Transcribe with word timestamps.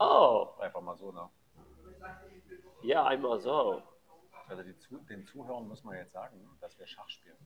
Oh, 0.00 0.48
Einfach 0.58 0.80
mal 0.80 0.96
so, 0.96 1.12
ne? 1.12 1.28
ja, 2.82 3.04
einmal 3.06 3.38
so. 3.38 3.82
Also 4.48 4.62
die 4.62 4.76
Zu 4.78 4.96
den 4.98 5.24
Zuhörern 5.26 5.68
muss 5.68 5.84
man 5.84 5.96
jetzt 5.96 6.12
sagen, 6.12 6.56
dass 6.60 6.78
wir 6.78 6.86
Schach 6.86 7.08
spielen. 7.08 7.36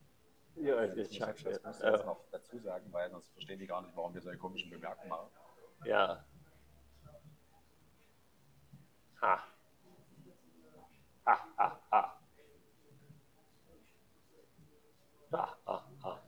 Ja, 0.56 0.86
Das, 0.86 1.10
ich 1.10 1.18
muss, 1.20 1.26
sag, 1.26 1.36
das 1.42 1.62
muss 1.64 1.76
ich 1.78 1.84
jetzt 1.84 2.00
ja. 2.00 2.06
noch 2.06 2.24
dazu 2.30 2.58
sagen, 2.60 2.92
weil 2.92 3.10
sonst 3.10 3.28
verstehen 3.32 3.58
die 3.58 3.66
gar 3.66 3.82
nicht, 3.82 3.96
warum 3.96 4.14
wir 4.14 4.22
solche 4.22 4.38
komischen 4.38 4.70
Bemerkungen 4.70 5.08
machen. 5.08 5.28
ja. 5.84 6.24
Ha, 9.20 9.42
ha, 11.26 11.80
ha. 11.90 12.20
Ha, 15.32 15.58
ha, 15.66 15.84
ha. 16.04 16.22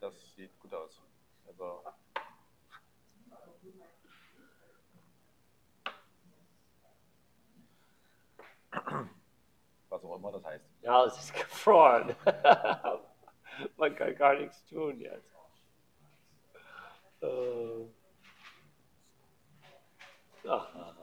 Das 0.00 0.34
sieht 0.36 0.56
gut 0.60 0.72
aus. 0.74 1.02
Also, 1.46 1.82
was 9.88 10.04
auch 10.04 10.10
immer 10.24 10.32
das 10.32 10.44
heißt. 10.44 10.64
Ja, 10.80 11.04
es 11.04 11.18
ist 11.18 11.34
gefroren. 11.34 12.16
Man 13.76 13.94
kann 13.94 14.16
gar 14.16 14.34
nichts 14.34 14.64
tun 14.66 14.98
jetzt. 15.00 15.30
Äh. 17.20 17.86
Aha. 20.48 20.94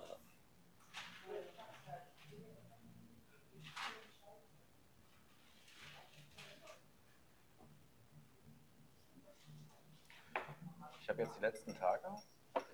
Ich 10.99 11.09
habe 11.09 11.21
jetzt 11.23 11.37
die 11.37 11.41
letzten 11.41 11.75
Tage 11.75 12.07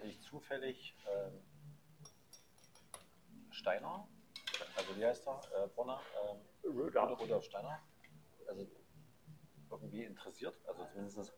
ich 0.03 0.21
zufällig 0.21 0.95
ähm, 1.07 1.41
Steiner, 3.51 4.07
also 4.77 4.95
wie 4.95 5.05
heißt 5.05 5.27
er? 5.27 5.41
Äh, 5.55 5.67
Bonner, 5.69 5.99
ähm, 6.23 6.41
Rudolph. 6.63 7.19
Rudolf 7.19 7.43
Steiner, 7.43 7.81
also 8.47 8.67
irgendwie 9.69 10.03
interessiert. 10.03 10.55
Also 10.67 10.85
zumindest 10.85 11.33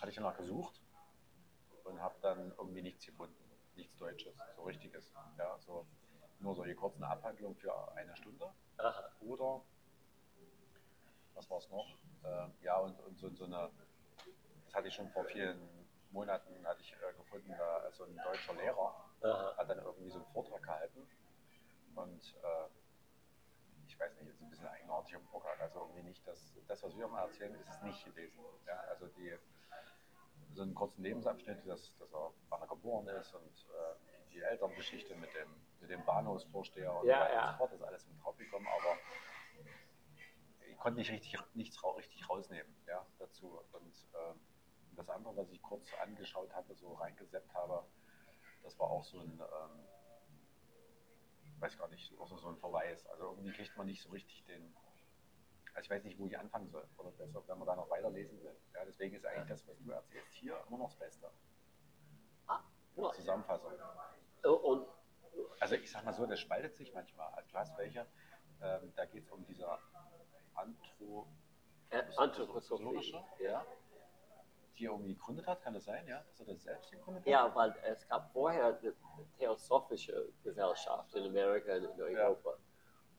hatte 0.00 0.10
ich 0.10 0.16
danach 0.16 0.36
gesucht 0.36 0.80
und 1.84 2.00
habe 2.00 2.14
dann 2.22 2.52
irgendwie 2.58 2.82
nichts 2.82 3.04
gefunden. 3.04 3.36
Nichts 3.74 3.96
Deutsches, 3.96 4.38
so 4.54 4.62
richtiges. 4.62 5.12
Ja, 5.38 5.58
so 5.58 5.86
nur 6.38 6.54
solche 6.54 6.74
kurzen 6.74 7.04
Abhandlungen 7.04 7.56
für 7.56 7.92
eine 7.96 8.14
Stunde. 8.16 8.52
Aha. 8.76 9.04
Oder 9.20 9.62
was 11.34 11.48
war 11.50 11.58
es 11.58 11.70
noch? 11.70 11.86
Äh, 12.24 12.64
ja, 12.64 12.78
und, 12.78 12.98
und 13.00 13.18
so, 13.18 13.30
so 13.30 13.44
eine, 13.44 13.70
das 14.64 14.74
hatte 14.74 14.88
ich 14.88 14.94
schon 14.94 15.08
vor 15.10 15.24
vielen 15.24 15.88
Monaten, 16.10 16.66
hatte 16.66 16.82
ich 16.82 16.92
äh, 16.92 17.16
gefunden, 17.16 17.54
da 17.56 17.90
so 17.92 18.04
ein 18.04 18.16
deutscher 18.22 18.54
Lehrer 18.54 18.94
Aha. 19.22 19.56
hat 19.56 19.70
dann 19.70 19.78
irgendwie 19.78 20.10
so 20.10 20.18
einen 20.18 20.26
Vortrag 20.32 20.62
gehalten. 20.62 21.08
Und 21.94 22.34
äh, 22.42 22.68
ich 23.86 23.98
weiß 23.98 24.14
nicht, 24.16 24.28
ist 24.28 24.40
ein 24.40 24.50
bisschen 24.50 24.68
eigenartig 24.68 25.14
im 25.14 25.24
Vortrag. 25.26 25.60
Also 25.60 25.80
irgendwie 25.80 26.02
nicht, 26.02 26.26
das, 26.26 26.54
das 26.66 26.82
was 26.82 26.96
wir 26.96 27.04
immer 27.04 27.20
erzählen, 27.20 27.54
ist 27.54 27.68
es 27.68 27.82
nicht 27.82 28.04
gewesen. 28.04 28.40
Ja, 28.66 28.80
also 28.88 29.06
die, 29.08 29.36
so 30.54 30.62
einen 30.62 30.74
kurzen 30.74 31.02
Lebensabschnitt, 31.02 31.66
dass, 31.66 31.96
dass 31.98 32.12
er 32.12 32.32
wann 32.48 32.60
er 32.60 32.66
geboren 32.66 33.06
ist 33.08 33.34
und 33.34 33.66
äh, 33.70 34.30
die 34.32 34.40
Elterngeschichte 34.40 35.14
mit 35.16 35.34
dem, 35.34 35.48
mit 35.80 35.90
dem 35.90 36.04
Bahnhofsvorsteher 36.04 36.94
und 36.94 37.06
Ja, 37.06 37.32
ja. 37.32 37.46
und 37.46 37.52
so 37.52 37.58
fort, 37.58 37.72
das 37.72 37.80
ist 37.80 37.86
alles 37.86 38.06
mit 38.06 38.22
draufgekommen, 38.22 38.68
aber 38.68 38.98
ich 40.68 40.76
konnte 40.78 40.98
nicht 40.98 41.10
richtig, 41.10 41.38
nichts 41.54 41.82
richtig 41.84 42.28
rausnehmen 42.28 42.74
ja, 42.86 43.06
dazu. 43.18 43.60
Und 43.72 43.94
ähm, 44.14 44.40
das 44.96 45.08
andere, 45.08 45.36
was 45.36 45.50
ich 45.50 45.62
kurz 45.62 45.92
angeschaut 46.02 46.52
hatte, 46.54 46.74
so 46.74 46.94
reingeseppt 46.94 47.52
habe, 47.54 47.84
das 48.62 48.78
war 48.78 48.90
auch 48.90 49.04
so 49.04 49.20
ein, 49.20 49.40
ähm, 49.40 49.86
weiß 51.62 51.78
gar 51.78 51.88
nicht, 51.88 52.12
auch 52.18 52.26
so 52.28 52.36
so 52.36 52.48
ein 52.48 52.56
Verweis. 52.58 53.06
Also 53.06 53.30
irgendwie 53.30 53.52
kriegt 53.52 53.76
man 53.76 53.86
nicht 53.86 54.02
so 54.02 54.10
richtig 54.10 54.44
den, 54.44 54.74
also 55.74 55.84
ich 55.84 55.90
weiß 55.90 56.04
nicht, 56.04 56.18
wo 56.18 56.26
ich 56.26 56.36
anfangen 56.38 56.68
soll. 56.68 56.86
Oder 56.98 57.10
besser, 57.12 57.42
wenn 57.46 57.58
man 57.58 57.66
da 57.66 57.76
noch 57.76 57.88
weiterlesen 57.88 58.42
will. 58.42 58.56
Ja, 58.74 58.84
deswegen 58.84 59.14
ist 59.14 59.24
eigentlich 59.24 59.48
das, 59.48 59.66
was 59.66 59.78
du 59.78 59.90
erzählst, 59.90 60.32
hier 60.34 60.62
immer 60.68 60.78
noch 60.78 60.90
das 60.90 60.98
Beste. 60.98 61.30
Ja. 62.96 63.12
Zusammenfassung. 63.12 63.72
Und 64.44 64.86
Also 65.60 65.76
ich 65.76 65.90
sag 65.90 66.04
mal 66.04 66.12
so, 66.12 66.26
das 66.26 66.40
spaltet 66.40 66.76
sich 66.76 66.92
manchmal. 66.92 67.32
Also 67.34 67.48
du 67.50 67.56
hast 67.56 67.78
welche, 67.78 68.06
ähm, 68.60 68.92
da 68.96 69.06
geht 69.06 69.24
es 69.24 69.30
um 69.30 69.44
diese 69.46 69.66
Anthro 70.54 71.26
äh, 71.90 72.02
Anthroposophie. 72.16 73.14
ja, 73.38 73.64
die 74.82 74.86
er 74.86 74.92
irgendwie 74.92 75.14
gegründet 75.14 75.46
hat, 75.46 75.62
kann 75.62 75.74
das 75.74 75.84
sein, 75.84 76.06
ja? 76.08 76.24
Dass 76.28 76.40
er 76.40 76.46
das 76.54 76.62
selbst 76.64 76.90
gegründet 76.90 77.22
hat? 77.22 77.30
Ja, 77.30 77.54
weil 77.54 77.72
es 77.84 78.06
gab 78.08 78.32
vorher 78.32 78.76
eine 78.78 78.92
Theosophische 79.38 80.28
Gesellschaft 80.42 81.14
in 81.14 81.24
Amerika 81.26 81.76
und 81.76 81.84
in 81.84 82.02
Europa. 82.02 82.58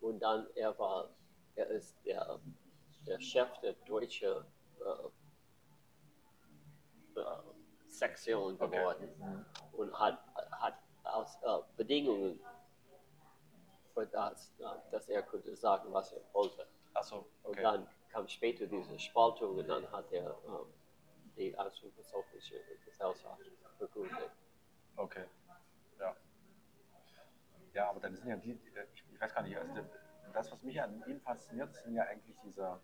Und 0.01 0.19
dann 0.19 0.45
er 0.55 0.77
war, 0.77 1.09
er 1.55 1.67
ist 1.67 1.95
der, 2.05 2.39
der 3.07 3.19
Chef 3.21 3.57
der 3.59 3.73
deutschen 3.87 4.43
äh, 4.81 5.07
äh, 7.19 7.23
Sektion 7.87 8.59
Okay. 8.59 8.77
geworden 8.77 9.45
und 9.71 9.97
hat, 9.97 10.19
hat 10.51 10.75
aus 11.05 11.37
äh, 11.43 11.59
Bedingungen 11.77 12.41
für 13.93 14.05
das, 14.07 14.53
äh, 14.59 14.65
dass 14.91 15.07
er 15.07 15.23
konnte 15.23 15.55
sagen, 15.55 15.93
was 15.93 16.11
er 16.11 16.21
wollte. 16.33 16.67
Achso, 16.93 17.25
Und 17.43 17.51
okay. 17.51 17.61
dann 17.61 17.87
kam 18.09 18.27
später 18.27 18.65
diese 18.67 18.99
Spaltung 18.99 19.57
und 19.57 19.67
dann 19.69 19.89
hat 19.91 20.11
er 20.11 20.35
ähm, 20.45 20.65
die 21.35 21.57
Anthroposophische 21.57 22.55
Gesellschaft 22.85 23.41
gegründet. 23.79 24.31
Okay. 24.95 25.25
Ja. 25.99 26.15
Ja, 27.73 27.89
aber 27.89 27.99
dann 27.99 28.15
sind 28.15 28.27
ja 28.27 28.35
die, 28.35 28.53
die- 28.55 28.71
ich, 28.93 29.03
ich 29.11 29.19
weiß 29.21 29.33
gar 29.33 29.41
nicht, 29.41 29.57
also 29.57 29.83
das, 30.33 30.51
was 30.51 30.61
mich 30.63 30.79
an 30.81 31.03
ihm 31.07 31.19
fasziniert, 31.21 31.73
sind 31.75 31.95
ja 31.95 32.03
eigentlich 32.03 32.35
diese, 32.43 32.79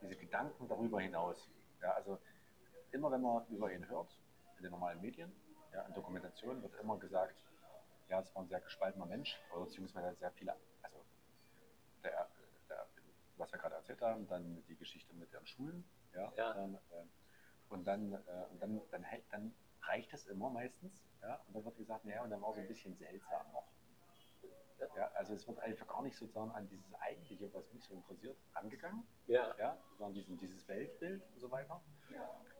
diese 0.00 0.16
Gedanken 0.16 0.68
darüber 0.68 1.00
hinaus. 1.00 1.48
Ja, 1.82 1.92
also 1.92 2.18
immer 2.92 3.10
wenn 3.10 3.20
man 3.22 3.46
über 3.48 3.72
ihn 3.72 3.86
hört, 3.88 4.16
in 4.56 4.62
den 4.62 4.70
normalen 4.72 5.00
Medien, 5.00 5.32
ja, 5.72 5.82
in 5.82 5.94
Dokumentationen 5.94 6.62
wird 6.62 6.74
immer 6.80 6.98
gesagt, 6.98 7.36
ja, 8.08 8.20
es 8.20 8.32
war 8.34 8.42
ein 8.42 8.48
sehr 8.48 8.60
gespaltener 8.60 9.06
Mensch, 9.06 9.36
oder 9.52 9.64
beziehungsweise 9.64 10.16
sehr 10.16 10.30
viele, 10.32 10.54
also 10.82 11.04
der, 12.04 12.28
der, 12.68 12.86
was 13.36 13.50
wir 13.52 13.58
gerade 13.58 13.74
erzählt 13.74 14.00
haben, 14.00 14.26
dann 14.28 14.64
die 14.68 14.76
Geschichte 14.76 15.12
mit 15.14 15.32
den 15.32 15.44
Schulen, 15.46 15.84
ja, 16.16 16.32
Ja. 16.36 16.52
Dann, 16.54 16.74
äh, 16.74 16.78
und 17.68 17.84
dann, 17.86 18.12
äh, 18.12 18.46
und 18.50 18.62
dann, 18.62 18.80
dann, 18.90 19.02
hält- 19.04 19.24
dann 19.30 19.54
reicht 19.82 20.12
es 20.12 20.26
immer 20.26 20.50
meistens, 20.50 21.04
ja, 21.22 21.36
und 21.46 21.54
dann 21.54 21.64
wird 21.64 21.76
gesagt, 21.76 22.04
naja, 22.04 22.22
und 22.22 22.30
dann 22.30 22.40
war 22.42 22.52
so 22.52 22.60
ein 22.60 22.68
bisschen 22.68 22.96
seltsam 22.96 23.52
noch. 23.52 23.68
Ja, 24.96 25.10
also 25.14 25.34
es 25.34 25.46
wird 25.48 25.58
einfach 25.60 25.86
gar 25.86 26.02
nicht 26.02 26.16
sozusagen 26.16 26.50
an 26.52 26.68
dieses 26.68 26.92
Eigentliche, 26.94 27.52
was 27.52 27.70
mich 27.72 27.84
so 27.84 27.94
interessiert, 27.94 28.36
angegangen, 28.54 29.06
Ja, 29.26 29.54
ja, 29.58 29.78
sondern 29.96 30.14
diesen, 30.14 30.38
dieses 30.38 30.66
Weltbild 30.68 31.22
und 31.32 31.38
so 31.40 31.50
weiter. 31.50 31.82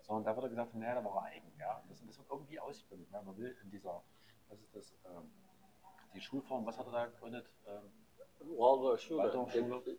Sondern 0.03 0.25
da 0.25 0.37
wird 0.41 0.50
gesagt, 0.50 0.75
naja, 0.75 0.94
da 0.97 1.05
war 1.05 1.17
er 1.17 1.33
eigen, 1.33 1.53
ja. 1.59 1.78
Und 1.78 1.91
das, 1.91 2.05
das 2.05 2.19
wird 2.19 2.28
irgendwie 2.31 2.59
ausbringen, 2.61 3.06
weil 3.11 3.23
man 3.23 3.37
will 3.37 3.56
in 3.62 3.71
dieser, 3.71 4.03
was 4.49 4.61
ist 4.61 4.75
das, 4.75 4.94
ähm, 5.05 5.31
die 6.15 6.21
Schulform, 6.21 6.65
was 6.67 6.78
hat 6.78 6.87
er 6.87 6.93
da 6.93 7.06
gegründet? 7.06 7.50
Ähm, 7.67 7.93
Waldorf 8.41 9.00
Schule. 9.00 9.23
Waldorfschule. 9.25 9.83
Der, 9.84 9.94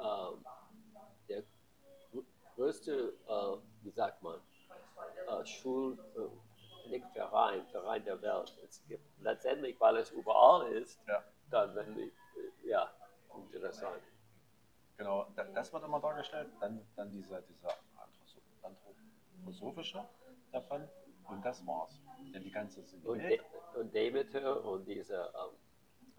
ähm, 0.00 0.44
der 1.28 1.42
grö- 1.42 1.59
größte, 2.54 3.14
äh, 3.28 3.56
wie 3.84 3.90
sagt 3.90 4.22
man, 4.22 4.40
äh, 5.28 5.46
Schul, 5.46 5.98
äh, 6.16 6.88
nicht 6.88 7.06
Verein, 7.12 7.66
Verein 7.68 8.04
der 8.04 8.20
Welt. 8.22 8.52
Es 8.64 8.82
gibt 8.88 9.04
letztendlich, 9.20 9.80
weil 9.80 9.96
es 9.98 10.10
überall 10.10 10.72
ist, 10.72 11.00
Ja. 11.06 11.22
dann 11.50 11.74
wenn 11.74 11.94
die, 11.94 12.02
äh, 12.64 12.68
ja, 12.68 12.90
interessant. 13.52 14.02
Genau, 14.96 15.26
da- 15.36 15.44
das 15.44 15.72
wird 15.72 15.84
immer 15.84 16.00
dargestellt. 16.00 16.48
Dann, 16.60 16.86
dann 16.96 17.10
dieser, 17.12 17.40
dieser 17.42 17.68
Anthropo- 17.96 18.42
anthroposophische 18.62 20.04
davon. 20.52 20.88
Und 21.28 21.44
das 21.44 21.64
war's. 21.66 21.98
Denn 22.34 22.42
die 22.42 22.50
ganze 22.50 22.80
Und, 23.04 23.18
Welt, 23.22 23.40
De 23.40 23.80
und 23.80 23.94
Demeter 23.94 24.64
und 24.64 24.84
diese 24.84 25.32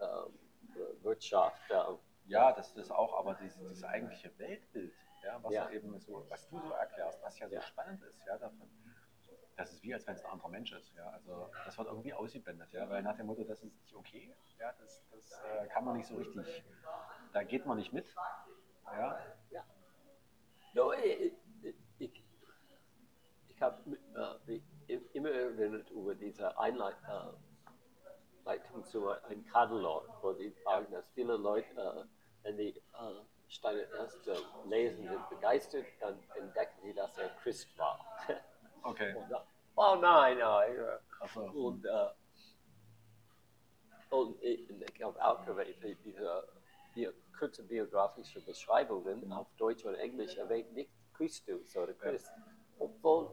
ähm, 0.00 0.98
Wirtschaft, 1.02 1.60
ähm, 1.70 1.98
ja, 2.26 2.52
das 2.52 2.72
ist 2.76 2.90
auch, 2.90 3.18
aber 3.18 3.34
dieses, 3.34 3.58
dieses 3.58 3.84
eigentliche 3.84 4.36
Weltbild, 4.38 4.92
ja, 5.22 5.42
was 5.42 5.52
Ja. 5.52 5.70
eben 5.70 5.98
so, 6.00 6.24
was 6.28 6.48
du 6.48 6.60
so 6.60 6.72
erklärst, 6.72 7.22
was 7.22 7.38
ja 7.38 7.48
so 7.48 7.54
Ja. 7.54 7.62
spannend 7.62 8.02
ist, 8.02 8.26
ja, 8.26 8.38
davon. 8.38 8.68
Das 9.56 9.72
ist 9.72 9.82
wie, 9.82 9.92
als 9.94 10.06
wenn 10.06 10.14
es 10.14 10.24
ein 10.24 10.30
anderer 10.30 10.48
Mensch 10.48 10.72
ist, 10.72 10.94
ja. 10.94 11.10
Also 11.10 11.50
das 11.64 11.76
wird 11.78 11.88
irgendwie 11.88 12.12
ausgeblendet, 12.14 12.72
ja, 12.72 12.88
weil 12.88 13.02
nach 13.02 13.16
dem 13.16 13.26
Motto, 13.26 13.44
das 13.44 13.62
ist 13.62 13.72
nicht 13.80 13.94
okay, 13.94 14.34
ja, 14.58 14.72
das, 14.80 15.04
das 15.10 15.40
äh, 15.44 15.66
kann 15.68 15.84
man 15.84 15.96
nicht 15.96 16.06
so 16.06 16.16
richtig, 16.16 16.64
da 17.32 17.42
geht 17.42 17.66
man 17.66 17.76
nicht 17.76 17.92
mit, 17.92 18.06
ja. 18.86 19.18
No, 20.74 20.92
ich, 20.94 21.34
ich, 21.98 22.24
ich, 23.48 23.60
habe 23.60 23.98
äh, 24.88 25.00
immer 25.12 25.30
erinnert 25.30 25.90
über 25.90 26.14
diese 26.14 26.58
Einleitung 26.58 27.36
zu 28.84 29.10
einem 29.10 29.44
Katalog, 29.44 30.08
wo 30.22 30.32
die 30.32 30.50
sagen, 30.64 30.90
dass 30.90 31.04
viele 31.10 31.36
Leute, 31.36 31.68
äh, 31.78 32.04
wenn 32.42 32.56
die 32.56 32.70
äh, 32.70 33.24
Steine 33.52 33.86
erst 33.98 34.26
äh, 34.26 34.36
lesen, 34.66 35.06
sind 35.06 35.28
begeistert, 35.28 35.86
dann 36.00 36.18
entdecken 36.36 36.80
sie, 36.82 36.94
dass 36.94 37.16
er 37.18 37.28
Christ 37.42 37.76
war. 37.78 37.98
Okay. 38.84 39.14
Und, 39.14 39.32
oh 39.76 39.94
nein, 39.94 40.38
nein. 40.38 40.76
ja. 40.76 40.98
Achso. 41.20 41.44
Und, 41.52 41.84
äh, 41.84 42.08
und 44.10 44.42
ich, 44.42 44.68
ich 44.68 45.02
habe 45.04 45.24
auch 45.24 45.40
diese 46.04 46.48
die 46.96 47.08
kurze 47.38 47.62
biografische 47.62 48.40
Beschreibungen 48.40 49.32
auf 49.32 49.46
Deutsch 49.56 49.84
und 49.84 49.94
Englisch 49.94 50.36
erwähnt 50.36 50.72
nicht 50.72 50.90
Christus 51.14 51.76
oder 51.76 51.94
Christ. 51.94 52.32
Obwohl, 52.80 53.30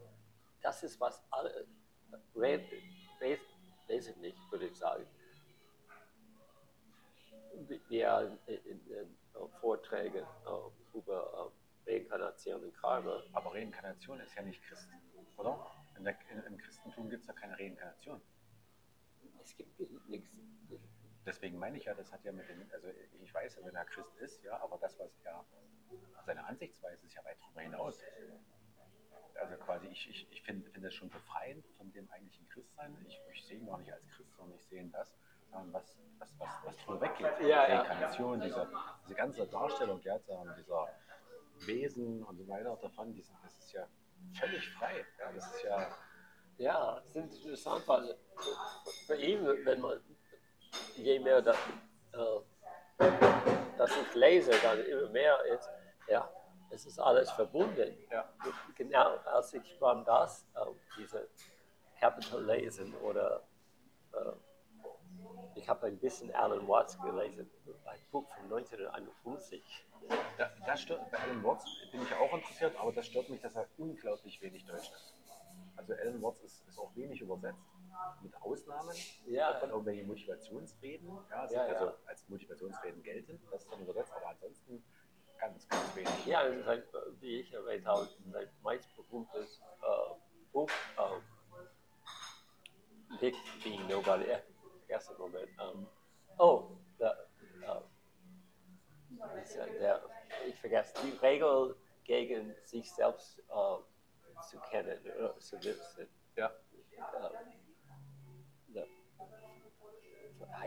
das 0.62 0.84
ist 0.84 1.00
was 1.00 1.20
alle, 1.32 1.66
wesentlich, 3.88 4.36
würde 4.52 4.68
ich 4.68 4.78
sagen. 4.78 5.08
Ja, 7.90 8.22
in, 8.22 8.38
in, 8.46 8.92
in 8.92 9.19
Vorträgen 9.60 10.26
äh, 10.46 10.98
über 10.98 11.52
äh, 11.86 11.92
Reinkarnation 11.92 12.64
und 12.64 12.74
Karma. 12.76 13.24
Aber 13.34 13.54
Reinkarnation 13.54 14.20
ist 14.20 14.36
ja 14.36 14.42
nicht 14.42 14.62
Christ, 14.64 14.90
oder? 15.38 15.66
In 15.98 16.04
der, 16.04 16.18
in, 16.32 16.44
Im 16.44 16.58
Christentum 16.58 17.10
gibt 17.10 17.22
es 17.22 17.28
ja 17.28 17.34
keine 17.34 17.58
Reinkarnation. 17.58 18.22
Es 19.44 19.56
gibt 19.56 19.80
nichts. 20.08 20.30
Deswegen 21.26 21.60
meine 21.60 21.78
ich 21.78 21.86
ja, 21.86 21.94
das 21.94 22.12
hat 22.12 22.24
ja 22.24 22.32
mit 22.32 22.48
dem, 22.50 22.66
also 22.72 22.88
ich 23.22 23.34
weiß 23.34 23.58
ja, 23.58 23.66
wenn 23.66 23.76
er 23.76 23.86
Christ 23.86 24.16
ist, 24.18 24.44
ja, 24.44 24.60
aber 24.62 24.78
das, 24.78 24.98
was 24.98 25.12
er, 25.24 25.46
seine 26.26 26.46
Ansichtsweise 26.46 27.06
ist 27.06 27.14
ja 27.14 27.24
weit 27.26 27.38
darüber 27.42 27.62
hinaus. 27.62 28.00
Also 29.36 29.56
quasi, 29.58 29.88
ich, 29.88 30.10
ich, 30.10 30.32
ich 30.32 30.42
finde 30.42 30.70
find 30.72 30.86
das 30.86 30.94
schon 30.94 31.10
befreiend 31.10 31.66
von 31.78 31.92
dem 31.94 32.10
eigentlichen 32.12 32.48
Christsein. 32.50 32.96
Ich, 33.08 33.20
ich 33.34 33.46
sehe 33.46 33.58
ihn 33.58 33.66
gar 33.66 33.78
nicht 33.78 33.92
als 33.92 34.06
Christ, 34.10 34.36
sondern 34.36 34.58
ich 34.58 34.66
sehe 34.66 34.82
ihn 34.82 34.92
das, 34.92 35.16
was, 35.52 35.98
was, 36.20 36.30
was, 36.40 36.50
was 36.66 36.78
drüber 36.78 37.02
weggeht. 37.02 37.40
Ja, 37.42 37.68
ja. 37.68 37.82
Reinkarnation, 37.82 38.40
diese, 38.42 38.68
diese 39.04 39.16
ganze 39.16 39.48
Darstellung, 39.48 40.02
ja, 40.04 40.16
ähm, 40.28 40.54
dieser 40.58 40.88
Wesen 41.66 42.24
und 42.24 42.38
so 42.38 42.48
weiter 42.48 42.78
davon, 42.82 43.14
die 43.14 43.22
sind, 43.22 43.38
das 43.44 43.58
ist 43.58 43.74
ja 43.74 43.88
völlig 44.40 44.70
frei. 44.74 45.06
Ja, 45.20 45.32
das 45.34 45.56
ist 45.56 45.64
ja, 45.64 45.88
Ja, 46.58 47.02
es 47.10 47.16
ist 47.16 47.38
interessant, 47.44 47.88
weil 47.88 48.18
für 49.06 49.16
ihn, 49.16 49.46
wenn 49.66 49.82
man, 49.82 50.00
je 50.96 51.20
mehr 51.20 51.42
das, 51.42 51.58
äh, 52.14 53.08
dass 53.78 53.92
ich 53.96 54.14
lese, 54.16 54.52
dann 54.62 54.84
immer 54.86 55.10
mehr 55.10 55.44
ist, 55.46 55.70
ja, 56.08 56.30
es 56.70 56.86
ist 56.86 57.00
alles 57.00 57.32
verbunden. 57.32 57.98
ja, 58.12 58.30
Genau 58.76 59.18
als 59.26 59.54
ich 59.54 59.80
beim 59.80 60.04
das, 60.06 60.46
äh, 60.56 60.66
diese 60.98 61.30
Capital 62.00 62.46
lesen 62.46 62.94
oder 62.98 63.44
äh, 64.14 64.32
ich 65.60 65.68
habe 65.70 65.88
ein 65.88 65.98
bisschen 66.00 66.34
Alan 66.34 66.68
Watts 66.68 66.98
gelesen, 67.02 67.50
ein 67.86 68.00
Buch 68.12 68.28
von 68.34 68.44
1951. 68.46 69.62
Da, 70.38 70.50
das 70.66 70.82
stört, 70.82 71.12
bei 71.12 71.20
Alan 71.20 71.44
Watts 71.44 71.66
bin 71.92 72.02
ich 72.02 72.14
auch 72.16 72.34
interessiert, 72.34 72.76
aber 72.80 72.92
das 72.94 73.06
stört 73.06 73.30
mich, 73.30 73.42
dass 73.42 73.56
er 73.56 73.68
unglaublich 73.78 74.42
wenig 74.42 74.66
Deutsch 74.66 74.90
ist. 74.92 75.16
Also 75.76 75.94
Alan 75.94 76.22
Watts 76.22 76.42
ist, 76.42 76.66
ist 76.68 76.80
auch 76.80 76.96
wenig 76.96 77.22
übersetzt, 77.22 77.60
mit 78.22 78.34
Ausnahmen 78.42 78.96
Ja. 79.28 79.54
von 79.60 79.70
irgendwelchen 79.70 80.08
Motivationsreden, 80.08 81.10
ja, 81.30 81.36
also, 81.42 81.56
Ja, 81.56 81.68
ja. 81.68 81.74
also 81.74 81.94
als 82.08 82.28
Motivationsreden 82.30 83.04
gelten, 83.04 83.40
das 83.52 83.64
ist 83.64 83.72
dann 83.72 83.82
übersetzt, 83.82 84.14
aber 84.14 84.28
ansonsten 84.30 84.84
ganz, 85.38 85.68
ganz 85.68 85.96
wenig. 85.96 86.26
Ja, 86.26 86.44
es 86.44 86.58
ist 86.58 86.68
ein, 86.68 86.84
wie 87.20 87.42
ich 87.42 87.54
erwähnt 87.54 87.86
habe, 87.86 88.08
sein 88.32 88.50
meist 88.64 88.90
berühmtes 88.96 89.60
äh, 89.82 90.14
Buch, 90.54 90.70
äh, 90.98 91.20
Big 93.20 93.36
Being 93.64 93.86
Nobody, 93.88 94.26
äh, 94.90 94.94
erster 94.94 95.18
Moment. 95.18 95.50
Ähm, 95.60 95.88
oh, 96.38 96.72
der, 97.00 97.28
äh, 97.62 97.82
ist, 99.42 99.56
äh, 99.56 99.80
der, 99.80 100.02
ich 100.48 100.56
vergesse, 100.60 100.94
die 101.04 101.18
Regel 101.18 101.76
gegen 102.04 102.56
sich 102.66 102.92
selbst 102.92 103.40
äh, 103.40 104.44
zu 104.50 104.58
kennen, 104.70 105.00
oder 105.18 105.40
zu 105.40 105.58
wissen. 105.64 106.08
Ja. 106.36 106.52
Der, 108.68 108.88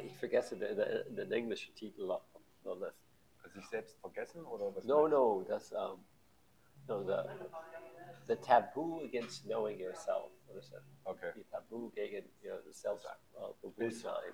ich 0.02 0.16
vergesse 0.16 0.56
den, 0.56 1.16
den, 1.16 1.32
englischen 1.32 1.74
Titel. 1.74 2.06
noch 2.06 2.22
Sich 3.54 3.68
selbst 3.68 3.98
vergessen 4.00 4.44
oder 4.46 4.74
was? 4.74 4.84
No, 4.84 5.08
no, 5.08 5.44
that's 5.46 5.72
um, 5.72 6.04
no 6.88 7.04
the 7.04 7.18
the 8.26 8.36
taboo 8.36 9.00
against 9.04 9.46
knowing 9.46 9.78
yourself. 9.78 10.30
Okay. 11.06 11.30
The 11.36 11.44
taboo 11.50 11.92
gegen 11.94 12.24
you 12.42 12.50
know, 12.50 12.58
the 12.66 12.72
self 12.72 13.04
uh. 13.04 13.52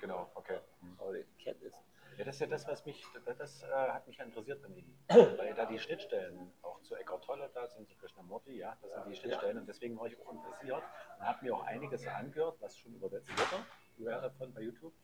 Genau, 0.01 0.29
okay. 0.37 0.59
Oder 0.99 1.23
Kenntnis. 1.43 1.75
Ja, 2.19 2.25
das 2.25 2.35
ist 2.35 2.41
ja 2.41 2.47
das, 2.49 2.67
was 2.67 2.85
mich, 2.85 3.07
das, 3.25 3.37
das 3.37 3.63
äh, 3.63 3.67
hat 3.69 4.05
mich 4.09 4.19
interessiert 4.19 4.65
an 4.65 4.75
ihm. 4.75 4.99
Weil 5.09 5.55
da 5.55 5.67
die 5.67 5.79
Schnittstellen 5.79 6.53
auch 6.63 6.83
zu 6.83 6.97
Eckhart 6.97 7.23
Tolle 7.25 7.49
da 7.55 7.65
sind, 7.69 7.89
zu 7.89 7.97
Krishnamurti, 7.97 8.59
ja, 8.59 8.77
das 8.83 8.93
sind 8.93 9.09
die 9.09 9.15
Schnittstellen 9.15 9.59
und 9.59 9.69
deswegen 9.69 9.97
war 9.97 10.09
ich 10.09 10.21
auch 10.21 10.33
interessiert 10.33 10.83
und 11.19 11.25
habe 11.25 11.45
mir 11.45 11.55
auch 11.55 11.63
einiges 11.63 12.05
angehört, 12.09 12.57
was 12.61 12.77
schon 12.77 12.93
übersetzt 12.95 13.31
wurde, 13.31 13.65
wäre 13.99 14.33
von 14.33 14.53
bei 14.53 14.63
YouTube. 14.63 14.95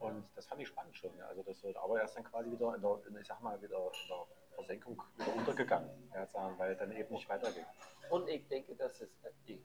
Und 0.00 0.24
das 0.36 0.46
fand 0.46 0.62
ich 0.62 0.68
spannend 0.68 0.96
schon, 0.96 1.14
ja. 1.18 1.26
Also 1.26 1.42
das 1.42 1.62
wird, 1.62 1.76
aber 1.76 1.98
er 1.98 2.04
ist 2.04 2.14
dann 2.14 2.24
quasi 2.24 2.50
wieder 2.50 2.74
in 2.74 2.80
der, 2.80 2.98
in, 3.06 3.16
ich 3.18 3.26
sag 3.26 3.40
mal, 3.42 3.60
wieder 3.60 3.76
in 3.76 4.08
der 4.08 4.26
Versenkung 4.58 5.00
wieder 5.16 5.34
untergegangen, 5.34 5.88
ja, 6.12 6.26
sagen, 6.26 6.58
weil 6.58 6.74
dann 6.76 6.90
eben 6.92 7.14
nicht 7.14 7.28
weiterging. 7.28 7.64
Und 8.10 8.28
ich 8.28 8.46
denke, 8.48 8.74
das 8.74 9.00
ist 9.00 9.12
äh, 9.24 9.56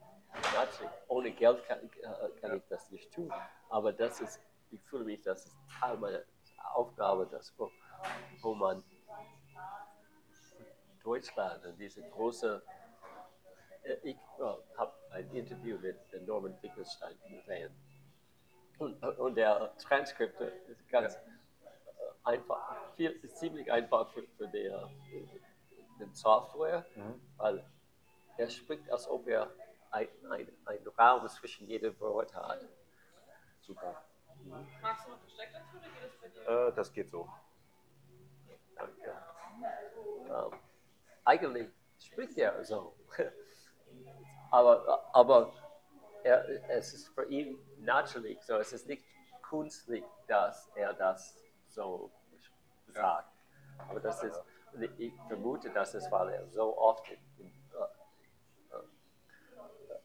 ohne 1.08 1.32
Geld 1.32 1.66
kann, 1.66 1.78
äh, 1.78 2.40
kann 2.40 2.56
ich 2.56 2.62
das 2.68 2.90
nicht 2.90 3.12
tun. 3.12 3.32
Aber 3.68 3.92
das 3.92 4.20
ist, 4.20 4.40
ich 4.70 4.80
fühle 4.82 5.04
mich, 5.04 5.22
das 5.22 5.46
ist 5.46 5.56
Teil 5.80 5.96
meiner 5.96 6.22
Aufgabe, 6.74 7.26
das 7.30 7.52
wo, 7.56 7.70
wo 8.40 8.54
man 8.54 8.84
Deutschland 11.02 11.64
und 11.66 11.78
diese 11.78 12.02
große 12.10 12.62
äh, 13.82 13.96
ich 14.02 14.16
äh, 14.16 14.78
habe 14.78 14.92
ein 15.10 15.30
Interview 15.30 15.78
mit 15.78 15.96
Norman 16.26 16.56
Finkelstein 16.60 17.16
gesehen. 17.28 17.70
Und, 18.78 19.02
und 19.02 19.36
der 19.36 19.72
Transkript 19.78 20.40
ist 20.40 20.88
ganz 20.88 21.14
äh, 21.14 21.18
einfach, 22.24 22.76
viel, 22.96 23.10
ist 23.22 23.38
ziemlich 23.38 23.70
einfach 23.70 24.08
für, 24.10 24.22
für 24.36 24.48
die, 24.48 24.66
äh, 24.66 24.86
den 26.00 26.12
Software, 26.14 26.84
Mhm. 26.94 27.20
weil 27.36 27.64
er 28.36 28.50
spricht, 28.50 28.90
als 28.90 29.08
ob 29.08 29.28
er 29.28 29.50
ein, 29.90 30.08
ein, 30.30 30.48
ein 30.66 30.88
Raum 30.98 31.28
zwischen 31.28 31.68
jedem 31.68 31.98
Wort 32.00 32.34
hat. 32.34 32.60
Super. 33.60 34.02
Magst 34.82 35.06
du 35.06 35.10
noch 35.10 35.18
Besteck 35.18 35.50
dazu 35.52 35.76
oder 35.76 35.86
geht 35.86 36.02
das 36.02 36.16
bei 36.20 36.28
dir? 36.28 36.68
Äh, 36.68 36.72
das 36.74 36.92
geht 36.92 37.10
so. 37.10 37.28
Danke. 38.74 39.14
Ähm, 40.28 40.58
eigentlich 41.24 41.68
spricht 41.98 42.36
er 42.38 42.64
so. 42.64 42.96
aber 44.50 45.08
aber 45.14 45.52
er, 46.24 46.68
es 46.70 46.92
ist 46.92 47.08
für 47.08 47.24
ihn 47.26 47.58
natürlich 47.78 48.42
so. 48.42 48.56
Es 48.56 48.72
ist 48.72 48.88
nicht 48.88 49.04
künstlich, 49.42 50.04
dass 50.26 50.68
er 50.74 50.92
das 50.94 51.43
so 51.74 52.10
sagt. 52.92 53.28
Aber 53.88 54.00
das 54.00 54.22
ist, 54.22 54.40
ich 54.98 55.12
vermute, 55.28 55.70
dass 55.70 55.94
es, 55.94 56.10
weil 56.10 56.30
er 56.30 56.46
so 56.48 56.76
oft 56.78 57.08
in, 57.10 57.18
in 57.38 57.46
äh, 57.46 58.76
äh, 58.76 59.98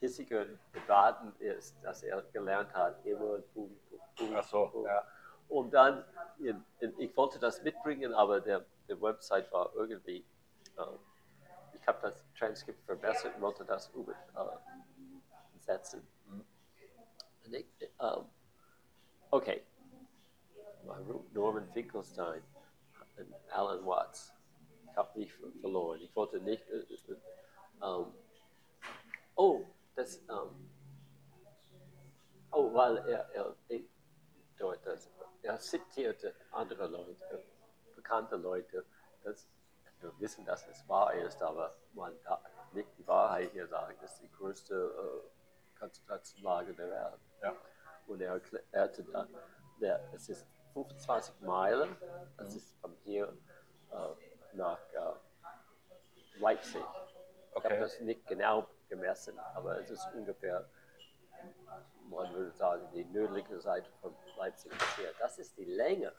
hissigen 0.00 0.58
Debatten 0.74 1.34
ist, 1.38 1.76
dass 1.82 2.02
er 2.02 2.22
gelernt 2.32 2.72
hat, 2.74 3.04
immer 3.04 3.38
Punkt, 3.52 3.80
Punkt, 4.16 4.34
Ach 4.36 4.44
so, 4.44 4.66
Punkt. 4.68 4.88
ja. 4.88 5.04
Und 5.48 5.72
dann, 5.72 6.04
in, 6.38 6.64
ich 6.98 7.16
wollte 7.16 7.38
das 7.38 7.62
mitbringen, 7.62 8.14
aber 8.14 8.40
der, 8.40 8.64
der 8.88 9.00
Website 9.00 9.52
war 9.52 9.70
irgendwie, 9.74 10.24
äh, 10.78 10.82
ich 11.74 11.86
habe 11.86 11.98
das 12.00 12.24
Transkript 12.38 12.82
verbessert 12.86 13.34
und 13.36 13.42
wollte 13.42 13.64
das 13.64 13.90
übersetzen. 13.90 16.06
Und 17.44 17.52
ich, 17.52 17.66
ähm, 20.84 21.10
okay, 21.10 21.28
Norman 21.32 21.68
Finkelstein 21.72 22.42
und 23.16 23.34
Alan 23.52 23.84
Watts. 23.84 24.32
Ich 24.90 24.96
habe 24.96 25.18
mich 25.18 25.32
ver- 25.32 25.52
verloren. 25.60 26.00
Ich 26.00 26.14
wollte 26.14 26.40
nicht. 26.40 26.68
Äh, 26.68 26.78
äh, 26.78 27.16
ähm, 27.82 28.14
oh, 29.36 29.64
das. 29.96 30.18
Ähm, 30.28 30.70
oh, 32.52 32.72
weil 32.72 32.98
er, 33.08 33.28
er 33.34 33.54
ich, 33.68 33.84
dort 34.58 34.84
das, 34.86 35.10
er 35.42 35.58
zitierte 35.58 36.34
andere 36.52 36.86
Leute, 36.86 37.42
bekannte 37.96 38.36
Leute, 38.36 38.84
dass 39.22 39.48
wir 40.00 40.12
wissen, 40.20 40.44
dass 40.44 40.66
es 40.68 40.86
wahr 40.88 41.14
ist, 41.14 41.42
aber 41.42 41.74
man 41.94 42.12
darf 42.24 42.40
nicht 42.72 42.88
die 42.98 43.06
Wahrheit 43.06 43.50
hier 43.52 43.66
sagen. 43.66 43.96
Das 44.00 44.12
ist 44.14 44.22
die 44.22 44.32
größte 44.32 44.74
äh, 44.74 45.78
Konzentrationslage 45.78 46.74
der 46.74 46.90
Welt. 46.90 47.20
Ja. 47.42 47.56
Und 48.06 48.20
er 48.20 48.32
erklärte 48.32 49.02
dann, 49.04 49.28
der, 49.80 50.12
es 50.12 50.28
ist 50.28 50.46
25 50.74 51.40
Meilen, 51.40 51.96
das 52.36 52.54
ist 52.54 52.76
von 52.80 52.94
hier 53.04 53.32
äh, 53.92 54.56
nach 54.56 54.78
äh, 54.92 56.38
Leipzig. 56.40 56.76
Ich 56.76 57.56
habe 57.64 57.74
Okay. 57.74 57.80
das 57.80 58.00
nicht 58.00 58.26
genau 58.26 58.66
gemessen, 58.88 59.38
aber 59.54 59.78
es 59.78 59.88
ist 59.90 60.06
ungefähr, 60.14 60.68
man 62.10 62.32
würde 62.34 62.50
sagen, 62.52 62.86
die 62.92 63.04
nördliche 63.04 63.60
Seite 63.60 63.88
von 64.00 64.14
Leipzig 64.36 64.72
bis 64.72 64.96
hier. 64.96 65.12
Das 65.20 65.38
ist 65.38 65.56
die 65.56 65.64
Länge. 65.64 66.12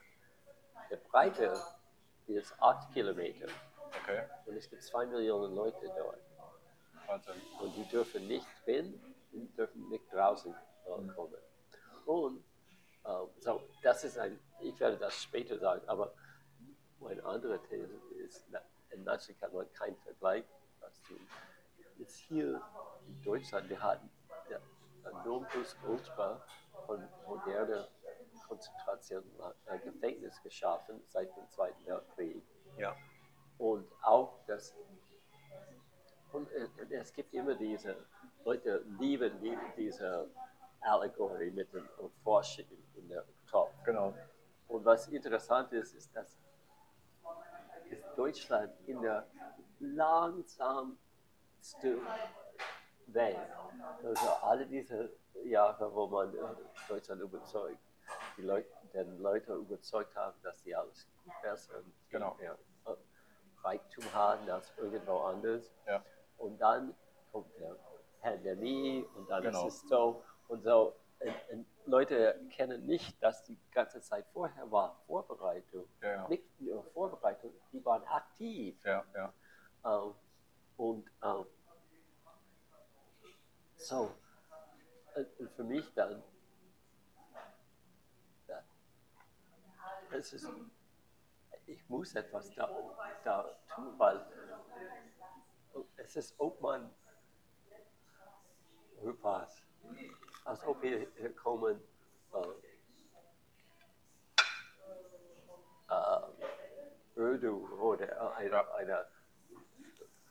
Die 0.89 0.95
Breite 0.95 1.53
ist 2.27 2.53
8 2.61 2.93
Kilometer 2.93 3.47
Okay. 4.01 4.23
und 4.45 4.55
es 4.55 4.69
gibt 4.69 4.83
2 4.83 5.05
Millionen 5.07 5.53
Leute 5.55 5.91
dort. 5.97 6.19
Wahnsinn. 7.07 7.35
Und 7.59 7.75
die 7.75 7.85
dürfen 7.89 8.27
nicht 8.27 8.47
drin, 8.65 8.99
die 9.31 9.47
dürfen 9.55 9.89
nicht 9.89 10.11
draußen 10.11 10.53
äh, 10.53 11.07
kommen. 11.13 11.35
Und 12.05 12.43
äh, 13.03 13.09
so, 13.39 13.61
das 13.83 14.03
ist 14.05 14.17
ein, 14.17 14.39
ich 14.59 14.79
werde 14.79 14.97
das 14.97 15.21
später 15.21 15.57
sagen, 15.57 15.87
aber 15.87 16.13
meine 16.99 17.23
andere 17.23 17.61
These 17.63 17.93
ist, 18.17 18.45
in 18.89 19.03
Nazi 19.03 19.33
kann 19.33 19.53
man 19.53 19.71
keinen 19.73 19.97
Vergleich 19.97 20.45
dazu. 20.81 21.13
Jetzt 21.97 22.17
hier 22.17 22.61
in 23.07 23.21
Deutschland, 23.23 23.69
wir 23.69 23.81
hatten 23.81 24.09
der 24.49 24.61
Nonplus 25.23 25.75
Ultra 25.87 26.41
von 26.85 27.07
moderner 27.27 27.87
Konzentration 28.47 29.23
äh, 29.67 29.79
Gefängnis 29.79 30.41
geschaffen 30.41 31.01
seit 31.07 31.35
dem 31.35 31.49
Zweiten 31.49 31.85
Weltkrieg. 31.85 32.43
Ja. 32.77 32.95
Und 33.57 33.87
auch 34.01 34.39
das, 34.47 34.75
und 36.31 36.51
äh, 36.51 36.67
es 36.91 37.13
gibt 37.13 37.33
immer 37.33 37.55
diese, 37.55 37.95
Leute 38.43 38.83
lieben 38.99 39.39
die, 39.41 39.57
diese 39.77 40.29
Allegorie 40.81 41.51
mit 41.51 41.73
dem 41.73 41.87
Forschung 42.23 42.65
in 42.95 43.09
der 43.09 43.25
Kopf. 43.49 43.71
Genau. 43.83 44.13
Und 44.67 44.83
was 44.85 45.07
interessant 45.07 45.71
ist, 45.73 45.93
ist, 45.93 46.15
dass 46.15 46.37
Deutschland 48.15 48.73
in 48.87 49.01
der 49.01 49.27
langsamsten 49.79 50.97
Welt. 53.07 53.37
Also 54.03 54.27
alle 54.41 54.65
diese 54.65 55.11
Jahre, 55.43 55.93
wo 55.93 56.07
man 56.07 56.33
äh, 56.33 56.39
Deutschland 56.87 57.21
überzeugt, 57.21 57.77
die 58.37 58.41
Leute, 58.41 58.67
den 58.93 59.19
Leute 59.19 59.53
überzeugt 59.53 60.15
haben, 60.15 60.37
dass 60.43 60.61
sie 60.63 60.75
alles 60.75 61.07
besser 61.41 61.77
und 61.77 61.93
Genau. 62.09 62.35
mehr 62.35 62.57
äh, 62.85 62.91
Reichtum 63.63 64.03
haben 64.13 64.49
als 64.49 64.71
irgendwo 64.77 65.19
anders. 65.19 65.71
Ja. 65.87 66.03
Und 66.37 66.57
dann 66.59 66.95
kommt 67.31 67.55
der 67.59 67.75
Pandemie 68.21 69.05
und 69.15 69.29
dann 69.29 69.43
Genau. 69.43 69.67
ist 69.67 69.83
es 69.83 69.89
so 69.89 70.23
und 70.47 70.63
so. 70.63 70.95
Und, 71.19 71.35
und 71.51 71.65
Leute 71.85 72.33
erkennen 72.35 72.85
nicht, 72.85 73.21
dass 73.21 73.43
die 73.43 73.59
ganze 73.71 74.01
Zeit 74.01 74.25
vorher 74.33 74.69
war 74.71 74.95
Vorbereitung. 75.05 75.87
Ja, 76.01 76.09
ja. 76.09 76.27
Nicht 76.27 76.61
nur 76.61 76.83
Vorbereitung, 76.91 77.53
die 77.71 77.83
waren 77.85 78.03
aktiv. 78.05 78.75
Ja, 78.83 79.05
ja. 79.13 79.33
Ähm, 79.85 80.15
und 80.77 81.09
ähm, 81.23 81.45
so, 83.75 84.11
und, 85.15 85.39
und 85.39 85.51
für 85.51 85.63
mich 85.63 85.93
dann, 85.93 86.23
es 90.11 90.33
ist, 90.33 90.47
ich 91.65 91.89
muss 91.89 92.15
etwas 92.15 92.53
da, 92.55 92.69
da 93.23 93.57
tun, 93.73 93.93
weil 93.97 94.25
es 95.97 96.15
ist, 96.15 96.35
ob 96.37 96.61
man, 96.61 96.89
was, 99.21 99.61
als 100.45 100.63
ob 100.65 100.81
hier, 100.81 101.07
hier 101.17 101.35
kommen, 101.35 101.81
äh, 102.33 102.37
äh, 105.89 107.19
Urdu 107.19 107.67
oder 107.79 108.35
eine, 108.35 108.73
eine 108.75 109.05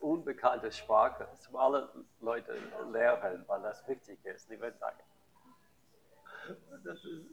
unbekannte 0.00 0.71
Sprache 0.71 1.28
zum 1.40 1.56
alle 1.56 1.88
Leute 2.21 2.56
lernen, 2.90 3.44
weil 3.47 3.62
das 3.62 3.87
wichtig 3.88 4.25
ist. 4.25 4.50
Die 4.50 4.61
werden 4.61 4.78
sagen, 4.78 4.99
das 6.85 7.04
ist, 7.04 7.26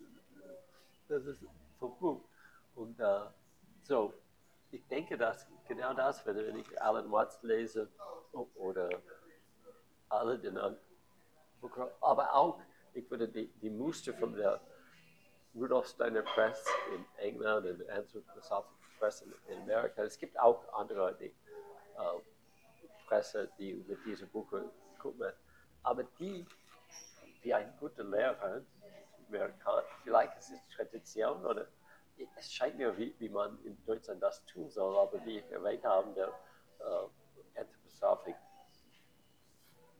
das 1.08 1.26
ist 1.26 1.46
verrückt. 1.78 2.26
Und 2.76 3.00
äh, 3.00 3.26
so, 3.84 4.14
ich 4.72 4.88
denke, 4.88 5.18
dass 5.18 5.48
genau 5.68 5.94
das, 5.94 6.26
wenn 6.26 6.58
ich 6.58 6.82
Alan 6.82 7.12
Watts 7.12 7.44
lese 7.44 7.90
oder 8.56 8.90
alle 10.10 10.40
den 10.40 10.58
aber 12.02 12.34
auch, 12.34 12.60
ich 12.94 13.10
würde 13.10 13.28
die, 13.28 13.48
die 13.62 13.70
Muster 13.70 14.14
von 14.14 14.36
der 14.36 14.60
Rudolf 15.56 15.88
Steiner 15.88 16.22
Press 16.22 16.66
in 16.94 17.06
England 17.18 17.66
und 17.68 17.90
Anthroposophic 17.90 18.72
Press 19.00 19.22
in, 19.22 19.34
in 19.48 19.62
Amerika. 19.64 20.04
Es 20.04 20.18
gibt 20.18 20.40
auch 20.40 20.72
andere 20.74 21.16
die, 21.20 21.26
äh, 21.26 22.22
Presse, 23.08 23.50
die 23.58 23.72
über 23.72 23.96
diese 24.06 24.26
Bücher 24.28 24.64
kümmern. 25.00 25.34
Aber 25.84 26.04
die, 26.18 26.46
die 27.44 27.54
ein 27.54 27.74
guter 27.78 28.06
Lehrer, 28.06 28.62
Amerikaner, 29.28 29.84
vielleicht 30.04 30.38
ist 30.38 30.52
es 30.52 30.60
Tradition 30.76 31.46
oder 31.46 31.68
es 32.38 32.54
scheint 32.54 32.78
mir, 32.78 32.98
wie, 32.98 33.14
wie 33.20 33.30
man 33.30 33.58
in 33.66 33.78
Deutschland 33.86 34.22
das 34.22 34.46
tun 34.46 34.70
soll, 34.70 34.98
aber 34.98 35.26
wie 35.26 35.40
ich 35.40 35.52
erwähnt 35.52 35.84
habe, 35.84 36.14
der 36.14 36.28
äh, 36.28 37.60
Anthroposophic 37.60 38.36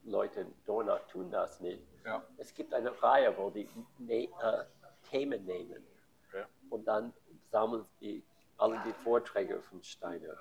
Leute 0.04 0.40
in 0.40 0.54
Dornach 0.64 1.06
tun 1.08 1.30
das 1.30 1.60
nicht. 1.60 1.82
Ja. 2.04 2.22
Es 2.38 2.52
gibt 2.54 2.74
eine 2.74 2.90
Reihe, 3.02 3.36
wo 3.38 3.50
die 3.50 3.68
ne 3.98 4.24
äh, 4.24 4.64
Themen 5.10 5.44
nehmen 5.44 5.84
Okay. 6.28 6.44
und 6.70 6.84
dann 6.86 7.12
sammeln 7.50 7.84
die 8.00 8.24
alle 8.56 8.80
die 8.86 8.92
Vorträge 9.04 9.60
von 9.60 9.82
Steiner. 9.82 10.34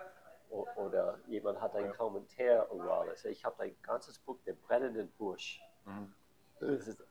O 0.49 0.65
oder 0.75 1.17
jemand 1.27 1.59
hat 1.61 1.75
einen 1.75 1.87
Ja. 1.87 1.93
Kommentar 1.93 2.69
über 2.71 2.99
alles. 3.01 3.23
Ich 3.25 3.43
habe 3.45 3.63
ein 3.63 3.75
ganzes 3.83 4.17
Buch, 4.19 4.37
Der 4.45 4.53
brennende 4.53 5.05
Busch. 5.17 5.61
Mhm. 5.85 6.13
Das 6.59 6.87
ist 6.87 6.99
äh, 7.01 7.05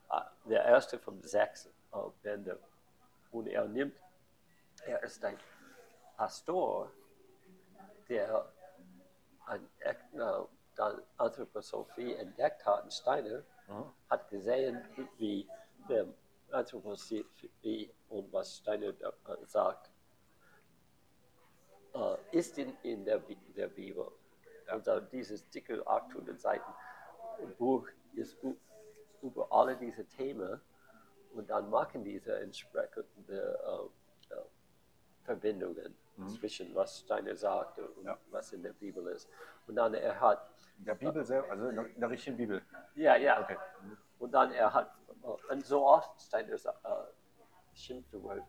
der 0.49 0.65
erste 0.65 0.99
von 0.99 1.21
sechs 1.23 1.67
äh, 1.67 1.97
Bände. 2.23 2.59
Und 3.33 3.47
er 3.49 3.65
nimmt, 3.67 3.97
er 4.87 5.03
ist 5.03 5.25
ein 5.25 5.39
Pastor, 6.17 6.91
der 8.09 8.51
an, 9.47 9.69
äh, 9.81 9.95
dann 10.81 11.03
Anthroposophie 11.19 12.15
entdeckt 12.15 12.65
hat 12.65 12.85
in 12.85 12.91
Steiner, 12.91 13.43
Mhm. 13.69 13.85
hat 14.09 14.29
gesehen, 14.31 14.83
wie 15.19 15.47
der 15.89 16.07
Anthroposophie 16.51 17.93
und 18.09 18.33
was 18.33 18.57
Steiner 18.57 18.89
äh, 18.89 19.45
sagt, 19.45 19.91
äh, 21.95 22.17
ist 22.33 22.57
in, 22.59 22.75
in 22.83 23.05
der, 23.05 23.19
Bi- 23.19 23.37
der 23.57 23.69
Bibel. 23.69 24.11
Also 24.69 25.01
dieses 25.01 25.49
dicke 25.51 25.87
800 25.87 26.41
Seiten 26.41 26.73
Buch 27.59 27.87
ist 28.15 28.39
über 29.23 29.47
alle 29.53 29.77
diese 29.77 30.05
Themen 30.07 30.61
und 31.35 31.49
dann 31.51 31.69
machen 31.71 32.05
diese 32.05 32.39
entsprechende 32.41 33.59
äh, 34.31 34.35
äh, 34.35 34.43
Verbindungen 35.25 35.97
zwischen 36.27 36.75
was 36.75 37.01
Steiner 37.01 37.35
sagt 37.37 37.79
und 37.79 38.05
Ja. 38.05 38.19
was 38.31 38.53
in 38.53 38.63
der 38.63 38.73
Bibel 38.75 39.07
ist. 39.09 39.29
Und 39.67 39.77
dann 39.77 39.95
er 39.95 40.21
hat 40.21 40.51
In 40.81 40.87
der 40.87 40.95
Bibel 40.95 41.25
selber, 41.25 41.51
also 41.51 41.69
in 41.69 41.77
der, 41.77 41.87
in 41.87 42.01
der 42.01 42.11
richtigen 42.11 42.37
Bibel. 42.39 42.63
ja, 42.95 43.15
ja. 43.17 43.43
Okay. 43.43 43.57
Und 44.19 44.33
dann 44.33 44.51
er 44.53 44.73
hat, 44.73 44.91
und 45.51 45.65
so 45.67 45.87
oft 45.87 46.21
Steiner 46.21 46.57
sa- 46.57 46.75
äh, 46.85 47.77
schimpft 47.77 48.13
über 48.15 48.37
äh, 48.37 48.43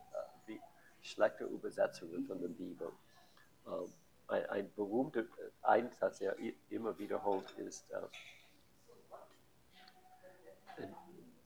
die 0.47 0.61
schlechte 1.01 1.43
Übersetzungen 1.43 2.25
von 2.25 2.39
der 2.41 2.47
Bibel. 2.47 2.89
Ähm, 3.67 3.93
ein, 4.27 4.45
ein 4.49 4.73
berühmter 4.75 5.23
Einsatz, 5.61 6.19
der 6.19 6.35
immer 6.69 6.97
wiederholt 6.97 7.51
ist, 7.57 7.91
äh, 7.91 8.01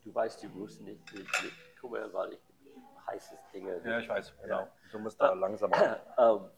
du 0.03 0.13
weißt, 0.13 0.43
die 0.43 0.47
Russen 0.47 0.85
nicht, 0.85 1.13
nicht 1.13 1.29
guck 1.81 1.91
mal, 1.91 2.13
weil 2.13 2.33
ich 2.33 2.39
heißes 3.07 3.39
Dinge. 3.51 3.81
Ja, 3.83 3.99
ich 3.99 4.07
weiß, 4.09 4.33
genau. 4.41 4.59
Ja. 4.61 4.71
Du 4.91 4.99
musst 4.99 5.19
da 5.19 5.33
langsamer. 5.33 5.99
ähm, 6.17 6.49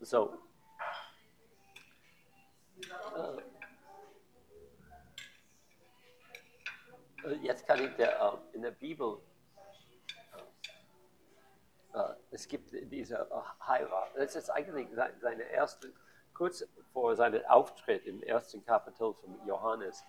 so. 0.00 0.38
Äh, 7.24 7.34
jetzt 7.42 7.66
kann 7.66 7.80
ich 7.80 7.94
der, 7.96 8.20
äh, 8.20 8.56
in 8.56 8.62
der 8.62 8.70
Bibel, 8.72 9.18
äh, 11.94 12.14
es 12.30 12.48
gibt 12.48 12.70
diese 12.72 13.28
Heirat. 13.66 14.10
Das 14.16 14.34
ist 14.36 14.50
eigentlich 14.50 14.88
se- 14.90 15.14
seine 15.20 15.42
erste, 15.44 15.92
kurz 16.34 16.64
vor 16.92 17.14
seinem 17.16 17.44
Auftritt 17.46 18.06
im 18.06 18.22
ersten 18.22 18.64
Kapitel 18.64 19.14
von 19.14 19.46
Johannes, 19.46 20.02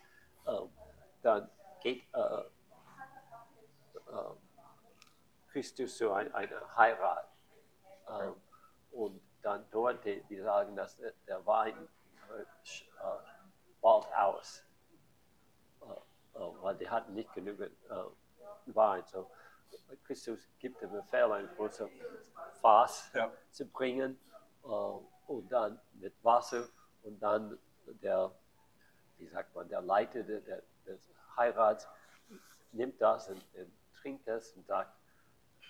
dann 1.22 1.50
geht 1.82 2.04
Christus 5.52 5.98
zu 5.98 6.12
ein, 6.12 6.34
einer 6.34 6.76
Heirat. 6.76 7.30
Und 8.92 9.22
dann 9.42 9.66
dort, 9.72 10.04
die, 10.06 10.22
sagen, 10.42 10.76
dass 10.76 10.98
der, 10.98 11.14
Wein 11.46 11.88
bald 13.82 14.06
aus, 14.16 14.64
weil 16.34 16.76
die 16.78 16.90
hatten 16.90 17.14
nicht 17.14 17.32
genügend 17.34 17.76
Wein. 18.68 19.04
So, 19.06 19.30
Christus 20.06 20.48
gibt 20.60 20.82
den 20.82 20.92
Befehl, 20.92 21.32
ein 21.32 21.50
großes 21.56 21.90
Fass 22.62 23.12
Ja. 23.14 23.32
zu 23.52 23.66
bringen 23.66 24.20
und 25.28 25.52
dann 25.52 25.80
mit 25.94 26.14
Wasser 26.24 26.68
und 27.04 27.20
dann 27.20 27.58
der, 27.86 28.32
wie 29.18 29.28
sagt 29.28 29.54
man, 29.56 29.68
der 29.68 29.82
Leiter 29.82 30.24
der, 30.24 30.40
der, 30.42 30.64
des 30.86 31.10
Heirats 31.36 31.88
nimmt 32.72 33.02
das 33.02 33.30
und, 33.30 33.44
und 33.56 33.72
trinkt 34.02 34.28
das 34.28 34.52
und 34.54 34.66
sagt, 34.66 34.94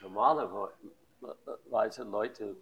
normalerweise 0.02 2.04
Leute 2.04 2.56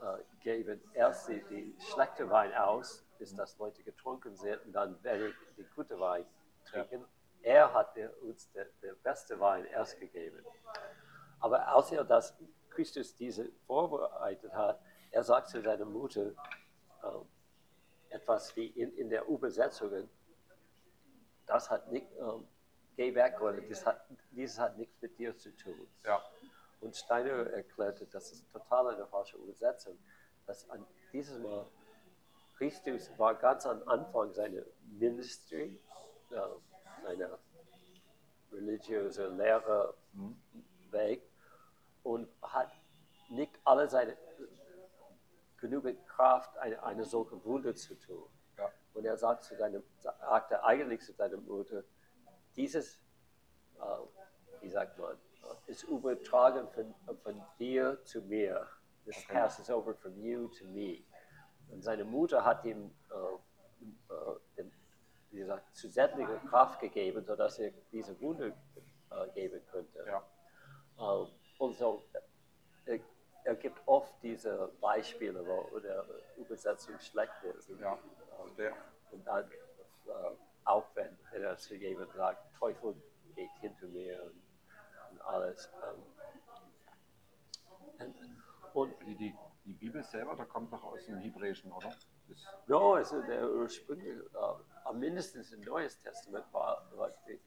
äh, 0.00 0.18
geben 0.40 0.80
erst 0.94 1.28
die, 1.28 1.42
die 1.44 1.76
schlechte 1.80 2.28
Wein 2.30 2.52
aus 2.54 3.04
bis 3.20 3.34
das 3.36 3.56
Leute 3.58 3.82
getrunken 3.82 4.34
sind 4.34 4.64
und 4.64 4.72
dann 4.72 5.02
werden 5.04 5.34
die 5.56 5.64
gute 5.76 6.00
Wein 6.00 6.24
trinken. 6.64 7.04
Er 7.42 7.72
hat 7.72 7.94
uns 8.22 8.50
der, 8.52 8.66
der 8.82 8.94
beste 8.94 9.38
Wein 9.38 9.66
erst 9.66 10.00
gegeben. 10.00 10.42
Aber 11.38 11.68
als 11.68 11.92
er 11.92 12.02
das 12.02 12.34
Christus 12.70 13.14
diese 13.16 13.52
vorbereitet 13.66 14.52
hat, 14.54 14.80
er 15.10 15.22
sagt 15.22 15.48
zu 15.48 15.60
seiner 15.60 15.84
Mutter 15.84 16.32
ähm, 17.04 17.28
etwas 18.08 18.56
wie 18.56 18.68
in, 18.68 18.96
in 18.96 19.10
der 19.10 19.26
Übersetzung, 19.26 20.08
das 21.46 21.70
hat 21.70 21.92
nicht, 21.92 22.06
ähm, 22.18 22.48
geh 22.96 23.14
weg, 23.14 23.38
oder 23.40 23.60
das 23.60 23.84
hat, 23.84 24.02
dieses 24.30 24.58
hat 24.58 24.78
nichts 24.78 25.00
mit 25.02 25.18
dir 25.18 25.36
zu 25.36 25.54
tun. 25.56 25.86
Ja. 26.04 26.22
Und 26.80 26.96
Steiner 26.96 27.50
erklärte, 27.50 28.06
das 28.06 28.32
ist 28.32 28.50
total 28.50 28.94
eine 28.94 29.06
falsche 29.06 29.36
Übersetzung, 29.36 29.98
dass 30.46 30.68
an 30.70 30.86
dieses 31.12 31.38
Mal 31.38 31.66
Christus 32.60 33.10
war 33.16 33.34
ganz 33.36 33.64
am 33.64 33.82
Anfang 33.88 34.34
seiner 34.34 34.60
Ministry, 34.82 35.80
äh, 36.30 36.36
seiner 37.02 37.38
religiöse 38.52 39.28
Lehrerweg 39.28 41.22
und 42.02 42.28
hat 42.42 42.70
nicht 43.30 43.58
alle 43.64 43.88
seine 43.88 44.14
genügend 45.56 46.06
Kraft, 46.06 46.58
eine, 46.58 46.82
eine 46.82 47.06
solche 47.06 47.42
Wunder 47.46 47.74
zu 47.74 47.94
tun. 47.98 48.28
Ja. 48.58 48.70
Und 48.92 49.06
er 49.06 49.16
sagt 49.16 49.44
zu 49.44 49.56
seinem, 49.56 49.82
sagte 50.00 50.62
eigentlich 50.62 51.00
zu 51.00 51.14
seiner 51.14 51.38
Mutter, 51.38 51.82
dieses, 52.56 52.96
äh, 53.78 54.60
wie 54.60 54.68
sagt 54.68 54.98
man, 54.98 55.16
ist 55.66 55.84
übertragen 55.84 56.68
von, 56.72 56.94
von 57.22 57.42
dir 57.58 58.04
zu 58.04 58.20
mir. 58.20 58.68
This 59.06 59.16
Okay. 59.24 59.32
passes 59.32 59.70
over 59.70 59.94
from 59.94 60.20
you 60.20 60.48
to 60.58 60.66
me. 60.66 61.06
Und 61.72 61.82
seine 61.82 62.04
Mutter 62.04 62.44
hat 62.44 62.64
ihm 62.64 62.90
äh, 63.10 64.14
äh, 64.14 64.64
wie 65.30 65.38
gesagt, 65.38 65.74
zusätzliche 65.76 66.40
Kraft 66.48 66.80
gegeben, 66.80 67.24
sodass 67.24 67.58
er 67.58 67.70
diese 67.92 68.20
Wunder 68.20 68.46
äh, 68.46 69.28
geben 69.34 69.60
könnte. 69.70 70.04
Ja. 70.06 70.22
Ähm, 70.98 71.28
und 71.58 71.76
so, 71.76 72.04
er, 72.86 72.98
er 73.44 73.54
gibt 73.54 73.80
oft 73.86 74.12
diese 74.22 74.72
Beispiele, 74.80 75.46
wo 75.46 75.78
der 75.78 76.04
Übersetzung 76.36 76.98
schlecht 76.98 77.32
ist. 77.56 77.70
Und, 77.70 77.80
Ja. 77.80 77.92
ähm, 78.44 78.56
Der, 78.56 78.72
und 79.12 79.24
dann, 79.26 79.44
äh, 79.50 80.36
auch 80.64 80.84
wenn, 80.94 81.16
er 81.32 81.56
zu 81.56 81.74
jemandem 81.76 82.16
sagt, 82.16 82.56
Teufel 82.58 82.94
geht 83.34 83.50
hinter 83.60 83.86
mir 83.86 84.22
und, 84.24 84.42
und 85.12 85.20
alles. 85.22 85.70
Ähm, 88.00 88.10
und, 88.72 88.94
die, 89.06 89.16
die, 89.16 89.34
die 89.70 89.86
Bibel 89.86 90.02
selber, 90.02 90.34
da 90.34 90.44
kommt 90.44 90.72
noch 90.72 90.82
aus 90.82 91.04
dem 91.06 91.18
Hebräischen, 91.18 91.70
oder? 91.70 91.88
Das, 92.28 92.44
no, 92.66 92.94
also 92.94 93.22
der 93.22 93.48
ursprüngliche, 93.48 94.20
äh, 94.34 94.84
am 94.84 94.98
mindestens 94.98 95.52
im 95.52 95.60
Neues 95.60 96.00
Testament 96.00 96.44
war, 96.52 96.90
war 96.96 97.10
äh, 97.28 97.38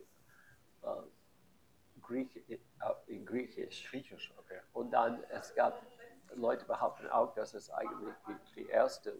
Griech, 2.01 2.36
äh, 2.48 2.60
in 3.08 3.25
Griechisch. 3.25 3.89
Griechisch, 3.89 4.34
okay. 4.38 4.60
Und 4.72 4.92
dann, 4.92 5.22
es 5.30 5.53
gab, 5.53 5.82
Leute 6.34 6.65
behaupten 6.65 7.08
auch, 7.10 7.34
dass 7.34 7.53
es 7.53 7.70
eigentlich 7.70 8.15
die, 8.27 8.62
die 8.62 8.68
erste, 8.68 9.20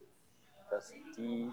dass 0.70 0.94
die 1.18 1.52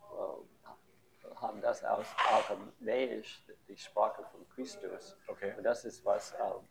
äh, 0.00 1.36
haben 1.36 1.60
das 1.60 1.84
aus 1.84 2.06
Aramäisch, 2.30 3.44
die 3.68 3.76
Sprache 3.76 4.24
von 4.32 4.48
Christus. 4.50 5.16
Okay. 5.26 5.54
Und 5.56 5.64
das 5.64 5.84
ist, 5.84 6.04
was 6.04 6.34
ähm, 6.40 6.66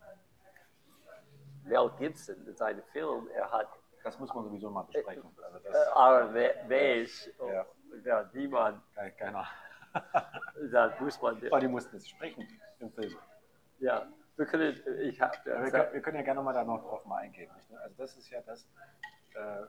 Mel 1.64 1.90
Gibson 1.98 2.48
in 2.48 2.56
seinem 2.56 2.84
Film, 2.92 3.28
er 3.34 3.52
hat 3.52 3.68
Das 4.04 4.18
muss 4.20 4.34
man 4.34 4.46
sowieso 4.46 4.70
mal 4.70 4.84
besprechen. 4.84 5.24
Also 5.44 5.58
äh, 5.60 5.62
das 5.72 5.88
Aramäisch, 5.90 7.30
Ja. 7.40 7.66
und 7.92 8.06
ja, 8.06 8.30
niemand, 8.34 8.82
keiner. 9.18 9.46
dann 10.72 10.94
muss 11.00 11.22
man, 11.22 11.38
Aber 11.48 11.60
die 11.60 11.68
mussten 11.68 11.98
es 11.98 12.08
sprechen 12.10 12.48
im 12.80 12.92
Film. 12.94 13.16
ja, 13.80 14.08
wir 14.38 14.46
können, 14.46 14.82
ich 15.02 15.20
habe 15.22 15.36
Ja, 15.46 15.62
wir, 15.62 15.70
können, 15.72 15.94
wir 15.94 16.02
können 16.02 16.18
ja 16.18 16.24
gerne 16.24 16.42
mal 16.42 16.54
da 16.54 16.64
noch 16.64 16.82
drauf 16.82 17.06
mal 17.06 17.18
eingehen. 17.18 17.52
Nicht? 17.56 17.72
Also 17.80 17.96
das 17.98 18.16
ist 18.18 18.30
ja 18.30 18.42
das. 18.42 18.66
Äh, 19.36 19.66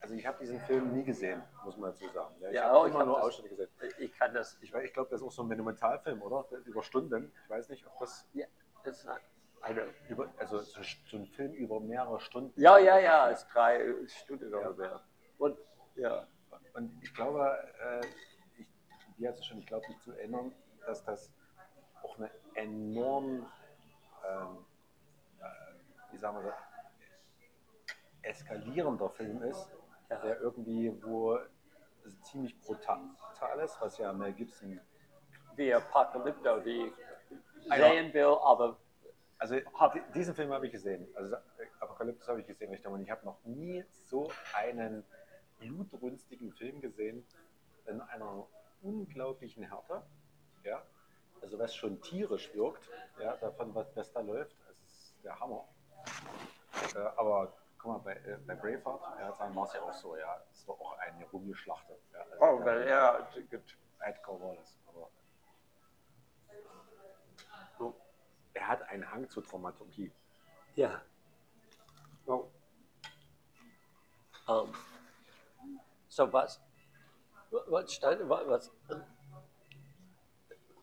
also 0.00 0.14
ich 0.14 0.26
habe 0.26 0.38
diesen 0.40 0.58
Film 0.60 0.92
nie 0.92 1.04
gesehen, 1.04 1.42
muss 1.64 1.76
man 1.76 1.90
dazu 1.90 2.08
sagen. 2.08 2.34
Ja, 2.40 2.48
ich 2.48 2.54
Ja, 2.56 2.64
habe 2.64 2.76
auch 2.78 2.84
ich 2.86 2.90
immer 2.90 3.00
hab 3.00 3.06
nur 3.06 3.16
das- 3.16 3.24
Ausschnitte 3.26 3.54
gesehen. 3.56 3.68
ich 3.98 4.12
kann 4.18 4.32
das, 4.34 4.56
Ich, 4.60 4.72
ich 4.74 4.92
glaube, 4.92 5.10
das 5.10 5.20
ist 5.20 5.26
auch 5.26 5.30
so 5.32 5.42
ein 5.42 5.48
Monumentalfilm, 5.48 6.22
oder? 6.22 6.46
Über 6.64 6.82
Stunden. 6.82 7.32
Ich 7.44 7.50
weiß 7.50 7.68
nicht, 7.68 7.86
ob 7.86 7.98
das 8.00 8.26
ja, 8.32 8.46
das 8.84 8.98
ist 9.04 9.08
eine, 9.62 9.86
über, 10.08 10.28
also 10.38 10.58
so 10.60 10.80
so 11.10 11.16
ein 11.16 11.26
Film 11.26 11.52
über 11.52 11.80
mehrere 11.80 12.20
Stunden. 12.20 12.60
Ja, 12.60 12.78
ja, 12.78 12.98
ja, 12.98 13.30
es 13.30 13.42
ist 13.42 13.48
drei 13.54 13.94
Stunden 14.06 14.50
Ja. 14.50 14.58
ungefähr. 14.68 15.00
Und 15.38 15.58
ja, 15.94 16.26
Und 16.74 17.02
ich 17.02 17.12
glaube, 17.14 17.40
äh, 17.80 18.06
ich, 18.60 18.66
wie 19.16 19.28
hast 19.28 19.38
du 19.40 19.44
schon, 19.44 19.58
ich 19.58 19.66
glaube, 19.66 19.86
mich 19.88 19.98
zu 20.00 20.12
erinnern, 20.12 20.52
dass 20.86 21.04
das 21.04 21.32
auch 22.02 22.16
eine 22.18 22.30
enorm, 22.54 23.46
ähm, 24.28 24.64
äh, 25.40 26.12
wie 26.12 26.18
sagen 26.18 26.38
wir 26.38 26.44
das, 26.50 26.56
eskalierender 28.22 29.10
Film 29.10 29.42
ist, 29.42 29.68
Ja. 30.10 30.16
der 30.20 30.40
irgendwie, 30.40 30.92
wo 31.04 31.38
ziemlich 32.22 32.60
brutal 32.60 33.00
ist, 33.64 33.80
was 33.80 33.98
ja 33.98 34.12
Mel 34.12 34.32
Gibson, 34.32 34.80
wie 35.56 35.72
wie 36.64 36.92
ich 37.64 37.72
Einer. 37.72 37.90
sehen 37.90 38.12
will, 38.12 38.36
aber 38.42 38.76
also 39.42 39.56
di- 39.56 40.12
diesen 40.14 40.34
Film 40.36 40.52
habe 40.52 40.66
ich 40.66 40.72
gesehen, 40.72 41.08
also 41.16 41.34
Apokalypse 41.80 42.28
habe 42.28 42.40
ich 42.40 42.46
gesehen, 42.46 42.70
Richtung, 42.70 42.92
und 42.92 43.02
ich 43.02 43.10
habe 43.10 43.24
noch 43.24 43.42
nie 43.44 43.84
so 44.06 44.30
einen 44.54 45.04
blutrünstigen 45.58 46.52
Film 46.52 46.80
gesehen, 46.80 47.26
in 47.86 48.00
einer 48.00 48.46
unglaublichen 48.82 49.64
Härte, 49.64 50.02
ja, 50.62 50.80
also 51.40 51.58
was 51.58 51.74
schon 51.74 52.00
tierisch 52.02 52.54
wirkt, 52.54 52.88
ja, 53.18 53.36
davon, 53.38 53.74
was, 53.74 53.94
was 53.96 54.12
da 54.12 54.20
läuft, 54.20 54.56
das 54.68 54.76
ist 54.84 55.16
der 55.24 55.38
Hammer. 55.40 55.66
Äh, 56.94 56.98
aber 57.16 57.52
guck 57.78 57.92
mal, 57.92 57.98
bei, 57.98 58.12
äh, 58.12 58.38
bei 58.46 58.54
Braveheart, 58.54 59.02
ja, 59.18 59.32
sagen 59.32 59.56
war 59.56 59.66
es 59.66 59.72
ja 59.72 59.82
auch 59.82 59.92
so, 59.92 60.16
ja, 60.16 60.40
es 60.52 60.68
war 60.68 60.76
auch 60.76 60.96
eine 60.98 61.24
Rumgeschlachte. 61.30 61.98
Ja, 62.12 62.20
also 62.30 62.36
oh, 62.44 62.64
weil 62.64 62.82
er 62.82 63.28
Edgar 64.04 64.40
Wallace, 64.40 64.78
aber 64.86 65.10
er 68.54 68.68
hat 68.68 68.81
einen 68.92 69.10
Hang 69.10 69.28
zur 69.28 69.42
Dramaturgie. 69.42 70.12
ja. 70.76 71.02
Oh. 72.26 72.48
Um, 74.46 74.72
so 76.08 76.30
was, 76.32 76.60
was 77.50 77.92
stand, 77.92 78.28
was, 78.28 78.46
was 78.48 78.70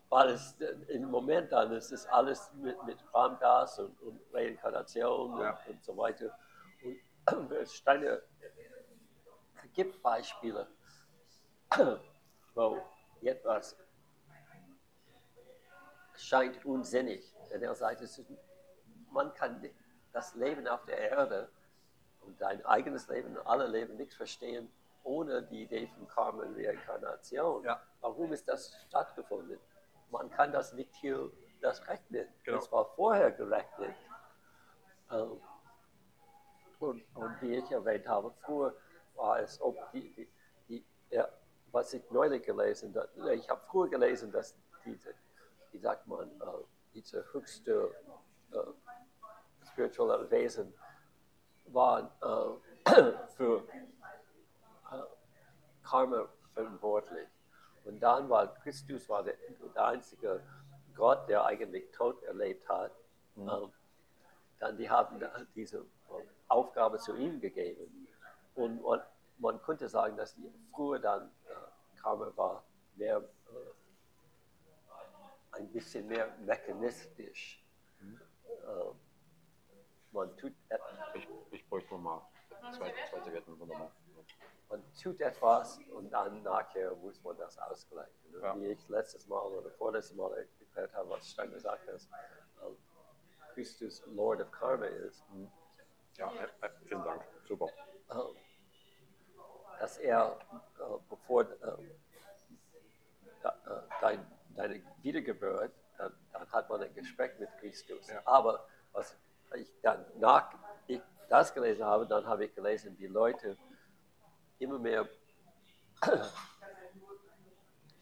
war 0.08 0.26
es 0.26 0.56
im 0.88 1.10
Moment 1.10 1.52
dann, 1.52 1.72
es 1.72 1.92
ist 1.92 2.06
alles 2.06 2.52
mit, 2.54 2.82
mit 2.84 2.98
Rahmgas 3.14 3.78
und, 3.78 4.00
und 4.02 4.20
Reinkarnation 4.32 5.38
Ja. 5.40 5.50
und, 5.66 5.74
und 5.74 5.84
so 5.84 5.96
weiter. 5.96 6.36
Und 7.32 7.52
es 7.52 7.74
Steine 7.74 8.22
gibt 9.72 10.02
Beispiele, 10.02 10.66
wo 12.54 12.82
etwas 13.22 13.76
scheint 16.16 16.64
unsinnig. 16.64 17.32
Denn 17.50 17.62
er 17.62 17.74
sagt, 17.74 18.00
ist, 18.00 18.22
man 19.10 19.32
kann 19.34 19.64
das 20.12 20.34
Leben 20.34 20.66
auf 20.68 20.84
der 20.84 20.98
Erde 20.98 21.50
und 22.20 22.40
dein 22.40 22.64
eigenes 22.64 23.08
Leben 23.08 23.36
und 23.36 23.46
alle 23.46 23.66
Leben 23.66 23.96
nicht 23.96 24.14
verstehen 24.14 24.70
ohne 25.02 25.42
die 25.42 25.62
Idee 25.62 25.86
von 25.86 26.06
Karma 26.08 26.42
und 26.44 26.56
Reinkarnation. 26.56 27.64
Ja. 27.64 27.80
Warum 28.00 28.32
ist 28.32 28.48
das 28.48 28.74
stattgefunden? 28.86 29.58
Man 30.10 30.30
kann 30.30 30.52
das 30.52 30.72
nicht 30.72 30.94
hier 30.96 31.30
das 31.60 31.86
rechnen. 31.88 32.28
Genau. 32.44 32.58
Das 32.58 32.70
war 32.72 32.84
vorher 32.96 33.30
gerechnet. 33.32 33.94
Ähm, 35.10 35.40
und, 36.78 37.02
und 37.14 37.42
wie 37.42 37.56
ich 37.56 37.70
erwähnt 37.70 38.06
habe, 38.08 38.32
früher 38.42 38.74
war 39.14 39.40
es, 39.40 39.60
ob 39.60 39.76
die, 39.92 40.14
die, 40.14 40.28
die 40.68 40.86
ja, 41.10 41.28
was 41.72 41.92
ich 41.92 42.10
neulich 42.10 42.42
gelesen 42.42 42.94
habe, 42.94 43.34
ich 43.34 43.48
habe 43.48 43.60
früher 43.68 43.88
gelesen, 43.88 44.32
dass 44.32 44.56
diese, 44.84 45.14
wie 45.72 45.78
sagt 45.78 46.06
man, 46.06 46.28
äh, 46.40 46.44
diese 46.94 47.24
höchste 47.32 47.94
äh, 48.52 49.66
spirituelle 49.66 50.30
Wesen 50.30 50.74
waren 51.66 52.10
äh, 52.22 53.12
für 53.36 53.64
äh, 54.90 55.02
Karma 55.82 56.28
verantwortlich. 56.54 57.28
Und 57.84 58.00
dann 58.00 58.28
war 58.28 58.54
Christus 58.54 59.08
war 59.08 59.22
der, 59.22 59.34
der 59.74 59.84
einzige 59.84 60.42
Gott, 60.94 61.28
der 61.28 61.44
eigentlich 61.44 61.90
Tod 61.92 62.22
erlebt 62.24 62.68
hat. 62.68 62.92
Ähm, 63.36 63.72
dann 64.58 64.76
die 64.76 64.90
haben 64.90 65.18
diese 65.54 65.78
äh, 65.78 65.82
Aufgabe 66.48 66.98
zu 66.98 67.16
ihm 67.16 67.40
gegeben. 67.40 68.08
Und 68.54 68.82
man, 68.82 69.00
man 69.38 69.62
könnte 69.62 69.88
sagen, 69.88 70.16
dass 70.16 70.34
die 70.34 70.52
früher 70.74 70.98
dann 70.98 71.30
äh, 71.48 72.00
Karma 72.00 72.30
war 72.36 72.64
mehr 72.96 73.18
äh, 73.18 73.79
ein 75.52 75.70
bisschen 75.72 76.06
mehr 76.06 76.28
mechanistisch. 76.38 77.64
Äh, 78.00 78.94
man 80.12 80.36
tut 80.36 80.52
Ich, 81.14 81.28
ich 81.52 81.68
bräuchte 81.68 81.94
noch 81.94 82.00
mal 82.00 82.28
zwei, 82.72 82.92
zwei 83.10 83.20
Zigaretten, 83.20 83.58
wunderbar. 83.58 83.90
man 84.68 84.82
tut 84.94 85.20
etwas 85.20 85.78
und 85.94 86.10
dann 86.10 86.42
nachher 86.42 86.94
muss 86.96 87.22
man 87.22 87.36
das 87.38 87.58
ausgleichen. 87.58 88.30
Ne? 88.32 88.38
Ja. 88.42 88.58
Wie 88.60 88.66
ich 88.68 88.88
letztes 88.88 89.26
Mal 89.28 89.40
oder 89.40 89.70
vorletztes 89.72 90.16
Mal 90.16 90.32
erklärt 90.36 90.92
habe, 90.94 91.10
was 91.10 91.28
Stein 91.30 91.50
gesagt 91.52 91.86
hat, 91.88 92.00
ähm, 92.64 92.76
Christus 93.54 94.02
Lord 94.06 94.40
of 94.40 94.50
Karma 94.52 94.86
ist, 94.86 95.22
Ja, 96.16 96.30
äh, 96.32 96.44
äh, 96.66 96.70
vielen 96.86 97.04
Dank. 97.04 97.22
Super. 97.46 97.68
ähm, 98.10 98.36
dass 99.78 99.96
er, 99.98 100.38
äh, 100.78 100.98
bevor 101.08 101.42
äh, 101.42 101.76
dein, 104.00 104.26
deine 104.56 104.82
Wiedergeburt, 105.02 105.72
dann, 105.98 106.12
dann 106.32 106.50
hat 106.52 106.68
man 106.68 106.82
ein 106.82 106.94
Gespräch 106.94 107.32
mit 107.38 107.48
Christus. 107.58 108.08
Ja. 108.08 108.20
Aber 108.24 108.66
was 108.92 109.16
ich 109.56 109.70
dann 109.82 110.04
nach 110.18 110.52
ich 110.86 111.00
das 111.28 111.52
gelesen 111.54 111.84
habe, 111.84 112.06
dann 112.06 112.26
habe 112.26 112.44
ich 112.46 112.54
gelesen, 112.54 112.96
die 112.96 113.06
Leute 113.06 113.56
immer 114.58 114.78
mehr, 114.78 115.08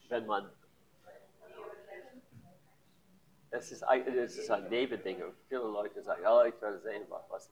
wenn 0.08 0.26
man 0.26 0.50
es 3.50 3.72
ist, 3.72 3.82
eigentlich- 3.82 4.16
es 4.16 4.36
ist 4.36 4.50
ein 4.50 4.68
Nebending. 4.68 5.22
Und 5.22 5.34
Viele 5.48 5.60
Leute 5.60 6.02
sagen, 6.02 6.22
ja, 6.22 6.44
ich 6.44 6.60
werde 6.60 6.80
sehen, 6.80 7.06
was, 7.08 7.50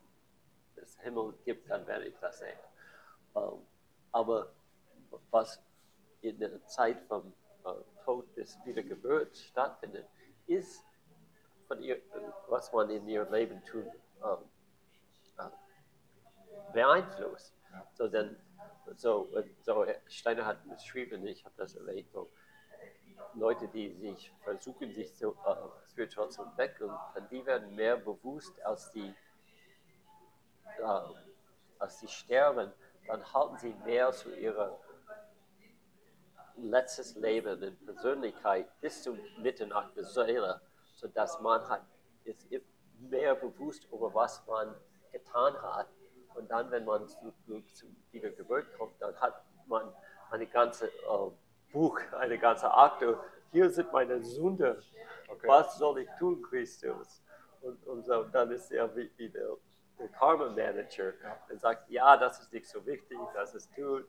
es 0.76 0.98
Himmel 1.00 1.34
gibt, 1.44 1.70
dann 1.70 1.86
werde 1.86 2.06
ich 2.06 2.14
das 2.20 2.38
sehen. 2.38 2.58
Ähm, 3.34 3.66
aber 4.12 4.52
was 5.30 5.62
in 6.20 6.38
der 6.38 6.64
Zeit 6.66 7.00
vom 7.08 7.32
äh, 7.64 7.70
Tod 8.06 8.32
bis 8.36 8.56
Wiedergeburt 8.64 9.36
stattfindet, 9.36 10.06
ist 10.46 10.86
von 11.66 11.82
ihr, 11.82 12.00
was 12.48 12.72
man 12.72 12.88
in 12.88 13.06
ihrem 13.08 13.32
Leben 13.32 13.62
tut, 13.64 13.84
ähm, 14.22 14.38
äh, 15.38 16.72
beeinflusst. 16.72 17.52
So, 17.94 18.06
denn, 18.06 18.36
so, 18.94 19.28
so 19.62 19.84
Steiner 20.06 20.46
hat 20.46 20.58
beschrieben, 20.68 21.26
ich 21.26 21.44
habe 21.44 21.54
das 21.58 21.74
erlebt, 21.74 22.12
so, 22.12 22.30
Leute, 23.34 23.66
die 23.68 23.92
sich 23.94 24.32
versuchen, 24.44 24.92
sich 24.92 25.12
zu, 25.14 25.32
äh, 25.44 25.90
spirituell 25.90 26.28
zu 26.28 26.42
entwickeln, 26.42 26.92
dann 27.14 27.28
die 27.28 27.44
werden 27.44 27.74
mehr 27.74 27.96
bewusst, 27.96 28.54
als 28.64 28.90
die, 28.92 29.12
äh, 30.78 31.00
als 31.80 31.98
die 31.98 32.08
sterben, 32.08 32.72
dann 33.08 33.32
halten 33.34 33.58
sie 33.58 33.74
mehr 33.84 34.12
zu 34.12 34.32
ihrer 34.34 34.78
letztes 36.56 37.14
Leben 37.16 37.62
in 37.62 37.76
Persönlichkeit 37.84 38.68
bis 38.80 39.02
zum 39.02 39.18
Mitternacht 39.38 39.96
der 39.96 40.04
Seele, 40.04 40.60
sodass 40.94 41.40
man 41.40 41.68
hat, 41.68 41.82
ist 42.24 42.46
mehr 42.98 43.34
bewusst 43.34 43.86
über 43.92 44.12
was 44.14 44.44
man 44.46 44.74
getan 45.12 45.54
hat. 45.62 45.88
Und 46.34 46.50
dann, 46.50 46.70
wenn 46.70 46.84
man 46.84 47.06
zu, 47.08 47.32
zu 47.72 47.86
Wiedergeburt 48.10 48.66
kommt, 48.76 49.00
dann 49.00 49.14
hat 49.20 49.42
man 49.66 49.92
eine 50.30 50.46
ganze 50.46 50.86
äh, 50.88 51.30
Buch, 51.72 51.98
eine 52.18 52.38
ganze 52.38 52.72
Akte. 52.72 53.18
Hier 53.52 53.70
sind 53.70 53.92
meine 53.92 54.22
Sünden. 54.22 54.76
Okay. 55.28 55.48
Was 55.48 55.78
soll 55.78 56.00
ich 56.00 56.08
tun, 56.18 56.42
Christus? 56.42 57.22
Und, 57.62 57.84
und 57.86 58.04
so, 58.04 58.24
dann 58.24 58.50
ist 58.50 58.70
er 58.70 58.94
wie, 58.94 59.10
wie 59.16 59.28
der, 59.28 59.56
der 59.98 60.08
Karma 60.08 60.48
Manager 60.50 61.12
Ja. 61.22 61.38
und 61.50 61.60
sagt, 61.60 61.88
ja, 61.90 62.16
das 62.16 62.40
ist 62.40 62.52
nicht 62.52 62.68
so 62.68 62.84
wichtig, 62.84 63.18
das 63.34 63.54
ist 63.54 63.74
tut 63.74 64.06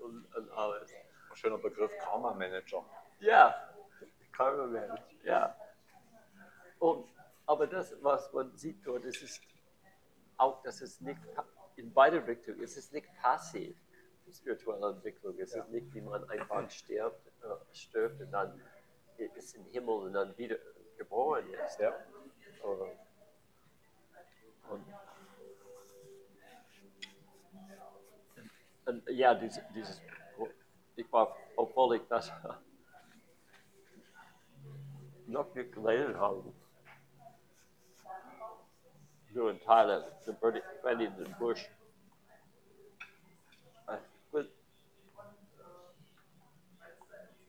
und, 0.00 0.26
und 0.36 0.50
alles. 0.52 0.92
Schöner 1.34 1.58
Begriff 1.58 1.90
Karma 1.98 2.32
Manager. 2.34 2.84
Ja, 3.20 3.54
Karma 4.32 4.66
Manager, 4.66 5.04
ja. 5.24 5.56
Und, 6.78 7.08
aber 7.46 7.66
das, 7.66 7.94
was 8.02 8.32
man 8.32 8.56
sieht 8.56 8.86
dort, 8.86 9.04
es 9.04 9.22
ist 9.22 9.42
auch, 10.36 10.62
dass 10.62 10.80
es 10.80 11.00
nicht 11.00 11.20
in 11.76 11.92
beide 11.92 12.26
Richtungen, 12.26 12.62
es 12.62 12.76
ist 12.76 12.92
nicht 12.92 13.08
passiv, 13.20 13.76
die 14.26 14.32
spirituelle 14.32 14.90
Entwicklung. 14.90 15.38
Es 15.38 15.54
ist 15.54 15.68
nicht, 15.68 15.92
wie 15.94 16.00
man 16.00 16.28
einfach 16.30 16.70
stirbt, 16.70 17.26
äh, 17.42 17.74
stirbt 17.74 18.20
und 18.20 18.30
dann 18.30 18.60
ist 19.16 19.54
im 19.54 19.64
Himmel 19.66 19.94
und 19.94 20.12
dann 20.14 20.36
wieder 20.36 20.56
geboren 20.96 21.44
ist. 21.52 21.78
Ja. 21.78 21.90
Äh, 21.90 22.96
Und, 24.70 24.82
und 28.86 29.08
ja, 29.10 29.34
dieses, 29.34 29.62
dieses, 29.74 30.00
ich 30.96 31.12
war, 31.12 31.36
obwohl 31.56 31.96
ich 31.96 32.06
das 32.08 32.32
noch 35.26 35.54
nicht 35.54 35.72
gelesen 35.72 36.18
habe, 36.18 36.52
nur 39.30 39.50
in 39.50 39.60
Teile, 39.60 40.16
the 40.24 40.32
Burning 40.32 40.62
Burning 40.82 41.34
Bush. 41.38 41.68
I 43.88 43.98
will- 44.30 44.52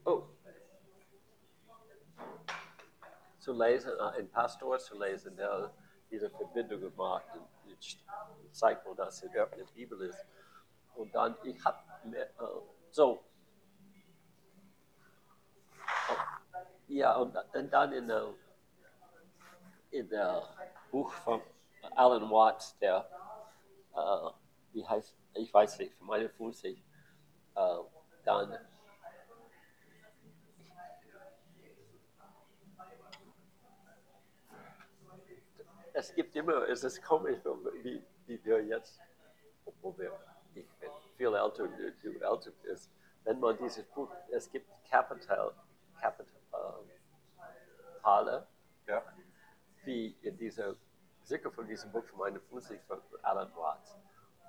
Oh. 0.04 0.28
Zu 3.40 3.54
lesen, 3.54 3.92
äh, 4.00 4.20
ein 4.20 4.30
Pastor 4.32 4.80
zu 4.80 4.98
lesen, 4.98 5.36
der 5.36 5.72
diese 6.10 6.30
Verbindung 6.32 6.82
gemacht 6.82 7.26
und 7.36 7.46
zeigt, 8.56 8.86
wo 8.86 8.94
das 8.96 9.22
in 9.22 9.32
der 9.32 9.46
Bibel 9.76 10.02
ist. 10.02 10.26
Und 10.96 11.14
dann, 11.14 11.38
ich 11.44 11.64
habe 11.64 11.78
äh, 12.16 12.26
so, 12.90 13.24
oh, 16.10 16.16
ja, 16.88 17.16
und, 17.16 17.36
und 17.54 17.72
dann 17.72 17.94
in 17.94 18.08
der, 18.08 18.34
in 19.92 20.10
der 20.10 20.44
Buch 20.92 21.12
von 21.12 21.42
Alan 21.96 22.30
Watts, 22.30 22.78
der, 22.80 23.08
äh, 23.96 24.30
wie 24.74 24.86
heißt, 24.86 25.16
ich 25.36 25.54
weiß 25.54 25.80
nicht, 25.80 25.94
Fuß 26.38 26.64
nicht, 26.64 26.84
äh, 27.56 27.78
dann 28.24 28.58
es 35.96 36.14
gibt 36.14 36.36
immer, 36.36 36.68
es 36.68 36.84
ist 36.84 37.02
komisch, 37.02 37.40
wie, 37.82 38.04
wie 38.28 38.44
wir 38.44 38.64
jetzt, 38.66 39.00
obwohl 39.66 39.98
wir, 39.98 40.20
ich 40.54 40.68
bin 40.80 40.90
viel 41.16 41.34
älter, 41.34 41.68
du, 41.68 42.10
älter 42.22 42.52
bist, 42.64 42.92
wenn 43.24 43.40
man 43.40 43.58
dieses 43.58 43.86
Buch, 43.86 44.10
es 44.30 44.52
gibt 44.52 44.70
Kapital, 44.90 45.54
Kapital, 46.00 46.35
Teile, 48.04 48.48
Ja. 48.88 49.04
wie 49.84 50.16
in 50.22 50.38
dieser, 50.38 50.76
sicher 51.24 51.52
von 51.52 51.68
diesem 51.68 51.92
Buch 51.92 52.06
von 52.06 52.20
meiner 52.20 52.40
Musik 52.52 52.82
von 52.88 53.02
Alan 53.24 53.52
Watts. 53.56 53.96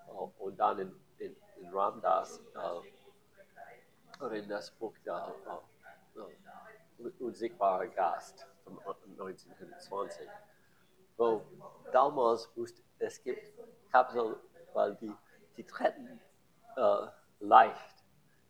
Äh, 0.08 0.10
Und 0.38 0.56
dann 0.58 0.78
in, 0.78 1.00
in, 1.18 1.36
in 1.56 1.72
Ramdas, 1.72 2.40
äh, 2.54 4.22
oder 4.22 4.36
in 4.36 4.48
das 4.48 4.70
Buch 4.72 4.94
der 5.04 5.34
äh, 6.16 7.22
Unsichtbare 7.22 7.88
Gast 7.90 8.46
von 8.64 8.78
1920. 8.78 10.28
Wo 11.16 11.42
damals 11.92 12.54
wusste, 12.56 12.82
es 12.98 13.22
gibt 13.22 13.52
Kapitel, 13.90 14.36
weil 14.74 14.94
die, 14.96 15.12
die 15.56 15.64
treten 15.64 16.20
äh, 16.76 17.06
leicht 17.40 17.95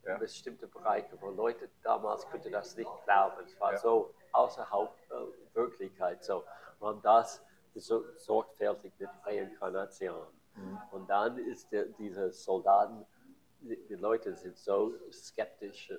Ja. 0.06 0.18
bestimmte 0.18 0.66
Bereiche, 0.68 1.20
wo 1.20 1.30
Leute 1.30 1.68
damals 1.82 2.28
könnten 2.28 2.52
das 2.52 2.76
nicht 2.76 2.90
glauben. 3.04 3.36
Es 3.44 3.58
war 3.60 3.72
Ja. 3.72 3.78
so 3.78 4.14
außerhalb 4.32 4.90
äh, 5.10 5.54
Wirklichkeit. 5.56 6.22
So, 6.24 6.44
und 6.80 7.04
das 7.04 7.42
ist 7.74 7.86
so 7.86 8.04
sorgfältig 8.16 8.92
mit 8.98 9.10
Reinkarnation. 9.24 10.26
Und 10.90 11.10
dann 11.10 11.36
ist 11.36 11.70
der, 11.70 11.84
diese 11.84 12.30
Soldaten, 12.32 13.04
die, 13.60 13.76
die 13.88 13.94
Leute 13.96 14.34
sind 14.34 14.56
so 14.56 14.94
skeptisch, 15.12 15.90
äh, 15.90 15.96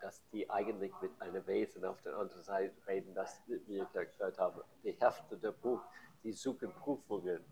dass 0.00 0.26
die 0.30 0.48
eigentlich 0.48 0.92
mit 1.02 1.10
einem 1.20 1.46
Wesen 1.46 1.84
auf 1.84 2.00
der 2.02 2.16
anderen 2.16 2.42
Seite 2.42 2.74
reden, 2.86 3.14
dass, 3.14 3.42
wie 3.46 3.78
ich 3.80 3.94
erklärt 3.94 4.38
habe, 4.38 4.64
die 4.82 4.92
Hefte 4.92 5.36
der 5.36 5.52
Buch, 5.52 5.80
die 6.22 6.32
suchen 6.32 6.72
Prüfungen. 6.72 7.44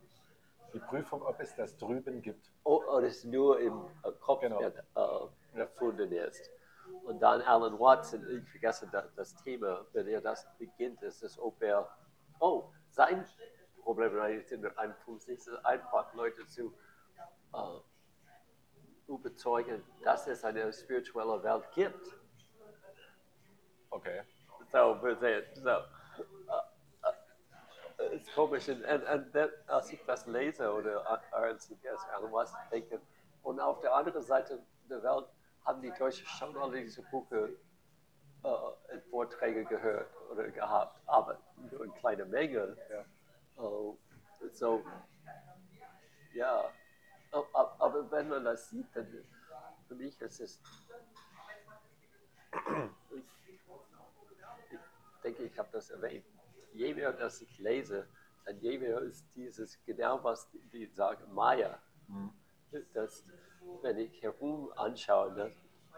Die 0.73 0.79
Prüfung, 0.81 1.23
ob 1.23 1.41
es 1.41 1.55
das 1.57 1.77
drüben 1.77 2.21
gibt. 2.23 2.51
O- 2.65 2.83
Oder 2.85 3.07
es 3.07 3.25
nur 3.25 3.59
im 3.61 3.85
äh, 4.05 4.13
Kopf 4.21 4.41
Genau. 4.41 4.61
äh, 4.61 4.71
erfunden 5.61 6.13
ist. 6.13 6.51
Und 7.05 7.21
dann 7.21 7.43
Alan 7.43 7.79
Watson, 7.79 8.27
ich 8.31 8.49
vergesse 8.51 8.89
das, 8.91 9.13
das 9.15 9.35
Thema, 9.37 9.87
wenn 9.93 10.09
er 10.09 10.21
das 10.21 10.47
beginnt, 10.59 11.03
ist 11.03 11.23
es, 11.23 11.39
ob 11.39 11.63
er, 11.63 11.89
oh, 12.41 12.71
sein 12.91 13.25
Problem 13.83 14.19
eigentlich 14.21 14.51
in 14.53 14.67
einem 14.77 14.95
Fuß 14.95 15.29
ist 15.29 15.49
es 15.49 15.65
einfach, 15.65 16.13
Leute 16.15 16.47
zu 16.47 16.75
äh, 17.55 19.11
überzeugen, 19.11 19.83
dass 20.05 20.27
es 20.27 20.45
eine 20.45 20.73
spirituelle 20.73 21.43
Welt 21.43 21.65
gibt. 21.75 22.07
Okay. 23.91 24.23
So, 24.71 25.03
wir 25.03 25.17
sehen, 25.17 25.45
so. 25.55 25.71
Äh, 25.71 25.83
äh, 27.99 28.17
ist 28.17 28.35
komisch. 28.35 28.69
Und, 28.69 28.85
und, 28.85 29.51
als 29.67 29.93
ich 29.93 30.05
das 30.05 30.27
lese 30.27 30.71
oder 30.73 31.23
als 31.33 31.71
ich 31.71 31.81
das 31.81 32.07
was 32.31 32.55
denke, 32.71 33.01
und 33.43 33.61
auf 33.61 33.81
der 33.81 33.95
anderen 33.95 34.23
Seite 34.23 34.63
der 34.91 35.03
Welt 35.03 35.27
haben 35.69 35.83
die 35.83 35.93
Deutschen 35.93 36.27
schon 36.27 36.57
alle 36.57 36.83
diese 36.83 37.03
Bücher 37.03 37.49
äh, 38.43 38.95
in 38.95 39.03
Vorträge 39.11 39.67
gehört 39.67 40.11
oder 40.31 40.49
gehabt, 40.51 40.99
aber 41.07 41.39
nur 41.71 41.85
in 41.85 41.93
kleiner 41.95 42.25
Menge. 42.25 42.75
Ja. 42.91 43.05
Oh, 43.63 43.99
so, 44.53 44.83
ja. 46.33 46.73
Aber, 47.31 47.77
aber 47.79 48.11
wenn 48.11 48.31
man 48.31 48.45
das 48.45 48.71
sieht, 48.71 48.87
dann 48.95 49.07
für 49.87 49.95
mich 49.95 50.19
ist 50.23 50.41
es. 50.41 50.63
Ich, 53.11 53.25
ich 54.71 55.23
denke, 55.23 55.43
ich 55.43 55.59
habe 55.59 55.69
das 55.71 55.91
erwähnt. 55.91 56.25
Je 56.73 56.95
mehr, 56.95 57.13
dass 57.13 57.43
ich 57.43 57.59
lese, 57.59 58.09
dann 58.47 58.59
je 58.61 58.79
mehr 58.79 59.01
ist 59.03 59.27
dieses 59.35 59.79
genau, 59.85 60.25
was 60.25 60.51
die, 60.73 60.87
sagen, 60.87 61.31
Maya. 61.35 61.79
Mhm. 62.07 62.33
Dass, 62.95 63.27
wenn 63.83 63.99
ich 63.99 64.23
herum 64.23 64.73
anschaue, 64.77 65.35
dass 65.35 65.53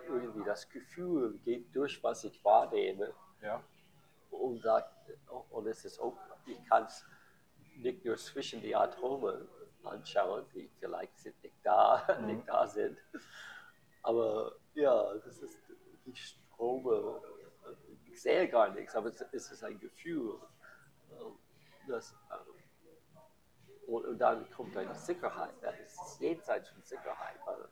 irgendwie 0.07 0.45
das 0.45 0.69
Gefühl 0.69 1.39
geht 1.45 1.75
durch, 1.75 2.03
was 2.03 2.25
ich 2.25 2.43
wahrnehme 2.45 3.13
Ja. 3.43 3.63
und 4.31 4.61
sagt, 4.63 4.93
und 5.51 5.67
es 5.67 5.85
ist 5.85 5.99
auch, 6.01 6.17
ich 6.47 6.63
kann 6.69 6.85
es 6.85 7.05
nicht 7.77 8.05
nur 8.05 8.17
zwischen 8.17 8.61
die 8.61 8.75
Atome 8.75 9.47
anschauen, 9.85 10.45
die 10.55 10.69
vielleicht 10.79 11.19
sind 11.19 11.43
nicht 11.43 11.57
da, 11.63 12.19
nicht 12.27 12.47
da 12.49 12.67
sind, 12.67 12.99
aber 14.03 14.53
ja, 14.75 15.15
das 15.19 15.39
ist 15.39 15.59
die 16.07 16.15
Strome. 16.17 17.21
Ich 18.11 18.21
sehe 18.23 18.49
gar 18.49 18.69
nichts, 18.71 18.95
aber 18.97 19.09
es, 19.09 19.21
ist 19.51 19.65
ein 19.65 19.79
Gefühl. 19.79 20.39
ähm, 21.13 21.39
Das, 21.89 22.15
ähm, 22.33 22.55
und, 23.91 24.07
und 24.07 24.19
dann 24.19 24.49
kommt 24.53 24.77
eine 24.77 24.95
Sicherheit, 24.95 25.55
das 25.63 25.75
ist 25.81 26.21
jenseits 26.21 26.69
von 26.71 26.83
Sicherheit. 26.83 27.37
Also, 27.47 27.65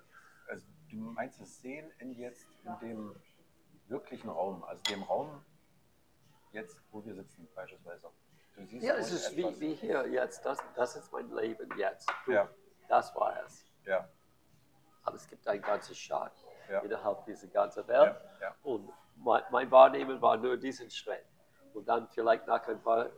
Also 0.48 0.66
du 0.90 0.96
meinst 0.96 1.40
das 1.40 1.61
Sehen 1.61 1.90
in 1.98 2.12
jetzt 2.12 2.46
in 2.64 2.78
dem 2.81 3.14
wirklichen 3.87 4.28
Raum, 4.28 4.64
also 4.64 4.83
dem 4.85 5.02
Raum 5.02 5.44
jetzt, 6.52 6.81
wo 6.90 7.04
wir 7.04 7.14
sitzen 7.14 7.48
beispielsweise. 7.54 8.09
Du 8.57 8.64
siehst 8.66 8.85
Ja, 8.85 8.94
es 8.96 9.12
ist 9.12 9.37
wie, 9.37 9.61
wie 9.61 9.74
hier 9.74 10.07
jetzt, 10.09 10.44
das, 10.44 10.59
das 10.74 10.96
ist 10.96 11.12
mein 11.12 11.31
Leben 11.31 11.68
jetzt. 11.78 12.11
Ja, 12.26 12.48
Das 12.88 13.14
war 13.14 13.37
es. 13.44 13.64
ja, 13.85 14.09
Aber 15.04 15.16
es 15.16 15.26
gibt 15.28 15.46
ein 15.46 15.61
ganzes 15.62 15.96
Schad 15.96 16.33
Ja. 16.68 16.81
innerhalb 16.81 17.24
dieser 17.26 17.46
ganzen 17.48 17.87
Welt. 17.87 18.16
ja. 18.40 18.54
Und 18.62 18.90
mein, 19.16 19.42
mein 19.50 19.70
Wahrnehmen 19.70 20.20
war 20.20 20.37
nur 20.37 20.57
diesen 20.57 20.90
Schritt. 20.90 21.24
Und 21.74 21.87
dann 21.87 22.09
vielleicht 22.09 22.46
nach 22.46 22.66
ein 22.66 22.83
paar 22.83 23.07
äh. 23.07 23.11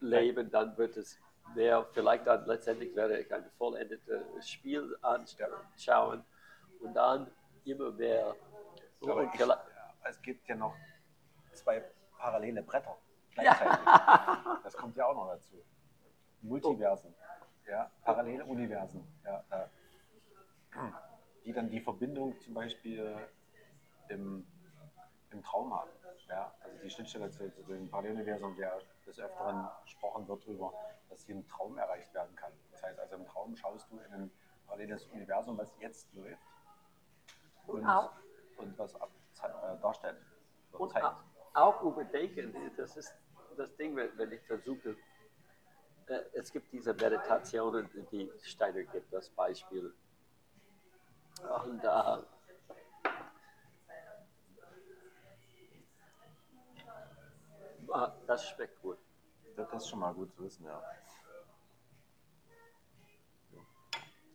Leben, 0.00 0.50
dann 0.50 0.76
wird 0.76 0.96
es 0.96 1.18
mehr, 1.54 1.84
vielleicht 1.92 2.26
dann 2.26 2.46
letztendlich 2.46 2.94
werde 2.94 3.18
ich 3.18 3.32
ein 3.32 3.44
vollendetes 3.58 4.48
Spiel 4.48 4.96
anschauen 5.02 6.24
und 6.80 6.94
dann 6.94 7.30
immer 7.64 7.92
mehr. 7.92 8.34
Aber 9.02 9.24
ich, 9.24 9.40
ja, 9.40 9.64
es 10.04 10.20
gibt 10.22 10.46
ja 10.48 10.54
noch 10.56 10.74
zwei 11.52 11.82
parallele 12.16 12.62
Bretter 12.62 12.96
Ja. 13.36 13.42
gleichzeitig. 13.54 13.86
Das 14.62 14.76
kommt 14.76 14.96
ja 14.96 15.06
auch 15.06 15.14
noch 15.14 15.28
dazu. 15.28 15.62
Multiversen, 16.42 17.14
ja, 17.68 17.90
parallele 18.04 18.44
Universen, 18.44 19.06
ja, 19.24 19.44
äh, 19.50 19.66
die 21.44 21.52
dann 21.52 21.70
die 21.70 21.80
Verbindung 21.80 22.38
zum 22.40 22.54
Beispiel 22.54 23.16
im, 24.08 24.46
im 25.30 25.42
Traum 25.42 25.72
haben. 25.72 25.90
Ja, 26.32 26.50
also 26.62 26.78
die 26.82 26.88
Schnittstelle 26.88 27.30
zu, 27.30 27.50
zu 27.52 27.62
dem 27.64 27.90
Paralleluniversum, 27.90 28.56
der 28.56 28.80
des 29.06 29.18
Öfteren 29.18 29.68
gesprochen 29.84 30.26
wird 30.26 30.42
darüber, 30.46 30.72
dass 31.10 31.24
hier 31.26 31.34
im 31.34 31.46
Traum 31.46 31.76
erreicht 31.76 32.12
werden 32.14 32.34
kann. 32.36 32.52
Das 32.70 32.82
heißt 32.82 32.98
also 32.98 33.16
im 33.16 33.26
Traum 33.26 33.54
schaust 33.54 33.90
du 33.90 33.98
in 33.98 34.12
ein 34.14 34.30
paralleles 34.66 35.04
Universum, 35.08 35.58
was 35.58 35.74
jetzt 35.78 36.10
läuft 36.14 36.40
und, 37.66 37.84
auch- 37.86 38.12
und 38.56 38.78
was 38.78 38.94
ab, 38.98 39.10
äh, 39.42 39.76
darstellt. 39.82 40.16
Und 40.72 40.90
zeigt. 40.90 41.04
au- 41.04 41.16
auch 41.52 41.82
überdenken, 41.82 42.72
das 42.78 42.96
ist 42.96 43.14
das 43.58 43.76
Ding, 43.76 43.94
wenn, 43.94 44.32
ich 44.32 44.40
versuche, 44.46 44.96
äh, 46.06 46.20
es 46.32 46.50
gibt 46.50 46.72
diese 46.72 46.94
Meditationen, 46.94 47.90
die 48.10 48.32
Steiner 48.42 48.84
gibt, 48.84 49.12
das 49.12 49.28
Beispiel. 49.28 49.92
Und 51.66 51.84
äh, 51.84 52.22
ah, 57.92 58.12
das 58.26 58.48
schmeckt 58.48 58.80
gut. 58.82 58.98
Das 59.56 59.72
ist 59.72 59.88
schon 59.88 59.98
mal 59.98 60.14
gut 60.14 60.32
zu 60.34 60.42
wissen, 60.42 60.64
ja. 60.64 60.82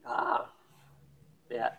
Ah, 0.04 0.50
Bert. 1.48 1.78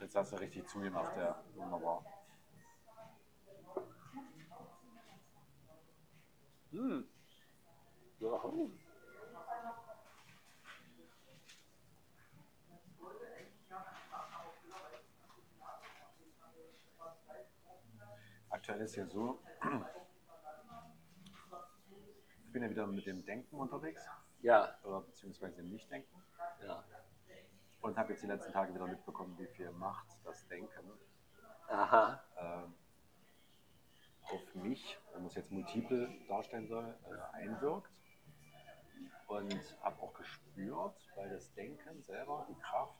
Jetzt 0.00 0.14
hast 0.14 0.32
du 0.32 0.36
richtig 0.36 0.68
zugemacht, 0.68 1.16
ja. 1.16 1.42
Wunderbar. 1.56 2.15
Hm. 6.76 7.08
Ja. 8.20 8.38
Aktuell 18.50 18.80
ist 18.82 18.96
ja 18.96 19.06
so, 19.06 19.42
ich 22.44 22.52
bin 22.52 22.62
ja 22.62 22.68
wieder 22.68 22.86
mit 22.86 23.06
dem 23.06 23.24
Denken 23.24 23.56
unterwegs, 23.56 24.04
Ja, 24.42 24.78
oder 24.82 25.00
beziehungsweise 25.00 25.56
dem 25.56 25.70
Nicht-Denken. 25.70 26.22
ja. 26.62 26.84
Und 27.80 27.96
habe 27.96 28.12
jetzt 28.12 28.22
die 28.22 28.26
letzten 28.26 28.52
Tage 28.52 28.74
wieder 28.74 28.86
mitbekommen, 28.86 29.38
wie 29.38 29.46
viel 29.46 29.70
Macht 29.70 30.08
das 30.24 30.46
Denken 30.48 30.90
Aha. 31.68 32.22
ähm, 32.38 32.74
auf 34.32 34.54
mich, 34.54 34.98
wenn 35.12 35.22
man 35.22 35.28
es 35.28 35.34
jetzt 35.34 35.50
multiple 35.50 36.08
darstellen 36.28 36.66
soll, 36.68 36.94
äh, 37.04 37.36
einwirkt. 37.36 37.90
Und 39.26 39.76
habe 39.82 40.00
auch 40.02 40.14
gespürt, 40.14 40.94
weil 41.16 41.30
das 41.30 41.52
Denken 41.54 42.02
selber 42.02 42.46
die 42.48 42.60
Kraft 42.60 42.94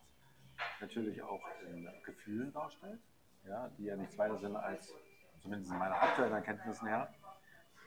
natürlich 0.80 1.22
auch 1.22 1.40
in 1.66 1.88
Gefühlen 2.04 2.52
darstellt, 2.52 3.00
ja, 3.44 3.68
die 3.78 3.84
ja 3.84 3.96
nichts 3.96 4.18
weiter 4.18 4.36
sind 4.36 4.56
als, 4.56 4.92
zumindest 5.40 5.70
in 5.70 5.78
meiner 5.78 6.02
aktuellen 6.02 6.32
Erkenntnissen 6.32 6.88
her, 6.88 7.14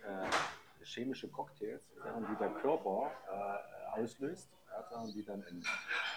äh, 0.05 0.85
chemische 0.85 1.27
Cocktails, 1.29 1.83
die 2.29 2.35
der 2.37 2.49
Körper 2.61 3.11
äh, 3.29 3.99
auslöst, 3.99 4.49
die 5.13 5.23
dann 5.25 5.43
in 5.43 5.63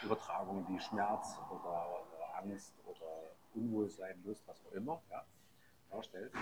Übertragungen 0.03 0.67
wie 0.69 0.81
Schmerz 0.81 1.37
oder 1.51 2.05
äh, 2.21 2.39
Angst 2.39 2.75
oder 2.85 3.35
Unwohlsein, 3.55 4.23
Lust, 4.25 4.47
was 4.47 4.61
auch 4.65 4.73
immer, 4.73 5.03
ja, 5.11 5.25
darstellt. 5.93 6.33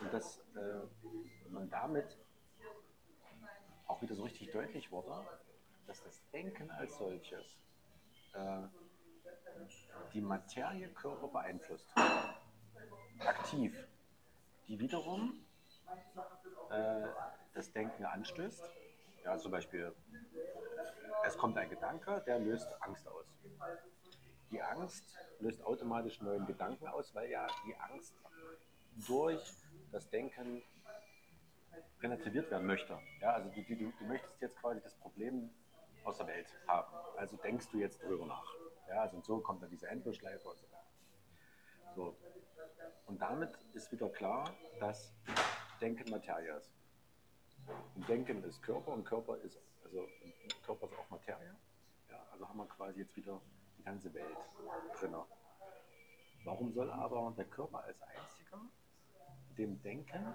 Und 0.00 0.12
dass 0.12 0.38
äh, 0.56 1.50
man 1.50 1.68
damit 1.70 2.16
auch 3.86 4.00
wieder 4.00 4.14
so 4.14 4.22
richtig 4.22 4.50
deutlich 4.52 4.90
wurde, 4.90 5.26
dass 5.86 6.02
das 6.02 6.22
Denken 6.30 6.70
als 6.70 6.96
solches 6.96 7.58
äh, 8.34 8.62
die 10.12 10.20
Materie 10.20 10.88
Körper 10.88 11.28
beeinflusst. 11.28 11.88
Aktiv. 13.18 13.76
Die 14.68 14.78
wiederum 14.78 15.44
äh, 16.70 17.08
das 17.54 17.72
Denken 17.72 18.04
anstößt. 18.04 18.64
Ja, 19.24 19.36
zum 19.36 19.50
Beispiel, 19.50 19.92
äh, 20.14 21.26
es 21.26 21.36
kommt 21.36 21.58
ein 21.58 21.68
Gedanke, 21.68 22.22
der 22.26 22.38
löst 22.38 22.68
Angst 22.80 23.06
aus. 23.08 23.26
Die 24.50 24.62
Angst 24.62 25.04
löst 25.40 25.62
automatisch 25.64 26.20
neuen 26.20 26.46
Gedanken 26.46 26.86
aus, 26.88 27.14
weil 27.14 27.30
ja 27.30 27.46
die 27.66 27.76
Angst 27.76 28.14
durch 29.06 29.42
das 29.92 30.08
Denken 30.10 30.62
relativiert 32.02 32.50
werden 32.50 32.66
möchte. 32.66 32.98
Ja, 33.20 33.32
also 33.32 33.50
du, 33.50 33.62
du, 33.62 33.92
du 33.98 34.04
möchtest 34.04 34.40
jetzt 34.40 34.56
quasi 34.56 34.80
das 34.80 34.94
Problem 34.94 35.50
aus 36.04 36.18
der 36.18 36.26
Welt 36.26 36.46
haben. 36.66 36.94
Also 37.16 37.36
denkst 37.36 37.68
du 37.70 37.78
jetzt 37.78 38.02
drüber 38.02 38.26
nach. 38.26 38.54
Ja, 38.88 39.02
also 39.02 39.16
und 39.16 39.24
so 39.24 39.38
kommt 39.38 39.62
dann 39.62 39.70
diese 39.70 39.88
Endlosschleife 39.88 40.48
und 40.48 40.58
so 40.58 40.66
weiter. 40.66 40.80
So. 41.94 42.16
Und 43.06 43.20
damit 43.20 43.50
ist 43.74 43.90
wieder 43.92 44.08
klar, 44.08 44.54
dass 44.78 45.12
Denken 45.80 46.10
Materie 46.10 46.56
ist. 46.56 46.72
Und 47.94 48.08
Denken 48.08 48.42
ist 48.44 48.62
Körper 48.62 48.92
und 48.92 49.04
Körper 49.04 49.36
ist, 49.38 49.58
also 49.84 50.08
Körper 50.64 50.86
ist 50.86 50.98
auch 50.98 51.10
Materie. 51.10 51.54
Ja, 52.08 52.26
also 52.32 52.48
haben 52.48 52.58
wir 52.58 52.66
quasi 52.66 53.00
jetzt 53.00 53.16
wieder 53.16 53.40
die 53.78 53.82
ganze 53.82 54.12
Welt 54.14 54.36
drin. 54.98 55.14
Warum 56.44 56.72
soll 56.72 56.90
aber 56.90 57.32
der 57.36 57.44
Körper 57.46 57.84
als 57.84 58.00
einziger 58.02 58.60
dem 59.58 59.80
Denken 59.82 60.34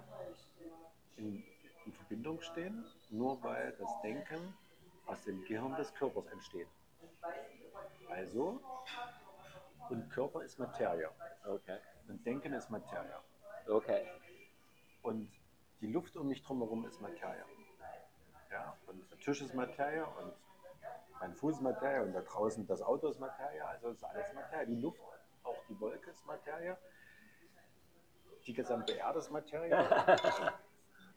in, 1.16 1.42
in 1.84 1.92
Verbindung 1.92 2.40
stehen, 2.40 2.84
nur 3.10 3.42
weil 3.42 3.72
das 3.72 4.00
Denken 4.02 4.54
aus 5.06 5.22
dem 5.24 5.42
Gehirn 5.44 5.74
des 5.76 5.92
Körpers 5.94 6.26
entsteht? 6.26 6.68
Also, 8.08 8.60
und 9.90 10.10
Körper 10.10 10.42
ist 10.42 10.58
Materie 10.58 11.10
Okay. 11.44 11.78
und 12.08 12.24
Denken 12.24 12.52
ist 12.52 12.70
Materie. 12.70 13.18
Okay. 13.68 14.06
Und 15.02 15.30
die 15.80 15.86
Luft 15.88 16.16
um 16.16 16.28
mich 16.28 16.42
drumherum 16.42 16.86
ist 16.86 17.00
Materie. 17.00 17.44
Ja, 18.50 18.76
und 18.86 19.10
der 19.10 19.18
Tisch 19.18 19.42
ist 19.42 19.54
Materie 19.54 20.06
und 20.06 20.32
mein 21.20 21.34
Fuß 21.34 21.56
ist 21.56 21.62
Materie 21.62 22.02
und 22.02 22.12
da 22.12 22.20
draußen 22.20 22.66
das 22.66 22.82
Auto 22.82 23.08
ist 23.08 23.18
Materie, 23.18 23.64
also 23.66 23.88
ist 23.90 24.04
alles 24.04 24.32
Materie. 24.34 24.66
Die 24.66 24.80
Luft, 24.80 25.00
auch 25.46 25.64
die 25.68 25.78
Wolke 25.80 26.10
ist 26.10 26.26
Materie. 26.26 26.76
Die 28.46 28.52
gesamte 28.52 28.92
Erde 28.92 29.18
ist 29.18 29.30
Materie. 29.30 29.76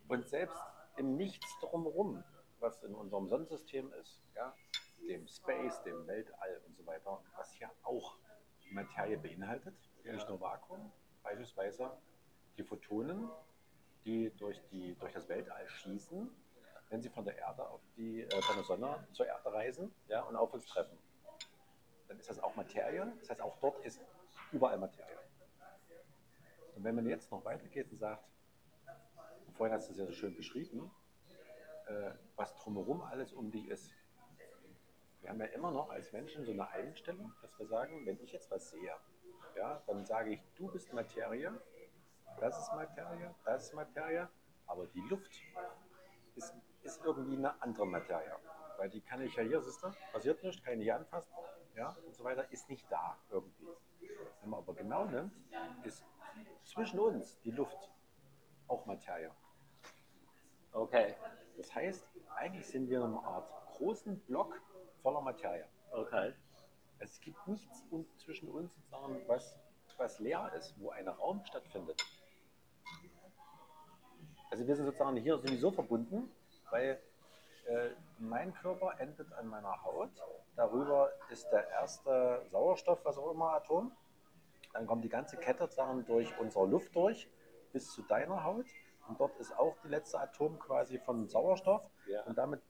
Und 0.08 0.28
selbst 0.28 0.62
im 0.98 1.16
Nichts 1.16 1.60
drumherum, 1.60 2.24
was 2.60 2.82
in 2.84 2.94
unserem 2.96 3.28
Sonnensystem 3.28 3.92
ist, 3.94 4.22
ja, 4.36 4.54
dem 5.08 5.28
Space, 5.28 5.82
dem 5.84 6.06
Weltall 6.08 6.62
und 6.68 6.76
so 6.76 6.86
weiter, 6.86 7.22
was 7.38 7.58
ja 7.60 7.72
auch 7.84 8.18
Materie 8.72 9.18
beinhaltet, 9.18 9.76
nicht 10.04 10.28
nur 10.28 10.42
Vakuum, 10.42 10.92
beispielsweise 11.24 11.92
die 12.58 12.64
Photonen, 12.64 13.30
die 14.04 14.32
durch, 14.38 14.62
die 14.72 14.96
durch 14.96 15.14
das 15.14 15.28
Weltall 15.30 15.68
schießen, 15.68 16.30
wenn 16.90 17.02
sie 17.02 17.10
von 17.10 17.24
der 17.24 17.38
Erde 17.38 17.68
auf 17.68 17.82
die, 17.96 18.22
äh, 18.22 18.42
von 18.42 18.56
der 18.56 18.66
Sonne 18.66 19.08
zur 19.14 19.28
Erde 19.28 19.54
reisen 19.54 19.94
ja, 20.08 20.22
und 20.24 20.36
auf 20.36 20.54
uns 20.54 20.66
treffen. 20.66 20.98
Dann 22.08 22.20
ist 22.20 22.30
das 22.30 22.40
auch 22.40 22.56
Materie, 22.56 23.14
das 23.20 23.30
heißt 23.30 23.42
auch 23.42 23.58
dort 23.60 23.86
ist 23.86 24.02
überall 24.52 24.78
Materie. 24.78 25.18
Und 26.76 26.84
wenn 26.84 26.96
man 26.96 27.06
jetzt 27.08 27.32
noch 27.32 27.44
weitergeht 27.46 27.92
und 27.92 28.00
sagt, 28.00 28.24
vorhin 29.54 29.76
hast 29.76 29.90
du 29.90 29.92
es 29.94 30.00
ja 30.00 30.06
so 30.06 30.14
schön 30.14 30.36
beschrieben, 30.36 30.90
äh, 31.88 32.12
was 32.36 32.56
drumherum 32.56 33.02
alles 33.02 33.34
um 33.34 33.52
dich 33.52 33.68
ist. 33.68 33.92
Wir 35.22 35.32
haben 35.32 35.40
ja 35.40 35.48
immer 35.48 35.72
noch 35.72 35.90
als 35.90 36.12
Menschen 36.14 36.46
so 36.46 36.52
eine 36.52 36.70
Einstellung, 36.70 37.34
dass 37.42 37.58
wir 37.60 37.68
sagen, 37.68 38.06
wenn 38.06 38.20
ich 38.22 38.32
jetzt 38.32 38.50
was 38.52 38.70
sehe, 38.70 38.94
ja, 39.56 39.82
dann 39.88 40.06
sage 40.06 40.32
ich, 40.32 40.42
du 40.56 40.72
bist 40.72 40.94
Materie, 40.94 41.52
das 42.40 42.58
ist 42.58 42.74
Materie, 42.74 43.36
das 43.44 43.66
ist 43.66 43.74
Materie, 43.74 44.30
aber 44.66 44.88
die 44.88 45.02
Luft 45.02 45.32
ist, 46.36 46.54
ist 46.84 47.04
irgendwie 47.04 47.36
eine 47.36 47.62
andere 47.62 47.86
Materie. 47.86 48.36
Weil 48.78 48.90
die 48.90 49.02
kann 49.02 49.22
ich 49.22 49.36
ja 49.36 49.44
hier, 49.44 49.62
siehst 49.62 49.84
du, 49.84 49.92
passiert 50.14 50.42
nichts, 50.42 50.64
kann 50.64 50.74
ich 50.74 50.80
nicht 50.80 50.94
anfassen, 50.94 51.34
ja, 51.76 51.98
und 52.06 52.16
so 52.16 52.24
weiter, 52.24 52.50
ist 52.52 52.70
nicht 52.70 52.90
da 52.90 53.18
irgendwie. 53.30 53.68
Wenn 54.42 54.50
man 54.50 54.60
aber 54.60 54.74
genau 54.74 55.06
nimmt, 55.06 55.34
ist 55.84 56.06
zwischen 56.64 57.00
uns 57.00 57.40
die 57.42 57.52
Luft 57.52 57.90
auch 58.68 58.86
Materie. 58.86 59.32
Okay. 60.72 61.16
Das 61.58 61.74
heißt, 61.76 62.08
eigentlich 62.36 62.68
sind 62.68 62.90
wir 62.90 63.00
in 63.00 63.06
einer 63.06 63.24
Art 63.24 63.50
großen 63.74 64.20
Block 64.22 64.62
voller 65.02 65.22
Materie. 65.22 65.66
Okay. 65.92 66.34
Es 67.00 67.20
gibt 67.22 67.48
nichts 67.48 67.84
zwischen 68.18 68.50
uns, 68.50 68.74
sozusagen, 68.76 69.22
was, 69.28 69.58
was 69.98 70.20
leer 70.20 70.52
ist, 70.56 70.80
wo 70.80 70.90
ein 70.90 71.08
Raum 71.08 71.44
stattfindet. 71.46 72.04
Also 74.52 74.68
wir 74.68 74.76
sind 74.76 74.86
sozusagen 74.86 75.18
hier 75.18 75.38
sowieso 75.38 75.72
verbunden, 75.72 76.32
weil 76.72 77.02
äh, 77.70 77.92
mein 78.18 78.54
Körper 78.54 78.94
endet 79.00 79.32
an 79.34 79.48
meiner 79.48 79.84
Haut. 79.84 80.12
Darüber 80.56 81.12
ist 81.30 81.50
der 81.52 81.70
erste 81.70 82.46
Sauerstoff, 82.52 83.04
was 83.06 83.18
auch 83.18 83.32
immer, 83.32 83.54
Atom. 83.54 83.92
Dann 84.74 84.88
kommt 84.88 85.04
die 85.04 85.10
ganze 85.10 85.38
Kette 85.38 85.64
sozusagen 85.64 86.06
durch 86.06 86.38
unsere 86.40 86.66
Luft 86.68 86.96
durch 86.96 87.30
bis 87.72 87.92
zu 87.92 88.02
deiner 88.04 88.44
Haut. 88.44 88.66
Und 89.08 89.20
dort 89.20 89.36
ist 89.38 89.58
auch 89.58 89.76
die 89.84 89.88
letzte 89.88 90.20
Atom 90.20 90.60
quasi 90.60 91.00
von 91.00 91.28
Sauerstoff. 91.28 91.82
Ja. 92.08 92.24
Und 92.24 92.38
damit 92.38 92.62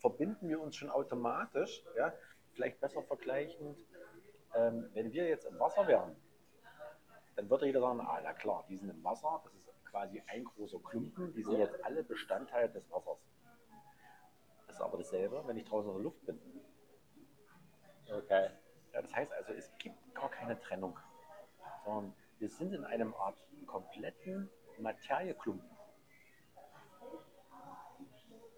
verbinden 0.00 0.48
wir 0.48 0.60
uns 0.60 0.76
schon 0.76 0.90
automatisch, 0.90 1.84
ja, 1.96 2.12
vielleicht 2.52 2.80
besser 2.80 3.02
vergleichend, 3.02 3.78
ähm, 4.54 4.88
wenn 4.94 5.12
wir 5.12 5.28
jetzt 5.28 5.44
im 5.46 5.58
Wasser 5.58 5.86
wären, 5.86 6.16
dann 7.36 7.50
würde 7.50 7.66
jeder 7.66 7.80
sagen, 7.80 8.00
ah, 8.00 8.20
na 8.22 8.32
klar, 8.32 8.64
die 8.68 8.76
sind 8.76 8.90
im 8.90 9.02
Wasser, 9.02 9.40
das 9.44 9.54
ist 9.54 9.84
quasi 9.86 10.22
ein 10.26 10.44
großer 10.44 10.78
Klumpen, 10.78 11.32
die 11.34 11.42
sind 11.42 11.58
jetzt 11.58 11.84
alle 11.84 12.04
Bestandteil 12.04 12.68
des 12.68 12.88
Wassers. 12.90 13.18
Ist 14.74 14.80
aber 14.80 14.98
dasselbe, 14.98 15.40
wenn 15.46 15.56
ich 15.56 15.64
draußen 15.66 15.88
in 15.88 15.94
der 15.98 16.02
Luft 16.02 16.26
bin. 16.26 16.36
Okay. 18.12 18.50
Ja, 18.92 19.02
das 19.02 19.14
heißt 19.14 19.30
also, 19.32 19.52
es 19.52 19.70
gibt 19.78 19.96
gar 20.16 20.28
keine 20.28 20.58
Trennung, 20.58 20.98
sondern 21.84 22.12
wir 22.40 22.48
sind 22.48 22.72
in 22.72 22.84
einem 22.84 23.14
Art 23.14 23.36
kompletten 23.68 24.50
Materieklumpen. 24.78 25.70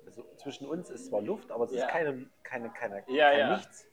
Also 0.07 0.24
zwischen 0.37 0.66
uns 0.66 0.88
ist 0.88 1.05
zwar 1.09 1.20
Luft, 1.20 1.50
aber 1.50 1.64
es 1.64 1.72
Ja. 1.72 1.85
ist 1.85 1.88
keine, 1.92 2.31
keine, 2.44 2.70
keine, 2.70 3.05
Ja, 3.09 3.29
kein 3.33 3.38
ja. 3.38 3.57
Nichts. 3.59 3.87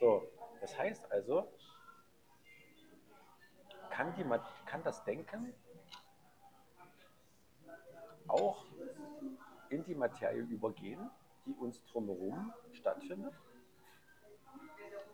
So, 0.00 0.26
das 0.62 0.78
heißt 0.78 1.12
also, 1.12 1.46
kann, 3.90 4.14
die, 4.14 4.24
kann 4.64 4.82
das 4.82 5.04
Denken 5.04 5.52
auch 8.28 8.64
in 9.72 9.84
die 9.84 9.94
Materie 9.94 10.42
übergehen, 10.42 11.10
die 11.46 11.54
uns 11.54 11.84
drumherum 11.86 12.52
stattfindet, 12.72 13.34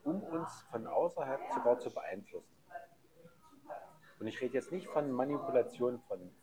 um 0.05 0.23
uns 0.23 0.63
von 0.71 0.87
außerhalb 0.87 1.41
sogar 1.55 1.79
zu 1.79 1.91
beeinflussen. 1.91 2.55
Und 4.19 4.27
ich 4.27 4.41
rede 4.41 4.55
jetzt 4.55 4.73
nicht 4.73 4.89
von 4.89 5.11
Manipulation 5.13 6.01
von 6.01 6.35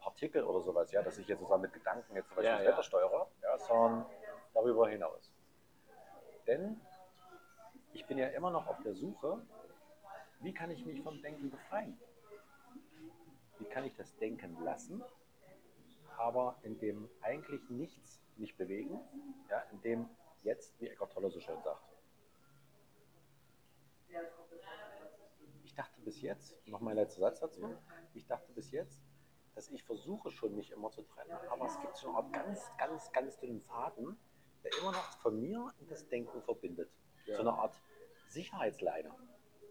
Partikel 0.00 0.44
oder 0.44 0.60
sowas, 0.60 0.92
ja, 0.92 1.02
dass 1.02 1.16
ich 1.16 1.26
jetzt 1.26 1.38
sozusagen 1.38 1.62
mit 1.62 1.72
Gedanken 1.72 2.14
jetzt 2.14 2.28
zum 2.28 2.36
Beispiel 2.36 2.50
Ja, 2.50 2.56
das 2.58 2.64
ja. 2.66 2.72
Wetter 2.72 2.82
steuere, 2.82 3.28
ja, 3.40 3.58
sondern 3.58 4.06
darüber 4.52 4.88
hinaus. 4.88 5.32
Denn 6.46 6.80
ich 7.94 8.04
bin 8.06 8.18
ja 8.18 8.28
immer 8.28 8.50
noch 8.50 8.66
auf 8.66 8.80
der 8.82 8.94
Suche, 8.94 9.40
wie 10.40 10.52
kann 10.52 10.70
ich 10.70 10.84
mich 10.84 11.02
vom 11.02 11.22
Denken 11.22 11.50
befreien? 11.50 11.98
Wie 13.58 13.64
kann 13.64 13.84
ich 13.84 13.94
das 13.94 14.14
Denken 14.16 14.62
lassen, 14.62 15.02
aber 16.18 16.58
in 16.62 16.78
dem 16.78 17.08
eigentlich 17.20 17.68
nichts 17.70 18.20
mich 18.36 18.56
bewegen, 18.56 19.00
ja, 19.50 19.60
in 19.72 19.80
dem 19.82 20.08
jetzt, 20.42 20.78
wie 20.80 20.88
Eckart 20.88 21.12
Tolle 21.12 21.30
so 21.30 21.40
schön 21.40 21.60
sagt. 21.62 21.82
Ich 25.64 25.74
dachte 25.74 26.00
bis 26.02 26.20
jetzt, 26.20 26.56
noch 26.66 26.80
mein 26.80 26.96
letzter 26.96 27.20
Satz 27.20 27.40
dazu, 27.40 27.76
ich 28.14 28.26
dachte 28.26 28.52
bis 28.52 28.70
jetzt, 28.72 29.02
dass 29.54 29.70
ich 29.70 29.84
versuche 29.84 30.30
schon, 30.30 30.54
mich 30.54 30.70
immer 30.70 30.90
zu 30.90 31.02
trennen, 31.02 31.32
aber 31.50 31.66
es 31.66 31.80
gibt 31.80 31.96
so 31.96 32.08
eine 32.08 32.16
Art 32.18 32.32
ganz, 32.32 32.70
ganz, 32.78 33.12
ganz 33.12 33.38
dünnen 33.38 33.60
Faden, 33.60 34.18
der 34.64 34.70
immer 34.80 34.92
noch 34.92 35.18
von 35.18 35.40
mir 35.40 35.72
und 35.78 35.90
das 35.90 36.08
Denken 36.08 36.42
verbindet. 36.42 36.90
Ja. 37.26 37.36
So 37.36 37.42
eine 37.42 37.52
Art 37.52 37.74
Sicherheitsleine, 38.28 39.14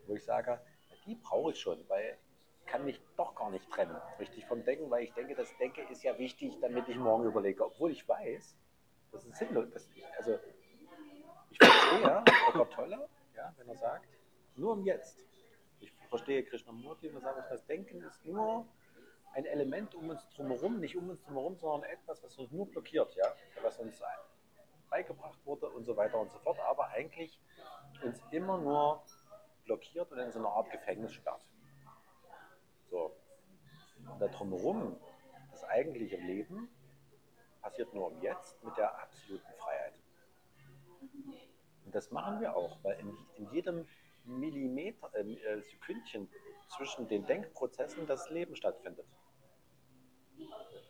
wo 0.06 0.16
ich 0.16 0.24
sage, 0.24 0.62
die 1.06 1.16
brauche 1.16 1.52
ich 1.52 1.60
schon, 1.60 1.88
weil 1.90 2.18
kann 2.66 2.86
mich 2.86 3.02
doch 3.18 3.36
gar 3.36 3.50
nicht 3.50 3.70
trennen, 3.70 3.96
richtig 4.20 4.46
vom 4.46 4.64
Denken, 4.64 4.90
weil 4.90 5.04
ich 5.04 5.14
denke, 5.14 5.36
das 5.36 5.56
Denken 5.58 5.88
ist 5.90 6.04
ja 6.04 6.18
wichtig, 6.18 6.58
damit 6.62 6.88
ich 6.88 6.98
morgen 6.98 7.26
überlege, 7.26 7.66
obwohl 7.66 7.92
ich 7.92 8.08
weiß, 8.08 8.56
das 9.12 9.26
ist 9.26 9.38
sinnlos. 9.38 9.70
Das, 9.72 9.88
also, 10.18 10.40
ich 11.50 11.58
verstehe 11.58 12.24
Eckart 12.50 12.74
Tolle, 12.74 13.10
ja, 13.36 13.54
wenn 13.58 13.68
er 13.68 13.78
sagt, 13.78 14.08
nur 14.56 14.74
im 14.74 14.86
Jetzt. 14.86 15.26
Ich 15.80 15.92
verstehe 16.10 16.44
Krishnamurti, 16.44 17.10
wenn 17.10 17.16
er 17.16 17.34
sagt, 17.34 17.52
das 17.52 17.66
Denken 17.66 18.02
ist 18.04 18.26
nur 18.26 18.66
ein 19.34 19.46
Element 19.46 19.96
um 19.96 20.10
uns 20.10 20.28
drumherum, 20.36 20.80
nicht 20.80 20.96
um 20.96 21.10
uns 21.10 21.22
drumherum, 21.24 21.58
sondern 21.58 21.90
etwas, 21.90 22.24
was 22.24 22.38
uns 22.38 22.52
nur 22.52 22.70
blockiert, 22.70 23.16
ja, 23.16 23.34
was 23.62 23.80
uns 23.80 24.02
beigebracht 24.90 25.40
wurde 25.46 25.70
und 25.70 25.86
so 25.86 25.96
weiter 25.96 26.20
und 26.20 26.32
so 26.32 26.38
fort, 26.40 26.60
aber 26.60 26.90
eigentlich 26.90 27.40
uns 28.04 28.22
immer 28.32 28.58
nur 28.58 29.02
blockiert 29.66 30.12
und 30.12 30.20
in 30.20 30.32
so 30.32 30.40
eine 30.40 30.50
Art 30.50 30.70
Gefängnis 30.70 31.14
sperrt. 31.14 31.42
So. 32.92 33.16
Und 33.98 34.20
da 34.20 34.28
drumherum, 34.28 34.98
das 35.50 35.64
eigentliche 35.64 36.18
Leben, 36.18 36.70
passiert 37.62 37.94
nur 37.94 38.12
im 38.12 38.22
Jetzt 38.22 38.62
mit 38.64 38.76
der 38.78 39.00
absoluten 39.02 39.54
Freiheit. 39.58 39.94
Und 41.86 41.96
das 41.96 42.12
machen 42.12 42.42
wir 42.42 42.56
auch, 42.56 42.84
weil 42.84 43.00
in, 43.00 43.18
in 43.38 43.52
jedem 43.52 43.88
Millimeter, 44.26 45.10
äh, 45.16 45.22
äh, 45.22 45.62
Sekündchen 45.62 46.30
zwischen 46.68 47.08
den 47.08 47.26
Denkprozessen 47.26 48.06
das 48.08 48.30
Leben 48.30 48.56
stattfindet. 48.56 49.06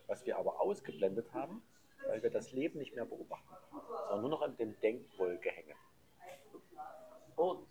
Was 0.06 0.26
wir 0.26 0.38
aber 0.38 0.60
ausgeblendet 0.60 1.32
haben, 1.32 1.62
weil 2.06 2.22
wir 2.22 2.30
das 2.30 2.52
Leben 2.52 2.78
nicht 2.78 2.94
mehr 2.94 3.04
beobachten, 3.04 3.54
sondern 3.70 4.20
nur 4.20 4.30
noch 4.30 4.42
an 4.42 4.56
dem 4.56 4.78
Denkwolke 4.80 5.50
hängen. 5.50 5.76
Und 7.36 7.66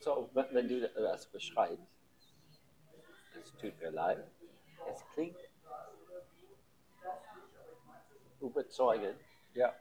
so, 0.00 0.28
wenn, 0.34 0.54
wenn 0.54 0.68
du 0.68 0.80
das 0.80 1.26
beschreibst, 1.26 1.95
es 3.42 3.52
tut 3.56 3.78
mir 3.80 3.90
leid, 3.90 4.24
es 4.90 5.04
klingt 5.12 5.36
überzeugend, 8.40 9.18
Ja, 9.54 9.74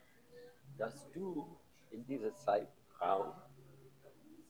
dass 0.78 1.10
du 1.12 1.46
in 1.92 2.06
dieser 2.06 2.34
Zeitraum, 2.36 3.34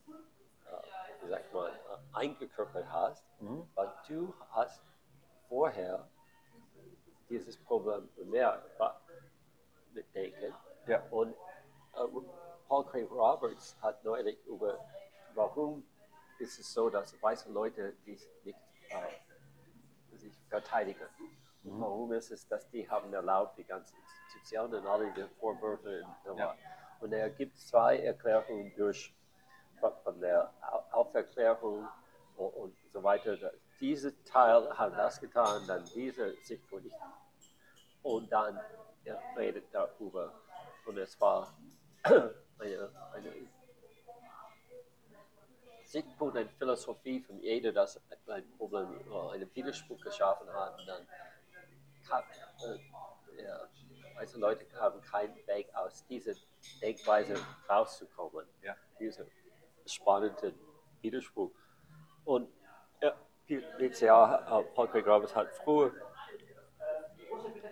äh, 0.07 1.23
wie 1.23 1.29
sagt 1.29 1.51
man, 1.53 1.71
äh, 1.71 1.77
eingekörpert 2.13 2.85
hast, 2.91 3.25
Mhm. 3.41 3.67
weil 3.73 3.91
du 4.07 4.33
hast 4.51 4.83
vorher 5.49 6.07
dieses 7.29 7.57
Problem 7.57 8.07
bemerkt 8.15 8.69
mit 9.93 10.13
Denken 10.13 10.53
ja, 10.85 11.01
und 11.09 11.33
äh, 11.93 12.07
Paul 12.67 12.85
Craig 12.85 13.09
Roberts 13.09 13.75
hat 13.81 14.03
neulich 14.03 14.37
über, 14.45 14.79
warum 15.33 15.83
ist 16.39 16.59
es 16.59 16.71
so, 16.73 16.89
dass 16.89 17.19
weiße 17.21 17.51
Leute 17.51 17.93
dies 18.05 18.27
nicht 18.43 18.59
äh, 18.89 20.15
sich 20.17 20.33
verteidigen. 20.49 21.07
Und 21.63 21.81
Warum 21.81 22.11
ist 22.13 22.31
es, 22.31 22.47
dass 22.47 22.69
die 22.69 22.87
haben 22.89 23.11
erlaubt, 23.13 23.57
die 23.57 23.63
ganze 23.63 23.95
Konstruktionen, 23.95 24.85
alle 24.85 25.11
die 25.13 25.25
Vorwürfe 25.39 26.03
und 26.03 26.15
so 26.23 26.37
Ja. 26.37 26.55
Und 26.99 27.11
er 27.13 27.29
gibt 27.29 27.57
zwei 27.57 27.97
Erklärungen 27.99 28.73
durch 28.75 29.13
von, 30.03 30.19
der 30.21 30.51
Au- 30.61 30.83
Auferklärung 31.01 31.87
und, 32.37 32.47
und 32.53 32.77
so 32.93 33.03
weiter. 33.03 33.37
Diese 33.79 34.23
Teil 34.23 34.69
hat 34.77 34.93
das 34.97 35.19
getan, 35.19 35.61
dann 35.67 35.83
diese 35.93 36.33
Sichtpunkt. 36.43 36.87
Und 38.03 38.31
dann 38.31 38.59
er 39.03 39.19
redet 39.35 39.65
darüber. 39.73 40.31
Und 40.85 40.97
es 40.97 41.19
war 41.19 41.53
eine, 42.03 42.91
eine 43.13 43.29
Sichtpunkt, 45.95 46.35
eine 46.35 46.49
Philosophie 46.49 47.21
von 47.21 47.39
jeder, 47.39 47.71
das 47.71 48.01
ein 48.27 48.43
Problem, 48.57 49.01
oder 49.07 49.31
einen 49.31 49.49
Widerspruch 49.55 50.01
geschaffen 50.01 50.51
hat. 50.51 50.77
Dann 50.85 51.07
kann, 52.05 52.23
äh, 52.67 53.41
ja, 53.41 53.61
also 54.17 54.37
Leute 54.37 54.65
haben 54.77 54.99
keinen 55.01 55.35
Weg 55.47 55.73
aus 55.73 56.05
dieser 56.07 56.33
Denkweise 56.81 57.35
rauszukommen. 57.69 58.45
Ja. 58.61 58.75
Dieser 58.99 59.25
spannende 59.85 60.53
Widerspruch. 61.01 61.51
Und 62.25 62.49
ja, 63.01 63.15
Jahr, 64.01 64.59
äh, 64.59 64.63
Paul 64.73 64.87
Roberts 64.87 65.33
hat 65.33 65.47
früher 65.63 65.93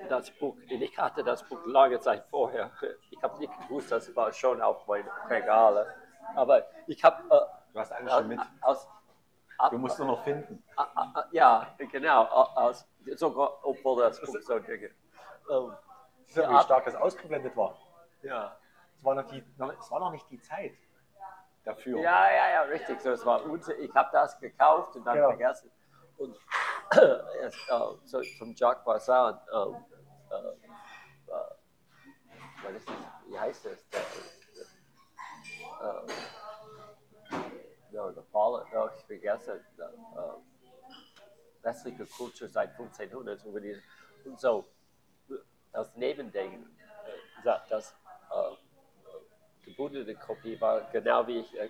das 0.07 0.32
Buch, 0.32 0.55
ich 0.69 0.97
hatte 0.97 1.26
das 1.26 1.43
Buch 1.43 1.59
lange 1.65 1.99
Zeit 1.99 2.26
vorher. 2.30 2.71
Ich 3.09 3.21
habe 3.21 3.38
nicht 3.39 3.51
gewusst, 3.67 3.91
das 3.91 4.15
war 4.15 4.32
schon 4.32 4.61
auf 4.61 4.88
meinen 4.88 5.09
Regale. 5.28 5.93
Aber 6.36 6.65
ich 6.88 7.03
habe 7.03 7.24
Du 7.74 7.80
hast 7.80 7.91
alles 7.91 8.11
äh, 8.11 8.15
schon 8.17 8.28
mit. 8.28 8.39
aus, 8.61 8.88
Du 9.71 9.78
musst 9.78 9.97
nur 9.99 10.07
noch 10.07 10.24
finden. 10.24 10.63
Ja, 11.32 11.76
genau. 11.78 12.24
Aus, 12.26 12.86
sogar, 13.15 13.65
obwohl 13.65 14.01
das 14.03 14.19
Buch 14.21 14.38
so 14.41 14.59
dicke. 14.59 14.93
Ähm, 15.49 15.76
Siehst 16.26 16.38
du, 16.38 16.41
Ja, 16.41 16.49
wie 16.49 16.53
ab- 16.55 16.63
stark 16.63 16.86
das 16.86 16.95
ausgeblendet 16.95 17.55
war. 17.55 17.76
ja. 18.21 18.57
Es 18.95 19.03
war 19.03 19.15
noch, 19.15 19.26
die, 19.26 19.43
noch, 19.57 19.74
es 19.78 19.91
war 19.91 19.99
noch 19.99 20.11
nicht 20.11 20.30
die 20.30 20.39
Zeit 20.39 20.74
dafür. 21.65 21.99
ja, 21.99 22.32
ja, 22.32 22.49
ja, 22.49 22.61
richtig. 22.63 23.01
So, 23.01 23.11
es 23.11 23.26
war 23.26 23.41
ich 23.80 23.93
habe 23.95 24.09
das 24.13 24.39
gekauft 24.39 24.95
und 24.95 25.03
dann 25.05 25.15
Genau. 25.15 25.30
vergessen. 25.30 25.71
Und 26.17 26.38
äh, 26.91 27.51
so, 28.05 28.21
vom 28.38 28.53
Jacques 28.55 28.84
Barzan, 28.86 29.39
ähm, 29.51 29.86
äh, 30.30 30.36
äh, 30.36 31.55
was 32.63 32.71
ist 32.76 32.88
das? 32.89 32.95
wie 33.28 33.39
heißt 33.39 33.65
das? 33.65 33.89
Der, 33.89 34.01
äh, 38.04 38.08
ja, 38.08 38.12
der 38.12 38.22
Paul, 38.22 38.66
ja, 38.72 38.91
ich 38.97 39.04
vergesse, 39.06 39.64
der, 39.78 39.89
äh, 39.89 41.64
westliche 41.64 42.06
Kultur 42.06 42.47
seit 42.49 42.72
1500 42.72 43.43
über 43.45 43.62
die, 43.62 43.82
und 44.26 44.39
so 44.39 44.66
als 45.72 45.95
Nebending 45.95 46.64
äh, 46.64 47.43
sagt, 47.43 47.72
dass 47.72 47.91
äh, 47.91 49.66
gebundene 49.66 50.16
Kopie 50.16 50.60
war 50.60 50.82
genau 50.91 51.26
wie 51.28 51.39
ich 51.39 51.54
äh, 51.60 51.70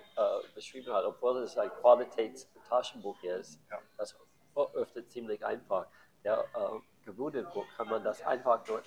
beschrieben 0.54 0.92
habe, 0.92 1.08
obwohl 1.08 1.42
es 1.42 1.56
ein 1.56 1.70
Qualitätstaschenbuch 1.70 3.22
ist. 3.22 3.60
Ja. 3.70 3.78
Das 3.96 4.16
öffnet 4.54 5.10
ziemlich 5.10 5.44
einfach. 5.44 5.86
Der 6.22 6.40
äh, 6.40 7.04
gebundene 7.04 7.48
Buch 7.48 7.66
kann 7.76 7.88
man 7.88 8.02
das 8.02 8.22
einfach 8.22 8.62
dort 8.64 8.86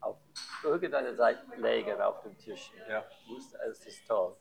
auf 0.00 0.16
irgendeine 0.62 1.14
Seite 1.14 1.42
legen 1.56 2.00
auf 2.00 2.22
dem 2.22 2.36
Tisch. 2.38 2.70
Ja. 2.88 3.04
Es 3.68 3.86
ist 3.86 4.06
toll. 4.06 4.36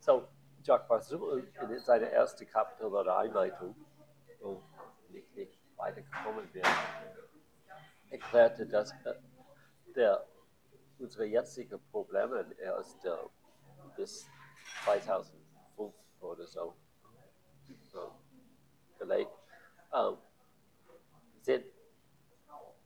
So, 0.00 0.26
In 0.64 1.78
seiner 1.80 2.06
ersten 2.06 2.46
Kapitel 2.46 2.86
oder 2.86 3.18
Einleitung, 3.18 3.74
wo 4.40 4.62
nicht, 5.08 5.34
nicht 5.34 5.58
weitergekommen 5.76 6.48
bin, 6.52 6.62
erklärte, 8.10 8.66
dass 8.66 8.92
äh, 9.04 9.14
der, 9.96 10.24
unsere 10.98 11.24
jetzigen 11.24 11.80
Probleme 11.90 12.46
erst 12.58 13.04
äh, 13.04 13.10
bis 13.96 14.26
2005 14.84 15.92
oder 16.20 16.46
so 16.46 16.76
äh, 17.68 18.98
gelegt 18.98 19.32
ähm, 19.92 20.16
sind. 21.40 21.64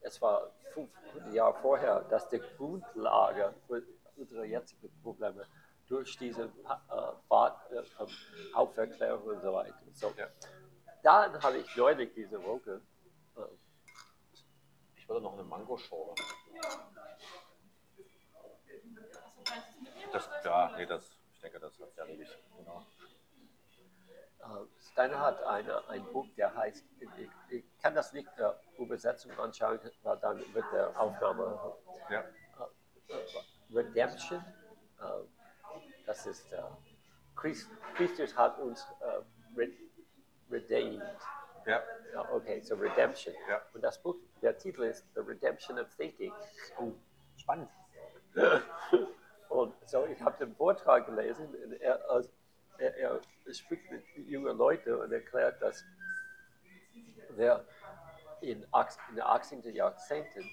Es 0.00 0.20
war 0.22 0.50
500 0.72 1.34
Jahre 1.34 1.54
vorher, 1.60 2.00
dass 2.04 2.28
die 2.28 2.40
Grundlage 2.56 3.54
für 3.66 3.82
unsere 4.16 4.46
jetzigen 4.46 4.90
Probleme 5.02 5.46
durch 5.88 6.16
diese 6.18 6.42
äh, 6.42 6.46
äh, 6.46 7.82
von 7.96 8.08
Aufklärung 8.54 9.22
und 9.22 9.40
so 9.42 9.52
weiter. 9.52 9.74
So, 9.92 10.12
Ja. 10.16 10.28
Dann 11.02 11.40
habe 11.42 11.58
ich 11.58 11.76
neulich 11.76 12.12
diese 12.14 12.42
Woche 12.42 12.80
äh, 13.36 13.40
Ich 14.96 15.08
würde 15.08 15.22
noch 15.22 15.34
eine 15.34 15.44
Mangoschorle. 15.44 16.14
Das, 20.12 20.28
ja, 20.44 20.72
nee, 20.76 20.86
das, 20.86 21.16
ich 21.34 21.40
denke, 21.40 21.60
das 21.60 21.78
hat 21.78 21.88
ja 21.96 22.04
erledigt. 22.04 22.38
Genau. 22.56 22.82
Äh, 24.40 24.66
Steiner 24.92 25.18
hat 25.20 25.42
eine, 25.44 25.88
ein 25.88 26.04
Buch, 26.12 26.26
der 26.36 26.54
heißt, 26.54 26.84
ich, 27.00 27.30
ich 27.50 27.64
kann 27.82 27.94
das 27.94 28.12
nicht 28.12 28.28
äh, 28.38 28.52
Übersetzung 28.82 29.32
anschauen, 29.38 29.78
weil 30.02 30.16
dann 30.18 30.38
wird 30.54 30.64
der 30.72 30.98
Aufnahme 31.00 31.76
Ja. 32.10 32.20
äh, 32.20 33.74
Redemption. 33.74 34.44
Äh, 35.00 35.35
das 36.06 36.26
ist, 36.26 36.52
äh, 36.52 36.62
Christ, 37.34 37.68
Christus 37.94 38.36
hat 38.36 38.58
uns 38.58 38.86
äh, 39.00 39.58
red, 39.58 39.72
redeemed. 40.50 41.02
Ja. 41.66 41.82
Ja, 42.12 42.32
okay, 42.32 42.60
so 42.60 42.76
Redemption. 42.76 43.34
Ja. 43.48 43.60
Und 43.74 43.82
das 43.82 44.00
Buch, 44.00 44.16
der 44.40 44.56
Titel 44.56 44.84
ist 44.84 45.04
The 45.14 45.20
Redemption 45.20 45.78
of 45.78 45.94
Thinking. 45.96 46.32
Oh, 46.78 46.92
spannend. 47.36 47.68
Und 49.48 49.74
so, 49.88 50.06
ich 50.06 50.20
habe 50.20 50.36
den 50.44 50.54
Vortrag 50.54 51.06
gelesen 51.06 51.46
und 51.54 51.80
er, 51.80 52.10
also, 52.10 52.28
er, 52.78 52.94
er 52.96 53.20
spricht 53.54 53.90
mit 53.90 54.04
jungen 54.26 54.56
Leuten 54.58 54.92
und 54.94 55.12
erklärt, 55.12 55.62
dass 55.62 55.84
wer 57.30 57.64
in, 58.40 58.48
in 58.48 58.60
den 58.62 59.22
18. 59.22 59.74
Jahrzehnten 59.74 60.44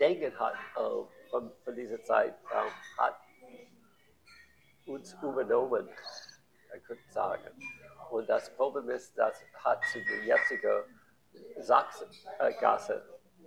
Denken 0.00 0.36
hat 0.40 0.54
äh, 0.54 1.30
von, 1.30 1.52
von 1.62 1.74
dieser 1.76 2.02
Zeit, 2.02 2.34
äh, 2.50 3.00
hat 3.00 3.20
uns 4.90 5.14
übernommen, 5.22 5.88
man 6.70 6.82
könnte 6.82 7.10
sagen. 7.10 7.50
Und 8.10 8.28
das 8.28 8.50
Problem 8.54 8.90
ist, 8.90 9.16
das 9.16 9.40
hat 9.54 9.84
zu 9.92 9.98
der 10.04 10.24
jetzigen 10.24 10.82
Sachsengasse 11.58 13.02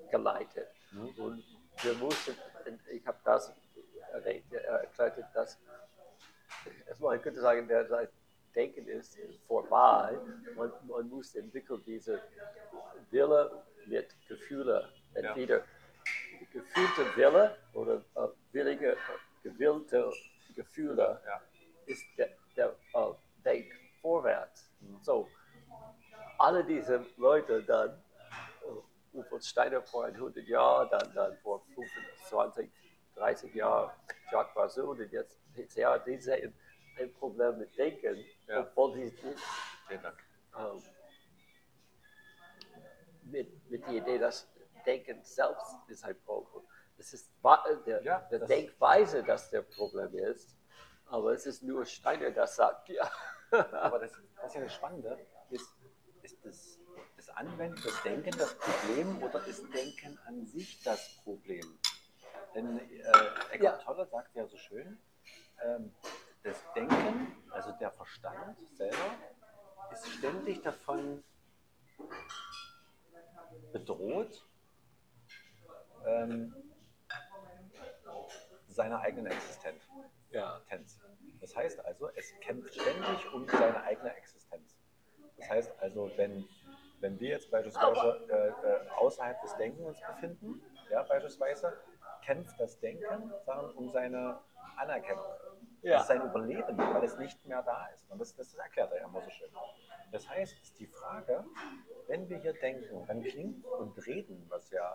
geleitet. 0.09 0.67
Und 1.17 1.43
wir 1.81 1.93
mussten, 1.95 2.35
ich 2.91 3.05
habe 3.05 3.17
das 3.25 3.53
erwähnt, 4.13 4.45
er 4.53 4.81
erklärte, 4.81 5.27
dass 5.33 5.59
man 6.99 7.21
könnte 7.21 7.41
sagen, 7.41 7.67
der 7.67 7.85
sein 7.87 8.07
Denken 8.55 8.87
ist 8.87 9.17
vorbei. 9.47 10.17
Man, 10.55 10.71
man 10.87 11.09
muss 11.09 11.33
entwickeln 11.35 11.81
diese 11.85 12.21
Wille 13.09 13.63
mit 13.87 14.15
Gefühle. 14.27 14.87
Entweder 15.15 15.63
gefühlte 16.51 17.15
Wille 17.15 17.57
oder 17.73 18.03
äh, 18.15 18.27
willige, 18.51 18.91
äh, 18.91 19.59
gewillte 20.53 20.61
Gefühle 20.61 21.21
Ja. 21.25 21.41
ist 21.85 22.05
der, 22.17 22.29
der 22.55 22.75
äh, 22.93 23.13
Weg 23.43 23.73
vorwärts. 24.01 24.69
So, 25.01 25.27
alle 26.37 26.63
diese 26.63 27.05
Leute 27.17 27.63
dann, 27.63 27.91
äh, 28.61 29.15
Rudolf 29.17 29.43
Steiner 29.43 29.81
vor 29.81 30.05
100 30.05 30.45
Jahren, 30.47 30.89
dann, 30.89 31.13
dann 31.13 31.37
vor 31.37 31.63
25, 31.75 32.69
30 33.15 33.53
Jahren 33.53 33.91
Jacques 34.31 34.53
Barzun 34.55 34.99
und 35.01 35.11
jetzt 35.11 35.37
PCA, 35.53 35.99
die 35.99 36.17
sehen 36.17 36.53
ein 36.99 37.13
Problem 37.13 37.57
mit 37.59 37.77
Denken, 37.77 38.23
Ja. 38.47 38.61
obwohl 38.61 38.93
sie 38.93 39.13
Dank. 40.01 40.23
ähm, 40.57 40.81
mit, 43.23 43.69
mit 43.69 43.85
der 43.85 43.93
Idee, 43.93 44.17
dass 44.17 44.47
Denken 44.85 45.23
selbst 45.23 45.75
ist 45.87 46.03
ein 46.03 46.19
Problem. 46.25 46.63
Es 47.03 47.13
ist 47.13 47.33
wa- 47.43 47.61
der, 47.85 48.01
Ja, 48.01 48.19
der 48.31 48.39
das- 48.39 48.47
Denkweise, 48.47 49.23
das 49.23 49.49
der 49.49 49.61
Problem 49.61 50.15
ist, 50.15 50.55
aber 51.07 51.33
es 51.33 51.45
ist 51.45 51.61
nur 51.61 51.85
Steiner, 51.85 52.31
das 52.31 52.55
sagt, 52.55 52.87
ja. 52.87 53.11
Aber 53.51 53.99
das, 53.99 54.13
das 54.37 54.45
ist 54.47 54.55
ja 54.55 54.61
das 54.61 54.73
Spannende. 54.73 55.19
Ist, 55.49 55.69
ist 56.21 56.37
das, 56.45 56.79
das 57.17 57.27
Anwenden, 57.31 57.81
das 57.83 58.01
Denken 58.03 58.37
das 58.37 58.55
Problem 58.57 59.21
oder 59.21 59.45
ist 59.45 59.65
Denken 59.73 60.17
an 60.25 60.45
sich 60.45 60.81
das 60.83 61.13
Problem? 61.23 61.77
Denn 62.55 62.79
äh, 62.79 63.25
Eckhart 63.51 63.79
Ja. 63.79 63.83
Tolle 63.83 64.05
sagt 64.07 64.33
ja 64.35 64.47
so 64.47 64.55
schön, 64.55 64.97
ähm, 65.61 65.93
das 66.43 66.55
Denken, 66.73 67.43
also 67.51 67.73
der 67.73 67.91
Verstand 67.91 68.57
selber, 68.77 69.17
ist 69.91 70.09
ständig 70.09 70.61
davon 70.61 71.21
bedroht, 73.73 74.47
ähm, 76.05 76.55
seiner 78.73 78.99
eigenen 78.99 79.27
Existenz. 79.27 79.83
ja. 80.31 80.61
Das 81.39 81.55
heißt 81.55 81.83
also, 81.85 82.09
es 82.15 82.33
kämpft 82.39 82.73
ständig 82.73 83.33
um 83.33 83.47
seine 83.47 83.83
eigene 83.83 84.15
Existenz. 84.15 84.77
Das 85.37 85.49
heißt 85.49 85.73
also, 85.79 86.09
wenn, 86.15 86.47
wenn 87.01 87.19
wir 87.19 87.29
jetzt 87.29 87.51
beispielsweise 87.51 88.19
äh, 88.29 88.47
äh, 88.47 88.89
außerhalb 88.95 89.41
des 89.41 89.55
Denkens 89.57 89.85
uns 89.85 89.99
befinden, 90.07 90.61
ja, 90.89 91.03
beispielsweise, 91.03 91.73
kämpft 92.23 92.57
das 92.59 92.79
Denken 92.79 93.33
sagen, 93.45 93.71
um 93.75 93.91
seine 93.91 94.39
Anerkennung. 94.77 95.25
Ja. 95.81 95.93
Das 95.93 96.03
ist 96.03 96.07
sein 96.07 96.21
Überleben, 96.21 96.77
weil 96.77 97.03
es 97.03 97.17
nicht 97.17 97.45
mehr 97.45 97.61
da 97.61 97.87
ist. 97.87 98.09
Und 98.09 98.19
das, 98.19 98.33
das 98.35 98.53
erklärt 98.55 98.91
er 98.93 99.01
ja 99.01 99.07
immer 99.07 99.21
so 99.21 99.29
schön. 99.29 99.49
Das 100.11 100.29
heißt, 100.29 100.61
ist 100.61 100.79
die 100.79 100.87
Frage, 100.87 101.43
wenn 102.07 102.29
wir 102.29 102.37
hier 102.37 102.53
denken, 102.53 103.05
dann 103.05 103.21
klingt 103.21 103.65
und 103.65 103.97
reden, 104.05 104.45
was 104.49 104.69
ja 104.69 104.89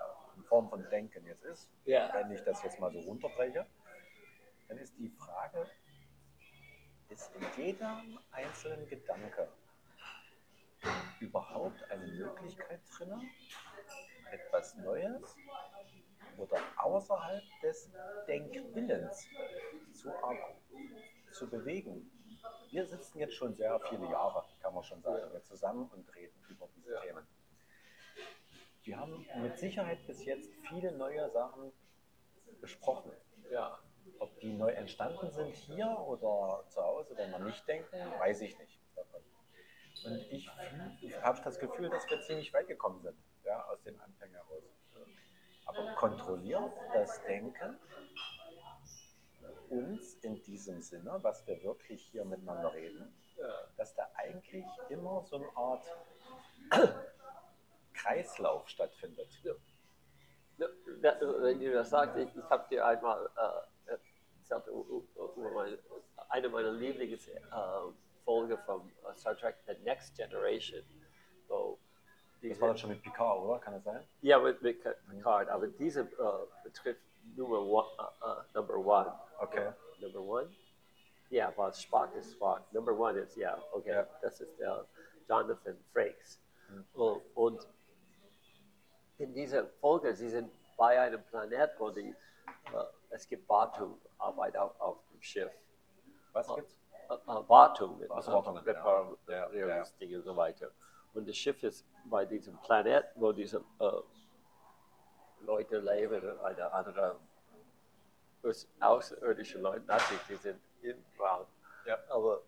Form 0.48 0.68
von 0.68 0.88
Denken 0.90 1.24
jetzt 1.26 1.44
ist, 1.44 1.68
Ja. 1.84 2.10
wenn 2.14 2.30
ich 2.32 2.42
das 2.42 2.62
jetzt 2.62 2.78
mal 2.80 2.90
so 2.92 3.00
runterbreche, 3.00 3.66
dann 4.68 4.78
ist 4.78 4.96
die 4.98 5.08
Frage, 5.10 5.66
ist 7.08 7.30
in 7.36 7.64
jedem 7.64 8.18
einzelnen 8.30 8.86
Gedanke 8.88 9.48
überhaupt 11.20 11.82
eine 11.90 12.06
Möglichkeit 12.06 12.80
drin, 12.96 13.28
etwas 14.30 14.74
Neues 14.76 15.36
oder 16.36 16.58
außerhalb 16.76 17.42
des 17.62 17.90
Denkwillens 18.26 19.26
zu, 19.92 20.12
zu 21.32 21.48
bewegen? 21.50 22.10
Wir 22.70 22.86
sitzen 22.86 23.18
jetzt 23.18 23.34
schon 23.34 23.54
sehr 23.54 23.80
viele 23.88 24.04
Jahre, 24.10 24.44
kann 24.60 24.74
man 24.74 24.84
schon 24.84 25.02
sagen, 25.02 25.30
hier 25.30 25.42
zusammen 25.42 25.88
und 25.88 26.14
reden 26.14 26.38
über 26.48 26.68
diese 26.76 26.92
Ja. 26.94 27.00
Themen. 27.00 27.26
Wir 28.88 28.98
haben 28.98 29.26
mit 29.42 29.58
Sicherheit 29.58 30.06
bis 30.06 30.24
jetzt 30.24 30.50
viele 30.66 30.92
neue 30.92 31.28
Sachen 31.28 31.72
besprochen. 32.62 33.12
Ja. 33.50 33.78
Ob 34.18 34.40
die 34.40 34.54
neu 34.54 34.70
entstanden 34.70 35.30
sind 35.30 35.54
hier 35.54 35.86
oder 36.06 36.64
zu 36.70 36.82
Hause, 36.82 37.14
wenn 37.18 37.30
wir 37.30 37.38
nicht 37.40 37.68
denken, 37.68 37.96
weiß 38.18 38.40
ich 38.40 38.58
nicht. 38.58 38.80
Und 40.06 40.16
ich, 40.30 40.48
ich 41.02 41.22
habe 41.22 41.38
das 41.44 41.58
Gefühl, 41.58 41.90
dass 41.90 42.08
wir 42.08 42.22
ziemlich 42.22 42.54
weit 42.54 42.66
gekommen 42.66 43.02
sind, 43.02 43.18
ja, 43.44 43.62
aus 43.66 43.82
den 43.82 44.00
Anfängen 44.00 44.36
heraus. 44.36 44.64
Aber 45.66 45.94
kontrolliert 45.96 46.72
das 46.94 47.22
Denken 47.24 47.76
uns 49.68 50.14
in 50.22 50.42
diesem 50.44 50.80
Sinne, 50.80 51.18
was 51.20 51.46
wir 51.46 51.62
wirklich 51.62 52.02
hier 52.06 52.24
miteinander 52.24 52.72
reden, 52.72 53.14
dass 53.76 53.94
da 53.94 54.08
eigentlich 54.14 54.64
immer 54.88 55.22
so 55.24 55.36
eine 55.36 55.54
Art 55.54 55.84
Kreislauf 58.12 58.68
stattfindet. 58.68 59.28
Ja, 59.42 60.66
da- 61.02 61.20
Wenn 61.20 61.60
du 61.60 61.72
das 61.72 61.90
sagst, 61.90 62.16
ich, 62.16 62.34
ich 62.34 62.44
habe 62.50 62.66
dir 62.68 62.84
einmal 62.86 63.28
äh, 63.36 63.96
eine 66.30 66.48
meiner 66.48 66.72
Lieblingsfolgen 66.72 68.52
äh, 68.58 68.64
von 68.64 68.88
äh, 68.88 69.14
Star 69.14 69.36
Trek 69.36 69.56
The 69.66 69.74
Next 69.84 70.16
Generation. 70.16 70.82
Wo 71.48 71.78
Das 72.42 72.60
war 72.60 72.68
dann 72.68 72.78
schon 72.78 72.90
mit 72.90 73.02
Picard, 73.02 73.40
oder? 73.40 73.58
Kann 73.60 73.74
das 73.74 73.84
sein? 73.84 74.06
ja, 74.22 74.38
mit, 74.38 74.60
mit 74.62 74.82
Picard, 75.10 75.48
aber 75.48 75.66
diese 75.68 76.00
äh, 76.02 76.06
betrifft 76.64 77.00
Nummer 77.36 77.60
one, 77.60 77.88
äh, 78.22 78.42
Number 78.58 78.76
One. 78.78 79.12
Okay. 79.38 79.72
Number 80.00 80.20
One? 80.20 80.50
Ja, 81.30 81.52
weil 81.56 81.72
Spock 81.74 82.14
ist 82.14 82.32
Spock. 82.32 82.62
Number 82.72 82.98
One 82.98 83.18
ist, 83.20 83.36
ja, 83.36 83.58
okay, 83.72 83.90
Ja. 83.90 84.08
das 84.22 84.40
ist 84.40 84.58
der 84.58 84.86
Jonathan 85.28 85.76
Frakes. 85.92 86.40
Und, 86.94 87.22
und 87.34 87.66
in 89.18 89.34
dieser 89.34 89.66
Folge, 89.80 90.14
sie 90.14 90.28
sind 90.28 90.50
bei 90.76 90.98
einem 91.00 91.22
Planet, 91.24 91.70
wo 91.78 91.90
die, 91.90 92.10
äh, 92.10 92.84
es 93.10 93.26
gibt 93.28 93.48
Wartungarbeit 93.48 94.56
auf, 94.56 94.80
auf 94.80 94.98
dem 95.12 95.20
Schiff. 95.20 95.52
Was 96.32 96.48
Oh. 96.48 96.54
gibt's? 96.56 96.76
Äh, 97.08 97.14
äh, 97.14 97.48
Wartung, 97.48 98.00
ja. 98.00 99.44
Reparierungsdinge 99.46 100.18
und 100.18 100.24
so 100.24 100.36
weiter. 100.36 100.70
Und 101.14 101.28
das 101.28 101.36
Schiff 101.36 101.62
ist 101.62 101.84
bei 102.04 102.24
diesem 102.24 102.56
Planet, 102.58 103.06
wo 103.16 103.32
diese 103.32 103.64
Leute 105.40 105.78
leben, 105.78 106.38
eine 106.40 106.72
andere 106.72 107.18
außerirdische 108.80 109.58
Leute, 109.58 109.84
natürlich, 109.86 110.22
die 110.28 110.36
sind 110.36 110.60
im 110.82 111.02
Raum. 111.18 111.46
Ja. 111.86 111.98
Aber 112.10 112.42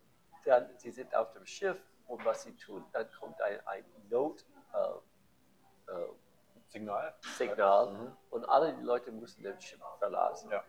dann, 0.44 0.68
sie 0.76 0.90
sind 0.90 1.14
auf 1.14 1.32
dem 1.32 1.44
Schiff 1.46 1.80
und 2.06 2.24
was 2.24 2.42
sie 2.42 2.54
tun, 2.56 2.84
dann 2.92 3.10
kommt 3.18 3.40
ein, 3.42 3.58
ein 3.66 3.84
Not, 4.08 4.44
äh, 4.74 5.92
äh, 5.92 6.08
Signal? 6.70 7.14
Signal 7.36 7.90
Mhm. 7.92 8.16
und 8.30 8.44
alle 8.48 8.72
die 8.74 8.82
Leute 8.82 9.12
müssen 9.12 9.42
das 9.42 9.62
Schiff 9.62 9.80
verlassen. 9.98 10.50
Ja. 10.50 10.62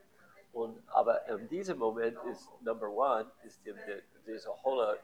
Und, 0.52 0.84
aber 0.90 1.26
in 1.28 1.48
diesem 1.48 1.78
Moment 1.80 2.18
ist 2.26 2.50
Number 2.62 2.90
One, 2.90 3.32
ist 3.44 3.66
dem, 3.66 3.78
der, 3.88 4.02
dieser 4.26 4.52
Holodeck, 4.64 5.02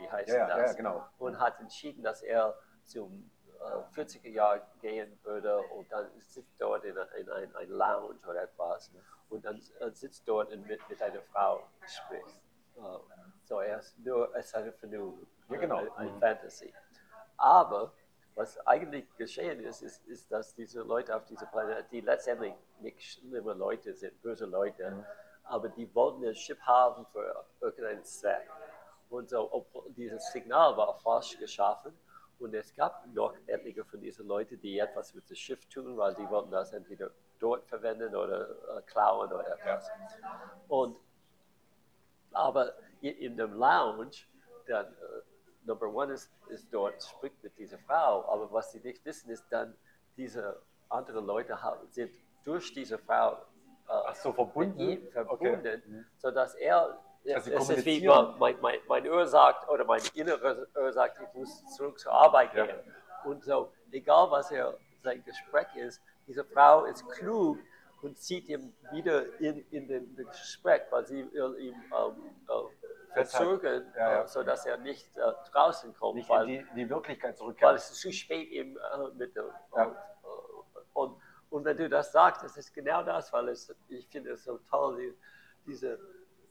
die 0.00 0.10
heißt 0.10 0.30
Ja, 0.34 0.46
das, 0.48 0.70
ja, 0.72 0.76
genau. 0.76 1.06
und 1.18 1.38
hat 1.38 1.60
entschieden, 1.60 2.02
dass 2.02 2.22
er 2.22 2.58
zum 2.84 3.30
äh, 3.60 3.94
40er 3.94 4.28
Jahr 4.30 4.58
gehen 4.80 5.16
würde 5.22 5.58
und 5.58 5.90
dann 5.92 6.10
sitzt 6.18 6.60
dort 6.60 6.84
in, 6.84 6.96
in 6.96 7.30
ein, 7.30 7.54
ein 7.54 7.68
Lounge 7.68 8.18
oder 8.28 8.42
etwas 8.42 8.90
und 9.28 9.44
dann 9.44 9.60
äh, 9.78 9.90
sitzt 9.92 10.26
dort 10.26 10.50
und 10.52 10.66
mit, 10.66 10.80
mit 10.88 11.00
einer 11.00 11.22
Frau 11.22 11.62
spricht. 11.86 12.40
Äh, 12.76 12.80
so 13.44 13.60
er 13.60 13.78
ist 13.78 13.96
nur, 14.00 14.34
es 14.34 14.46
ist 14.46 14.54
einfach 14.56 14.88
nur 14.88 15.14
Ja, 15.50 15.56
genau. 15.58 15.76
ein, 15.76 15.92
ein 15.96 16.14
Mhm. 16.16 16.20
Fantasy. 16.20 16.74
Aber 17.36 17.92
was 18.34 18.58
eigentlich 18.66 19.06
geschehen 19.16 19.60
ist, 19.60 19.82
ist, 19.82 20.04
ist, 20.06 20.30
dass 20.32 20.54
diese 20.54 20.82
Leute 20.82 21.14
auf 21.14 21.24
diesem 21.26 21.48
Planet, 21.50 21.86
die 21.92 22.00
letztendlich 22.00 22.54
nicht 22.80 23.00
schlimme 23.02 23.54
Leute 23.54 23.94
sind, 23.94 24.20
böse 24.22 24.46
Leute, 24.46 24.90
Mhm. 24.90 25.04
aber 25.44 25.68
die 25.68 25.92
wollten 25.94 26.22
das 26.22 26.38
Schiff 26.38 26.60
haben 26.62 27.06
für 27.12 27.44
irgendeinen 27.60 28.04
Zweck. 28.04 28.48
Und 29.10 29.30
so, 29.30 29.66
dieses 29.96 30.32
Signal 30.32 30.76
war 30.76 30.94
falsch 30.98 31.38
geschaffen 31.38 31.96
und 32.40 32.54
es 32.54 32.74
gab 32.74 33.06
noch 33.14 33.34
etliche 33.46 33.84
von 33.84 34.00
diesen 34.00 34.26
Leuten, 34.26 34.60
die 34.60 34.78
etwas 34.78 35.14
mit 35.14 35.28
dem 35.30 35.36
Schiff 35.36 35.64
tun, 35.66 35.96
weil 35.96 36.14
die 36.14 36.28
wollten 36.28 36.50
das 36.50 36.72
entweder 36.72 37.10
dort 37.38 37.64
verwenden 37.66 38.16
oder 38.16 38.50
äh, 38.78 38.82
klauen 38.82 39.32
oder 39.32 39.46
etwas. 39.46 39.88
Und 40.68 40.96
aber 42.32 42.72
in, 43.00 43.16
in 43.18 43.36
dem 43.36 43.52
Lounge, 43.54 44.16
dann 44.66 44.86
äh, 44.86 45.22
Number 45.64 45.88
One 45.92 46.12
ist, 46.12 46.30
ist 46.48 46.66
dort, 46.72 47.02
spricht 47.02 47.42
mit 47.42 47.56
dieser 47.58 47.78
Frau, 47.78 48.24
aber 48.28 48.50
was 48.52 48.72
sie 48.72 48.80
nicht 48.80 49.04
wissen, 49.04 49.30
ist 49.30 49.44
dann, 49.50 49.76
diese 50.16 50.60
anderen 50.88 51.26
Leute 51.26 51.58
sind 51.90 52.12
durch 52.44 52.72
diese 52.72 52.98
Frau 52.98 53.32
äh, 53.88 54.14
so, 54.14 54.32
verbunden? 54.32 54.86
mit 54.86 55.00
ihm 55.00 55.08
Okay. 55.28 55.50
verbunden, 55.50 56.06
sodass 56.18 56.54
er, 56.54 57.00
Also 57.34 57.50
es 57.50 57.70
ist 57.70 57.86
wie 57.86 58.06
mein, 58.06 58.60
mein, 58.60 58.78
mein 58.86 59.08
Ohr 59.08 59.26
sagt, 59.26 59.68
oder 59.68 59.84
mein 59.84 60.02
inneres 60.14 60.68
Ohr 60.76 60.92
sagt, 60.92 61.20
ich 61.20 61.34
muss 61.34 61.64
zurück 61.74 61.98
zur 61.98 62.12
Arbeit 62.12 62.54
Ja. 62.54 62.66
gehen. 62.66 62.80
Und 63.24 63.42
so, 63.42 63.72
egal 63.90 64.30
was 64.30 64.50
er, 64.50 64.76
sein 65.02 65.24
Gespräch 65.24 65.74
ist, 65.76 66.02
diese 66.26 66.44
Frau 66.44 66.84
ist 66.84 67.08
klug 67.08 67.58
und 68.02 68.18
zieht 68.18 68.48
ihn 68.48 68.74
wieder 68.92 69.24
in, 69.40 69.64
in 69.70 69.88
den 69.88 70.14
Gespräch, 70.16 70.82
weil 70.90 71.06
sie 71.06 71.20
ihm 71.20 71.32
ähm, 71.58 71.74
äh, 72.48 72.83
verzögern, 73.14 73.92
Ja, 73.96 74.12
ja. 74.12 74.22
Äh, 74.22 74.28
sodass 74.28 74.66
er 74.66 74.76
nicht 74.78 75.16
äh, 75.16 75.20
draußen 75.50 75.94
kommt, 75.94 76.16
Nicht 76.16 76.28
weil, 76.28 76.48
in 76.48 76.66
die, 76.74 76.74
die 76.74 76.90
Wirklichkeit 76.90 77.30
weil 77.32 77.36
zurückkehren. 77.36 77.76
es 77.76 77.90
ist 77.90 78.00
zu 78.00 78.12
spät 78.12 78.48
eben 78.50 78.76
äh, 78.76 79.08
mit 79.14 79.34
dem. 79.36 79.46
Ja. 79.76 79.86
äh, 79.86 79.88
und, 80.92 81.20
und 81.50 81.64
wenn 81.64 81.76
du 81.76 81.88
das 81.88 82.12
sagst, 82.12 82.42
das 82.42 82.56
ist 82.56 82.72
genau 82.74 83.02
das, 83.02 83.32
weil 83.32 83.48
es, 83.48 83.74
ich 83.88 84.06
finde 84.08 84.32
es 84.32 84.44
so 84.44 84.58
toll, 84.70 84.96
die, 84.98 85.14
diese 85.66 85.98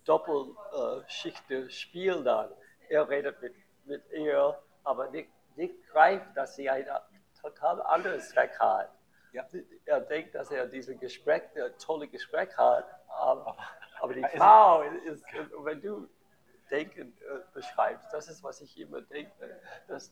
Doppelschichte 0.06 1.70
Spiel 1.70 2.24
dann. 2.24 2.52
Er 2.90 3.08
redet 3.08 3.42
mit, 3.42 3.56
mit 3.86 4.04
ihr, 4.12 4.58
aber 4.84 5.10
nicht, 5.10 5.30
nicht 5.56 5.88
greift, 5.88 6.36
dass 6.36 6.56
sie 6.56 6.70
ein 6.70 6.86
total 7.40 7.82
anderes 7.84 8.30
Zweck 8.30 8.58
hat. 8.60 8.90
Ja. 9.32 9.46
Er 9.86 10.02
denkt, 10.02 10.36
dass 10.36 10.52
er 10.52 10.68
dieses 10.68 11.00
Gespräch, 11.00 11.44
ein 11.56 11.78
tolles 11.80 12.12
Gespräch 12.12 12.56
hat, 12.56 12.86
aber, 13.08 13.58
aber 14.00 14.14
die 14.14 14.24
Frau 14.38 14.84
ist, 14.84 15.24
wenn 15.64 15.82
du 15.82 16.08
Denken 16.74 17.16
äh, 17.22 17.40
beschreibst, 17.54 18.12
das 18.12 18.28
ist, 18.28 18.44
was 18.44 18.60
ich 18.62 18.80
immer 18.80 19.02
denke, 19.02 19.62
dass 19.88 20.12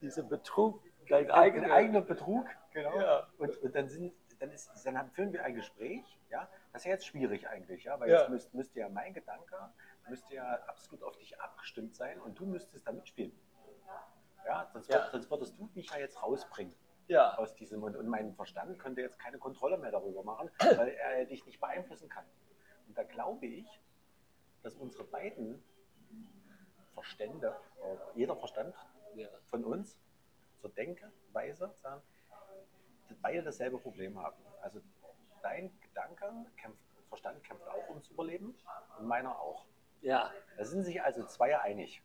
dieser 0.00 0.24
Betrug, 0.24 0.82
dein 1.08 1.26
Ein 1.26 1.30
eigener 1.30 1.72
eigener 1.72 2.00
Betrug, 2.00 2.46
genau. 2.72 2.98
Ja. 3.00 3.28
Und, 3.38 3.56
und 3.62 3.74
dann, 3.76 3.88
sind, 3.88 4.12
dann, 4.40 4.50
ist, 4.50 4.70
dann 4.84 4.98
haben, 4.98 5.10
führen 5.12 5.32
wir 5.32 5.44
ein 5.44 5.54
Gespräch, 5.54 6.02
ja. 6.30 6.48
Das 6.72 6.82
ist 6.82 6.86
ja 6.86 6.92
jetzt 6.92 7.06
schwierig 7.06 7.48
eigentlich, 7.48 7.84
ja, 7.84 7.98
weil 8.00 8.10
Ja. 8.10 8.20
jetzt 8.20 8.30
müsste 8.30 8.56
müsste 8.56 8.80
ja 8.80 8.88
mein 8.88 9.14
Gedanke 9.14 9.56
müsste 10.08 10.34
ja 10.34 10.54
absolut 10.66 11.04
auf 11.04 11.16
dich 11.16 11.40
abgestimmt 11.40 11.94
sein 11.94 12.20
und 12.20 12.36
du 12.38 12.44
müsstest 12.46 12.86
da 12.88 12.92
mitspielen. 12.92 13.32
Ja, 14.44 14.68
sonst, 14.72 14.88
Ja. 14.90 14.96
würd- 15.06 15.10
sonst 15.12 15.30
würdest 15.30 15.58
du 15.58 15.70
mich 15.74 15.90
ja 15.90 15.98
jetzt 15.98 16.20
rausbringen 16.22 16.74
Ja, 17.06 17.36
aus 17.38 17.54
diesem 17.54 17.82
und, 17.84 17.94
und 17.96 18.08
mein 18.08 18.34
Verstand 18.34 18.78
könnte 18.80 19.00
jetzt 19.00 19.18
keine 19.20 19.38
Kontrolle 19.38 19.78
mehr 19.78 19.92
darüber 19.92 20.24
machen, 20.24 20.50
weil 20.76 20.88
er 20.88 21.24
dich 21.26 21.46
nicht 21.46 21.60
beeinflussen 21.60 22.08
kann. 22.08 22.24
Und 22.88 22.98
da 22.98 23.04
glaube 23.04 23.46
ich, 23.46 23.80
dass 24.62 24.74
unsere 24.74 25.04
beiden 25.04 25.62
Verstände, 26.94 27.56
jeder 28.14 28.36
Verstand 28.36 28.74
von 29.50 29.64
uns 29.64 29.98
zur 30.60 30.70
Denkweise 30.70 31.70
sagen, 31.76 32.02
beide 33.22 33.42
dasselbe 33.42 33.78
Problem 33.78 34.18
haben. 34.18 34.36
Also 34.62 34.80
dein 35.42 35.70
Gedanke, 35.80 36.26
kämpft, 36.56 36.80
Verstand 37.08 37.42
kämpft 37.44 37.66
auch 37.68 37.88
ums 37.88 38.08
Überleben 38.08 38.54
und 38.98 39.06
meiner 39.06 39.38
auch. 39.38 39.66
ja, 40.00 40.30
Da 40.56 40.64
sind 40.64 40.84
sich 40.84 41.02
also 41.02 41.24
zwei 41.24 41.58
einig. 41.58 42.02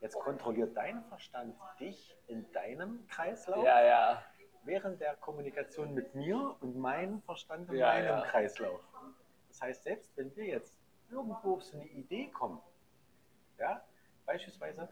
Jetzt 0.00 0.18
kontrolliert 0.18 0.76
dein 0.76 1.04
Verstand 1.04 1.54
dich 1.78 2.16
in 2.26 2.50
deinem 2.52 3.06
Kreislauf 3.08 3.62
ja, 3.64 3.82
ja, 3.84 4.24
während 4.64 5.00
der 5.00 5.14
Kommunikation 5.16 5.92
mit 5.92 6.14
mir 6.14 6.56
und 6.60 6.76
meinem 6.76 7.20
Verstand 7.22 7.68
in 7.70 7.76
Ja, 7.76 7.88
meinem. 7.88 8.22
Kreislauf. 8.24 8.80
Das 9.48 9.60
heißt, 9.60 9.82
selbst 9.84 10.16
wenn 10.16 10.34
wir 10.36 10.46
jetzt 10.46 10.80
irgendwo 11.10 11.54
auf 11.56 11.62
so 11.62 11.76
eine 11.76 11.86
Idee 11.88 12.28
kommen, 12.28 12.60
ja, 13.60 13.84
beispielsweise, 14.26 14.88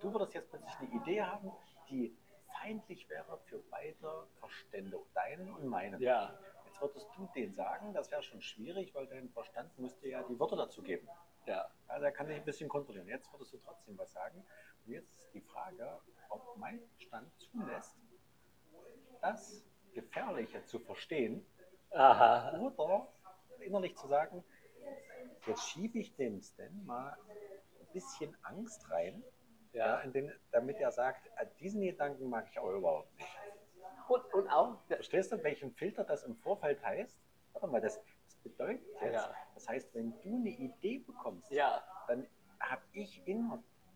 du 0.00 0.12
würdest 0.12 0.34
jetzt 0.34 0.50
plötzlich 0.50 0.74
eine 0.78 1.02
Idee 1.02 1.22
haben, 1.22 1.50
die 1.88 2.16
feindlich 2.60 3.08
wäre 3.08 3.38
für 3.46 3.58
beide 3.70 4.26
Verstände, 4.38 4.98
deinen 5.14 5.52
und 5.54 5.66
meinen. 5.66 6.00
Ja, 6.00 6.38
Jetzt 6.66 6.80
würdest 6.80 7.08
du 7.16 7.28
den 7.34 7.52
sagen, 7.54 7.92
das 7.94 8.10
wäre 8.10 8.22
schon 8.22 8.40
schwierig, 8.40 8.94
weil 8.94 9.06
dein 9.06 9.28
Verstand 9.30 9.76
müsste 9.78 10.08
ja 10.08 10.22
die 10.22 10.38
Wörter 10.38 10.56
dazu 10.56 10.82
geben. 10.82 11.08
ja. 11.46 11.68
Also 11.88 12.04
er 12.04 12.12
kann 12.12 12.28
dich 12.28 12.36
ein 12.36 12.44
bisschen 12.44 12.68
kontrollieren. 12.68 13.08
Jetzt 13.08 13.32
würdest 13.32 13.52
du 13.52 13.58
trotzdem 13.58 13.98
was 13.98 14.12
sagen. 14.12 14.44
Und 14.86 14.92
jetzt 14.92 15.12
ist 15.16 15.34
die 15.34 15.40
Frage, 15.40 15.98
ob 16.28 16.56
mein 16.56 16.80
Verstand 16.96 17.32
zulässt, 17.38 17.96
das 19.20 19.64
Gefährliche 19.92 20.64
zu 20.66 20.78
verstehen 20.78 21.44
Aha. 21.90 22.56
oder 22.76 23.08
innerlich 23.58 23.96
zu 23.96 24.06
sagen, 24.06 24.44
jetzt 25.46 25.68
schiebe 25.68 25.98
ich 25.98 26.14
dem 26.14 26.40
Stan 26.40 26.84
mal 26.86 27.16
bisschen 27.92 28.36
Angst 28.42 28.90
rein, 28.90 29.22
ja. 29.72 29.86
Ja. 29.86 30.00
in 30.00 30.12
den, 30.12 30.32
damit 30.52 30.78
er 30.78 30.90
sagt, 30.90 31.26
äh, 31.36 31.46
diesen 31.60 31.80
Gedanken 31.82 32.28
mag 32.28 32.46
ich 32.50 32.58
aber 32.58 32.72
überhaupt 32.72 33.14
nicht. 33.16 33.28
Und, 34.08 34.34
und 34.34 34.48
auch, 34.48 34.78
Verstehst 34.88 35.30
du, 35.32 35.42
welchen 35.42 35.72
Filter 35.72 36.02
das 36.04 36.24
im 36.24 36.36
Vorfeld 36.36 36.82
heißt? 36.84 37.20
Warte 37.52 37.66
mal, 37.68 37.80
das, 37.80 38.00
das 38.26 38.36
bedeutet 38.42 38.84
jetzt, 39.00 39.14
Ja. 39.14 39.34
das 39.54 39.68
heißt, 39.68 39.94
wenn 39.94 40.12
du 40.22 40.36
eine 40.36 40.50
Idee 40.50 40.98
bekommst, 40.98 41.50
ja, 41.52 41.82
dann 42.08 42.26
habe 42.60 42.82
ich 42.92 43.26
in 43.26 43.52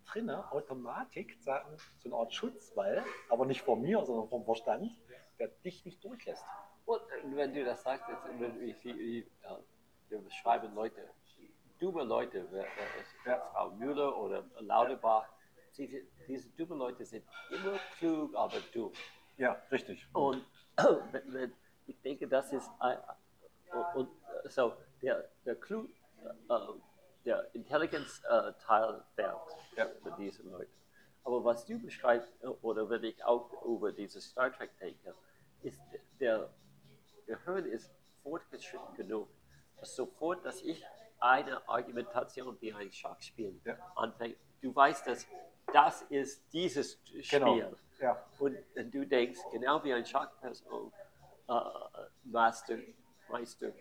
drinne 0.07 0.51
Automatik 0.53 1.37
sagen, 1.41 1.77
so 1.99 2.09
eine 2.09 2.17
Art 2.17 2.33
Schutzwall, 2.33 3.03
aber 3.31 3.47
nicht 3.47 3.63
vor 3.63 3.77
mir, 3.77 4.05
sondern 4.05 4.29
vom 4.29 4.45
Verstand, 4.45 4.91
der 5.39 5.49
dich 5.49 5.85
nicht 5.85 6.05
durchlässt. 6.05 6.45
Und 6.85 7.01
äh, 7.01 7.37
wenn 7.37 7.55
du 7.55 7.65
das 7.65 7.83
sagst, 7.83 8.09
jetzt, 8.09 8.25
wenn 8.39 8.61
wie, 8.61 8.77
wie, 8.85 9.31
ja, 9.43 9.59
wir 10.11 10.19
beschreiben 10.21 10.75
Leute, 10.75 11.09
dumme 11.85 12.05
Leute. 12.05 12.47
Frau 13.53 13.71
Müller 13.73 14.17
oder 14.17 14.45
Lauterbach, 14.61 15.29
diese, 15.77 16.01
diese 16.27 16.49
dummen 16.51 16.79
Leute 16.79 17.05
sind 17.05 17.25
immer 17.51 17.79
klug, 17.99 18.35
aber 18.35 18.57
dumm. 18.73 18.93
Ja, 19.37 19.61
richtig. 19.71 20.07
Und 20.15 20.45
ich 21.87 22.01
denke, 22.01 22.27
das 22.27 22.53
ist 22.53 22.71
ein, 22.79 22.99
und, 23.73 23.95
und 23.97 24.09
äh, 24.45 24.49
so 24.49 24.73
der, 25.03 25.29
der 25.45 25.57
Clou, 25.57 25.85
äh, 26.49 26.59
der 27.25 27.55
Intelligenz-Teil 27.55 29.03
fehlt 29.15 29.35
Ja. 29.77 29.87
für 30.03 30.15
diese 30.19 30.43
Leute. 30.45 30.71
Aber 31.25 31.45
was 31.45 31.67
du 31.67 31.79
beschreibst, 31.79 32.33
äh, 32.43 32.47
oder 32.47 32.89
wenn 32.89 33.05
ich 33.05 33.23
auch 33.25 33.51
über 33.65 33.93
diese 33.93 34.21
Star 34.21 34.51
Trek 34.53 34.71
denke, 34.79 35.15
ist 35.63 35.81
der 36.21 36.51
Gehirn 37.27 37.67
ist 37.67 37.91
fortgeschritten 38.23 38.95
genug, 38.95 39.29
dass 39.79 39.97
sofort, 39.97 40.45
dass 40.45 40.63
ich 40.63 40.85
eine 41.25 41.67
Argumentation 41.69 42.57
wie 42.61 42.73
ein 42.73 42.93
Schachspiel 42.93 43.59
Ja. 43.65 43.77
anfängt, 43.97 44.37
du 44.61 44.75
weißt, 44.75 45.07
dass 45.07 45.27
das 45.73 46.03
ist 46.03 46.53
dieses 46.53 47.01
Spiel. 47.23 47.25
Genau. 47.41 47.57
Ja, 47.99 48.23
Und 48.39 48.59
wenn 48.75 48.91
du 48.91 49.07
denkst, 49.07 49.41
genau 49.51 49.83
wie 49.83 49.95
ein 49.95 50.05
Schachperson, 50.05 50.93
äh, 51.49 51.55
Master, 52.25 52.77
Meister, 53.31 53.73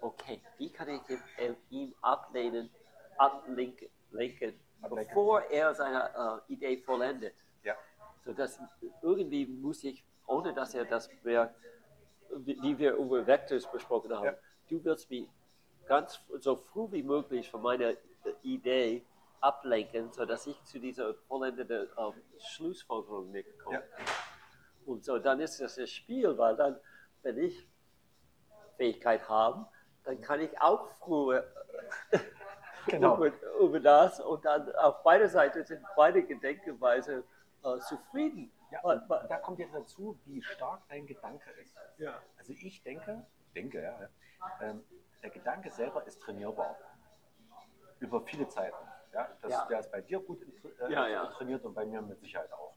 okay, 0.00 0.40
wie 0.58 0.70
kann 0.72 0.88
ich 0.88 1.02
ihm, 1.10 1.20
äh, 1.36 1.52
ihm 1.70 1.94
ablehnen, 2.00 2.70
ablenken, 3.18 3.88
lenken, 4.10 4.58
Ablenken. 4.80 5.08
bevor 5.08 5.42
er 5.50 5.74
seine 5.74 6.42
äh, 6.48 6.52
Idee 6.52 6.78
vollendet? 6.78 7.34
ja, 7.62 7.74
So 8.24 8.32
dass 8.32 8.58
irgendwie 9.02 9.44
muss 9.46 9.84
ich, 9.84 10.02
ohne 10.26 10.54
dass 10.54 10.74
er 10.74 10.86
das 10.86 11.10
merkt, 11.22 11.54
wie 12.38 12.78
wir 12.78 12.94
über 12.94 13.26
Vectors 13.26 13.70
besprochen 13.70 14.12
haben, 14.14 14.24
Ja. 14.26 14.34
du 14.70 14.82
willst 14.84 15.10
mich 15.10 15.28
ganz 15.86 16.20
so 16.38 16.56
früh 16.56 16.90
wie 16.92 17.02
möglich 17.02 17.50
von 17.50 17.62
meiner 17.62 17.90
äh, 17.90 17.96
Idee 18.42 19.04
ablenken, 19.40 20.12
sodass 20.12 20.46
ich 20.46 20.62
zu 20.64 20.78
dieser 20.78 21.14
vollendeten 21.28 21.88
ähm, 21.98 22.12
Schlussfolgerung 22.38 23.30
nicht 23.30 23.58
komme. 23.58 23.76
Ja. 23.78 23.82
Und 24.86 25.04
so 25.04 25.18
dann 25.18 25.40
ist 25.40 25.60
das 25.60 25.76
das 25.76 25.90
Spiel, 25.90 26.36
weil 26.38 26.56
dann, 26.56 26.78
wenn 27.22 27.38
ich 27.38 27.68
Fähigkeit 28.76 29.28
habe, 29.28 29.66
dann 30.04 30.20
kann 30.20 30.40
ich 30.40 30.60
auch 30.60 30.88
früher 30.98 31.44
Genau. 32.86 33.16
über, 33.16 33.32
über 33.60 33.80
das 33.80 34.20
und 34.20 34.44
dann 34.44 34.72
auf 34.76 35.02
beide 35.02 35.28
Seiten 35.28 35.64
sind 35.64 35.84
beide 35.96 36.22
Gedenkweise 36.22 37.24
äh, 37.64 37.78
zufrieden. 37.80 38.52
ja. 38.70 38.80
Und 38.82 39.08
weil- 39.08 39.26
da 39.28 39.38
kommt 39.38 39.58
jetzt 39.58 39.74
dazu, 39.74 40.16
wie 40.24 40.40
stark 40.40 40.82
dein 40.88 41.04
Gedanke 41.04 41.50
ist. 41.62 41.74
Ja. 41.98 42.22
Also 42.38 42.52
ich 42.52 42.82
denke, 42.84 43.26
denke, 43.56 43.82
ja, 43.82 44.00
ja, 44.00 44.08
ähm, 44.60 44.84
der 45.26 45.32
Gedanke 45.32 45.70
selber 45.70 46.06
ist 46.06 46.22
trainierbar. 46.22 46.76
Über 47.98 48.20
viele 48.20 48.46
Zeiten. 48.48 48.76
Ja, 49.12 49.28
das, 49.42 49.50
Ja. 49.50 49.66
Der 49.66 49.80
ist 49.80 49.90
bei 49.90 50.00
dir 50.00 50.20
gut 50.20 50.40
äh, 50.42 50.92
Ja, 50.92 51.08
ja. 51.08 51.26
trainiert 51.26 51.64
und 51.64 51.74
bei 51.74 51.84
mir 51.84 52.00
mit 52.00 52.20
Sicherheit 52.20 52.52
auch. 52.52 52.76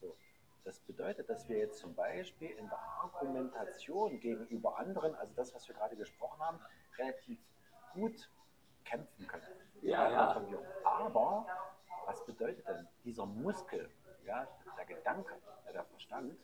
So. 0.00 0.16
Das 0.64 0.80
bedeutet, 0.80 1.30
dass 1.30 1.48
wir 1.48 1.58
jetzt 1.58 1.78
zum 1.78 1.94
Beispiel 1.94 2.50
in 2.50 2.68
der 2.68 2.78
Argumentation 2.78 4.18
gegenüber 4.18 4.76
anderen, 4.76 5.14
also 5.14 5.32
das, 5.34 5.54
was 5.54 5.68
wir 5.68 5.76
gerade 5.76 5.94
gesprochen 5.94 6.40
haben, 6.40 6.58
relativ 6.98 7.38
gut 7.92 8.28
kämpfen 8.84 9.28
können. 9.28 9.46
Ja, 9.82 10.10
ja. 10.10 10.44
Aber 10.84 11.46
was 12.06 12.24
bedeutet 12.24 12.66
denn 12.66 12.88
dieser 13.04 13.26
Muskel, 13.26 13.88
ja, 14.24 14.48
der 14.76 14.86
Gedanke, 14.86 15.34
der 15.72 15.84
Verstand, 15.84 16.36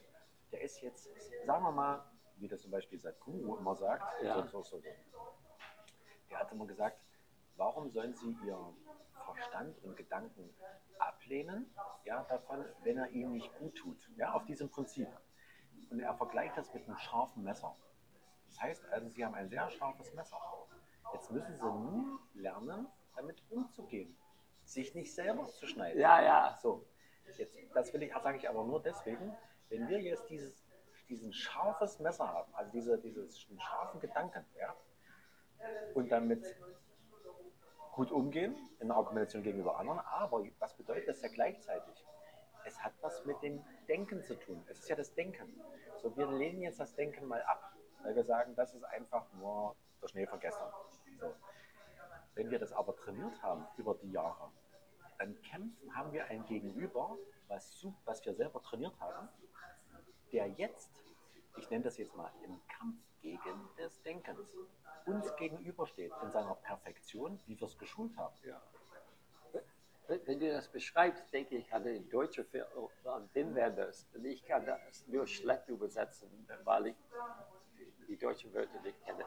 der 0.52 0.60
ist 0.60 0.80
jetzt, 0.80 1.10
sagen 1.44 1.64
wir 1.64 1.72
mal, 1.72 2.04
wie 2.40 2.48
das 2.48 2.62
zum 2.62 2.70
Beispiel 2.70 2.98
Sadhguru 2.98 3.56
immer 3.56 3.74
sagt, 3.76 4.22
Ja. 4.22 4.34
so, 4.46 4.62
so, 4.62 4.62
so, 4.62 4.82
der 6.30 6.38
hat 6.38 6.50
immer 6.52 6.66
gesagt, 6.66 6.98
warum 7.56 7.90
sollen 7.90 8.14
Sie 8.14 8.36
Ihren 8.44 8.76
Verstand 9.24 9.82
und 9.84 9.96
Gedanken 9.96 10.54
ablehnen, 10.98 11.72
ja, 12.04 12.24
davon, 12.24 12.64
wenn 12.82 12.98
er 12.98 13.10
Ihnen 13.10 13.32
nicht 13.32 13.52
gut 13.58 13.76
tut, 13.76 14.10
ja, 14.16 14.32
auf 14.32 14.44
diesem 14.46 14.70
Prinzip. 14.70 15.08
Und 15.90 16.00
er 16.00 16.14
vergleicht 16.14 16.56
das 16.56 16.72
mit 16.72 16.86
einem 16.86 16.96
scharfen 16.98 17.42
Messer. 17.42 17.74
Das 18.46 18.60
heißt 18.60 18.84
also, 18.90 19.08
Sie 19.08 19.24
haben 19.24 19.34
ein 19.34 19.48
sehr 19.48 19.68
scharfes 19.70 20.12
Messer. 20.14 20.38
Jetzt 21.12 21.30
müssen 21.30 21.56
Sie 21.56 21.64
nun 21.64 22.18
lernen, 22.34 22.86
damit 23.16 23.42
umzugehen, 23.50 24.16
sich 24.64 24.94
nicht 24.94 25.14
selber 25.14 25.46
zu 25.46 25.66
schneiden. 25.66 26.00
Ja, 26.00 26.22
ja. 26.22 26.58
So, 26.60 26.86
jetzt, 27.36 27.56
das 27.74 27.92
will 27.92 28.02
ich, 28.02 28.12
sage 28.12 28.38
ich 28.38 28.48
aber 28.48 28.64
nur 28.64 28.82
deswegen, 28.82 29.36
wenn 29.68 29.88
wir 29.88 30.00
jetzt 30.00 30.28
dieses, 30.28 30.64
diesen 31.10 31.32
scharfes 31.32 31.98
Messer 31.98 32.28
haben, 32.28 32.54
also 32.54 32.70
diese, 32.70 32.98
diesen 32.98 33.28
scharfen 33.60 34.00
Gedanken, 34.00 34.46
ja, 34.58 34.74
und 35.94 36.10
damit 36.10 36.56
gut 37.92 38.10
umgehen 38.10 38.56
in 38.78 38.88
der 38.88 38.96
Argumentation 38.96 39.42
gegenüber 39.42 39.78
anderen, 39.78 39.98
aber 40.00 40.44
was 40.58 40.74
bedeutet 40.74 41.08
das 41.08 41.20
ja 41.20 41.28
gleichzeitig? 41.28 42.06
Es 42.64 42.82
hat 42.82 42.92
was 43.00 43.24
mit 43.24 43.42
dem 43.42 43.62
Denken 43.88 44.22
zu 44.22 44.38
tun. 44.38 44.62
Es 44.68 44.80
ist 44.80 44.88
ja 44.88 44.96
das 44.96 45.14
Denken. 45.14 45.60
So, 45.96 46.16
wir 46.16 46.30
lehnen 46.30 46.62
jetzt 46.62 46.78
das 46.78 46.94
Denken 46.94 47.26
mal 47.26 47.42
ab, 47.42 47.74
weil 48.02 48.14
wir 48.14 48.24
sagen, 48.24 48.54
das 48.54 48.74
ist 48.74 48.84
einfach 48.84 49.26
nur 49.34 49.74
der 50.00 50.08
Schnee 50.08 50.26
von 50.26 50.40
gestern. 50.40 50.70
So. 51.18 51.34
Wenn 52.34 52.50
wir 52.50 52.58
das 52.58 52.72
aber 52.72 52.94
trainiert 52.96 53.42
haben 53.42 53.66
über 53.76 53.94
die 53.94 54.12
Jahre, 54.12 54.50
dann 55.18 55.40
kämpfen, 55.42 55.94
haben 55.94 56.12
wir 56.12 56.26
ein 56.26 56.44
Gegenüber, 56.46 57.16
was, 57.48 57.86
was 58.04 58.24
wir 58.24 58.34
selber 58.34 58.62
trainiert 58.62 58.98
haben, 59.00 59.28
der 60.32 60.48
jetzt, 60.48 60.90
ich 61.56 61.68
nenne 61.70 61.84
das 61.84 61.98
jetzt 61.98 62.14
mal, 62.16 62.30
im 62.44 62.60
Kampf 62.68 62.96
gegen 63.20 63.68
des 63.78 64.00
Denkens 64.02 64.54
uns 65.06 65.34
gegenübersteht 65.36 66.12
in 66.22 66.30
seiner 66.30 66.54
Perfektion, 66.54 67.40
wie 67.46 67.58
wir 67.58 67.66
es 67.66 67.78
geschult 67.78 68.16
haben. 68.16 68.34
Wenn, 70.06 70.26
wenn 70.26 70.40
du 70.40 70.50
das 70.50 70.68
beschreibst, 70.68 71.32
denke 71.32 71.56
ich 71.56 71.72
an 71.72 71.84
den 71.84 72.08
deutschen 72.08 72.44
Film. 72.46 72.66
Und 73.04 74.24
ich 74.24 74.44
kann 74.44 74.66
das 74.66 75.06
nur 75.06 75.26
schlecht 75.26 75.68
übersetzen, 75.68 76.28
weil 76.64 76.88
ich 76.88 76.96
die 78.08 78.16
deutschen 78.16 78.52
Wörter 78.52 78.80
nicht 78.82 79.00
kenne. 79.04 79.24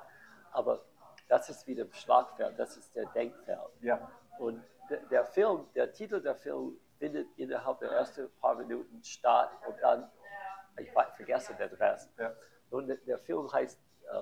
Aber 0.51 0.83
das 1.27 1.49
ist 1.49 1.65
wieder 1.67 1.83
im 1.83 1.93
Schlagfeld, 1.93 2.59
das 2.59 2.77
ist 2.77 2.95
der 2.95 3.05
Denkfeld. 3.07 3.59
Ja, 3.81 4.11
Und 4.39 4.63
der, 4.89 4.99
der 5.07 5.25
Film, 5.25 5.67
der 5.73 5.93
Titel 5.93 6.21
der 6.21 6.35
Film 6.35 6.77
findet 6.99 7.27
innerhalb 7.37 7.79
der 7.79 7.91
ersten 7.91 8.29
paar 8.39 8.55
Minuten 8.55 9.03
statt 9.03 9.51
und 9.67 9.79
dann, 9.81 10.09
ich 10.79 10.91
vergesse 10.91 11.55
den 11.55 11.69
Rest. 11.73 12.09
ja, 12.17 12.33
Und 12.69 12.87
der, 13.07 13.19
Film 13.19 13.51
heißt 13.51 13.79
äh, 14.11 14.21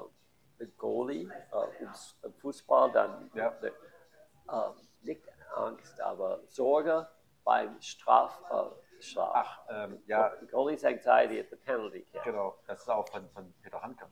The 0.59 0.67
Goalie, 0.77 1.27
äh, 1.51 1.83
ums, 1.83 2.17
im 2.23 2.33
Fußball, 2.33 2.91
dann 2.91 3.31
Ja. 3.33 3.49
äh, 3.61 3.67
äh, 3.67 4.71
nicht 5.01 5.23
Angst, 5.55 5.99
aber 6.01 6.41
Sorge 6.47 7.07
beim 7.43 7.79
Strafschlag. 7.81 8.71
Äh, 8.97 9.01
Schlag. 9.01 9.31
ach, 9.33 9.59
ähm, 9.69 10.03
ja, 10.05 10.29
Goalie's 10.51 10.85
Anxiety 10.85 11.39
at 11.39 11.49
the 11.49 11.55
Penalty 11.55 12.01
Kick. 12.03 12.21
genau, 12.23 12.55
das 12.67 12.81
ist 12.81 12.89
auch 12.89 13.07
von, 13.09 13.27
von 13.31 13.51
Peter 13.63 13.81
Handke. 13.81 14.05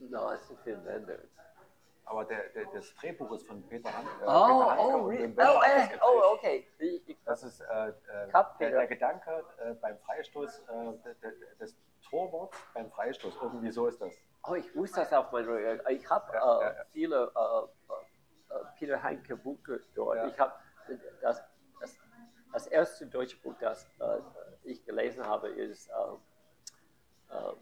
No, 0.00 0.30
das 0.30 0.42
ist 0.42 0.50
ein 0.50 0.58
Film 0.58 0.84
Wenders. 0.84 1.28
Aber 2.08 2.24
der, 2.24 2.48
der, 2.50 2.66
das 2.66 2.94
Drehbuch 2.94 3.32
ist 3.32 3.46
von 3.46 3.66
Peter 3.66 3.92
Handke. 3.92 4.10
Oh, 4.26 4.46
Peter 4.46 4.70
Handke 4.70 4.94
oh, 4.94 5.06
really? 5.06 5.34
Oh, 5.38 5.60
äh, 5.66 5.98
oh, 6.02 6.34
okay. 6.34 6.66
Das 7.24 7.42
ist 7.42 7.60
äh, 7.60 7.88
äh, 7.88 8.28
Cup, 8.30 8.58
der, 8.58 8.66
Peter. 8.66 8.78
der 8.78 8.86
Gedanke 8.86 9.44
äh, 9.58 9.74
beim 9.74 9.98
Freistoß 9.98 10.60
äh, 10.60 10.92
de- 11.04 11.14
de- 11.16 11.56
des 11.58 11.76
Torwarts 12.08 12.56
beim 12.74 12.90
Freistoß. 12.92 13.36
Irgendwie 13.42 13.72
so 13.72 13.88
ist 13.88 14.00
das. 14.00 14.14
Oh, 14.48 14.54
ich 14.54 14.74
wusste 14.76 15.00
das 15.00 15.12
auf 15.12 15.32
meinem. 15.32 15.80
Ich 15.88 16.08
habe 16.08 16.32
Ja, 16.32 16.58
äh, 16.60 16.62
ja, 16.62 16.72
ja. 16.74 16.84
viele 16.92 17.32
äh, 17.34 18.54
äh, 18.54 18.64
Peter 18.78 19.02
Heinke 19.02 19.36
Bücher 19.36 19.78
dort. 19.96 20.32
Ich 20.32 20.38
habe 20.38 20.52
das, 21.20 21.42
das, 21.80 21.98
das 22.52 22.66
erste 22.68 23.06
deutsche 23.08 23.36
Buch, 23.38 23.54
das 23.58 23.84
äh, 23.98 24.20
ich 24.62 24.84
gelesen 24.84 25.26
habe, 25.26 25.48
ist 25.48 25.88
äh, 25.88 27.34
äh, 27.34 27.52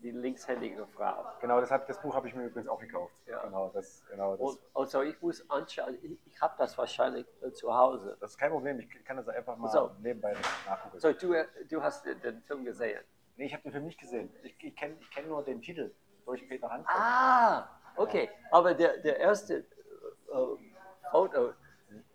die 0.00 0.10
linkshändige 0.10 0.86
Frau. 0.86 1.24
Genau, 1.40 1.60
das, 1.60 1.70
hat, 1.70 1.88
das 1.88 2.00
Buch 2.00 2.14
habe 2.14 2.28
ich 2.28 2.34
mir 2.34 2.44
übrigens 2.44 2.68
auch 2.68 2.78
gekauft. 2.78 3.14
Ja. 3.26 3.42
Genau, 3.42 3.70
das, 3.74 4.04
genau 4.10 4.36
das, 4.36 4.40
Und 4.40 4.60
also 4.74 5.02
ich 5.02 5.20
muss 5.20 5.48
anschauen. 5.50 5.98
Ich, 6.02 6.18
ich 6.26 6.40
habe 6.40 6.54
das 6.58 6.76
wahrscheinlich 6.78 7.26
äh, 7.42 7.50
zu 7.52 7.74
Hause. 7.74 8.16
das 8.20 8.30
ist 8.32 8.38
kein 8.38 8.50
Problem. 8.50 8.78
Ich 8.78 9.04
kann 9.04 9.16
das 9.16 9.28
einfach 9.28 9.56
mal 9.56 9.68
So. 9.68 9.90
nebenbei 10.00 10.36
nachgucken. 10.66 11.00
So, 11.00 11.12
du, 11.12 11.34
du 11.68 11.82
hast 11.82 12.04
den, 12.06 12.20
den 12.20 12.42
Film 12.42 12.64
gesehen. 12.64 13.02
Nee, 13.36 13.46
ich 13.46 13.52
habe 13.52 13.62
den 13.64 13.72
für 13.72 13.80
mich 13.80 13.98
gesehen. 13.98 14.30
Ich, 14.42 14.56
ich 14.62 14.76
kenne 14.76 14.96
ich 15.00 15.10
kenn 15.10 15.28
nur 15.28 15.42
den 15.44 15.60
Titel 15.60 15.92
durch 16.24 16.46
Peter 16.48 16.70
Handke. 16.70 16.88
Ah, 16.92 17.68
okay. 17.96 18.30
Aber 18.50 18.74
der, 18.74 18.98
der 18.98 19.18
erste 19.18 19.58
äh, 19.58 21.10
Foto 21.10 21.52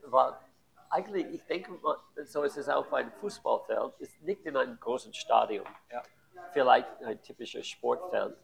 war 0.05 0.39
eigentlich, 0.89 1.25
ich 1.33 1.45
denke, 1.45 1.71
mal, 1.71 1.97
so 2.23 2.43
ist 2.43 2.57
es 2.57 2.69
auch 2.69 2.85
bei 2.87 2.99
einem 2.99 3.11
Fußballfeld, 3.13 3.95
ist 3.99 4.21
nicht 4.21 4.45
in 4.45 4.55
einem 4.55 4.79
großen 4.79 5.13
Stadion. 5.13 5.65
Ja. 5.91 6.03
Vielleicht 6.53 6.87
ein 7.03 7.21
typisches 7.21 7.67
Sportfeld. 7.67 8.35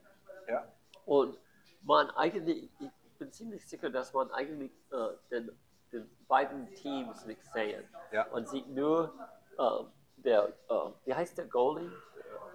Ja. 0.47 0.68
Und 1.05 1.38
man 1.84 2.10
eigentlich, 2.12 2.70
ich 2.80 2.91
bin 3.18 3.32
ziemlich 3.32 3.68
sicher, 3.68 3.89
dass 3.89 4.14
man 4.14 4.32
eigentlich 4.32 4.72
äh, 4.91 5.10
den, 5.32 5.51
den 5.91 6.10
beiden 6.28 6.74
Teams 6.76 7.26
nicht 7.26 7.43
sehen. 7.53 7.88
Ja. 8.12 8.28
Man 8.32 8.45
sieht 8.45 8.68
nur 8.68 9.14
äh, 9.57 9.84
der, 10.18 10.47
äh, 10.70 10.74
wie 11.05 11.14
heißt 11.14 11.38
der 11.38 11.45
Goalie? 11.45 11.91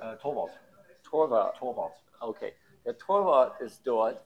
Äh, 0.00 0.16
Torwart. 0.16 0.52
Torwart. 1.02 1.56
Torwart. 1.56 1.94
Okay, 2.20 2.54
der 2.84 2.96
Torwart 2.98 3.60
ist 3.60 3.86
dort 3.86 4.20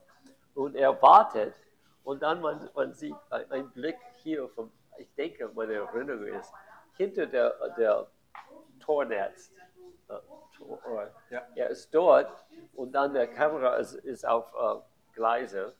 und 0.55 0.75
er 0.75 0.99
wartet 1.01 1.53
und 2.03 2.21
dann 2.21 2.41
man, 2.41 2.69
man 2.75 2.93
sieht 2.93 3.15
ein, 3.29 3.51
ein 3.51 3.69
Blick 3.71 3.97
hier 4.23 4.47
vom, 4.49 4.71
ich 4.97 5.13
denke, 5.15 5.49
meine 5.53 5.73
Erinnerung 5.73 6.25
ist, 6.25 6.51
hinter 6.97 7.25
der, 7.25 7.53
der 7.77 8.07
Tornetz. 8.79 9.51
Ja. 11.29 11.41
Er 11.55 11.69
ist 11.69 11.93
dort 11.93 12.31
und 12.73 12.91
dann 12.91 13.13
der 13.13 13.27
Kamera 13.27 13.75
ist, 13.75 13.93
ist 13.95 14.25
auf 14.27 14.51
äh, 14.53 14.79
Gleise 15.13 15.73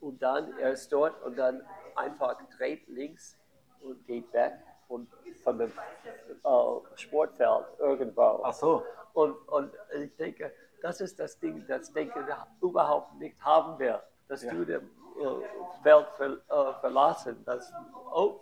und 0.00 0.20
dann 0.22 0.56
er 0.58 0.72
ist 0.72 0.92
dort 0.92 1.20
und 1.22 1.36
dann 1.38 1.62
einfach 1.96 2.36
dreht 2.56 2.86
links 2.88 3.38
und 3.82 4.04
geht 4.06 4.32
weg 4.32 4.54
und 4.88 5.08
von 5.42 5.58
dem 5.58 5.70
äh, 5.70 6.96
Sportfeld 6.98 7.66
irgendwo. 7.78 8.40
Ach 8.44 8.52
so. 8.52 8.84
Und, 9.14 9.36
und 9.48 9.72
ich 9.94 10.14
denke, 10.16 10.52
das 10.80 11.00
ist 11.00 11.18
das 11.18 11.38
Ding, 11.38 11.64
das 11.68 11.92
denke 11.92 12.20
ich 12.20 12.62
überhaupt 12.62 13.14
nicht 13.14 13.38
haben 13.44 13.78
wir, 13.78 14.02
dass 14.28 14.42
Ja. 14.42 14.52
du 14.52 14.64
die 14.64 14.72
äh, 14.72 15.84
Welt 15.84 16.08
ver, 16.16 16.32
äh, 16.48 16.80
verlassen, 16.80 17.44
dass, 17.44 17.72
oh, 18.12 18.40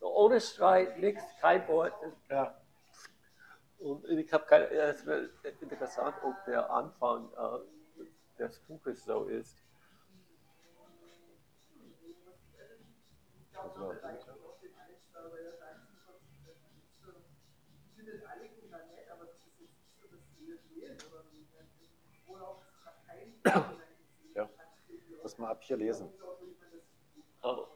ohne 0.00 0.40
Streit, 0.40 0.98
nichts, 0.98 1.22
kein 1.40 1.66
Wort. 1.68 1.92
Ja. 2.30 2.54
Und 3.78 4.04
ich 4.08 4.32
habe 4.32 4.44
keine, 4.46 4.68
es 4.68 5.04
wird 5.04 5.62
interessant, 5.62 6.16
ob 6.22 6.34
der 6.46 6.70
Anfang 6.70 7.30
äh, 7.32 8.38
des 8.38 8.58
Buches 8.60 9.04
so 9.04 9.24
ist. 9.24 9.56
Ja. 24.34 24.50
Das 25.22 25.38
mal 25.38 25.50
ab 25.50 25.62
hier 25.62 25.76
lesen. 25.76 26.10
Oh. 27.42 27.75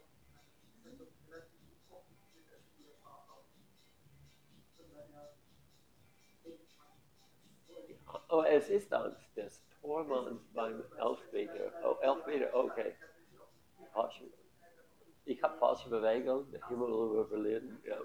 Oh, 8.31 8.43
es 8.43 8.69
ist 8.69 8.93
Angst 8.93 9.37
des 9.37 9.61
Tormanns 9.81 10.41
beim 10.55 10.85
Elfmeter. 10.97 11.73
Oh, 11.83 11.97
Elfmeter, 12.01 12.55
okay. 12.55 12.95
Ich 15.25 15.43
habe 15.43 15.59
falsche 15.59 15.89
Bewegung, 15.89 16.49
der 16.53 16.67
Himmel 16.69 16.89
über 16.89 17.25
Berlin. 17.25 17.83
Ja. 17.85 17.99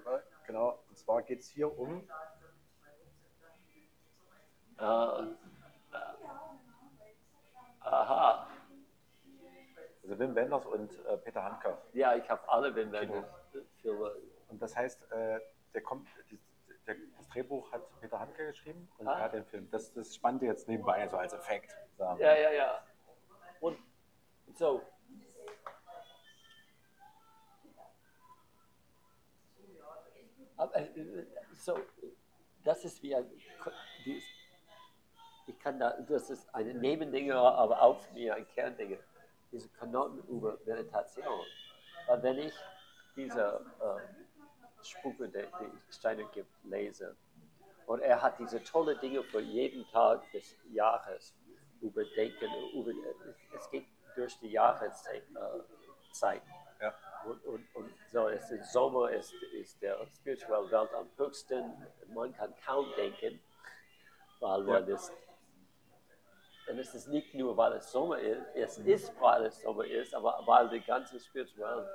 Genau. 0.46 0.80
Und 0.88 0.98
zwar 0.98 1.22
geht 1.22 1.40
es 1.40 1.48
hier 1.48 1.78
um. 1.78 2.08
Ah, 4.78 5.28
ah. 5.92 6.16
aha. 7.80 8.48
Also 10.02 10.18
Wim 10.18 10.34
Wenders 10.34 10.66
und 10.66 11.06
äh, 11.06 11.16
Peter 11.18 11.42
Handke. 11.42 11.78
Ja, 11.92 12.16
ich 12.16 12.28
habe 12.28 12.48
alle 12.48 12.74
Wim 12.74 12.90
Wenders 12.90 13.24
Filme. 13.80 14.12
Und 14.48 14.60
das 14.60 14.74
heißt, 14.76 15.10
äh, 15.12 15.40
der 15.72 15.82
kommt, 15.82 16.08
die, 16.30 16.38
der, 16.86 16.96
das 17.16 17.28
Drehbuch 17.28 17.70
hat 17.72 17.82
Peter 18.00 18.18
Handke 18.20 18.46
geschrieben 18.46 18.88
und 18.98 19.08
Ah. 19.08 19.18
er 19.18 19.24
hat 19.24 19.32
den 19.34 19.44
Film. 19.44 19.68
Das, 19.70 19.92
das 19.92 20.14
spannte 20.14 20.46
jetzt 20.46 20.68
nebenbei, 20.68 21.06
so 21.08 21.16
als 21.16 21.32
Effekt. 21.32 21.74
Sagen. 21.96 22.20
Ja, 22.20 22.34
ja, 22.36 22.50
ja. 22.52 22.84
Und 23.60 23.78
so. 24.54 24.82
Aber, 30.56 30.74
äh, 30.76 31.26
so, 31.54 31.78
das 32.64 32.84
ist 32.84 33.02
wie 33.02 33.14
ein, 33.14 33.30
ich 35.46 35.58
kann 35.60 35.78
da, 35.78 35.90
das 36.00 36.30
ist 36.30 36.52
eine 36.54 36.74
Nebendinge, 36.74 37.34
aber 37.36 37.82
auch 37.82 37.98
für 38.00 38.14
mich 38.14 38.32
ein 38.32 38.46
Kerndinge, 38.48 38.98
diese 39.52 39.68
Kanonen 39.70 40.26
über 40.28 40.58
Meditation. 40.64 41.44
Weil 42.06 42.22
wenn 42.22 42.38
ich 42.38 42.54
diese 43.14 43.64
äh, 43.80 44.25
Spuke, 44.88 45.28
die, 45.28 45.38
die 45.38 45.92
Steiner 45.92 46.24
gibt, 46.32 46.50
lese, 46.64 47.16
und 47.86 48.00
er 48.00 48.20
hat 48.20 48.38
diese 48.38 48.62
tolle 48.64 48.96
Dinge 48.96 49.22
für 49.22 49.40
jeden 49.40 49.86
Tag 49.90 50.30
des 50.32 50.56
Jahres 50.72 51.34
überdenken. 51.80 52.50
Über, 52.74 52.90
es 53.56 53.70
geht 53.70 53.86
durch 54.16 54.38
die 54.40 54.50
Jahreszeit. 54.50 55.22
Äh. 55.34 56.40
Ja. 56.80 56.94
Und, 57.24 57.44
und, 57.44 57.74
und 57.74 57.92
so, 58.10 58.28
ist 58.28 58.72
Sommer, 58.72 59.10
ist, 59.10 59.32
ist 59.52 59.80
der 59.82 60.04
spirituelle 60.14 60.70
Welt 60.70 60.92
am 60.94 61.08
höchsten. 61.16 61.86
Man 62.12 62.32
kann 62.34 62.54
kaum 62.64 62.86
denken, 62.96 63.40
weil 64.40 64.62
man 64.62 64.88
ist. 64.88 65.12
Und 66.68 66.78
es 66.78 66.94
ist 66.94 67.08
nicht 67.08 67.34
nur, 67.34 67.56
weil 67.56 67.74
es 67.74 67.92
Sommer 67.92 68.18
ist, 68.18 68.42
es 68.54 68.78
ist, 68.78 69.20
weil 69.20 69.44
es 69.44 69.60
Sommer 69.60 69.84
ist, 69.84 70.14
aber 70.14 70.42
weil 70.46 70.68
die 70.70 70.80
ganze 70.80 71.20
spirituelle 71.20 71.84
Welt 71.84 71.88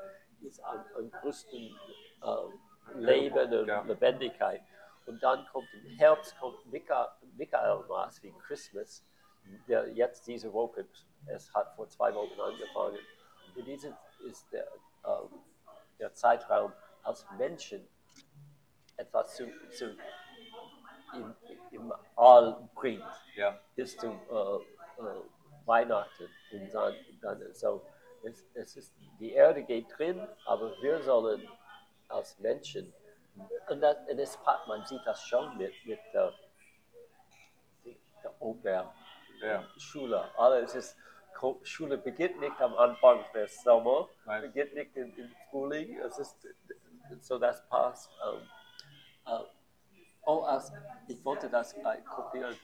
ist 0.43 0.63
am, 0.63 0.85
am 0.95 1.11
größten 1.11 1.59
äh, 2.23 2.70
Leben 2.95 3.53
und. 3.53 3.87
Lebendigkeit. 3.87 4.61
Und 5.05 5.21
dann 5.23 5.45
kommt 5.47 5.67
im 5.73 5.97
Herbst 5.97 6.37
kommt 6.39 6.65
Micha, 6.71 7.15
Michaelmas 7.35 8.21
wie 8.23 8.31
Christmas, 8.45 9.03
der 9.67 9.87
jetzt 9.89 10.27
diese 10.27 10.51
Woche, 10.53 10.85
es 11.27 11.53
hat 11.53 11.75
vor 11.75 11.87
zwei 11.89 12.13
Wochen 12.13 12.39
angefangen. 12.39 12.99
Und 13.55 13.65
diese 13.65 13.95
ist 14.27 14.51
der, 14.51 14.67
ähm, 15.05 15.29
der 15.99 16.13
Zeitraum, 16.13 16.71
als 17.03 17.25
Menschen 17.37 17.87
etwas 18.97 19.35
zu, 19.35 19.47
zu 19.71 19.97
im, 21.13 21.35
im 21.71 21.93
All 22.15 22.69
bringt 22.75 23.03
Ja. 23.35 23.59
bis 23.75 23.97
zum 23.97 24.11
äh, 24.29 24.33
äh, 24.35 25.21
Weihnachten. 25.65 26.29
Und 26.51 26.73
dann, 26.73 26.95
dann 27.21 27.53
so, 27.53 27.81
es, 28.23 28.45
es 28.53 28.77
ist, 28.77 28.93
die 29.19 29.31
Erde 29.31 29.63
geht 29.63 29.87
drin, 29.97 30.25
aber 30.45 30.71
wir 30.81 31.01
sollen 31.01 31.47
als 32.11 32.37
Menschen, 32.39 32.93
und, 33.69 33.81
das, 33.81 33.97
das, 34.15 34.39
man 34.67 34.85
sieht 34.85 35.01
das 35.05 35.23
schon 35.23 35.57
mit, 35.57 35.73
mit 35.85 35.99
der, 36.13 36.33
der 38.23 38.41
Oberschule. 38.41 40.17
Ja. 40.17 40.31
Alles 40.37 40.75
ist, 40.75 40.97
Schule 41.63 41.97
beginnt 41.97 42.39
nicht 42.39 42.61
am 42.61 42.75
Anfang 42.75 43.23
des 43.33 43.61
Sommer, 43.63 44.07
Nein. 44.25 44.41
beginnt 44.43 44.73
nicht 44.73 44.95
im, 44.95 45.15
im 45.17 45.35
Frühling. 45.49 45.97
Es 45.99 46.19
ist 46.19 46.47
so, 47.21 47.39
das 47.39 47.67
passt. 47.67 48.11
Ähm, 48.25 48.47
äh, 49.25 49.43
oh, 50.23 50.41
als, 50.41 50.71
ich 51.07 51.23
wollte 51.25 51.49
das 51.49 51.73
äh, 51.73 52.01
kopieren. 52.03 52.55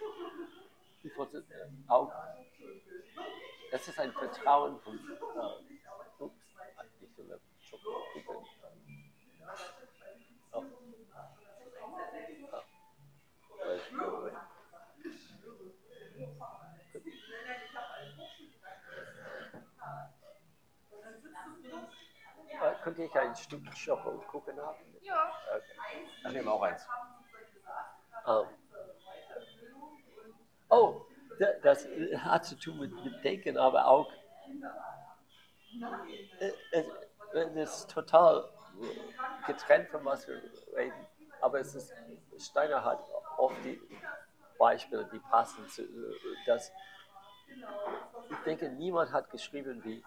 Ich 1.04 1.18
wollte 1.18 1.38
äh, 1.38 1.70
auch. 1.88 2.12
Das 3.72 3.88
ist 3.88 4.00
ein 4.00 4.12
Vertrauen 4.14 4.80
von. 4.80 4.95
Äh, 4.95 6.24
ups, 6.24 6.36
ich 7.02 7.18
will 7.18 7.39
schon 7.60 7.80
gucken. 7.82 8.45
Oh. 10.52 10.64
Oh. 10.64 10.64
Äh, 13.64 13.80
Moment. 13.95 14.38
Äh, 22.54 22.57
könnte 22.84 23.03
ich 23.03 23.15
ein 23.18 23.36
Stück 23.36 23.61
Schoko 23.76 24.11
gucken 24.32 24.59
haben? 24.61 24.78
Ja. 25.01 25.32
Okay. 25.55 26.07
Ich 26.26 26.34
nehme 26.34 26.51
auch 26.51 26.61
eins. 26.61 26.82
Ähm, 28.28 28.47
oh, 30.70 31.01
da- 31.39 31.53
das 31.63 31.88
hat 32.18 32.45
zu 32.45 32.55
tun 32.55 32.80
mit, 32.80 33.03
mit 33.03 33.24
Denken, 33.24 33.57
aber 33.57 33.86
auch 33.88 34.11
äh, 36.39 36.51
es, 36.72 36.86
es 37.34 37.55
ist 37.55 37.89
total 37.91 38.45
getrennt 39.45 39.89
von 39.89 40.03
was 40.05 40.28
wir 40.28 40.41
reden. 40.76 41.07
Aber 41.41 41.59
es 41.59 41.76
ist, 41.76 41.93
Steiner 42.39 42.84
hat 42.84 42.99
oft 43.38 43.55
die 43.63 43.80
Beispiele, 44.57 45.05
die 45.11 45.20
passen 45.20 45.68
zu 45.70 45.84
das. 46.45 46.72
Ich 48.30 48.38
denke, 48.45 48.70
niemand 48.70 49.11
hat 49.11 49.30
geschrieben, 49.30 49.82
wie, 49.84 50.03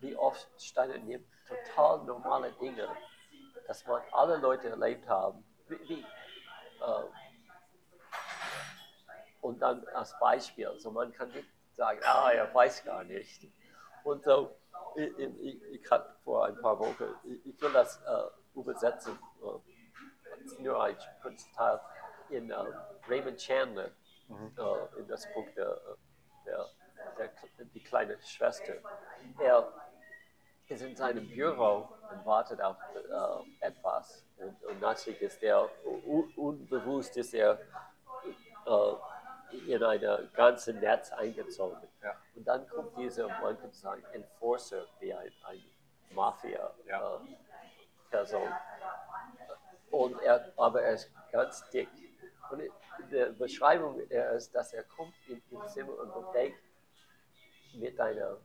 wie 0.00 0.16
oft 0.16 0.48
Steiner 0.60 0.98
nimmt 0.98 1.26
total 1.46 2.04
normale 2.04 2.52
Dinge, 2.52 2.88
dass 3.66 3.86
man 3.86 4.02
alle 4.12 4.36
Leute 4.36 4.68
erlebt 4.68 5.08
haben, 5.08 5.44
wie, 5.68 5.88
wie 5.88 6.00
äh, 6.00 7.04
und 9.40 9.60
dann 9.60 9.86
als 9.88 10.18
Beispiel. 10.18 10.66
Also 10.66 10.90
man 10.90 11.12
kann 11.12 11.30
nicht 11.30 11.48
sagen, 11.74 12.00
ah, 12.04 12.30
er 12.30 12.52
weiß 12.54 12.84
gar 12.84 13.04
nicht. 13.04 13.50
Und 14.04 14.24
so, 14.24 14.56
ich, 14.96 15.18
ich, 15.18 15.62
ich 15.62 15.90
hatte 15.90 16.14
vor 16.24 16.46
ein 16.46 16.60
paar 16.60 16.78
Wochen, 16.78 17.14
ich, 17.24 17.46
ich 17.46 17.60
will 17.60 17.72
das 17.72 18.00
äh, 18.02 18.58
übersetzen, 18.58 19.18
äh, 19.42 20.62
nur 20.62 20.82
ein 20.82 20.96
kurzes 21.22 21.50
Teil, 21.52 21.80
in 22.28 22.50
äh, 22.50 22.64
Raymond 23.08 23.38
Chandler, 23.38 23.90
äh, 24.28 24.98
in 25.00 25.08
das 25.08 25.26
Buch 25.32 25.46
der, 25.56 25.80
der, 26.46 26.66
der, 27.18 27.30
die 27.74 27.82
kleine 27.82 28.18
Schwester. 28.22 28.74
Er 29.38 29.72
ist 30.70 30.82
in 30.82 30.96
seinem 30.96 31.28
Büro 31.28 31.88
und 32.10 32.24
wartet 32.24 32.60
auf 32.60 32.76
äh, 32.94 33.66
etwas. 33.66 34.24
Und, 34.36 34.62
und 34.64 34.80
natürlich 34.80 35.20
ist 35.20 35.42
er 35.42 35.68
un 36.06 36.32
unbewusst, 36.36 37.16
ist 37.16 37.34
er 37.34 37.58
äh, 38.66 38.94
in 39.66 39.82
ein 39.82 40.30
ganzes 40.32 40.76
Netz 40.76 41.10
eingezogen. 41.12 41.88
Ja. 42.02 42.16
Und 42.34 42.46
dann 42.46 42.68
kommt 42.68 42.96
dieser, 42.96 43.26
man 43.28 43.58
könnte 43.58 43.76
sagen, 43.76 44.02
Enforcer, 44.12 44.86
wie 45.00 45.12
ein, 45.12 45.32
ein 45.44 45.62
Mafia-Person. 46.14 48.42
Ja. 48.42 48.58
und 49.90 50.22
er, 50.22 50.52
aber 50.56 50.82
er 50.82 50.94
ist 50.94 51.10
ganz 51.32 51.68
dick. 51.70 51.88
Und 52.50 52.62
der 53.10 53.26
Beschreibung 53.26 53.98
ist, 54.00 54.54
dass 54.54 54.72
er 54.72 54.84
kommt 54.84 55.14
in, 55.26 55.42
ins 55.50 55.72
Zimmer 55.72 55.98
und 55.98 56.14
bewegt 56.14 56.62
mit 57.74 58.00
einer 58.00 58.38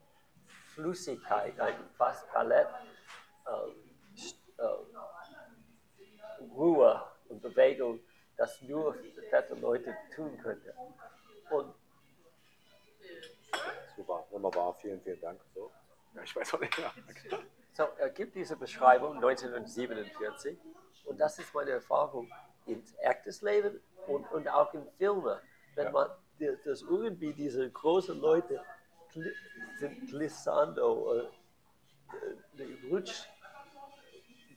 Flüssigkeit, 0.75 1.59
ein 1.59 1.73
fast 1.97 2.29
Palett, 2.31 2.67
äh, 3.47 4.61
äh, 4.61 4.67
Ruhe 6.53 7.01
und 7.29 7.41
Bewegung, 7.41 7.99
das 8.37 8.61
nur 8.61 8.95
fette 9.29 9.55
Leute 9.55 9.95
tun 10.15 10.37
könnten. 10.37 10.71
Und 11.49 11.73
Super, 13.95 14.25
wunderbar, 14.29 14.73
vielen, 14.75 14.99
vielen 15.01 15.21
Dank. 15.21 15.39
So. 15.53 15.71
Ja, 16.13 16.23
ich 16.23 16.35
weiß 16.35 16.53
auch 16.53 16.59
nicht. 16.59 16.77
Okay. 16.77 17.45
so, 17.73 17.83
er 17.97 18.09
gibt 18.09 18.35
diese 18.35 18.57
Beschreibung 18.57 19.15
1947 19.15 20.57
und 21.05 21.17
das 21.17 21.39
ist 21.39 21.53
meine 21.53 21.71
Erfahrung 21.71 22.29
im 22.65 22.83
echtes 22.99 23.41
Leben 23.41 23.79
und, 24.07 24.29
und 24.31 24.47
auch 24.49 24.73
in 24.73 24.85
Filmen. 24.97 25.39
Wenn 25.75 25.85
Ja. 25.85 25.91
man 25.91 26.09
das 26.65 26.81
irgendwie 26.81 27.33
diese 27.33 27.69
großen 27.71 28.19
Leute 28.19 28.61
sind 29.79 30.07
glissando, 30.07 31.13
äh, 31.13 32.61
äh, 32.61 32.89
rutscht 32.89 33.27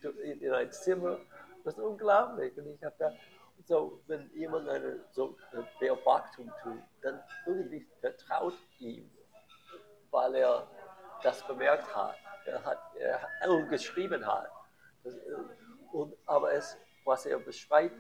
in, 0.03 0.41
in 0.41 0.53
ein 0.53 0.71
Zimmer, 0.73 1.19
das 1.65 1.75
ist 1.75 1.81
unglaublich. 1.81 2.57
Und 2.57 2.67
ich 2.69 2.83
habe 2.85 2.95
da 2.99 3.13
so, 3.65 4.01
wenn 4.07 4.31
jemand 4.35 4.69
eine 4.69 5.05
so 5.11 5.37
eine 5.53 5.67
Beobachtung 5.79 6.51
tut, 6.63 6.83
dann 7.03 7.23
irgendwie 7.47 7.87
vertraut 8.01 8.55
ihm, 8.79 9.11
weil 10.11 10.35
er 10.37 10.67
das 11.23 11.47
bemerkt 11.47 11.95
hat, 11.95 12.17
er 12.47 12.65
hat, 12.65 12.79
er 12.97 13.51
und 13.51 13.69
geschrieben 13.69 14.27
hat. 14.27 14.51
Das, 15.05 15.15
äh, 15.15 15.19
und, 15.93 16.15
aber 16.27 16.53
es, 16.53 16.77
was 17.05 17.27
er 17.27 17.39
beschreibt, 17.39 17.97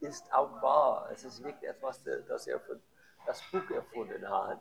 ist 0.00 0.32
auch 0.32 0.62
wahr. 0.62 1.08
Es 1.12 1.24
ist 1.24 1.40
nicht 1.40 1.62
etwas, 1.62 2.02
das 2.28 2.46
er 2.46 2.60
für 2.60 2.80
das 3.26 3.42
Buch 3.50 3.68
erfunden 3.70 4.28
hat. 4.28 4.60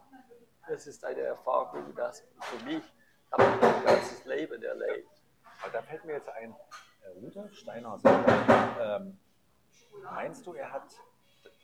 Es 0.68 0.88
ist 0.88 1.06
eine 1.06 1.22
Erfahrung, 1.22 1.94
das 1.96 2.24
für 2.40 2.66
mich 2.66 2.84
habe 3.32 3.44
ich 3.44 3.62
mein 3.62 3.86
ganzes 3.86 4.26
Leben 4.26 4.64
erlebt. 4.64 5.10
Aber 5.62 5.72
da 5.72 5.82
fällt 5.84 6.06
mir 6.06 6.14
jetzt 6.14 6.30
ein, 6.30 6.56
äh, 7.04 7.10
Rudolf 7.20 7.54
Steiner 7.54 8.00
ähm, 8.82 9.20
meinst 10.04 10.46
du, 10.46 10.54
er 10.54 10.72
hat 10.72 10.88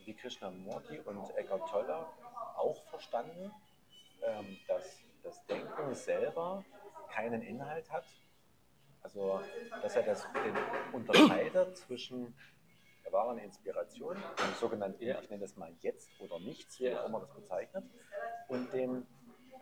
wie 0.05 0.13
Krishnamurti 0.13 0.99
und 0.99 1.35
Eckhart 1.35 1.67
Tolle 1.69 2.05
auch 2.55 2.83
verstanden, 2.89 3.51
ähm, 4.21 4.57
dass 4.67 4.99
das 5.23 5.45
Denken 5.47 5.95
selber 5.95 6.63
keinen 7.11 7.41
Inhalt 7.41 7.89
hat? 7.91 8.05
Also, 9.01 9.41
dass 9.81 9.95
er 9.95 10.03
das 10.03 10.27
unterscheidet 10.91 11.75
zwischen 11.77 12.35
der 13.11 13.19
wahren 13.19 13.37
Inspiration, 13.37 14.15
dem 14.15 14.53
sogenannten, 14.59 15.03
ich 15.03 15.29
nenne 15.29 15.41
das 15.41 15.55
mal 15.55 15.71
jetzt 15.81 16.09
oder 16.19 16.39
nichts, 16.39 16.79
wie 16.79 16.95
auch 16.95 17.05
immer 17.05 17.19
das 17.19 17.33
bezeichnet, 17.33 17.83
und 18.47 18.71
dem 18.73 19.05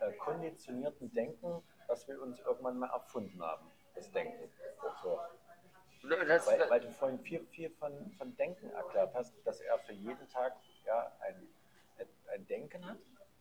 äh, 0.00 0.12
konditionierten 0.12 1.12
Denken, 1.12 1.62
das 1.88 2.06
wir 2.08 2.20
uns 2.22 2.38
irgendwann 2.40 2.78
mal 2.78 2.90
erfunden 2.90 3.42
haben, 3.42 3.70
das 3.94 4.10
Denken. 4.12 4.50
So. 5.02 5.18
Ne, 6.02 6.24
Das, 6.26 6.46
Weil, 6.46 6.70
weil 6.70 6.80
du 6.80 6.90
vorhin 6.92 7.18
viel, 7.20 7.44
viel 7.46 7.70
von, 7.70 8.12
von 8.16 8.34
Denken 8.36 8.70
erklärt 8.70 9.14
hast, 9.14 9.34
dass 9.44 9.60
er 9.60 9.78
für 9.78 9.92
jeden 9.92 10.28
Tag 10.28 10.54
ja, 10.86 11.12
ein, 11.20 11.46
ein 12.32 12.46
Denken 12.46 12.86
hat. 12.86 12.98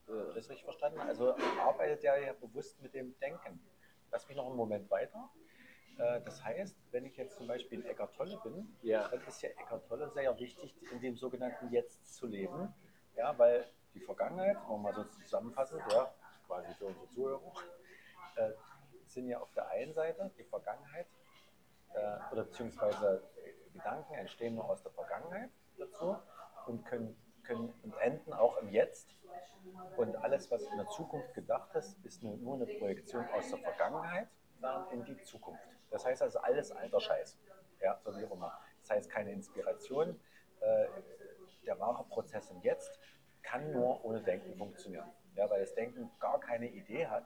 Ich 0.07 0.35
das 0.35 0.49
richtig 0.49 0.63
verstanden? 0.63 0.99
Also 0.99 1.35
arbeitet 1.61 2.03
er 2.03 2.19
ja 2.19 2.33
bewusst 2.33 2.81
mit 2.81 2.95
dem 2.95 3.17
Denken. 3.19 3.63
Lass 4.11 4.27
mich 4.27 4.35
noch 4.35 4.47
einen 4.47 4.55
Moment 4.55 4.89
weiter. 4.89 5.29
Äh, 5.99 6.21
Das 6.21 6.43
heißt, 6.43 6.75
wenn 6.91 7.05
ich 7.05 7.15
jetzt 7.17 7.37
zum 7.37 7.47
Beispiel 7.47 7.81
in 7.81 7.85
Eckart 7.85 8.15
Tolle 8.15 8.39
bin, 8.43 8.75
Ja. 8.81 9.07
dann 9.09 9.21
ist 9.27 9.41
ja 9.41 9.49
Eckart 9.49 9.87
Tolle 9.87 10.09
sehr 10.11 10.37
wichtig, 10.39 10.75
in 10.91 11.01
dem 11.01 11.15
sogenannten 11.17 11.69
Jetzt 11.71 12.15
zu 12.15 12.27
leben. 12.27 12.73
Ja, 13.15 13.37
weil 13.37 13.65
die 13.93 13.99
Vergangenheit, 13.99 14.55
wenn 14.55 14.69
wir 14.69 14.77
mal 14.77 14.93
so 14.93 15.03
zusammenfassen, 15.03 15.79
ja, 15.91 16.13
quasi 16.47 16.73
für 16.75 16.85
unsere 16.85 17.09
Zuhörer, 17.09 17.51
äh, 18.35 18.51
sind 19.07 19.27
ja 19.27 19.39
auf 19.39 19.51
der 19.53 19.67
einen 19.69 19.93
Seite 19.93 20.31
die 20.37 20.43
Vergangenheit, 20.43 21.07
äh, 21.93 22.17
oder 22.31 22.43
beziehungsweise 22.43 23.23
Gedanken 23.73 24.13
entstehen 24.13 24.55
nur 24.55 24.65
aus 24.65 24.81
der 24.83 24.91
Vergangenheit 24.91 25.49
dazu 25.77 26.15
und 26.67 26.85
können, 26.85 27.15
können 27.43 27.73
und 27.83 27.93
enden 27.97 28.33
auch 28.33 28.57
im 28.57 28.69
Jetzt. 28.69 29.15
Und 29.97 30.15
alles, 30.17 30.49
was 30.51 30.61
in 30.63 30.77
der 30.77 30.87
Zukunft 30.87 31.33
gedacht 31.33 31.73
ist, 31.75 31.97
ist 32.05 32.23
nur, 32.23 32.37
nur 32.37 32.55
eine 32.55 32.67
Projektion 32.77 33.27
aus 33.29 33.49
der 33.49 33.59
Vergangenheit 33.59 34.29
in 34.91 35.03
die 35.05 35.21
Zukunft. 35.23 35.63
Das 35.89 36.05
heißt 36.05 36.21
also 36.21 36.39
alles 36.39 36.71
alter 36.71 36.99
Scheiß. 36.99 37.37
Ja, 37.81 37.99
so 38.03 38.15
wie 38.17 38.23
immer. 38.23 38.59
Das 38.81 38.89
heißt 38.91 39.09
keine 39.09 39.31
Inspiration. 39.31 40.19
Äh, 40.59 40.87
der 41.65 41.79
wahre 41.79 42.03
Prozess 42.05 42.49
im 42.49 42.61
Jetzt 42.61 42.99
kann 43.41 43.71
nur 43.71 44.03
ohne 44.03 44.21
Denken 44.21 44.55
funktionieren. 44.55 45.09
Ja, 45.35 45.49
weil 45.49 45.61
das 45.61 45.73
Denken 45.73 46.11
gar 46.19 46.39
keine 46.39 46.69
Idee 46.69 47.07
hat, 47.07 47.25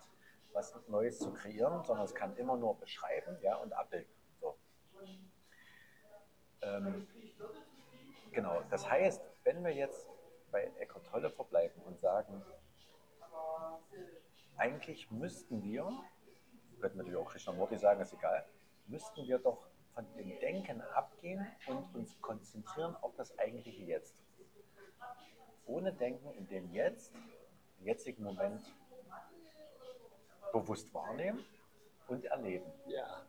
was 0.54 0.76
Neues 0.88 1.20
zu 1.20 1.34
kreieren, 1.34 1.84
sondern 1.84 2.06
es 2.06 2.14
kann 2.14 2.36
immer 2.38 2.58
nur 2.58 2.78
beschreiben 2.78 3.38
ja, 3.42 3.56
und 3.56 3.74
abbilden. 3.74 4.14
So. 4.40 4.58
Ähm, 6.62 7.08
genau, 8.32 8.62
das 8.70 8.90
heißt, 8.90 9.22
wenn 9.44 9.64
wir 9.64 9.74
jetzt 9.74 10.08
bei 10.52 10.72
Eckhart 10.78 11.06
Tolle 11.08 11.32
verbleiben 11.32 11.82
und 11.84 12.00
sagen, 12.00 12.44
eigentlich 14.58 15.10
müssten 15.12 15.64
wir, 15.64 15.90
könnten 16.84 16.98
natürlich 16.98 17.18
auch 17.18 17.32
Krishnamurti 17.32 17.78
sagen, 17.78 18.02
ist 18.02 18.12
egal, 18.12 18.46
müssten 18.88 19.26
wir 19.26 19.40
doch 19.40 19.70
von 19.94 20.06
dem 20.18 20.38
Denken 20.40 20.82
abgehen 20.82 21.48
und 21.68 21.96
uns 21.96 22.20
konzentrieren 22.20 22.98
auf 22.98 23.16
das 23.16 23.40
eigentliche 23.40 23.84
Jetzt. 23.84 24.18
Ohne 25.66 25.94
Denken 25.94 26.30
in 26.34 26.46
dem 26.50 26.70
Jetzt, 26.74 27.14
im 27.80 27.86
jetzigen 27.86 28.22
Moment 28.22 28.62
bewusst 30.52 30.94
wahrnehmen 30.94 31.46
und 32.08 32.26
erleben. 32.26 32.70
ja. 32.88 33.26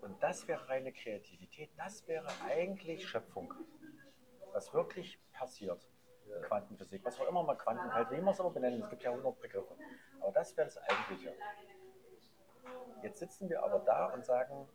Und 0.00 0.22
das 0.22 0.48
wäre 0.48 0.66
reine 0.70 0.92
Kreativität, 0.92 1.68
das 1.76 2.08
wäre 2.08 2.28
eigentlich 2.46 3.06
Schöpfung. 3.06 3.52
Was 4.52 4.72
wirklich 4.72 5.20
passiert. 5.34 5.86
Quantenphysik, 6.42 7.04
was 7.04 7.20
auch 7.20 7.28
immer 7.28 7.42
mal 7.42 7.56
Quantenfeld, 7.56 8.10
wie 8.12 8.20
man 8.22 8.32
es 8.32 8.40
aber 8.40 8.50
benennen, 8.50 8.82
es 8.82 8.88
gibt 8.88 9.02
ja 9.02 9.10
100 9.10 9.38
Begriffe. 9.40 9.76
Aber 10.20 10.32
das 10.32 10.56
wäre 10.56 10.66
das 10.66 10.78
Eigentliche. 10.78 11.34
Jetzt 13.02 13.18
sitzen 13.18 13.48
wir 13.48 13.62
aber 13.62 13.80
da 13.80 14.06
und 14.06 14.24
sagen, 14.24 14.68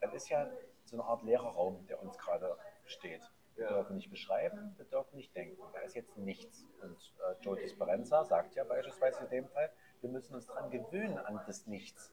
das 0.00 0.12
ist 0.14 0.28
ja 0.28 0.48
so 0.84 0.96
eine 0.96 1.04
Art 1.04 1.22
leerer 1.22 1.48
Raum, 1.50 1.86
der 1.86 2.00
uns 2.02 2.18
gerade 2.18 2.56
steht. 2.84 3.22
Wir 3.56 3.66
Ja. 3.66 3.72
dürfen 3.74 3.96
nicht 3.96 4.10
beschreiben, 4.10 4.74
wir 4.76 4.84
dürfen 4.86 5.16
nicht 5.16 5.34
denken. 5.34 5.62
Da 5.72 5.80
ist 5.80 5.94
jetzt 5.94 6.16
nichts. 6.16 6.66
Und 6.82 7.14
äh, 7.20 7.34
Joe 7.40 7.56
Disperenza 7.56 8.24
sagt 8.24 8.54
ja 8.56 8.64
beispielsweise 8.64 9.22
in 9.24 9.30
dem 9.30 9.48
Fall, 9.48 9.70
wir 10.00 10.10
müssen 10.10 10.34
uns 10.34 10.46
daran 10.46 10.70
gewöhnen 10.70 11.18
an 11.18 11.40
das 11.46 11.66
Nichts. 11.66 12.12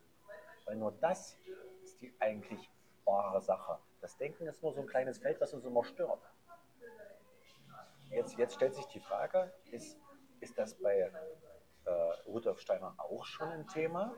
Weil 0.66 0.76
nur 0.76 0.92
das 0.92 1.38
ist 1.84 2.00
die 2.00 2.14
eigentlich 2.20 2.70
wahre 3.06 3.42
Sache. 3.42 3.80
Das 4.00 4.16
Denken 4.18 4.46
ist 4.48 4.62
nur 4.62 4.72
so 4.74 4.82
ein 4.82 4.88
kleines 4.88 5.18
Feld, 5.18 5.42
was 5.42 5.54
uns 5.54 5.66
immer 5.66 5.84
stört. 5.84 6.22
Jetzt, 8.12 8.38
jetzt 8.38 8.56
stellt 8.56 8.76
sich 8.76 8.86
die 8.88 9.00
Frage, 9.00 9.52
ist, 9.72 9.98
ist 10.42 10.58
das 10.58 10.76
bei 10.76 11.12
äh, 11.92 12.30
Rudolf 12.30 12.60
Steiner 12.60 12.94
auch 12.98 13.26
schon 13.26 13.50
ein 13.50 13.68
Thema? 13.68 14.14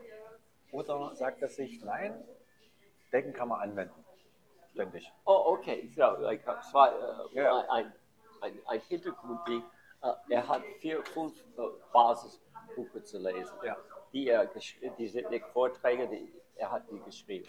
Oder 0.72 1.14
sagt 1.14 1.42
er 1.42 1.48
sich, 1.48 1.82
nein, 1.84 2.24
Denken 3.12 3.32
kann 3.32 3.48
man 3.48 3.60
anwenden? 3.60 4.04
Ständig. 4.72 5.12
Oh, 5.24 5.44
okay. 5.54 5.88
So, 5.94 6.02
like, 6.18 6.44
es 6.46 6.74
war 6.74 6.90
äh, 6.92 7.34
Ja. 7.36 7.60
ein, 7.70 7.92
ein, 8.40 8.58
ein 8.66 8.80
Hintergrundding. 8.80 9.62
Äh, 10.02 10.12
er 10.30 10.48
hat 10.48 10.62
vier, 10.80 11.04
fünf 11.04 11.32
äh, 11.56 11.62
Basisbuche 11.92 13.02
zu 13.04 13.18
lesen. 13.18 13.56
Ja. 13.64 13.76
Die, 14.12 14.28
er 14.28 14.46
die 14.98 15.08
sind 15.08 15.30
nicht 15.30 15.46
Vorträge, 15.46 16.08
die, 16.08 16.32
er 16.56 16.72
hat 16.72 16.90
die 16.90 16.98
geschrieben. 17.00 17.48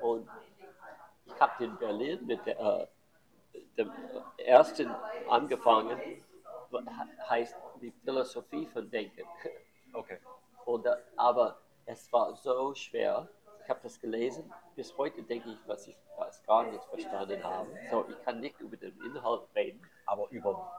Und 0.00 0.28
ich 1.26 1.40
habe 1.40 1.64
in 1.64 1.76
Berlin 1.76 2.24
mit 2.24 2.46
der, 2.46 2.60
äh, 2.60 2.86
dem 3.76 3.90
ersten 4.36 4.88
angefangen, 5.28 5.98
heißt 7.28 7.56
die 7.80 7.90
Philosophie 7.90 8.66
von 8.66 8.90
Denken. 8.90 9.24
Okay. 9.92 10.18
Und, 10.64 10.86
äh, 10.86 10.96
aber 11.16 11.58
es 11.86 12.12
war 12.12 12.34
so 12.34 12.74
schwer. 12.74 13.28
Ich 13.62 13.70
habe 13.70 13.80
das 13.82 14.00
gelesen. 14.00 14.52
Bis 14.74 14.96
heute 14.96 15.22
denke 15.22 15.50
ich, 15.50 15.58
was 15.66 15.86
ich 15.86 15.96
fast 16.16 16.46
gar 16.46 16.64
nicht 16.64 16.84
verstanden 16.84 17.42
habe. 17.42 17.68
So, 17.90 18.06
ich 18.08 18.22
kann 18.22 18.40
nicht 18.40 18.60
über 18.60 18.76
den 18.76 18.98
Inhalt 19.02 19.42
reden. 19.54 19.80
Aber 20.06 20.28
über 20.30 20.70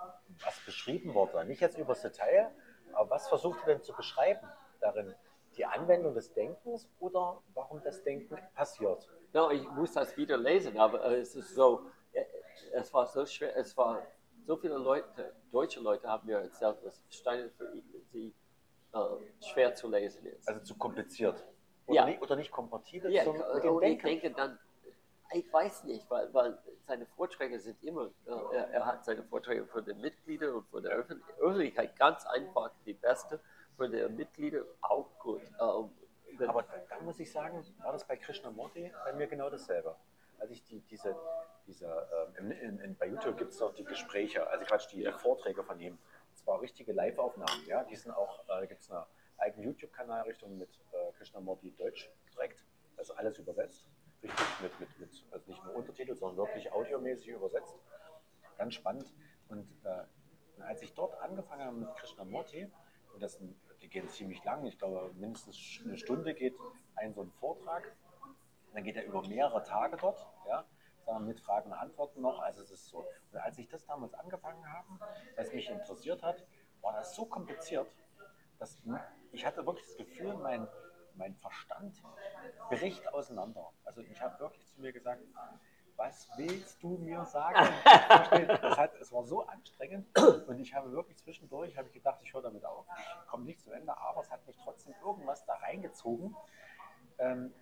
was 0.43 0.59
beschrieben 0.65 1.13
wurde, 1.13 1.43
nicht 1.45 1.61
jetzt 1.61 1.77
über 1.77 1.93
das 1.93 2.01
Detail, 2.01 2.51
aber 2.93 3.09
was 3.11 3.27
versucht 3.27 3.59
er 3.61 3.75
denn 3.75 3.83
zu 3.83 3.93
beschreiben 3.93 4.47
darin? 4.79 5.15
Die 5.57 5.65
Anwendung 5.65 6.13
des 6.13 6.33
Denkens 6.33 6.89
oder 6.99 7.41
warum 7.53 7.81
das 7.83 8.03
Denken 8.03 8.37
passiert? 8.55 9.09
No, 9.33 9.49
ich 9.51 9.67
muss 9.71 9.93
das 9.93 10.15
wieder 10.17 10.37
lesen, 10.37 10.77
aber 10.77 11.03
es 11.05 11.35
ist 11.35 11.53
so, 11.55 11.85
äh, 12.13 12.23
es 12.73 12.93
war 12.93 13.07
so 13.07 13.25
schwer, 13.25 13.55
es 13.57 13.75
war 13.75 14.01
so 14.49 14.57
viele 14.57 14.79
Leute, 14.79 15.31
deutsche 15.51 15.79
Leute 15.79 16.07
haben 16.07 16.25
mir 16.25 16.39
erzählt, 16.39 16.83
dass 16.83 16.99
Steiner 17.11 17.49
für 17.51 17.71
sie 18.11 18.33
äh, 18.93 18.99
schwer 19.39 19.75
zu 19.75 19.87
lesen 19.87 20.25
ist. 20.25 20.47
Also 20.49 20.61
zu 20.63 20.75
kompliziert. 20.75 21.45
Oder, 21.85 21.95
Ja. 21.95 22.05
nicht, 22.07 22.19
oder 22.19 22.35
nicht 22.35 22.49
kompatibel 22.49 23.11
Ja, 23.11 23.25
zum, 23.25 23.37
mit 23.37 23.83
ich 23.83 24.01
denke 24.01 24.31
dann, 24.31 24.57
ich 25.33 25.53
weiß 25.53 25.83
nicht, 25.83 26.09
weil, 26.09 26.33
weil 26.33 26.57
seine 26.87 27.05
Vorträge 27.05 27.59
sind 27.59 27.83
immer, 27.83 28.09
äh, 28.25 28.55
er, 28.55 28.69
er 28.71 28.85
hat 28.87 29.05
seine 29.05 29.21
Vorträge 29.21 29.67
für 29.67 29.83
die 29.83 29.93
Mitglieder 29.93 30.55
und 30.55 30.67
für 30.69 30.81
die 30.81 30.87
Öffentlich 30.87 31.37
Öffentlichkeit 31.37 31.95
ganz 31.95 32.25
einfach 32.25 32.71
die 32.87 32.93
beste, 32.93 33.39
für 33.77 33.87
die 33.87 34.11
Mitglieder 34.11 34.63
auch 34.81 35.11
gut. 35.19 35.43
Ähm, 35.61 35.91
Aber 36.47 36.63
da 36.89 36.99
muss 37.01 37.19
ich 37.19 37.31
sagen, 37.31 37.63
war 37.83 37.91
das 37.91 38.03
bei 38.07 38.17
Krishnamurti 38.17 38.91
bei 39.05 39.13
mir 39.13 39.27
genau 39.27 39.51
dasselbe. 39.51 39.95
Als 40.49 40.57
ich 40.57 40.65
die, 40.65 40.81
diese, 40.81 41.15
diese 41.67 41.85
ähm, 42.39 42.49
in, 42.49 42.79
in, 42.79 42.95
bei 42.95 43.05
YouTube 43.05 43.37
gibt 43.37 43.51
es 43.51 43.59
doch 43.59 43.71
die 43.75 43.83
Gespräche, 43.83 44.47
also 44.47 44.65
Quatsch, 44.65 44.91
die, 44.91 45.03
die 45.03 45.11
Vorträge 45.11 45.63
von 45.63 45.79
ihm. 45.79 45.99
Das 46.31 46.47
war 46.47 46.59
richtige 46.59 46.91
Live-Aufnahmen, 46.91 47.67
ja. 47.67 47.83
Die 47.83 47.95
sind 47.95 48.11
auch, 48.13 48.43
äh, 48.49 48.65
gibt 48.65 48.81
es 48.81 48.89
eine 48.89 49.05
eigene 49.37 49.67
YouTube-Kanal 49.67 50.23
Richtung 50.23 50.57
mit 50.57 50.69
äh, 50.91 51.11
Krishnamurti 51.17 51.69
Deutsch 51.75 52.09
direkt. 52.33 52.65
Also 52.97 53.13
alles 53.13 53.37
übersetzt. 53.37 53.85
Richtig 54.23 54.47
mit, 54.63 54.79
mit, 54.79 54.99
mit, 54.99 55.25
also 55.29 55.47
nicht 55.51 55.63
nur 55.63 55.75
Untertitel, 55.75 56.15
sondern 56.15 56.37
wirklich 56.37 56.71
audiomäßig 56.71 57.27
übersetzt. 57.27 57.75
Ganz 58.57 58.73
spannend. 58.73 59.13
Und 59.49 59.69
äh, 59.83 60.63
als 60.63 60.81
ich 60.81 60.95
dort 60.95 61.13
angefangen 61.21 61.63
habe 61.63 61.77
mit 61.77 61.95
Krishnamurti, 61.95 62.71
und 63.13 63.21
das 63.21 63.39
die 63.83 63.87
gehen 63.87 64.09
ziemlich 64.09 64.43
lang, 64.43 64.65
ich 64.65 64.79
glaube 64.79 65.13
mindestens 65.13 65.79
eine 65.85 65.95
Stunde 65.95 66.33
geht 66.33 66.55
ein 66.95 67.13
so 67.13 67.21
ein 67.21 67.29
Vortrag. 67.39 67.95
Dann 68.73 68.83
geht 68.83 68.95
er 68.95 69.05
über 69.05 69.27
mehrere 69.27 69.63
Tage 69.63 69.97
dort, 69.97 70.25
ja, 70.47 70.65
wir 71.05 71.19
mit 71.19 71.39
Fragen 71.39 71.71
und 71.71 71.77
Antworten 71.77 72.21
noch. 72.21 72.39
Also 72.39 72.61
es 72.61 72.71
ist 72.71 72.87
so. 72.87 73.07
Und 73.31 73.39
als 73.39 73.57
ich 73.57 73.67
das 73.67 73.85
damals 73.85 74.13
angefangen 74.13 74.63
habe, 74.71 74.87
was 75.35 75.51
mich 75.51 75.69
interessiert 75.69 76.23
hat, 76.23 76.45
war 76.81 76.93
das 76.93 77.15
so 77.15 77.25
kompliziert, 77.25 77.87
dass 78.59 78.81
ich 79.31 79.45
hatte 79.45 79.65
wirklich 79.65 79.85
das 79.85 79.97
Gefühl, 79.97 80.35
mein, 80.35 80.67
mein 81.15 81.35
Verstand 81.35 82.01
bricht 82.69 83.07
auseinander. 83.13 83.71
Also 83.83 84.01
ich 84.01 84.21
habe 84.21 84.39
wirklich 84.39 84.65
zu 84.67 84.79
mir 84.81 84.93
gesagt, 84.93 85.21
was 85.95 86.29
willst 86.37 86.81
du 86.81 86.97
mir 86.97 87.25
sagen? 87.25 87.57
Das 88.61 88.77
hat, 88.77 88.95
es 89.01 89.11
war 89.11 89.23
so 89.23 89.45
anstrengend 89.45 90.07
und 90.47 90.59
ich 90.59 90.73
habe 90.73 90.91
wirklich 90.91 91.17
zwischendurch 91.17 91.77
habe 91.77 91.87
ich 91.87 91.93
gedacht, 91.93 92.19
ich 92.21 92.33
höre 92.33 92.43
damit 92.43 92.63
auf, 92.63 92.85
ich 93.21 93.27
komme 93.27 93.43
nicht 93.43 93.59
zu 93.59 93.71
Ende, 93.71 93.97
aber 93.97 94.21
es 94.21 94.31
hat 94.31 94.45
mich 94.47 94.55
trotzdem 94.63 94.93
irgendwas 95.03 95.45
da 95.45 95.55
reingezogen. 95.55 96.35
Ähm, 97.17 97.53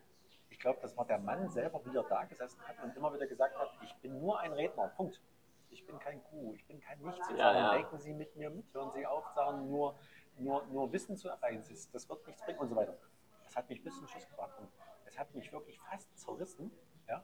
ich 0.58 0.62
glaube, 0.62 0.80
das 0.82 0.98
war 0.98 1.06
der 1.06 1.20
Mann 1.20 1.48
selber, 1.50 1.80
wie 1.86 1.96
er 1.96 2.04
da 2.04 2.24
gesessen 2.24 2.60
hat 2.68 2.84
und 2.84 2.96
immer 2.98 3.14
wieder 3.14 3.28
gesagt 3.28 3.56
hat, 3.56 3.70
ich 3.84 3.96
bin 3.98 4.20
nur 4.20 4.40
ein 4.40 4.52
Redner, 4.54 4.88
Punkt. 4.88 5.22
Ich 5.70 5.86
bin 5.86 6.00
kein 6.00 6.24
Kuh, 6.24 6.54
ich 6.56 6.66
bin 6.66 6.80
kein 6.80 7.00
Nichts. 7.00 7.30
Ja, 7.30 7.54
ja. 7.54 7.74
denken 7.74 8.00
Sie 8.00 8.12
mit 8.12 8.36
mir 8.36 8.50
mit, 8.50 8.74
hören 8.74 8.92
Sie 8.92 9.06
auf, 9.06 9.28
sagen 9.36 9.70
nur, 9.70 10.00
nur, 10.40 10.66
nur 10.66 10.92
Wissen 10.92 11.16
zu 11.16 11.30
erreichen, 11.30 11.64
das, 11.94 12.10
wird 12.10 12.26
nichts 12.26 12.44
bringen 12.44 12.58
und 12.58 12.70
so 12.70 12.76
weiter. 12.76 12.98
Das 13.44 13.56
hat 13.56 13.70
mich 13.70 13.84
bis 13.84 13.96
zum 13.98 14.08
Schluss 14.08 14.28
gebracht 14.28 14.58
und 14.58 14.68
es 15.06 15.20
hat 15.20 15.32
mich 15.36 15.52
wirklich 15.54 15.80
fast 15.80 16.18
zerrissen. 16.18 16.72
Ja? 17.08 17.24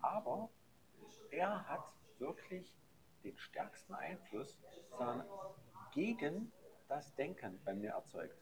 Aber 0.00 0.48
er 1.32 1.68
hat 1.68 1.92
wirklich 2.18 2.72
den 3.24 3.36
stärksten 3.36 3.94
Einfluss 3.94 4.56
sagen, 4.96 5.24
gegen 5.92 6.52
das 6.86 7.12
Denken 7.16 7.60
bei 7.64 7.74
mir 7.74 7.90
erzeugt. 7.90 8.38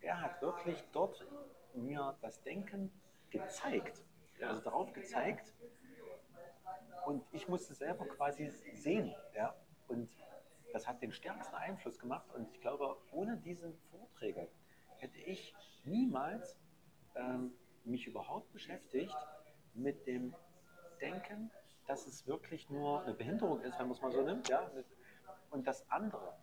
Er 0.00 0.22
hat 0.22 0.40
wirklich 0.40 0.82
dort 0.92 1.26
mir 1.74 2.16
das 2.22 2.42
Denken 2.42 2.90
gezeigt, 3.32 4.04
also 4.40 4.60
darauf 4.60 4.92
gezeigt 4.92 5.52
und 7.06 7.24
ich 7.32 7.48
musste 7.48 7.74
selber 7.74 8.06
quasi 8.06 8.48
sehen. 8.74 9.14
Ja? 9.34 9.54
Und 9.88 10.10
das 10.72 10.86
hat 10.86 11.02
den 11.02 11.12
stärksten 11.12 11.54
Einfluss 11.54 11.98
gemacht 11.98 12.26
und 12.34 12.50
ich 12.52 12.60
glaube, 12.60 12.96
ohne 13.10 13.36
diese 13.38 13.72
Vorträge 13.90 14.48
hätte 14.98 15.18
ich 15.18 15.54
niemals 15.84 16.56
ähm, 17.16 17.52
mich 17.84 18.06
überhaupt 18.06 18.52
beschäftigt 18.52 19.16
mit 19.74 20.06
dem 20.06 20.34
Denken, 21.00 21.50
dass 21.86 22.06
es 22.06 22.26
wirklich 22.26 22.70
nur 22.70 23.02
eine 23.02 23.14
Behinderung 23.14 23.60
ist, 23.62 23.78
wenn 23.78 23.88
man 23.88 23.96
es 23.96 24.02
mal 24.02 24.12
so 24.12 24.22
nimmt, 24.22 24.48
ja, 24.48 24.70
und 25.50 25.66
das 25.66 25.88
andere, 25.90 26.38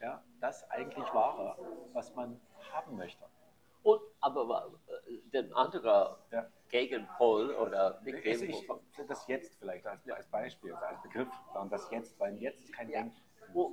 ja, 0.00 0.24
das 0.40 0.68
eigentlich 0.70 1.06
wahre, 1.14 1.56
was 1.92 2.14
man 2.14 2.40
haben 2.72 2.96
möchte. 2.96 3.24
Und, 3.82 4.00
aber 4.20 4.72
äh, 5.06 5.18
der 5.32 5.56
andere 5.56 6.18
Ja. 6.30 6.46
Gegenpol 6.68 7.50
oder 7.56 8.00
ich, 8.04 8.22
Gegenpol, 8.22 8.80
das 9.08 9.26
jetzt 9.26 9.58
vielleicht 9.58 9.86
als, 9.86 10.08
als 10.08 10.26
Beispiel, 10.28 10.72
also 10.72 10.84
als 10.86 11.02
Begriff, 11.02 11.28
dann 11.52 11.68
das 11.68 11.90
jetzt, 11.90 12.18
weil 12.18 12.36
jetzt 12.38 12.64
ist 12.64 12.72
kein 12.72 12.88
Ja. 12.88 13.00
Denken. 13.02 13.20
Oh, 13.54 13.70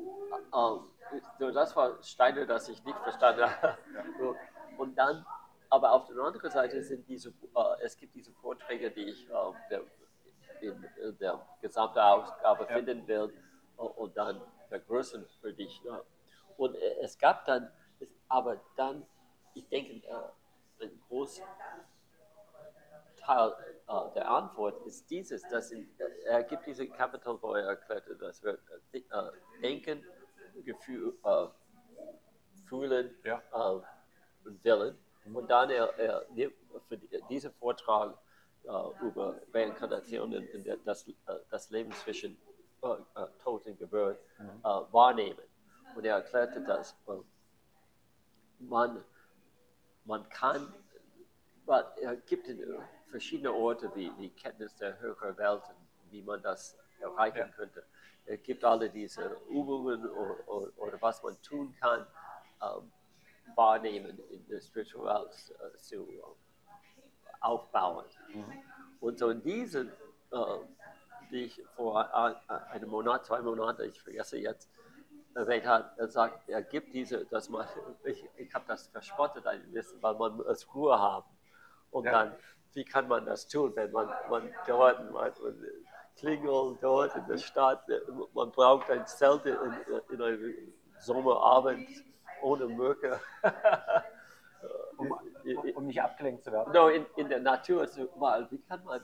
ähm, 0.53 0.89
so, 1.37 1.51
das 1.51 1.75
war 1.75 2.01
Steine, 2.03 2.45
das 2.45 2.67
ich 2.69 2.83
nicht 2.83 2.97
verstanden 2.99 3.43
habe. 3.45 3.77
So, 4.17 4.35
Und 4.77 4.95
dann, 4.97 5.25
aber 5.69 5.93
auf 5.93 6.07
der 6.07 6.17
anderen 6.17 6.49
Seite 6.51 6.81
sind 6.83 7.07
diese, 7.07 7.29
äh, 7.29 7.83
es 7.83 7.95
gibt 7.95 8.15
diese 8.15 8.33
Vorträge, 8.33 8.91
die 8.91 9.05
ich 9.05 9.29
äh, 9.29 9.33
der, 9.69 9.81
in, 10.61 10.83
in 11.01 11.17
der 11.19 11.45
gesamten 11.61 11.99
Ausgabe 11.99 12.63
Ja. 12.65 12.75
finden 12.75 13.07
will 13.07 13.31
äh, 13.77 13.81
und 13.81 14.17
dann 14.17 14.41
vergrößern 14.67 15.25
für 15.39 15.53
dich. 15.53 15.81
Ja. 15.85 16.01
Und 16.57 16.75
äh, 16.75 16.95
es 17.01 17.17
gab 17.17 17.45
dann, 17.45 17.71
aber 18.27 18.59
dann, 18.75 19.05
ich 19.53 19.67
denke, 19.69 20.07
äh, 20.07 20.83
ein 20.83 21.01
großer 21.07 21.43
Teil 23.17 23.53
äh, 23.87 24.13
der 24.15 24.29
Antwort 24.29 24.85
ist 24.85 25.09
dieses, 25.09 25.41
dass 25.49 25.71
er 26.25 26.43
gibt 26.43 26.65
diese 26.65 26.87
Kapitel, 26.87 27.37
wo 27.41 27.53
er 27.53 27.67
erklärte, 27.67 28.15
dass 28.15 28.43
wir 28.43 28.57
äh, 28.93 29.01
denken, 29.61 30.03
Gefühl, 30.63 31.13
fühlen 32.67 33.15
Ja. 33.23 33.41
und 34.43 34.63
willen. 34.63 34.97
Und 35.33 35.49
dann 35.49 35.69
er, 35.69 35.97
er 35.97 36.25
nimmt 36.31 36.55
für 36.87 36.97
die, 36.97 37.07
diesen 37.29 37.53
Vortrag 37.53 38.17
über 39.01 39.39
Reinkarnation 39.53 40.33
und 40.35 40.47
das, 40.85 41.05
das 41.49 41.69
Leben 41.69 41.91
zwischen 41.93 42.37
Tod 42.81 43.65
und 43.65 43.77
Geburt 43.79 44.19
äh, 44.39 44.63
wahrnehmen. 44.63 45.39
Und 45.95 46.05
er 46.05 46.15
erklärte, 46.15 46.61
dass 46.61 46.95
man, 48.59 49.03
man 50.09 50.27
kann, 50.29 50.73
weil 51.65 51.85
er 52.01 52.15
gibt 52.17 52.47
in 52.47 52.59
verschiedene 53.11 53.53
Orte 53.53 53.91
wie 53.95 54.09
die 54.19 54.31
Kenntnis 54.31 54.75
der 54.75 54.99
höheren 54.99 55.37
Welten, 55.37 55.75
wie 56.09 56.23
man 56.23 56.41
das 56.41 56.75
erreichen 56.99 57.37
Ja. 57.37 57.47
könnte. 57.49 57.85
Er 58.25 58.37
gibt 58.37 58.63
alle 58.65 58.89
diese 58.89 59.37
Übungen 59.49 60.09
oder, 60.09 60.47
oder, 60.47 60.71
oder 60.77 61.01
was 61.01 61.21
man 61.23 61.39
tun 61.41 61.75
kann, 61.79 62.05
ähm, 62.61 62.91
wahrnehmen 63.55 64.19
in 64.29 64.45
der 64.47 64.61
Spiritual 64.61 65.27
äh, 65.27 65.77
zu 65.77 66.07
äh, 66.09 66.21
aufbauen. 67.41 68.05
Und 68.99 69.19
so 69.19 69.29
in 69.29 69.41
diesen, 69.43 69.89
äh, 70.31 70.57
die 71.31 71.43
ich 71.45 71.63
vor 71.75 72.13
ein- 72.13 72.35
einem 72.71 72.89
Monat, 72.89 73.25
zwei 73.25 73.41
Monaten, 73.41 73.83
ich 73.83 74.01
vergesse 74.01 74.37
jetzt, 74.39 74.69
er 75.35 76.07
sagt, 76.09 76.49
er 76.49 76.61
gibt 76.61 76.93
diese, 76.93 77.25
dass 77.25 77.49
man, 77.49 77.65
ich, 78.03 78.23
ich 78.37 78.53
habe 78.53 78.65
das 78.67 78.87
verspottet 78.87 79.45
ein 79.47 79.71
bisschen, 79.71 80.01
weil 80.01 80.15
man 80.15 80.39
es 80.41 80.73
Ruhe 80.73 80.97
haben. 80.99 81.27
Und 81.91 82.05
Ja. 82.05 82.11
dann, 82.11 82.35
wie 82.73 82.83
kann 82.85 83.07
man 83.07 83.25
das 83.25 83.47
tun, 83.47 83.71
wenn 83.75 83.91
man, 83.91 84.09
man 84.29 84.53
dort 84.67 85.11
man, 85.11 85.31
klingelt 86.17 86.83
dort 86.83 87.15
in 87.15 87.25
der 87.27 87.37
Stadt, 87.37 87.83
man 88.33 88.51
braucht 88.51 88.89
ein 88.91 89.05
Zelt 89.07 89.45
in, 89.45 89.57
in 90.09 90.21
einem 90.21 90.55
Sommerabend 90.99 91.87
ohne 92.41 92.67
Mücke. 92.67 93.19
Um, 94.97 95.17
um, 95.75 95.85
nicht 95.87 96.01
abgelenkt 96.01 96.43
zu 96.43 96.51
werden. 96.51 96.73
No, 96.73 96.89
in, 96.89 97.05
in 97.15 97.29
der 97.29 97.39
Natur 97.39 97.85
ist 97.85 97.95
überall, 97.95 98.45
wie 98.51 98.57
kann 98.59 98.83
man, 98.83 99.01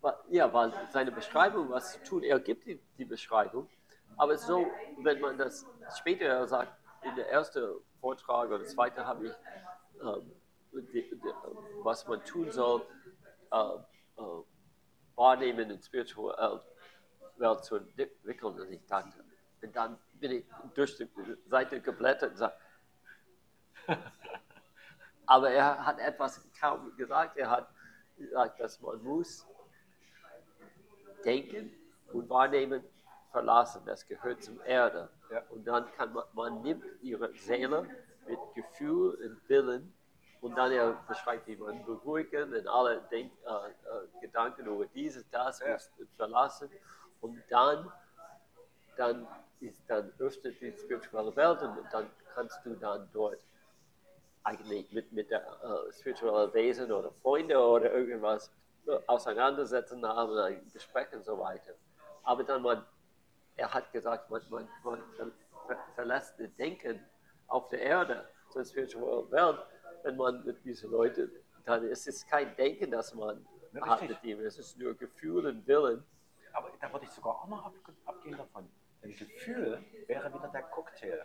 wa- 0.00 0.16
ja, 0.28 0.52
weil 0.52 0.72
seine 0.92 1.10
Beschreibung, 1.10 1.68
was 1.70 1.94
zu 1.94 2.04
tun, 2.04 2.22
er 2.22 2.38
gibt 2.38 2.64
die, 2.66 2.80
die 2.96 3.04
Beschreibung, 3.04 3.68
aber 4.16 4.36
so, 4.38 4.66
wenn 4.98 5.20
man 5.20 5.36
das 5.36 5.66
später 5.98 6.46
sagt, 6.46 6.72
in 7.02 7.14
der 7.16 7.30
ersten 7.30 7.80
Vortrag 8.00 8.50
oder 8.50 8.64
zweite 8.64 9.06
habe 9.06 9.26
ich, 9.26 9.32
ähm, 10.02 10.32
die, 10.72 11.02
die, 11.02 11.32
was 11.82 12.06
man 12.06 12.22
tun 12.24 12.50
soll, 12.50 12.82
äh, 13.52 13.56
äh, 13.56 14.42
wahrnehmen 15.14 15.70
in 15.70 15.82
spirituelle 15.82 16.62
Welt 17.36 17.64
zu 17.64 17.76
entwickeln, 17.76 18.60
und 18.60 18.70
ich 18.70 18.84
dachte, 18.86 19.24
und 19.62 19.74
dann 19.74 19.98
bin 20.14 20.32
ich 20.32 20.44
durch 20.74 20.96
die 20.96 21.08
Seite 21.46 21.80
geblättert 21.80 22.32
und 22.32 22.36
sagte, 22.36 22.60
aber 25.26 25.50
er 25.50 25.84
hat 25.84 25.98
etwas 25.98 26.40
kaum 26.58 26.94
gesagt. 26.96 27.36
Er 27.36 27.50
hat 27.50 27.68
gesagt, 28.16 28.60
dass 28.60 28.80
man 28.80 29.02
muss 29.02 29.46
denken 31.24 31.72
und 32.12 32.28
wahrnehmen 32.28 32.84
verlassen. 33.36 33.82
Das 33.84 34.06
gehört 34.06 34.42
zum 34.42 34.58
Erde. 34.64 35.10
Ja. 35.30 35.42
Und 35.50 35.66
dann 35.66 35.84
kann 35.92 36.10
man, 36.14 36.24
man 36.32 36.62
nimmt 36.62 36.86
ihre 37.02 37.30
Seele 37.34 37.86
mit 38.26 38.38
Gefühl 38.54 39.14
und 39.22 39.48
Willen 39.50 39.92
und 40.40 40.56
dann 40.56 40.72
er 40.72 40.92
beschreibt, 41.06 41.46
wie 41.46 41.56
man 41.56 41.84
beruhigen 41.84 42.54
und 42.54 42.66
alle 42.66 43.02
Denk, 43.10 43.30
äh, 43.44 43.48
äh, 43.50 44.20
Gedanken 44.22 44.66
über 44.66 44.86
dieses, 44.86 45.28
das 45.28 45.60
Ja. 45.60 45.76
verlassen. 46.16 46.70
Und 47.20 47.42
dann, 47.50 47.92
dann, 48.96 49.26
ist, 49.60 49.82
dann 49.86 50.12
öffnet 50.18 50.58
die 50.62 50.72
spirituelle 50.72 51.34
Welt 51.36 51.60
und 51.62 51.76
dann 51.92 52.10
kannst 52.34 52.64
du 52.64 52.74
dann 52.74 53.06
dort 53.12 53.40
eigentlich 54.44 54.90
mit, 54.92 55.12
mit 55.12 55.30
der 55.30 55.42
äh, 55.42 55.92
spirituellen 55.92 56.54
Wesen 56.54 56.90
oder 56.90 57.10
Freunde 57.22 57.58
oder 57.58 57.92
irgendwas 57.92 58.50
äh, 58.86 58.98
auseinandersetzen 59.06 60.06
haben, 60.06 60.38
ein 60.38 60.70
Gespräch 60.72 61.12
und 61.12 61.24
so 61.24 61.38
weiter. 61.38 61.74
Aber 62.22 62.42
dann 62.44 62.62
man, 62.62 62.84
er 63.56 63.72
hat 63.72 63.92
gesagt, 63.92 64.30
man, 64.30 64.42
man, 64.50 64.68
man 64.84 65.02
ver, 65.16 65.30
ver, 65.66 65.78
verlässt 65.94 66.38
das 66.38 66.54
Denken 66.56 67.04
auf 67.48 67.68
der 67.68 67.80
Erde 67.80 68.28
zur 68.50 68.64
spirituellen 68.64 69.30
Welt, 69.30 69.58
wenn 70.02 70.16
man 70.16 70.44
mit 70.44 70.64
diesen 70.64 70.90
Leuten, 70.90 71.30
dann 71.64 71.84
ist 71.84 72.06
es 72.06 72.26
kein 72.26 72.54
Denken, 72.56 72.90
das 72.90 73.14
man 73.14 73.46
Ja, 73.72 73.86
hat 73.86 74.02
mit 74.02 74.22
ihm, 74.24 74.40
es 74.40 74.58
ist 74.58 74.78
nur 74.78 74.94
Gefühl 74.94 75.46
und 75.46 75.66
Willen. 75.66 76.04
Aber 76.52 76.70
da 76.80 76.92
würde 76.92 77.04
ich 77.04 77.10
sogar 77.10 77.34
auch 77.42 77.48
noch 77.48 77.66
ab, 77.66 77.74
abgehen 78.04 78.36
davon. 78.36 78.68
Denn 79.02 79.14
Gefühl 79.14 79.84
wäre 80.06 80.32
wieder 80.32 80.48
der 80.48 80.62
Cocktail 80.62 81.24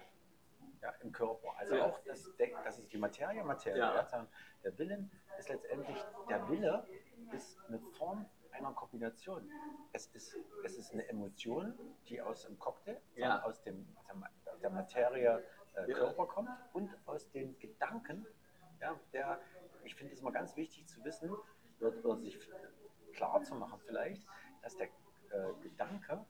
ja, 0.81 0.89
im 1.01 1.11
Körper. 1.11 1.49
Also 1.57 1.75
Ja. 1.75 1.85
auch 1.85 1.99
das, 2.05 2.35
Denk- 2.37 2.57
das 2.63 2.79
ist 2.79 2.91
die 2.91 2.97
Materie, 2.97 3.43
Materie. 3.43 3.79
Ja. 3.79 4.27
Der 4.63 4.77
Willen 4.77 5.11
ist 5.37 5.49
letztendlich, 5.49 5.97
der 6.27 6.49
Wille 6.49 6.87
ist 7.31 7.57
eine 7.67 7.79
Form 7.97 8.25
einer 8.53 8.71
Kombination. 8.73 9.49
Es 9.93 10.07
ist, 10.07 10.37
es 10.63 10.77
ist 10.77 10.93
eine 10.93 11.07
Emotion, 11.07 11.73
die 12.07 12.21
aus 12.21 12.43
dem 12.43 12.57
Cocktail, 12.59 13.01
Ja. 13.15 13.41
aus, 13.43 13.61
dem, 13.63 13.87
der 14.45 14.55
der 14.57 14.69
Materie 14.69 15.43
äh. 15.75 15.91
Körper 15.91 16.25
kommt 16.27 16.49
und 16.73 16.89
aus 17.05 17.29
den 17.31 17.57
Gedanken. 17.59 18.25
Ja, 18.79 18.99
der, 19.13 19.39
ich 19.83 19.95
finde 19.95 20.13
es 20.13 20.19
immer 20.21 20.31
ganz 20.31 20.55
wichtig 20.55 20.87
zu 20.87 21.03
wissen, 21.03 21.31
oder, 21.79 21.93
oder 22.05 22.17
sich 22.17 22.39
klar 23.13 23.41
zu 23.43 23.55
machen 23.55 23.79
vielleicht, 23.85 24.27
dass 24.61 24.75
der 24.75 24.87
äh, 24.87 25.53
Gedanke 25.61 26.25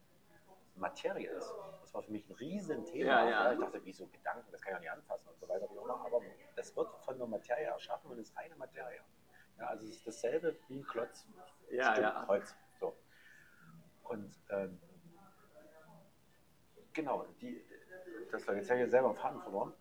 Materie 0.76 1.30
ist. 1.30 1.54
Das 1.82 1.94
war 1.94 2.02
für 2.02 2.12
mich 2.12 2.28
ein 2.30 2.34
Riesenthema. 2.34 3.24
Ja, 3.24 3.30
ja. 3.30 3.54
Ich 3.54 3.60
dachte, 3.60 3.82
wieso 3.84 4.08
Gedanken, 4.08 4.50
das 4.52 4.62
kann 4.62 4.74
ich 4.74 4.76
ja 4.76 4.80
nicht 4.80 4.92
anfassen 4.92 5.30
und 5.30 5.40
so 5.40 5.48
weiter. 5.50 5.68
Aber 5.70 6.22
das 6.56 6.76
wird 6.76 6.90
von 7.04 7.18
der 7.18 7.28
Materie 7.28 7.66
erschaffen 7.66 8.12
und 8.12 8.20
ist 8.20 8.36
reine 8.38 8.56
Materie. 8.56 9.02
Ja, 9.58 9.68
also 9.68 9.86
es 9.86 9.98
ist 9.98 10.08
dasselbe 10.08 10.58
wie 10.68 10.80
ein 10.80 10.84
Klotz. 10.84 11.26
Ja, 11.70 11.94
Stück 11.94 12.04
ja. 12.04 12.28
Holz. 12.28 12.56
So. 12.80 12.96
Und 14.04 14.36
ähm, 14.50 14.80
genau, 16.94 17.26
die, 17.40 17.64
das 18.32 18.46
war 18.48 18.56
jetzt 18.56 18.70
habe 18.70 18.82
ich 18.82 18.90
selber 18.90 19.10
einen 19.10 19.18
Faden 19.18 19.42
verloren. 19.42 19.74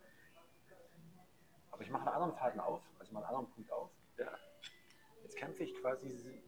Aber 1.70 1.82
ich 1.82 1.90
mache 1.90 2.02
einen 2.02 2.14
anderen 2.14 2.34
Faden 2.34 2.60
auf, 2.60 2.82
also 2.98 3.12
mal 3.12 3.20
einen 3.20 3.28
anderen 3.28 3.50
Punkt 3.50 3.72
auf. 3.72 3.90
Ja. 4.18 4.38
Jetzt 5.22 5.36
kämpfe 5.36 5.62
ich 5.62 5.74
quasi 5.80 6.42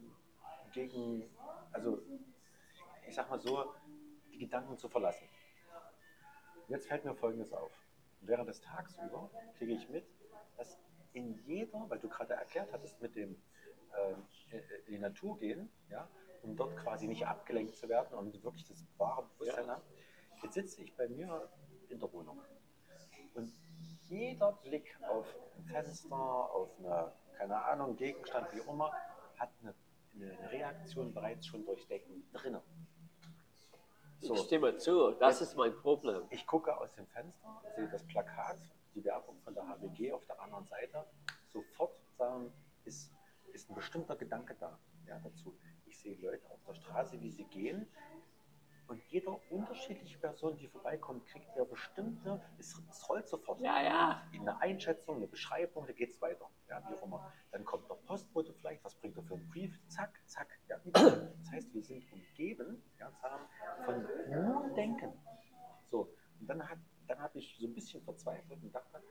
gegen, 0.73 1.29
also 1.73 2.03
ich 3.07 3.15
sag 3.15 3.31
mal 3.31 3.39
so, 3.39 3.75
die 4.33 4.39
Gedanken 4.39 4.77
zu 4.77 4.89
verlassen. 4.89 5.29
Jetzt 6.69 6.89
fällt 6.89 7.05
mir 7.05 7.15
Folgendes 7.15 7.53
auf. 7.53 7.73
Während 8.21 8.49
des 8.49 8.61
Tags 8.61 8.97
über 9.05 9.31
kriege 9.59 9.73
ich 9.73 9.89
mit, 9.89 10.07
dass 10.57 10.79
in 11.13 11.35
jeder, 11.47 11.85
weil 11.89 11.99
du 11.99 12.09
gerade 12.09 12.35
erklärt 12.35 12.73
hattest, 12.73 13.01
mit 13.01 13.15
dem 13.17 13.37
ähm, 13.99 14.27
in 14.87 14.95
die 14.95 14.99
Natur 14.99 15.39
gehen, 15.39 15.71
ja, 15.91 16.09
um 16.43 16.57
dort 16.57 16.77
quasi 16.77 17.07
nicht 17.07 17.27
abgelenkt 17.27 17.77
zu 17.77 17.89
werden 17.89 18.17
und 18.19 18.43
wirklich 18.43 18.67
das 18.67 18.85
wahre 18.99 19.25
Bewusstsein 19.25 19.69
haben. 19.69 19.83
Jetzt 20.43 20.55
sitze 20.55 20.83
ich 20.83 20.95
bei 20.97 21.09
mir 21.09 21.49
in 21.89 21.99
der 22.01 22.13
Wohnung 22.13 22.41
und 23.35 23.53
jeder 24.09 24.53
Blick 24.53 24.99
auf 25.09 25.27
ein 25.57 25.65
Fenster, 25.65 26.15
auf 26.15 26.71
eine, 26.79 27.13
keine 27.39 27.65
Ahnung, 27.65 27.97
Gegenstand, 27.97 28.53
wie 28.53 28.61
auch 28.61 28.73
immer, 28.73 28.93
hat 29.39 29.51
eine, 29.63 29.75
eine 30.15 30.53
Reaktion 30.53 31.13
bereits 31.15 31.47
schon 31.47 31.65
durchs 31.65 31.87
Denken 31.87 32.29
drinnen. 32.33 32.61
So. 34.21 34.35
Ich 34.35 34.41
stimme 34.43 34.77
zu, 34.77 35.13
das 35.13 35.41
ist 35.41 35.57
mein 35.57 35.75
Problem. 35.75 36.23
Ich 36.31 36.47
gucke 36.47 36.77
aus 36.77 36.93
dem 36.95 37.07
Fenster, 37.09 37.63
sehe 37.75 37.89
das 37.89 38.07
Plakat, 38.07 38.59
die 38.95 39.05
Werbung 39.05 39.41
von 39.41 39.55
der 39.55 39.67
HWG 39.67 40.13
auf 40.13 40.25
der 40.27 40.41
anderen 40.41 40.67
Seite. 40.67 41.05
Sofort 41.49 41.95
sagen, 42.17 42.53
ist, 42.85 43.13
ist 43.53 43.71
ein 43.71 43.75
bestimmter 43.75 44.17
Gedanke 44.17 44.55
da 44.59 44.79
ja, 45.07 45.19
dazu. 45.19 45.57
Ich 45.87 45.99
sehe 45.99 46.17
Leute 46.17 46.49
auf 46.51 46.63
der 46.67 46.75
Straße, 46.75 47.21
wie 47.21 47.31
sie 47.31 47.45
gehen. 47.45 47.87
Und 48.89 49.03
jeder 49.09 49.39
unterschiedliche 49.51 50.19
Person, 50.19 50.57
die 50.59 50.67
vorbeikommt, 50.67 51.25
kriegt 51.27 51.57
ja 51.57 51.65
bestimmte, 51.65 52.43
es, 52.59 52.79
es 52.91 53.09
rollt 53.09 53.27
sofort. 53.29 53.61
Ja, 53.61 53.83
ja. 53.83 54.23
Eine 54.35 54.61
Einschätzung, 54.61 55.17
eine 55.17 55.29
Beschreibung, 55.29 55.87
da 55.87 55.93
geht 55.93 56.11
es 56.11 56.21
weiter. 56.21 56.51
Ja, 56.69 56.83
wie 56.89 56.95
auch 56.95 57.03
immer. 57.03 57.33
Dann 57.53 57.65
kommt 57.65 57.89
der 57.89 57.95
Postbote 57.95 58.53
vielleicht, 58.53 58.85
was 58.85 58.95
bringt 58.97 59.17
er 59.17 59.23
für 59.23 59.35
einen 59.35 59.49
Brief? 59.49 59.79
Zack, 59.89 60.21
zack. 60.27 60.59
Ja, 60.69 60.79
das 60.93 61.51
heißt, 61.53 61.73
wir 61.73 61.83
sind 61.83 62.05
umgeben 62.13 62.83
ja, 62.99 63.11
von 63.85 64.07
nur 64.29 64.69
Denken. 64.75 65.13
So, 65.87 66.15
und 66.41 66.47
dann, 66.49 66.69
hat, 66.69 66.79
dann 67.13 67.23
habe 67.23 67.39
ich 67.39 67.59
so 67.59 67.67
ein 67.67 67.75
bisschen 67.75 68.03
verzweifelt 68.03 68.63
und 68.63 68.75
dachte, 68.75 69.03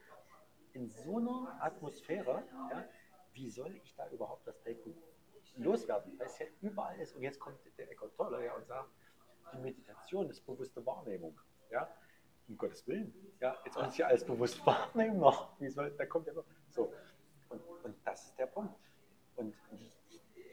in 0.73 0.89
so 0.89 1.17
einer 1.17 1.57
Atmosphäre, 1.61 2.43
ja, 2.71 2.83
wie 3.33 3.49
soll 3.49 3.75
ich 3.75 3.93
da 3.95 4.09
überhaupt 4.09 4.47
das 4.47 4.59
Denken 4.63 4.95
loswerden? 5.57 6.17
Weil 6.17 6.25
es 6.25 6.39
ja 6.39 6.47
überall 6.61 6.99
ist. 6.99 7.15
Und 7.15 7.21
jetzt 7.21 7.39
kommt 7.39 7.59
der 7.77 7.91
Eckhart 7.91 8.15
Tolle 8.15 8.43
ja, 8.43 8.55
und 8.55 8.65
sagt, 8.65 8.89
die 9.53 9.59
Meditation 9.59 10.29
ist 10.29 10.43
bewusste 10.45 10.83
Wahrnehmung. 10.83 11.39
Ja? 11.69 11.87
Um 12.47 12.57
Gottes 12.57 12.87
Willen. 12.87 13.13
Ja, 13.39 13.55
jetzt 13.65 13.77
ich 13.77 13.97
ja 13.97 14.07
alles 14.07 14.25
bewusst 14.25 14.65
wahrnehmen 14.65 15.19
noch. 15.19 15.59
Wie 15.59 15.69
soll, 15.69 15.91
da 15.91 16.05
kommt 16.07 16.25
ja 16.25 16.33
noch. 16.33 16.45
So. 16.69 16.91
Und, 17.49 17.61
und 17.83 17.95
das 18.03 18.25
ist 18.25 18.39
der 18.39 18.47
Punkt. 18.47 18.73
Und 19.35 19.55
ich, 19.73 19.93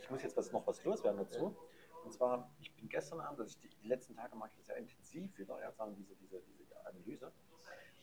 ich 0.03 0.11
muss 0.11 0.23
jetzt 0.23 0.37
was, 0.37 0.53
noch 0.53 0.67
was 0.67 0.85
loswerden 0.85 1.19
dazu. 1.19 1.57
Und 2.05 2.13
zwar, 2.13 2.51
ich 2.61 2.75
bin 2.75 2.89
gestern 2.89 3.21
Abend, 3.21 3.41
also 3.41 3.51
ich, 3.51 3.59
die, 3.59 3.69
die 3.83 3.89
letzten 3.89 4.15
Tage 4.17 4.37
mache 4.37 4.51
ich 4.59 4.65
sehr 4.65 4.77
intensiv 4.77 5.37
wieder, 5.39 5.61
ja, 5.61 5.73
sagen 5.73 5.95
diese, 5.97 6.15
diese, 6.17 6.41
diese 6.41 6.68
Analyse. 6.89 7.33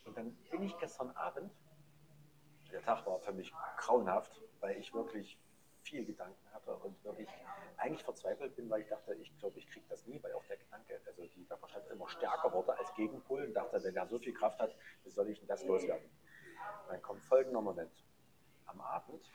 Und 0.06 0.18
dann 0.18 0.36
bin 0.52 0.64
ich 0.64 0.78
gestern 0.78 1.12
Abend, 1.12 1.52
der 2.72 2.82
Tag 2.82 3.06
war 3.06 3.20
für 3.20 3.34
mich 3.34 3.52
grauenhaft, 3.78 4.42
weil 4.60 4.78
ich 4.78 4.94
wirklich 4.94 5.40
viel 5.84 6.06
Gedanken 6.06 6.52
hatte 6.52 6.76
und 6.76 7.04
wirklich 7.04 7.30
eigentlich 7.78 8.04
verzweifelt 8.04 8.56
bin, 8.56 8.70
weil 8.70 8.82
ich 8.82 8.88
dachte, 8.88 9.14
ich 9.16 9.38
glaube, 9.38 9.60
ich 9.60 9.68
kriege 9.68 9.86
das 9.88 10.06
nie, 10.08 10.22
weil 10.24 10.34
auch 10.34 10.44
der 10.46 10.58
Gedanke, 10.58 11.00
also 11.06 11.22
die, 11.28 11.46
der 11.46 11.58
Verstand 11.58 11.88
immer 11.90 12.10
stärker 12.10 12.52
wurde 12.52 12.78
als 12.78 12.94
Gegenpol 12.96 13.44
und 13.44 13.54
dachte, 13.54 13.84
wenn 13.84 13.96
er 13.96 14.08
so 14.08 14.18
viel 14.18 14.34
Kraft 14.34 14.60
hat, 14.60 14.76
wie 15.04 15.12
soll 15.12 15.30
ich 15.30 15.40
denn 15.40 15.48
das 15.48 15.64
loswerden? 15.64 16.10
Und 16.84 16.92
dann 16.92 17.02
kommt 17.02 17.24
folgender 17.24 17.62
Moment. 17.62 17.92
Am 18.66 18.82
Abend 18.82 19.32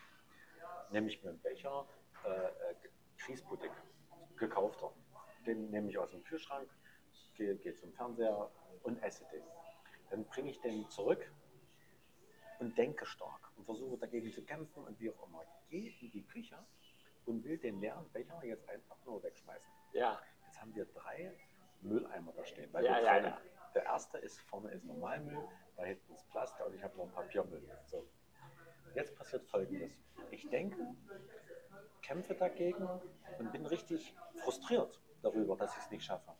nehme 0.90 1.08
ich 1.08 1.22
mir 1.22 1.30
einen 1.30 1.40
Becher 1.40 1.86
äh, 2.24 2.28
äh, 2.28 2.74
Kriespudding, 3.18 3.70
gekaufter. 4.36 4.92
Den 5.46 5.70
nehme 5.70 5.88
ich 5.88 5.98
aus 5.98 6.10
dem 6.10 6.24
Kühlschrank, 6.24 6.68
gehe, 7.40 7.56
gehe 7.56 7.74
zum 7.74 7.92
Fernseher 7.94 8.50
und 8.82 9.02
esse 9.02 9.24
den. 9.32 9.42
Dann 10.10 10.24
bringe 10.26 10.50
ich 10.50 10.60
den 10.60 10.88
zurück 10.90 11.32
und 12.58 12.76
denke 12.76 13.06
stark 13.06 13.50
und 13.56 13.64
versuche 13.64 13.96
dagegen 13.96 14.30
zu 14.30 14.44
kämpfen 14.44 14.84
und 14.84 15.00
wie 15.00 15.10
auch 15.10 15.26
immer. 15.26 15.42
Gehe 15.68 15.90
in 16.00 16.10
die 16.10 16.26
Küche 16.26 16.58
und 17.24 17.42
will 17.44 17.56
den 17.58 17.80
leeren 17.80 18.08
Becher 18.12 18.44
jetzt 18.44 18.68
einfach 18.68 18.96
nur 19.06 19.22
wegschmeißen. 19.22 19.70
Ja, 19.92 20.20
Jetzt 20.46 20.60
haben 20.60 20.74
wir 20.74 20.84
drei 20.86 21.32
Mülleimer 21.80 22.32
da 22.32 22.44
stehen. 22.44 22.72
Weil 22.72 22.84
Ja, 22.84 22.98
ja, 22.98 23.12
trennen. 23.12 23.26
ja. 23.26 23.40
Der 23.74 23.84
erste 23.84 24.18
ist 24.18 24.40
vorne 24.40 24.70
ist 24.72 24.84
Normalmüll, 24.84 25.38
da 25.76 25.84
hinten 25.84 26.12
ist 26.12 26.28
Plastik 26.30 26.66
und 26.66 26.74
ich 26.74 26.82
habe 26.82 26.96
noch 26.96 27.04
einen 27.04 27.12
Papiermüll. 27.12 27.62
So. 27.86 28.04
Jetzt 28.96 29.14
passiert 29.16 29.46
folgendes. 29.46 29.92
Ich 30.32 30.48
denke 30.50 30.76
kämpfe 32.02 32.34
dagegen 32.34 32.88
und 33.38 33.52
bin 33.52 33.64
richtig 33.66 34.12
frustriert 34.42 35.00
darüber, 35.22 35.56
dass 35.56 35.72
ich 35.76 35.82
es 35.84 35.90
nicht 35.92 36.04
schaffe. 36.04 36.32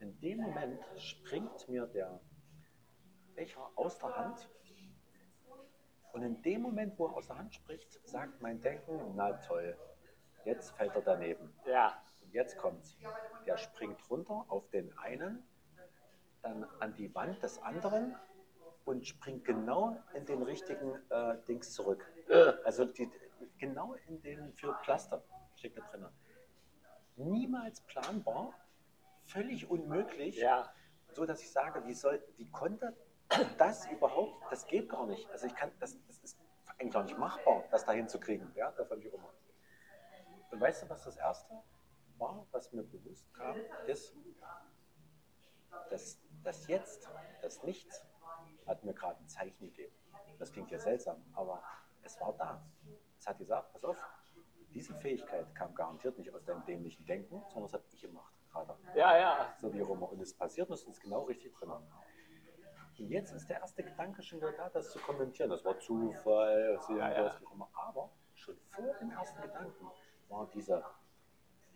In 0.00 0.18
dem 0.20 0.40
Moment 0.40 0.80
springt 0.96 1.68
mir 1.68 1.86
der 1.86 2.20
Becher 3.34 3.70
aus 3.74 3.98
der 3.98 4.16
Hand 4.16 4.50
und 6.12 6.22
in 6.22 6.40
dem 6.42 6.62
Moment, 6.62 6.98
wo 6.98 7.06
er 7.06 7.14
aus 7.14 7.26
der 7.26 7.38
Hand 7.38 7.54
spricht, 7.54 8.00
sagt 8.08 8.40
mein 8.40 8.60
Denken, 8.60 9.12
na 9.14 9.32
toll, 9.34 9.76
jetzt 10.44 10.70
fällt 10.76 10.94
er 10.94 11.02
daneben. 11.02 11.52
Ja. 11.66 12.02
Und 12.22 12.32
jetzt 12.32 12.56
kommt's. 12.56 12.96
Der 13.44 13.58
springt 13.58 13.98
runter 14.08 14.46
auf 14.48 14.68
den 14.70 14.96
einen, 14.98 15.42
dann 16.42 16.64
an 16.80 16.94
die 16.94 17.14
Wand 17.14 17.42
des 17.42 17.60
anderen 17.62 18.16
und 18.86 19.06
springt 19.06 19.44
genau 19.44 20.02
in 20.14 20.24
den 20.24 20.42
richtigen 20.42 20.94
äh, 21.10 21.36
Dings 21.46 21.74
zurück. 21.74 22.10
Also 22.64 22.86
die, 22.86 23.10
genau 23.58 23.94
in 24.06 24.22
den 24.22 24.52
für 24.54 24.74
Cluster 24.82 25.22
steckt 25.56 25.76
da 25.78 25.82
drin. 25.82 26.06
Niemals 27.16 27.80
planbar, 27.82 28.54
völlig 29.26 29.68
unmöglich, 29.70 30.36
Ja. 30.38 30.72
so 31.12 31.26
dass 31.26 31.40
ich 31.42 31.50
sage, 31.50 31.86
wie 31.86 31.94
soll, 31.94 32.22
wie 32.36 32.50
konnte 32.50 32.96
das 33.58 33.86
überhaupt? 33.90 34.50
Das 34.50 34.66
geht 34.66 34.88
gar 34.88 35.06
nicht. 35.06 35.28
Also 35.30 35.46
ich 35.46 35.54
kann, 35.54 35.70
das, 35.80 35.96
das 36.06 36.18
ist 36.18 36.38
eigentlich 36.78 36.92
gar 36.92 37.04
nicht 37.04 37.18
machbar, 37.18 37.64
das 37.70 37.84
da 37.84 37.92
hinzukriegen. 37.92 38.52
Ja, 38.54 38.70
das 38.72 38.90
habe 38.90 39.00
ich 39.00 39.12
immer. 39.12 39.32
Und 40.50 40.60
weißt 40.60 40.84
du, 40.84 40.88
was 40.88 41.04
das 41.04 41.16
erste 41.16 41.54
war, 42.18 42.46
was 42.52 42.72
mir 42.72 42.82
bewusst 42.84 43.32
kam, 43.34 43.56
ist, 43.86 44.14
dass 45.90 46.20
das 46.42 46.66
Jetzt, 46.68 47.10
das 47.42 47.62
Nichts, 47.62 48.06
hat 48.66 48.82
mir 48.84 48.94
gerade 48.94 49.20
ein 49.20 49.28
Zeichen 49.28 49.58
gegeben. 49.66 49.94
Das 50.38 50.52
klingt 50.52 50.70
ja 50.70 50.78
seltsam, 50.78 51.22
aber 51.34 51.62
es 52.02 52.20
war 52.20 52.32
da. 52.36 52.64
Es 53.18 53.26
hat 53.26 53.38
gesagt, 53.38 53.72
pass 53.72 53.84
auf, 53.84 53.96
diese 54.74 54.94
Fähigkeit 54.94 55.54
kam 55.54 55.74
garantiert 55.74 56.18
nicht 56.18 56.32
aus 56.34 56.44
deinem 56.44 56.64
dämlichen 56.64 57.04
Denken, 57.06 57.42
sondern 57.48 57.62
das 57.64 57.74
habe 57.74 57.84
ich 57.92 58.00
gemacht 58.00 58.35
gerade. 58.64 58.78
Ja, 58.94 59.18
ja. 59.18 59.54
So 59.60 59.72
wie 59.72 59.82
auch 59.82 59.90
immer. 59.90 60.10
Und 60.10 60.20
es 60.20 60.34
passiert 60.34 60.68
und 60.68 60.74
es 60.74 60.86
ist 60.86 61.00
genau 61.00 61.22
richtig 61.24 61.52
drin. 61.54 61.70
Und 61.70 63.10
jetzt 63.10 63.32
ist 63.32 63.48
der 63.48 63.60
erste 63.60 63.82
Gedanke 63.82 64.22
schon 64.22 64.38
wieder 64.38 64.52
da, 64.52 64.70
das 64.70 64.90
zu 64.90 64.98
kommentieren. 64.98 65.50
Das 65.50 65.64
war 65.64 65.78
Zufall, 65.78 66.74
das 66.74 66.88
Ja, 66.88 67.12
ja. 67.12 67.40
wie 67.40 67.54
immer. 67.54 67.68
Aber 67.74 68.10
schon 68.34 68.56
vor 68.70 68.84
dem 69.00 69.10
ersten 69.10 69.42
Gedanken 69.42 69.90
war 70.28 70.48
diese, 70.54 70.82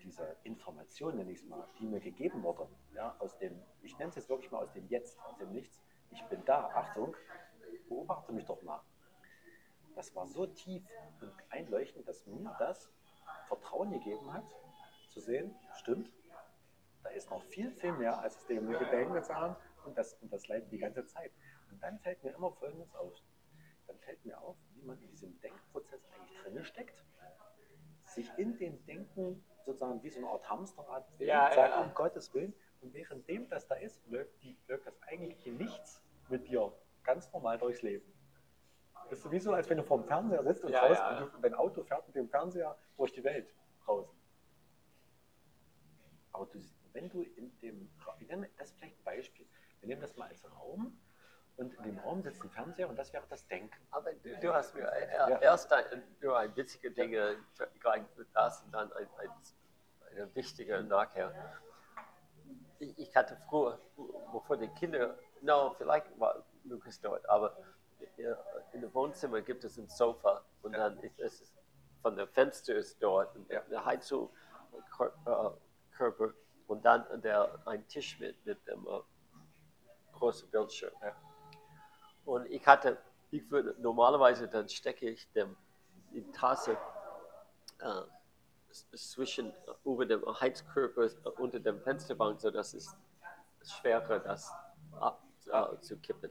diese 0.02 0.36
Information, 0.44 1.16
nenne 1.16 1.31
ich 1.32 1.39
es 1.39 1.44
mal, 1.44 1.66
die 1.78 1.86
mir 1.86 2.01
gegeben 2.01 2.43
wurde, 2.43 2.69
ja, 2.94 3.15
aus 3.19 3.36
dem, 3.39 3.61
ich 3.82 3.98
nenne 3.98 4.11
es 4.11 4.16
jetzt 4.16 4.28
wirklich 4.28 4.51
mal 4.51 4.62
aus 4.62 4.73
dem 4.73 4.89
Jetzt, 4.89 5.19
aus 5.27 5.36
dem 5.36 5.52
Nichts. 5.52 5.82
Ich 6.11 6.24
bin 6.24 6.43
da, 6.44 6.69
Achtung, 6.74 7.15
beobachte 7.89 8.32
mich 8.32 8.47
doch 8.47 8.62
mal. 8.62 8.81
Das 9.94 10.15
war 10.16 10.27
so 10.27 10.47
tief 10.47 10.82
und 11.20 11.32
einleuchtend, 11.51 12.09
dass 12.09 12.27
mir 12.27 12.55
das 12.59 12.90
Vertrauen 13.48 13.90
gegeben 13.90 14.32
hat, 14.32 14.44
zu 15.11 15.20
sehen, 15.20 15.55
stimmt, 15.74 16.11
da 17.11 17.16
ist 17.16 17.31
noch 17.31 17.43
viel, 17.43 17.70
viel 17.73 17.93
mehr, 17.93 18.19
als 18.20 18.37
es 18.37 18.47
dem 18.47 18.70
Gedenken 18.70 19.15
jetzt 19.15 19.32
haben 19.35 19.57
und 19.85 19.99
das, 19.99 20.15
und 20.20 20.32
das 20.32 20.47
leidet 20.47 20.70
die 20.70 20.78
ganze 20.78 21.05
Zeit. 21.07 21.32
Und 21.70 21.82
dann 21.82 21.99
fällt 21.99 22.23
mir 22.23 22.31
immer 22.31 22.53
Folgendes 22.53 22.95
auf. 22.95 23.12
Dann 23.89 23.99
fällt 23.99 24.24
mir 24.24 24.41
auf, 24.41 24.57
wie 24.74 24.82
man 24.82 25.01
in 25.03 25.11
diesem 25.11 25.39
Denkprozess 25.41 26.01
eigentlich 26.15 26.41
drin 26.43 26.65
steckt, 26.65 27.03
sich 28.05 28.31
in 28.39 28.57
dem 28.59 28.85
Denken 28.87 29.45
sozusagen 29.65 30.03
wie 30.03 30.11
so 30.11 30.19
eine 30.20 30.28
Art 30.28 30.49
Hamsterrad 30.49 31.07
bewegt, 31.12 31.28
Ja, 31.28 31.53
sagt, 31.53 31.74
ja. 31.74 31.82
um 31.82 31.95
Gottes 31.95 32.32
Willen. 32.32 32.55
Und 32.81 32.95
währenddem 32.95 33.49
das 33.49 33.66
da 33.66 33.74
ist, 33.74 34.01
läuft, 34.07 34.41
die, 34.43 34.57
läuft 34.69 34.87
das 34.87 34.95
eigentlich 35.03 35.47
in 35.47 35.57
nichts 35.59 36.03
mit 36.28 36.47
dir 36.49 36.73
ganz 37.03 37.31
normal 37.32 37.59
durchs 37.59 37.82
Leben. 37.82 38.07
Das 39.11 39.19
ist 39.19 39.31
wie 39.31 39.41
so, 39.41 39.53
als 39.53 39.69
wenn 39.69 39.78
du 39.78 39.82
vor 39.82 39.99
dem 39.99 40.07
Fernseher 40.07 40.43
sitzt 40.45 40.65
und 40.65 40.70
Ja, 40.73 40.87
raus 40.87 40.99
ja. 40.99 41.24
und 41.24 41.43
dein 41.43 41.55
Auto 41.55 41.82
fährt 41.82 42.07
mit 42.07 42.15
dem 42.15 42.28
Fernseher 42.28 42.77
durch 42.97 43.12
die 43.12 43.24
Welt 43.24 43.53
raus. 43.87 44.09
Aber 46.32 46.47
du, 46.47 46.61
wenn 46.92 47.08
du 47.10 47.22
in 47.22 47.56
dem 47.60 47.90
Ra- 48.04 48.16
ich 48.20 48.28
nenne 48.28 48.48
das 48.58 48.68
ist 48.70 48.78
vielleicht 48.78 48.98
ein 48.98 49.04
Beispiel. 49.04 49.46
Wir 49.80 49.88
nehmen 49.88 50.00
das 50.00 50.16
mal 50.16 50.28
als 50.28 50.44
Raum 50.52 50.98
und 51.56 51.74
in 51.74 51.82
dem 51.82 51.98
Raum 51.98 52.22
sitzt 52.22 52.42
ein 52.42 52.50
Fernseher 52.50 52.88
und 52.88 52.96
das 52.96 53.12
wäre 53.12 53.24
das 53.28 53.46
Denken. 53.46 53.76
Aber 53.90 54.12
du, 54.12 54.36
du 54.40 54.52
hast 54.52 54.74
mir 54.74 54.90
äh, 54.92 55.10
Ja. 55.30 55.38
erst 55.38 55.72
ein, 55.72 56.02
nur 56.20 56.38
ein 56.38 56.54
witziger 56.56 56.90
Dinge 56.90 57.36
das 58.34 58.62
und 58.62 58.72
dann 58.72 58.92
ein, 58.92 59.06
ein, 59.18 59.30
eine 60.12 60.34
wichtige 60.34 60.82
nachher. 60.82 61.32
Ich, 62.78 62.98
ich 62.98 63.16
hatte 63.16 63.36
früher, 63.48 63.78
bevor 64.32 64.56
die 64.56 64.68
Kinder, 64.68 65.18
no, 65.42 65.74
vielleicht 65.76 66.06
war 66.18 66.44
Lukas 66.64 67.00
dort, 67.00 67.28
aber 67.28 67.56
ja, 68.16 68.36
in 68.72 68.80
dem 68.80 68.92
Wohnzimmer 68.94 69.40
gibt 69.42 69.64
es 69.64 69.76
ein 69.78 69.88
Sofa 69.88 70.42
und 70.62 70.72
dann 70.72 70.98
ist 71.18 71.40
es 71.40 71.52
von 72.02 72.16
der 72.16 72.26
Fenster 72.26 72.74
ist 72.76 73.02
dort 73.02 73.34
und 73.36 73.50
der 73.50 73.84
Heizung 73.84 74.30
äh, 74.98 75.50
Körper 75.96 76.32
und 76.70 76.84
dann 76.84 77.05
der, 77.20 77.60
ein 77.66 77.86
Tisch 77.88 78.20
mit, 78.20 78.47
mit 78.47 78.64
dem 78.68 78.86
äh, 78.86 79.01
großen 80.12 80.48
Bildschirm. 80.51 80.92
Ja. 81.02 81.16
Und 82.24 82.47
ich 82.47 82.64
hatte, 82.64 82.97
ich 83.32 83.51
würde 83.51 83.74
normalerweise 83.80 84.47
dann 84.47 84.68
stecke 84.68 85.10
ich 85.10 85.30
dem, 85.32 85.56
die 86.12 86.22
Tasse 86.30 86.78
äh, 87.80 88.02
zwischen 88.97 89.51
äh, 89.51 89.55
über 89.84 90.06
dem 90.06 90.24
Heizkörper 90.40 91.06
äh, 91.06 91.28
unter 91.38 91.59
dem 91.59 91.80
Fensterbank, 91.82 92.40
sodass 92.40 92.72
es 92.74 92.97
schwerer 93.64 94.20
das 94.20 94.52
abzukippen. 95.51 96.30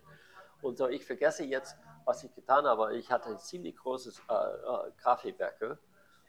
Und 0.62 0.78
so, 0.78 0.88
ich 0.88 1.06
vergesse 1.06 1.44
jetzt, 1.44 1.78
was 2.06 2.24
ich 2.24 2.34
getan 2.34 2.66
habe. 2.66 2.96
Ich 2.96 3.12
hatte 3.12 3.28
ein 3.30 3.40
ziemlich 3.40 3.76
großes 3.76 4.22
äh, 4.30 4.34
äh, 4.34 4.92
Kaffeebecher 5.04 5.78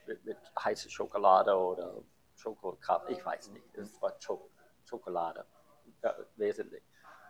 mit, 0.07 0.25
mit 0.25 0.39
heißer 0.59 0.91
Schokolade 0.91 1.57
oder 1.57 2.03
Schokokaffee, 2.41 3.13
ich 3.13 3.25
weiß 3.25 3.51
nicht, 3.51 3.65
es 3.77 4.01
war 4.01 4.15
Schok 4.19 4.49
Schokolade, 4.85 5.45
ja, 6.03 6.15
wesentlich. 6.37 6.83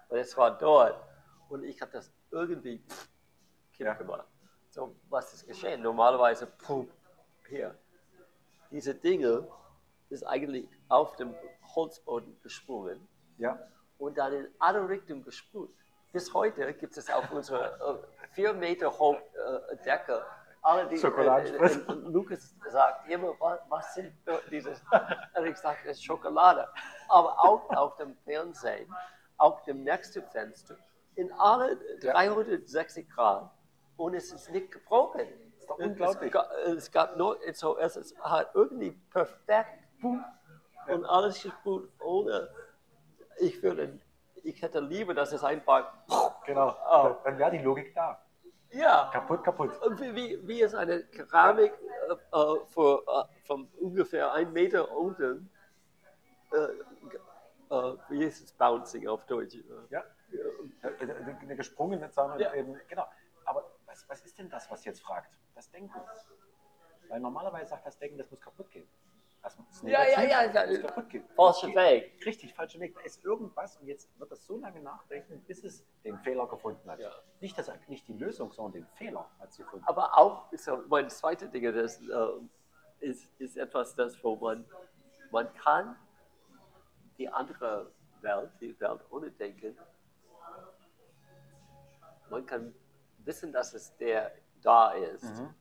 Und 0.08 0.18
es 0.18 0.36
war 0.36 0.56
dort 0.56 0.96
und 1.48 1.64
ich 1.64 1.80
habe 1.82 1.92
das 1.92 2.10
irgendwie 2.30 2.82
Ja. 3.78 3.94
gemacht. 3.94 4.26
So, 4.70 4.94
was 5.08 5.34
ist 5.34 5.46
geschehen? 5.46 5.82
Normalerweise, 5.82 6.46
pum, 6.46 6.88
hier. 7.48 7.76
Diese 8.70 8.94
Dinge 8.94 9.48
ist 10.10 10.22
eigentlich 10.24 10.68
auf 10.88 11.16
dem 11.16 11.34
Holzboden 11.74 12.40
gesprungen 12.42 13.08
Ja, 13.38 13.58
und 13.98 14.16
dann 14.16 14.32
in 14.32 14.54
alle 14.58 14.88
Richtungen 14.88 15.24
gesprüht. 15.24 15.70
Bis 16.12 16.32
heute 16.34 16.72
gibt 16.74 16.96
es 16.96 17.10
auf 17.10 17.30
unserer 17.32 17.68
äh, 17.80 18.02
vier 18.32 18.52
Meter 18.52 18.96
hohen 18.98 19.16
äh, 19.18 19.76
Decke 19.84 20.24
alle 20.62 20.86
die 20.88 20.98
Schokoladenspritzen. 20.98 21.88
äh, 21.88 21.92
äh, 21.92 22.10
Lukas 22.10 22.54
sagt 22.68 23.08
immer, 23.08 23.34
was, 23.38 23.60
was 23.68 23.94
sind 23.94 24.12
diese? 24.50 24.70
Und 25.36 25.46
ich 25.46 25.56
sage, 25.56 25.78
das 25.84 25.96
ist 25.96 26.04
Schokolade. 26.04 26.68
Aber 27.08 27.38
auch 27.38 27.68
auf 27.70 27.96
dem 27.96 28.16
Fernsehen, 28.24 28.92
auf 29.38 29.62
dem 29.64 29.82
nächsten 29.84 30.22
Fenster, 30.30 30.76
in 31.16 31.32
alle 31.32 31.76
360 32.00 33.08
Grad 33.10 33.50
und 33.96 34.14
es 34.14 34.32
ist 34.32 34.50
nicht 34.50 34.70
gebrochen. 34.70 35.20
ist 35.58 35.68
doch 35.68 35.78
Es 35.78 35.86
unglaublich. 35.86 36.32
gab, 36.32 36.50
es 36.66 36.90
gab 36.90 37.16
nur, 37.16 37.38
so, 37.52 37.76
es 37.78 37.96
ist, 37.96 38.18
hat 38.20 38.50
irgendwie 38.54 38.92
perfekt 39.12 39.78
boom, 40.00 40.24
und 40.88 41.04
alles 41.04 41.42
gesprüht 41.42 41.90
ohne. 42.00 42.48
Ich 43.38 43.62
würde, 43.62 43.98
ich 44.42 44.62
hätte 44.62 44.80
lieber, 44.80 45.14
dass 45.14 45.32
es 45.32 45.42
einfach, 45.44 45.92
genau. 46.46 46.74
Oh. 46.90 47.16
Dann 47.24 47.38
wäre 47.38 47.50
die 47.50 47.58
Logik 47.58 47.94
da. 47.94 48.22
Ja, 48.72 49.10
Kaputt, 49.12 49.44
kaputt. 49.44 49.70
wie, 50.00 50.14
wie, 50.14 50.48
wie 50.48 50.62
ist 50.62 50.74
eine 50.74 51.02
Keramik 51.04 51.72
äh, 51.72 52.12
äh, 52.12 52.64
für, 52.66 53.02
äh, 53.06 53.46
von 53.46 53.68
ungefähr 53.80 54.32
ein 54.32 54.52
Meter 54.52 54.90
unten, 54.96 55.50
äh, 56.52 57.74
äh, 57.74 57.96
wie 58.08 58.24
ist 58.24 58.44
es 58.44 58.52
bouncing 58.52 59.06
auf 59.08 59.24
Deutsch? 59.26 59.56
Äh, 59.56 59.62
Ja. 59.90 60.04
Eine 61.00 61.36
eine 61.40 61.56
gesprungene 61.56 62.08
Zahl 62.10 62.40
Ja. 62.40 62.54
eben, 62.54 62.78
genau. 62.88 63.06
Aber 63.44 63.64
was, 63.86 64.08
was 64.08 64.24
ist 64.24 64.38
denn 64.38 64.48
das, 64.48 64.70
was 64.70 64.84
jetzt 64.84 65.02
fragt? 65.02 65.32
Das 65.54 65.68
Denken. 65.70 66.00
Weil 67.08 67.20
normalerweise 67.20 67.70
sagt 67.70 67.86
das 67.86 67.98
Denken, 67.98 68.18
das 68.18 68.30
muss 68.30 68.40
kaputt 68.40 68.70
gehen. 68.70 68.88
Das 69.42 69.56
muss 69.58 69.82
Ja, 69.82 70.04
ja, 70.06 70.22
ja, 70.22 70.48
das 70.48 70.70
ja. 70.70 70.82
kaputt. 70.82 71.22
Falscher. 71.34 71.68
Weg. 71.74 72.22
Richtig, 72.26 72.54
falscher 72.54 72.78
Weg. 72.80 72.94
Da 72.94 73.00
ist 73.00 73.24
irgendwas 73.24 73.76
und 73.78 73.86
jetzt 73.86 74.08
wird 74.18 74.30
das 74.30 74.44
so 74.44 74.58
lange 74.58 74.80
nachdenken, 74.80 75.42
bis 75.46 75.64
es 75.64 75.84
den 76.04 76.18
Fehler 76.18 76.46
gefunden 76.46 76.88
hat. 76.90 76.98
Ja. 76.98 77.10
Nicht, 77.40 77.56
das, 77.56 77.70
nicht 77.88 78.06
die 78.08 78.12
Lösung, 78.12 78.52
sondern 78.52 78.82
den 78.82 78.86
Fehler 78.96 79.28
hat 79.38 79.52
sie 79.52 79.62
gefunden. 79.62 79.84
Aber 79.86 80.16
auch, 80.18 80.46
so, 80.52 80.82
mein 80.88 81.08
zweite 81.08 81.48
Ding 81.48 81.64
das, 81.74 82.00
äh, 82.00 82.26
ist, 83.00 83.28
ist 83.38 83.56
etwas, 83.56 83.94
das, 83.94 84.22
wo 84.22 84.36
man, 84.36 84.64
man 85.30 85.52
kann 85.54 85.96
die 87.16 87.28
andere 87.28 87.90
Welt, 88.20 88.50
die 88.60 88.78
Welt 88.78 89.00
ohne 89.10 89.30
Denken, 89.30 89.76
man 92.28 92.46
kann 92.46 92.74
wissen, 93.24 93.52
dass 93.52 93.74
es 93.74 93.96
der 93.96 94.32
da 94.62 94.92
ist, 94.92 95.24
Mhm. 95.24 95.54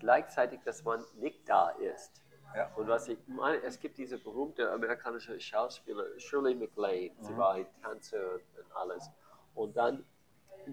Gleichzeitig, 0.00 0.60
dass 0.64 0.82
man 0.84 1.04
nicht 1.16 1.48
da 1.48 1.70
ist. 1.70 2.22
Ja. 2.54 2.70
Und 2.76 2.88
was 2.88 3.08
ich 3.08 3.18
meine, 3.28 3.62
es 3.62 3.78
gibt 3.78 3.98
diese 3.98 4.18
berühmte 4.18 4.70
amerikanische 4.70 5.38
Schauspielerin 5.38 6.18
Shirley 6.18 6.54
MacLaine, 6.54 7.14
sie 7.20 7.32
Mhm. 7.32 7.36
war 7.38 7.52
ein 7.54 7.66
Tänzer 7.82 8.34
und 8.34 8.76
alles. 8.76 9.10
Und 9.54 9.76
dann, 9.76 10.04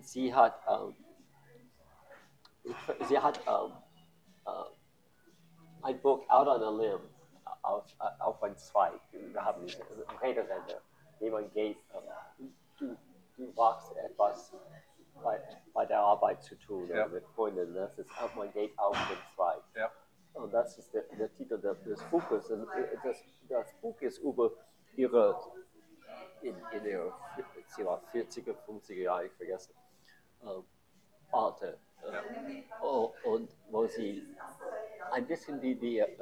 sie 0.02 0.34
hat, 0.34 0.60
ähm, 0.68 0.96
sie 3.08 3.20
hat 3.20 3.40
ähm, 3.48 3.74
äh, 4.46 5.84
ein 5.84 6.02
Buch 6.02 6.28
out 6.30 6.48
on 6.48 6.64
a 6.64 6.70
limb, 6.70 7.02
auf, 7.62 7.84
auf 8.20 8.42
ein 8.44 8.58
Zweig. 8.58 9.00
Wir 9.12 9.44
haben 9.44 9.62
einen 9.62 10.18
Redewende. 10.22 10.82
Jemand 11.20 11.54
geht, 11.54 11.78
ähm, 12.40 12.54
du, 12.80 12.96
du 13.38 13.56
wagst 13.58 13.96
etwas 13.98 14.54
bei, 15.24 15.42
bei 15.74 15.86
der 15.86 16.00
Arbeit 16.00 16.44
zu 16.44 16.56
tun 16.56 16.88
Ja. 16.88 17.08
mit 17.08 17.26
Freunden. 17.36 17.74
Das 17.74 17.98
ist, 17.98 18.10
man 18.36 18.52
geht 18.54 18.78
auf 18.78 18.98
den 19.10 19.18
Zweig. 19.36 19.62
Ja. 19.76 19.92
Und 20.34 20.54
das 20.54 20.78
ist 20.78 20.94
der, 20.94 21.04
der 21.04 21.34
Titel 21.36 21.60
des, 21.60 22.02
Buches. 22.12 22.52
Und 22.52 22.68
das, 23.04 23.24
das 23.48 23.74
Buch 23.82 24.00
ist 24.02 24.18
über 24.20 24.52
ihre, 24.96 25.40
in, 26.42 26.56
in 26.74 26.86
ihrer, 26.86 27.18
sie 27.68 27.86
war 27.86 28.02
40er, 28.14 28.56
50er 28.68 28.94
Jahre, 28.94 29.26
ich 29.28 29.32
vergesse, 29.34 29.74
ähm. 30.44 30.64
Äh, 32.04 32.64
oh, 32.82 33.14
und 33.24 33.50
wo 33.72 33.88
sie 33.88 34.24
ein 35.12 35.26
bisschen 35.26 35.60
die, 35.60 35.76
die 35.76 36.00
äh, 36.00 36.16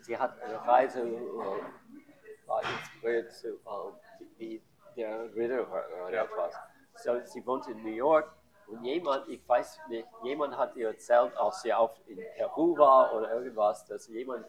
sie 0.00 0.16
hat 0.16 0.38
eine 0.40 0.64
Reise, 0.66 1.00
äh, 1.00 2.46
war 2.46 2.62
inspiriert 2.62 3.32
zu, 3.32 3.48
äh, 3.54 4.24
wie 4.38 4.62
der 4.96 5.34
Ritter 5.34 5.66
oder 5.68 6.12
Ja. 6.12 6.24
etwas. 6.24 6.54
So, 7.02 7.18
sie 7.24 7.44
wohnt 7.46 7.66
in 7.68 7.82
New 7.82 7.94
York 7.94 8.30
und 8.66 8.84
jemand, 8.84 9.26
ich 9.28 9.46
weiß 9.48 9.80
nicht, 9.88 10.06
jemand 10.22 10.56
hat 10.56 10.76
ihr 10.76 10.88
erzählt, 10.88 11.34
als 11.36 11.62
sie 11.62 11.72
auf 11.72 11.92
in 12.06 12.18
Peru 12.36 12.76
war 12.76 13.14
oder 13.14 13.32
irgendwas, 13.32 13.84
dass 13.86 14.06
jemand 14.08 14.44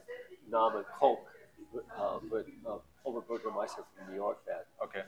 Name 0.46 0.84
Koch 0.98 1.18
äh, 1.72 2.30
wird 2.30 2.48
äh, 2.48 2.52
Oberbürgermeister 3.04 3.84
von 3.84 4.06
New 4.06 4.16
York 4.16 4.44
werden. 4.46 4.66
Okay. 4.78 5.04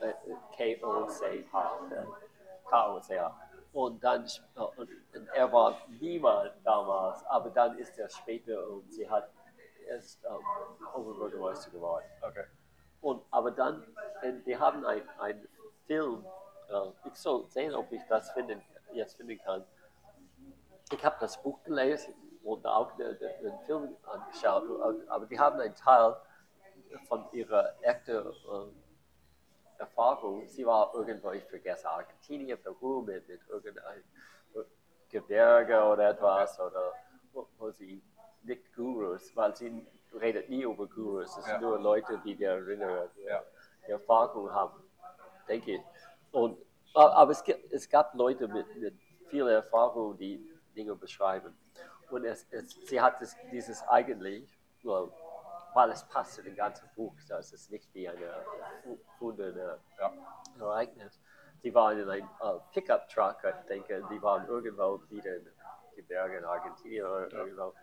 äh, 0.00 0.12
K-O-C-H, 0.56 1.80
äh, 1.90 2.04
K-O-C-H. 2.68 3.40
Und 3.72 4.02
dann, 4.02 4.24
äh, 4.24 4.60
und, 4.60 4.90
und 5.14 5.28
er 5.34 5.52
war 5.52 5.78
niemand 6.00 6.52
damals, 6.64 7.24
aber 7.26 7.50
dann 7.50 7.78
ist 7.78 7.96
er 7.96 8.08
später 8.08 8.68
und 8.68 8.92
sie 8.92 9.08
hat 9.08 9.30
erst 9.86 10.24
ähm, 10.24 10.40
Oberbürgermeister 10.94 11.70
geworden. 11.70 12.04
Okay. 12.22 12.44
Und, 13.00 13.22
aber 13.30 13.52
dann, 13.52 13.84
äh, 14.22 14.32
wir 14.44 14.58
haben 14.58 14.84
einen 14.84 15.48
Film, 15.88 16.24
äh, 16.68 17.08
ich 17.08 17.14
soll 17.16 17.48
sehen, 17.48 17.74
ob 17.74 17.90
ich 17.90 18.02
das 18.08 18.30
finden, 18.32 18.62
jetzt 18.92 19.16
finden 19.16 19.40
kann. 19.42 19.64
Ich 20.92 21.04
habe 21.04 21.16
das 21.18 21.42
Buch 21.42 21.62
gelesen 21.64 22.14
und 22.44 22.64
auch 22.66 22.92
den, 22.96 23.18
den, 23.18 23.58
Film 23.66 23.96
angeschaut, 24.04 24.64
aber 25.08 25.26
die 25.26 25.38
haben 25.38 25.58
einen 25.60 25.74
Teil 25.74 26.14
von 27.08 27.26
ihrer 27.32 27.74
echten 27.82 28.26
äh, 28.26 29.80
Erfahrung. 29.80 30.46
Sie 30.46 30.64
war 30.64 30.94
irgendwo, 30.94 31.32
ich 31.32 31.44
vergesse, 31.44 31.88
Argentinien, 31.88 32.58
Peru 32.62 33.02
mit, 33.02 33.26
mit 33.28 33.40
irgendeinem 33.48 34.04
Gebirge 35.10 35.82
oder 35.82 36.10
etwas, 36.10 36.60
oder 36.60 36.92
wo, 37.32 37.46
wo 37.58 37.70
sie 37.70 38.02
nicht 38.42 38.74
Gurus, 38.74 39.34
weil 39.34 39.56
sie 39.56 39.86
redet 40.20 40.48
nie 40.50 40.62
über 40.62 40.86
Gurus, 40.86 41.36
es 41.36 41.44
sind 41.44 41.54
Ja. 41.54 41.60
nur 41.60 41.78
Leute, 41.78 42.18
die 42.24 42.36
der 42.36 42.52
Erinnerung, 42.52 43.08
Ja. 43.26 43.42
die 43.86 43.92
Erfahrung 43.92 44.52
haben, 44.52 44.87
denke 45.48 45.76
ich. 45.76 45.80
Und, 46.32 46.58
aber 46.94 47.32
es, 47.32 47.42
gibt, 47.42 47.72
es 47.72 47.88
gab 47.88 48.14
Leute 48.14 48.48
mit, 48.48 48.66
mit 48.76 48.94
viel 49.28 49.46
Erfahrung, 49.48 50.16
die 50.16 50.44
Dinge 50.74 50.94
beschreiben. 50.94 51.56
Und 52.10 52.24
es, 52.24 52.46
es, 52.50 52.70
sie 52.86 53.00
hat 53.00 53.20
es, 53.20 53.36
dieses 53.52 53.82
eigentlich, 53.88 54.58
well, 54.82 55.10
weil 55.74 55.90
es 55.90 56.02
passt 56.08 56.34
zu 56.34 56.42
dem 56.42 56.56
ganzen 56.56 56.88
Buch, 56.96 57.14
das 57.28 57.52
ist 57.52 57.70
nicht 57.70 57.92
wie 57.94 58.08
eine 58.08 58.44
fundene 59.18 59.78
Ja. 59.98 60.12
Ereignis. 60.58 61.20
Sie 61.62 61.74
waren 61.74 61.98
in 61.98 62.08
einem 62.08 62.28
äh, 62.40 62.58
Pickup-Truck, 62.72 63.38
ich 63.44 63.66
denke, 63.66 64.06
die 64.10 64.22
waren 64.22 64.46
irgendwo 64.46 65.02
wieder 65.08 65.36
in 65.36 65.44
den 65.96 66.06
Bergen 66.06 66.38
in 66.38 66.44
Argentinien 66.44 67.04
oder 67.06 67.30
irgendwo. 67.32 67.74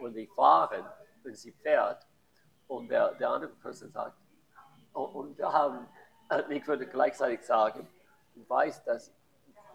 Und 0.00 0.14
die 0.14 0.26
fahren 0.28 0.84
und 1.24 1.36
sie 1.36 1.52
fährt 1.52 2.06
und 2.68 2.88
der, 2.88 3.14
der 3.14 3.30
andere 3.30 3.52
Person 3.52 3.90
sagt, 3.90 4.16
oh, 4.94 5.04
und 5.04 5.36
wir 5.36 5.52
haben, 5.52 5.86
ich 6.50 6.66
würde 6.66 6.86
gleichzeitig 6.86 7.42
sagen, 7.44 7.88
ich 8.34 8.48
weiß, 8.48 8.84
dass 8.84 9.12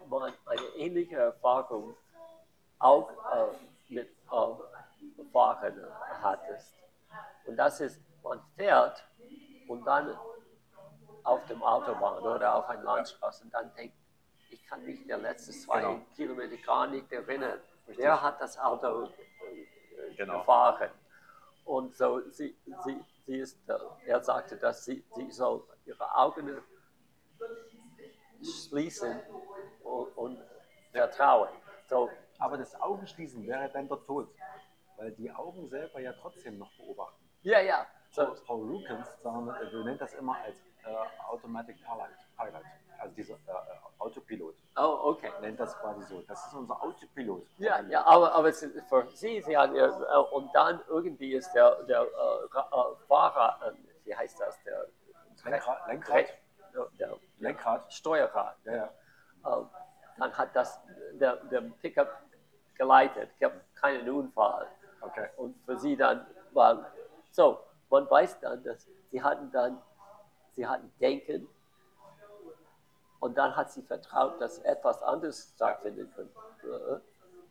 man 0.08 0.32
eine 0.46 0.62
ähnliche 0.76 1.16
Erfahrung 1.16 1.96
auch 2.78 3.10
äh, 3.10 3.92
mit 3.94 4.08
äh, 4.08 5.24
Fahren 5.32 5.86
hattest. 6.22 6.74
Und 7.46 7.56
das 7.56 7.80
ist, 7.80 8.00
man 8.22 8.40
fährt 8.56 9.04
und 9.68 9.84
dann 9.84 10.16
auf 11.24 11.44
dem 11.46 11.62
Autobahn 11.62 12.22
oder 12.22 12.54
auf 12.54 12.68
einer 12.68 12.82
Landstraße 12.82 13.44
und 13.44 13.54
dann 13.54 13.72
denkt, 13.74 13.96
ich 14.50 14.64
kann 14.66 14.84
mich 14.84 15.06
der 15.06 15.18
letzten 15.18 15.52
zwei 15.52 15.80
Genau. 15.80 16.00
Kilometer 16.14 16.56
gar 16.64 16.86
nicht 16.86 17.10
erinnern. 17.10 17.58
Richtig. 17.88 18.04
Wer 18.04 18.20
hat 18.22 18.40
das 18.40 18.58
Auto 18.58 19.04
äh, 19.04 20.14
Genau. 20.16 20.38
gefahren? 20.40 20.90
Und 21.64 21.96
so, 21.96 22.20
sie, 22.30 22.54
sie, 22.84 23.02
sie 23.26 23.38
ist, 23.38 23.58
äh, 23.68 23.78
er 24.06 24.22
sagte, 24.22 24.56
dass 24.56 24.84
sie, 24.84 25.02
sie 25.14 25.30
soll 25.30 25.62
ihre 25.86 26.16
Augen 26.16 26.62
schließen 28.42 29.20
und, 29.82 30.08
und 30.16 30.38
vertrauen. 30.92 31.48
So, 31.88 32.10
Aber 32.38 32.56
das 32.56 32.78
Augenschließen 32.80 33.46
wäre 33.46 33.70
dann 33.70 33.88
der 33.88 34.02
Tod, 34.04 34.28
weil 34.96 35.12
die 35.12 35.30
Augen 35.30 35.68
selber 35.68 36.00
ja 36.00 36.12
trotzdem 36.20 36.58
noch 36.58 36.70
beobachten. 36.76 37.22
ja, 37.42 37.60
ja. 37.60 37.86
Frau, 38.10 38.26
So, 38.26 38.34
Frau 38.46 38.62
Lukens, 38.62 39.08
sagen, 39.22 39.48
äh, 39.48 39.72
wir 39.72 39.84
nennen 39.84 39.98
das 39.98 40.14
immer 40.14 40.36
als 40.38 40.56
äh, 40.84 41.24
Automatic 41.28 41.76
Pilot, 41.78 42.10
Pilot, 42.36 42.62
also 42.98 43.14
dieser 43.14 43.34
äh, 43.34 43.98
Autopilot, 43.98 44.54
oh, 44.76 44.98
okay. 45.10 45.30
nennt 45.40 45.58
das 45.58 45.76
quasi 45.78 46.02
so. 46.04 46.22
Das 46.22 46.46
ist 46.46 46.54
unser 46.54 46.80
Autopilot. 46.80 47.44
Ja, 47.58 47.80
ja, 47.88 48.04
aber, 48.04 48.32
aber 48.32 48.48
ist 48.50 48.64
für 48.88 49.08
Sie, 49.14 49.40
Sie 49.40 49.56
haben 49.56 49.74
ja, 49.74 49.86
äh, 49.86 50.34
und 50.34 50.54
dann 50.54 50.80
irgendwie 50.88 51.32
ist 51.34 51.52
der, 51.54 51.82
der 51.84 52.02
äh, 52.02 52.04
äh, 52.04 53.06
Fahrer, 53.08 53.58
äh, 53.66 53.72
wie 54.04 54.14
heißt 54.14 54.38
das, 54.40 54.62
der 54.62 54.86
Lenkrad, 55.44 55.86
Lenkrad, 55.86 56.26
der 56.98 57.16
Lenkrad. 57.38 57.92
Steuerrad. 57.92 58.56
Ja, 58.64 58.74
ja. 58.74 58.90
Äh, 59.44 59.64
dann 60.18 60.32
hat 60.38 60.54
das 60.54 60.80
der, 61.12 61.36
der 61.36 61.60
Pickup 61.60 62.08
geleitet, 62.74 63.30
gab 63.40 63.52
keinen 63.74 64.08
Unfall. 64.08 64.68
Okay. 65.00 65.28
Und 65.36 65.56
für 65.64 65.78
Sie 65.78 65.96
dann 65.96 66.26
war, 66.52 66.92
so, 67.30 67.60
man 67.90 68.08
weiß 68.10 68.40
dann, 68.40 68.62
dass 68.62 68.88
Sie 69.10 69.22
hatten 69.22 69.50
dann, 69.50 69.80
Sie 70.52 70.66
hatten 70.66 70.92
Denken 71.00 71.48
und 73.24 73.38
dann 73.38 73.56
hat 73.56 73.72
sie 73.72 73.80
vertraut, 73.80 74.38
dass 74.38 74.58
etwas 74.58 75.02
anderes 75.02 75.54
stattfinden 75.54 76.12
könnte. 76.14 77.00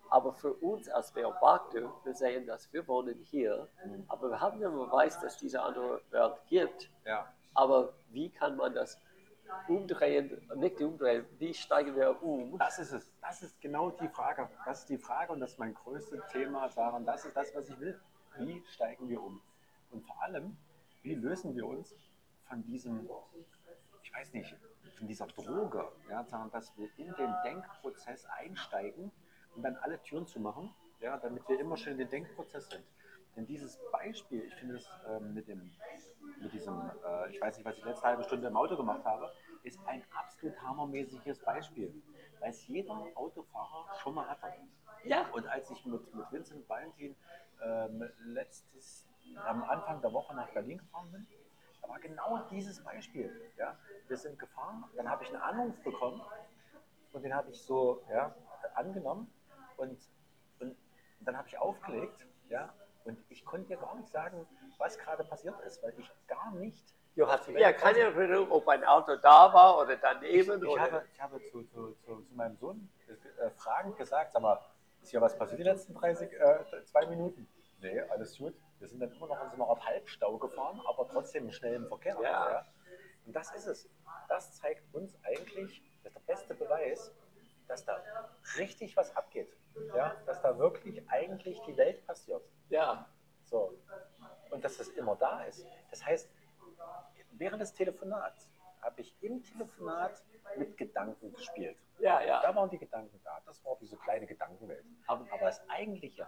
Aber 0.07 0.31
für 0.31 0.53
uns 0.53 0.87
als 0.87 1.11
Beobachter, 1.11 1.91
wir 2.03 2.13
sehen, 2.13 2.45
dass 2.45 2.71
wir 2.71 2.87
wohnen 2.87 3.17
hier, 3.23 3.67
aber 4.07 4.29
wir 4.29 4.39
haben 4.39 4.59
den 4.59 4.71
Beweis, 4.71 5.19
dass 5.19 5.35
diese 5.37 5.59
andere 5.59 5.99
Welt 6.11 6.35
gibt. 6.45 6.91
Ja. 7.05 7.27
Aber 7.53 7.93
wie 8.09 8.29
kann 8.29 8.55
man 8.57 8.73
das 8.73 8.99
umdrehen, 9.67 10.47
nicht 10.55 10.81
umdrehen, 10.81 11.25
wie 11.37 11.53
steigen 11.53 11.95
wir 11.95 12.21
um? 12.23 12.57
Das 12.57 12.79
ist 12.79 12.91
es. 12.91 13.11
Das 13.21 13.43
ist 13.43 13.59
genau 13.61 13.91
die 13.91 14.07
Frage. 14.07 14.49
Das 14.65 14.79
ist 14.79 14.89
die 14.89 14.97
Frage 14.97 15.31
und 15.33 15.39
das 15.39 15.51
ist 15.51 15.59
mein 15.59 15.73
größtes 15.73 16.21
Thema 16.31 16.67
daran. 16.69 17.05
Das 17.05 17.25
ist 17.25 17.35
das, 17.35 17.53
was 17.55 17.69
ich 17.69 17.79
will. 17.79 17.99
Wie 18.39 18.63
steigen 18.67 19.09
wir 19.09 19.21
um? 19.21 19.41
Und 19.91 20.03
vor 20.05 20.21
allem, 20.23 20.57
wie 21.03 21.13
lösen 21.13 21.55
wir 21.55 21.67
uns 21.67 21.95
von 22.47 22.63
diesem, 22.63 23.07
ich 24.01 24.13
weiß 24.13 24.33
nicht, 24.33 24.55
von 24.97 25.07
dieser 25.07 25.27
Droge, 25.27 25.91
ja, 26.09 26.23
dass 26.23 26.75
wir 26.77 26.89
in 26.97 27.13
den 27.13 27.33
Denkprozess 27.43 28.25
einsteigen 28.25 29.11
und 29.55 29.63
dann 29.63 29.75
alle 29.77 30.01
Türen 30.01 30.25
zu 30.25 30.39
machen, 30.39 30.73
ja, 30.99 31.17
damit 31.17 31.47
wir 31.47 31.59
immer 31.59 31.77
schön 31.77 31.93
in 31.93 31.99
den 31.99 32.09
Denkprozess 32.09 32.69
sind. 32.69 32.83
Denn 33.35 33.47
dieses 33.47 33.79
Beispiel, 33.91 34.43
ich 34.43 34.53
finde 34.55 34.75
es 34.75 34.87
ähm, 35.07 35.33
mit, 35.33 35.47
dem, 35.47 35.71
mit 36.39 36.53
diesem, 36.53 36.91
äh, 37.05 37.29
ich 37.31 37.41
weiß 37.41 37.57
nicht, 37.57 37.65
was 37.65 37.77
ich 37.77 37.83
letzte 37.83 38.05
halbe 38.05 38.23
Stunde 38.23 38.47
im 38.47 38.55
Auto 38.55 38.77
gemacht 38.77 39.03
habe, 39.05 39.31
ist 39.63 39.79
ein 39.87 40.03
absolut 40.11 40.59
hammermäßiges 40.61 41.39
Beispiel, 41.39 41.93
weil 42.39 42.51
es 42.51 42.67
jeder 42.67 42.93
Autofahrer 43.15 43.87
schon 44.01 44.15
mal 44.15 44.27
hatte. 44.29 44.53
Ja, 45.03 45.27
Und 45.33 45.47
als 45.47 45.69
ich 45.71 45.85
mit, 45.85 46.13
mit 46.13 46.31
Vincent 46.31 46.67
Valentin 46.69 47.15
ähm, 47.63 48.09
letztes, 48.25 49.07
am 49.35 49.63
Anfang 49.63 50.01
der 50.01 50.13
Woche 50.13 50.35
nach 50.35 50.49
Berlin 50.51 50.77
gefahren 50.77 51.11
bin, 51.11 51.27
da 51.81 51.89
war 51.89 51.99
genau 51.99 52.45
dieses 52.51 52.83
Beispiel. 52.83 53.51
Ja? 53.57 53.77
Wir 54.07 54.17
sind 54.17 54.37
gefahren, 54.37 54.85
dann 54.95 55.09
habe 55.09 55.23
ich 55.23 55.29
einen 55.29 55.41
Anruf 55.41 55.75
bekommen 55.83 56.21
und 57.13 57.23
den 57.23 57.33
habe 57.33 57.49
ich 57.49 57.61
so 57.61 58.03
ja, 58.09 58.35
angenommen 58.75 59.31
und, 59.77 59.97
und 60.59 60.77
dann 61.21 61.37
habe 61.37 61.47
ich 61.47 61.57
aufgelegt 61.57 62.27
ja, 62.49 62.73
und 63.05 63.17
ich 63.29 63.45
konnte 63.45 63.67
dir 63.67 63.77
gar 63.77 63.95
nicht 63.95 64.09
sagen, 64.09 64.47
was 64.77 64.97
gerade 64.97 65.23
passiert 65.23 65.59
ist, 65.61 65.81
weil 65.83 65.93
ich 65.97 66.11
gar 66.27 66.51
nicht 66.55 66.93
du 67.15 67.27
hast 67.27 67.47
ja 67.47 67.73
keine 67.73 67.99
Erinnerung, 67.99 68.51
ob 68.51 68.67
ein 68.67 68.83
Auto 68.83 69.15
da 69.15 69.53
war 69.53 69.79
oder 69.79 69.95
daneben. 69.97 70.63
Ich 70.63 70.69
oder 70.69 70.81
habe, 70.81 71.05
ich 71.11 71.21
habe 71.21 71.39
zu, 71.51 71.63
zu, 71.63 71.95
zu, 72.03 72.21
zu 72.25 72.35
meinem 72.35 72.57
Sohn 72.57 72.89
äh, 73.07 73.49
fragend 73.51 73.97
gesagt, 73.97 74.31
sag 74.31 74.41
mal, 74.41 74.59
ist 75.01 75.11
hier 75.11 75.21
was 75.21 75.37
passiert 75.37 75.59
die 75.59 75.63
letzten 75.63 75.93
30, 75.93 76.31
äh, 76.31 76.85
zwei 76.85 77.05
Minuten? 77.05 77.47
Nee, 77.81 77.99
alles 78.01 78.37
gut. 78.37 78.55
Wir 78.79 78.87
sind 78.87 78.99
dann 78.99 79.11
immer 79.11 79.27
noch 79.27 79.43
in 79.43 79.49
so 79.49 79.55
einer 79.55 79.67
Art 79.67 79.85
Halbstau 79.85 80.37
gefahren, 80.37 80.81
aber 80.87 81.07
trotzdem 81.07 81.51
schnell 81.51 81.75
im 81.75 81.87
Verkehr. 81.87 82.17
Ja. 82.21 82.65
Und 83.25 83.35
das 83.35 83.53
ist 83.53 83.67
es. 83.67 83.89
Das 84.27 84.55
zeigt 84.55 84.93
uns 84.93 85.17
eigentlich, 85.23 85.81
das 86.03 86.13
ist 86.13 86.15
der 86.15 86.33
beste 86.33 86.53
Beweis, 86.55 87.13
dass 87.67 87.85
da 87.85 88.01
richtig 88.57 88.95
was 88.97 89.15
abgeht. 89.15 89.49
Ja, 89.95 90.15
dass 90.25 90.41
da 90.41 90.57
wirklich 90.57 91.01
eigentlich 91.09 91.61
die 91.61 91.75
Welt 91.77 92.05
passiert. 92.05 92.43
Ja, 92.69 93.07
So. 93.43 93.77
Und 94.49 94.63
dass 94.63 94.77
das 94.77 94.87
immer 94.89 95.15
da 95.15 95.43
ist. 95.43 95.65
Das 95.89 96.05
heißt, 96.05 96.29
während 97.33 97.61
des 97.61 97.73
Telefonats 97.73 98.49
habe 98.81 99.01
ich 99.01 99.15
im 99.21 99.41
Telefonat 99.43 100.23
mit 100.57 100.77
Gedanken 100.77 101.33
gespielt. 101.33 101.77
ja, 101.99 102.21
ja. 102.21 102.41
Da 102.41 102.53
waren 102.55 102.69
die 102.69 102.77
Gedanken 102.77 103.19
da. 103.23 103.39
Das 103.45 103.63
war 103.65 103.77
diese 103.79 103.97
kleine 103.97 104.25
Gedankenwelt. 104.27 104.85
Aber- 105.07 105.25
Aber 105.31 105.45
das 105.45 105.67
Eigentliche, 105.69 106.27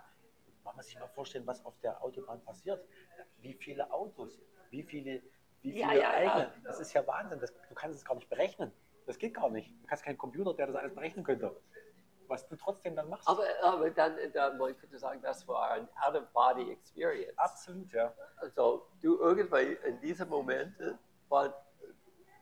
man 0.64 0.76
muss 0.76 0.86
sich 0.88 1.00
mal 1.00 1.08
vorstellen, 1.08 1.46
was 1.46 1.64
auf 1.66 1.78
der 1.80 2.02
Autobahn 2.04 2.42
passiert. 2.44 2.84
Wie 3.40 3.54
viele 3.54 3.92
Autos, 3.92 4.40
wie 4.72 4.84
viele, 4.84 5.22
wie 5.62 5.80
Ja, 5.80 5.90
viele 5.90 6.02
ja, 6.02 6.10
eigene. 6.12 6.44
ja. 6.44 6.54
Das 6.64 6.80
ist 6.80 6.94
ja 6.94 7.06
Wahnsinn. 7.06 7.40
Das, 7.40 7.54
du 7.70 7.76
kannst 7.76 7.98
es 8.00 8.06
gar 8.06 8.16
nicht 8.16 8.30
berechnen. 8.30 8.72
Das 9.06 9.18
geht 9.20 9.36
gar 9.36 9.50
nicht. 9.50 9.70
Du 9.84 9.90
hast 9.90 10.04
keinen 10.04 10.18
Computer, 10.18 10.54
der 10.56 10.68
das 10.68 10.76
alles 10.76 10.96
berechnen 10.96 11.24
könnte. 11.24 11.56
Was 12.28 12.48
du 12.48 12.56
trotzdem 12.56 12.96
dann 12.96 13.10
machst. 13.10 13.28
Aber, 13.28 13.44
aber 13.64 13.90
dann, 13.92 14.18
dann 14.34 14.56
ich 14.70 14.82
würde 14.82 14.98
sagen, 14.98 15.22
das 15.22 15.48
war 15.48 15.72
ein 15.72 15.88
Out-of-Body-Experience. 16.02 17.38
Absolut, 17.38 17.92
ja. 17.92 18.14
Also 18.38 18.88
du 19.02 19.20
irgendwie 19.20 19.78
in 19.88 20.00
diesen 20.02 20.30
Momenten, 20.30 20.98
weil 21.30 21.54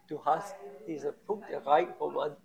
du 0.07 0.23
hast 0.23 0.55
diese 0.87 1.11
Punkt 1.11 1.49
erreicht, 1.49 1.93
wo 1.99 2.09
man 2.09 2.37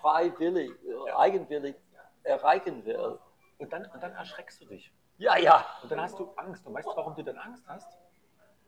freiwillig, 0.00 0.70
äh, 0.84 1.10
eigenwillig 1.12 1.76
erreichen 2.22 2.84
will. 2.84 3.18
Und 3.58 3.72
dann, 3.72 3.86
und 3.86 4.02
dann 4.02 4.12
erschreckst 4.12 4.60
du 4.60 4.66
dich. 4.66 4.92
Ja, 5.18 5.36
ja. 5.36 5.66
Und 5.82 5.90
dann 5.90 6.00
hast 6.00 6.18
du 6.18 6.32
Angst. 6.36 6.66
Und 6.66 6.74
weißt 6.74 6.86
du, 6.86 6.96
warum 6.96 7.14
du 7.14 7.24
dann 7.24 7.38
Angst 7.38 7.64
hast? 7.66 7.98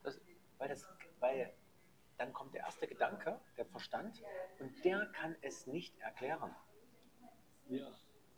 Das, 0.02 0.20
Weil, 0.58 0.68
das, 0.68 0.86
weil 1.20 1.52
dann 2.18 2.32
kommt 2.32 2.54
der 2.54 2.62
erste 2.64 2.86
Gedanke, 2.86 3.38
der 3.56 3.66
Verstand, 3.66 4.22
und 4.58 4.84
der 4.84 5.06
kann 5.12 5.36
es 5.42 5.66
nicht 5.66 5.98
erklären. 6.00 6.54
ja. 7.68 7.86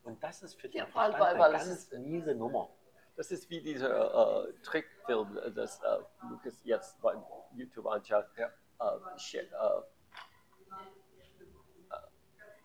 Und 0.05 0.23
das 0.23 0.43
ist 0.43 0.61
für 0.61 0.69
den 0.69 0.79
Ja, 0.79 0.87
Verstand 0.87 1.21
weil- 1.21 1.39
weil 1.39 1.55
eine 1.55 1.59
ganz 1.65 1.69
ist- 1.69 1.93
miese 1.93 2.35
Nummer. 2.35 2.69
Das 3.17 3.31
ist 3.31 3.49
wie 3.51 3.61
dieser 3.61 4.47
äh, 4.49 4.53
Trickfilm, 4.63 5.37
äh, 5.39 5.51
das 5.53 5.81
äh, 5.83 5.99
Lukas 6.31 6.61
jetzt 6.65 7.01
bei 7.03 7.15
YouTube 7.55 7.87
anschaut. 7.87 8.25
Ja. 8.37 8.47
Äh, 8.81 8.83
Sh- 9.17 9.37
äh, 9.39 9.43
äh, 11.91 11.97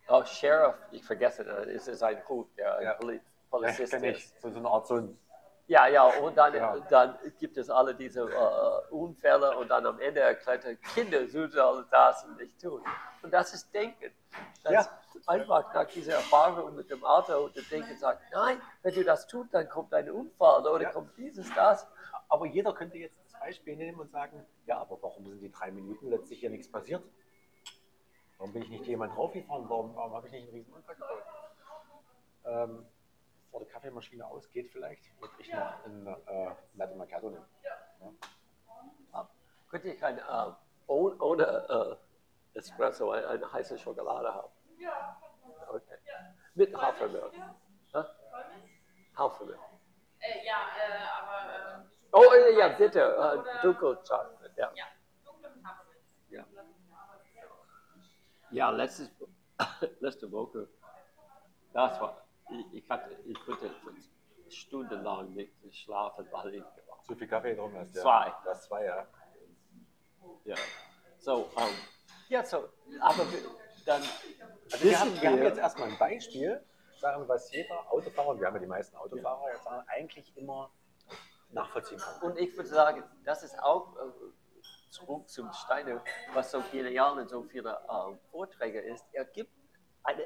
oh, 0.08 0.24
Sheriff, 0.26 0.76
ich 0.92 1.04
vergesse, 1.04 1.44
es 1.44 1.88
ist 1.88 2.02
ein 2.02 2.28
Hut, 2.28 2.50
der 2.58 2.82
Ja. 2.82 2.92
ein 2.94 2.98
Poli 3.00 3.16
Ja, 3.16 3.22
Polizist 3.50 3.94
ist. 3.94 4.42
So, 4.42 4.50
so 4.52 4.60
eine 4.60 4.70
Art 4.70 4.88
so 4.88 4.96
ein. 4.96 5.20
Ja, 5.68 5.86
ja, 5.88 6.04
und 6.20 6.38
dann, 6.38 6.54
Ja. 6.56 6.78
dann 6.90 7.18
gibt 7.40 7.58
es 7.58 7.70
alle 7.70 7.94
diese 7.94 8.22
äh, 8.22 8.94
Unfälle 8.94 9.58
und 9.58 9.68
dann 9.68 9.86
am 9.86 10.00
Ende 10.00 10.22
erklärt 10.22 10.64
er, 10.64 10.76
Kinder 10.78 11.28
sollen 11.28 11.60
alle 11.60 11.86
das 11.92 12.24
und 12.24 12.38
nicht 12.38 12.60
tun. 12.62 12.82
Und 13.22 13.32
das 13.32 13.54
ist 13.54 13.74
Denken. 13.74 14.14
Das 14.64 14.74
Ja. 14.74 14.80
ist 15.14 15.28
einfach 15.28 15.74
nach 15.74 15.88
dieser 15.88 16.14
Erfahrung 16.14 16.74
mit 16.76 16.90
dem 16.90 17.04
Auto 17.04 17.38
und 17.46 17.56
dem 17.56 17.68
Denken 17.70 17.98
sagt, 17.98 18.22
nein, 18.32 18.62
wenn 18.82 18.94
du 18.94 19.04
das 19.04 19.28
tust, 19.28 19.54
dann 19.54 19.68
kommt 19.68 19.94
ein 19.94 20.10
Unfall 20.10 20.66
oder 20.66 20.84
Ja. 20.84 20.92
kommt 20.92 21.18
dieses, 21.18 21.54
das. 21.54 21.86
Aber 22.30 22.46
jeder 22.46 22.74
könnte 22.74 22.98
jetzt 22.98 23.18
das 23.26 23.38
Beispiel 23.40 23.76
nehmen 23.76 24.00
und 24.00 24.12
sagen: 24.12 24.46
Ja, 24.68 24.80
aber 24.80 24.98
warum 25.02 25.28
sind 25.28 25.42
die 25.42 25.52
drei 25.52 25.72
Minuten 25.72 26.10
letztlich 26.10 26.40
hier 26.40 26.50
nichts 26.50 26.72
passiert? 26.72 27.04
Warum 28.38 28.54
bin 28.54 28.64
ich 28.64 28.70
nicht 28.70 28.86
jemand 28.86 29.16
draufgefahren? 29.16 29.70
Warum, 29.70 29.96
warum 29.96 30.14
habe 30.14 30.28
ich 30.28 30.32
nicht 30.34 30.44
einen 30.44 30.52
riesen 30.54 30.74
Unfall 30.74 30.96
gebaut? 30.96 31.24
Ähm, 32.46 32.86
bevor 33.58 33.66
die 33.66 33.72
Kaffeemaschine 33.72 34.26
ausgeht, 34.26 34.70
vielleicht, 34.72 35.04
würde 35.20 35.34
ich 35.40 35.52
noch 35.52 35.86
einen 35.86 36.08
äh, 36.08 36.56
Latte 36.76 36.96
Macchiato 36.96 37.30
nehmen. 37.30 37.46
Könnte 39.70 39.90
ich 39.90 40.04
ein, 40.04 40.18
äh, 40.18 40.22
ohne, 40.88 41.18
ohne 41.18 41.98
äh, 42.54 42.58
Espresso 42.58 43.12
eine, 43.12 43.28
eine 43.28 43.52
heiße 43.52 43.78
Schokolade 43.78 44.34
haben? 44.34 44.52
Ja. 44.80 45.22
Okay. 45.70 45.98
Mit 46.56 46.76
Hafermilch. 46.76 47.34
Hä? 47.94 48.04
Hafermilch. 49.18 49.60
Äh, 50.20 50.46
ja, 50.46 50.56
äh, 50.78 51.04
aber 51.22 51.76
ähm, 51.76 51.92
Oh, 52.14 52.34
äh, 52.34 52.58
ja, 52.58 52.70
bitte. 52.70 53.02
Äh, 53.02 53.62
Dunkelchocolate. 53.62 54.54
Ja. 54.56 54.72
ja, 54.74 54.86
dunkle 55.26 55.50
mit 55.50 55.66
Hafermilch. 55.66 56.02
Ja. 56.30 56.46
Ja, 58.52 58.70
letztes, 58.70 59.10
letzte 60.00 60.32
Woche, 60.32 60.70
das 61.74 62.00
war, 62.00 62.27
ich, 62.50 62.84
ich 62.84 62.90
hatte, 62.90 63.16
ich 63.26 63.40
konnte 63.46 63.70
stundenlang 64.50 65.34
nicht 65.34 65.54
schlafen, 65.72 66.28
weil 66.32 66.56
ich. 66.56 66.64
Zu 67.06 67.16
viel 67.16 67.28
Kaffee 67.28 67.56
drum 67.56 67.74
hast, 67.76 67.96
ja. 67.96 68.02
Zwei. 68.02 68.34
Das 68.46 68.64
zwei, 68.66 68.86
ja. 68.86 69.08
Ja. 70.46 70.56
So, 71.20 71.50
ähm, 71.58 71.74
ja, 72.30 72.44
so, 72.44 72.70
aber 73.00 73.32
wir- 73.32 73.50
dann 73.86 74.02
Also 74.72 74.84
wir 74.84 75.00
haben, 75.00 75.22
wir 75.22 75.30
haben 75.30 75.44
jetzt 75.44 75.58
erstmal 75.60 75.90
ein 75.90 75.98
Beispiel, 75.98 76.62
sagen, 77.00 77.28
was 77.28 77.52
jeder 77.52 77.90
Autofahrer, 77.92 78.30
und 78.30 78.40
wir 78.40 78.48
haben 78.48 78.56
ja 78.56 78.60
die 78.62 78.66
meisten 78.68 78.96
Autofahrer 78.98 79.50
jetzt 79.54 79.64
sagen, 79.64 79.88
eigentlich 79.88 80.36
immer 80.36 80.70
nachvollziehen 81.52 82.00
kann. 82.00 82.22
Und 82.32 82.38
ich 82.38 82.56
würde 82.58 82.68
sagen, 82.70 83.04
das 83.24 83.44
ist 83.44 83.58
auch 83.60 83.96
äh, 83.96 84.92
zurück 84.92 85.30
zum 85.30 85.52
Steiner, 85.54 86.04
was 86.34 86.52
so 86.52 86.62
genial 86.72 87.20
in 87.20 87.28
so 87.30 87.44
vielen 87.44 87.66
äh, 87.68 88.18
Vorträgen 88.32 88.84
ist. 88.94 89.06
Er 89.14 89.24
gibt 89.26 89.52
eine, 90.04 90.26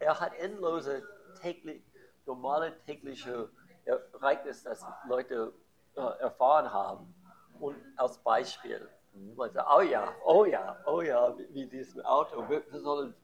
er 0.00 0.20
hat 0.20 0.34
endlose 0.34 1.02
täglich, 1.40 1.82
normale 2.26 2.78
tägliche 2.84 3.50
Ereignisse, 3.84 4.68
das 4.68 4.84
Leute 5.06 5.52
äh, 5.96 6.00
erfahren 6.20 6.72
haben. 6.72 7.14
Und 7.60 7.76
als 7.96 8.18
Beispiel, 8.18 8.88
man 9.12 9.50
sagt, 9.50 9.68
oh 9.76 9.80
ja, 9.80 10.14
oh 10.24 10.44
ja, 10.44 10.76
oh 10.86 11.00
ja, 11.00 11.36
wie, 11.38 11.54
wie 11.54 11.66
dieses 11.66 12.04
Auto, 12.04 12.48
wir, 12.48 12.62
wir 12.70 12.80
sollen, 12.80 13.14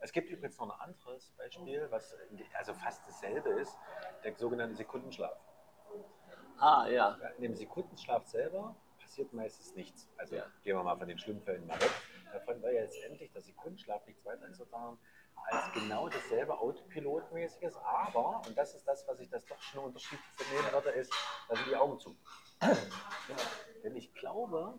Es 0.00 0.12
gibt 0.12 0.28
übrigens 0.30 0.58
noch 0.58 0.68
ein 0.78 0.90
anderes 0.90 1.30
Beispiel, 1.38 1.86
was 1.90 2.14
also 2.58 2.74
fast 2.74 3.06
dasselbe 3.08 3.48
ist, 3.60 3.76
der 4.22 4.34
sogenannte 4.36 4.76
Sekundenschlaf. 4.76 5.36
ah 6.58 6.86
ja, 6.88 7.16
In 7.36 7.42
dem 7.42 7.54
Sekundenschlaf 7.54 8.26
selber 8.26 8.76
passiert 9.00 9.32
meistens 9.32 9.74
nichts. 9.74 10.08
Also 10.18 10.36
Ja. 10.36 10.44
gehen 10.62 10.76
wir 10.76 10.82
mal 10.84 10.96
von 10.96 11.08
den 11.08 11.18
Schlimmfällen 11.18 11.66
mal 11.66 11.80
weg. 11.80 11.90
Davon 12.32 12.62
war 12.62 12.70
ja 12.70 12.82
letztendlich 12.82 13.32
der 13.32 13.42
Sekundenschlaf 13.42 14.06
nichts 14.06 14.24
weiter 14.24 14.52
sozusagen 14.52 14.98
als 15.34 15.72
genau 15.72 16.08
dasselbe 16.08 16.58
Autopilotmäßiges, 16.58 17.76
aber, 17.76 18.42
und 18.46 18.56
das 18.56 18.74
ist 18.74 18.86
das, 18.86 19.06
was 19.06 19.20
ich 19.20 19.28
das 19.28 19.44
doch 19.46 19.60
schon 19.60 19.84
unterschiedlichste 19.84 20.44
nehmen 20.54 20.72
würde, 20.72 20.90
ist, 20.90 21.12
dass 21.48 21.58
ich 21.60 21.66
die 21.66 21.76
Augen 21.76 21.98
zu. 21.98 22.16
Ja, 22.60 23.36
denn 23.82 23.96
ich 23.96 24.12
glaube, 24.14 24.78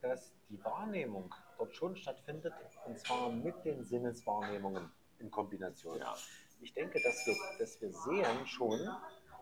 dass 0.00 0.32
die 0.48 0.62
Wahrnehmung 0.64 1.34
dort 1.58 1.74
schon 1.74 1.96
stattfindet, 1.96 2.54
und 2.86 2.98
zwar 2.98 3.30
mit 3.30 3.64
den 3.64 3.84
Sinneswahrnehmungen 3.84 4.90
in 5.18 5.30
Kombination. 5.30 5.98
Ja. 5.98 6.14
Ich 6.60 6.72
denke, 6.72 7.00
dass 7.02 7.26
wir, 7.26 7.36
dass 7.58 7.80
wir 7.80 7.92
sehen 7.92 8.46
schon, 8.46 8.88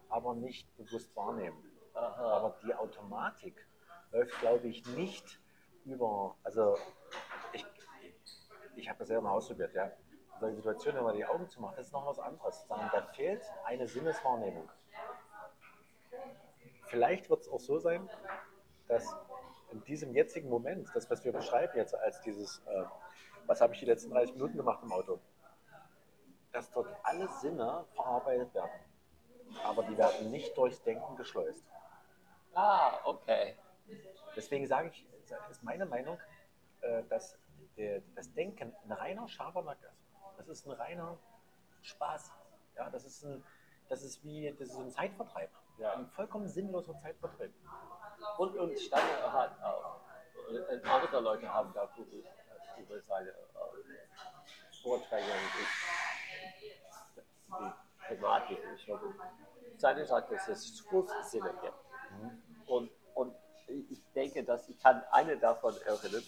aber 0.09 0.35
nicht 0.35 0.75
bewusst 0.77 1.15
wahrnehmen. 1.17 1.63
aha, 1.95 2.37
Aber 2.37 2.59
die 2.63 2.75
Automatik 2.75 3.67
läuft, 4.11 4.39
glaube 4.41 4.69
ich, 4.69 4.87
nicht 4.87 5.41
über, 5.85 6.37
also 6.43 6.77
ich 8.79 8.89
habe 8.89 8.99
das 9.01 9.09
selber 9.09 9.25
mal 9.25 9.33
ausprobiert, 9.33 9.75
ja. 9.75 9.85
In 9.85 10.41
solchen 10.41 10.57
Situationen, 10.57 10.99
wenn 10.99 11.05
man 11.05 11.17
die 11.17 11.27
Augen 11.27 11.49
zumacht, 11.49 11.79
das 11.79 11.87
ist 11.87 11.93
noch 11.93 12.07
was 12.07 12.19
anderes. 12.19 12.67
Sagen, 12.69 12.89
da 12.93 13.03
fehlt 13.03 13.43
eine 13.65 13.89
Sinneswahrnehmung. 13.89 14.71
Vielleicht 16.85 17.29
wird 17.29 17.41
es 17.41 17.49
auch 17.49 17.61
so 17.61 17.79
sein, 17.79 18.09
dass 18.87 19.15
in 19.73 19.83
diesem 19.85 20.15
jetzigen 20.15 20.49
Moment, 20.49 20.89
das, 20.95 21.11
was 21.11 21.25
wir 21.25 21.33
beschreiben 21.33 21.77
jetzt 21.77 21.95
als 21.95 22.21
dieses, 22.23 22.63
äh, 22.67 22.85
was 23.47 23.61
habe 23.61 23.75
ich 23.75 23.81
die 23.81 23.87
letzten 23.87 24.11
30 24.11 24.35
Minuten 24.35 24.57
gemacht 24.57 24.81
im 24.83 24.93
Auto, 24.93 25.19
dass 26.53 26.71
dort 26.71 26.89
alle 27.03 27.29
Sinne 27.29 27.85
verarbeitet 27.95 28.55
werden. 28.55 28.71
Aber 29.65 29.83
die 29.83 29.97
werden 29.99 30.31
nicht 30.31 30.57
durchs 30.57 30.83
Denken 30.83 31.17
geschleust. 31.17 31.65
ah, 32.55 32.99
okay, 33.05 33.57
Deswegen 34.37 34.67
sage 34.67 34.89
ich, 34.89 35.07
ist 35.51 35.63
meine 35.63 35.87
Meinung, 35.87 36.19
äh, 36.81 37.03
dass 37.09 37.39
der, 37.79 38.03
das 38.15 38.33
Denken 38.35 38.75
ein 38.85 38.93
reiner 38.93 39.27
Schabernack 39.29 39.79
ist. 39.83 39.97
Das 40.37 40.49
ist 40.49 40.67
ein 40.67 40.73
reiner 40.73 41.17
Spaß. 41.83 42.31
Ja, 42.77 42.91
das 42.91 43.05
ist 43.05 43.25
ein, 43.25 43.43
das 43.89 44.03
ist 44.03 44.23
wie, 44.25 44.55
das 44.59 44.69
ist 44.69 44.77
ein 44.77 44.91
Zeitvertreib. 44.91 45.51
Ja, 45.79 45.95
ein 45.95 46.07
vollkommen 46.09 46.49
sinnloser 46.49 46.97
Zeitvertreib. 46.99 47.53
Und, 48.37 48.57
und 48.57 48.79
Steiner 48.79 49.33
hat 49.33 49.63
auch, 49.63 50.01
äh, 50.51 50.81
andere 50.89 51.21
Leute 51.21 51.53
haben 51.53 51.73
da 51.73 51.89
über, 51.97 52.29
über 52.79 53.01
seine 53.03 53.31
äh, 53.31 53.35
Vorträge 54.83 55.25
und 55.25 55.31
die 57.61 57.73
Thematik 58.09 58.61
gesprochen. 58.71 59.15
Steiner 59.77 60.05
sagt, 60.05 60.33
dass 60.33 60.49
es 60.49 60.77
zwölf 60.77 61.11
Sinne 61.23 61.55
gibt. 61.63 61.75
Und, 62.67 62.67
und 62.67 62.91
ich 63.69 64.03
denke, 64.15 64.45
dass 64.45 64.69
ich 64.69 64.79
kann 64.79 65.03
eine 65.11 65.37
davon 65.39 65.75
erinnern, 65.83 66.23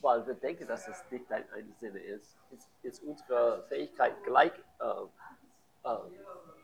weil 0.00 0.26
wir 0.26 0.34
denken, 0.34 0.66
dass 0.66 0.88
es 0.88 1.04
nicht 1.10 1.30
ein, 1.32 1.44
Sinne 1.80 1.98
ist, 2.00 2.36
ist, 2.50 2.68
ist 2.82 3.02
unsere 3.02 3.64
Fähigkeit 3.68 4.22
gleich 4.24 4.52
äh, 4.80 5.88
äh, 5.88 5.96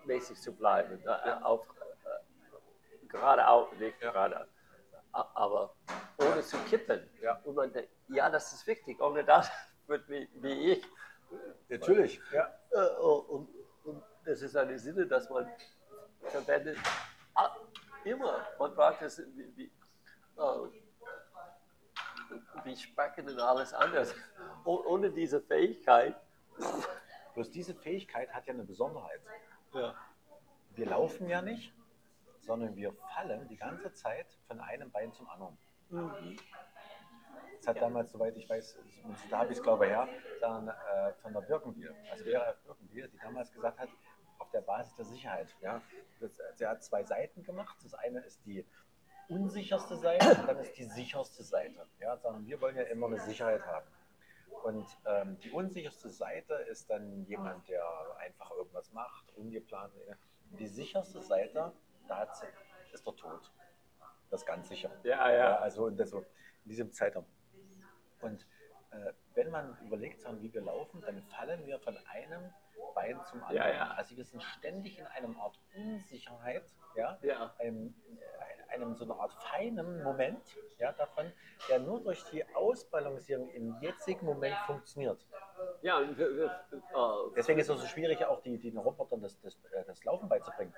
mäßig 0.04 0.40
zu 0.40 0.52
bleiben, 0.52 1.02
äh, 1.04 1.32
auf, 1.42 1.66
äh, 2.04 3.06
geradeaus, 3.08 3.68
nicht 3.78 4.00
Ja. 4.00 4.12
gerade, 4.12 4.48
aber 5.12 5.74
ohne 6.18 6.42
zu 6.42 6.56
kippen. 6.68 7.08
Ja. 7.20 7.40
Und 7.44 7.54
man 7.54 7.72
denkt, 7.72 7.90
ja, 8.08 8.28
das 8.30 8.52
ist 8.52 8.66
wichtig, 8.66 9.00
ohne 9.00 9.24
das 9.24 9.50
wird 9.86 10.08
wie, 10.08 10.28
wie 10.34 10.72
ich 10.72 10.86
Natürlich. 11.68 12.20
Ja. 12.32 12.52
äh, 12.70 12.96
und, 13.00 13.48
und 13.84 14.02
das 14.24 14.42
ist 14.42 14.56
eine 14.56 14.78
Sinne, 14.78 15.06
dass 15.06 15.28
man 15.28 15.50
verwendet. 16.22 16.78
Ah, 17.34 17.56
Immer. 18.04 18.46
Man 18.60 18.72
braucht 18.76 19.02
es 19.02 19.18
wie, 19.56 19.70
äh, 20.36 20.68
wie 22.64 22.76
Sprechen 22.76 23.28
und 23.28 23.38
alles 23.40 23.72
anders. 23.72 24.14
Oh- 24.64 24.82
Ohne 24.86 25.10
diese 25.10 25.40
Fähigkeit. 25.40 26.16
Bloß 27.34 27.50
diese 27.50 27.74
Fähigkeit 27.74 28.32
hat 28.32 28.46
ja 28.46 28.54
eine 28.54 28.64
Besonderheit. 28.64 29.20
Ja. 29.72 29.94
Wir 30.70 30.86
laufen 30.86 31.28
ja 31.28 31.42
nicht, 31.42 31.74
sondern 32.40 32.74
wir 32.76 32.92
fallen 33.14 33.46
die 33.48 33.56
ganze 33.56 33.92
Zeit 33.92 34.26
von 34.48 34.60
einem 34.60 34.90
Bein 34.90 35.12
zum 35.12 35.28
anderen. 35.28 35.58
Das 37.58 37.68
hat 37.68 37.80
damals, 37.80 38.10
soweit 38.12 38.36
ich 38.36 38.48
weiß, 38.48 38.78
da 39.30 39.38
habe 39.38 39.52
ich 39.52 39.58
es 39.58 39.62
glaube 39.62 39.86
ich 39.86 39.90
her, 39.92 40.08
dann 40.40 40.68
äh, 40.68 41.12
von 41.22 41.32
der 41.32 41.40
Birkenbier, 41.42 41.94
also 42.10 42.24
Vera 42.24 42.54
Birkenbier, 42.64 43.08
die 43.08 43.18
damals 43.18 43.52
gesagt 43.52 43.78
hat, 43.78 43.88
auf 44.38 44.50
der 44.50 44.60
Basis 44.60 44.94
der 44.96 45.04
Sicherheit. 45.04 45.48
Ja, 45.60 45.80
das, 46.20 46.38
sie 46.54 46.66
hat 46.66 46.82
zwei 46.84 47.02
Seiten 47.04 47.42
gemacht. 47.42 47.76
Das 47.82 47.94
eine 47.94 48.20
ist 48.20 48.44
die 48.44 48.64
unsicherste 49.28 49.96
Seite 49.96 50.40
und 50.40 50.48
dann 50.48 50.58
ist 50.58 50.76
die 50.76 50.84
sicherste 50.84 51.42
Seite. 51.42 51.86
Ja, 52.00 52.16
sondern 52.16 52.46
wir 52.46 52.60
wollen 52.60 52.76
ja 52.76 52.82
immer 52.84 53.06
eine 53.06 53.20
Sicherheit 53.20 53.64
haben. 53.66 53.86
Und 54.64 54.86
ähm, 55.06 55.38
die 55.40 55.50
unsicherste 55.50 56.08
Seite 56.08 56.54
ist 56.54 56.90
dann 56.90 57.24
jemand, 57.26 57.68
der 57.68 57.84
einfach 58.18 58.50
irgendwas 58.52 58.90
macht, 58.92 59.36
ungeplant. 59.36 59.92
Die 60.58 60.66
sicherste 60.66 61.20
Seite, 61.20 61.72
da 62.08 62.18
hat 62.18 62.36
sie, 62.36 62.46
ist 62.92 63.06
der 63.06 63.14
Tod. 63.14 63.52
Das 64.30 64.40
ist 64.40 64.46
ganz 64.46 64.68
sicher. 64.68 64.90
Ja, 65.04 65.30
ja. 65.30 65.58
also 65.58 65.86
in, 65.86 66.04
so, 66.04 66.20
in 66.64 66.70
diesem 66.70 66.92
Zeitraum. 66.92 67.26
Und 68.20 68.46
äh, 68.90 69.12
wenn 69.34 69.50
man 69.50 69.76
überlegt, 69.84 70.24
wie 70.40 70.52
wir 70.52 70.62
laufen, 70.62 71.00
dann 71.02 71.22
fallen 71.22 71.64
wir 71.66 71.78
von 71.78 71.96
einem 72.08 72.52
Bein 72.94 73.20
zum 73.30 73.42
anderen. 73.42 73.56
Ja, 73.56 73.72
ja. 73.72 73.90
Also 73.92 74.16
wir 74.16 74.24
sind 74.24 74.42
ständig 74.42 74.98
in 74.98 75.06
einem 75.06 75.38
Art 75.38 75.60
Unsicherheit, 75.76 76.64
ja, 76.94 77.18
Ja. 77.22 77.54
einem, 77.58 77.94
einem 78.76 78.94
so 78.96 79.04
einer 79.04 79.18
Art 79.18 79.32
feinen 79.34 80.02
Moment 80.02 80.42
ja, 80.78 80.92
davon, 80.92 81.32
der 81.68 81.80
nur 81.80 82.00
durch 82.00 82.22
die 82.30 82.44
Ausbalancierung 82.54 83.48
im 83.50 83.76
jetzigen 83.80 84.24
Moment 84.24 84.56
funktioniert. 84.66 85.26
Ja, 85.82 86.00
wir, 86.16 86.36
wir, 86.36 86.46
äh, 86.70 87.34
Deswegen 87.34 87.58
ist 87.58 87.68
es 87.68 87.80
so 87.80 87.86
schwierig, 87.86 88.24
auch 88.24 88.40
die, 88.42 88.58
den 88.58 88.76
Robotern 88.78 89.20
das, 89.22 89.40
das, 89.40 89.54
äh, 89.72 89.84
das 89.86 90.04
Laufen 90.04 90.28
beizubringen. 90.28 90.74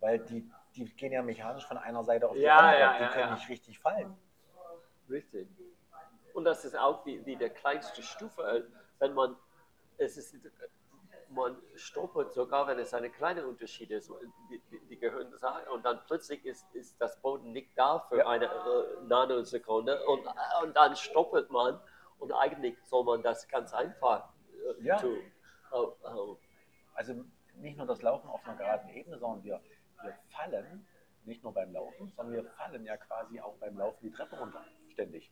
Weil 0.00 0.18
die, 0.20 0.50
die 0.74 0.84
gehen 0.84 1.12
ja 1.12 1.22
mechanisch 1.22 1.66
von 1.66 1.76
einer 1.78 2.04
Seite 2.04 2.28
auf 2.28 2.34
die 2.34 2.40
Ja, 2.42 2.58
andere. 2.58 2.80
ja, 2.80 2.96
die 2.96 3.02
ja, 3.02 3.08
können 3.10 3.28
ja. 3.28 3.34
nicht 3.34 3.48
richtig 3.48 3.78
fallen. 3.78 4.16
Richtig. 5.08 5.48
Und 6.32 6.44
das 6.44 6.64
ist 6.64 6.76
auch 6.76 7.04
wie, 7.04 7.24
wie 7.26 7.36
der 7.36 7.50
kleinste 7.50 8.02
Stufe, 8.02 8.68
wenn 8.98 9.14
man, 9.14 9.36
es 9.98 10.16
ist, 10.16 10.34
man 11.30 11.56
stolpert 11.76 12.32
sogar, 12.32 12.66
wenn 12.66 12.78
es 12.78 12.92
eine 12.92 13.10
kleine 13.10 13.46
Unterschied 13.46 13.90
ist, 13.90 14.10
die, 14.50 14.60
die, 14.70 14.80
die 14.88 14.98
gehören 14.98 15.36
sagen, 15.38 15.66
und 15.70 15.84
dann 15.84 16.00
plötzlich 16.06 16.44
ist, 16.44 16.66
ist 16.74 17.00
das 17.00 17.20
Boden 17.20 17.52
nicht 17.52 17.70
da 17.76 18.00
für 18.08 18.18
Ja. 18.18 18.28
eine 18.28 18.46
äh, 18.46 19.02
Nanosekunde 19.06 20.04
und, 20.06 20.26
und 20.62 20.76
dann 20.76 20.96
stoppelt 20.96 21.50
man 21.50 21.80
und 22.18 22.32
eigentlich 22.32 22.76
soll 22.84 23.04
man 23.04 23.22
das 23.22 23.46
ganz 23.48 23.72
einfach 23.72 24.28
äh, 24.78 24.82
Ja. 24.84 24.96
tun. 24.98 25.18
Oh, 25.72 25.92
oh. 26.02 26.36
Also 26.94 27.14
nicht 27.54 27.78
nur 27.78 27.86
das 27.86 28.02
Laufen 28.02 28.28
auf 28.28 28.44
einer 28.44 28.56
geraden 28.56 28.88
Ebene, 28.90 29.18
sondern 29.18 29.44
wir, 29.44 29.60
wir 30.02 30.18
fallen 30.30 30.86
nicht 31.24 31.42
nur 31.44 31.52
beim 31.54 31.72
Laufen, 31.72 32.12
sondern 32.16 32.34
wir 32.34 32.50
fallen 32.52 32.84
ja 32.84 32.96
quasi 32.96 33.40
auch 33.40 33.54
beim 33.58 33.78
Laufen 33.78 33.98
die 34.02 34.10
Treppe 34.10 34.36
runter, 34.38 34.64
ständig. 34.92 35.30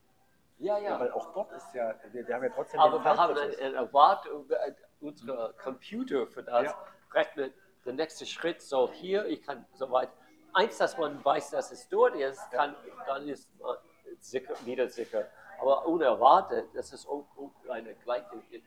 Ja, 0.59 0.79
Ja. 0.79 0.99
weil 0.99 1.13
auch 1.13 1.33
dort 1.33 1.53
ist 1.53 1.73
ja, 1.75 1.95
wir, 2.11 2.27
wir 2.27 2.35
haben 2.35 2.43
ja 2.45 2.51
trotzdem 2.51 2.81
Aber 2.81 2.99
wir 3.03 3.05
haben 3.05 3.17
Fallprozess. 3.17 3.59
eine, 3.59 3.67
eine 3.69 3.77
Erwartung, 3.77 4.51
äh, 4.51 4.75
unser 5.01 5.53
Computer 5.55 6.27
für 6.27 6.43
das 6.43 6.65
Ja. 6.65 6.85
rechnet, 7.13 7.55
der 7.85 7.93
nächste 7.93 8.27
Schritt 8.27 8.61
soll 8.61 8.89
hier, 8.93 9.25
ich 9.27 9.43
kann 9.43 9.65
soweit, 9.75 10.11
eins, 10.53 10.77
dass 10.79 10.99
man 10.99 11.25
weiß, 11.25 11.51
dass 11.51 11.71
es 11.71 11.89
dort 11.89 12.17
ist, 12.17 12.51
kann, 12.51 12.75
dann 13.07 13.29
ist 13.29 13.49
man 13.61 13.77
sicher, 14.19 14.55
wieder 14.65 14.89
sicher. 14.89 15.27
Aber 15.61 15.87
unerwartet, 15.87 16.69
das 16.75 16.93
ist 16.93 17.07
auch, 17.07 17.25
eine 17.69 17.95
gleiche, 17.95 18.27
äh, 18.53 18.63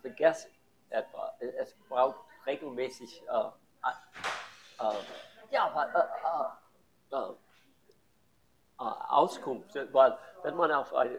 vergessen 0.00 0.50
etwa, 0.90 1.34
es 1.38 1.74
braucht 1.88 2.20
regelmäßig, 2.46 3.22
äh, 3.28 3.32
äh, 3.32 3.48
äh, 4.80 4.94
ja, 5.50 5.66
aber, 5.68 5.94
äh, 5.94 7.16
äh, 7.16 7.16
äh, 7.16 7.30
äh, 7.30 7.34
Auskunft, 8.76 9.74
weil 9.92 10.16
wenn 10.42 10.56
man 10.56 10.70
auf 10.72 10.94
eine, 10.94 11.16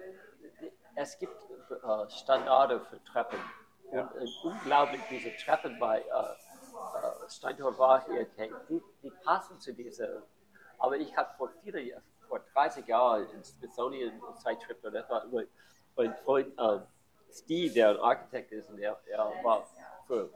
es 0.96 1.18
gibt 1.18 1.36
äh, 1.72 2.10
Standarde 2.10 2.80
für 2.80 3.04
Treppen. 3.04 3.40
Und 3.92 4.00
äh, 4.16 4.26
unglaublich 4.44 5.02
diese 5.10 5.36
Treppen 5.38 5.78
bei 5.80 6.00
äh, 6.02 6.04
äh, 6.04 7.30
Steintor 7.30 7.78
war 7.78 8.06
hier 8.06 8.26
die, 8.70 8.82
die 9.04 9.12
passen 9.24 9.60
zu 9.60 9.74
dieser, 9.74 10.24
aber 10.78 10.98
ich 10.98 11.16
habe 11.16 11.30
vor 11.38 11.50
vielen 11.64 12.02
vor 12.28 12.40
30 12.54 12.88
Jahren 12.88 13.30
in 13.30 13.44
Smithsonian 13.44 14.22
Zeitschrift 14.38 14.84
oder 14.84 15.00
etwa 15.00 15.24
mein- 15.96 16.16
Freund 16.26 16.58
äh, 16.60 16.80
Steve, 17.32 17.74
der 17.74 17.90
ein 17.92 18.00
Architekt 18.00 18.52
ist, 18.52 18.70
und 18.70 18.80
er, 18.80 19.00
er 19.08 19.32
war 19.44 19.66
für 20.08 20.30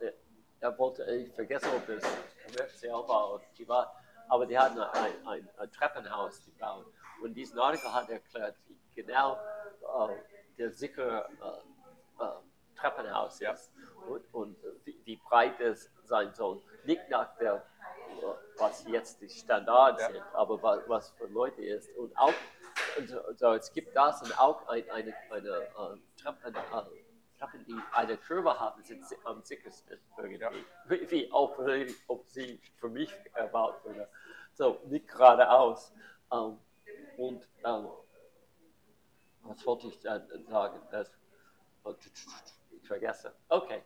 äh, 0.00 0.12
er 0.60 0.78
wollte, 0.78 1.04
ich 1.04 1.32
vergesse, 1.32 1.66
ob 1.74 1.86
das 1.86 2.02
kommerziell 2.44 2.92
war 2.92 3.34
oder 3.34 3.44
privat, 3.56 3.92
aber 4.30 4.46
die 4.46 4.58
hatten 4.58 4.78
ein, 4.80 5.26
ein, 5.26 5.48
ein 5.58 5.72
Treppenhaus 5.72 6.44
gebaut. 6.44 6.86
Und 7.22 7.34
diesen 7.34 7.58
Artikel 7.58 7.92
hat 7.92 8.08
erklärt, 8.08 8.56
wie 8.68 8.78
genau 9.02 9.34
äh, 9.34 10.14
der 10.56 10.70
sichere 10.70 11.28
äh, 11.42 12.24
äh, 12.24 12.28
Treppenhaus 12.76 13.40
ist 13.40 13.72
und, 14.08 14.22
und 14.32 14.56
wie, 14.84 14.98
wie 15.04 15.16
breit 15.16 15.60
es 15.60 15.90
sein 16.04 16.32
soll. 16.32 16.62
Nicht 16.84 17.08
nach 17.10 17.36
der, 17.38 17.56
äh, 17.56 18.22
was 18.56 18.86
jetzt 18.86 19.20
die 19.20 19.28
Standards 19.28 20.00
Ja. 20.02 20.12
sind, 20.12 20.24
aber 20.32 20.62
was, 20.62 20.88
was 20.88 21.10
für 21.10 21.26
Leute 21.26 21.62
ist. 21.62 21.94
Und 21.96 22.16
auch, 22.16 22.32
und 22.98 23.08
so, 23.38 23.52
es 23.52 23.72
gibt 23.72 23.94
das 23.96 24.22
und 24.22 24.38
auch 24.38 24.66
ein, 24.68 24.88
eine, 24.90 25.12
eine 25.30 25.48
äh, 25.48 26.22
Treppen, 26.22 26.54
Treppen, 27.40 27.64
die 27.64 27.80
eine 27.92 28.18
Kurve 28.18 28.60
haben, 28.60 28.82
sind 28.84 29.06
si- 29.06 29.16
am 29.24 29.42
sichersten 29.42 29.98
irgendwie. 30.18 30.38
Ja. 30.38 30.50
Wie, 30.88 31.32
auch 31.32 31.58
ob 32.06 32.28
sie 32.28 32.60
für 32.76 32.88
mich 32.88 33.12
erbaut 33.34 33.82
wurde. 33.84 34.08
So, 34.52 34.80
nicht 34.86 35.08
geradeaus. 35.08 35.92
Ähm, 36.32 36.58
und 37.16 37.48
ähm, 37.64 37.88
was 39.42 39.66
wollte 39.66 39.86
ich 39.86 40.00
sagen? 40.00 40.82
Das, 40.90 41.10
oh, 41.84 41.94
ich 42.72 42.86
vergesse. 42.86 43.34
Okay. 43.48 43.82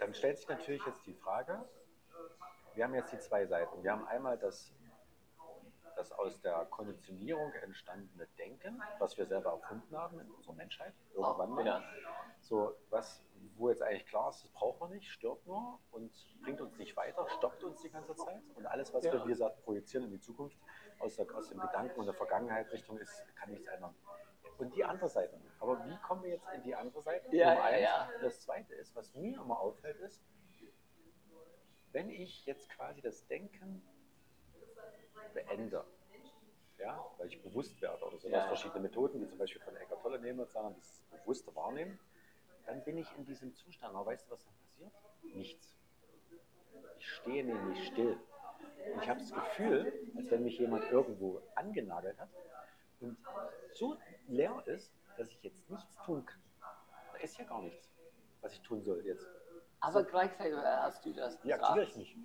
Dann 0.00 0.12
stellt 0.12 0.38
sich 0.38 0.48
natürlich 0.48 0.84
jetzt 0.86 1.06
die 1.06 1.14
Frage, 1.14 1.64
wir 2.74 2.84
haben 2.84 2.94
jetzt 2.94 3.12
die 3.12 3.20
zwei 3.20 3.46
Seiten. 3.46 3.82
Wir 3.84 3.92
haben 3.92 4.06
einmal 4.08 4.36
das, 4.36 4.72
das 5.96 6.12
aus 6.12 6.40
der 6.40 6.64
Konditionierung 6.66 7.52
entstandene 7.54 8.26
Denken, 8.38 8.82
was 8.98 9.16
wir 9.16 9.26
selber 9.26 9.52
erfunden 9.52 9.96
haben 9.96 10.20
in 10.20 10.30
unserer 10.30 10.54
Menschheit, 10.54 10.94
irgendwann 11.14 11.50
mal. 11.50 11.66
Ja. 11.66 11.82
So, 12.40 12.74
was, 12.90 13.24
wo 13.56 13.70
jetzt 13.70 13.82
eigentlich 13.82 14.06
klar 14.06 14.30
ist, 14.30 14.42
das 14.44 14.50
braucht 14.50 14.80
man 14.80 14.90
nicht, 14.90 15.08
stört 15.10 15.46
nur 15.46 15.78
und 15.90 16.12
bringt 16.42 16.60
uns 16.60 16.76
nicht 16.76 16.96
weiter, 16.96 17.26
stoppt 17.30 17.64
uns 17.64 17.80
die 17.80 17.90
ganze 17.90 18.14
Zeit. 18.14 18.42
Und 18.54 18.66
alles, 18.66 18.92
was 18.92 19.04
Ja. 19.04 19.12
wir, 19.14 19.24
wie 19.24 19.28
gesagt, 19.28 19.62
projizieren 19.64 20.04
in 20.06 20.10
die 20.12 20.20
Zukunft, 20.20 20.58
aus, 20.98 21.16
der, 21.16 21.26
aus 21.34 21.48
dem 21.48 21.60
Gedanken 21.60 21.98
und 22.00 22.06
der 22.06 22.14
Vergangenheit 22.14 22.70
Richtung 22.72 22.98
ist, 22.98 23.24
kann 23.36 23.50
nichts 23.50 23.66
ändern. 23.66 23.94
Und 24.58 24.74
die 24.76 24.84
andere 24.84 25.08
Seite. 25.08 25.40
Aber 25.58 25.84
wie 25.86 25.96
kommen 25.98 26.22
wir 26.22 26.30
jetzt 26.30 26.46
in 26.54 26.62
die 26.62 26.74
andere 26.74 27.02
Seite? 27.02 27.34
Ja, 27.34 27.54
ja, 27.54 27.62
eins. 27.62 27.82
ja. 27.82 28.08
Das 28.20 28.40
zweite 28.40 28.74
ist, 28.74 28.94
was 28.94 29.12
mir 29.14 29.34
immer 29.40 29.58
auffällt, 29.58 29.98
ist, 30.00 30.22
wenn 31.92 32.10
ich 32.10 32.44
jetzt 32.46 32.68
quasi 32.70 33.00
das 33.00 33.26
Denken 33.26 33.82
beende, 35.34 35.84
ja, 36.78 37.04
weil 37.18 37.28
ich 37.28 37.42
bewusst 37.42 37.80
werde 37.82 38.02
oder 38.04 38.18
so, 38.18 38.28
Ja. 38.28 38.46
verschiedene 38.46 38.80
Methoden, 38.80 39.20
wie 39.20 39.28
zum 39.28 39.38
Beispiel 39.38 39.60
von 39.62 39.76
Eckhart 39.76 40.00
Tolle 40.02 40.18
nehmen, 40.20 40.46
sagen, 40.46 40.74
das 40.76 41.02
bewusste 41.10 41.54
Wahrnehmen, 41.54 41.98
dann 42.66 42.82
bin 42.84 42.96
ich 42.98 43.14
in 43.16 43.24
diesem 43.26 43.54
Zustand. 43.54 43.94
Aber 43.94 44.06
weißt 44.06 44.26
du, 44.26 44.32
was 44.32 44.44
dann 44.44 44.54
passiert? 44.54 44.92
Nichts. 45.34 45.76
Ich 46.98 47.06
stehe 47.08 47.44
nämlich 47.44 47.86
still. 47.88 48.18
Und 48.94 49.02
ich 49.02 49.08
habe 49.08 49.20
das 49.20 49.32
Gefühl, 49.32 49.92
als 50.16 50.30
wenn 50.30 50.44
mich 50.44 50.58
jemand 50.58 50.84
irgendwo 50.90 51.42
angenagelt 51.54 52.18
hat 52.18 52.30
und 53.00 53.16
so 53.74 53.96
leer 54.28 54.62
ist, 54.66 54.92
dass 55.18 55.28
ich 55.28 55.42
jetzt 55.42 55.68
nichts 55.70 55.96
tun 56.04 56.24
kann. 56.24 56.40
Da 57.12 57.18
ist 57.18 57.38
ja 57.38 57.44
gar 57.44 57.60
nichts, 57.62 57.90
was 58.40 58.52
ich 58.54 58.62
tun 58.62 58.82
soll 58.82 59.04
jetzt. 59.06 59.26
Aber 59.80 60.02
gleichzeitig 60.04 60.56
hast 60.56 61.04
du 61.04 61.12
das 61.12 61.36
Wie 61.44 61.48
gesagt. 61.48 61.62
aktiviere 61.64 61.86
ich 61.90 61.96
mich? 61.96 62.16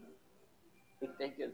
Ich 1.01 1.11
denke, 1.17 1.53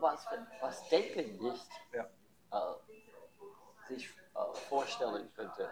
was, 0.00 0.26
was 0.60 0.88
Denken 0.88 1.38
nicht 1.42 1.70
Ja. 1.92 2.08
äh, 2.52 3.88
sich 3.88 4.08
äh, 4.34 4.54
vorstellen 4.68 5.32
könnte, 5.34 5.68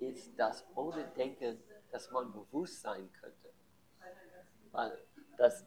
ist, 0.00 0.38
dass 0.38 0.64
ohne 0.74 1.04
Denken, 1.16 1.62
dass 1.90 2.10
man 2.10 2.32
bewusst 2.32 2.82
sein 2.82 3.10
könnte. 3.20 3.52
Weil 4.72 4.98
das, 5.38 5.62
äh, 5.62 5.66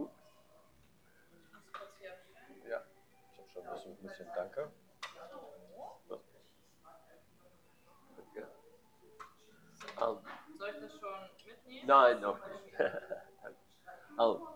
uh, 0.00 0.08
kurz 1.72 1.96
hier. 1.98 2.12
Ja, 2.68 2.82
ich 3.32 3.38
habe 3.38 3.48
schon 3.50 3.66
ein 3.66 3.72
bisschen, 3.74 3.92
ein 3.92 4.02
bisschen 4.02 4.26
Danke. 4.34 4.72
Ähm, 9.98 10.18
Soll 10.58 10.68
ich 10.74 10.80
das 10.80 10.92
schon 11.00 11.30
mitnehmen? 11.46 11.86
nein, 11.86 12.20
noch 12.20 12.38
nicht. 12.46 12.74
oh. 14.18 14.55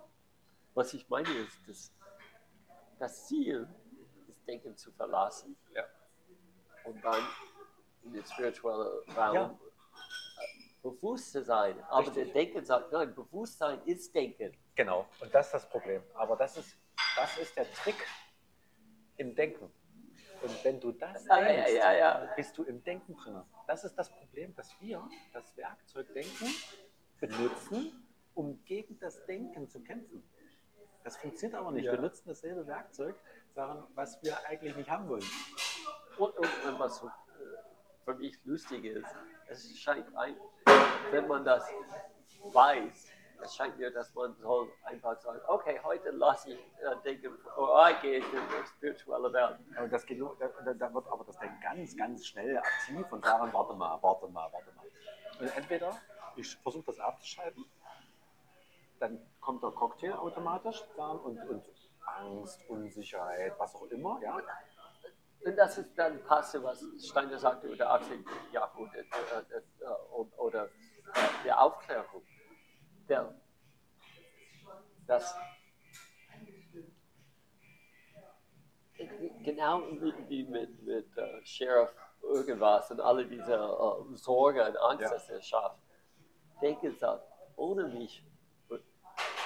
Was 0.74 0.94
ich 0.94 1.08
meine 1.08 1.28
ist, 1.28 1.68
dass 1.68 1.92
das 2.98 3.26
Ziel 3.26 3.68
ist, 4.28 4.46
Denken 4.46 4.76
zu 4.76 4.90
verlassen 4.92 5.56
Ja. 5.74 5.84
und 6.84 7.02
dann 7.04 7.22
in 8.02 8.12
den 8.12 8.24
spirituellen 8.24 9.02
Raum 9.16 9.34
Ja. 9.34 9.50
äh, 9.50 10.82
bewusst 10.82 11.32
zu 11.32 11.42
sein. 11.44 11.78
Aber 11.84 12.06
Richtig. 12.06 12.24
der 12.24 12.32
Denken 12.32 12.64
sagt, 12.64 12.92
nein, 12.92 13.14
Bewusstsein 13.14 13.80
ist 13.84 14.14
Denken. 14.14 14.56
Genau, 14.74 15.06
und 15.20 15.32
das 15.34 15.46
ist 15.46 15.52
das 15.54 15.68
Problem. 15.68 16.02
Aber 16.14 16.36
das 16.36 16.56
ist, 16.56 16.76
das 17.16 17.38
ist 17.38 17.56
der 17.56 17.70
Trick 17.74 18.06
im 19.18 19.34
Denken. 19.34 19.70
Und 20.42 20.64
wenn 20.64 20.80
du 20.80 20.92
das 20.92 21.26
ja, 21.26 21.36
denkst, 21.38 21.72
ja, 21.74 21.92
ja. 21.92 22.32
bist 22.34 22.56
du 22.56 22.62
im 22.64 22.82
Denken 22.82 23.14
drin. 23.14 23.42
Das 23.66 23.84
ist 23.84 23.94
das 23.94 24.08
Problem, 24.10 24.54
dass 24.56 24.74
wir 24.80 25.06
das 25.34 25.54
Werkzeug 25.56 26.12
Denken 26.14 26.48
benutzen, 27.20 28.08
um 28.34 28.64
gegen 28.64 28.98
das 28.98 29.24
Denken 29.26 29.68
zu 29.68 29.82
kämpfen. 29.82 30.22
Das 31.04 31.16
funktioniert 31.16 31.58
aber 31.58 31.70
nicht. 31.72 31.84
Ja. 31.84 31.92
Wir 31.92 32.00
nutzen 32.00 32.28
dasselbe 32.28 32.66
Werkzeug, 32.66 33.14
sagen, 33.54 33.84
was 33.94 34.22
wir 34.22 34.36
eigentlich 34.46 34.76
nicht 34.76 34.90
haben 34.90 35.08
wollen. 35.08 35.24
Und, 36.18 36.36
und, 36.36 36.64
und 36.66 36.78
was 36.78 36.96
so, 36.98 37.06
äh, 37.06 37.10
für 38.04 38.14
mich 38.14 38.38
lustig 38.44 38.84
ist, 38.84 39.06
es 39.48 39.78
scheint 39.78 40.14
ein, 40.16 40.36
wenn 41.10 41.26
man 41.26 41.44
das 41.44 41.66
weiß, 42.52 43.10
es 43.42 43.56
scheint 43.56 43.78
mir, 43.78 43.90
dass 43.90 44.12
man 44.14 44.36
soll 44.36 44.70
einfach 44.84 45.18
sagen, 45.20 45.40
okay, 45.48 45.80
heute 45.82 46.10
lasse 46.10 46.50
ich 46.50 46.58
äh, 46.58 46.94
denken, 47.04 47.38
oh, 47.56 47.78
ich 47.90 48.00
gehe 48.02 48.18
in 48.18 48.24
die 48.24 48.66
spirituelle 48.66 49.32
Welt. 49.32 49.58
Und 49.82 49.90
das 49.92 50.04
geht 50.04 50.18
nur, 50.18 50.36
da, 50.38 50.48
da- 50.74 50.92
wird 50.94 51.06
aber 51.08 51.24
das 51.24 51.38
Denken 51.38 51.58
ganz, 51.62 51.96
ganz 51.96 52.26
schnell 52.26 52.58
aktiv 52.58 53.06
und 53.10 53.24
sagen, 53.24 53.50
warte 53.52 53.74
mal, 53.74 53.98
warte 54.02 54.28
mal, 54.28 54.52
warte 54.52 54.70
mal. 54.72 54.84
Und 55.40 55.56
entweder 55.56 55.96
ich 56.36 56.54
versuche 56.58 56.84
das 56.84 57.00
abzuschalten, 57.00 57.64
dann 59.00 59.18
kommt 59.40 59.62
der 59.62 59.70
Cocktail 59.70 60.12
automatisch 60.12 60.84
dann 60.96 61.18
und, 61.18 61.38
und 61.48 61.64
Angst, 62.04 62.60
Unsicherheit, 62.68 63.54
was 63.58 63.74
auch 63.74 63.86
immer, 63.86 64.20
ja. 64.22 64.38
Und 65.42 65.56
das 65.56 65.78
ist 65.78 65.98
dann 65.98 66.22
passiv, 66.24 66.62
was 66.62 66.84
Steiner 66.98 67.38
sagte 67.38 67.68
über 67.68 67.88
18. 67.90 68.24
Jahrhundert 68.52 68.94
äh, 68.94 69.54
äh, 69.56 69.58
äh, 69.58 70.38
oder 70.38 70.68
der 71.44 71.62
Aufklärung. 71.62 72.22
Der, 73.08 73.34
das 75.06 75.34
genau 79.42 79.80
wie, 80.28 80.44
mit, 80.44 80.82
mit 80.82 81.16
äh, 81.16 81.44
Sheriff 81.44 81.94
irgendwas 82.22 82.90
und 82.90 83.00
alle 83.00 83.26
diese 83.26 83.54
äh, 83.54 84.16
Sorge 84.16 84.62
und 84.68 84.76
Angst, 84.76 85.02
Ja. 85.04 85.10
das 85.10 85.30
er 85.30 85.40
schafft. 85.40 85.80
Denke 86.60 86.92
sagt, 86.92 87.24
ohne 87.56 87.88
mich 87.88 88.22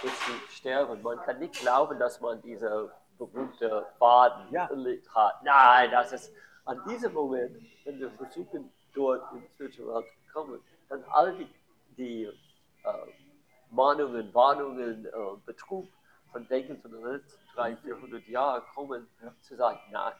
sie 0.02 0.54
sterben. 0.56 1.02
Man 1.02 1.18
kann 1.22 1.38
nicht 1.38 1.54
glauben, 1.60 1.98
dass 1.98 2.20
man 2.20 2.40
diese 2.42 2.92
berühmte 3.18 3.86
Faden 3.98 4.52
Ja. 4.52 4.68
hat. 5.14 5.42
Nein, 5.44 5.90
das 5.90 6.12
ist 6.12 6.32
an 6.64 6.82
diesem 6.88 7.12
Moment, 7.12 7.56
wenn 7.84 7.98
wir 8.00 8.10
versuchen, 8.10 8.72
dort 8.94 9.32
in 9.32 9.42
Spiritual 9.54 10.02
zu 10.02 10.32
kommen, 10.32 10.60
dann 10.88 11.04
all 11.10 11.34
die, 11.36 11.48
die 11.96 12.24
äh, 12.24 12.32
Mahnungen, 13.70 14.32
Warnungen, 14.34 15.06
äh, 15.06 15.10
Betrug 15.46 15.88
von 16.32 16.46
Denken 16.48 16.80
von 16.80 16.90
den 16.92 17.04
letzten 17.04 17.40
300, 17.54 17.80
400 17.84 18.26
Jahren 18.28 18.62
kommen, 18.74 19.08
Ja. 19.22 19.32
zu 19.40 19.56
sagen, 19.56 19.78
nein, 19.90 20.12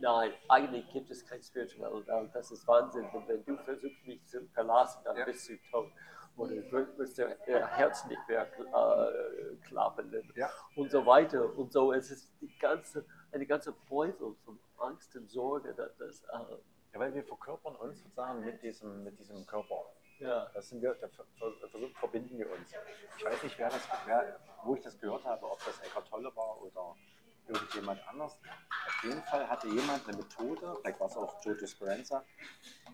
nein, 0.00 0.32
eigentlich 0.48 0.90
gibt 0.92 1.10
es 1.10 1.24
kein 1.26 1.42
spirituelle 1.42 2.06
Welt, 2.06 2.30
das 2.34 2.50
ist 2.50 2.66
Wahnsinn. 2.66 3.06
Und 3.10 3.26
wenn 3.28 3.44
du 3.44 3.56
versuchst, 3.58 4.06
mich 4.06 4.24
zu 4.26 4.46
verlassen, 4.48 5.00
dann 5.04 5.16
Ja. 5.16 5.24
bist 5.24 5.48
du 5.48 5.56
tot. 5.70 5.90
Oder 6.36 6.50
wirst 6.70 7.18
äh, 7.18 7.34
Herz 7.46 8.04
nicht 8.06 8.20
mehr 8.28 8.42
äh, 8.46 9.56
klappen 9.66 10.32
Ja. 10.36 10.48
und 10.76 10.88
so 10.90 11.04
weiter 11.04 11.52
und 11.56 11.72
so. 11.72 11.92
Es 11.92 12.10
ist 12.12 12.30
die 12.40 12.56
ganze, 12.58 13.04
eine 13.32 13.44
ganze 13.44 13.72
Beutel 13.88 14.36
von 14.44 14.58
Angst 14.78 15.16
und 15.16 15.28
Sorge, 15.28 15.74
dass 15.74 15.96
das, 15.96 16.22
äh, 16.24 16.26
ja. 16.92 17.00
Weil 17.00 17.12
wir 17.14 17.24
verkörpern 17.24 17.74
uns 17.76 17.98
sozusagen 18.02 18.44
mit 18.44 18.62
diesem, 18.62 19.02
mit 19.04 19.18
diesem 19.18 19.44
Körper. 19.46 19.84
ja, 20.20 20.48
Das 20.54 20.68
sind 20.68 20.80
wir, 20.80 20.94
da 20.94 21.08
ver, 21.08 21.24
ver, 21.38 21.52
versuch- 21.70 21.96
verbinden 21.98 22.38
wir 22.38 22.50
uns. 22.50 22.72
Ich 23.18 23.24
weiß 23.24 23.42
nicht, 23.42 23.58
wer 23.58 23.68
das, 23.70 23.88
wer, 24.06 24.38
wo 24.64 24.74
ich 24.76 24.80
das 24.82 24.98
gehört 24.98 25.24
habe, 25.24 25.44
ob 25.44 25.58
das 25.64 25.78
Eckhart 25.80 26.08
Tolle 26.08 26.34
war 26.36 26.60
oder 26.62 26.94
irgendjemand 27.48 28.06
anders. 28.08 28.38
Auf 28.86 29.04
jeden 29.04 29.22
Fall 29.24 29.48
hatte 29.48 29.68
jemand 29.68 30.06
eine 30.08 30.16
Methode, 30.18 30.76
vielleicht 30.80 31.00
war 31.00 31.06
es 31.08 31.16
auch 31.16 31.44
Joe 31.44 31.56
Dispenza, 31.56 32.24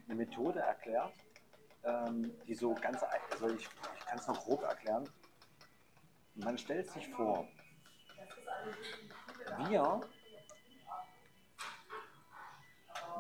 eine 0.07 0.15
Methode 0.15 0.61
erklärt, 0.61 1.13
ähm, 1.85 2.33
die 2.47 2.55
so 2.55 2.75
ganz, 2.75 3.03
also 3.31 3.49
ich, 3.49 3.69
ich 3.99 4.07
kann 4.07 4.19
es 4.19 4.27
noch 4.27 4.43
grob 4.45 4.63
erklären. 4.63 5.09
Man 6.35 6.59
stellt 6.59 6.91
sich 6.91 7.09
vor, 7.11 7.47
wir, 9.59 10.01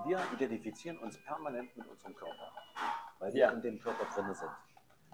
wir 0.04 0.32
identifizieren 0.32 0.98
uns 0.98 1.22
permanent 1.24 1.76
mit 1.76 1.86
unserem 1.86 2.14
Körper, 2.14 2.52
weil 3.18 3.32
wir 3.32 3.40
Ja. 3.40 3.50
in 3.50 3.62
dem 3.62 3.78
Körper 3.80 4.04
drin 4.14 4.34
sind. 4.34 4.50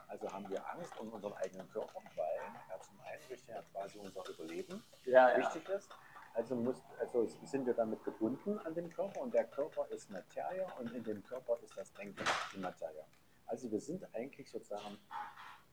Also 0.08 0.32
haben 0.32 0.48
wir 0.50 0.66
Angst 0.70 0.96
um 0.98 1.08
unseren 1.12 1.34
eigenen 1.34 1.68
Körper, 1.70 2.00
weil 2.16 2.40
ja, 2.68 2.80
zum 2.80 3.00
einen 3.02 3.28
wichtig 3.28 3.46
ja 3.48 3.62
quasi 3.62 3.98
unser 3.98 4.28
Überleben 4.28 4.82
ja. 5.04 5.36
wichtig 5.36 5.68
ist. 5.68 5.90
Also, 6.34 6.54
muss, 6.54 6.80
also 6.98 7.26
sind 7.26 7.66
wir 7.66 7.74
damit 7.74 8.02
gebunden 8.04 8.58
an 8.60 8.74
den 8.74 8.88
Körper 8.90 9.20
und 9.20 9.34
der 9.34 9.44
Körper 9.44 9.86
ist 9.88 10.10
Materie 10.10 10.66
und 10.78 10.92
in 10.92 11.02
dem 11.02 11.22
Körper 11.24 11.58
ist 11.62 11.76
das 11.76 11.92
Denken 11.94 12.24
die 12.54 12.58
Materie. 12.58 13.04
Also 13.46 13.70
wir 13.70 13.80
sind 13.80 14.06
eigentlich 14.14 14.48
sozusagen 14.50 14.96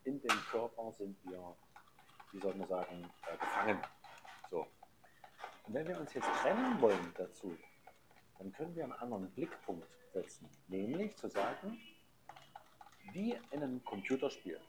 in 0.04 0.20
dem 0.22 0.40
Körper 0.52 0.92
sind 0.94 1.18
wir, 1.26 1.56
wie 2.32 2.40
soll 2.40 2.56
man 2.56 2.68
sagen, 2.68 3.10
äh, 3.32 3.38
gefangen. 3.38 3.80
So. 4.50 4.66
Und 5.68 5.74
wenn 5.74 5.88
wir 5.88 6.00
uns 6.00 6.14
jetzt 6.14 6.28
trennen 6.42 6.82
wollen 6.82 7.14
dazu, 7.18 7.56
dann 8.40 8.52
können 8.54 8.76
wir 8.76 8.84
einen 8.86 8.94
anderen 8.94 9.30
Blickpunkt 9.32 9.88
setzen. 10.14 10.50
Nämlich 10.68 11.16
zu 11.18 11.28
sagen, 11.28 11.80
wie 13.12 13.34
in 13.52 13.64
einem 13.64 13.84
Computerspiel. 13.84 14.60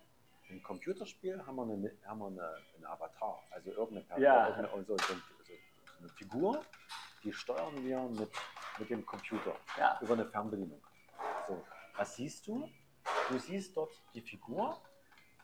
Im 0.48 0.62
Computerspiel 0.62 1.44
haben 1.46 1.56
wir 1.56 1.62
eine, 1.62 1.76
wir 2.20 2.26
eine, 2.26 2.56
einen 2.74 2.86
Avatar, 2.86 3.42
also 3.50 3.70
irgendeine, 3.70 4.04
Person, 4.06 4.22
Ja. 4.22 4.48
irgendeine 4.48 4.84
so, 4.84 4.96
so 4.96 5.14
eine 5.98 6.08
Figur, 6.10 6.64
die 7.24 7.32
steuern 7.32 7.84
wir 7.84 8.00
mit, 8.02 8.30
mit 8.78 8.90
dem 8.90 9.04
Computer 9.04 9.54
Ja. 9.78 9.98
über 10.00 10.14
eine 10.14 10.26
Fernbedienung. 10.26 10.82
So, 11.46 11.64
was 11.96 12.14
siehst 12.16 12.46
du? 12.46 12.68
Du 13.28 13.38
siehst 13.38 13.76
dort 13.76 13.92
die 14.14 14.20
Figur 14.22 14.80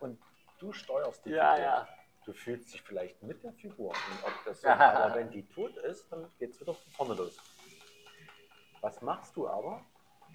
und 0.00 0.20
du 0.58 0.72
steuerst 0.72 1.24
die 1.24 1.30
Ja, 1.30 1.54
Figur. 1.54 1.64
ja. 1.66 1.88
Du 2.24 2.32
fühlst 2.32 2.72
dich 2.72 2.80
vielleicht 2.82 3.22
mit 3.22 3.42
der 3.42 3.52
Figur. 3.52 3.90
Und 3.90 4.24
ob 4.24 4.32
das 4.46 4.62
so, 4.62 4.68
aber 4.68 5.14
wenn 5.14 5.30
die 5.30 5.46
tot 5.48 5.76
ist, 5.78 6.10
dann 6.10 6.30
geht 6.38 6.52
es 6.52 6.60
wieder 6.60 6.72
von 6.74 6.92
vorne 6.92 7.14
los. 7.14 7.38
Was 8.80 9.00
machst 9.02 9.36
du 9.36 9.46
aber? 9.48 9.84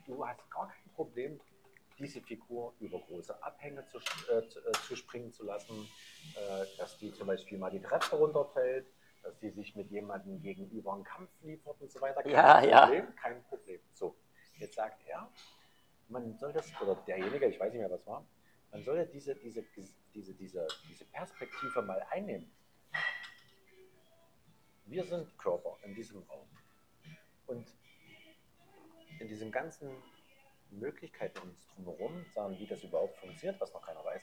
Du 0.06 0.26
hast 0.26 0.50
gar 0.52 0.68
kein 0.68 0.94
Problem, 0.94 1.40
diese 1.98 2.22
Figur 2.22 2.74
über 2.80 3.00
große 3.00 3.42
Abhänge 3.44 3.86
zu, 3.88 3.98
äh, 3.98 4.48
zu, 4.48 4.60
äh, 4.68 4.72
zu 4.88 4.96
springen 4.96 5.32
zu 5.34 5.46
lassen, 5.46 5.88
äh, 6.36 6.66
dass 6.78 6.98
die 6.98 7.12
zum 7.12 7.28
Beispiel 7.28 7.58
mal 7.58 7.72
die 7.72 7.82
Treppe 7.82 8.16
runterfällt, 8.16 8.88
dass 9.24 9.38
die 9.40 9.50
sich 9.50 9.76
mit 9.76 9.90
jemandem 9.92 10.42
gegenüber 10.42 10.94
einen 10.94 11.04
Kampf 11.04 11.30
liefert 11.42 11.80
und 11.82 11.92
so 11.92 12.02
weiter. 12.02 12.24
Kein 12.24 12.32
Ja, 12.32 12.62
ja. 12.62 12.82
Problem, 12.86 13.16
kein 13.16 13.44
Problem. 13.44 13.80
So, 13.94 14.16
jetzt 14.58 14.76
sagt 14.76 15.02
er, 15.08 15.30
man 16.08 16.38
soll 16.38 16.54
das, 16.54 16.72
oder 16.82 16.96
derjenige, 17.08 17.46
ich 17.48 17.60
weiß 17.60 17.72
nicht 17.72 17.82
mehr, 17.82 17.92
was 17.92 18.06
war, 18.08 18.26
man 18.72 18.84
soll 18.84 18.98
ja 18.98 19.06
diese, 19.06 19.36
diese, 19.36 19.64
diese, 20.14 20.34
diese, 20.34 20.68
diese 20.88 21.06
Perspektive 21.06 21.82
mal 21.82 22.06
einnehmen. 22.12 22.52
Wir 24.86 25.04
sind 25.04 25.38
Körper 25.38 25.78
in 25.84 25.94
diesem 25.94 26.24
Raum. 26.24 26.48
Und 27.48 27.68
in 29.20 29.28
diesen 29.28 29.52
ganzen 29.52 29.92
Möglichkeiten 30.72 31.40
uns 31.40 31.68
drumherum, 31.68 32.26
sagen, 32.34 32.58
wie 32.60 32.68
das 32.68 32.84
überhaupt 32.84 33.18
funktioniert, 33.18 33.60
was 33.60 33.74
noch 33.74 33.86
keiner 33.86 34.04
weiß, 34.04 34.22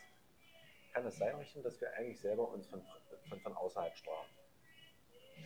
kann 0.93 1.05
es 1.05 1.17
sein, 1.17 1.35
dass 1.63 1.79
wir 1.79 1.93
eigentlich 1.93 2.19
selber 2.19 2.49
uns 2.49 2.67
von, 2.67 2.81
von, 3.29 3.39
von 3.39 3.53
außerhalb 3.53 3.95
steuern. 3.95 4.25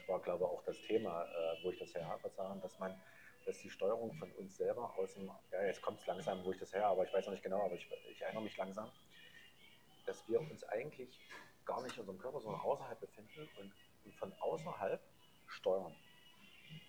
Das 0.02 0.10
war, 0.10 0.20
glaube 0.22 0.46
ich, 0.46 0.50
auch 0.50 0.64
das 0.64 0.82
Thema, 0.82 1.26
äh, 1.26 1.64
wo 1.64 1.72
ich 1.72 1.78
das 1.78 1.94
her 1.94 2.08
habe, 2.08 2.30
dass 2.62 2.80
man, 2.80 3.00
dass 3.46 3.60
die 3.60 3.70
Steuerung 3.70 4.14
von 4.16 4.32
uns 4.32 4.58
selber 4.58 4.92
aus 4.98 5.14
dem, 5.14 5.30
ja, 5.52 5.64
jetzt 5.64 5.82
kommt 5.82 6.00
es 6.00 6.08
langsam, 6.08 6.44
wo 6.44 6.52
ich 6.52 6.58
das 6.58 6.74
her, 6.74 6.88
aber 6.88 7.06
ich 7.06 7.14
weiß 7.14 7.26
noch 7.26 7.34
nicht 7.34 7.44
genau, 7.44 7.64
aber 7.66 7.76
ich, 7.76 7.88
ich 8.10 8.22
erinnere 8.22 8.44
mich 8.44 8.58
langsam, 8.58 8.92
dass 10.08 10.28
wir 10.28 10.40
uns 10.40 10.64
eigentlich 10.64 11.20
gar 11.66 11.84
nicht 11.84 11.96
in 11.96 12.02
unserem 12.02 12.18
Körper, 12.18 12.42
sondern 12.42 12.62
außerhalb 12.62 13.00
befinden 13.00 13.48
und, 13.60 13.74
und 14.06 14.16
von 14.16 14.34
außerhalb 14.40 15.00
steuern. 15.48 15.96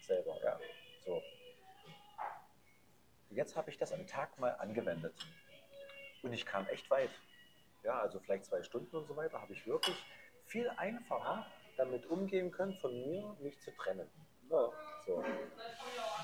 Selber, 0.00 0.42
ja. 0.42 0.58
So. 1.04 1.22
Jetzt 3.28 3.56
habe 3.56 3.70
ich 3.70 3.76
das 3.76 3.92
am 3.92 4.06
Tag 4.06 4.38
mal 4.38 4.52
angewendet. 4.52 5.14
Und 6.22 6.32
ich 6.32 6.46
kam 6.46 6.66
echt 6.68 6.88
weit. 6.90 7.10
Ja, 7.82 7.98
also 7.98 8.20
vielleicht 8.20 8.46
zwei 8.46 8.62
Stunden 8.62 8.96
und 8.96 9.06
so 9.06 9.16
weiter, 9.16 9.40
habe 9.40 9.52
ich 9.52 9.66
wirklich 9.66 9.96
viel 10.46 10.70
einfacher 10.70 11.46
damit 11.76 12.06
umgehen 12.06 12.50
können, 12.50 12.74
von 12.78 12.92
mir 12.92 13.36
mich 13.40 13.58
zu 13.60 13.74
trennen. 13.76 14.08
Ja, 14.50 14.70
so. 15.06 15.24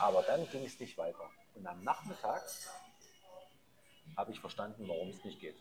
Aber 0.00 0.22
dann 0.22 0.48
ging 0.50 0.64
es 0.64 0.78
nicht 0.78 0.96
weiter. 0.98 1.30
Und 1.54 1.66
am 1.66 1.82
Nachmittag 1.82 2.42
habe 4.16 4.32
ich 4.32 4.40
verstanden, 4.40 4.88
warum 4.88 5.08
es 5.10 5.24
nicht 5.24 5.40
geht. 5.40 5.56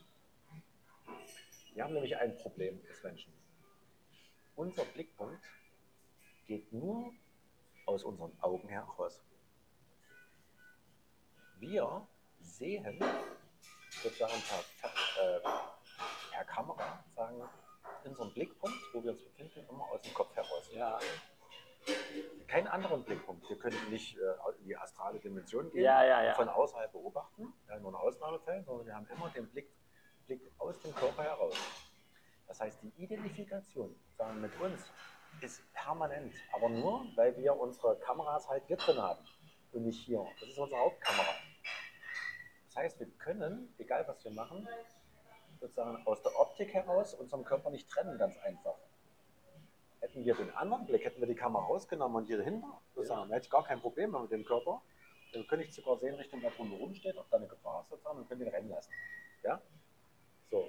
Wir 1.74 1.84
haben 1.84 1.94
nämlich 1.94 2.16
ein 2.16 2.36
Problem 2.36 2.80
als 2.88 3.02
Menschen. 3.02 3.32
Unser 4.56 4.84
Blickpunkt 4.84 5.44
geht 6.46 6.72
nur 6.72 7.12
aus 7.86 8.02
unseren 8.02 8.36
Augen 8.40 8.68
heraus. 8.68 9.22
Wir 11.58 12.06
sehen 12.40 13.02
sozusagen 14.02 14.42
per, 14.80 14.90
äh, 15.22 15.40
per 16.30 16.44
Kamera 16.44 17.04
sagen, 17.14 17.48
unseren 18.04 18.32
Blickpunkt, 18.32 18.78
wo 18.92 19.02
wir 19.02 19.12
uns 19.12 19.22
befinden, 19.22 19.66
immer 19.68 19.84
aus 19.90 20.02
dem 20.02 20.14
Kopf 20.14 20.34
heraus. 20.34 20.70
Ja, 20.72 20.98
Keinen 22.46 22.66
anderen 22.66 23.04
Blickpunkt. 23.04 23.48
Wir 23.48 23.58
können 23.58 23.90
nicht 23.90 24.16
äh, 24.16 24.20
in 24.58 24.64
die 24.64 24.76
astrale 24.76 25.18
Dimension 25.18 25.70
gehen 25.70 25.84
Ja, 25.84 26.04
ja, 26.04 26.22
ja. 26.22 26.30
und 26.30 26.36
von 26.36 26.48
außerhalb 26.48 26.90
beobachten, 26.92 27.52
ja, 27.68 27.78
nur 27.78 27.90
in 27.90 27.96
Ausnahmefällen, 27.96 28.64
sondern 28.64 28.86
wir 28.86 28.94
haben 28.94 29.06
immer 29.14 29.28
den 29.30 29.48
Blick, 29.50 29.70
Blick 30.26 30.40
aus 30.58 30.78
dem 30.80 30.94
Körper 30.94 31.22
heraus. 31.24 31.56
Das 32.46 32.60
heißt, 32.60 32.82
die 32.82 32.92
Identifikation 33.02 33.94
sagen, 34.16 34.40
mit 34.40 34.58
uns 34.60 34.90
ist 35.42 35.62
permanent, 35.74 36.34
aber 36.52 36.70
nur, 36.70 37.06
weil 37.16 37.36
wir 37.36 37.54
unsere 37.54 37.98
Kameras 37.98 38.48
halt 38.48 38.64
hier 38.66 38.76
drin 38.76 38.98
haben 38.98 39.22
und 39.72 39.84
nicht 39.84 40.00
hier. 40.04 40.26
Das 40.40 40.48
ist 40.48 40.58
unsere 40.58 40.80
Hauptkamera. 40.80 41.34
Das 42.66 42.76
heißt, 42.76 43.00
wir 43.00 43.10
können, 43.18 43.74
egal 43.78 44.08
was 44.08 44.24
wir 44.24 44.32
machen, 44.32 44.66
sozusagen 45.60 46.06
aus 46.06 46.22
der 46.22 46.38
Optik 46.38 46.72
heraus 46.74 47.14
unserem 47.14 47.44
Körper 47.44 47.70
nicht 47.70 47.88
trennen, 47.88 48.18
ganz 48.18 48.36
einfach. 48.38 48.76
Hätten 50.00 50.24
wir 50.24 50.34
den 50.34 50.50
anderen 50.54 50.86
Blick, 50.86 51.04
hätten 51.04 51.20
wir 51.20 51.26
die 51.26 51.34
Kamera 51.34 51.64
rausgenommen 51.64 52.18
und 52.18 52.26
hier 52.26 52.38
dahinter, 52.38 52.80
sozusagen, 52.94 53.22
dann 53.22 53.32
hätte 53.32 53.46
ich 53.46 53.50
gar 53.50 53.64
kein 53.64 53.80
Problem 53.80 54.12
mehr 54.12 54.20
mit 54.20 54.30
dem 54.30 54.44
Körper. 54.44 54.80
Dann 55.32 55.46
könnte 55.46 55.64
ich 55.64 55.74
sogar 55.74 55.98
sehen, 55.98 56.14
Richtung 56.14 56.40
da 56.40 56.50
drunter 56.50 56.76
rumsteht, 56.76 57.16
ob 57.16 57.28
da 57.30 57.36
eine 57.36 57.48
Gefahr 57.48 57.82
ist 57.82 57.90
sozusagen, 57.90 58.18
und 58.18 58.28
könnte 58.28 58.44
ihn 58.44 58.50
rennen 58.50 58.70
lassen. 58.70 58.90
Ja? 59.42 59.60
So. 60.50 60.68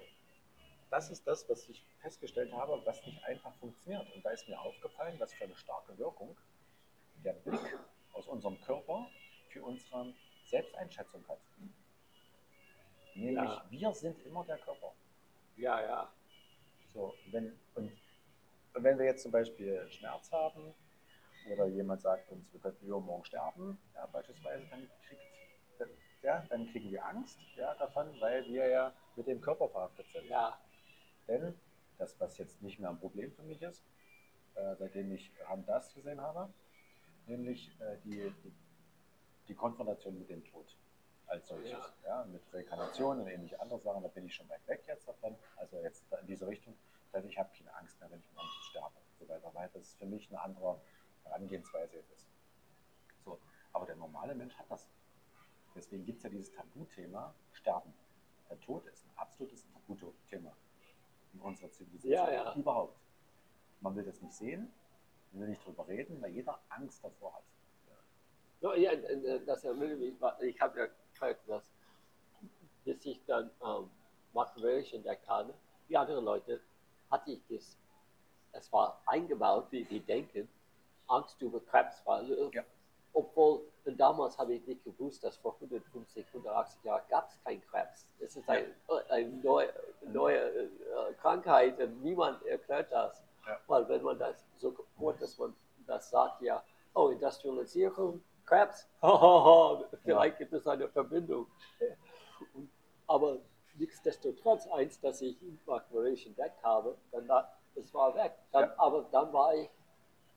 Das 0.90 1.11
ist 1.11 1.28
das, 1.28 1.48
was 1.48 1.70
ich 1.70 1.86
festgestellt 2.02 2.52
habe, 2.52 2.82
was 2.84 3.06
nicht 3.06 3.24
einfach 3.24 3.53
funktioniert. 3.57 4.11
Und 4.16 4.26
da 4.26 4.32
ist 4.32 4.49
mir 4.49 4.60
aufgefallen, 4.60 5.20
was 5.20 5.34
für 5.34 5.44
eine 5.44 5.56
starke 5.56 5.95
Wirkung 5.99 6.36
der 7.24 7.34
Blick 7.34 7.78
aus 8.14 8.28
unserem 8.28 8.60
Körper 8.61 9.07
für 9.49 9.64
unsere 9.64 10.14
Selbsteinschätzung 10.45 11.28
hat. 11.28 11.40
Nämlich, 13.20 13.36
Ja. 13.36 13.66
wir 13.70 13.94
sind 13.94 14.20
immer 14.26 14.44
der 14.46 14.58
Körper. 14.58 14.94
ja, 15.58 15.82
ja. 15.82 16.14
So, 16.94 17.14
wenn, 17.32 17.60
und 17.76 17.91
wenn 18.74 18.98
wir 18.98 19.06
jetzt 19.06 19.22
zum 19.22 19.32
Beispiel 19.32 19.88
Schmerz 19.91 20.32
haben 20.32 20.74
oder 21.52 21.68
jemand 21.68 22.02
sagt 22.02 22.32
uns, 22.32 22.52
wir 22.52 22.60
könnten 22.60 22.86
übermorgen 22.88 23.26
sterben, 23.26 23.78
ja, 23.94 24.08
beispielsweise, 24.08 24.66
dann, 24.72 24.90
kriegt, 25.08 25.22
ja, 26.24 26.44
dann 26.50 26.68
kriegen 26.72 26.90
wir 26.91 27.06
Angst 27.06 27.38
ja, 27.58 27.76
davon, 27.76 28.08
weil 28.20 28.44
wir 28.48 28.68
ja 28.68 28.94
mit 29.16 29.28
dem 29.28 29.40
Körper 29.40 29.70
verhaftet 29.70 30.08
sind. 30.12 30.28
Ja, 30.30 30.60
Denn 31.28 31.54
das, 32.00 32.20
was 32.20 32.38
jetzt 32.40 32.62
nicht 32.62 32.80
mehr 32.80 32.90
ein 32.90 33.00
Problem 33.00 33.32
für 33.34 33.44
mich 33.44 33.62
ist, 33.62 33.84
äh, 34.56 34.76
seitdem 34.78 35.12
ich 35.12 35.32
Das 35.68 35.94
gesehen 35.94 36.20
habe, 36.22 36.52
nämlich 37.28 37.70
äh, 37.82 37.98
die, 38.04 38.34
die, 38.44 38.54
die 39.48 39.56
Konfrontation 39.56 40.18
mit 40.18 40.30
dem 40.30 40.44
Tod 40.44 40.76
als 41.30 41.47
solches. 41.47 41.93
Ja. 42.03 42.26
mit 42.26 42.41
Rekarnation 42.53 43.19
und 43.22 43.27
ähnliche 43.27 43.60
andere 43.60 43.80
Sachen, 43.80 44.01
da 44.01 44.10
bin 44.10 44.26
ich 44.26 44.35
schon 44.35 44.49
weit 44.49 44.68
weg 44.68 44.84
jetzt 44.88 45.07
davon. 45.07 45.35
Also 45.57 45.77
jetzt 45.81 46.03
in 46.22 46.27
diese 46.27 46.47
Richtung. 46.47 46.76
Das 47.11 47.22
heißt, 47.22 47.31
ich 47.31 47.39
habe 47.39 47.49
keine 47.56 47.73
Angst 47.76 47.99
mehr, 47.99 48.10
wenn 48.11 48.19
ich 48.19 48.34
morgen 48.34 48.47
sterbe 48.69 48.97
und 48.97 49.18
so 49.18 49.27
weiter, 49.27 49.51
weil 49.53 49.69
das 49.73 49.93
für 49.95 50.06
mich 50.06 50.30
eine 50.30 50.41
andere 50.41 50.80
Herangehensweise 51.23 51.95
jetzt 51.97 52.11
ist. 52.11 52.27
So, 53.23 53.39
aber 53.73 53.85
der 53.85 53.95
normale 53.95 54.35
Mensch 54.35 54.56
hat 54.57 54.69
das. 54.69 54.89
Deswegen 55.76 56.06
gibt 56.06 56.18
es 56.18 56.23
ja 56.23 56.30
dieses 56.30 56.51
Tabuthema 56.51 57.34
Sterben. 57.51 57.93
Der 58.49 58.60
Tod 58.60 58.85
ist 58.88 59.06
ein 59.06 59.11
absolutes 59.15 59.65
Tabuthema 59.68 60.56
in 61.34 61.39
unserer 61.41 61.72
Zivilisation. 61.72 62.11
Ja, 62.11 62.31
ja. 62.31 62.56
Überhaupt. 62.56 62.99
Man 63.81 63.95
will 63.95 64.03
das 64.03 64.22
nicht 64.22 64.34
sehen, 64.34 64.73
man 65.31 65.41
will 65.41 65.49
nicht 65.49 65.65
drüber 65.65 65.88
reden, 65.88 66.22
weil 66.22 66.31
jeder 66.31 66.60
Angst 66.69 67.03
davor 67.03 67.35
hat. 67.35 67.43
No, 68.61 68.73
ja, 68.73 68.91
äh, 68.91 69.45
das 69.45 69.64
erinnert 69.64 69.99
mich, 69.99 70.15
ich 70.41 70.60
habe 70.60 70.80
ja 70.80 70.88
gesagt, 71.20 71.48
dass 71.48 71.64
bis 72.86 73.06
ich 73.06 73.24
dann 73.26 73.52
ähm, 73.64 73.90
entdeckt 74.94 75.28
habe, 75.28 75.54
wie 75.88 75.98
andere 75.98 76.22
Leute, 76.22 76.62
hatte 77.12 77.32
ich 77.32 77.41
das, 77.50 77.78
es 78.54 78.72
war 78.72 79.02
eingebaut, 79.06 79.68
wie 79.72 79.84
die 79.84 80.00
denken, 80.00 80.48
Angst 81.08 81.41
über 81.41 81.60
Krebs 81.60 82.06
war. 82.06 82.18
Also, 82.18 82.50
Ja. 82.52 82.64
Obwohl, 83.12 83.62
damals 83.86 84.38
habe 84.38 84.54
ich 84.54 84.68
nicht 84.68 84.84
gewusst, 84.84 85.24
dass 85.24 85.36
vor 85.38 85.56
150, 85.56 86.28
180 86.28 86.84
Jahren 86.84 87.02
gab 87.10 87.28
es 87.28 87.44
keinen 87.44 87.62
Krebs. 87.66 88.08
Es 88.20 88.36
ist 88.36 88.48
ein, 88.48 88.66
eine 89.10 89.28
neue, 89.30 89.74
neue 90.06 90.38
äh, 90.38 90.70
Krankheit 91.20 91.80
und 91.80 92.04
niemand 92.04 92.46
erklärt 92.46 92.91
das. 92.91 93.24
Ja. 93.48 93.60
Weil 93.66 93.90
wenn 93.90 94.04
man 94.04 94.20
das 94.20 94.46
so 94.58 94.72
gut, 94.96 95.20
dass 95.20 95.40
man 95.40 95.56
das 95.88 96.12
sagt, 96.12 96.44
ja, 96.44 96.64
oh, 96.94 97.10
Industrialisierung, 97.10 98.24
Hahaha, 99.01 99.84
vielleicht 100.03 100.38
gibt 100.38 100.53
es 100.53 100.65
eine 100.67 100.88
Verbindung. 100.89 101.47
Und- 102.53 102.69
Aber 103.07 103.39
nichtsdestotrotz, 103.76 104.67
eins, 104.67 104.99
das 104.99 105.21
ich 105.21 105.41
in 105.41 105.59
Machiavelli 105.65 106.26
entdeckt 106.27 106.61
habe, 106.63 106.97
dann 107.11 107.27
da, 107.27 107.51
das 107.76 107.93
war 107.93 108.13
weg. 108.15 108.34
Dann, 108.51 108.69
Ja. 108.69 108.73
Aber 108.77 109.03
dann 109.11 109.31
war 109.34 109.53
ich 109.55 109.69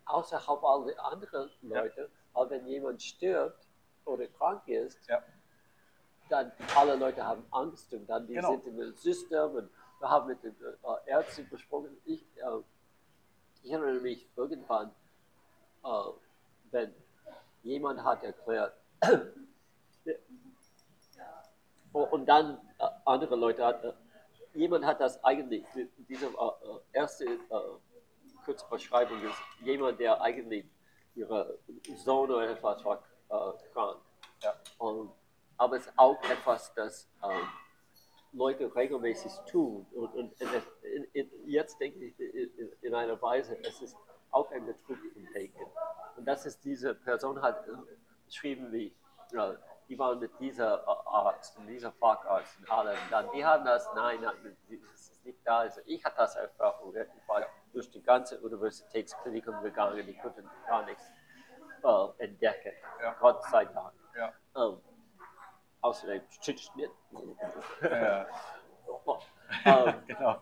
außerhalb 0.06 0.62
alle 0.64 0.98
anderen 0.98 1.50
Leute, 1.62 2.10
weil 2.32 2.50
wenn 2.50 2.66
jemand 2.66 3.02
stirbt 3.02 3.66
oder 4.04 4.26
krank 4.26 4.66
ist, 4.68 4.98
Ja. 5.08 5.22
dann 6.28 6.50
alle 6.76 6.96
Leute 6.96 7.24
haben 7.24 7.44
Angst 7.50 7.92
und 7.94 8.06
dann 8.08 8.26
die 8.26 8.34
Genau. 8.34 8.50
sind 8.52 8.66
in 8.66 8.78
dem 8.78 8.96
System 8.96 9.50
und 9.54 9.70
wir 10.00 10.08
haben 10.10 10.26
mit 10.28 10.42
den 10.42 10.56
äh, 10.60 11.10
Ärzten 11.10 11.48
besprochen. 11.48 11.96
Ich, 12.04 12.22
äh, 12.36 12.60
ich 13.62 13.70
erinnere 13.70 14.00
mich 14.00 14.28
irgendwann, 14.36 14.92
äh, 15.84 15.88
wenn 16.72 16.92
jemand 17.62 18.02
hat 18.02 18.22
erklärt, 18.24 18.74
Oh, 21.94 22.04
und 22.10 22.26
dann 22.26 22.58
äh, 22.78 22.86
andere 23.04 23.36
Leute 23.36 23.64
hat, 23.64 23.84
äh, 23.84 23.92
jemand 24.54 24.84
hat 24.86 25.00
das 25.00 25.22
eigentlich, 25.22 25.64
diese 26.08 26.26
äh, 26.26 26.30
erste 26.92 27.24
äh, 27.24 27.38
Kurzbeschreibung 28.44 29.22
ist 29.22 29.36
jemand, 29.62 30.00
der 30.00 30.20
eigentlich 30.20 30.64
ihre 31.14 31.58
Sohn 31.96 32.30
oder 32.30 32.48
etwas 32.48 32.82
war 32.84 33.02
krank. 33.72 34.00
Ja. 34.42 34.54
Und, 34.78 35.12
aber 35.58 35.76
es 35.76 35.86
ist 35.86 35.92
auch 35.96 36.22
etwas, 36.24 36.72
das 36.74 37.08
ähm, 37.22 37.46
Leute 38.32 38.74
regelmäßig 38.74 39.32
tun. 39.50 39.86
Und, 39.92 40.14
und 40.14 40.40
in, 40.40 40.48
in, 40.82 41.04
in, 41.12 41.48
jetzt 41.48 41.78
denke 41.78 42.06
ich 42.06 42.18
in, 42.18 42.72
in 42.80 42.94
einer 42.94 43.20
Weise, 43.20 43.58
es 43.62 43.82
ist 43.82 43.96
auch 44.30 44.50
ein 44.50 44.64
Betrug 44.64 44.96
von 44.96 45.28
Denken. 45.34 45.66
Und 46.16 46.24
das 46.26 46.46
ist 46.46 46.64
diese 46.64 46.94
Person 46.94 47.40
hat 47.40 47.66
äh, 47.66 47.72
beschrieben, 48.26 48.72
wie 48.72 48.94
die 49.88 49.98
waren 49.98 50.18
mit 50.18 50.38
dieser 50.38 50.82
äh, 50.82 51.08
Arzt 51.08 51.56
und 51.58 51.66
dieser 51.66 51.92
Facharzt 51.92 52.58
und 52.58 52.70
allem. 52.70 52.96
Dann, 53.10 53.30
die 53.34 53.44
haben 53.44 53.64
das, 53.64 53.88
nein, 53.94 54.20
nein, 54.20 54.34
das 54.68 55.08
ist 55.08 55.24
nicht 55.24 55.38
da. 55.44 55.58
Also 55.60 55.80
ich 55.84 56.04
hatte 56.04 56.16
das 56.16 56.36
Erfahrung. 56.36 56.94
Ich 56.94 57.28
war 57.28 57.42
durch 57.72 57.90
die 57.90 58.02
ganze 58.02 58.40
Universitätsklinikum 58.40 59.62
gegangen, 59.62 60.06
die 60.06 60.16
konnten 60.18 60.48
gar 60.66 60.84
nichts 60.84 61.10
äh, 61.82 62.24
entdecken. 62.24 62.72
Ja. 63.00 63.16
Gott 63.20 63.42
sei 63.44 63.64
Dank. 63.64 63.92
Ja. 64.16 64.32
Ähm, 64.56 64.80
außerdem 65.80 66.22
Schnitt. 66.40 66.90
Ja, 67.82 68.26
ähm, 69.64 69.94
genau. 70.06 70.40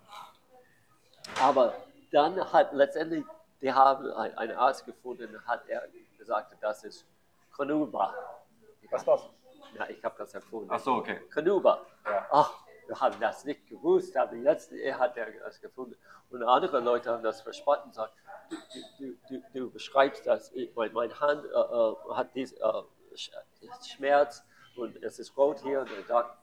aber 1.40 1.74
dann 2.12 2.52
hat 2.52 2.72
letztendlich, 2.72 3.24
die 3.60 3.72
haben 3.72 4.10
ein- 4.12 4.36
einen 4.38 4.56
Arzt 4.56 4.84
gefunden, 4.86 5.40
hat 5.46 5.66
er 5.68 5.86
gesagt, 6.18 6.56
das 6.60 6.84
ist 6.84 7.06
Kanuba. 7.56 8.14
Was 8.90 9.06
war's? 9.06 9.28
Ja, 9.74 9.86
ich 9.88 10.02
habe 10.04 10.14
das 10.18 10.34
erfunden. 10.34 10.68
Ach 10.72 10.80
so, 10.80 10.94
okay. 10.96 11.20
Kanuba. 11.30 11.80
Ja. 12.04 12.26
Ach, 12.30 12.52
wir 12.86 13.00
haben 13.00 13.20
das 13.20 13.44
nicht 13.44 13.68
gewusst, 13.68 14.16
aber 14.16 14.34
jetzt 14.34 14.72
er 14.72 14.98
hat 14.98 15.16
er 15.16 15.30
das 15.40 15.60
gefunden. 15.60 15.96
Und 16.30 16.42
andere 16.42 16.80
Leute 16.80 17.10
haben 17.12 17.22
das 17.22 17.40
verspottet 17.40 17.84
und 17.84 17.90
gesagt, 17.90 18.14
du, 18.50 18.56
du, 18.98 19.16
du, 19.28 19.42
du 19.52 19.70
beschreibst 19.70 20.26
das, 20.26 20.50
ich, 20.52 20.74
mein, 20.74 20.92
meine 20.92 21.18
Hand 21.20 21.44
äh, 21.44 21.48
äh, 21.48 21.94
hat 22.14 22.34
diesen 22.34 22.58
äh, 22.58 22.82
Sch- 23.14 23.32
Schmerz 23.86 24.44
und 24.76 25.00
es 25.02 25.18
ist 25.18 25.36
rot 25.36 25.60
hier 25.60 25.80
und 25.80 25.90
der 25.90 26.02
Doc- 26.02 26.36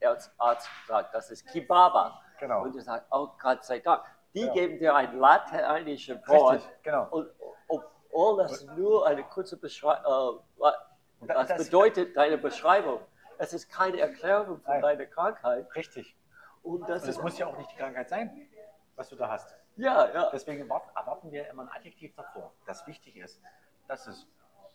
äh, 0.00 0.06
Arzt, 0.06 0.32
Arzt 0.38 0.68
sagt, 0.88 1.14
das 1.14 1.30
ist 1.30 1.46
Kibaba. 1.48 2.20
Genau. 2.40 2.62
Und 2.62 2.74
er 2.76 2.82
sagt, 2.82 3.06
oh 3.10 3.28
Gott 3.40 3.64
sei 3.64 3.78
Dank. 3.78 4.02
Die 4.34 4.40
Ja. 4.40 4.52
geben 4.52 4.78
dir 4.78 4.94
ein 4.94 5.16
lateinisches 5.18 6.18
Wort 6.26 6.54
Richtig, 6.56 6.82
genau. 6.82 7.08
und 7.10 7.30
obwohl 7.68 8.38
das 8.42 8.64
nur 8.76 9.06
eine 9.06 9.22
kurze 9.24 9.56
Beschreibung 9.56 10.40
äh, 10.60 10.70
Und 11.20 11.28
da- 11.28 11.36
was 11.36 11.48
das- 11.48 11.64
bedeutet 11.64 12.16
deine 12.16 12.36
Beschreibung? 12.38 13.00
Es 13.38 13.52
ist 13.52 13.70
keine 13.70 14.00
Erklärung 14.00 14.60
von 14.60 14.74
Nein. 14.74 14.82
deiner 14.82 15.06
Krankheit. 15.06 15.66
Richtig. 15.74 16.16
Und 16.62 16.88
das 16.88 17.02
Und 17.04 17.08
ist, 17.10 17.22
muss 17.22 17.38
ja 17.38 17.46
auch 17.46 17.56
nicht 17.58 17.70
die 17.72 17.76
Krankheit 17.76 18.08
sein, 18.08 18.48
was 18.96 19.08
du 19.08 19.16
da 19.16 19.28
hast. 19.28 19.54
ja, 19.76 20.08
ja, 20.12 20.30
Deswegen 20.32 20.62
erwart- 20.62 20.88
erwarten 20.96 21.30
wir 21.32 21.48
immer 21.48 21.62
ein 21.62 21.68
Adjektiv 21.68 22.14
davor. 22.14 22.52
Das 22.66 22.86
wichtig 22.86 23.16
ist, 23.16 23.40
das 23.88 24.06
ist 24.06 24.26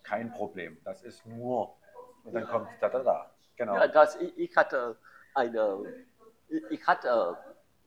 kein 0.04 0.32
Problem. 0.32 0.78
Das 0.84 1.02
ist 1.04 1.26
nur. 1.26 1.76
Und 2.24 2.34
dann 2.34 2.48
kommt 2.48 2.70
da, 2.82 2.90
da, 2.90 3.00
da. 3.00 3.30
Genau. 3.56 3.76
Ja, 3.76 3.88
das, 3.88 4.16
ich, 4.18 4.38
ich 4.38 4.56
hatte 4.58 4.98
eine, 5.34 6.06
ich 6.70 6.86
hatte 6.86 7.38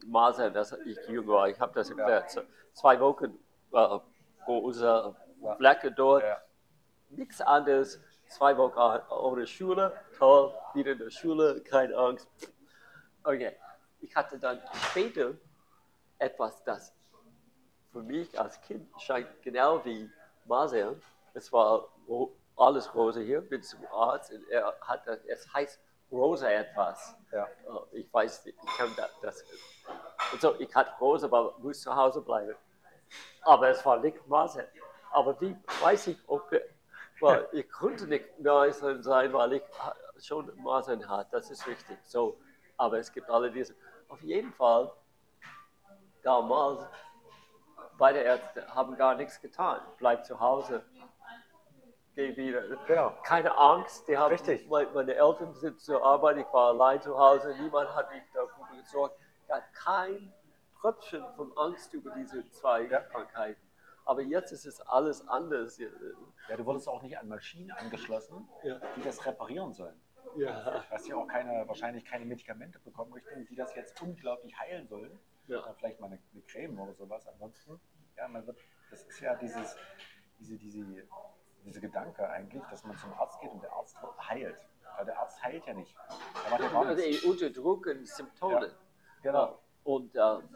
Masern, 0.05 0.57
als 0.57 0.73
ich 0.85 0.99
jung 1.09 1.27
war. 1.29 1.49
Ich 1.49 1.59
habe 1.61 1.73
das 1.75 1.91
erklärt. 1.91 2.31
So, 2.31 2.43
Zwei 2.73 2.99
Wochen 3.01 3.39
äh, 3.73 3.99
große 4.45 5.15
Ja. 5.43 5.55
Flecke 5.57 5.93
dort, 5.93 6.23
Ja. 6.23 6.41
nichts 7.11 7.41
anderes. 7.41 8.01
Zwei 8.29 8.57
Wochen 8.57 8.79
ohne 9.13 9.47
Schule, 9.47 9.93
toll, 10.17 10.55
wieder 10.75 10.93
in 10.93 10.99
der 10.99 11.11
Schule, 11.11 11.61
keine 11.63 11.95
Angst. 11.97 12.29
Okay, 13.25 13.55
ich 14.01 14.15
hatte 14.17 14.39
dann 14.39 14.59
später 14.91 15.33
etwas, 16.19 16.63
das 16.65 16.95
für 17.93 18.03
mich 18.03 18.39
als 18.41 18.59
Kind 18.63 18.89
scheint 19.01 19.29
genau 19.43 19.85
wie 19.85 20.09
Masern. 20.47 21.01
Es 21.35 21.53
war 21.53 21.89
alles 22.57 22.95
rosa 22.95 23.21
hier, 23.21 23.41
bin 23.43 23.63
zum 23.63 23.85
Arzt 23.93 24.33
und 24.33 24.49
er 24.49 24.75
hat 24.81 25.07
das, 25.07 25.19
es 25.27 25.53
heißt 25.53 25.79
rosa 26.13 26.51
etwas. 26.51 27.17
Ja. 27.33 27.45
Äh, 27.45 27.99
Ich 28.01 28.13
weiß 28.13 28.45
nicht, 28.45 28.59
ich 28.63 28.77
kann 28.77 28.91
da- 28.97 29.09
das. 29.23 29.45
Und 30.33 30.41
so, 30.41 30.55
ich 30.59 30.75
hatte 30.75 30.93
rosa, 31.01 31.27
aber 31.27 31.55
muss 31.59 31.81
zu 31.81 31.95
Hause 31.95 32.21
bleiben. 32.21 32.55
Aber 33.43 33.69
es 33.69 33.85
war 33.85 33.99
nicht 33.99 34.27
Masern. 34.29 34.67
Aber 35.11 35.39
wie 35.41 35.57
weiß 35.83 36.07
ich, 36.09 36.19
ob 36.27 36.51
weil 37.21 37.49
ich 37.53 37.71
konnte 37.71 38.07
nicht 38.07 38.39
Masern 38.41 39.03
sein, 39.03 39.33
weil 39.33 39.53
ich 39.55 39.63
schon 40.19 40.51
Masern 40.63 41.07
hatte. 41.09 41.31
Das 41.33 41.51
ist 41.51 41.67
richtig. 41.67 41.99
So, 42.05 42.39
aber 42.77 42.99
es 42.99 43.13
gibt 43.13 43.29
alle 43.31 43.51
diese. 43.51 43.75
Auf 44.09 44.23
jeden 44.23 44.53
Fall, 44.53 44.91
damals, 46.23 46.81
beide 47.99 48.21
Ärzte 48.21 48.67
haben 48.75 48.97
gar 48.97 49.15
nichts 49.15 49.41
getan. 49.41 49.81
Bleib 49.99 50.25
zu 50.25 50.39
Hause. 50.39 50.83
Wieder. 52.15 52.63
Genau. 52.87 53.15
Keine 53.25 53.57
Angst. 53.57 54.07
Die 54.07 54.17
haben, 54.17 54.33
Richtig. 54.33 54.69
Meine, 54.69 55.15
Eltern 55.15 55.55
sind 55.55 55.81
zur 55.81 56.03
Arbeit. 56.05 56.37
Ich 56.37 56.47
war 56.53 56.69
allein 56.69 57.01
zu 57.01 57.17
Hause. 57.19 57.55
Niemand 57.59 57.95
hat 57.95 58.11
mich 58.13 58.23
dafür 58.35 58.77
gesorgt. 58.77 59.19
Ich 59.47 59.51
hatte 59.53 59.65
kein 59.75 60.33
Tröpfchen 60.81 61.25
von 61.37 61.57
Angst 61.57 61.95
über 61.95 62.11
diese 62.15 62.47
zwei 62.51 62.83
Ja. 62.83 63.01
Krankheiten. 63.01 63.61
Aber 64.05 64.21
jetzt 64.21 64.53
ist 64.53 64.67
es 64.67 64.81
alles 64.83 65.27
anders. 65.29 65.79
Ja. 65.79 65.89
Du 66.57 66.67
wurdest 66.67 66.89
auch 66.89 67.03
nicht 67.03 67.17
an 67.17 67.29
Maschinen 67.29 67.71
angeschlossen, 67.71 68.49
Ja. 68.63 68.81
die 68.97 69.03
das 69.03 69.25
reparieren 69.25 69.73
sollen. 69.73 69.99
Ja. 70.37 70.85
Hast 70.91 71.07
ja 71.09 71.17
auch 71.17 71.27
keine, 71.29 71.67
wahrscheinlich 71.69 72.05
keine 72.05 72.25
Medikamente 72.25 72.79
bekommen, 72.81 73.13
Richtung, 73.13 73.47
die 73.47 73.55
das 73.55 73.75
jetzt 73.75 74.01
unglaublich 74.03 74.59
heilen 74.59 74.87
sollen. 74.89 75.19
Ja. 75.47 75.63
Vielleicht 75.79 76.01
mal 76.01 76.07
eine, 76.09 76.19
eine 76.33 76.43
Creme 76.43 76.79
oder 76.79 76.95
sowas. 76.95 77.27
Ansonsten, 77.27 77.81
ja, 78.17 78.29
man 78.29 78.47
wird, 78.47 78.59
das 78.91 79.03
ist 79.05 79.21
ja 79.21 79.35
dieses, 79.37 79.77
diese, 80.39 80.57
diese, 80.59 80.85
diese 81.65 81.81
Gedanke 81.81 82.29
eigentlich, 82.29 82.63
dass 82.71 82.85
man 82.85 82.97
zum 82.99 83.13
Arzt 83.15 83.41
geht 83.41 83.51
und 83.51 83.63
der 83.63 83.73
Arzt 83.73 83.97
heilt. 84.29 84.57
Aber 84.97 85.05
der 85.05 85.19
Arzt 85.19 85.43
heilt 85.43 85.65
ja 85.67 85.75
nicht. 85.75 85.95
Der 86.45 86.51
macht 86.51 86.61
ja 86.63 86.69
gar 86.69 86.87
Also 86.87 87.03
nichts. 87.03 87.25
unterdrücken 87.25 88.05
Symptome. 88.05 88.75
Genau. 89.23 89.59
Und, 89.85 90.15
ähm, 90.17 90.49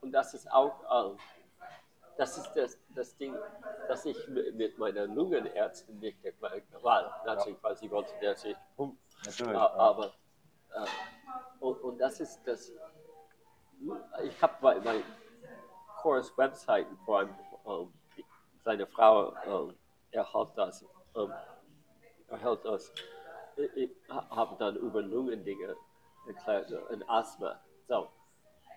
und 0.00 0.12
das 0.12 0.34
ist 0.34 0.50
auch, 0.50 1.10
ähm, 1.12 1.18
das 2.16 2.38
ist 2.38 2.52
das, 2.54 2.78
das 2.94 3.16
Ding, 3.16 3.34
das 3.88 4.04
ich 4.06 4.28
mit, 4.28 4.78
meiner 4.78 5.06
Lungenärztin 5.06 5.98
nicht 5.98 6.24
erklärt 6.24 6.64
habe. 6.82 7.10
Natürlich, 7.24 7.62
weil 7.62 7.76
sie 7.76 7.90
wollte 7.90 8.12
natürlich 8.22 8.56
pumpen. 8.76 8.98
Natürlich. 9.24 9.56
A- 9.56 9.66
Aber, 9.74 10.06
äh, 10.74 10.86
und, 11.60 11.80
und 11.82 11.98
das 11.98 12.20
ist 12.20 12.40
das, 12.46 12.72
ich 14.22 14.42
habe 14.42 14.54
bei, 14.60 14.78
bei 14.80 15.02
Chorus 16.00 16.36
Website, 16.38 16.86
vor 17.04 17.18
allem 17.18 17.34
die- 18.16 18.24
seine 18.64 18.86
Frau 18.86 19.34
ähm, 20.16 20.22
erhält 20.24 20.56
das, 20.56 20.84
ähm, 21.14 21.32
erhält 22.28 22.64
das. 22.64 22.92
Ich, 23.56 23.76
ich 23.76 23.90
habe 24.10 24.56
dann 24.58 24.76
über 24.76 25.02
Lungendinge 25.02 25.76
erklärt 26.26 26.72
und 26.90 27.08
Asthma. 27.08 27.60
So. 27.88 28.08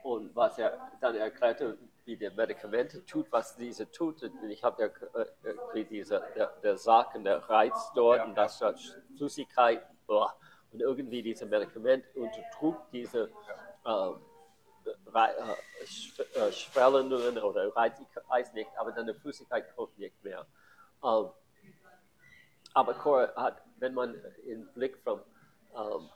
Und 0.04 0.36
was 0.36 0.58
er 0.58 0.92
dann 1.02 1.16
erklärte, 1.16 1.78
wie 2.06 2.16
der 2.16 2.32
Medikamente 2.32 3.06
tut, 3.06 3.32
was 3.32 3.56
diese 3.56 3.90
tut. 3.92 4.24
Und 4.24 4.50
ich 4.50 4.64
habe 4.64 4.82
ja 4.84 5.20
äh, 5.20 5.80
äh, 5.80 5.84
dieser 5.86 6.22
der, 6.32 6.48
der 6.64 6.78
Saken, 6.78 7.24
der 7.24 7.38
Reiz 7.50 7.92
dort 7.94 8.18
Ja. 8.20 8.24
und 8.26 8.36
das 8.36 8.62
hat 8.62 8.80
Flüssigkeit. 9.18 9.86
boah. 10.08 10.34
Und 10.72 10.82
irgendwie 10.82 11.22
diese 11.24 11.46
Medikament 11.46 12.06
untertrug 12.16 12.78
diese 12.92 13.30
ähm, 13.86 14.22
Rei- 15.08 15.34
äh, 15.34 15.84
Sch- 15.86 16.36
äh, 16.36 16.52
Schwellungen 16.52 17.38
oder 17.40 17.76
Reiz, 17.76 18.00
ich 18.00 18.30
weiß 18.30 18.54
nicht, 18.54 18.70
aber 18.78 18.92
dann 18.92 19.08
die 19.08 19.14
Flüssigkeit 19.14 19.76
kommt 19.76 19.98
nicht 19.98 20.24
mehr. 20.24 20.46
Ähm, 21.04 21.30
aber 22.74 22.94
Cora 22.94 23.34
hat, 23.36 23.62
wenn 23.78 23.94
man 23.94 24.16
im 24.46 24.68
Blick 24.74 24.98
vom 25.04 25.22
ähm, 25.76 26.10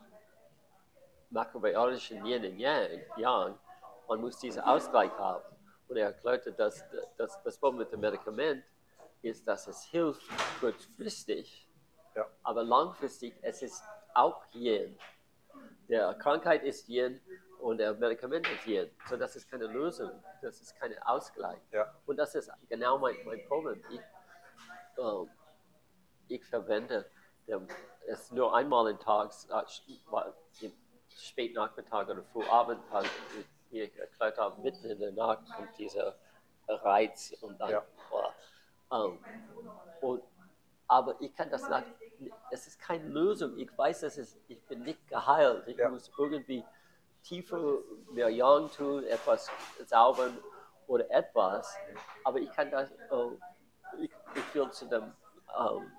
makrobiotischen 1.29 2.25
Yin 2.25 2.45
und 2.45 2.59
Yang, 2.59 3.01
Yang, 3.17 3.59
man 4.07 4.21
muss 4.21 4.37
diesen 4.39 4.61
Ausgleich 4.61 5.11
haben. 5.17 5.43
Und 5.87 5.97
er 5.97 6.07
erklärte, 6.07 6.51
dass, 6.53 6.83
dass 7.17 7.41
das 7.43 7.57
Problem 7.57 7.79
mit 7.79 7.91
dem 7.91 7.99
Medikament 7.99 8.63
ist, 9.21 9.47
dass 9.47 9.67
es 9.67 9.83
hilft 9.85 10.21
kurzfristig, 10.59 11.67
Ja. 12.15 12.27
aber 12.43 12.63
langfristig 12.63 13.33
es 13.41 13.61
ist 13.61 13.83
auch 14.13 14.43
Yin. 14.53 14.97
Der 15.89 16.13
Krankheit 16.15 16.63
ist 16.63 16.87
Yin 16.87 17.19
und 17.59 17.77
der 17.77 17.93
Medikament 17.95 18.47
ist 18.47 18.65
Yin. 18.67 18.89
So, 19.09 19.17
das 19.17 19.35
ist 19.35 19.49
keine 19.49 19.65
Lösung, 19.67 20.11
das 20.41 20.61
ist 20.61 20.75
kein 20.79 20.97
Ausgleich. 21.03 21.59
Ja. 21.71 21.93
Und 22.05 22.17
das 22.17 22.35
ist 22.35 22.51
genau 22.69 22.97
mein, 22.97 23.15
mein 23.25 23.43
Problem. 23.47 23.83
Ich, 23.89 23.99
ähm, 24.97 25.29
ich 26.27 26.43
verwende 26.45 27.09
dem, 27.47 27.67
es 28.07 28.31
nur 28.31 28.55
einmal 28.55 28.89
im 28.89 28.99
Tag, 28.99 29.31
äh, 29.49 30.69
Spätnachmittag 31.15 32.09
oder 32.09 32.23
Frühabend, 32.23 32.81
wie 33.69 33.81
ich 33.81 33.97
erklärt 33.97 34.37
habe, 34.37 34.61
mitten 34.61 34.89
in 34.89 34.99
der 34.99 35.11
Nacht 35.11 35.45
kommt 35.55 35.77
dieser 35.77 36.15
Reiz 36.67 37.33
und 37.41 37.59
dann. 37.59 37.69
Ja. 37.71 37.85
boah, 38.09 38.33
ähm, 38.91 39.19
und, 40.01 40.23
aber 40.87 41.19
ich 41.21 41.35
kann 41.35 41.49
das 41.49 41.67
nicht, 41.69 42.33
es 42.51 42.67
ist 42.67 42.79
keine 42.79 43.07
Lösung. 43.07 43.57
Ich 43.57 43.75
weiß, 43.77 44.03
es, 44.03 44.37
ich 44.47 44.61
bin 44.63 44.83
nicht 44.83 45.07
geheilt. 45.07 45.67
Ich 45.67 45.77
Ja. 45.77 45.89
muss 45.89 46.11
irgendwie 46.17 46.63
tiefer 47.23 47.79
mehr 48.11 48.29
Yang 48.29 48.71
tun, 48.71 49.03
etwas 49.05 49.49
zaubern 49.85 50.37
oder 50.87 51.09
etwas. 51.09 51.75
Aber 52.23 52.39
ich 52.39 52.51
kann 52.51 52.69
das, 52.69 52.91
äh, 52.91 53.37
ich 54.35 54.55
will 54.55 54.69
zu 54.71 54.85
dem 54.85 55.13
ähm, 55.57 55.91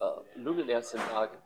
äh, 0.00 0.38
Lungenärzten 0.38 1.00
sagen, 1.10 1.38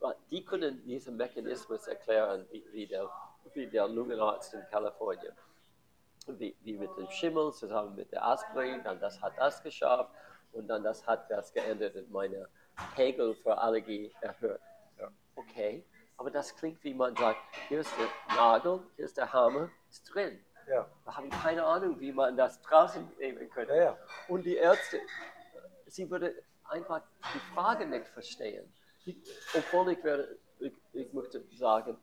weil 0.00 0.16
die 0.30 0.44
können 0.44 0.84
diesen 0.84 1.16
Mechanismus 1.16 1.86
erklären, 1.86 2.46
wie, 2.50 2.64
wie, 2.72 2.86
der, 2.86 3.08
wie 3.54 3.66
der 3.66 3.88
Lungenarzt 3.88 4.54
in 4.54 4.62
Kalifornien. 4.70 5.32
Wie, 6.26 6.56
wie 6.62 6.78
mit 6.78 6.90
dem 6.96 7.10
Schimmel 7.10 7.52
zusammen 7.52 7.94
mit 7.94 8.10
der 8.12 8.24
Aspirin, 8.24 8.82
dann 8.82 8.98
das 8.98 9.20
hat 9.20 9.34
das 9.36 9.62
geschafft 9.62 10.10
und 10.52 10.68
dann 10.68 10.82
das 10.82 11.06
hat 11.06 11.30
das 11.30 11.52
geändert 11.52 11.96
und 11.96 12.10
meine 12.10 12.48
Pegel 12.94 13.34
für 13.34 13.58
Allergie 13.58 14.10
erhöht. 14.22 14.60
Ja. 14.98 15.10
Okay, 15.36 15.84
aber 16.16 16.30
das 16.30 16.56
klingt 16.56 16.82
wie 16.82 16.94
man 16.94 17.14
sagt, 17.16 17.40
hier 17.68 17.80
ist 17.80 17.92
der 17.98 18.36
Nagel, 18.36 18.80
hier 18.96 19.04
ist 19.04 19.18
der 19.18 19.32
Hammer, 19.32 19.68
ist 19.90 20.04
drin. 20.14 20.42
Ja. 20.68 20.86
Wir 21.04 21.16
haben 21.16 21.28
keine 21.28 21.64
Ahnung, 21.64 22.00
wie 22.00 22.12
man 22.12 22.36
das 22.36 22.60
draußen 22.62 23.06
nehmen 23.18 23.50
könnte. 23.50 23.74
Ja. 23.76 23.98
Und 24.28 24.44
die 24.44 24.56
Ärzte, 24.56 25.00
sie 25.94 26.10
würde 26.10 26.34
einfach 26.64 27.02
die 27.34 27.54
Frage 27.54 27.86
nicht 27.86 28.08
verstehen. 28.08 28.72
Ich, 29.06 29.16
obwohl 29.54 29.92
ich, 29.92 30.02
werde, 30.02 30.36
ich, 30.58 30.72
ich 30.92 31.12
möchte 31.12 31.44
sagen, 31.56 31.96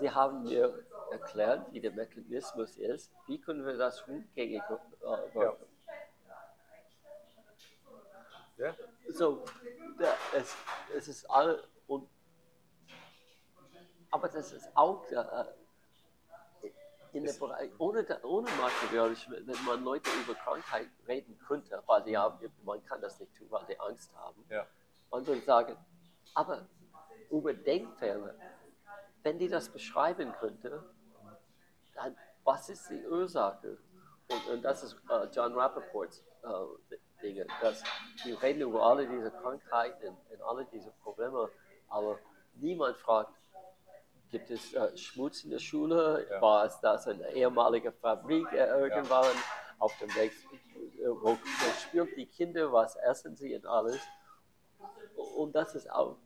sie 0.00 0.10
haben 0.10 0.42
mir 0.42 0.84
erklärt, 1.12 1.72
wie 1.72 1.80
der 1.80 1.92
Mechanismus 1.92 2.76
ist. 2.78 3.12
Wie 3.26 3.40
können 3.40 3.64
wir 3.64 3.76
das 3.76 4.06
rückgängig 4.08 4.62
äh, 4.62 5.34
wirken? 5.34 5.66
Ja. 8.56 8.74
So, 9.08 9.44
da, 9.98 10.14
es, 10.36 10.56
es 10.96 11.08
ist 11.08 11.30
all 11.30 11.62
und 11.86 12.08
aber 14.10 14.28
das 14.28 14.52
ist 14.52 14.68
auch 14.74 15.08
äh, 15.10 15.44
in 17.12 17.24
der 17.24 17.32
Bereich, 17.32 17.70
ohne, 17.78 18.06
ohne 18.22 18.48
makrobiologisch, 18.52 19.28
wenn 19.30 19.64
man 19.64 19.84
Leute 19.84 20.10
über 20.24 20.34
Krankheit 20.34 20.88
reden 21.06 21.38
könnte, 21.46 21.82
weil 21.86 22.02
die 22.02 22.16
haben, 22.16 22.38
man 22.64 22.84
kann 22.84 23.00
das 23.00 23.18
nicht 23.18 23.34
tun, 23.36 23.48
weil 23.50 23.64
die 23.66 23.78
Angst 23.78 24.14
haben. 24.16 24.44
Ja. 24.48 24.66
Man 25.10 25.26
würde 25.26 25.40
sagen, 25.42 25.76
aber 26.34 26.66
über 27.30 27.52
Denkfehler, 27.52 28.34
wenn 29.22 29.38
die 29.38 29.48
das 29.48 29.68
beschreiben 29.68 30.32
könnte, 30.38 30.82
dann 31.94 32.16
was 32.44 32.68
ist 32.68 32.88
die 32.90 33.06
Ursache? 33.06 33.78
Und, 34.28 34.46
und 34.54 34.62
das 34.62 34.82
ist 34.82 34.96
äh, 35.08 35.26
John 35.32 35.52
Rappaports 35.54 36.24
äh, 36.42 36.96
Dinge, 37.22 37.46
dass 37.60 37.82
wir 38.24 38.40
reden 38.42 38.62
über 38.62 38.82
alle 38.82 39.06
diese 39.06 39.30
Krankheiten 39.30 40.16
und 40.30 40.42
alle 40.42 40.64
diese 40.72 40.90
Probleme, 41.02 41.50
aber 41.88 42.18
niemand 42.54 42.96
fragt, 42.96 43.32
gibt 44.30 44.50
es 44.50 44.72
äh, 44.74 44.96
Schmutz 44.96 45.44
in 45.44 45.50
der 45.50 45.58
Schule? 45.58 46.26
Ja. 46.30 46.40
War 46.40 46.64
es 46.64 46.80
das 46.80 47.06
eine 47.06 47.32
ehemalige 47.32 47.92
Fabrik 47.92 48.52
äh, 48.52 48.66
irgendwann 48.66 49.34
auf 49.78 49.96
dem 49.98 50.14
Weg? 50.14 50.32
Äh, 50.98 51.08
wo, 51.08 51.32
wo 51.32 51.70
spielen 51.80 52.08
die 52.16 52.26
Kinder? 52.26 52.72
Was 52.72 52.96
essen 52.96 53.36
sie 53.36 53.54
und 53.54 53.66
alles? 53.66 54.00
Und 55.36 55.54
das 55.54 55.74
ist 55.74 55.90
auch 55.90 56.16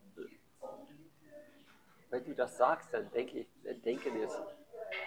wenn 2.15 2.25
du 2.25 2.35
das 2.37 2.57
sagst, 2.57 2.95
dann 2.95 3.11
denke 3.11 3.41
ich, 3.41 3.49
dann 3.65 3.83
denken 3.83 4.15
ist 4.21 4.41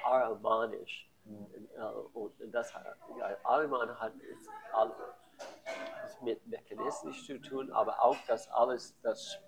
aramanisch. 0.04 1.10
Und, 1.24 1.70
äh, 1.74 1.82
und 2.14 2.52
das 2.52 2.74
hat, 2.74 2.86
ja, 3.18 3.38
Araman 3.44 3.98
hat 3.98 4.14
ist 4.16 4.50
ist 6.06 6.22
mit 6.22 6.46
mechanistisch 6.48 7.26
zu 7.26 7.40
tun, 7.40 7.72
aber 7.72 8.02
auch 8.02 8.18
das 8.28 8.50
alles, 8.50 8.94
das 9.02 9.40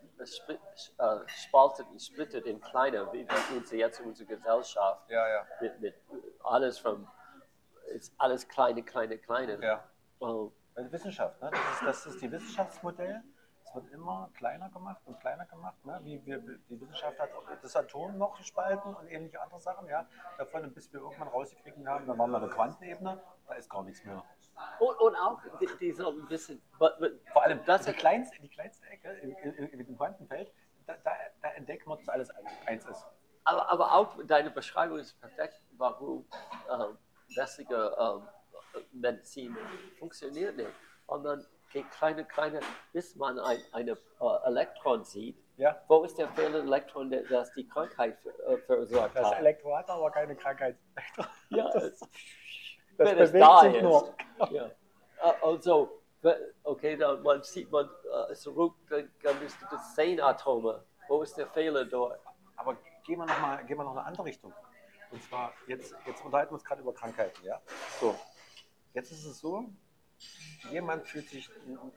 spaltet 1.27 1.87
und 1.87 2.01
splittet 2.01 2.45
in 2.45 2.59
kleine, 2.61 3.11
wie 3.13 3.27
wie 3.27 3.57
unsere, 3.57 3.77
jetzt 3.77 4.01
unsere 4.01 4.27
Gesellschaft, 4.27 5.09
Ja, 5.09 5.27
ja. 5.27 5.45
mit, 5.61 5.79
mit 5.79 5.95
alles 6.43 6.79
von, 6.79 7.07
ist 7.93 8.13
alles 8.17 8.47
kleine, 8.47 8.83
kleine, 8.83 9.17
kleine. 9.17 9.59
ja. 9.63 9.83
Oh, 10.19 10.51
Also 10.75 10.91
Wissenschaft, 10.91 11.41
ne? 11.41 11.49
das, 11.51 11.61
ist, 11.73 11.81
das 11.87 12.05
ist 12.13 12.21
die 12.21 12.31
Wissenschaftsmodell. 12.31 13.23
Es 13.63 13.75
wird 13.75 13.91
immer 13.91 14.29
kleiner 14.35 14.67
gemacht 14.69 14.99
und 15.05 15.19
kleiner 15.19 15.45
gemacht. 15.45 15.75
Ne? 15.85 15.99
Wie 16.03 16.25
wir, 16.25 16.39
die 16.39 16.81
Wissenschaft 16.81 17.19
hat 17.19 17.29
das 17.61 17.75
Atom 17.75 18.17
noch 18.17 18.35
gespalten 18.37 18.95
und 18.95 19.07
ähnliche 19.07 19.39
andere 19.41 19.59
Sachen. 19.59 19.87
Ja? 19.87 20.07
Davon, 20.39 20.73
bis 20.73 20.91
wir 20.91 21.01
irgendwann 21.01 21.27
rausgekriegt 21.27 21.77
haben, 21.85 22.07
dann 22.07 22.17
waren 22.17 22.31
wir 22.31 22.37
eine 22.37 22.49
Quantenebene, 22.49 23.21
da 23.47 23.53
ist 23.53 23.69
gar 23.69 23.83
nichts 23.83 24.03
mehr. 24.03 24.23
Und, 24.79 24.99
und 24.99 25.15
auch 25.15 25.39
die, 25.59 25.67
die 25.79 25.91
so 25.91 26.09
ein 26.11 26.25
bisschen, 26.27 26.61
Vor 26.77 27.43
allem 27.43 27.59
Das 27.65 27.83
das 27.83 27.93
die, 27.95 27.99
kleinste, 27.99 28.41
die 28.41 28.49
kleinste 28.49 28.85
Ecke 28.87 29.11
in, 29.21 29.31
in, 29.33 29.53
in, 29.69 29.85
dem 29.85 29.97
Quantenfeld, 29.97 30.51
da, 30.87 30.95
da, 31.03 31.11
da 31.41 31.49
entdeckt 31.51 31.85
man, 31.85 31.97
dass 31.99 32.07
alles 32.09 32.29
eins 32.65 32.85
ist. 32.85 33.05
aber, 33.43 33.69
aber 33.69 33.93
auch 33.93 34.17
deine 34.25 34.49
Beschreibung 34.51 34.97
ist 34.99 35.19
perfekt, 35.19 35.61
warum 35.77 36.25
ähm, 36.71 36.97
westliche 37.35 37.95
ähm, 37.99 38.27
Medizin 38.93 39.55
funktioniert 39.99 40.55
nicht. 40.55 40.69
Und 41.07 41.23
dann 41.23 41.45
geht 41.71 41.89
kleine, 41.91 42.25
kleine, 42.25 42.59
bis 42.93 43.15
man 43.15 43.39
ein 43.39 43.59
eine, 43.73 43.91
äh, 43.91 44.45
Elektron 44.47 45.03
sieht. 45.03 45.37
Ja? 45.57 45.81
Wo 45.87 46.03
ist 46.03 46.17
der 46.17 46.29
fehlende 46.29 46.59
Elektron, 46.61 47.09
der, 47.09 47.23
das 47.23 47.51
die 47.53 47.67
Krankheit 47.67 48.17
äh, 48.47 48.57
verursacht 48.59 49.15
Das 49.15 49.27
hat? 49.27 49.39
Elektro 49.39 49.75
hat 49.75 49.89
aber 49.89 50.09
keine 50.11 50.35
Krankheit. 50.35 50.77
Ja, 51.49 51.69
das, 51.73 51.83
es- 51.83 52.09
das 52.99 53.07
wenn 53.09 53.17
es 53.17 53.31
bewegt 53.31 53.45
da 53.45 53.61
sich 53.61 53.75
ist. 53.75 53.83
nur. 53.83 54.13
Ja. 54.51 54.65
Äh, 54.65 55.33
Also, 55.41 56.01
okay, 56.63 56.95
dann 56.97 57.21
man 57.23 57.41
sieht 57.43 57.71
man 57.71 57.89
äh, 58.29 58.33
zurück, 58.35 58.75
dann, 58.89 59.09
dann 59.23 59.39
bist 59.39 59.57
du 59.61 59.65
das 59.71 59.95
zehn 59.95 60.21
Atome. 60.21 60.83
Wo 61.07 61.21
ist 61.23 61.35
der 61.37 61.47
Fehler 61.47 61.85
dort? 61.85 62.19
Aber 62.55 62.77
gehen 63.05 63.17
wir 63.19 63.25
noch 63.25 63.41
mal, 63.41 63.65
gehen 63.65 63.77
wir 63.77 63.83
noch 63.83 63.91
eine 63.91 64.03
andere 64.05 64.25
Richtung. 64.25 64.53
Und 65.11 65.23
zwar, 65.23 65.53
jetzt, 65.67 65.95
jetzt 66.05 66.23
unterhalten 66.23 66.51
wir 66.51 66.55
uns 66.55 66.63
gerade 66.63 66.81
über 66.81 66.93
Krankheiten, 66.93 67.43
ja? 67.43 67.59
So, 67.99 68.15
jetzt 68.93 69.11
ist 69.11 69.25
es 69.25 69.39
so, 69.39 69.65
jemand 70.71 71.07
fühlt 71.07 71.27
sich 71.29 71.49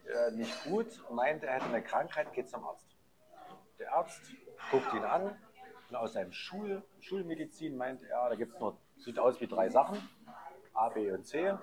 äh, 0.06 0.30
nicht 0.32 0.64
gut, 0.64 0.86
meint, 1.10 1.42
er 1.44 1.54
hätte 1.54 1.66
eine 1.66 1.82
Krankheit, 1.82 2.32
geht 2.32 2.48
zum 2.48 2.64
Arzt. 2.64 2.86
Der 3.78 3.92
Arzt 3.92 4.22
guckt 4.70 4.92
ihn 4.94 5.04
an 5.04 5.36
und 5.90 5.96
aus 5.96 6.14
seinem 6.14 6.32
Schul, 6.32 6.82
Schulmedizin 7.00 7.76
meint 7.76 8.02
er, 8.04 8.28
da 8.30 8.34
gibt 8.34 8.54
es 8.54 8.60
nur, 8.60 8.78
sieht 8.96 9.18
aus 9.18 9.38
wie 9.40 9.46
drei 9.46 9.68
Sachen, 9.68 9.98
A, 10.74 10.88
B 10.88 11.10
und 11.10 11.24
C. 11.24 11.54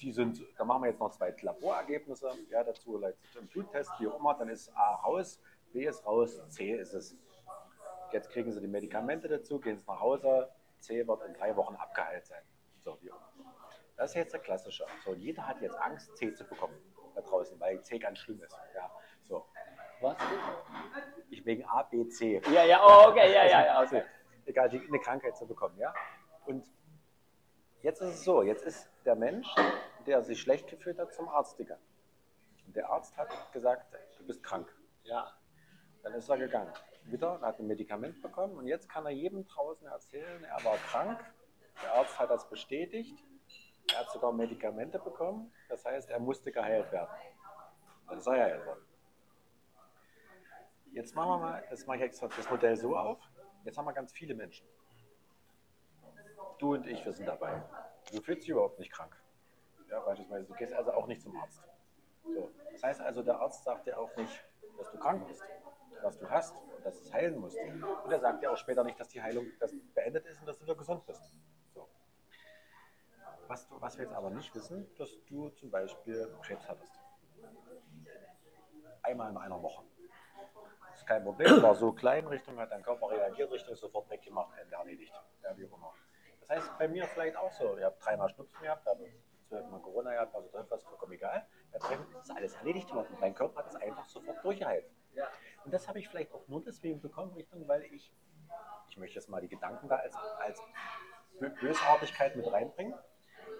Die 0.00 0.12
sind, 0.12 0.42
da 0.58 0.64
machen 0.64 0.82
wir 0.82 0.90
jetzt 0.90 1.00
noch 1.00 1.10
zwei 1.10 1.34
Laborergebnisse, 1.40 2.30
ja, 2.50 2.64
dazu 2.64 2.98
like, 2.98 3.16
ein 3.38 3.46
Bluttest, 3.48 3.90
wie 3.98 4.08
auch 4.08 4.18
immer, 4.18 4.34
dann 4.34 4.48
ist 4.48 4.68
A 4.76 4.96
raus, 4.96 5.40
B 5.72 5.86
ist 5.86 6.04
raus, 6.04 6.42
C 6.48 6.72
ist 6.72 6.92
es. 6.92 7.16
Jetzt 8.12 8.30
kriegen 8.30 8.52
sie 8.52 8.60
die 8.60 8.66
Medikamente 8.66 9.28
dazu, 9.28 9.58
gehen 9.58 9.78
sie 9.78 9.84
nach 9.86 10.00
Hause, 10.00 10.50
C 10.80 11.06
wird 11.06 11.22
in 11.22 11.34
drei 11.34 11.56
Wochen 11.56 11.76
abgeheilt 11.76 12.26
sein. 12.26 12.42
So, 12.80 12.98
wie 13.00 13.10
auch 13.10 13.16
immer. 13.16 13.54
Das 13.96 14.10
ist 14.10 14.16
jetzt 14.16 14.32
der 14.32 14.40
klassische. 14.40 14.84
So, 15.04 15.14
jeder 15.14 15.46
hat 15.46 15.60
jetzt 15.60 15.76
Angst, 15.76 16.14
C 16.16 16.32
zu 16.34 16.44
bekommen 16.44 16.74
da 17.14 17.22
draußen, 17.22 17.58
weil 17.58 17.82
C 17.82 17.98
ganz 17.98 18.18
schlimm 18.18 18.42
ist. 18.42 18.56
Ja, 18.74 18.90
so. 19.24 19.46
Was? 20.00 20.16
Ich 21.30 21.44
wegen 21.46 21.64
A, 21.64 21.82
B, 21.82 22.06
C. 22.08 22.40
Ja, 22.52 22.64
ja, 22.64 22.80
oh, 22.84 23.10
okay, 23.10 23.32
ja, 23.32 23.44
ja, 23.46 23.64
ja, 23.64 23.82
okay. 23.82 24.02
Egal, 24.44 24.68
die, 24.68 24.86
eine 24.86 25.00
Krankheit 25.00 25.36
zu 25.36 25.46
bekommen, 25.46 25.78
ja. 25.78 25.94
Und 26.44 26.64
jetzt 27.86 28.00
ist 28.00 28.14
es 28.14 28.24
so, 28.24 28.42
jetzt 28.42 28.64
ist 28.64 28.90
der 29.04 29.14
Mensch, 29.14 29.46
der 30.06 30.20
sich 30.20 30.40
schlecht 30.40 30.68
gefühlt 30.68 30.98
hat, 30.98 31.14
zum 31.14 31.28
Arzt 31.28 31.56
gegangen. 31.56 31.86
Und 32.66 32.74
der 32.74 32.90
Arzt 32.90 33.16
hat 33.16 33.30
gesagt, 33.52 33.96
du 34.18 34.26
bist 34.26 34.42
krank. 34.42 34.68
Ja. 35.04 35.32
Dann 36.02 36.14
ist 36.14 36.28
er 36.28 36.36
gegangen. 36.36 36.72
Wieder, 37.04 37.40
hat 37.40 37.60
ein 37.60 37.68
Medikament 37.68 38.20
bekommen 38.20 38.56
und 38.56 38.66
jetzt 38.66 38.88
kann 38.88 39.06
er 39.06 39.12
jedem 39.12 39.46
draußen 39.46 39.86
erzählen, 39.86 40.42
er 40.42 40.64
war 40.64 40.76
krank. 40.78 41.24
Der 41.80 41.94
Arzt 41.94 42.18
hat 42.18 42.28
das 42.28 42.48
bestätigt. 42.48 43.22
Er 43.92 44.00
hat 44.00 44.10
sogar 44.10 44.32
Medikamente 44.32 44.98
bekommen. 44.98 45.52
Das 45.68 45.84
heißt, 45.84 46.10
er 46.10 46.18
musste 46.18 46.50
geheilt 46.50 46.90
werden. 46.90 47.14
Dann 48.08 48.18
ist 48.18 48.26
er 48.26 48.34
geheilt 48.34 48.66
worden. 48.66 48.84
Jetzt 50.90 51.14
machen 51.14 51.28
wir 51.28 51.38
mal, 51.38 51.64
das 51.70 51.86
mache 51.86 51.98
ich 51.98 52.02
extra 52.02 52.26
das 52.26 52.50
Modell 52.50 52.76
so 52.76 52.96
auf. 52.96 53.20
Jetzt 53.64 53.78
haben 53.78 53.84
wir 53.84 53.92
ganz 53.92 54.12
viele 54.12 54.34
Menschen. 54.34 54.66
Du 56.58 56.74
und 56.74 56.86
ich, 56.86 57.04
wir 57.04 57.12
sind 57.12 57.26
dabei. 57.26 57.62
Du 58.12 58.20
fühlst 58.22 58.42
dich 58.42 58.50
überhaupt 58.50 58.78
nicht 58.78 58.92
krank. 58.92 59.14
Ja, 59.90 60.00
beispielsweise, 60.00 60.46
du 60.46 60.54
gehst 60.54 60.72
also 60.72 60.92
auch 60.92 61.06
nicht 61.06 61.20
zum 61.20 61.36
Arzt. 61.36 61.62
So. 62.24 62.50
Das 62.72 62.82
heißt 62.82 63.00
also, 63.00 63.22
der 63.22 63.38
Arzt 63.38 63.64
sagt 63.64 63.86
dir 63.86 63.98
auch 63.98 64.14
nicht, 64.16 64.44
dass 64.78 64.90
du 64.90 64.98
krank 64.98 65.26
bist, 65.26 65.44
was 66.02 66.18
du 66.18 66.28
hast 66.28 66.56
und 66.76 66.84
dass 66.84 67.00
es 67.00 67.12
heilen 67.12 67.38
musst. 67.38 67.58
Und 67.58 68.10
er 68.10 68.20
sagt 68.20 68.42
dir 68.42 68.50
auch 68.50 68.56
später 68.56 68.84
nicht, 68.84 68.98
dass 68.98 69.08
die 69.08 69.22
Heilung 69.22 69.46
dass 69.60 69.74
beendet 69.94 70.26
ist 70.26 70.40
und 70.40 70.46
dass 70.46 70.58
du 70.58 70.64
wieder 70.64 70.74
gesund 70.74 71.06
bist. 71.06 71.22
So. 71.74 71.88
Was, 73.46 73.68
du, 73.68 73.80
was 73.80 73.96
wir 73.96 74.04
jetzt 74.04 74.14
aber 74.14 74.30
nicht 74.30 74.54
wissen, 74.54 74.88
dass 74.96 75.10
du 75.26 75.50
zum 75.50 75.70
Beispiel 75.70 76.34
Krebs 76.42 76.68
hattest. 76.68 76.92
Einmal 79.02 79.30
in 79.30 79.36
einer 79.36 79.62
Woche. 79.62 79.84
Das 80.88 80.98
ist 81.00 81.06
kein 81.06 81.22
Problem, 81.22 81.62
war 81.62 81.74
so 81.74 81.92
klein, 81.92 82.26
Richtung 82.26 82.58
hat 82.58 82.72
dein 82.72 82.82
Körper 82.82 83.10
reagiert, 83.10 83.52
Richtung 83.52 83.76
sofort 83.76 84.08
weggemacht, 84.10 84.50
erledigt. 84.70 85.12
Ja, 85.42 85.56
wie 85.56 85.66
auch 85.66 85.76
immer. 85.76 85.92
Das 86.48 86.58
heißt, 86.58 86.78
bei 86.78 86.88
mir 86.88 87.06
vielleicht 87.06 87.36
auch 87.36 87.52
so. 87.52 87.76
Ich 87.76 87.84
habe 87.84 87.96
dreimal 88.00 88.28
Schnupfen 88.30 88.62
gehabt, 88.62 88.86
habe 88.86 89.04
zwölfmal 89.48 89.80
Corona 89.80 90.12
gehabt, 90.12 90.34
also 90.34 90.48
sonst 90.48 90.70
was 90.70 90.82
vollkommen 90.84 91.12
egal. 91.12 91.46
Ja, 91.72 91.78
dreimal 91.78 92.06
ist 92.20 92.30
alles 92.30 92.54
erledigt 92.54 92.92
worden. 92.94 93.16
Mein 93.20 93.34
Körper 93.34 93.58
hat 93.60 93.68
es 93.68 93.76
einfach 93.76 94.04
sofort 94.06 94.42
durchgeheilt. 94.44 94.86
Ja. 95.14 95.26
Und 95.64 95.74
das 95.74 95.88
habe 95.88 95.98
ich 95.98 96.08
vielleicht 96.08 96.32
auch 96.32 96.46
nur 96.46 96.62
deswegen 96.62 97.00
bekommen, 97.00 97.32
Richtung, 97.34 97.66
weil 97.66 97.82
ich, 97.84 98.12
ich 98.88 98.96
möchte 98.96 99.16
jetzt 99.16 99.28
mal 99.28 99.40
die 99.40 99.48
Gedanken 99.48 99.88
da 99.88 99.96
als, 99.96 100.14
als 100.40 100.60
Bö- 101.40 101.58
Bösartigkeit 101.60 102.36
mit 102.36 102.50
reinbringen, 102.50 102.94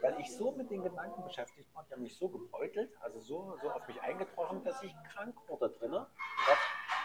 weil 0.03 0.21
ich 0.21 0.37
so 0.37 0.53
mit 0.53 0.71
den 0.71 0.83
Gedanken 0.83 1.25
beschäftigt 1.25 1.75
war, 1.75 1.85
die 1.85 1.93
haben 1.95 2.03
mich 2.03 2.17
so 2.17 2.29
gebeutelt, 2.29 2.93
also 3.01 3.21
so, 3.21 3.57
so 3.63 3.71
auf 3.71 3.87
mich 3.89 4.01
eingetroffen, 4.03 4.63
dass 4.63 4.81
ich 4.83 4.95
krank 5.13 5.37
wurde 5.49 5.71
drinnen. 5.71 6.07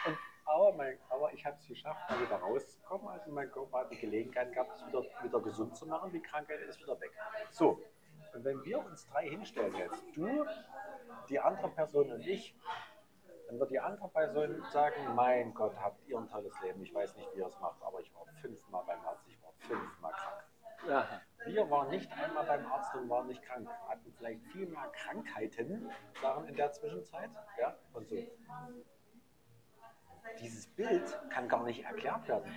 Und 0.05 0.17
aber, 0.45 0.73
mein, 0.73 0.97
aber 1.09 1.33
ich 1.33 1.45
habe 1.45 1.57
es 1.57 1.67
geschafft, 1.67 2.01
da 2.09 2.19
wieder 2.19 2.35
rauszukommen. 2.35 3.07
Also 3.07 3.31
mein 3.31 3.51
Körper 3.51 3.79
hat 3.79 3.91
die 3.91 3.99
Gelegenheit 3.99 4.53
gehabt, 4.53 4.71
es 4.75 4.87
wieder, 4.87 5.03
wieder 5.21 5.39
gesund 5.39 5.75
zu 5.75 5.85
machen. 5.85 6.11
Die 6.11 6.21
Krankheit 6.21 6.59
ist 6.61 6.79
wieder 6.81 6.99
weg. 6.99 7.11
So, 7.51 7.81
und 8.33 8.43
wenn 8.43 8.63
wir 8.63 8.83
uns 8.85 9.07
drei 9.07 9.29
hinstellen 9.29 9.75
jetzt, 9.75 10.03
du, 10.15 10.45
die 11.29 11.39
andere 11.39 11.69
Person 11.69 12.11
und 12.11 12.21
ich, 12.21 12.55
dann 13.47 13.59
wird 13.59 13.71
die 13.71 13.79
andere 13.79 14.07
Person 14.07 14.63
sagen, 14.71 15.15
mein 15.15 15.53
Gott, 15.53 15.75
habt 15.77 16.07
ihr 16.07 16.17
ein 16.17 16.27
tolles 16.27 16.53
Leben. 16.61 16.81
Ich 16.83 16.93
weiß 16.93 17.15
nicht, 17.17 17.27
wie 17.33 17.39
ihr 17.39 17.47
es 17.47 17.59
macht, 17.59 17.81
aber 17.83 17.99
ich 17.99 18.13
war 18.15 18.25
fünfmal 18.41 18.83
beim 18.85 19.05
Arzt, 19.05 19.27
ich 19.27 19.41
war 19.43 19.51
fünfmal 19.57 20.13
krank. 20.13 20.43
ja. 20.87 21.21
Wir 21.45 21.69
waren 21.71 21.89
nicht 21.89 22.11
einmal 22.13 22.45
beim 22.45 22.65
Arzt 22.71 22.93
und 22.95 23.09
waren 23.09 23.27
nicht 23.27 23.41
krank, 23.41 23.67
hatten 23.89 24.13
vielleicht 24.15 24.43
viel 24.47 24.67
mehr 24.67 24.89
Krankheiten, 24.93 25.89
Sachen 26.21 26.47
in 26.47 26.55
der 26.55 26.71
Zwischenzeit. 26.71 27.31
Ja, 27.59 27.75
und 27.93 28.07
so. 28.07 28.15
Dieses 30.39 30.67
Bild 30.67 31.17
kann 31.29 31.47
gar 31.47 31.63
nicht 31.63 31.83
erklärt 31.83 32.27
werden. 32.27 32.51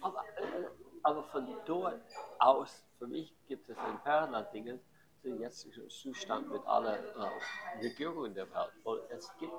Aber, 0.00 0.24
äh, 0.36 0.66
aber 1.02 1.22
von 1.24 1.48
dort 1.64 2.02
aus, 2.38 2.84
für 2.98 3.06
mich 3.06 3.34
gibt 3.46 3.68
es 3.68 3.78
ein 3.78 3.98
paar 4.02 4.42
Dinge, 4.44 4.80
den 5.24 5.40
jetzigen 5.40 5.88
Zustand 5.88 6.50
mit 6.50 6.64
aller 6.66 6.98
äh, 6.98 7.82
Regierungen 7.82 8.34
der 8.34 8.48
Welt. 8.52 8.72
Und 8.84 9.00
es 9.10 9.34
gibt 9.38 9.52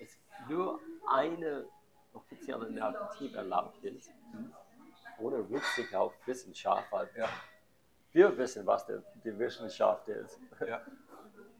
es 0.00 0.18
nur 0.48 0.80
eine 1.08 1.66
offizielle 2.12 2.70
Narrativ 2.70 3.34
erlaubt 3.34 3.84
ist, 3.84 4.10
ohne 5.18 5.38
Rücksicht 5.38 5.94
auf 5.94 6.14
Wissenschaft. 6.26 6.90
Weil 6.90 7.10
Ja. 7.16 7.28
Wir 8.12 8.36
wissen, 8.38 8.64
was 8.64 8.86
der, 8.86 9.02
die 9.24 9.36
Wissenschaft 9.38 10.06
ist. 10.08 10.38
Ja. 10.66 10.80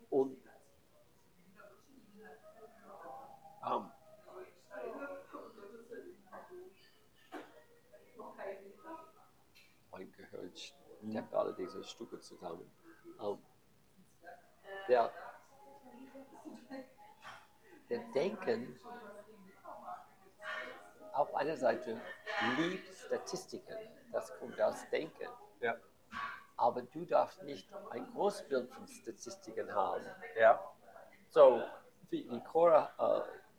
Und 0.09 0.39
ähm, 3.67 3.91
mein 9.91 10.13
Gehirn 10.13 10.53
steckt 11.11 11.35
alle 11.35 11.55
diese 11.55 11.83
Stücke 11.85 12.21
zusammen. 12.21 12.71
Ähm, 13.21 13.39
der, 14.89 15.11
der 17.89 17.99
Denken 18.15 18.79
auf 21.13 21.35
einer 21.35 21.57
Seite 21.57 22.01
liebt 22.57 22.95
Statistiken, 22.95 23.77
das 24.13 24.37
kommt 24.39 24.61
aus 24.61 24.89
Denken. 24.91 25.29
Ja. 25.61 25.77
Aber 26.57 26.83
du 26.83 27.05
darfst 27.05 27.43
nicht 27.43 27.69
ein 27.91 28.07
Großbild 28.13 28.71
von 28.71 28.87
Statistiken 28.87 29.75
haben. 29.75 30.05
Ja. 30.37 30.61
So, 31.31 31.63
wie, 32.11 32.31
wie 32.31 32.41
Cora 32.45 32.93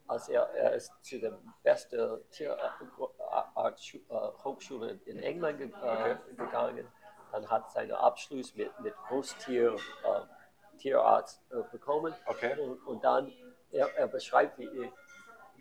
als 0.08 0.30
er, 0.30 0.44
er 0.54 0.74
ist 0.74 0.94
zu 1.02 1.20
der 1.20 1.38
besten 1.64 2.20
Tierarzt-Hochschule 2.32 5.00
in 5.06 5.18
England 5.20 5.58
ge 5.58 5.72
äh, 5.82 6.16
gegangen, 6.36 6.88
dann 7.36 7.50
hat 7.50 7.72
seinen 7.72 7.92
Abschluss 7.92 8.56
mit, 8.56 8.80
mit 8.80 8.96
Großtier, 9.08 9.76
äh, 9.76 10.78
Tierarzt 10.78 11.42
äh, 11.52 11.62
bekommen 11.72 12.14
Okay. 12.26 12.58
und, 12.60 12.80
und 12.88 13.04
dann, 13.04 13.32
er, 13.72 13.94
er 13.98 14.08
beschreibt, 14.08 14.58
wie 14.58 14.66
er 14.66 14.92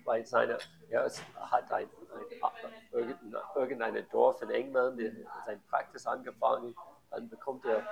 bei 0.05 0.23
seiner, 0.23 0.59
er 0.89 1.05
ist, 1.05 1.23
hat 1.37 1.71
ein, 1.73 1.89
ein, 1.89 2.73
irgendein, 2.93 3.43
irgendein 3.55 4.09
Dorf 4.11 4.41
in 4.43 4.51
England, 4.51 5.01
der 5.01 5.13
sein 5.47 5.63
Praxis 5.69 6.07
angefangen, 6.07 6.77
dann 7.11 7.29
bekommt 7.29 7.65
er 7.65 7.83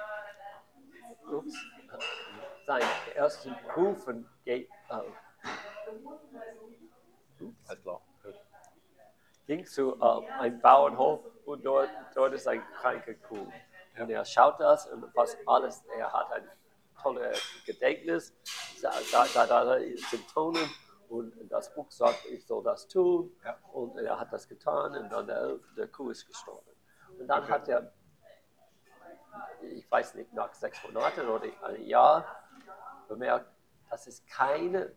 ups, 1.33 1.55
seinen 2.67 2.89
ersten 3.15 3.57
Beruf 3.67 4.07
und 4.07 4.29
geht, 4.45 4.69
äh. 4.91 5.01
Gut. 7.39 7.55
ging 9.47 9.67
zu 9.67 9.99
äh, 10.01 10.29
einem 10.39 10.61
Bauernhof 10.61 11.21
und 11.45 11.65
dort, 11.65 11.91
dort 12.15 12.33
ist 12.35 12.47
ein 12.47 12.63
kranker 12.75 13.15
Kuh. 13.15 13.47
Und 13.99 14.11
er 14.11 14.25
schaut 14.25 14.59
das 14.59 14.87
und 14.87 15.05
was 15.15 15.37
alles, 15.47 15.85
er 15.97 16.13
hat 16.13 16.33
ein 16.33 16.49
tolles 17.01 17.41
Gedächtnis, 17.67 18.35
da, 18.81 18.93
da, 19.35 19.47
da, 19.47 19.79
Symptome 20.11 20.61
und 21.09 21.35
das 21.51 21.73
Buch 21.75 21.91
sagt, 21.91 22.25
ich 22.27 22.47
soll 22.47 22.63
das 22.63 22.89
tun 22.89 23.31
Ja. 23.45 23.59
und 23.73 23.99
er 23.99 24.19
hat 24.19 24.33
das 24.33 24.49
getan 24.49 24.97
und 24.97 25.11
dann 25.11 25.27
der, 25.27 25.59
der 25.77 25.89
Kuh 25.89 26.11
ist 26.11 26.27
gestorben. 26.27 26.71
Und 27.19 27.27
dann 27.27 27.43
Okay. 27.43 27.53
hat 27.53 27.69
er, 27.69 27.93
ich 29.61 29.91
weiß 29.91 30.15
nicht, 30.15 30.33
nach 30.33 30.55
sechs 30.55 30.83
Monaten 30.85 31.29
oder 31.29 31.47
ein 31.65 31.85
Jahr 31.85 32.25
bemerkt, 33.09 33.47
dass 33.91 34.07
es 34.07 34.25
keine 34.27 34.97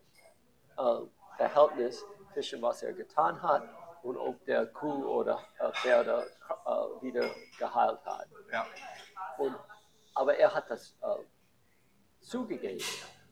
äh, 0.77 1.01
Verhältnis 1.38 2.03
zwischen 2.34 2.61
was 2.61 2.81
er 2.81 2.93
getan 2.93 3.41
hat 3.41 3.63
und 4.06 4.18
ob 4.18 4.45
der 4.45 4.68
Kuh 4.68 5.03
oder 5.03 5.40
äh, 5.57 5.72
Pferde 5.72 6.27
äh, 6.65 6.69
wieder 7.02 7.27
geheilt 7.57 8.06
hat. 8.06 8.27
Ja. 8.52 8.65
Und, 9.40 9.56
aber 10.14 10.38
er 10.38 10.53
hat 10.53 10.69
das 10.69 10.95
äh, 11.02 11.23
zugegeben. 12.22 12.84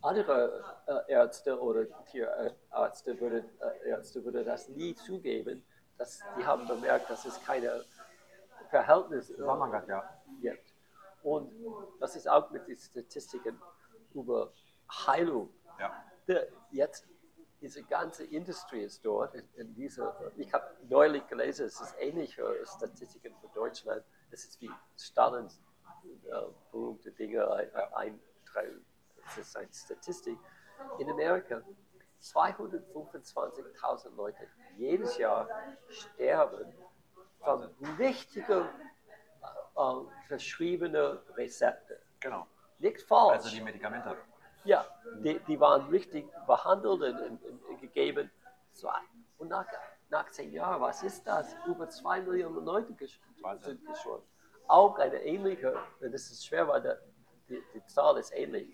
Andere 0.01 0.63
äh, 0.87 1.11
Ärzte 1.13 1.61
oder 1.61 1.85
Tierärzte 2.05 3.19
würde, 3.21 3.45
äh, 3.59 3.89
Ärzte 3.89 4.25
würde 4.25 4.43
das 4.43 4.67
nie 4.69 4.95
zugeben. 4.95 5.63
Dass, 5.97 6.19
die 6.37 6.43
haben 6.43 6.67
bemerkt, 6.67 7.07
dass 7.09 7.23
es 7.23 7.39
keine 7.45 7.85
Verhältnis 8.71 9.29
äh, 9.29 9.35
Zusammenhang, 9.35 9.87
ja. 9.87 10.03
gibt. 10.41 10.73
Und 11.21 11.51
das 11.99 12.15
ist 12.15 12.27
auch 12.27 12.49
mit 12.49 12.67
den 12.67 12.77
Statistiken 12.77 13.61
über 14.13 14.51
Heilung. 15.05 15.53
Ja. 15.79 16.03
Der, 16.27 16.47
jetzt, 16.71 17.07
diese 17.63 17.81
ganze 17.83 18.25
Industrie 18.25 18.81
ist 18.81 19.05
dort. 19.05 19.33
In, 19.55 19.73
dieser, 19.73 20.13
ich 20.35 20.53
habe 20.53 20.65
neulich 20.89 21.25
gelesen, 21.27 21.65
es 21.65 21.79
ist 21.79 21.95
ähnlich 21.97 22.35
für 22.35 22.53
Statistiken 22.65 23.33
für 23.39 23.47
Deutschland. 23.55 24.03
Es 24.31 24.43
ist 24.43 24.59
wie 24.59 24.69
Stalins 24.97 25.61
äh, 26.03 26.41
berühmte 26.71 27.11
Dinge 27.11 27.49
ein, 27.49 27.73
ein, 27.93 28.19
ein, 28.55 28.85
es 29.27 29.37
ist 29.37 29.55
eine 29.55 29.71
Statistik. 29.71 30.37
In 30.99 31.09
Amerika 31.09 31.61
225.000 32.21 34.13
Leute 34.15 34.45
jedes 34.75 35.17
Jahr 35.17 35.47
sterben 35.87 36.73
von 37.39 37.63
richtigen 37.97 38.67
äh, 39.77 40.27
verschriebenen 40.27 41.17
Rezepten. 41.37 41.95
Genau. 42.19 42.45
Nicht 42.79 43.01
falsch. 43.03 43.37
Also 43.37 43.49
die 43.55 43.61
Medikamente. 43.61 44.17
Ja, 44.65 44.85
die, 45.23 45.39
die 45.39 45.59
waren 45.59 45.89
richtig 45.89 46.25
behandelt 46.47 47.01
und, 47.01 47.43
und, 47.43 47.65
und 47.65 47.81
gegeben. 47.81 48.31
So, 48.71 48.89
und 49.37 49.49
nach, 49.49 49.65
nach 50.09 50.29
zehn 50.31 50.51
Jahren, 50.53 50.81
was 50.81 51.03
ist 51.03 51.27
das? 51.27 51.55
Über 51.65 51.89
zwei 51.89 52.21
Millionen 52.21 52.63
Leute 52.63 52.93
ges 52.93 53.19
Wahnsinn. 53.41 53.77
sind 53.77 53.87
gestorben. 53.87 54.25
Auch 54.67 54.97
eine 54.97 55.21
ähnliche, 55.23 55.75
das 55.99 56.31
ist 56.31 56.45
schwer, 56.45 56.67
weil 56.67 56.81
der, 56.81 56.99
die, 57.49 57.61
die 57.73 57.85
Zahl 57.85 58.17
ist 58.17 58.33
ähnlich. 58.33 58.69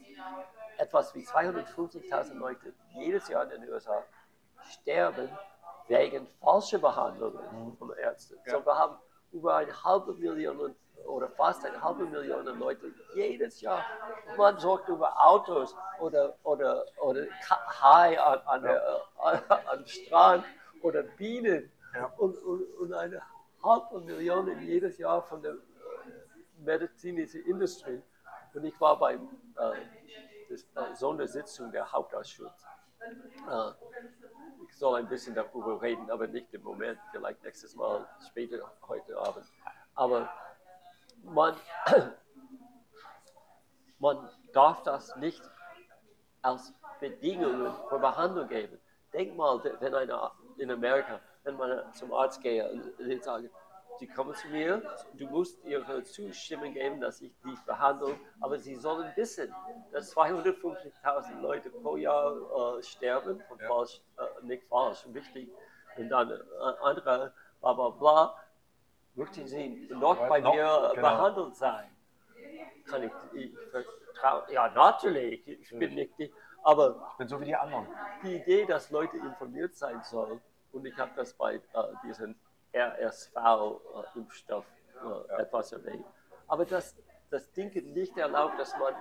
Etwas 0.77 1.13
wie 1.15 1.25
250.000 1.25 2.35
Leute 2.35 2.73
jedes 2.93 3.27
Jahr 3.27 3.43
in 3.51 3.61
den 3.61 3.69
USA 3.69 4.03
sterben 4.61 5.29
wegen 5.87 6.27
falscher 6.39 6.77
Behandlungen 6.77 7.75
von 7.77 7.91
Ärzten. 7.97 8.37
Ja. 8.45 8.59
So, 8.59 8.65
wir 8.65 8.77
haben 8.77 8.97
über 9.31 9.55
eine 9.55 9.83
halbe 9.83 10.13
Million 10.13 10.75
oder 11.05 11.29
fast 11.29 11.65
eine 11.65 11.81
halbe 11.81 12.05
Million 12.05 12.45
Leute 12.59 12.91
jedes 13.13 13.61
Jahr. 13.61 13.83
Man 14.37 14.57
sorgt 14.59 14.89
über 14.89 15.13
Autos 15.25 15.75
oder, 15.99 16.35
oder, 16.43 16.85
oder 17.01 17.25
Hai 17.81 18.19
an, 18.19 18.39
an 18.45 18.61
der, 18.63 19.01
äh, 19.23 19.53
am 19.71 19.85
Strand 19.85 20.45
oder 20.81 21.03
Bienen 21.03 21.71
Ja. 21.93 22.05
und, 22.17 22.37
und, 22.43 22.61
und 22.79 22.93
eine 22.93 23.21
halbe 23.63 23.99
Million 24.01 24.47
jedes 24.61 24.97
Jahr 24.97 25.21
von 25.23 25.41
der 25.41 25.53
äh, 25.53 25.57
medizinischen 26.63 27.43
Industrie. 27.45 28.01
Und 28.53 28.63
ich 28.65 28.79
war 28.79 28.97
bei 28.99 29.13
äh, 29.15 29.19
der 29.55 30.57
äh, 30.91 30.95
Sondersitzung 30.95 31.71
der 31.71 31.91
Hauptausschuss. 31.91 32.51
Äh, 33.49 33.71
ich 34.67 34.77
soll 34.77 34.99
ein 34.99 35.07
bisschen 35.07 35.33
darüber 35.35 35.81
reden, 35.81 36.09
aber 36.11 36.27
nicht 36.27 36.53
im 36.53 36.63
Moment, 36.63 36.99
vielleicht 37.11 37.43
nächstes 37.43 37.75
Mal 37.75 38.07
später 38.27 38.71
heute 38.87 39.17
Abend. 39.17 39.45
Aber 39.95 40.29
man, 41.29 41.55
man 43.99 44.29
darf 44.53 44.83
das 44.83 45.15
nicht 45.17 45.41
als 46.41 46.73
Bedingungen 46.99 47.73
für 47.89 47.99
Behandlung 47.99 48.47
geben. 48.47 48.79
Denk 49.13 49.35
mal, 49.35 49.61
wenn 49.79 49.95
einer 49.95 50.31
in 50.57 50.71
Amerika, 50.71 51.19
wenn 51.43 51.57
man 51.57 51.93
zum 51.93 52.13
Arzt 52.13 52.41
geht 52.41 52.63
und 52.71 52.93
sie 52.99 53.17
sagen, 53.19 53.49
Sie 53.99 54.07
kommen 54.07 54.33
zu 54.33 54.47
mir, 54.47 54.81
du 55.17 55.25
musst 55.27 55.61
ihre 55.65 56.01
Zustimmung 56.05 56.71
geben, 56.73 57.01
dass 57.01 57.19
ich 57.19 57.33
dich 57.41 57.59
behandle, 57.65 58.17
aber 58.39 58.57
sie 58.57 58.73
sollen 58.75 59.11
wissen, 59.17 59.53
dass 59.91 60.15
250.000 60.15 61.41
Leute 61.41 61.69
pro 61.69 61.97
Jahr 61.97 62.77
äh, 62.77 62.81
sterben, 62.81 63.43
und 63.49 63.59
Ja. 63.59 63.67
falsch, 63.67 64.01
äh, 64.17 64.45
nicht 64.45 64.63
falsch, 64.69 65.03
wichtig, 65.07 65.49
und 65.97 66.07
dann 66.07 66.31
äh, 66.31 66.37
andere, 66.81 67.33
bla 67.59 67.73
bla 67.73 67.89
bla, 67.89 68.35
möchten 69.19 69.47
sie 69.47 69.87
noch 69.91 70.27
bei 70.27 70.39
Noch, 70.39 70.53
mir 70.55 70.91
genau. 70.95 71.09
behandelt 71.09 71.55
sein? 71.55 71.89
Kann 72.85 73.03
ich, 73.03 73.11
ich 73.33 73.57
vertraue, 73.69 74.51
ja 74.51 74.69
natürlich, 74.69 75.47
ich 75.47 75.69
bin 75.77 75.93
nicht 75.93 76.17
die, 76.17 76.33
aber 76.63 77.09
Ich 77.11 77.17
bin 77.17 77.27
so 77.27 77.39
wie 77.39 77.45
die 77.45 77.55
anderen. 77.55 77.87
die 78.23 78.37
Idee, 78.37 78.65
dass 78.65 78.89
Leute 78.89 79.17
informiert 79.17 79.75
sein 79.75 80.01
sollen, 80.03 80.41
und 80.71 80.85
ich 80.85 80.97
habe 80.97 81.11
das 81.15 81.33
bei 81.33 81.55
äh, 81.55 81.59
diesem 82.03 82.35
RSV-Impfstoff 82.73 84.65
äh, 85.03 85.41
etwas 85.41 85.71
erwähnt, 85.71 86.05
aber 86.47 86.65
dass 86.65 86.95
das 87.29 87.51
Ding 87.51 87.71
nicht 87.93 88.17
erlaubt, 88.17 88.57
dass 88.59 88.75
man, 88.77 88.95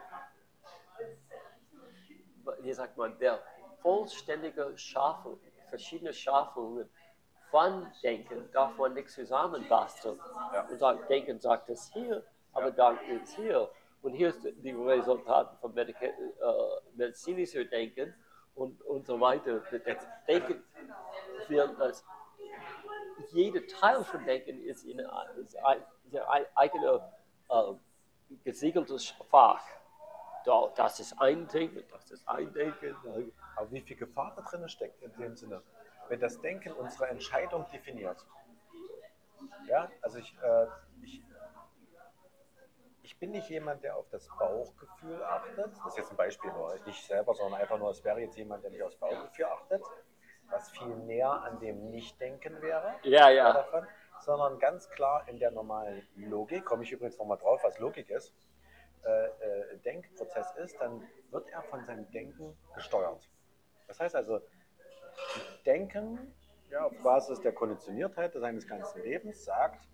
wie 2.61 2.73
sagt 2.73 2.97
man, 2.97 3.19
der 3.19 3.41
vollständige 3.81 4.77
Schaffung, 4.77 5.39
verschiedene 5.71 6.13
Schaffungen 6.13 6.91
von 7.51 7.87
Denken 8.03 8.51
darf 8.53 8.77
man 8.77 8.95
nicht 8.95 9.11
zusammenbasteln. 9.11 10.19
Ja. 10.53 10.67
Und 10.69 10.79
sagen, 10.79 11.01
Denken 11.09 11.41
sagt 11.41 11.69
es 11.71 11.93
hier, 11.93 12.25
aber 12.53 12.71
dann 12.71 12.99
ist 13.09 13.37
hier. 13.37 13.71
Und 14.03 14.15
hier 14.15 14.29
ist 14.29 14.41
die 14.45 14.71
Resultate 14.71 15.57
von 15.61 15.75
Medika 15.75 16.07
äh, 16.07 16.13
medizinischer 16.95 17.65
Denken 17.65 18.15
und, 18.55 18.81
und 18.83 19.07
so 19.07 19.19
weiter. 19.21 19.61
Das 19.85 20.07
Denken 20.27 20.63
wird 21.49 21.81
als 21.81 22.05
jeder 23.33 23.67
Teil 23.67 24.05
von 24.05 24.25
Denken 24.25 24.63
ist 24.63 24.85
in 24.85 25.01
ist 25.01 25.57
ein, 25.65 25.79
ist 26.05 26.17
ein 26.17 26.45
eigener 26.55 27.13
äh, 27.51 27.75
gesiegeltes 28.45 29.15
Fach. 29.31 29.65
Da, 30.45 30.73
das 30.77 31.01
ist 31.01 31.21
ein 31.21 31.49
Denken, 31.49 31.83
das 31.91 32.11
ist 32.11 32.27
ein 32.29 32.53
Denken. 32.53 32.97
Aber 33.57 33.71
wie 33.73 33.81
viel 33.81 33.97
Gefahr 33.97 34.33
da 34.37 34.43
drin 34.43 34.69
steckt 34.69 35.03
in 35.03 35.13
dem 35.17 35.37
Sinne, 35.37 35.63
wenn 36.09 36.21
das 36.21 36.41
Denken 36.41 36.73
unsere 36.73 37.09
Entscheidung 37.09 37.67
definiert. 37.73 38.25
Ja, 39.67 39.91
also 40.03 40.19
ich, 40.19 40.37
äh, 40.43 40.67
ich, 41.03 41.23
ich 43.03 43.19
bin 43.19 43.31
nicht 43.31 43.49
jemand, 43.49 43.83
der 43.83 43.97
auf 43.97 44.09
das 44.11 44.29
Bauchgefühl 44.39 45.23
achtet. 45.23 45.73
Das 45.77 45.87
ist 45.87 45.99
jetzt 45.99 46.11
ein 46.11 46.17
Beispiel 46.17 46.51
nur, 46.53 46.75
nicht 46.87 47.07
selber, 47.07 47.35
sondern 47.35 47.61
einfach 47.61 47.79
nur, 47.79 47.91
es 47.91 48.03
wäre 48.05 48.21
jetzt 48.21 48.37
jemand, 48.37 48.65
der 48.65 48.71
nicht 48.71 48.83
aufs 48.83 48.97
Bauchgefühl 48.97 49.47
achtet, 49.47 49.83
was 50.51 50.71
viel 50.71 50.89
näher 50.89 51.31
an 51.31 51.59
dem 51.61 51.91
Nicht-Denken 51.91 52.61
wäre 52.63 52.95
Ja, 53.03 53.29
ja. 53.29 53.53
davon, 53.53 53.87
sondern 54.21 54.59
ganz 54.59 54.89
klar 54.91 55.27
in 55.29 55.39
der 55.39 55.51
normalen 55.51 56.07
Logik, 56.17 56.65
komme 56.65 56.83
ich 56.83 56.93
übrigens 56.93 57.19
nochmal 57.19 57.39
drauf, 57.39 57.61
was 57.63 57.79
Logik 57.79 58.11
ist, 58.11 58.35
äh, 59.05 59.27
äh, 59.27 59.79
Denkprozess 59.79 60.55
ist, 60.57 60.81
dann 60.81 61.07
wird 61.31 61.49
er 61.51 61.63
von 61.65 61.85
seinem 61.85 62.11
Denken 62.11 62.57
gesteuert. 62.75 63.29
Das 63.87 64.01
heißt 64.01 64.17
also, 64.17 64.41
Denken 65.69 66.19
ja, 66.71 66.87
auf 66.87 66.99
Basis 67.03 67.41
der 67.43 67.53
Konditioniertheit 67.53 68.33
seines 68.33 68.67
ganzen 68.67 69.03
Lebens 69.03 69.45
sagt, 69.45 69.87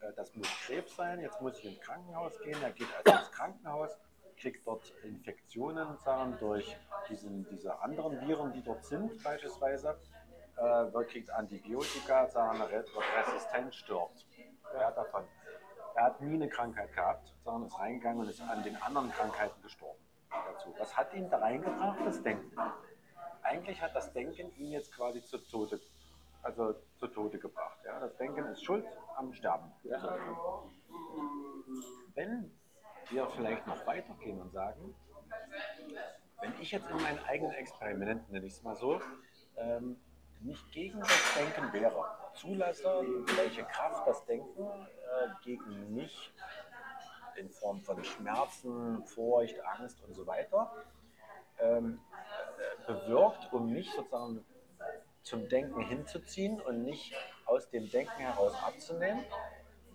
äh, 0.00 0.12
das 0.14 0.34
muss 0.36 0.48
Krebs 0.64 0.94
sein, 0.94 1.20
jetzt 1.20 1.40
muss 1.40 1.58
ich 1.58 1.64
ins 1.64 1.80
Krankenhaus 1.80 2.38
gehen, 2.40 2.56
er 2.62 2.70
geht 2.70 2.86
also 2.96 3.18
ins 3.18 3.32
Krankenhaus 3.32 3.98
kriegt 4.36 4.64
dort 4.64 4.94
Infektionen 5.02 5.96
sagen, 5.98 6.36
durch 6.38 6.76
diesen, 7.08 7.44
diese 7.48 7.76
anderen 7.80 8.20
Viren, 8.20 8.52
die 8.52 8.62
dort 8.62 8.84
sind 8.84 9.20
beispielsweise, 9.24 9.98
äh, 10.56 11.04
kriegt 11.04 11.30
Antibiotika, 11.30 12.28
sagen, 12.28 12.60
wird 12.70 12.88
resistent, 13.18 13.74
stirbt. 13.74 14.26
Ja, 14.72 14.92
davon. 14.92 15.24
Er 15.96 16.04
hat 16.04 16.20
nie 16.20 16.34
eine 16.34 16.48
Krankheit 16.48 16.92
gehabt, 16.92 17.34
sondern 17.42 17.66
ist 17.66 17.78
reingegangen 17.78 18.20
und 18.20 18.28
ist 18.28 18.40
an 18.40 18.62
den 18.62 18.76
anderen 18.76 19.10
Krankheiten 19.10 19.60
gestorben. 19.62 19.98
Dazu. 20.30 20.72
Was 20.78 20.96
hat 20.96 21.12
ihn 21.14 21.28
da 21.28 21.38
reingebracht? 21.38 21.98
Das 22.04 22.22
Denken. 22.22 22.56
Eigentlich 23.48 23.80
hat 23.80 23.94
das 23.94 24.12
Denken 24.12 24.52
ihn 24.58 24.72
jetzt 24.72 24.94
quasi 24.94 25.24
zu 25.24 25.38
Tode, 25.38 25.80
also 26.42 26.74
zu 26.98 27.06
Tode 27.06 27.38
gebracht. 27.38 27.78
Ja? 27.84 27.98
Das 27.98 28.14
Denken 28.18 28.44
ist 28.46 28.62
schuld 28.62 28.84
am 29.16 29.32
Sterben. 29.32 29.72
Ja. 29.84 30.18
Wenn 32.14 32.52
wir 33.08 33.26
vielleicht 33.28 33.66
noch 33.66 33.86
weitergehen 33.86 34.38
und 34.40 34.52
sagen, 34.52 34.94
wenn 36.42 36.52
ich 36.60 36.72
jetzt 36.72 36.90
in 36.90 37.00
meinen 37.00 37.18
eigenen 37.24 37.52
Experimenten, 37.52 38.30
nenne 38.30 38.46
ich 38.46 38.52
es 38.52 38.62
mal 38.62 38.76
so, 38.76 39.00
ähm, 39.56 39.98
nicht 40.40 40.70
gegen 40.70 41.00
das 41.00 41.34
Denken 41.34 41.72
wäre, 41.72 42.04
zulasse, 42.34 43.02
welche 43.36 43.64
Kraft 43.64 44.06
das 44.06 44.24
Denken 44.26 44.62
äh, 44.62 45.28
gegen 45.42 45.94
mich 45.94 46.34
in 47.36 47.48
Form 47.48 47.80
von 47.80 48.04
Schmerzen, 48.04 49.02
Furcht, 49.06 49.58
Angst 49.64 50.02
und 50.04 50.14
so 50.14 50.26
weiter 50.26 50.70
ähm, 51.60 52.00
äh, 52.12 52.47
bewirkt, 52.86 53.52
um 53.52 53.72
mich 53.72 53.92
sozusagen 53.92 54.44
zum 55.22 55.48
Denken 55.48 55.80
hinzuziehen 55.82 56.60
und 56.60 56.84
nicht 56.84 57.14
aus 57.46 57.68
dem 57.70 57.90
Denken 57.90 58.18
heraus 58.18 58.54
abzunehmen, 58.64 59.24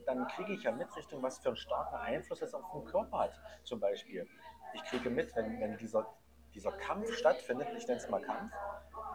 dann 0.06 0.28
kriege 0.28 0.54
ich 0.54 0.64
ja 0.64 0.72
mit 0.72 0.96
Richtung, 0.96 1.24
was 1.24 1.40
für 1.40 1.50
einen 1.50 1.58
starken 1.58 1.96
Einfluss 1.96 2.40
das 2.40 2.54
auf 2.54 2.70
den 2.72 2.86
Körper 2.86 3.20
hat. 3.20 3.34
Zum 3.64 3.80
Beispiel, 3.80 4.28
ich 4.74 4.84
kriege 4.84 5.10
mit, 5.10 5.36
wenn, 5.36 5.60
wenn 5.60 5.78
dieser, 5.78 6.06
dieser 6.54 6.72
Kampf 6.74 7.12
stattfindet, 7.14 7.70
ich 7.76 7.88
nenne 7.88 8.00
es 8.00 8.10
mal 8.10 8.22
Kampf, 8.22 8.52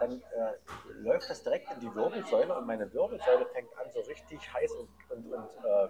dann 0.01 0.13
äh, 0.13 0.55
läuft 0.93 1.29
das 1.29 1.43
direkt 1.43 1.71
in 1.73 1.81
die 1.81 1.95
Wirbelsäule 1.95 2.57
und 2.57 2.67
meine 2.67 2.93
Wirbelsäule 2.93 3.47
fängt 3.47 3.77
an, 3.79 3.91
so 3.93 4.01
richtig 4.01 4.53
heiß 4.53 4.73
und, 4.73 4.89
und, 5.11 5.33
und, 5.33 5.65
äh, 5.65 5.89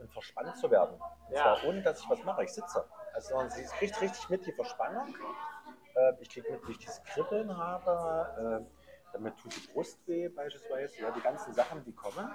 und 0.00 0.12
verspannt 0.12 0.56
zu 0.56 0.70
werden. 0.70 1.00
Und 1.28 1.34
ja. 1.34 1.42
zwar 1.42 1.68
ohne, 1.68 1.82
dass 1.82 2.00
ich 2.00 2.10
was 2.10 2.22
mache. 2.24 2.44
Ich 2.44 2.52
sitze. 2.52 2.84
Also 3.14 3.38
sie 3.48 3.64
kriegt 3.78 4.00
richtig 4.00 4.28
mit 4.28 4.46
die 4.46 4.52
Verspannung. 4.52 5.14
Äh, 6.00 6.14
ich 6.20 6.30
kriege 6.30 6.50
mit, 6.52 6.60
ich 6.68 6.78
dieses 6.78 7.02
Kribbeln 7.04 7.56
habe. 7.56 8.64
Äh, 8.66 9.12
damit 9.12 9.36
tut 9.38 9.54
die 9.56 9.72
Brust 9.72 10.06
weh 10.06 10.28
beispielsweise. 10.28 11.00
Ja, 11.00 11.10
die 11.10 11.20
ganzen 11.20 11.52
Sachen, 11.52 11.84
die 11.84 11.92
kommen. 11.92 12.30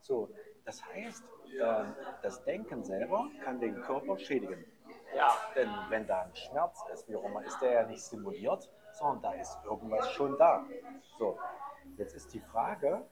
So, 0.00 0.30
das 0.64 0.84
heißt, 0.84 1.24
äh, 1.60 1.84
das 2.22 2.42
Denken 2.44 2.84
selber 2.84 3.28
kann 3.44 3.60
den 3.60 3.80
Körper 3.82 4.18
schädigen. 4.18 4.64
Ja. 5.14 5.32
Denn 5.54 5.70
wenn 5.88 6.06
da 6.06 6.22
ein 6.22 6.34
Schmerz 6.34 6.84
ist, 6.92 7.08
wie 7.08 7.16
auch 7.16 7.24
immer, 7.24 7.44
ist 7.44 7.60
der 7.60 7.72
ja 7.72 7.82
nicht 7.86 8.02
simuliert, 8.02 8.70
sondern 8.92 9.22
da 9.22 9.32
ist 9.32 9.58
irgendwas 9.64 10.10
schon 10.12 10.36
da. 10.38 10.64
So, 11.18 11.38
jetzt 11.96 12.14
ist 12.14 12.32
die 12.34 12.40
Frage, 12.40 13.06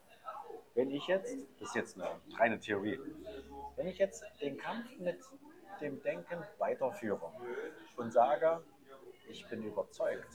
wenn 0.74 0.90
ich 0.90 1.06
jetzt, 1.06 1.34
das 1.58 1.68
ist 1.68 1.74
jetzt 1.74 1.96
eine 2.00 2.08
reine 2.38 2.58
Theorie, 2.58 3.00
wenn 3.76 3.86
ich 3.86 3.98
jetzt 3.98 4.24
den 4.40 4.58
Kampf 4.58 4.86
mit 4.98 5.20
dem 5.80 6.02
Denken 6.02 6.44
weiterführe 6.58 7.32
und 7.96 8.12
sage, 8.12 8.62
ich 9.28 9.46
bin 9.48 9.62
überzeugt 9.62 10.28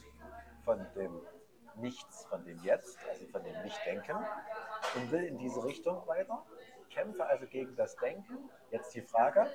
von 0.63 0.85
dem 0.95 1.21
Nichts, 1.75 2.25
von 2.25 2.43
dem 2.43 2.59
Jetzt, 2.63 2.97
also 3.09 3.25
von 3.27 3.43
dem 3.43 3.61
Nicht-Denken 3.63 4.17
und 4.95 5.11
will 5.11 5.23
in 5.23 5.37
diese 5.37 5.63
Richtung 5.63 6.05
weiter, 6.07 6.45
kämpfe 6.89 7.25
also 7.25 7.45
gegen 7.47 7.75
das 7.75 7.95
Denken. 7.95 8.49
Jetzt 8.71 8.93
die 8.93 9.01
Frage, 9.01 9.47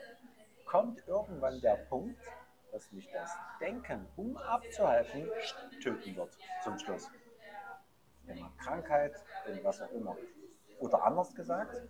kommt 0.65 1.07
irgendwann 1.07 1.61
der 1.61 1.77
Punkt, 1.89 2.21
dass 2.73 2.91
mich 2.93 3.09
das 3.13 3.31
Denken, 3.61 4.07
um 4.17 4.37
abzuhalten, 4.37 5.31
töten 5.83 6.17
wird 6.17 6.37
zum 6.63 6.79
Schluss. 6.79 7.09
In 8.25 8.33
einer 8.33 8.53
Krankheit, 8.59 9.15
in 9.47 9.63
was 9.63 9.81
auch 9.81 9.91
immer. 9.93 10.17
Oder 10.81 11.05
anders 11.05 11.35
gesagt, 11.35 11.81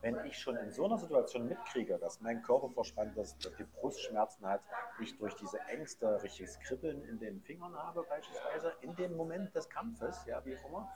wenn 0.00 0.24
ich 0.24 0.38
schon 0.38 0.56
in 0.56 0.70
so 0.70 0.84
einer 0.84 0.98
Situation 0.98 1.48
mitkriege, 1.48 1.98
dass 1.98 2.20
mein 2.20 2.42
Körper 2.42 2.70
verspannt 2.70 3.16
ist, 3.16 3.44
dass 3.44 3.54
die 3.56 3.64
Brustschmerzen 3.64 4.46
hat, 4.46 4.60
ich 5.00 5.16
durch 5.18 5.34
diese 5.36 5.58
Ängste 5.60 6.22
richtiges 6.22 6.58
Kribbeln 6.60 7.02
in 7.04 7.18
den 7.18 7.40
Fingern 7.42 7.74
habe 7.76 8.04
beispielsweise, 8.08 8.72
in 8.80 8.94
dem 8.96 9.16
Moment 9.16 9.54
des 9.54 9.68
Kampfes, 9.68 10.24
ja, 10.26 10.44
wie 10.44 10.56
auch 10.56 10.68
immer, 10.68 10.92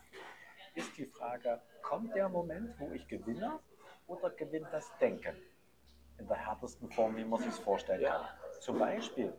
ist 0.74 0.97
die 0.97 1.07
Frage, 1.07 1.61
kommt 1.83 2.15
der 2.15 2.29
Moment, 2.29 2.79
wo 2.79 2.93
ich 2.93 3.07
gewinne 3.09 3.59
oder 4.07 4.31
gewinnt 4.31 4.69
das 4.73 4.91
Denken? 4.99 5.37
In 6.19 6.29
der 6.29 6.37
härtesten 6.37 6.89
Form, 6.91 7.16
wie 7.16 7.24
man 7.24 7.41
sich 7.41 7.55
vorstellen 7.55 8.05
kann. 8.05 8.27
Zum 8.61 8.79
Beispiel, 8.79 9.33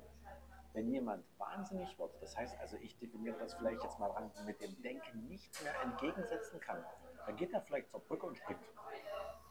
wenn 0.73 0.91
jemand 0.91 1.23
wahnsinnig 1.37 1.97
wird, 1.97 2.11
das 2.21 2.35
heißt 2.35 2.59
also, 2.59 2.77
ich 2.77 2.97
definiere 2.97 3.37
das 3.37 3.53
vielleicht 3.53 3.81
jetzt 3.83 3.99
mal 3.99 4.11
an, 4.11 4.31
mit 4.45 4.59
dem 4.61 4.81
Denken 4.81 5.27
nicht 5.27 5.63
mehr 5.63 5.73
entgegensetzen 5.83 6.59
kann, 6.59 6.83
dann 7.25 7.35
geht 7.37 7.53
er 7.53 7.61
vielleicht 7.61 7.89
zur 7.89 8.01
Brücke 8.01 8.25
und 8.25 8.37
springt. 8.37 8.59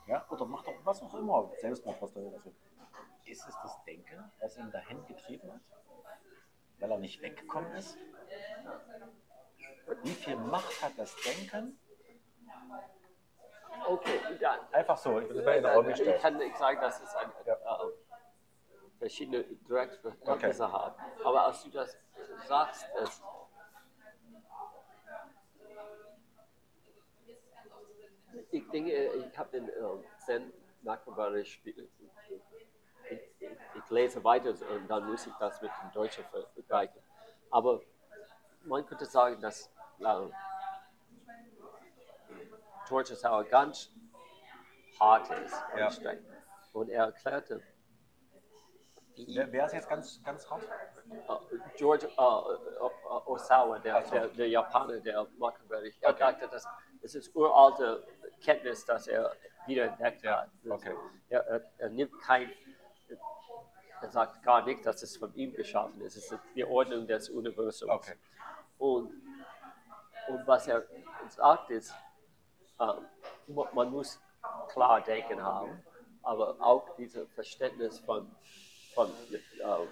Ja, 0.07 0.27
oder 0.31 0.45
macht 0.47 0.67
doch 0.67 0.75
was 0.85 1.03
auch 1.03 1.15
immer, 1.15 1.51
Selbstmord, 1.61 2.01
was 2.03 2.13
da 2.13 2.21
also, 2.21 2.53
Ist 3.25 3.49
es 3.49 3.57
das 3.63 3.85
Denken, 3.85 4.33
was 4.41 4.57
ihn 4.57 4.71
dahin 4.71 5.05
getrieben 5.07 5.53
hat? 5.53 5.61
Weil 6.79 6.91
er 6.91 6.99
nicht 6.99 7.23
weggekommen 7.23 7.73
ist? 7.73 7.97
Wie 10.03 10.11
viel 10.11 10.37
Macht 10.37 10.83
hat 10.83 10.93
das 10.97 11.15
Denken? 11.17 11.79
Okay, 13.87 14.21
dann. 14.41 14.61
Einfach 14.73 14.97
so, 14.97 15.21
ich, 15.21 15.31
ich, 15.31 16.07
ich 16.07 16.23
kann 16.23 16.37
nicht 16.37 16.57
sagen, 16.57 16.81
dass 16.81 17.01
es 17.01 17.15
ein, 17.15 17.31
ja. 17.47 17.55
äh, 17.55 17.93
verschiedene 18.99 19.45
Direktverhältnisse 19.45 20.65
okay. 20.65 20.73
haben. 20.73 20.95
Aber 21.25 21.47
als 21.47 21.63
du 21.63 21.71
das 21.71 21.97
sagst, 22.47 22.87
dass 22.97 23.23
ich 28.51 28.62
denke, 28.73 28.91
ich 28.91 29.39
habe 29.39 29.51
den 29.51 29.69
äh, 29.69 29.73
Zen 30.19 30.53
Nackenbarisch 30.83 31.61
ich, 31.65 31.79
ich, 31.79 33.21
ich, 33.75 33.91
lese 33.91 34.23
weiter 34.25 34.51
und 34.51 34.89
dann 34.89 35.07
muss 35.07 35.27
ich 35.27 35.33
das 35.35 35.61
mit 35.63 35.71
dem 35.83 35.93
Deutschen 35.93 36.25
vergleichen. 36.55 37.01
Aber 37.51 37.81
man 38.65 38.85
könnte 38.87 39.07
sagen, 39.07 39.41
dass 39.41 39.71
äh, 40.01 40.29
George 42.89 43.15
Sauer 43.15 43.45
ganz 43.45 43.91
hart 44.99 45.31
ist 45.31 45.63
ja. 45.77 46.13
und 46.73 46.89
er 46.89 47.05
erklärte, 47.07 47.63
Wer, 49.15 49.53
wer, 49.53 49.67
ist 49.67 49.73
jetzt 49.73 49.89
ganz, 49.89 50.23
ganz 50.25 50.51
hart? 50.51 50.63
Uh, 51.29 51.37
George 51.77 52.09
uh, 52.19 52.57
uh, 52.81 53.21
Osawa, 53.27 53.79
der, 53.79 54.03
so. 54.05 54.11
der, 54.11 54.29
der, 54.29 54.49
Japaner, 54.49 55.01
der 55.01 55.27
Machiavelli. 55.39 55.95
Er 56.01 56.11
okay. 56.11 56.19
sagte, 56.19 56.49
dass 56.49 56.67
es 57.03 57.15
ist 57.15 57.35
uralte 57.35 58.07
Kenntnis, 58.43 58.85
dass 58.85 59.07
er 59.07 59.35
wieder 59.67 59.85
entdeckt 59.85 60.23
ja. 60.23 60.43
hat. 60.43 60.51
Okay. 60.69 60.95
Er, 61.29 61.41
er, 61.47 61.71
er, 61.79 61.91
nimmt 61.91 62.19
kein, 62.21 62.51
er 64.01 64.11
sagt 64.11 64.43
gar 64.43 64.65
nicht, 64.65 64.85
dass 64.85 65.03
es 65.03 65.17
von 65.17 65.35
ihm 65.35 65.53
geschaffen 65.55 66.01
ist. 66.03 66.17
Es 66.17 66.33
ist 66.33 66.41
die 66.55 66.65
Ordnung 66.65 67.07
des 67.07 67.29
Universums. 67.31 67.91
Okay. 67.93 68.15
Und, 68.79 69.13
und 70.29 70.47
was 70.47 70.67
er 70.67 70.85
sagt 71.29 71.71
ist, 71.71 71.95
man 73.73 73.91
muss 73.91 74.21
klar 74.69 75.01
denken 75.01 75.41
haben, 75.43 75.83
aber 76.23 76.57
auch 76.61 76.97
dieses 76.97 77.29
Verständnis 77.33 78.01
von 78.01 78.35
von 78.95 79.09
äh, 79.09 79.87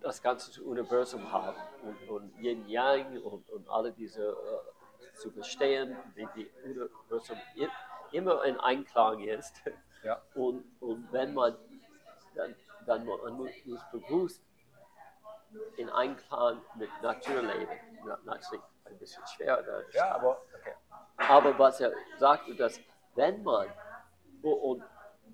das 0.00 0.22
ganze 0.22 0.62
Universum 0.62 1.30
haben 1.30 1.56
und, 1.82 2.08
und 2.08 2.36
Yin 2.38 2.66
Yang 2.68 3.22
und, 3.22 3.48
und 3.50 3.68
alle 3.68 3.92
diese 3.92 4.22
äh, 4.22 5.14
zu 5.14 5.30
verstehen, 5.30 5.96
wie 6.14 6.28
die 6.34 6.50
Universum 6.64 7.36
immer 8.12 8.44
in 8.44 8.58
Einklang 8.58 9.20
ist. 9.20 9.62
Ja. 10.02 10.22
Und, 10.34 10.64
und 10.80 11.12
wenn 11.12 11.34
man 11.34 11.56
dann, 12.34 12.54
dann 12.86 13.04
man 13.04 13.34
muss 13.34 13.50
bewusst 13.92 14.42
in 15.76 15.90
Einklang 15.90 16.62
mit 16.76 16.88
Natur 17.02 17.42
leben. 17.42 17.68
Natürlich 18.24 18.64
ein 18.84 18.98
bisschen 18.98 19.26
schwer. 19.26 19.84
Ja, 19.92 20.14
aber 20.14 20.40
okay. 20.58 20.74
Aber 21.16 21.58
was 21.58 21.80
er 21.80 21.92
sagt, 22.18 22.44
dass 22.58 22.80
wenn 23.14 23.42
man 23.42 23.68
und, 24.42 24.82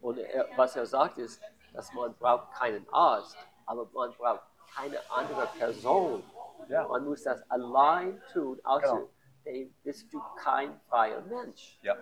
und 0.00 0.18
er, 0.18 0.48
was 0.56 0.74
er 0.76 0.86
sagt 0.86 1.18
ist, 1.18 1.40
dass 1.72 1.92
man 1.92 2.14
braucht 2.14 2.52
keinen 2.54 2.88
Arzt, 2.90 3.36
aber 3.66 3.86
man 3.92 4.12
braucht 4.14 4.42
keine 4.76 4.98
andere 5.10 5.46
Person. 5.58 6.22
Ja. 6.68 6.86
Man 6.88 7.04
muss 7.04 7.22
das 7.22 7.48
allein 7.50 8.20
tun, 8.32 8.60
außerdem 8.64 9.08
genau. 9.44 9.70
bist 9.82 10.12
du 10.12 10.20
kein 10.36 10.80
freier 10.88 11.22
Mensch. 11.22 11.78
Ja. 11.82 11.96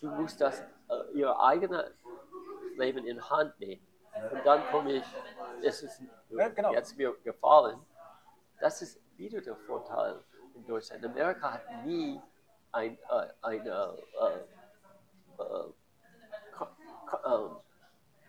Du 0.00 0.08
musst 0.08 0.40
das 0.40 0.60
äh, 0.88 1.12
ihr 1.14 1.38
eigenes 1.38 1.90
Leben 2.76 3.06
in 3.06 3.28
Hand 3.30 3.58
nehmen. 3.58 3.86
Und 4.32 4.46
dann 4.46 4.62
komme 4.70 4.92
ich, 4.94 5.04
es 5.62 5.82
ist 5.82 6.02
ja, 6.30 6.48
genau. 6.48 6.72
jetzt 6.72 6.96
mir 6.96 7.14
gefallen, 7.22 7.78
das 8.60 8.80
ist 8.82 9.00
wieder 9.16 9.40
der 9.40 9.56
Vorteil 9.56 10.22
in 10.54 10.66
Deutschland. 10.66 11.04
Amerika 11.04 11.52
hat 11.52 11.84
nie 11.84 12.20
ein, 12.72 12.98
äh, 13.10 13.28
eine 13.42 13.96
äh, 14.20 15.42
äh, 15.42 15.70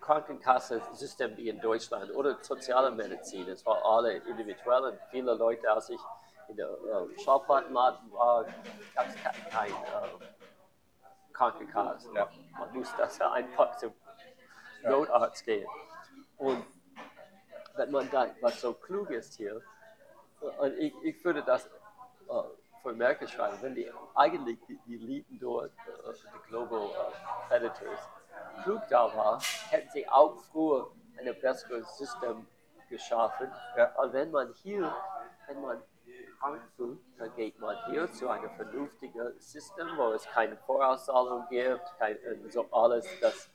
Krankenkassensystem 0.07 1.35
wie 1.35 1.49
in 1.49 1.59
Deutschland 1.59 2.15
oder 2.15 2.37
soziale 2.41 2.91
Medizin. 2.91 3.45
Es 3.49 3.65
war 3.65 3.83
alle 3.83 4.13
individuell 4.13 4.83
und 4.85 4.99
viele 5.11 5.33
Leute, 5.33 5.69
als 5.69 5.89
ich 5.89 5.99
in 6.47 6.55
der 6.55 6.69
äh, 6.69 7.19
Schallplattenladen 7.19 8.09
war, 8.13 8.45
gab 8.95 9.07
es 9.09 9.15
kein, 9.51 9.69
äh, 9.69 10.25
Krankenkasse. 11.33 12.09
Ja. 12.13 12.29
Man 12.57 12.73
muss 12.73 12.95
das 12.97 13.19
einfach 13.19 13.75
zum 13.75 13.93
Notarzt 14.83 15.43
gehen. 15.43 15.67
Und 16.37 16.65
wenn 17.75 17.91
man 17.91 18.09
da 18.09 18.27
was 18.39 18.61
so 18.61 18.73
klug 18.73 19.09
ist 19.09 19.35
hier, 19.35 19.61
und 20.39 20.77
ich, 20.77 20.93
ich 21.03 21.25
würde 21.25 21.43
das 21.43 21.65
äh, 21.65 21.69
für 22.81 22.91
Amerika 22.91 23.27
schreiben, 23.27 23.57
wenn 23.61 23.75
die 23.75 23.91
eigentlich 24.15 24.57
die, 24.69 24.79
die 24.87 24.95
Eliten 24.95 25.37
dort, 25.37 25.71
äh, 25.71 26.13
die 26.13 26.49
Global 26.49 26.85
äh, 26.85 27.49
Predators, 27.49 27.99
klug 28.63 28.81
da 28.89 29.15
war, 29.15 29.41
hätten 29.69 29.89
sie 29.91 30.07
auch 30.07 30.35
früher 30.51 30.91
ein 31.17 31.35
besseres 31.41 31.97
System 31.97 32.47
geschaffen. 32.89 33.51
Ja. 33.75 33.93
Und 34.01 34.13
wenn 34.13 34.31
man 34.31 34.53
hier, 34.53 34.93
wenn 35.47 35.61
man 35.61 35.81
fühlt, 36.75 36.99
dann 37.17 37.33
geht 37.35 37.59
man 37.59 37.75
hier 37.89 38.11
zu 38.11 38.29
einem 38.29 38.49
vernünftigen 38.51 39.39
System, 39.39 39.87
wo 39.97 40.11
es 40.13 40.25
keine 40.25 40.55
Vorauszahlung 40.57 41.45
gibt, 41.49 41.81
kein, 41.97 42.15
äh, 42.17 42.49
so 42.49 42.65
alles, 42.71 43.07
das 43.19 43.49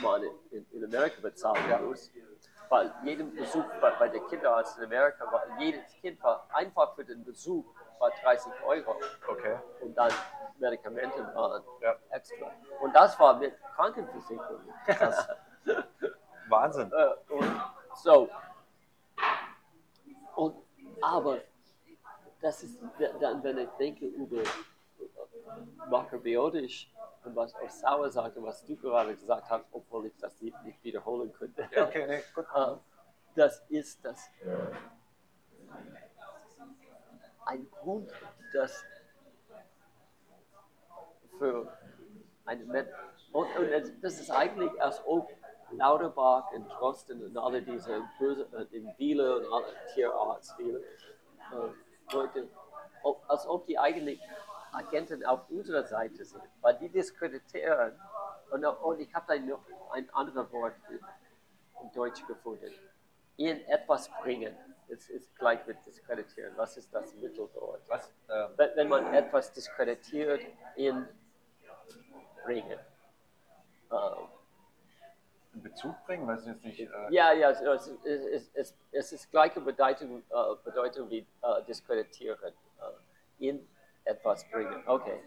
man 0.00 0.22
in, 0.50 0.66
in 0.70 0.84
Amerika 0.84 1.20
bezahlen 1.20 1.86
muss. 1.86 2.10
Weil 2.68 2.94
jedem 3.04 3.34
Besuch 3.34 3.64
bei, 3.80 3.90
bei 3.98 4.08
der 4.08 4.20
Kinderarzt 4.22 4.78
in 4.78 4.84
Amerika 4.84 5.30
war, 5.30 5.42
jedes 5.58 5.92
Kind 6.00 6.22
war 6.22 6.46
einfach 6.52 6.94
für 6.94 7.04
den 7.04 7.24
Besuch 7.24 7.66
war 8.02 8.10
30 8.20 8.52
Euro 8.66 8.96
Okay. 9.28 9.56
und 9.80 9.94
dann 9.96 10.10
Medikamente 10.58 11.18
waren 11.34 11.62
Ja. 11.80 11.96
extra. 12.10 12.50
Und 12.80 12.92
das 12.94 13.18
war 13.18 13.38
mit 13.38 13.54
Krankenversicherung. 13.76 14.60
Krass. 14.86 15.28
Wahnsinn. 16.48 16.92
Äh, 16.92 17.32
und 17.32 17.62
so. 17.94 18.28
Und, 20.34 20.56
aber 21.00 21.38
das 22.40 22.64
ist 22.64 22.78
dann, 23.20 23.42
wenn 23.44 23.58
ich 23.58 23.68
denke 23.78 24.06
über 24.06 24.42
makrobiotisch 25.88 26.90
und 27.24 27.36
was 27.36 27.54
auch 27.54 27.70
Sauer 27.70 28.10
sagte, 28.10 28.42
was 28.42 28.64
du 28.66 28.76
gerade 28.76 29.14
gesagt 29.14 29.48
hast, 29.48 29.64
obwohl 29.70 30.06
ich 30.06 30.16
das 30.18 30.40
nicht, 30.40 30.60
nicht 30.64 30.82
wiederholen 30.82 31.32
könnte. 31.32 31.68
Okay, 31.76 32.06
nee, 32.06 32.22
gut. 32.34 32.46
Äh, 32.54 32.76
das 33.34 33.62
ist 33.70 34.04
das 34.04 34.28
ein 37.52 37.70
Grund, 37.70 38.10
dass 38.52 38.84
für 41.38 41.72
eine 42.44 42.64
Mensch 42.64 42.88
und, 43.32 43.46
und 43.56 44.02
das 44.02 44.20
ist 44.20 44.30
eigentlich, 44.30 44.70
als 44.80 45.02
ob 45.06 45.30
Lauterbach 45.70 46.52
und 46.52 46.68
Drosten 46.68 47.24
und 47.24 47.36
alle 47.36 47.62
diese 47.62 48.02
böse, 48.18 48.46
äh, 48.52 48.76
in 48.76 48.92
Wiele 48.98 49.38
und 49.38 49.52
alle 49.52 49.74
Tierarzt, 49.94 50.58
Wiele, 50.58 50.80
äh, 50.80 52.14
Leute, 52.14 52.48
ob, 53.02 53.24
als 53.28 53.46
ob 53.46 53.66
die 53.66 53.78
eigentlich 53.78 54.20
Agenten 54.72 55.24
auf 55.24 55.48
unserer 55.50 55.84
Seite 55.84 56.24
sind, 56.24 56.42
weil 56.60 56.78
die 56.78 56.88
diskreditieren. 56.88 57.98
Und, 58.50 58.64
und 58.64 59.00
ich 59.00 59.14
habe 59.14 59.26
da 59.28 59.40
noch 59.40 59.64
ein 59.92 60.08
anderes 60.10 60.50
Wort 60.52 60.74
in 60.90 61.92
Deutsch 61.92 62.26
gefunden. 62.26 62.70
In 63.36 63.60
etwas 63.66 64.10
bringen. 64.22 64.54
Es 64.92 65.08
ist 65.08 65.34
gleich 65.36 65.66
mit 65.66 65.84
diskreditieren. 65.86 66.56
Was 66.56 66.76
ist 66.76 66.92
das 66.94 67.14
Mittel 67.14 67.48
dort? 67.54 67.88
Was? 67.88 68.14
Äh, 68.28 68.48
Wenn, 68.76 68.88
man 68.88 69.14
etwas 69.14 69.52
diskreditiert, 69.52 70.42
in 70.76 71.08
bringen. 72.44 72.78
Äh, 73.90 73.94
in 75.54 75.62
Bezug 75.62 75.94
bringen, 76.06 76.26
weiß 76.26 76.42
ich 76.42 76.46
jetzt 76.48 76.64
nicht. 76.64 76.80
Äh, 76.80 76.86
ja, 77.10 77.32
ja, 77.32 77.50
es, 77.50 77.60
es, 77.60 78.24
es, 78.26 78.50
es, 78.54 78.74
es 78.90 79.12
ist 79.12 79.30
gleiche 79.30 79.60
Bedeutung, 79.60 80.22
äh, 80.28 80.54
Bedeutung 80.64 81.08
wie 81.10 81.26
äh, 81.42 81.62
diskreditieren. 81.66 82.52
Äh, 82.52 83.48
in 83.48 83.68
etwas 84.04 84.48
bringen. 84.50 84.82
Okay. 84.86 85.20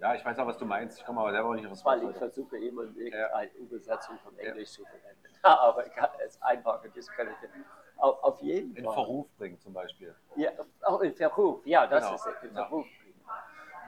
Ja, 0.00 0.14
ich 0.14 0.24
weiß 0.24 0.38
auch, 0.38 0.46
was 0.46 0.58
du 0.58 0.64
meinst. 0.64 0.98
Ich 0.98 1.04
komme 1.04 1.20
aber 1.20 1.32
selber 1.32 1.54
nicht 1.54 1.64
auf 1.66 1.72
das 1.72 1.84
Weil 1.84 2.08
ich 2.10 2.16
versuche 2.16 2.56
immer 2.58 2.84
Ja. 2.98 3.34
eine 3.34 3.50
Übersetzung 3.52 4.18
von 4.18 4.38
Englisch 4.38 4.70
zu 4.70 4.84
verwenden. 4.84 5.24
Aber 5.42 5.86
ich 5.86 5.92
kann 5.92 6.10
es 6.24 6.40
einfacher 6.42 6.88
diskreditieren. 6.88 7.64
Auf, 7.96 8.22
auf 8.22 8.40
jeden 8.40 8.76
In 8.76 8.84
Fall. 8.84 8.94
Verruf 8.94 9.26
bringen 9.36 9.58
zum 9.60 9.72
Beispiel. 9.72 10.14
Ja, 10.36 10.50
auch 10.82 11.00
in 11.00 11.14
Verruf, 11.14 11.64
ja, 11.66 11.86
das 11.86 12.04
Genau, 12.04 12.14
ist 12.14 12.26
es, 12.26 12.42
in 12.48 12.56
ja. 12.56 12.64
Verruf 12.66 12.86
bringen. 13.02 13.24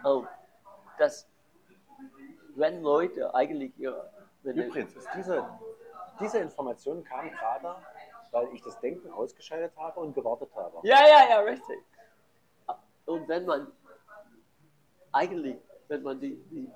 Oh, 0.05 0.25
das, 0.99 1.29
wenn 2.57 2.83
Leute 2.83 3.33
eigentlich 3.35 3.77
ihre, 3.79 4.11
Übrigens 4.43 4.97
ist 4.97 5.09
diese, 5.15 5.47
diese 6.19 6.39
Information 6.39 7.05
kam 7.05 7.31
gerade, 7.31 7.77
weil 8.31 8.49
ich 8.55 8.63
das 8.63 8.79
Denken 8.81 9.11
ausgeschaltet 9.13 9.77
habe 9.77 10.01
und 10.01 10.15
gewartet 10.15 10.51
habe. 10.57 10.79
Ja, 10.83 11.07
ja, 11.07 11.29
ja, 11.29 11.41
richtig. 11.41 11.79
Und 13.07 13.29
wenn 13.29 13.45
man 13.45 13.71
eigentlich, 15.13 15.57
wenn 15.91 16.03
man 16.03 16.21
die, 16.21 16.37
die, 16.51 16.71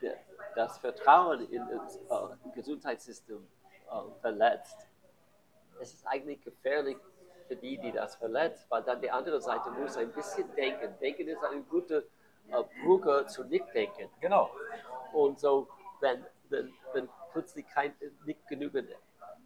äh, 0.00 0.14
das 0.56 0.78
Vertrauen 0.78 1.48
in 1.52 1.68
das 1.68 1.96
äh, 1.96 2.50
Gesundheitssystem 2.54 3.46
äh, 3.90 4.20
verletzt, 4.20 4.88
es 5.78 5.92
ist 5.92 6.06
eigentlich 6.06 6.42
gefährlich 6.42 6.96
für 7.46 7.56
die, 7.56 7.78
die 7.78 7.92
das 7.92 8.16
verletzt, 8.16 8.66
weil 8.70 8.82
dann 8.82 9.00
die 9.00 9.10
andere 9.10 9.40
Seite 9.40 9.70
muss 9.70 9.96
ein 9.96 10.10
bisschen 10.12 10.52
denken. 10.54 10.94
Denken 11.00 11.28
ist 11.28 11.44
eine 11.44 11.60
gute 11.62 12.08
äh, 12.48 12.62
Brücke 12.84 13.26
zu 13.26 13.44
Nichtdenken. 13.44 14.08
Genau. 14.20 14.50
Und 15.12 15.38
so, 15.38 15.68
wenn, 16.00 16.24
wenn, 16.48 16.72
wenn 16.94 17.08
plötzlich 17.32 17.66
kein, 17.68 17.94
nicht 18.24 18.46
genügend 18.48 18.88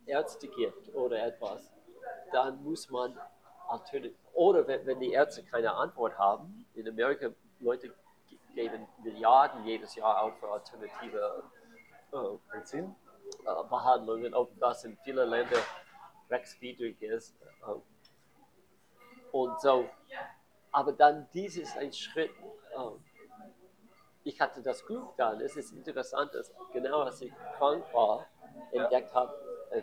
Ärzte 0.06 0.46
gibt 0.46 0.94
oder 0.94 1.26
etwas, 1.26 1.72
dann 2.30 2.62
muss 2.62 2.88
man 2.88 3.18
alternativ, 3.68 4.16
oder 4.32 4.66
wenn, 4.66 4.86
wenn 4.86 5.00
die 5.00 5.12
Ärzte 5.12 5.42
keine 5.42 5.72
Antwort 5.72 6.16
haben, 6.16 6.66
in 6.74 6.88
Amerika, 6.88 7.30
Leute 7.60 7.92
geben 8.54 8.86
Milliarden 9.02 9.64
jedes 9.64 9.94
Jahr 9.94 10.22
auch 10.22 10.34
für 10.34 10.48
alternative 10.48 11.44
äh, 12.12 12.78
äh, 12.78 12.88
Behandlungen, 13.68 14.34
ob 14.34 14.58
das 14.58 14.84
in 14.84 14.96
vielen 14.98 15.28
Ländern 15.28 15.62
rechtswidrig 16.30 17.00
ist. 17.02 17.34
Äh, 17.66 17.74
und 19.32 19.60
so, 19.60 19.88
aber 20.70 20.92
dann 20.92 21.28
dies 21.32 21.56
ist 21.56 21.76
ein 21.76 21.92
Schritt. 21.92 22.30
Äh, 22.74 22.78
ich 24.24 24.40
hatte 24.40 24.62
das 24.62 24.84
Glück 24.86 25.16
dann. 25.16 25.40
Es 25.40 25.56
ist 25.56 25.72
interessant, 25.72 26.34
dass 26.34 26.52
genau 26.72 27.00
als 27.00 27.20
ich 27.22 27.32
krank 27.58 27.84
war, 27.92 28.26
entdeckt 28.70 29.12
habe, 29.14 29.34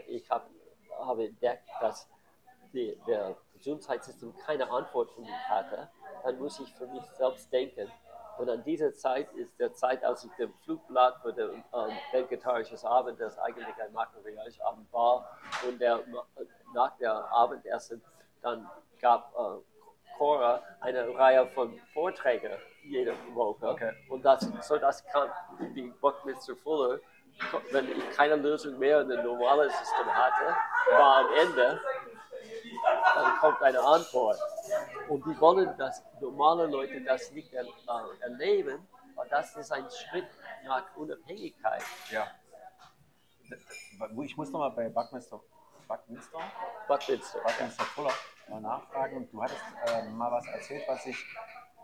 ich 0.08 0.30
hab, 0.30 0.50
habe 0.98 1.26
entdeckt, 1.26 1.68
dass 1.82 2.10
die, 2.74 2.98
der 3.08 3.36
Gesundheitssystem 3.54 4.36
keine 4.38 4.70
Antwort 4.70 5.12
für 5.12 5.22
mich 5.22 5.50
hatte. 5.50 5.90
Dann 6.24 6.38
muss 6.40 6.60
ich 6.60 6.74
für 6.74 6.88
mich 6.88 7.04
selbst 7.18 7.52
denken. 7.52 7.91
Und 8.40 8.49
an 8.49 8.64
dieser 8.64 8.94
Zeit 8.94 9.28
ist 9.34 9.60
der 9.60 9.74
Zeit, 9.74 10.02
als 10.02 10.24
ich 10.24 10.32
dem 10.38 10.53
Flugblatt 10.64 11.22
für 11.22 11.34
den 11.34 11.61
ähm, 11.74 11.91
vegetarisches 12.14 12.86
Abend, 12.86 13.20
das 13.20 13.38
eigentlich 13.38 13.76
ein 13.82 13.91
makrobiologisches 13.91 14.61
Abend 14.61 14.91
war, 14.94 15.38
und 15.68 15.80
der, 15.82 15.99
nach 16.74 16.95
der 16.98 17.11
Abendessen 17.11 18.02
dann 18.41 18.70
gab 19.02 19.34
äh, 19.38 20.18
Cora 20.18 20.64
eine 20.80 21.14
Reihe 21.18 21.48
von 21.48 21.78
Vorträgen 21.94 22.53
jede 22.86 23.14
Woche. 23.34 23.68
Okay. 23.68 23.91
Und 24.07 24.24
das, 24.24 24.49
so 24.61 24.78
das 24.78 25.06
kann, 25.07 25.30
wie 25.74 25.90
Buckminster 25.99 26.56
Fuller, 26.56 26.99
wenn 27.72 27.91
ich 27.91 28.10
keine 28.11 28.38
Lösung 28.38 28.80
mehr 28.80 29.02
in 29.02 29.10
dem 29.10 29.22
normalen 29.22 29.70
System 29.70 30.07
hatte, 30.07 30.56
war 30.91 31.26
am 31.26 31.28
Ende, 31.41 31.82
dann 33.16 33.38
kommt 33.40 33.61
eine 33.61 33.82
Antwort. 33.82 34.40
Und 35.08 35.26
die 35.26 35.40
wollen, 35.40 35.76
dass 35.78 36.04
normale 36.20 36.68
Leute 36.68 37.02
das 37.02 37.32
nicht 37.32 37.54
er, 37.54 37.64
äh, 37.64 38.22
erleben, 38.22 38.88
aber 39.16 39.28
das 39.28 39.56
ist 39.56 39.72
ein 39.72 39.86
Schritt 39.90 40.28
nach 40.66 40.96
Unabhängigkeit. 40.96 41.84
Ja. 42.12 42.28
Ich 44.24 44.38
muss 44.38 44.52
nochmal 44.52 44.72
bei 44.72 44.90
Buckminster, 44.90 45.41
Buckminster, 45.88 46.40
Buckminster. 46.88 47.40
Buckminster 47.40 47.84
Fuller 47.84 48.14
mal 48.48 48.62
nachfragen. 48.62 49.30
Du 49.32 49.41
hattest 49.41 49.62
äh, 49.88 50.10
mal 50.10 50.32
was 50.32 50.46
erzählt, 50.48 50.84
was 50.88 51.06
ich 51.06 51.18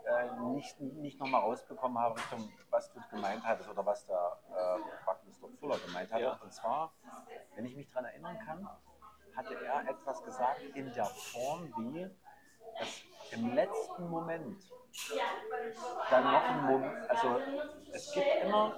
äh, 0.06 0.30
nicht, 0.54 0.80
nicht 0.80 1.18
nochmal 1.18 1.40
rausbekommen 1.40 1.98
habe, 1.98 2.16
Richtung, 2.16 2.52
was 2.70 2.92
du 2.92 3.00
gemeint 3.10 3.44
hattest 3.44 3.68
oder 3.68 3.84
was 3.84 4.06
der 4.06 4.38
äh, 4.50 4.78
Buckminster 5.04 5.48
Fuller 5.58 5.78
gemeint 5.78 6.12
hat. 6.12 6.20
Ja. 6.20 6.38
Und 6.42 6.52
zwar, 6.52 6.92
wenn 7.54 7.66
ich 7.66 7.76
mich 7.76 7.88
daran 7.90 8.06
erinnern 8.06 8.38
kann, 8.46 8.68
hatte 9.36 9.54
er 9.64 9.88
etwas 9.88 10.22
gesagt 10.22 10.62
in 10.74 10.92
der 10.92 11.04
Form 11.04 11.72
wie, 11.76 12.10
dass 12.78 13.02
im 13.30 13.54
letzten 13.54 14.08
Moment 14.08 14.56
dann 16.10 16.30
noch 16.30 16.48
ein 16.48 16.60
Moment, 16.62 17.10
also 17.10 17.40
es 17.92 18.12
gibt 18.12 18.42
immer 18.42 18.76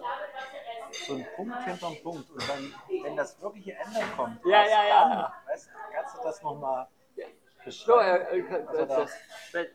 so 1.06 1.14
einen 1.14 1.24
Punkt 1.32 1.62
hinterm 1.64 1.96
Punkt 2.02 2.30
und 2.30 2.48
dann, 2.48 2.74
wenn 3.02 3.16
das 3.16 3.40
wirkliche 3.40 3.72
Ende 3.74 4.00
kommt, 4.16 4.44
Ja, 4.44 4.64
ja, 4.64 4.84
ja. 4.84 5.08
dann, 5.08 5.32
weißt, 5.52 5.70
kannst 5.92 6.16
du 6.16 6.22
das 6.22 6.42
nochmal 6.42 6.86
So, 7.16 7.22
beschreiben? 7.64 8.00
er, 8.00 8.50
er, 8.60 8.68
Also 8.68 8.84
das, 8.86 9.12
das, 9.52 9.66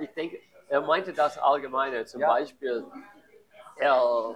ich 0.00 0.12
denke, 0.12 0.40
er 0.68 0.80
meinte 0.82 1.12
das 1.12 1.38
allgemeine. 1.38 2.04
Zum 2.04 2.20
Ja. 2.20 2.28
Beispiel, 2.28 2.84
er, 3.76 4.34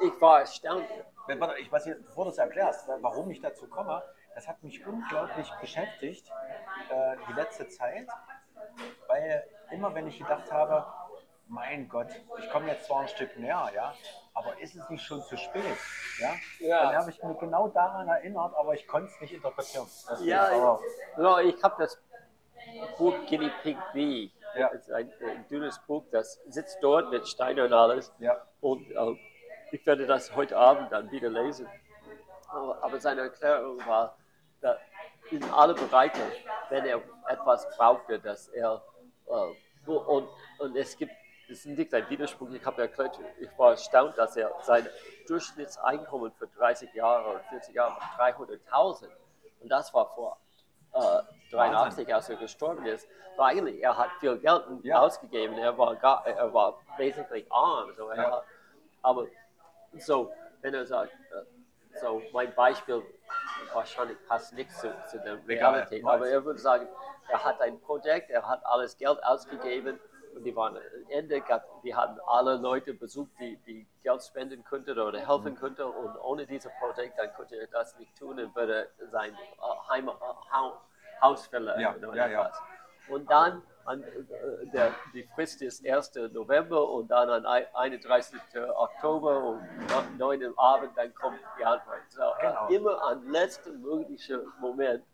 ich 0.00 0.20
war 0.20 0.40
erstaunt. 0.40 0.88
Wenn- 1.26 1.40
Warte, 1.40 1.58
ich 1.58 1.70
weiß 1.72 1.86
nicht, 1.86 2.04
bevor 2.06 2.26
du 2.26 2.30
es 2.30 2.38
erklärst, 2.38 2.86
warum 3.00 3.30
ich 3.30 3.40
dazu 3.40 3.66
komme, 3.66 4.02
das 4.36 4.46
hat 4.46 4.62
mich 4.62 4.86
unglaublich 4.86 5.50
beschäftigt, 5.62 6.30
äh, 6.90 7.16
die 7.26 7.32
letzte 7.32 7.66
Zeit, 7.68 8.06
weil 9.08 9.48
immer 9.72 9.94
wenn 9.94 10.06
ich 10.06 10.18
gedacht 10.18 10.52
habe, 10.52 10.86
mein 11.48 11.88
Gott, 11.88 12.08
ich 12.38 12.50
komme 12.50 12.68
jetzt 12.68 12.84
zwar 12.84 13.00
ein 13.00 13.08
Stück 13.08 13.38
näher, 13.38 13.70
ja, 13.74 13.94
aber 14.34 14.60
ist 14.60 14.76
es 14.76 14.88
nicht 14.90 15.02
schon 15.02 15.22
zu 15.22 15.38
spät, 15.38 15.64
ja? 16.18 16.34
Ja. 16.58 16.82
Dann 16.82 16.96
habe 16.96 17.10
ich 17.10 17.22
mich 17.22 17.38
genau 17.38 17.68
daran 17.68 18.08
erinnert, 18.08 18.54
aber 18.56 18.74
ich 18.74 18.86
konnte 18.86 19.10
es 19.10 19.20
nicht 19.22 19.32
interpretieren. 19.32 19.86
Deswegen, 20.10 20.28
Ja, 20.28 20.50
aber, 21.16 21.42
ich 21.42 21.62
habe 21.62 21.76
das 21.78 21.98
Buch 22.98 23.14
Guinea 23.26 23.50
Pig 23.62 23.78
B. 23.94 24.30
Ja. 24.54 24.68
Das 24.68 24.82
ist 24.82 24.92
ein, 24.92 25.10
ein 25.22 25.48
dünnes 25.48 25.78
Buch, 25.86 26.04
das 26.10 26.42
sitzt 26.48 26.78
dort 26.82 27.10
mit 27.10 27.26
Steinen 27.26 27.64
und 27.64 27.72
alles. 27.72 28.12
ja, 28.18 28.36
Und 28.60 28.90
äh, 28.90 29.16
ich 29.70 29.86
werde 29.86 30.06
das 30.06 30.34
heute 30.36 30.58
Abend 30.58 30.92
dann 30.92 31.10
wieder 31.10 31.30
lesen. 31.30 31.66
Aber 32.48 33.00
seine 33.00 33.22
Erklärung 33.22 33.78
war, 33.86 34.16
dass 34.60 34.78
in 35.30 35.42
alle 35.52 35.74
Bereiche, 35.74 36.22
wenn 36.68 36.84
er 36.86 37.02
etwas 37.28 37.66
brauchte, 37.76 38.18
dass 38.18 38.48
er 38.48 38.82
äh, 39.28 39.90
und, 39.90 40.28
und 40.58 40.76
es 40.76 40.96
gibt, 40.96 41.12
es 41.48 41.64
nicht 41.64 41.94
ein 41.94 42.08
Widerspruch, 42.10 42.50
ich 42.50 42.64
habe 42.64 42.82
erklärt, 42.82 43.18
ich 43.38 43.56
war 43.56 43.70
erstaunt, 43.70 44.18
dass 44.18 44.36
er 44.36 44.52
sein 44.62 44.88
Durchschnittseinkommen 45.28 46.32
für 46.32 46.48
30 46.48 46.92
Jahre 46.94 47.30
oder 47.30 47.40
40 47.50 47.74
Jahre 47.74 47.96
war 48.16 48.28
300.000 48.28 49.08
und 49.60 49.68
das 49.68 49.92
war 49.94 50.06
vor 50.14 50.38
äh, 50.92 51.20
83, 51.50 52.12
als 52.12 52.28
er 52.28 52.36
gestorben 52.36 52.84
ist. 52.86 53.06
War 53.36 53.48
eigentlich, 53.48 53.80
er 53.82 53.96
hat 53.96 54.10
viel 54.18 54.36
Geld 54.38 54.64
Ja. 54.82 55.00
ausgegeben, 55.00 55.56
er 55.58 55.76
war, 55.78 55.94
gar, 55.96 56.26
er 56.26 56.52
war 56.52 56.80
basically 56.96 57.46
arm. 57.50 57.92
So 57.94 58.12
Ja. 58.12 58.30
hat, 58.30 58.44
aber 59.02 59.26
so, 59.98 60.32
wenn 60.62 60.74
er 60.74 60.86
sagt, 60.86 61.12
äh, 61.12 61.98
so 62.00 62.22
mein 62.32 62.52
Beispiel 62.54 63.02
wahrscheinlich 63.72 64.18
passt 64.26 64.52
nicht 64.54 64.70
zu, 64.72 64.92
zu 65.06 65.18
der 65.20 65.38
Realität, 65.46 66.04
weiß. 66.04 66.14
aber 66.14 66.28
er 66.28 66.44
würde 66.44 66.58
sagen, 66.60 66.88
er 67.28 67.44
hat 67.44 67.60
ein 67.60 67.80
Projekt, 67.80 68.30
er 68.30 68.46
hat 68.46 68.64
alles 68.66 68.96
Geld 68.96 69.22
ausgegeben 69.24 69.98
und 70.34 70.44
die 70.44 70.54
waren 70.54 70.76
am 70.76 70.82
Ende, 71.08 71.40
gab, 71.40 71.64
die 71.82 71.94
haben 71.94 72.18
alle 72.26 72.56
Leute 72.56 72.94
besucht, 72.94 73.30
die, 73.40 73.56
die 73.66 73.86
Geld 74.02 74.22
spenden 74.22 74.62
könnten 74.64 74.98
oder 74.98 75.18
helfen 75.18 75.52
Mhm. 75.52 75.56
könnten 75.56 75.82
und 75.82 76.16
ohne 76.18 76.46
dieses 76.46 76.70
Projekt, 76.78 77.18
dann 77.18 77.32
könnte 77.34 77.56
er 77.56 77.66
das 77.68 77.98
nicht 77.98 78.16
tun 78.18 78.38
und 78.38 78.54
würde 78.54 78.88
sein 79.10 79.32
äh, 79.32 79.88
Heim, 79.88 80.08
äh, 80.08 80.12
Hau- 80.52 80.80
Haus 81.20 81.46
verlieren 81.46 81.80
Ja, 81.80 82.14
ja, 82.14 82.28
ja. 82.28 82.50
Und 83.08 83.30
dann, 83.30 83.62
an, 83.86 84.02
äh, 84.02 84.66
der, 84.72 84.92
die 85.14 85.22
Frist 85.34 85.62
ist 85.62 85.86
1. 85.86 86.12
November 86.32 86.88
und 86.90 87.08
dann 87.08 87.28
an 87.30 87.46
ein- 87.46 87.66
31. 87.74 88.38
Oktober 88.74 89.38
um 89.44 89.60
9 90.18 90.42
Uhr 90.42 90.54
Abend, 90.58 90.90
dann 90.96 91.14
kommt 91.14 91.38
die 91.58 91.64
Antwort. 91.64 92.00
So, 92.08 92.22
äh, 92.22 92.26
Genau. 92.40 92.68
Immer 92.68 93.02
am 93.02 93.28
letzten 93.30 93.80
möglichen 93.80 94.40
Moment 94.60 95.04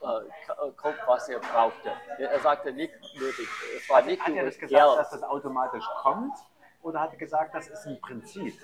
äh, 0.00 0.70
kommt, 0.76 0.96
was 1.06 1.28
er 1.28 1.38
brauchte. 1.40 1.90
Er, 2.18 2.38
sagte 2.40 2.72
nicht 2.72 2.92
nötig, 3.18 3.48
es 3.76 3.88
war 3.88 4.02
nicht 4.02 4.20
Hat 4.22 4.32
er 4.34 4.44
das 4.46 4.58
gesagt, 4.58 4.70
Geld. 4.86 4.98
dass 4.98 5.10
das 5.10 5.22
automatisch 5.22 5.84
kommt? 6.02 6.34
Oder 6.82 7.00
hat 7.00 7.12
er 7.12 7.18
gesagt, 7.18 7.54
das 7.54 7.68
ist 7.68 7.86
ein 7.86 8.00
Prinzip? 8.00 8.54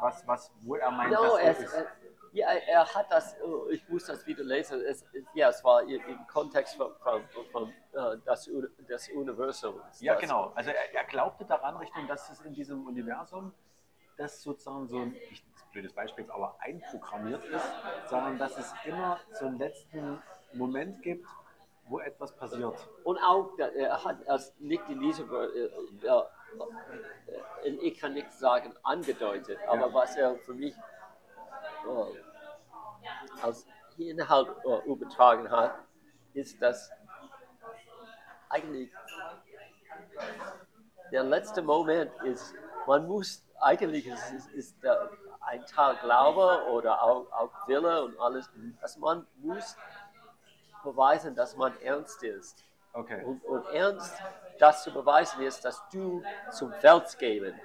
Was, 0.00 0.26
was, 0.26 0.52
wo 0.62 0.74
er 0.74 0.90
meint, 0.90 1.12
No, 1.12 1.36
dass 1.36 1.58
es, 1.60 1.72
ist. 1.72 1.86
Ja, 2.32 2.48
er 2.48 2.94
hat 2.94 3.10
das, 3.10 3.34
äh, 3.34 3.72
ich 3.72 3.88
muss 3.88 4.06
das 4.06 4.26
wieder 4.26 4.42
lesen, 4.42 4.80
es, 4.80 5.04
ja, 5.34 5.48
es 5.50 5.62
war 5.62 5.82
im 5.82 6.26
Kontext 6.26 6.76
von, 6.76 6.92
von, 7.02 7.22
von 7.52 7.68
äh, 7.92 8.18
das, 8.24 8.50
des 8.88 9.08
Universums. 9.10 10.00
Ja, 10.00 10.14
genau. 10.14 10.52
Also 10.54 10.70
er, 10.70 10.94
er 10.94 11.04
glaubte 11.04 11.44
daran, 11.44 11.76
Richtung, 11.76 12.06
dass 12.06 12.30
es 12.30 12.40
in 12.40 12.54
diesem 12.54 12.86
Universum, 12.86 13.52
das 14.16 14.42
sozusagen 14.42 14.88
so 14.88 14.98
ein, 14.98 15.14
ich, 15.30 15.44
blödes 15.72 15.92
Beispiel, 15.94 16.30
aber 16.30 16.56
einprogrammiert 16.60 17.44
ist, 17.44 17.64
sondern 18.08 18.38
dass 18.38 18.58
es 18.58 18.72
immer 18.84 19.18
so 19.32 19.46
einen 19.46 19.58
letzten 19.58 20.22
Moment 20.52 21.02
gibt, 21.02 21.26
wo 21.86 21.98
etwas 21.98 22.34
passiert. 22.36 22.76
Und 23.04 23.18
auch, 23.18 23.58
er 23.58 24.04
hat 24.04 24.26
als 24.28 24.54
nicht 24.58 24.86
in 24.88 25.00
diesem, 25.00 25.30
äh, 25.32 25.64
äh, 27.66 27.70
ich 27.80 27.98
kann 27.98 28.12
nichts 28.12 28.38
sagen, 28.38 28.74
angedeutet, 28.82 29.58
aber 29.66 29.88
Ja. 29.88 29.94
was 29.94 30.16
er 30.16 30.36
für 30.36 30.54
mich 30.54 30.74
als 33.42 33.66
Inhalt 33.98 34.48
übertragen 34.86 35.50
hat, 35.50 35.74
ist, 36.34 36.60
dass 36.60 36.90
eigentlich 38.48 38.90
der 41.10 41.24
letzte 41.24 41.62
Moment 41.62 42.10
ist, 42.24 42.54
man 42.86 43.06
muss, 43.06 43.44
eigentlich 43.60 44.06
ist, 44.06 44.32
ist, 44.32 44.50
ist 44.52 44.82
der, 44.82 45.10
ein 45.40 45.64
Teil 45.66 45.96
Glaube 45.96 46.64
oder 46.70 47.02
auch, 47.02 47.30
auch 47.32 47.68
Wille 47.68 48.04
und 48.04 48.18
alles, 48.20 48.50
dass 48.80 48.96
man 48.96 49.26
muss 49.36 49.76
beweisen, 50.82 51.34
dass 51.34 51.56
man 51.56 51.78
ernst 51.82 52.22
ist. 52.22 52.64
Okay. 52.92 53.24
Und, 53.24 53.44
und 53.44 53.66
ernst, 53.70 54.14
das 54.58 54.82
zu 54.82 54.92
beweisen 54.92 55.42
ist, 55.42 55.64
dass 55.64 55.82
du 55.90 56.22
zum 56.50 56.72
Feld 56.74 57.18
geben. 57.18 57.58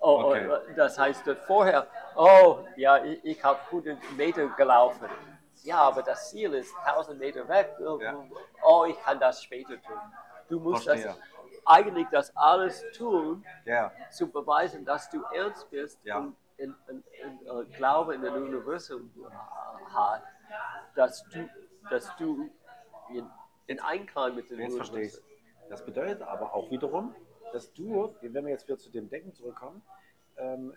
Oh, 0.00 0.22
Okay. 0.24 0.48
oh, 0.48 0.72
das 0.76 0.98
heißt, 0.98 1.26
dass 1.26 1.38
vorher, 1.46 1.86
oh, 2.16 2.60
ja, 2.76 3.02
ich, 3.04 3.24
ich 3.24 3.44
habe 3.44 3.58
100 3.66 3.98
Meter 4.16 4.46
gelaufen. 4.48 5.08
Ja, 5.64 5.78
aber 5.82 6.02
das 6.02 6.30
Ziel 6.30 6.54
ist 6.54 6.72
1000 6.84 7.18
Meter 7.18 7.48
weg. 7.48 7.74
Ja. 8.00 8.24
Oh, 8.62 8.84
ich 8.84 9.00
kann 9.02 9.18
das 9.18 9.42
später 9.42 9.74
tun. 9.82 10.00
Du 10.48 10.60
musst 10.60 10.86
das, 10.86 11.04
eigentlich 11.66 12.06
das 12.10 12.34
alles 12.36 12.84
tun, 12.96 13.44
Ja, 13.64 13.92
zu 14.10 14.28
beweisen, 14.30 14.84
dass 14.84 15.10
du 15.10 15.22
ernst 15.34 15.68
bist 15.70 15.98
Ja. 16.04 16.18
und 16.18 16.36
in, 16.56 16.74
in, 16.88 17.04
in, 17.22 17.46
äh, 17.46 17.64
Glaube 17.76 18.14
in 18.14 18.22
das 18.22 18.32
Universum 18.32 19.10
äh, 19.16 19.92
hat, 19.94 20.22
dass 20.96 21.24
du, 21.28 21.48
dass 21.90 22.16
du 22.16 22.50
in, 23.10 23.28
in 23.66 23.80
Einklang 23.80 24.34
mit 24.34 24.50
dem 24.50 24.70
verstehe 24.70 25.02
ich 25.02 25.16
Das 25.68 25.84
bedeutet 25.84 26.22
aber 26.22 26.54
auch 26.54 26.70
wiederum, 26.70 27.14
dass 27.52 27.72
du, 27.72 28.14
wenn 28.20 28.44
wir 28.44 28.52
jetzt 28.52 28.66
wieder 28.66 28.78
zu 28.78 28.90
dem 28.90 29.08
Denken 29.08 29.32
zurückkommen, 29.34 29.82
ähm, 30.36 30.74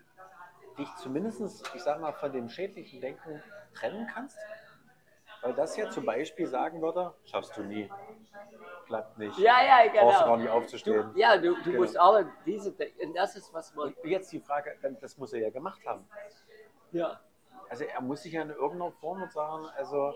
dich 0.78 0.88
zumindest, 0.96 1.64
ich 1.76 1.82
sage 1.84 2.00
mal, 2.02 2.14
von 2.14 2.32
dem 2.32 2.50
schädlichen 2.50 3.02
Denken 3.02 3.42
trennen 3.74 4.08
kannst. 4.14 4.38
Weil 5.42 5.54
das 5.54 5.76
ja 5.76 5.90
zum 5.90 6.06
Beispiel 6.06 6.46
sagen 6.48 6.82
würde, 6.82 7.14
schaffst 7.26 7.58
du 7.58 7.64
nie, 7.64 7.90
klappt 8.86 9.18
nicht, 9.18 9.38
Ja, 9.40 9.64
ja, 9.64 9.92
genau. 9.92 10.06
brauchst 10.06 10.22
du 10.22 10.26
gar 10.26 10.38
nicht 10.38 10.48
Du, 10.48 10.54
aufzustehen. 10.54 11.12
ja, 11.16 11.38
du, 11.38 11.56
du 11.56 11.64
Genau. 11.64 11.78
musst 11.82 11.98
alle 11.98 12.32
diese, 12.46 12.70
und 12.72 13.16
das 13.16 13.36
ist, 13.36 13.52
was 13.54 13.74
man, 13.74 13.88
Und 13.88 14.04
jetzt 14.04 14.32
die 14.32 14.40
Frage, 14.40 14.78
das 15.02 15.18
muss 15.18 15.34
er 15.34 15.40
ja 15.42 15.50
gemacht 15.50 15.84
haben. 15.86 16.08
ja, 16.92 17.20
Also 17.70 17.86
er 17.86 18.02
muss 18.02 18.22
sich 18.24 18.34
ja 18.34 18.44
in 18.44 18.50
irgendeiner 18.52 18.92
Form 18.92 19.28
sagen, 19.32 19.66
also 19.76 20.14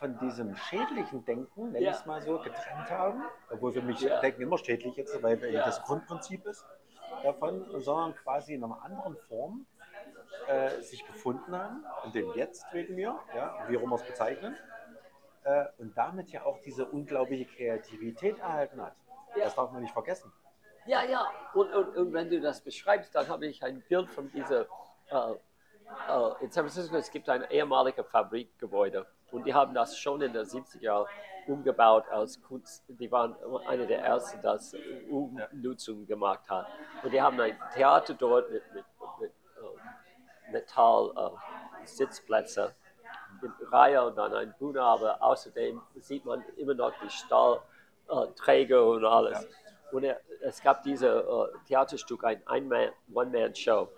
von 0.00 0.18
diesem 0.18 0.56
schädlichen 0.56 1.24
Denken, 1.26 1.72
nenne 1.72 1.90
ich 1.90 1.94
es 1.94 2.06
mal 2.06 2.22
so, 2.22 2.38
getrennt 2.38 2.90
haben, 2.90 3.22
obwohl 3.50 3.72
für 3.72 3.82
mich. 3.82 4.00
Denken 4.00 4.42
immer 4.42 4.56
schädlich 4.56 4.96
ist, 4.98 5.22
weil 5.22 5.36
das 5.52 5.82
Grundprinzip 5.82 6.46
ist 6.46 6.64
davon, 7.22 7.66
sondern 7.80 8.16
quasi 8.16 8.54
in 8.54 8.64
einer 8.64 8.82
anderen 8.82 9.16
Form 9.28 9.66
äh, 10.48 10.80
sich 10.80 11.06
gefunden 11.06 11.54
haben, 11.54 11.84
in 12.06 12.12
dem 12.12 12.32
Jetzt 12.32 12.64
wegen 12.72 12.94
mir, 12.94 13.14
ja, 13.36 13.66
wie 13.68 13.76
auch 13.76 13.82
immer 13.82 13.96
es 13.96 14.02
bezeichnen, 14.02 14.56
äh, 15.44 15.66
und 15.76 15.96
damit 15.96 16.30
ja 16.30 16.44
auch 16.44 16.58
diese 16.62 16.86
unglaubliche 16.86 17.44
Kreativität 17.44 18.38
erhalten 18.38 18.80
hat. 18.80 18.96
Ja. 19.36 19.44
Das 19.44 19.54
darf 19.54 19.70
man 19.70 19.82
nicht 19.82 19.92
vergessen. 19.92 20.32
ja, 20.86 21.04
ja. 21.04 21.30
Und, 21.52 21.72
und, 21.74 21.96
und 21.96 22.12
wenn 22.14 22.30
du 22.30 22.40
das 22.40 22.62
beschreibst, 22.62 23.14
dann 23.14 23.28
habe 23.28 23.46
ich 23.46 23.62
ein 23.62 23.82
Bild 23.82 24.08
von 24.08 24.30
dieser, 24.32 24.62
äh, 25.10 25.32
äh, 26.08 26.44
in 26.44 26.50
San 26.50 26.64
Francisco, 26.64 26.96
es 26.96 27.10
gibt 27.10 27.28
ein 27.28 27.44
ehemaliges 27.50 28.06
Fabrikgebäude 28.06 29.06
und 29.32 29.46
die 29.46 29.54
haben 29.54 29.74
das 29.74 29.96
schon 29.96 30.20
in 30.22 30.32
den 30.32 30.44
70er 30.44 30.82
Jahren 30.82 31.06
umgebaut 31.46 32.04
als 32.10 32.40
Kunst. 32.42 32.84
Die 32.88 33.10
waren 33.10 33.36
eine 33.66 33.86
der 33.86 34.02
ersten, 34.02 34.38
die 34.38 34.42
das 34.42 34.74
Umnutzung 35.08 36.06
gemacht 36.06 36.48
hat. 36.48 36.66
Und 37.02 37.12
die 37.12 37.20
haben 37.20 37.40
ein 37.40 37.56
Theater 37.74 38.14
dort 38.14 38.50
mit, 38.50 38.62
mit, 38.74 38.84
mit 39.20 39.30
äh, 39.30 40.52
Metall 40.52 41.12
äh, 41.16 41.86
in 43.42 43.52
Reihe 43.70 44.04
und 44.04 44.16
dann 44.16 44.34
ein 44.34 44.54
Bühne, 44.58 44.82
aber 44.82 45.22
außerdem 45.22 45.80
sieht 45.96 46.24
man 46.24 46.44
immer 46.56 46.74
noch 46.74 46.92
die 47.02 47.10
Stahlträger 47.10 48.84
und 48.84 49.04
alles. 49.04 49.40
Ja. 49.42 49.48
Und 49.92 50.04
er, 50.04 50.20
es 50.42 50.62
gab 50.62 50.82
diese 50.82 51.08
äh, 51.08 51.66
Theaterstück, 51.66 52.24
ein 52.24 52.42
One-Man-Show. 53.12 53.88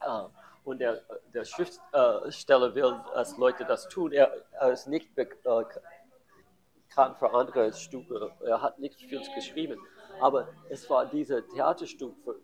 Äh, 0.00 0.39
und 0.70 0.78
der, 0.78 1.02
der 1.34 1.44
Schriftsteller 1.44 2.74
will, 2.74 3.00
dass 3.14 3.36
Leute 3.36 3.64
das 3.64 3.88
tun. 3.88 4.12
Er, 4.12 4.32
er 4.52 4.72
ist 4.72 4.86
nicht 4.86 5.14
be- 5.14 5.28
äh, 5.44 5.64
bekannt 6.88 7.18
für 7.18 7.32
andere 7.32 7.72
Stücke. 7.72 8.32
Er 8.44 8.62
hat 8.62 8.78
nicht 8.78 8.98
viel 9.00 9.22
geschrieben. 9.34 9.80
Aber 10.20 10.48
es 10.68 10.88
war 10.90 11.06
dieses 11.06 11.46
Theaterstück, 11.48 12.14
für, 12.24 12.36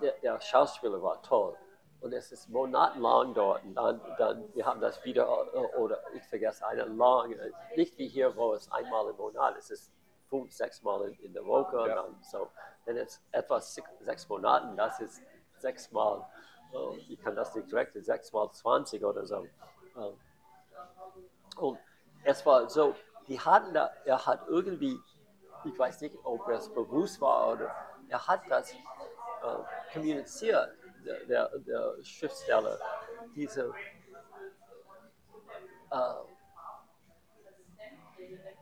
der, 0.00 0.12
der 0.22 0.40
Schauspieler 0.40 1.02
war 1.02 1.22
toll. 1.22 1.56
Und 2.00 2.12
es 2.12 2.30
ist 2.30 2.48
monatelang 2.48 3.34
dort. 3.34 3.64
Und 3.64 3.74
dann, 3.74 4.00
dann, 4.18 4.54
wir 4.54 4.64
haben 4.64 4.80
das 4.80 5.02
wieder, 5.04 5.24
äh, 5.52 5.76
oder 5.76 5.98
ich 6.14 6.22
vergesse, 6.24 6.66
eine 6.66 6.84
lange, 6.84 7.36
nicht 7.74 7.96
wie 7.98 8.08
hier, 8.08 8.36
wo 8.36 8.52
es 8.52 8.70
einmal 8.70 9.08
im 9.10 9.16
Monat 9.16 9.56
ist, 9.56 9.70
es 9.70 9.80
ist 9.80 9.92
fünf, 10.28 10.52
sechs 10.52 10.82
Mal 10.82 11.12
in, 11.20 11.32
der 11.32 11.44
Woche. 11.44 11.76
Ja. 11.76 12.00
Und 12.00 12.14
dann 12.14 12.22
so, 12.22 12.48
wenn 12.84 12.96
es 12.96 13.22
etwa 13.32 13.60
sech, 13.60 13.84
sechs 14.00 14.28
Monaten, 14.28 14.76
das 14.76 15.00
ist 15.00 15.22
sechs 15.58 15.90
Mal, 15.90 16.24
ich 17.08 17.20
kann 17.22 17.34
das 17.34 17.54
nicht 17.54 17.70
direkt, 17.70 17.92
sechs 18.04 18.32
Mal 18.32 18.50
20 18.50 19.04
oder 19.04 19.26
so. 19.26 19.44
Äh, 19.96 20.12
und 21.56 21.78
es 22.24 22.44
war 22.44 22.68
so, 22.68 22.94
die 23.28 23.40
hatten 23.40 23.72
da, 23.72 23.90
er 24.04 24.24
hat 24.26 24.46
irgendwie, 24.48 24.98
ich 25.64 25.78
weiß 25.78 26.00
nicht, 26.02 26.16
ob 26.24 26.48
es 26.48 26.68
bewusst 26.68 27.20
war 27.20 27.52
oder 27.52 27.74
er 28.08 28.26
hat 28.26 28.42
das 28.48 28.72
äh, 28.72 28.76
kommuniziert, 29.92 30.70
der, 31.04 31.24
der, 31.26 31.58
der 31.58 31.94
Schriftsteller, 32.02 32.78
diese 33.34 33.72
äh, 35.90 36.14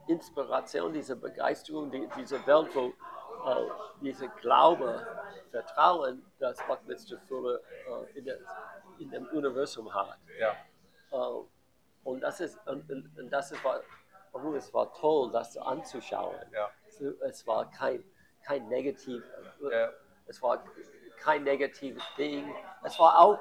Inspiration, 0.07 0.93
diese 0.93 1.17
Begeisterung, 1.17 1.91
die, 1.91 2.09
diese 2.17 2.47
Welt, 2.47 2.75
wo 2.75 2.93
äh, 3.45 3.71
diese 4.01 4.29
Glaube, 4.41 5.07
Vertrauen, 5.51 6.25
das 6.39 6.59
Buckminster 6.67 7.19
Fuller 7.29 7.61
äh, 7.87 8.19
in, 8.19 8.25
der, 8.25 8.39
in, 8.99 9.11
dem 9.11 9.27
Universum 9.29 9.93
hat. 9.93 10.19
Ja. 10.39 10.55
Äh, 11.13 11.45
und 12.05 12.21
das 12.21 12.41
ist, 12.41 12.59
und, 12.67 12.91
und 12.91 13.31
das 13.31 13.53
ist 13.53 13.65
war, 13.65 13.81
warum 14.33 14.55
es 14.55 14.73
war 14.75 14.93
toll, 14.95 15.31
das 15.33 15.57
anzuschauen. 15.57 16.37
Ja. 16.53 16.71
Es, 17.21 17.47
war 17.47 17.71
kein, 17.71 18.05
kein 18.45 18.69
negativ, 18.69 19.23
Ja. 19.71 19.91
es 20.27 20.43
war 20.43 20.63
kein 21.19 21.45
negatives 21.45 22.05
Ding. 22.19 22.55
Es 22.83 22.99
war 22.99 23.19
auch, 23.19 23.39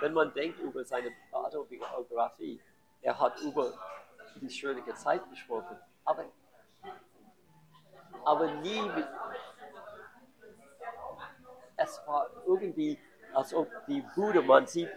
wenn 0.00 0.12
man 0.12 0.32
denkt 0.34 0.58
über 0.60 0.84
seine 0.84 1.10
Autobiografie, 1.32 2.60
er 3.00 3.18
hat 3.18 3.40
über 3.40 3.72
die 4.40 4.50
schwierige 4.50 4.94
Zeit 4.94 5.28
gesprochen, 5.30 5.78
aber, 6.04 6.24
aber 8.26 8.46
nie 8.56 8.90
es 11.76 12.02
war 12.06 12.28
irgendwie, 12.46 12.98
als 13.34 13.52
ob 13.54 13.68
die 13.86 14.02
Bude, 14.14 14.42
man 14.42 14.66
sieht 14.66 14.90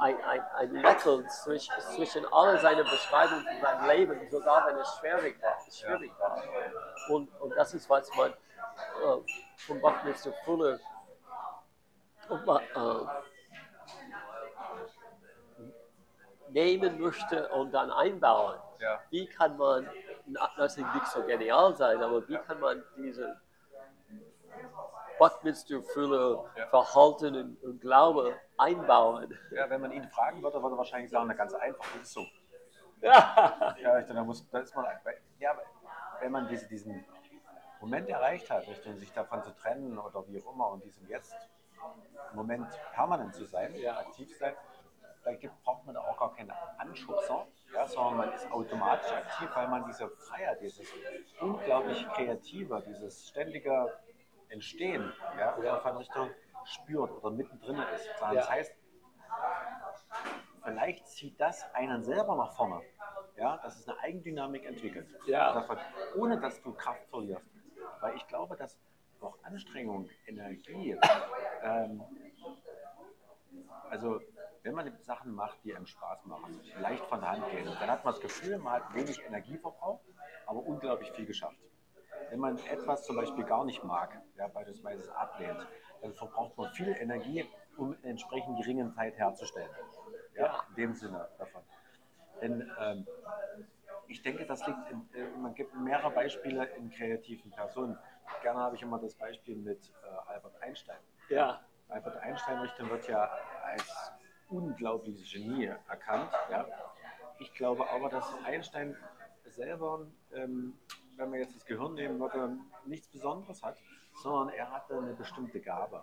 ein, 0.00 0.20
ein, 0.22 0.40
ein 0.40 0.74
Lächeln 0.76 1.28
zwischen, 1.28 1.78
zwischen 1.80 2.26
all 2.32 2.58
seinen 2.58 2.84
Beschreibungen 2.84 3.44
von 3.44 3.60
seinem 3.60 3.88
Leben, 3.88 4.30
sogar 4.30 4.66
wenn 4.66 4.76
es 4.78 4.96
schwierig 4.98 5.40
war. 5.42 5.56
Schwierig 5.70 6.12
war. 6.18 6.42
Und, 7.10 7.28
und 7.40 7.50
das 7.56 7.74
ist, 7.74 7.88
was 7.90 8.10
man 8.16 8.32
äh, 8.32 8.36
von 9.58 9.80
Buckminster 9.80 10.32
Fuller 10.44 10.78
äh, 12.30 13.06
nehmen 16.48 17.00
möchte 17.00 17.48
und 17.50 17.72
dann 17.72 17.90
einbauen. 17.90 18.58
Ja. 18.80 19.00
Wie 19.10 19.26
kann 19.26 19.56
man, 19.58 19.88
na, 20.26 20.50
das 20.56 20.76
ist 20.76 20.86
nicht 20.94 21.06
so 21.08 21.22
genial 21.22 21.74
sein, 21.76 22.02
aber 22.02 22.26
wie 22.28 22.36
kann 22.38 22.60
man 22.60 22.82
diese 22.96 23.40
Buckminster 25.18 25.82
Fuller 25.82 26.44
Ja. 26.56 26.66
Verhalten 26.68 27.34
und, 27.36 27.62
und 27.62 27.80
Glaube 27.80 28.34
einbauen? 28.58 29.36
ja, 29.50 29.68
wenn 29.70 29.80
man 29.80 29.92
ihn 29.92 30.08
fragen 30.08 30.42
würde, 30.42 30.62
würde 30.62 30.74
er 30.74 30.78
wahrscheinlich 30.78 31.10
sagen, 31.10 31.26
na 31.28 31.34
ganz 31.34 31.54
einfach, 31.54 31.84
das 31.94 32.02
ist 32.02 32.12
so. 32.12 32.26
Ja, 33.02 33.76
Ja, 33.78 33.98
ich, 33.98 34.06
da 34.06 34.24
muss, 34.24 34.48
da 34.50 34.58
ist 34.60 34.74
man, 34.74 34.86
ja, 35.38 35.56
wenn 36.20 36.32
man 36.32 36.48
diese, 36.48 36.66
diesen 36.68 37.04
Moment 37.80 38.08
erreicht 38.08 38.50
hat, 38.50 38.66
Richtung 38.66 38.96
sich 38.98 39.12
davon 39.12 39.42
zu 39.42 39.54
trennen 39.54 39.98
oder 39.98 40.26
wie 40.28 40.42
auch 40.42 40.52
immer 40.52 40.70
und 40.70 40.82
diesem 40.84 41.06
jetzt 41.08 41.34
Moment 42.32 42.66
permanent 42.92 43.34
zu 43.34 43.44
sein, 43.44 43.74
Ja. 43.76 43.98
aktiv 43.98 44.28
zu 44.32 44.38
sein, 44.38 44.54
da 45.24 45.32
braucht 45.64 45.84
man 45.86 45.94
da 45.94 46.00
auch 46.02 46.16
gar 46.16 46.34
keine 46.34 46.54
Anschubser, 46.78 47.46
ja, 47.74 47.86
sondern 47.86 48.16
man 48.18 48.32
ist 48.32 48.50
automatisch 48.50 49.12
aktiv, 49.12 49.48
weil 49.54 49.68
man 49.68 49.84
diese 49.86 50.08
Freiheit, 50.08 50.60
dieses 50.60 50.86
unglaublich 51.40 52.06
kreative, 52.08 52.82
dieses 52.86 53.28
ständige 53.28 53.98
Entstehen 54.48 55.12
ja, 55.38 55.58
Ja. 55.62 55.76
von 55.80 55.96
Richtung 55.96 56.30
spürt 56.64 57.10
oder 57.10 57.30
mittendrin 57.30 57.78
ist. 57.94 58.08
Das 58.20 58.34
Ja. 58.34 58.48
heißt, 58.48 58.74
vielleicht 60.64 61.06
zieht 61.08 61.40
das 61.40 61.64
einen 61.74 62.02
selber 62.04 62.36
nach 62.36 62.54
vorne. 62.56 62.82
Ja, 63.36 63.58
dass 63.58 63.78
es 63.78 63.86
eine 63.88 63.98
Eigendynamik 64.00 64.64
entwickelt. 64.64 65.08
Ja. 65.26 65.52
Davon, 65.52 65.76
ohne 66.16 66.40
dass 66.40 66.62
du 66.62 66.72
Kraft 66.72 67.06
verlierst. 67.10 67.50
Weil 68.00 68.16
ich 68.16 68.26
glaube, 68.28 68.56
dass 68.56 68.78
auch 69.20 69.36
Anstrengung, 69.42 70.08
Energie, 70.26 70.96
ähm, 71.62 72.02
also 73.90 74.20
wenn 74.66 74.74
man 74.74 74.92
Sachen 75.02 75.32
macht, 75.32 75.62
die 75.62 75.74
einem 75.74 75.86
Spaß 75.86 76.26
machen, 76.26 76.60
leicht 76.80 77.04
von 77.04 77.20
der 77.20 77.30
Hand 77.30 77.50
gehen, 77.52 77.64
dann 77.64 77.88
hat 77.88 78.04
man 78.04 78.14
das 78.14 78.20
Gefühl, 78.20 78.58
man 78.58 78.74
hat 78.74 78.94
wenig 78.94 79.24
Energieverbrauch, 79.24 80.00
aber 80.44 80.58
unglaublich 80.66 81.12
viel 81.12 81.24
geschafft. 81.24 81.56
Wenn 82.30 82.40
man 82.40 82.58
etwas 82.66 83.04
zum 83.04 83.14
Beispiel 83.14 83.44
gar 83.44 83.64
nicht 83.64 83.84
mag, 83.84 84.20
ja, 84.36 84.48
beispielsweise 84.48 85.02
es 85.02 85.08
ablehnt, 85.10 85.64
dann 86.02 86.12
verbraucht 86.14 86.58
man 86.58 86.72
viel 86.72 86.88
Energie, 86.98 87.48
um 87.76 87.96
entsprechend 88.02 88.58
geringen 88.58 88.92
Zeit 88.96 89.16
herzustellen. 89.16 89.70
Ja, 90.34 90.64
in 90.70 90.74
dem 90.74 90.94
Sinne 90.94 91.28
davon. 91.38 91.62
Denn 92.42 92.68
ähm, 92.80 93.06
ich 94.08 94.20
denke, 94.22 94.46
das 94.46 94.66
liegt, 94.66 94.90
in, 94.90 95.08
äh, 95.14 95.28
man 95.38 95.54
gibt 95.54 95.76
mehrere 95.76 96.10
Beispiele 96.10 96.64
in 96.76 96.90
kreativen 96.90 97.52
Personen. 97.52 97.96
Gerne 98.42 98.58
habe 98.58 98.74
ich 98.74 98.82
immer 98.82 98.98
das 98.98 99.14
Beispiel 99.14 99.56
mit 99.56 99.92
äh, 100.02 100.32
Albert 100.32 100.60
Einstein. 100.60 100.98
ja, 101.28 101.60
Albert 101.88 102.16
Einstein 102.16 102.58
Richtung 102.58 102.90
wird 102.90 103.06
ja 103.06 103.30
als 103.62 104.12
unglaubliches 104.48 105.30
Genie 105.32 105.66
erkannt. 105.88 106.30
Ja. 106.50 106.66
Ich 107.38 107.52
glaube 107.54 107.88
aber, 107.90 108.08
dass 108.08 108.26
Einstein 108.44 108.96
selber, 109.44 110.06
ähm, 110.32 110.78
wenn 111.16 111.30
man 111.30 111.38
jetzt 111.38 111.54
das 111.54 111.64
Gehirn 111.64 111.94
nehmen 111.94 112.18
würde, 112.18 112.56
nichts 112.84 113.08
Besonderes 113.08 113.62
hat, 113.62 113.78
sondern 114.22 114.54
er 114.54 114.70
hatte 114.70 114.98
eine 114.98 115.14
bestimmte 115.14 115.60
Gabe. 115.60 116.02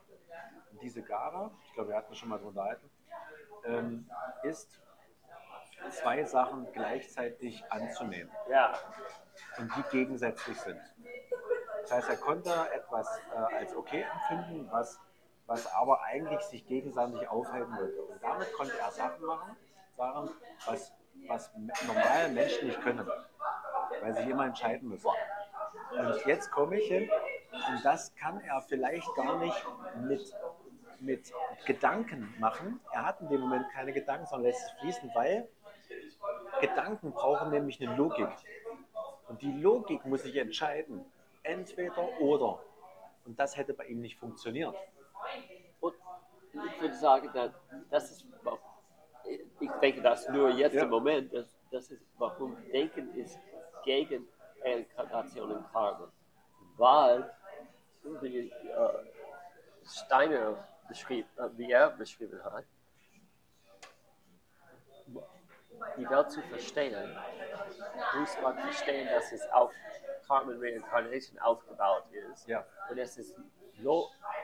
Und 0.72 0.82
diese 0.82 1.02
Gabe, 1.02 1.52
ich 1.66 1.74
glaube, 1.74 1.90
wir 1.90 1.96
hatten 1.96 2.16
schon 2.16 2.30
mal 2.30 2.38
drüber 2.38 2.50
unterhalten, 2.50 2.90
ähm, 3.66 4.10
ist 4.44 4.82
zwei 5.92 6.24
Sachen 6.24 6.72
gleichzeitig 6.72 7.64
anzunehmen 7.70 8.32
ja, 8.50 8.74
und 9.58 9.72
die 9.76 9.84
gegensätzlich 9.92 10.60
sind. 10.60 10.80
Das 11.82 11.92
heißt, 11.92 12.10
er 12.10 12.18
konnte 12.18 12.52
etwas 12.74 13.08
äh, 13.34 13.56
als 13.56 13.76
okay 13.76 14.06
empfinden, 14.14 14.68
was, 14.72 15.00
was 15.54 15.72
aber 15.72 16.02
eigentlich 16.02 16.42
sich 16.42 16.66
gegenseitig 16.66 17.28
aufhalten 17.30 17.78
würde. 17.78 18.02
Und 18.02 18.24
damit 18.24 18.52
konnte 18.54 18.74
er 18.80 18.90
Sachen 18.90 19.24
machen, 19.24 19.56
Sachen, 19.96 20.30
was, 20.66 20.92
was 21.28 21.52
normale 21.86 22.30
Menschen 22.30 22.68
nicht 22.70 22.82
können, 22.82 23.08
weil 24.02 24.14
sie 24.16 24.32
immer 24.32 24.48
entscheiden 24.48 24.90
müssen. 24.90 25.12
Und 25.92 26.26
jetzt 26.26 26.50
komme 26.50 26.80
ich 26.80 26.88
hin 26.88 27.08
und 27.52 27.86
das 27.86 28.16
kann 28.16 28.42
er 28.42 28.62
vielleicht 28.62 29.08
gar 29.16 29.38
nicht 29.38 29.68
mit, 30.02 30.34
mit 31.00 31.32
Gedanken 31.68 32.34
machen. 32.40 32.80
Er 32.92 33.06
hat 33.06 33.22
in 33.22 33.30
dem 33.30 33.42
Moment 33.42 33.70
keine 33.70 33.94
Gedanken, 33.94 34.26
sondern 34.26 34.48
lässt 34.48 34.66
es 34.66 34.72
fließen, 34.80 35.12
weil 35.14 35.48
Gedanken 36.62 37.12
brauchen 37.12 37.52
nämlich 37.52 37.80
eine 37.80 37.96
Logik. 37.96 38.30
Und 39.28 39.40
die 39.44 39.52
Logik 39.52 40.04
muss 40.06 40.24
sich 40.24 40.36
entscheiden, 40.36 41.06
entweder 41.44 42.20
oder. 42.20 42.60
Und 43.26 43.40
das 43.40 43.56
hätte 43.56 43.76
bei 43.76 43.86
ihm 43.86 44.02
nicht 44.02 44.18
funktioniert. 44.18 44.76
Und 45.80 45.96
ich 46.54 46.82
würde 46.82 46.96
sagen, 46.96 47.30
dass, 47.34 47.52
das 47.90 48.12
ist, 48.12 48.26
ich 49.60 49.72
denke 49.82 50.02
das 50.02 50.28
nur 50.30 50.50
jetzt 50.50 50.76
Ja. 50.76 50.84
im 50.84 50.90
Moment, 50.90 51.34
das, 51.34 51.56
das 51.72 51.90
ist, 51.92 52.04
warum 52.18 52.56
Denken 52.72 53.14
ist 53.16 53.40
gegen 53.84 54.28
Reinkarnation 54.64 55.52
und 55.52 55.72
Karma. 55.72 56.12
Weil, 56.78 57.32
wie 58.22 58.50
äh, 58.50 58.54
Steiner 59.86 60.68
beschrieb, 60.88 61.26
äh, 61.38 61.50
wie 61.58 61.72
er 61.72 61.90
beschrieben 61.90 62.44
hat, 62.44 62.66
die 65.98 66.10
Welt 66.10 66.32
zu 66.32 66.42
verstehen, 66.44 67.18
muss 68.18 68.42
man 68.42 68.58
verstehen, 68.58 69.08
dass 69.10 69.32
es 69.32 69.46
auf 69.52 69.72
Karma 70.28 70.54
Reincarnation 70.56 71.38
aufgebaut 71.40 72.06
ist. 72.12 72.48
Ja. 72.48 72.66
Und 72.90 72.98
es 72.98 73.18
ist 73.18 73.36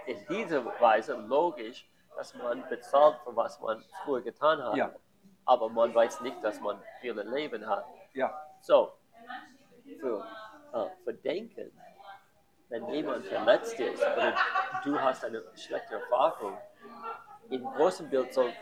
in 0.05 0.25
dieser 0.27 0.65
Weise 0.79 1.13
logisch, 1.15 1.87
dass 2.15 2.33
man 2.35 2.67
bezahlt 2.69 3.17
für 3.23 3.35
was 3.35 3.59
man 3.61 3.83
früher 4.03 4.21
getan 4.21 4.61
hat. 4.63 4.75
Ja. 4.75 4.91
Aber 5.45 5.69
man 5.69 5.93
weiß 5.93 6.21
nicht, 6.21 6.43
dass 6.43 6.59
man 6.59 6.81
viele 7.01 7.23
Leben 7.23 7.65
hat. 7.67 7.85
Ja, 8.13 8.33
So, 8.61 8.93
für, 9.99 10.25
äh, 10.73 10.85
für 11.03 11.13
Denken, 11.13 11.71
wenn 12.69 12.87
jemand 12.89 13.25
verletzt 13.25 13.79
ist 13.79 14.01
oder 14.01 14.35
du 14.83 14.99
hast 14.99 15.23
eine 15.25 15.43
schlechte 15.55 15.95
Erfahrung, 15.95 16.57
im 17.49 17.63
großen 17.63 18.09
Bild 18.09 18.33
soll 18.33 18.53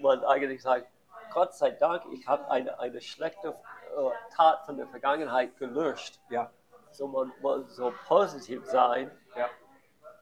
man 0.00 0.24
eigentlich 0.24 0.62
sagen, 0.62 0.86
Gott 1.32 1.54
sei 1.54 1.70
Dank, 1.72 2.04
ich 2.12 2.26
habe 2.28 2.48
eine, 2.48 2.78
eine 2.78 3.00
schlechte 3.00 3.48
äh, 3.48 4.10
Tat 4.36 4.64
von 4.66 4.76
der 4.76 4.86
Vergangenheit 4.86 5.56
gelöscht. 5.58 6.20
ja, 6.30 6.50
So 6.92 7.08
man, 7.08 7.32
man 7.42 7.66
soll 7.68 7.92
positiv 8.06 8.64
sein, 8.66 9.10
ja, 9.36 9.48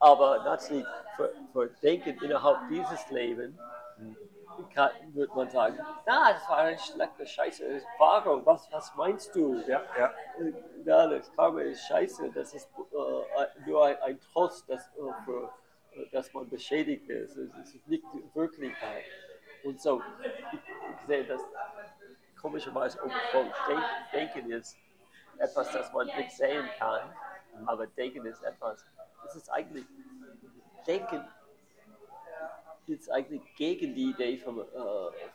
aber 0.02 0.42
natürlich 0.44 0.86
für, 1.16 1.32
für 1.52 1.68
Denken 1.80 2.18
innerhalb 2.22 2.68
dieses 2.68 3.08
Lebens 3.10 3.56
kann, 4.74 4.90
wird 5.14 5.34
man 5.34 5.48
sagen, 5.48 5.78
na, 6.06 6.32
das 6.32 6.48
war 6.48 6.58
eine 6.58 6.78
schlechte 6.78 7.24
Scheiße 7.24 7.64
Erfahrung. 7.64 8.44
Was, 8.44 8.70
was 8.72 8.92
meinst 8.96 9.34
du? 9.34 9.62
ja, 9.66 9.82
ja, 9.98 10.12
Ja, 10.84 11.06
das 11.06 11.32
Karma 11.36 11.60
ist 11.60 11.86
scheiße. 11.86 12.30
Das 12.34 12.52
ist 12.52 12.68
äh, 12.76 13.66
nur 13.66 13.86
ein, 13.86 13.96
ein 14.02 14.20
Trost 14.20 14.68
das, 14.68 14.88
äh, 14.88 15.24
für, 15.24 15.52
dass 16.10 16.32
man 16.34 16.48
beschädigt 16.48 17.08
ist. 17.08 17.36
Es 17.36 17.74
ist 17.74 17.86
nicht 17.86 18.04
die 18.12 18.24
Wirklichkeit. 18.34 19.04
Und 19.62 19.80
so, 19.80 20.02
ich, 20.52 20.54
ich 20.54 21.06
sehe 21.06 21.24
das 21.24 21.40
komischerweise 22.40 22.98
von 22.98 23.52
Denken 24.12 24.50
ist 24.50 24.76
etwas, 25.38 25.70
das 25.70 25.92
man 25.92 26.08
nicht 26.08 26.32
sehen 26.32 26.68
kann, 26.76 27.14
aber 27.66 27.86
Denken 27.86 28.26
ist 28.26 28.42
etwas, 28.42 28.84
es 29.26 29.36
ist 29.36 29.50
eigentlich, 29.50 29.86
Denken 30.86 31.24
ist 32.86 33.10
eigentlich 33.10 33.42
gegen 33.56 33.94
die 33.94 34.10
Idee 34.10 34.38
von, 34.38 34.58
äh, 34.58 34.64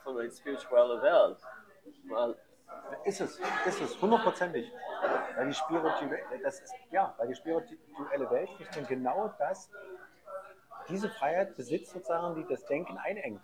von 0.03 0.19
einer 0.19 0.30
spirituellen 0.31 1.01
Welt. 1.01 1.38
Weil, 2.09 2.35
Ist 3.05 3.22
es, 3.22 3.39
ist 3.65 3.81
es, 3.81 4.01
hundertprozentig. 4.01 4.72
Weil 5.35 5.47
die 5.47 5.53
spirituelle, 5.53 6.19
das 6.43 6.59
ist, 6.59 6.73
ja, 6.91 7.14
weil 7.18 7.30
die 7.30 7.35
spirituelle 7.35 8.30
Weltrichtung 8.30 8.85
genau 8.88 9.34
das, 9.39 9.69
diese 10.89 11.09
Freiheit 11.09 11.55
besitzt 11.55 11.91
sozusagen, 11.91 12.35
die 12.35 12.45
das 12.47 12.65
Denken 12.65 12.97
einengt. 12.97 13.41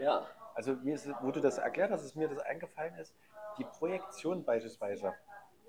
ja, 0.00 0.26
Also 0.54 0.74
mir 0.74 0.94
ist, 0.94 1.08
wo 1.20 1.30
du 1.30 1.40
das 1.40 1.58
erklärt 1.58 1.90
hast, 1.90 2.04
ist 2.04 2.16
mir 2.16 2.28
das 2.28 2.38
eingefallen 2.38 2.96
ist, 2.96 3.14
die 3.58 3.64
Projektion 3.64 4.44
beispielsweise, 4.44 5.14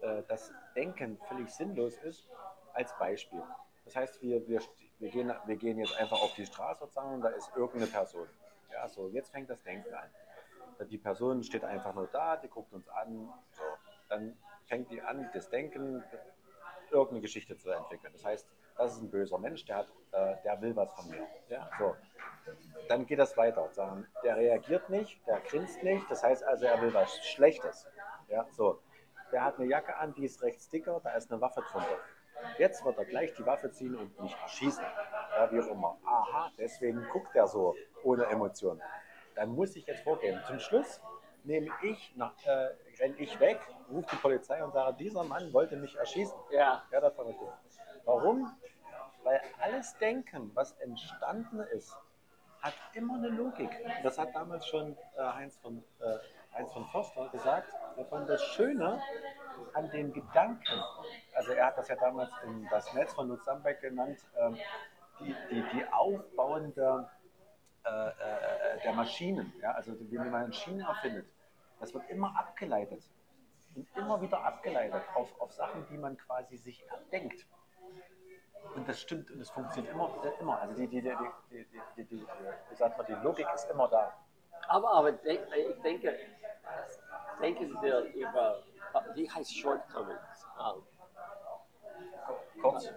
äh, 0.02 0.24
dass 0.24 0.52
Denken 0.76 1.20
völlig 1.28 1.50
sinnlos 1.50 1.98
ist, 2.00 2.28
als 2.74 2.96
Beispiel. 2.98 3.42
Das 3.86 3.96
heißt, 3.96 4.22
wir, 4.22 4.48
wir, 4.48 4.62
wir, 5.00 5.10
gehen, 5.10 5.34
wir 5.46 5.56
gehen 5.56 5.78
jetzt 5.78 5.96
einfach 5.98 6.22
auf 6.22 6.34
die 6.36 6.46
Straße 6.46 6.82
sozusagen 6.82 7.16
und 7.16 7.22
da 7.22 7.30
ist 7.30 7.52
irgendeine 7.56 7.88
Person. 7.88 8.28
Ja, 8.72 8.88
so, 8.88 9.10
jetzt 9.10 9.32
fängt 9.32 9.50
das 9.50 9.62
Denken 9.64 9.94
an. 9.94 10.10
Die 10.90 10.98
Person 10.98 11.44
steht 11.44 11.64
einfach 11.64 11.94
nur 11.94 12.08
da, 12.08 12.38
die 12.38 12.48
guckt 12.48 12.74
uns 12.74 12.88
an, 12.90 13.32
so. 13.52 13.64
dann 14.10 14.38
fängt 14.66 14.90
die 14.90 15.02
an, 15.02 15.30
das 15.34 15.50
Denken, 15.50 16.04
irgendeine 16.90 17.22
Geschichte 17.22 17.58
zu 17.58 17.70
entwickeln. 17.72 18.12
Das 18.14 18.26
heißt, 18.26 18.48
das 18.78 18.94
ist 18.94 19.02
ein 19.02 19.10
böser 19.10 19.38
Mensch, 19.38 19.66
der, 19.66 19.78
hat, 19.78 19.88
äh, 20.12 20.36
der 20.44 20.62
will 20.62 20.76
was 20.76 20.92
von 20.94 21.10
mir. 21.10 21.28
Ja, 21.50 21.70
so. 21.78 21.96
Dann 22.88 23.06
geht 23.06 23.20
das 23.20 23.38
weiter. 23.38 23.70
Sagen, 23.72 24.08
der 24.24 24.38
reagiert 24.38 24.90
nicht, 24.90 25.26
der 25.28 25.40
grinst 25.42 25.82
nicht, 25.84 26.10
das 26.10 26.24
heißt 26.24 26.44
also, 26.44 26.66
er 26.66 26.82
will 26.82 26.94
was 26.94 27.16
Schlechtes. 27.26 27.88
Ja, 28.28 28.46
so. 28.52 28.82
Der 29.32 29.44
hat 29.44 29.58
eine 29.58 29.68
Jacke 29.68 29.96
an, 29.96 30.14
die 30.14 30.26
ist 30.26 30.42
rechts 30.42 30.70
dicker, 30.70 31.00
da 31.04 31.12
ist 31.12 31.32
eine 31.32 31.42
Waffe 31.42 31.64
drunter. 31.72 31.98
Jetzt 32.58 32.84
wird 32.86 32.98
er 32.98 33.06
gleich 33.06 33.34
die 33.34 33.46
Waffe 33.46 33.72
ziehen 33.72 33.96
und 33.96 34.20
mich 34.22 34.36
erschießen. 34.42 34.84
Ja, 35.38 35.52
wie 35.52 35.60
auch 35.60 35.68
immer. 35.68 35.98
Aha, 36.06 36.52
deswegen 36.58 37.06
guckt 37.12 37.36
er 37.36 37.48
so 37.48 37.76
ohne 38.04 38.26
Emotionen. 38.26 38.82
Dann 39.36 39.50
muss 39.50 39.76
ich 39.76 39.86
jetzt 39.88 40.04
vorgehen. 40.04 40.40
Zum 40.46 40.60
Schluss 40.60 41.02
nehme 41.44 41.70
ich, 41.82 42.14
nach, 42.16 42.34
äh, 42.46 42.70
renne 43.00 43.16
ich 43.18 43.40
weg, 43.40 43.60
rufe 43.92 44.08
die 44.12 44.16
Polizei 44.18 44.64
und 44.64 44.72
sage, 44.74 44.96
dieser 44.98 45.24
Mann 45.24 45.52
wollte 45.54 45.76
mich 45.76 45.96
erschießen. 45.96 46.38
ja, 46.52 46.84
Ja, 46.92 47.02
das 47.02 47.18
war 47.18 47.26
richtig. 47.26 47.48
Warum? 48.06 48.56
Weil 49.24 49.42
alles 49.60 49.98
Denken, 49.98 50.52
was 50.54 50.74
entstanden 50.80 51.62
ist, 51.62 51.98
hat 52.62 52.74
immer 52.94 53.16
eine 53.16 53.30
Logik. 53.30 53.70
Das 54.04 54.18
hat 54.18 54.34
damals 54.36 54.68
schon 54.68 54.98
äh, 55.18 55.22
Heinz, 55.22 55.58
von, 55.58 55.84
äh, 56.00 56.18
Heinz 56.54 56.72
von 56.72 56.86
Förster 56.88 57.30
gesagt. 57.30 57.74
Er 57.96 58.06
fand 58.06 58.30
das 58.30 58.44
Schöne 58.44 59.02
an 59.74 59.90
den 59.92 60.14
Gedanken, 60.14 60.84
also 61.36 61.52
er 61.52 61.68
hat 61.68 61.78
das 61.78 61.88
ja 61.88 61.96
damals 61.96 62.32
in 62.44 62.68
das 62.70 62.94
Netz 62.94 63.14
von 63.14 63.28
Lutz 63.28 63.46
Sambeck 63.46 63.82
genannt, 63.82 64.20
ähm, 64.38 64.58
die, 65.20 65.36
die, 65.50 65.64
die 65.74 65.86
aufbauende 65.92 67.10
äh, 67.86 68.08
äh, 68.08 68.82
der 68.84 68.94
Maschinen, 68.94 69.54
ja, 69.62 69.72
also 69.72 69.94
wie 70.00 70.18
man 70.18 70.32
Maschinen 70.48 70.82
erfindet, 70.82 71.28
das 71.80 71.94
wird 71.94 72.10
immer 72.10 72.34
abgeleitet 72.38 73.04
und 73.76 73.88
immer 73.96 74.22
wieder 74.22 74.44
abgeleitet 74.44 75.04
auf, 75.16 75.30
auf 75.40 75.52
Sachen, 75.52 75.86
die 75.90 75.98
man 75.98 76.18
quasi 76.18 76.58
sich 76.58 76.84
erdenkt. 76.90 77.46
Und 78.76 78.88
das 78.88 79.02
stimmt 79.02 79.30
und 79.30 79.42
es 79.42 79.50
funktioniert 79.50 79.94
immer, 79.94 80.10
immer. 80.40 80.62
Also 80.62 80.76
die, 80.76 80.88
die, 80.88 81.02
die, 81.02 81.12
die, 81.52 81.66
die, 81.66 81.82
die, 81.98 82.06
die, 82.06 82.26
man, 82.76 83.04
die 83.08 83.14
Logik 83.14 83.48
ist 83.54 83.70
immer 83.70 83.88
da. 83.90 84.14
aber, 84.70 84.94
aber 84.94 85.26
ich 85.26 85.82
denke, 85.84 86.18
denken 87.42 87.78
wir 87.82 88.00
über, 88.14 88.64
wie 89.14 89.30
heißt 89.30 89.58
Shortcomings? 89.58 90.46
Ähm, 90.60 90.84
Kurz, 92.62 92.90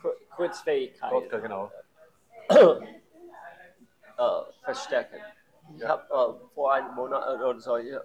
Kur- 0.00 0.16
Kurzfähigkeit. 0.34 1.10
kurz 1.10 1.30
genau. 1.30 1.70
äh, 2.48 4.42
verstärken. 4.64 5.20
Ich 5.74 5.80
Ja. 5.80 5.88
habe 5.90 6.02
äh, 6.42 6.54
vor 6.54 6.72
einem 6.72 6.94
Monat 6.94 7.26
oder 7.40 7.60
so 7.60 7.76
äh, 7.76 7.98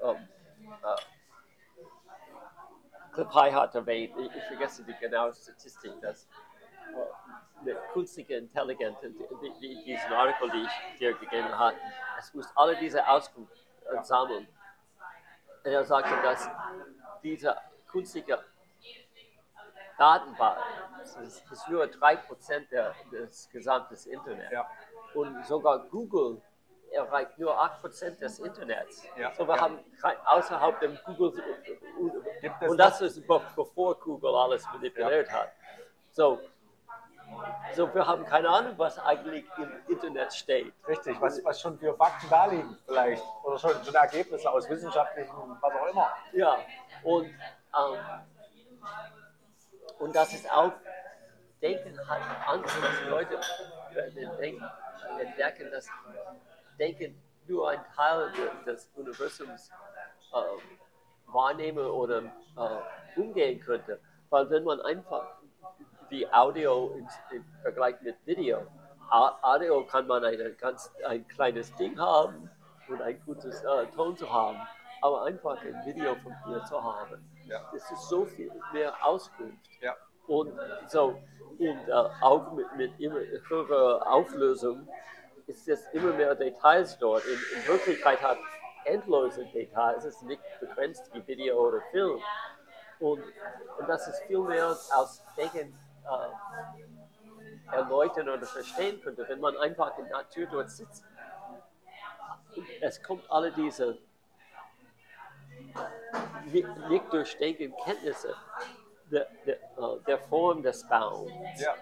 Cliff 3.13 3.33
High 3.33 3.53
hat 3.53 3.73
erwähnt, 3.73 4.13
ich, 4.19 4.35
ich 4.35 4.43
vergesse 4.43 4.83
die 4.83 4.93
genaue 4.93 5.33
Statistik, 5.33 5.99
dass 6.01 6.27
eine 7.61 7.73
künstliche 7.93 8.35
Intelligenz, 8.35 8.99
die, 9.01 9.53
die, 9.59 9.83
diesen 9.83 10.13
Artikel, 10.13 10.51
die 10.51 10.61
ich 10.63 10.99
dir 10.99 11.13
gegeben 11.15 11.57
habe, 11.57 11.75
es 12.19 12.31
muss 12.35 12.47
alle 12.55 12.75
diese 12.75 13.05
Auskunft 13.07 13.57
sammeln. 14.03 14.47
Er 15.67 15.83
sagte, 15.83 16.13
dass 16.23 16.49
diese 17.21 17.55
künstliche 17.87 18.39
Datenbank 19.97 20.57
das 20.99 21.15
ist, 21.17 21.51
ist 21.51 21.67
nur 21.69 21.83
3% 21.85 22.69
der, 22.69 22.93
des 23.11 23.49
gesamten 23.49 23.95
Internets. 24.09 24.51
Ja. 24.51 24.69
Und 25.13 25.45
sogar 25.45 25.79
Google 25.87 26.41
erreicht 26.91 27.37
nur 27.37 27.53
8% 27.59 28.17
des 28.17 28.39
Internets. 28.39 29.03
Ja, 29.17 29.33
So 29.33 29.47
wir 29.47 29.55
ja. 29.55 29.61
haben 29.61 29.79
kein, 30.01 30.17
außerhalb 30.25 30.79
dem 30.79 30.97
Google 31.05 31.33
und 32.67 32.77
das 32.77 33.01
ist 33.01 33.25
be- 33.27 33.41
bevor 33.55 33.99
Google 33.99 34.35
alles 34.35 34.65
manipuliert 34.73 35.31
hat. 35.31 35.51
So, 36.11 36.39
so 37.75 37.93
wir 37.93 38.05
haben 38.05 38.25
keine 38.25 38.49
Ahnung, 38.49 38.73
was 38.77 38.97
eigentlich 38.99 39.45
im 39.57 39.71
Internet 39.87 40.33
steht. 40.33 40.73
Richtig, 40.87 41.19
was, 41.21 41.43
was 41.43 41.59
schon 41.61 41.77
für 41.77 41.93
Fakten 41.95 42.27
da 42.29 42.45
liegen 42.45 42.77
vielleicht. 42.85 43.23
Oder 43.43 43.57
schon, 43.57 43.71
schon 43.83 43.95
Ergebnisse 43.95 44.49
aus 44.49 44.69
wissenschaftlichen, 44.69 45.31
was 45.61 45.73
auch 45.73 45.87
immer. 45.87 46.09
Ja, 46.33 46.57
und, 47.03 47.25
ähm, 47.27 47.99
und 49.99 50.15
das 50.15 50.33
ist 50.33 50.49
auch, 50.51 50.71
Denken 51.61 51.97
hat 52.07 52.21
Angst, 52.47 52.75
dass 52.81 53.09
Leute 53.09 53.35
äh, 53.95 54.11
denken, 54.37 54.63
entdecken, 55.19 55.71
dass 55.71 55.87
Denken 56.77 57.21
nur 57.47 57.69
ein 57.69 57.83
Teil 57.95 58.31
de- 58.31 58.65
des 58.65 58.89
Universums 58.95 59.71
äh, 60.33 61.31
wahrnehmen 61.33 61.85
oder 61.87 62.21
äh, 62.23 63.19
umgehen 63.19 63.59
könnte. 63.59 63.99
Weil 64.29 64.49
wenn 64.49 64.63
man 64.63 64.81
einfach 64.81 65.25
wie 66.09 66.27
Audio 66.31 66.93
im, 66.97 67.07
im 67.31 67.45
Vergleich 67.61 67.99
mit 68.01 68.15
Video, 68.25 68.65
Audio 69.09 69.85
kann 69.85 70.07
man 70.07 70.23
ein, 70.23 70.55
ganz, 70.59 70.91
ein 71.05 71.27
kleines 71.27 71.73
Ding 71.75 71.97
haben 71.99 72.49
und 72.89 73.01
ein 73.01 73.21
gutes 73.25 73.63
äh, 73.63 73.85
Ton 73.95 74.15
zu 74.17 74.31
haben, 74.31 74.59
aber 75.01 75.23
einfach 75.23 75.61
ein 75.61 75.85
Video 75.85 76.15
von 76.15 76.33
dir 76.45 76.63
zu 76.65 76.81
haben. 76.83 77.23
Ja. 77.45 77.69
Das 77.73 77.89
ist 77.89 78.09
so 78.09 78.25
viel 78.25 78.51
mehr 78.73 78.93
Auskunft. 79.05 79.69
Ja. 79.81 79.95
Und 80.27 80.53
so, 80.87 81.21
und 81.57 81.87
äh, 81.87 81.91
auch 82.21 82.51
mit, 82.51 82.75
mit 82.75 82.99
immer 82.99 83.19
höherer 83.47 84.05
Auflösung 84.11 84.87
ist 85.47 85.67
es 85.67 85.87
immer 85.93 86.11
mehr 86.13 86.35
Details 86.35 86.97
dort. 86.97 87.23
In, 87.25 87.59
in 87.59 87.67
Wirklichkeit 87.67 88.21
hat 88.21 88.37
endlose 88.83 89.45
Details, 89.45 90.03
es 90.03 90.15
ist 90.15 90.23
nicht 90.23 90.41
begrenzt 90.59 91.09
wie 91.13 91.25
Video 91.25 91.67
oder 91.67 91.81
Film. 91.91 92.19
Und, 92.99 93.23
und 93.79 93.87
das 93.87 94.07
ist 94.07 94.19
viel 94.23 94.39
mehr 94.39 94.67
als 94.67 95.23
Denken 95.37 95.73
äh, 96.09 97.75
erläutern 97.75 98.29
oder 98.29 98.45
verstehen 98.45 99.01
könnte, 99.01 99.25
wenn 99.27 99.39
man 99.39 99.57
einfach 99.57 99.97
in 99.97 100.05
der 100.05 100.17
Natur 100.17 100.47
dort 100.51 100.69
sitzt. 100.69 101.03
Es 102.81 103.01
kommt 103.03 103.29
alle 103.29 103.51
diese 103.51 103.97
nicht, 106.51 106.67
nicht 106.89 107.13
durch 107.13 107.37
Denken 107.37 107.73
Kenntnisse 107.83 108.33
der, 109.11 109.27
der, 109.45 109.55
äh, 109.55 109.99
der 110.07 110.17
Form 110.19 110.63
des 110.63 110.87
Baums 110.87 111.31
Ja. 111.59 111.75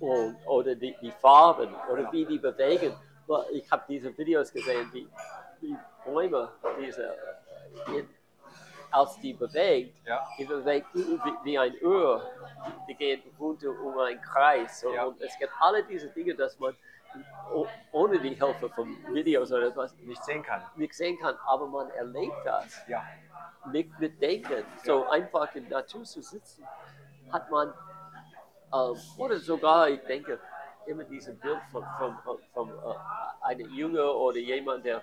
und, 0.00 0.36
oder 0.46 0.74
die, 0.74 0.96
die 1.00 1.10
Farben 1.10 1.74
oder 1.90 2.10
wie 2.12 2.24
die 2.24 2.38
bewegen. 2.38 2.94
Ich 3.52 3.70
habe 3.70 3.84
diese 3.88 4.16
Videos 4.16 4.52
gesehen, 4.52 4.90
wie, 4.92 5.08
wie 5.60 5.76
Bäume, 6.04 6.52
diese, 6.78 7.16
in, 7.88 8.08
als 8.92 9.18
die 9.20 9.32
bewegt, 9.32 9.96
Ja. 10.06 10.26
die 10.38 10.44
bewegt 10.44 10.86
wie, 10.94 11.34
wie 11.44 11.58
ein 11.58 11.74
Öhr, 11.82 12.22
die 12.86 12.94
gehen 12.94 13.22
runter 13.38 13.70
um 13.70 13.98
einen 13.98 14.20
Kreis. 14.20 14.84
Und, 14.84 14.94
Ja. 14.94 15.04
und 15.04 15.20
es 15.20 15.36
gibt 15.38 15.52
alle 15.60 15.82
diese 15.84 16.08
Dinge, 16.10 16.34
dass 16.34 16.58
man 16.58 16.76
ohne 17.92 18.18
die 18.18 18.34
Hilfe 18.34 18.68
von 18.70 18.96
Videos 19.12 19.52
oder 19.52 19.66
etwas 19.68 19.94
Nicht 19.98 20.24
sehen 20.24 20.42
kann. 20.42 20.62
nicht 20.76 20.94
sehen 20.94 21.18
kann, 21.18 21.36
aber 21.46 21.66
man 21.66 21.90
erlebt 21.90 22.36
das 22.44 22.82
Ja. 22.86 23.04
nicht 23.66 23.98
mit 23.98 24.20
Denken. 24.20 24.64
So 24.84 25.06
einfach 25.08 25.54
in 25.54 25.68
der 25.68 25.78
Natur 25.80 26.04
zu 26.04 26.22
sitzen, 26.22 26.66
hat 27.30 27.50
man, 27.50 27.68
ähm, 28.72 28.96
oder 29.18 29.38
sogar, 29.38 29.88
ich 29.90 30.00
denke, 30.02 30.38
immer 30.86 31.04
dieses 31.04 31.38
Bild 31.38 31.60
von, 31.70 31.84
von, 31.98 32.16
von 32.54 32.68
äh, 32.70 32.94
einem 33.42 33.70
Junge 33.70 34.10
oder 34.12 34.38
jemand, 34.38 34.84
der 34.84 35.02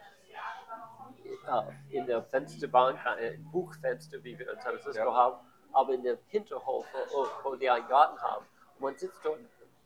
in 1.90 2.06
der 2.06 2.24
Fensterbank, 2.24 3.00
äh, 3.20 3.34
ein 3.34 3.52
Buchfenster, 3.52 4.24
wie 4.24 4.38
wir 4.38 4.52
in 4.52 4.60
San 4.60 4.78
Francisco 4.80 5.10
Ja. 5.10 5.14
haben, 5.14 5.38
aber 5.74 5.94
in 5.94 6.04
der 6.04 6.18
Hinterhof, 6.28 6.86
wo, 7.12 7.28
wo 7.44 7.56
die 7.56 7.70
einen 7.70 7.88
Garten 7.88 8.20
haben. 8.22 8.46
Und 8.76 8.82
man 8.82 8.98
sitzt 8.98 9.24
dort 9.24 9.40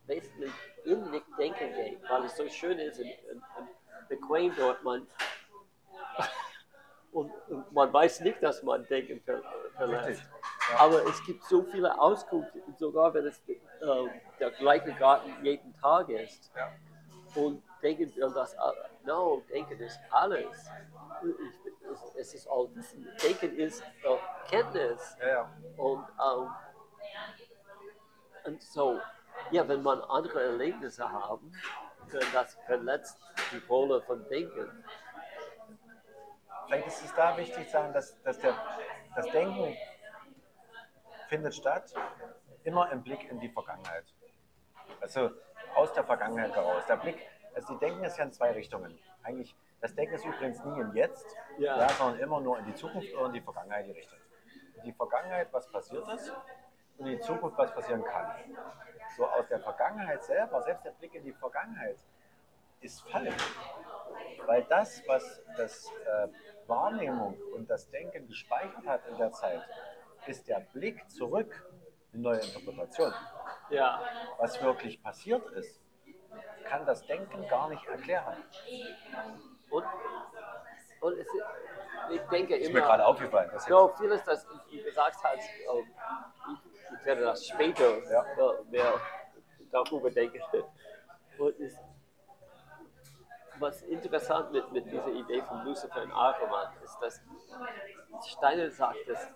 basically 0.07 0.51
in 0.85 1.11
nicht 1.11 1.25
Denken 1.38 1.73
geht, 1.73 1.99
weil 2.09 2.25
es 2.25 2.35
so 2.35 2.47
schön 2.49 2.80
ist 2.80 2.99
und, 2.99 3.07
und, 3.31 3.43
und 3.57 4.09
bequem 4.09 4.53
dort 4.57 4.83
man 4.83 5.07
und, 7.11 7.31
und, 7.47 7.72
man 7.72 7.93
weiß 7.93 8.22
nicht, 8.22 8.41
dass 8.41 8.63
man 8.63 8.85
Denken 8.88 9.22
ver, 9.22 9.41
verletzt. 9.75 10.23
Aber 10.77 11.05
es 11.05 11.23
gibt 11.25 11.43
so 11.45 11.63
viele 11.63 11.99
Auskünfte, 11.99 12.61
sogar 12.77 13.13
wenn 13.13 13.27
es 13.27 13.41
äh, 13.47 13.55
der 14.39 14.51
gleiche 14.51 14.93
Garten 14.93 15.31
jeden 15.43 15.73
Tag 15.75 16.09
ist. 16.09 16.51
Ja. 16.55 16.72
Und 17.35 17.63
denken 17.81 18.11
wir 18.15 18.30
das, 18.30 18.55
no, 19.06 19.43
Denken 19.49 19.80
ist 19.80 19.99
alles. 20.09 20.69
Ich, 21.23 22.17
es, 22.17 22.33
ist 22.33 22.48
all 22.48 22.73
Wissen. 22.75 23.07
Denken 23.22 23.57
ist 23.57 23.82
äh, 23.82 24.17
Kenntnis. 24.49 25.15
Ja, 25.19 25.27
ja. 25.27 25.57
Und, 25.77 26.06
ähm, 26.19 26.49
und 28.45 28.61
so, 28.61 28.99
ja, 29.51 29.67
wenn 29.67 29.83
man 29.83 30.01
andere 30.01 30.43
Erlebnisse 30.43 31.09
haben, 31.09 31.51
dann 32.11 32.23
das 32.33 32.56
verletzt 32.65 33.19
die 33.51 33.61
Rolle 33.67 34.01
von 34.01 34.27
Denken. 34.27 34.83
Vielleicht 36.65 36.88
ist 36.88 37.06
es 37.06 37.14
da 37.15 37.38
wichtig 37.38 37.65
zu 37.65 37.72
sagen, 37.72 37.93
dass, 37.93 38.22
dass 38.23 38.40
der, 38.40 38.56
das 39.15 39.25
Denken 39.27 39.75
findet 41.27 41.56
statt, 41.56 41.93
immer 42.64 42.91
im 42.91 43.03
Blick 43.03 43.30
in 43.30 43.40
die 43.40 43.49
Vergangenheit. 43.49 44.06
Also 45.01 45.32
aus 45.75 45.91
der 45.93 46.03
Vergangenheit 46.03 46.56
heraus. 46.56 46.85
Der 46.88 46.98
Blick, 46.98 47.17
also 47.56 47.73
die 47.73 47.80
Denken 47.80 48.03
ist 48.03 48.17
ja 48.17 48.25
in 48.25 48.32
zwei 48.32 48.51
Richtungen. 48.51 48.98
Eigentlich, 49.23 49.56
das 49.82 49.93
Denken 49.95 50.15
ist 50.15 50.25
übrigens 50.25 50.64
nie 50.64 50.80
im 50.80 50.95
Jetzt, 50.95 51.25
Ja. 51.57 51.77
ja, 51.77 51.90
sondern 51.90 52.19
immer 52.19 52.41
nur 52.41 52.59
in 52.59 52.65
die 52.65 52.75
Zukunft 52.75 53.14
oder 53.15 53.27
in 53.27 53.33
die 53.33 53.41
Vergangenheit 53.41 53.85
gerichtet. 53.88 54.19
In 54.75 54.83
die 54.83 54.93
Vergangenheit, 54.93 55.48
was 55.51 55.69
passiert 55.72 56.07
ist, 56.09 56.33
und 56.98 57.07
in 57.07 57.17
die 57.17 57.22
Zukunft, 57.22 57.57
was 57.57 57.73
passieren 57.73 58.03
kann. 58.03 58.32
So 59.17 59.25
aus 59.25 59.48
der 59.48 59.59
Vergangenheit 59.59 60.23
selber, 60.23 60.61
selbst 60.61 60.85
der 60.85 60.91
Blick 60.91 61.14
in 61.15 61.23
die 61.23 61.33
Vergangenheit, 61.33 61.98
ist 62.82 63.01
falsch. 63.09 63.33
Weil 64.45 64.64
das, 64.65 65.01
was 65.07 65.41
das 65.57 65.90
äh, 66.06 66.27
Wahrnehmung 66.67 67.38
und 67.56 67.69
das 67.69 67.90
Denken 67.90 68.27
gespeichert 68.27 68.85
hat 68.85 69.07
in 69.07 69.17
der 69.17 69.32
Zeit, 69.32 69.61
ist 70.27 70.48
der 70.48 70.59
Blick 70.59 71.09
zurück, 71.09 71.65
eine 72.14 72.22
neue 72.22 72.40
Interpretation. 72.40 73.14
Ja, 73.69 74.01
Was 74.38 74.61
wirklich 74.61 75.01
passiert 75.01 75.45
ist, 75.53 75.82
kann 76.64 76.85
das 76.85 77.06
Denken 77.06 77.48
gar 77.48 77.69
nicht 77.69 77.85
erklären. 77.85 78.43
und, 79.69 79.85
und 81.01 81.17
es, 81.19 81.27
ich 82.11 82.22
denke 82.30 82.56
Ist 82.56 82.72
mir 82.72 82.80
immer, 82.80 82.88
gerade 82.88 83.06
aufgefallen. 83.06 83.50
Das 83.53 83.66
so 83.66 83.93
vieles, 83.98 84.24
das 84.24 84.45
du 84.45 84.83
gesagt 84.83 85.17
hast, 85.24 85.50
ähm, 85.50 85.93
ich, 87.00 87.06
werde 87.06 87.22
das 87.22 87.45
später 87.45 87.98
Ja. 88.11 88.25
mehr 88.69 88.93
darüber 89.72 90.09
denken. 90.11 90.42
Und 91.38 91.59
es, 91.59 91.77
was 93.59 93.82
interessant 93.83 94.51
mit, 94.51 94.72
mit 94.72 94.85
dieser 94.85 95.08
Idee 95.08 95.42
von 95.42 95.64
Lucifer 95.66 96.01
und 96.03 96.11
Ackermann 96.11 96.74
ist, 96.83 96.98
dass 97.01 97.22
Steiner 98.27 98.69
sagt, 98.69 98.98
dass 99.08 99.30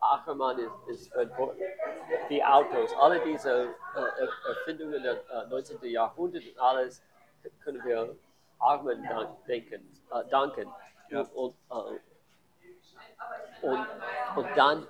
Ackermann 0.00 0.58
ist, 0.58 0.72
ist 0.88 1.12
für 1.12 1.30
die 2.28 2.44
Autos, 2.44 2.90
alle 2.98 3.20
diese 3.20 3.50
äh, 3.50 3.66
Er- 3.94 4.48
Erfindungen 4.48 5.02
des 5.02 5.18
äh, 5.28 5.46
19. 5.48 5.82
Jahrhunderts 5.84 6.46
und 6.48 6.58
alles 6.58 7.02
können 7.62 7.82
wir 7.84 8.16
Ackermann 8.58 9.02
dank, 9.04 9.44
denken, 9.46 10.02
äh, 10.12 10.24
danken. 10.30 10.72
Ja. 11.08 11.20
Und, 11.22 11.32
und, 11.34 11.54
äh, 11.70 12.00
und, 13.66 13.86
und 14.36 14.48
dann, 14.56 14.86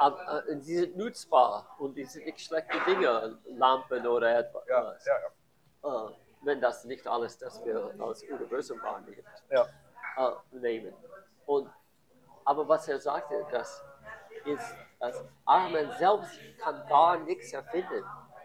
äh, 0.00 0.52
äh, 0.52 0.60
sie 0.60 0.76
sind 0.78 0.96
nutzbar 0.96 1.74
und 1.78 1.94
die 1.94 2.04
sind 2.04 2.26
nicht 2.26 2.40
schlechte 2.40 2.78
Dinge, 2.86 3.38
Lampen 3.46 4.06
oder 4.06 4.38
etwas. 4.38 4.66
ja, 4.68 4.94
ja. 5.06 6.08
Äh, 6.08 6.12
wenn 6.42 6.60
das 6.60 6.84
nicht 6.84 7.06
alles, 7.06 7.38
das 7.38 7.64
wir 7.64 7.94
als 8.00 8.22
Universum 8.24 8.82
wahrnehmen 8.82 9.24
äh, 9.48 9.62
nehmen. 10.52 10.94
Und, 11.46 11.70
aber 12.44 12.68
was 12.68 12.86
er 12.88 12.98
sagte, 12.98 13.46
das 13.50 13.82
ist, 14.46 14.74
dass 14.98 15.24
Armen 15.44 15.90
selbst 15.98 16.38
kann 16.58 16.86
gar 16.88 17.18
nichts 17.18 17.52
erfinden. 17.52 18.04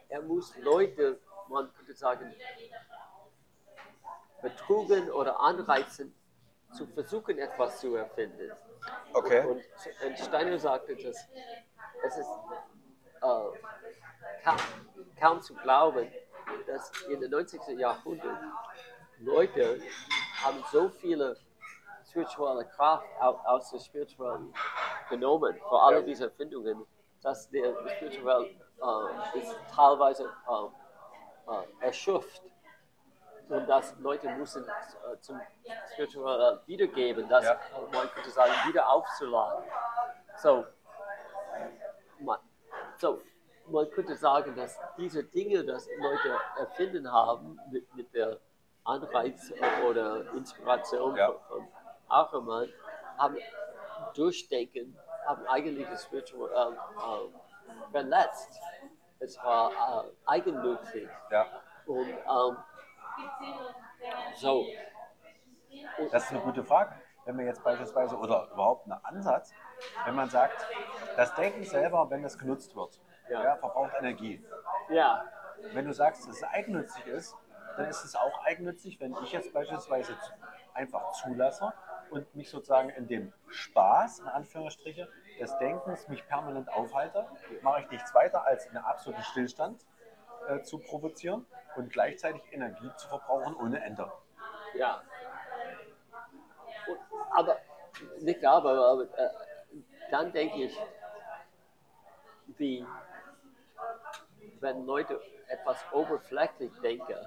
Er 0.09 0.21
muss 0.21 0.55
Leute, 0.57 1.19
man 1.47 1.71
könnte 1.73 1.93
sagen, 1.93 2.33
betrugen 4.41 5.09
oder 5.11 5.39
anreizen, 5.39 6.15
zu 6.71 6.85
versuchen, 6.87 7.37
etwas 7.37 7.79
zu 7.79 7.95
erfinden. 7.95 8.51
Okay. 9.13 9.45
Und, 9.45 9.63
und 10.05 10.19
Steiner 10.19 10.57
sagte, 10.59 10.95
dass 10.95 11.27
es 12.05 12.17
ist 12.17 12.29
äh, 13.21 13.21
kaum, 13.21 14.57
kaum 15.19 15.41
zu 15.41 15.53
glauben, 15.55 16.09
dass 16.67 16.91
in 17.09 17.19
den 17.19 17.31
90. 17.31 17.59
Jahrhundert 17.77 18.37
Leute 19.19 19.81
haben 20.43 20.63
so 20.71 20.89
viele 20.89 21.35
spirituelle 22.09 22.65
Kraft 22.65 23.05
au- 23.19 23.39
aus 23.45 23.71
der 23.71 23.79
spirituellen 23.79 24.53
genommen, 25.09 25.55
für 25.67 25.79
alle 25.81 26.03
diese 26.03 26.25
Erfindungen, 26.25 26.85
dass 27.21 27.49
der 27.49 27.73
spirituell 27.89 28.43
äh, 28.81 29.39
ist 29.39 29.55
teilweise 29.75 30.23
äh, 30.25 31.51
äh, 31.53 31.85
erschöpft. 31.85 32.41
Und 33.49 33.67
dass 33.67 33.97
Leute 33.99 34.29
müssen 34.29 34.63
äh, 34.65 35.19
zum 35.21 35.41
spirituell 35.93 36.59
wiedergeben, 36.67 37.27
das 37.27 37.45
Ja. 37.45 37.53
äh, 37.53 37.57
man 37.95 38.07
könnte 38.11 38.29
sagen, 38.29 38.51
wieder 38.67 38.87
aufzuladen. 38.89 39.63
So, 40.37 40.65
man, 42.19 42.37
so, 42.97 43.19
man 43.67 43.89
könnte 43.91 44.15
sagen, 44.15 44.55
dass 44.55 44.77
diese 44.97 45.23
Dinge, 45.23 45.63
dass 45.65 45.87
Leute 45.97 46.35
erfinden 46.57 47.11
haben 47.11 47.59
mit, 47.71 47.93
mit 47.95 48.13
der 48.13 48.37
Anreiz 48.83 49.51
oder 49.87 50.31
Inspiration 50.33 51.15
Ja. 51.15 51.31
von, 51.31 51.39
von 51.47 51.67
Ackermann, 52.07 52.69
haben 53.17 53.37
Durchdenken, 54.13 54.97
haben 55.25 55.45
eigentlich 55.47 55.87
das 55.89 56.03
Spiritual 56.03 56.49
ähm, 56.51 56.77
ähm, 57.05 57.91
verletzt. 57.91 58.59
Es 59.19 59.37
war 59.43 59.71
äh, 60.05 60.09
eigennützig. 60.25 61.07
ja. 61.31 61.45
Und 61.85 62.07
ähm, 62.07 62.57
so, 64.35 64.65
Das 66.11 66.23
ist 66.25 66.31
eine 66.31 66.39
gute 66.41 66.63
Frage. 66.63 66.93
Wenn 67.25 67.35
man 67.35 67.45
jetzt 67.45 67.63
beispielsweise, 67.63 68.15
oder 68.15 68.47
überhaupt 68.51 68.87
ein 68.87 68.93
Ansatz, 69.03 69.53
wenn 70.05 70.15
man 70.15 70.29
sagt, 70.29 70.65
das 71.15 71.33
Denken 71.35 71.63
selber, 71.63 72.09
wenn 72.09 72.23
es 72.23 72.37
genutzt 72.37 72.75
wird, 72.75 72.99
Ja. 73.29 73.43
ja. 73.43 73.55
verbraucht 73.57 73.91
Energie. 73.99 74.43
ja, 74.89 75.25
Wenn 75.73 75.85
du 75.85 75.93
sagst, 75.93 76.27
dass 76.27 76.37
es 76.37 76.43
eigennützig 76.43 77.05
ist, 77.07 77.35
dann 77.77 77.87
ist 77.87 78.03
es 78.03 78.15
auch 78.15 78.43
eigennützig, 78.45 78.99
wenn 78.99 79.15
ich 79.23 79.31
jetzt 79.31 79.53
beispielsweise 79.53 80.15
einfach 80.73 81.11
zulasse 81.11 81.71
und 82.11 82.35
mich 82.35 82.49
sozusagen 82.49 82.89
in 82.89 83.07
dem 83.07 83.33
Spaß, 83.47 84.19
in 84.19 84.27
Anführungsstriche, 84.27 85.07
des 85.39 85.57
Denkens 85.57 86.07
mich 86.07 86.27
permanent 86.27 86.71
aufhalte, 86.71 87.27
mache 87.61 87.81
ich 87.81 87.89
nichts 87.91 88.13
weiter 88.13 88.45
als 88.45 88.67
einen 88.67 88.77
absoluten 88.77 89.23
Stillstand 89.23 89.85
äh, 90.47 90.61
zu 90.61 90.79
provozieren 90.79 91.45
und 91.75 91.91
gleichzeitig 91.91 92.41
Energie 92.51 92.91
zu 92.97 93.07
verbrauchen 93.07 93.55
ohne 93.55 93.83
Ende. 93.83 94.11
Ja. 94.75 95.01
Und, 96.87 96.99
aber, 97.31 97.57
nicht 98.19 98.45
aber, 98.45 98.71
aber 98.71 99.03
äh, 99.17 99.29
dann 100.11 100.31
denke 100.31 100.63
ich, 100.63 100.79
wie, 102.57 102.85
wenn 104.59 104.85
Leute 104.85 105.21
etwas 105.47 105.77
oberflächlich 105.91 106.71
denken, 106.81 107.17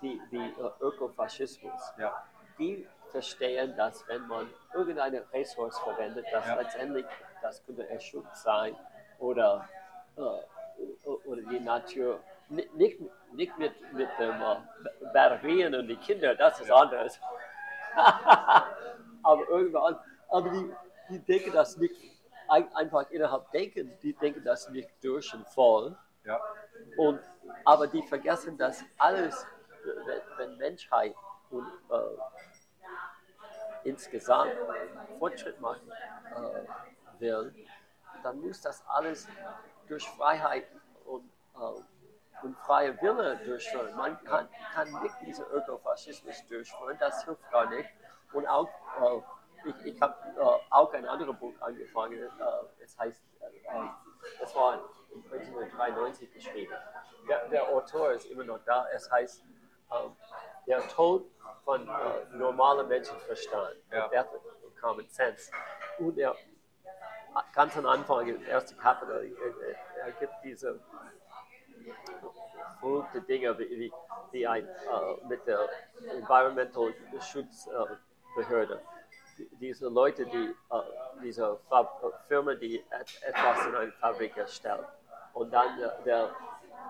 wie, 0.00 0.20
wie 0.30 0.50
äh, 0.50 0.70
Ökofaschismus, 0.80 1.92
Ja, 1.98 2.24
die 2.58 2.86
verstehen, 3.12 3.76
dass 3.76 4.06
wenn 4.08 4.26
man 4.26 4.48
irgendeine 4.74 5.24
Ressource 5.32 5.78
verwendet, 5.80 6.26
dass 6.32 6.46
Ja. 6.46 6.54
letztendlich 6.60 7.06
das 7.42 7.64
könnte 7.64 7.88
Erschutz 7.88 8.42
sein 8.42 8.74
oder, 9.18 9.68
äh, 10.16 11.08
oder 11.26 11.42
die 11.42 11.60
Natur. 11.60 12.20
Ni- 12.48 12.68
Nicht, 12.74 12.98
nicht 13.32 13.56
mit, 13.58 13.72
mit 13.92 14.08
dem 14.18 14.40
äh, 14.42 14.56
Batterien 15.12 15.74
und 15.74 15.86
die 15.88 15.96
Kinder, 15.96 16.34
das 16.34 16.60
ist 16.60 16.70
anders. 16.70 17.20
aber 19.22 19.48
irgendwann, 19.48 19.98
aber 20.28 20.48
die, 20.50 20.72
die 21.10 21.18
denken 21.20 21.52
das 21.52 21.76
nicht 21.76 21.94
ein- 22.48 22.74
einfach 22.74 23.08
innerhalb 23.10 23.50
denken, 23.52 23.92
die 24.02 24.12
denken 24.14 24.42
das 24.44 24.68
nicht 24.70 24.90
durch 25.02 25.32
und 25.34 25.46
voll. 25.48 25.96
ja, 26.24 26.40
Und, 26.96 27.20
aber 27.64 27.86
die 27.86 28.02
vergessen, 28.02 28.56
dass 28.58 28.82
alles, 28.98 29.46
wenn, 30.06 30.22
wenn 30.38 30.56
Menschheit 30.58 31.14
und, 31.50 31.66
äh, 31.90 31.94
insgesamt 33.84 34.52
Fortschritt 35.18 35.60
machen 35.60 35.90
äh, 36.34 37.20
will, 37.20 37.54
dann 38.22 38.40
muss 38.40 38.60
das 38.60 38.84
alles 38.86 39.28
durch 39.88 40.08
Freiheit 40.10 40.66
und, 41.04 41.28
äh, 41.54 42.44
und 42.44 42.56
freie 42.58 43.00
Wille 43.00 43.36
durchführen. 43.44 43.94
Man 43.96 44.22
kann, 44.24 44.48
kann 44.74 45.02
nicht 45.02 45.14
diesen 45.22 45.46
Ökofaschismus 45.46 46.46
durchführen, 46.48 46.96
das 46.98 47.24
hilft 47.24 47.50
gar 47.50 47.68
nicht. 47.70 47.88
Und 48.32 48.46
auch, 48.46 48.68
äh, 49.00 49.68
ich, 49.68 49.94
ich 49.94 50.00
habe 50.00 50.14
äh, 50.36 50.70
auch 50.70 50.92
ein 50.92 51.06
anderes 51.06 51.36
Buch 51.38 51.54
angefangen, 51.60 52.18
äh, 52.18 52.82
es 52.82 52.98
heißt, 52.98 53.22
äh, 53.40 54.42
es 54.42 54.54
war 54.54 54.80
1993 55.14 56.32
geschrieben. 56.32 56.74
Der, 57.28 57.48
der 57.48 57.68
Autor 57.68 58.12
ist 58.12 58.26
immer 58.26 58.44
noch 58.44 58.60
da. 58.64 58.88
Es 58.92 59.10
heißt 59.10 59.44
Der 60.66 60.80
Tod 60.88 61.24
von 61.64 61.88
äh, 61.88 62.36
normalem 62.36 62.88
Menschenverstand, 62.88 63.76
Ja. 63.90 64.06
Of 64.06 64.80
Common 64.80 65.08
Sense. 65.08 65.50
Und 65.98 66.18
er 66.18 66.34
ganz 67.54 67.76
am 67.76 67.86
Anfang, 67.86 68.26
im 68.28 68.44
ersten 68.44 68.76
Kapitel, 68.78 69.34
er, 69.96 70.06
er 70.06 70.12
gibt 70.12 70.32
diese 70.44 70.80
verrückte 72.80 73.20
Dinge 73.22 73.58
wie, 73.58 73.70
wie, 73.78 73.92
wie 74.32 74.46
ein, 74.46 74.66
äh, 74.66 75.26
mit 75.28 75.46
der 75.46 75.68
Environmental 76.10 76.94
Schutzbehörde. 77.20 78.80
Die- 79.38 79.48
diese 79.60 79.88
Leute, 79.88 80.26
die 80.26 80.54
äh, 80.70 80.80
diese 81.22 81.56
Fab 81.68 82.02
Firma, 82.28 82.54
die 82.54 82.78
et 82.90 83.22
etwas 83.22 83.66
in 83.66 83.74
eine 83.74 83.92
Fabrik 83.92 84.36
erstellt 84.36 84.84
und 85.32 85.50
dann 85.52 85.78
der, 85.78 85.98
der 86.04 86.30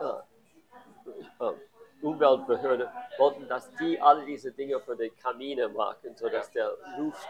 äh, 0.01 1.45
äh, 1.45 1.55
Umweltbehörde 2.03 2.91
wollten, 3.19 3.49
dass 3.49 3.73
die 3.77 4.01
alle 4.01 4.25
diese 4.25 4.53
Dinge 4.53 4.81
für 4.81 4.97
die 4.97 5.11
Kamine 5.11 5.69
machen, 5.69 6.17
sodass 6.17 6.51
der 6.51 6.73
Luft 6.99 7.29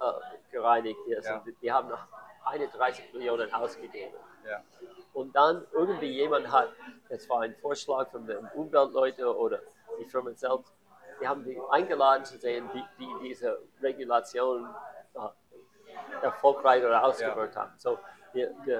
äh, 0.00 0.50
gereinigt 0.50 1.00
ist. 1.06 1.26
Ja. 1.26 1.38
Und 1.38 1.62
die 1.62 1.72
haben 1.72 1.88
noch 1.88 2.06
31 2.44 3.12
Millionen 3.12 3.52
ausgegeben. 3.52 4.14
Ja. 4.48 4.62
Und 5.12 5.34
dann 5.34 5.66
irgendwie 5.72 6.10
jemand 6.10 6.50
hat, 6.50 6.70
es 7.08 7.28
war 7.28 7.42
ein 7.42 7.54
Vorschlag 7.56 8.10
von 8.10 8.26
den 8.26 8.46
Umweltleuten 8.54 9.24
oder 9.24 9.60
die 9.98 10.04
Firma 10.04 10.32
selbst, 10.34 10.72
die 11.20 11.28
haben 11.28 11.44
die 11.44 11.60
eingeladen 11.70 12.24
zu 12.24 12.38
sehen, 12.38 12.68
wie, 12.72 12.84
wie 12.98 13.28
diese 13.28 13.58
Regulation 13.82 14.66
äh, 15.14 16.24
erfolgreich 16.24 16.82
oder 16.84 17.04
ausgewirkt 17.04 17.56
haben. 17.56 17.72
So, 17.76 17.98
die, 18.32 18.46
die, 18.64 18.78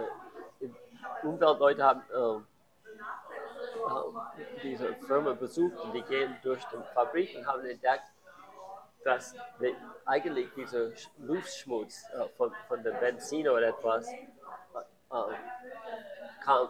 Umweltleute 1.22 1.82
haben 1.82 2.02
ähm, 2.14 2.46
äh, 2.46 2.49
diese 4.62 4.94
Firma 5.06 5.32
besucht 5.32 5.76
und 5.78 5.92
die 5.92 6.02
gehen 6.02 6.36
durch 6.42 6.64
die 6.66 6.76
Fabrik 6.94 7.36
und 7.36 7.46
haben 7.46 7.64
entdeckt, 7.64 8.04
dass 9.04 9.34
die, 9.60 9.74
eigentlich 10.04 10.52
dieser 10.54 10.88
Sch- 10.88 11.08
Luftschmutz 11.18 12.04
äh, 12.12 12.28
von, 12.36 12.52
von 12.68 12.82
dem 12.82 12.98
Benzin 13.00 13.48
oder 13.48 13.68
etwas 13.68 14.06
äh, 14.12 14.18
äh, 15.10 15.34
kam 16.44 16.68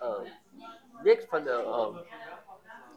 äh, 0.00 1.02
nicht 1.02 1.24
von 1.28 1.44
der 1.44 1.58
ähm, 1.60 1.98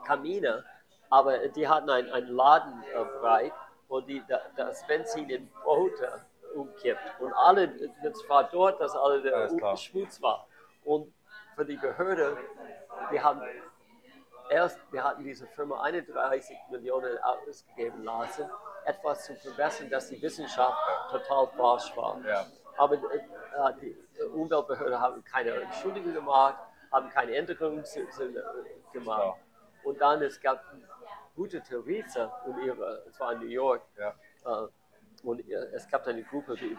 Kamine, 0.06 0.64
aber 1.10 1.48
die 1.48 1.68
hatten 1.68 1.90
einen, 1.90 2.12
einen 2.12 2.28
Laden 2.28 2.84
äh, 2.84 3.04
bereit, 3.04 3.54
wo 3.88 4.02
die 4.02 4.24
da, 4.28 4.40
das 4.56 4.86
Benzin 4.86 5.30
in 5.30 5.50
Boote 5.64 6.22
umkippt. 6.54 7.20
Und 7.20 7.34
alle, 7.34 7.68
das 8.04 8.30
war 8.30 8.44
dort, 8.46 8.80
dass 8.80 8.96
alle 8.96 9.22
der. 9.22 9.48
Schmutz 9.78 10.22
war. 10.22 10.48
Und 10.84 11.12
für 11.56 11.66
die 11.66 11.78
Behörde, 11.78 12.38
die 13.12 13.22
haben 13.22 13.42
erst, 14.50 14.80
wir 14.92 15.04
hatten 15.04 15.24
diese 15.24 15.48
Firma 15.48 15.82
31 15.82 16.58
Millionen 16.70 17.18
ausgegeben 17.20 18.04
lassen, 18.04 18.50
etwas 18.86 19.26
zu 19.26 19.36
verbessern, 19.36 19.90
dass 19.90 20.10
die 20.10 20.22
Wissenschaft 20.22 20.78
total 21.12 21.48
falsch 21.48 21.96
war. 21.98 22.20
Ja. 22.26 22.46
Aber 22.78 22.96
äh, 22.96 23.74
die 23.82 23.96
Umweltbehörde 24.34 25.00
haben 25.00 25.24
keine 25.24 25.52
Entschuldigung 25.52 26.14
gemacht, 26.14 26.58
haben 26.92 27.10
keine 27.10 27.36
Änderungen 27.36 27.84
äh, 27.84 28.94
gemacht. 28.94 29.40
Und 29.84 30.00
dann 30.02 30.22
es 30.22 30.40
gab 30.42 30.64
gute 31.36 31.62
Theresa 31.62 32.26
und 32.46 32.62
ihre, 32.64 33.04
es 33.08 33.20
war 33.20 33.34
in 33.34 33.40
New 33.40 33.48
York, 33.48 33.82
Ja. 33.98 34.14
äh, 34.46 34.68
und 35.24 35.40
äh, 35.50 35.54
es 35.74 35.88
gab 35.90 36.06
eine 36.08 36.24
Gruppe, 36.24 36.56
die, 36.56 36.76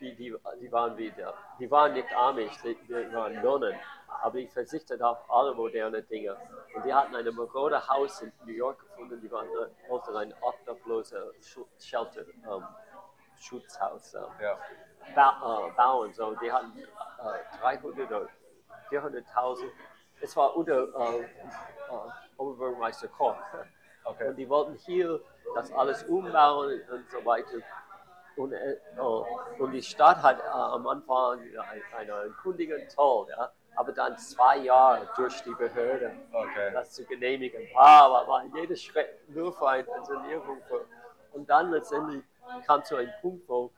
die, 0.00 0.14
die, 0.16 0.34
die, 0.60 0.72
waren 0.72 0.96
wie 0.96 1.10
der, 1.10 1.32
die 1.58 1.70
waren 1.70 1.92
nicht 1.92 2.12
Amish, 2.16 2.60
die, 2.62 2.74
die 2.74 3.12
waren 3.12 3.40
Nonnen, 3.42 3.74
aber 4.22 4.38
die 4.38 4.48
verzichteten 4.48 5.02
auf 5.04 5.18
alle 5.30 5.54
moderne 5.54 6.02
Dinge. 6.02 6.36
Und 6.74 6.84
die 6.84 6.92
hatten 6.94 7.14
ein 7.14 7.34
marode 7.34 7.86
Haus 7.88 8.20
in 8.22 8.32
New 8.44 8.52
York 8.52 8.78
gefunden, 8.80 9.20
die 9.20 9.30
waren, 9.30 9.46
äh, 9.48 10.16
ein 10.18 10.34
obdachloser 10.40 11.30
Shelter, 11.78 12.22
ähm, 12.22 12.64
Schutzhaus 13.36 14.14
ähm, 14.14 14.24
Ja. 14.40 14.58
ba 15.14 15.68
äh, 15.68 15.76
bauen. 15.76 16.12
So, 16.14 16.34
die 16.36 16.50
hatten 16.52 16.72
äh, 16.78 17.58
300 17.60 18.10
oder 18.10 18.28
400.000. 18.90 19.64
Es 20.20 20.36
war 20.36 20.56
unter 20.56 20.84
äh, 20.94 21.28
Oberbürgermeister 22.36 23.08
Koch. 23.08 23.36
Okay. 24.04 24.28
Und 24.28 24.36
die 24.36 24.48
wollten 24.48 24.74
hier 24.74 25.20
das 25.54 25.72
alles 25.72 26.02
umbauen 26.04 26.80
und 26.90 27.10
so 27.10 27.24
weiter. 27.24 27.58
Und, 28.36 28.52
und 29.60 29.70
die 29.70 29.82
Stadt 29.82 30.20
hat 30.22 30.44
am 30.44 30.86
Anfang 30.88 31.38
ein- 31.40 31.82
eine 31.96 32.10
Erkundigung 32.12 32.80
toll, 32.92 33.28
ja, 33.30 33.52
aber 33.76 33.92
dann 33.92 34.16
zwei 34.18 34.58
Jahre 34.58 35.08
durch 35.16 35.42
die 35.42 35.54
Behörde, 35.54 36.12
Okay. 36.32 36.72
das 36.72 36.92
zu 36.92 37.04
genehmigen. 37.04 37.62
Wow, 37.72 37.78
war, 38.10 38.28
war 38.28 38.44
jeder 38.54 38.76
Schritt 38.76 39.28
nur 39.28 39.52
für 39.52 39.68
eine. 39.68 39.84
Für, 39.84 40.86
und 41.32 41.48
dann 41.48 41.70
letztendlich 41.70 42.22
kam 42.66 42.84
zu 42.84 42.96
einem 42.96 43.12
Punkt, 43.20 43.48
wo 43.48 43.70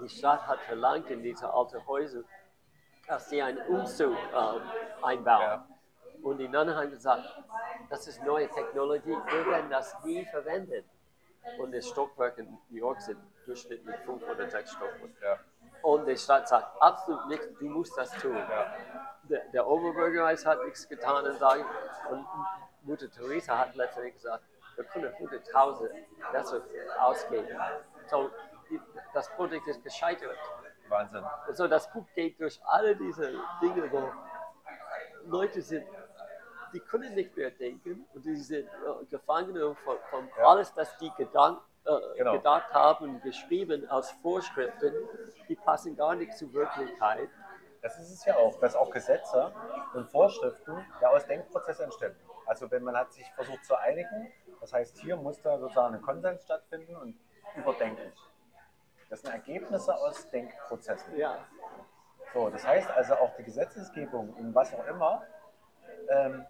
die 0.00 0.08
Stadt 0.08 0.46
hat 0.46 0.60
verlangt 0.60 1.10
in 1.10 1.22
diese 1.22 1.52
alten 1.52 1.84
Häuser, 1.86 2.22
dass 3.06 3.28
sie 3.28 3.42
einen 3.42 3.58
Umzug 3.66 4.12
ähm, 4.12 4.62
einbauen. 5.02 5.40
Ja. 5.40 5.68
Und 6.22 6.38
die 6.38 6.48
Nonnen 6.48 6.74
haben 6.74 6.90
gesagt, 6.90 7.24
das 7.90 8.06
ist 8.06 8.22
neue 8.24 8.48
Technologie, 8.48 9.10
wir 9.10 9.46
werden 9.46 9.70
das 9.70 10.02
nie 10.04 10.24
verwenden. 10.24 10.84
Und 11.58 11.72
das 11.74 11.86
Stockwerk 11.86 12.38
in 12.38 12.46
New 12.70 12.78
York 12.78 13.00
sind 13.02 13.18
durchschnittlich 13.44 13.94
fünf 14.06 14.22
oder 14.22 14.48
sechs 14.48 14.72
Stockwerke. 14.72 15.12
Ja. 15.22 15.38
Und 15.84 16.06
die 16.06 16.16
Stadt 16.16 16.48
sagt, 16.48 16.80
absolut 16.80 17.26
nicht, 17.28 17.42
du 17.60 17.66
musst 17.66 17.94
das 17.98 18.10
tun. 18.12 18.34
Ja. 18.34 18.74
Der, 19.24 19.44
der 19.52 19.66
Oberbürgermeister 19.66 20.48
hat 20.52 20.64
nichts 20.64 20.88
getan 20.88 21.26
und, 21.26 21.38
sagen, 21.38 21.62
und 22.10 22.26
Mutter 22.84 23.10
Teresa 23.10 23.58
hat 23.58 23.74
letztendlich 23.74 24.14
gesagt, 24.14 24.44
wir 24.76 24.84
können 24.84 25.12
100.000 25.12 25.90
besser 26.32 26.62
ausgeben. 27.00 27.48
So, 28.06 28.30
das 29.12 29.28
Projekt 29.36 29.66
ist 29.66 29.84
gescheitert. 29.84 30.38
Wahnsinn. 30.88 31.22
Also 31.46 31.68
das 31.68 31.92
Buch 31.92 32.06
geht 32.14 32.40
durch 32.40 32.58
alle 32.64 32.96
diese 32.96 33.32
Dinge, 33.60 33.92
wo 33.92 34.10
Leute 35.26 35.60
sind, 35.60 35.86
die 36.72 36.80
können 36.80 37.14
nicht 37.14 37.36
mehr 37.36 37.50
denken 37.50 38.06
und 38.14 38.24
die 38.24 38.36
sind 38.36 38.68
äh, 38.68 39.04
Gefangene 39.10 39.74
von, 39.84 39.98
von 40.08 40.30
Ja. 40.38 40.46
alles, 40.46 40.72
das 40.72 40.96
die 40.96 41.10
gedank, 41.18 41.60
äh, 41.86 42.16
Genau. 42.16 42.32
gedacht 42.32 42.72
haben, 42.72 43.20
geschrieben 43.22 43.88
als 43.90 44.10
Vorschriften, 44.22 44.92
die 45.48 45.56
passen 45.56 45.96
gar 45.96 46.14
nicht 46.14 46.36
zur 46.36 46.52
Wirklichkeit. 46.52 47.28
Das 47.82 47.98
ist 47.98 48.10
es 48.10 48.24
ja 48.24 48.36
auch, 48.36 48.58
dass 48.60 48.74
auch 48.74 48.90
Gesetze 48.90 49.52
und 49.92 50.10
Vorschriften 50.10 50.74
ja 51.02 51.08
aus 51.10 51.26
Denkprozessen 51.26 51.84
entstehen. 51.84 52.16
Also 52.46 52.70
wenn 52.70 52.82
man 52.82 52.96
hat 52.96 53.12
sich 53.12 53.30
versucht 53.34 53.64
zu 53.64 53.76
einigen, 53.76 54.32
das 54.60 54.72
heißt, 54.72 54.98
hier 54.98 55.16
muss 55.16 55.40
da 55.42 55.58
sozusagen 55.58 55.94
ein 55.94 56.02
Konsens 56.02 56.44
stattfinden 56.44 56.96
und 56.96 57.18
überdenken. 57.56 58.12
Das 59.10 59.20
sind 59.20 59.32
Ergebnisse 59.32 59.94
aus 59.94 60.28
Denkprozessen. 60.30 61.16
Ja, 61.16 61.38
So, 62.32 62.48
das 62.48 62.66
heißt 62.66 62.90
also 62.90 63.14
auch 63.16 63.36
die 63.36 63.44
Gesetzesgebung 63.44 64.34
in 64.38 64.54
was 64.54 64.74
auch 64.74 64.86
immer 64.86 65.22
ähm, 66.08 66.46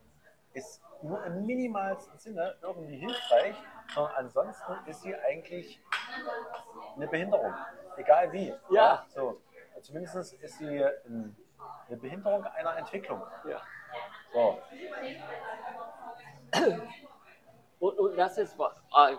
ist 0.52 0.80
nur 1.02 1.22
im 1.24 1.44
minimalsten 1.44 2.18
Sinne 2.18 2.54
irgendwie 2.62 2.96
hilfreich, 2.96 3.56
sondern 3.92 4.14
ansonsten 4.16 4.72
ist 4.86 5.02
sie 5.02 5.14
eigentlich 5.14 5.80
eine 6.96 7.06
Behinderung, 7.08 7.54
egal 7.96 8.32
wie. 8.32 8.54
Ja. 8.70 9.04
So, 9.08 9.40
zumindest 9.82 10.34
ist 10.34 10.58
sie 10.58 10.84
ein- 10.84 11.36
eine 11.88 11.96
Behinderung 11.96 12.44
einer 12.44 12.76
Entwicklung. 12.76 13.22
ja. 13.48 13.60
So, 14.32 14.58
Und, 17.78 17.98
und 17.98 18.16
das 18.16 18.38
ist, 18.38 18.56
äh, 18.58 19.16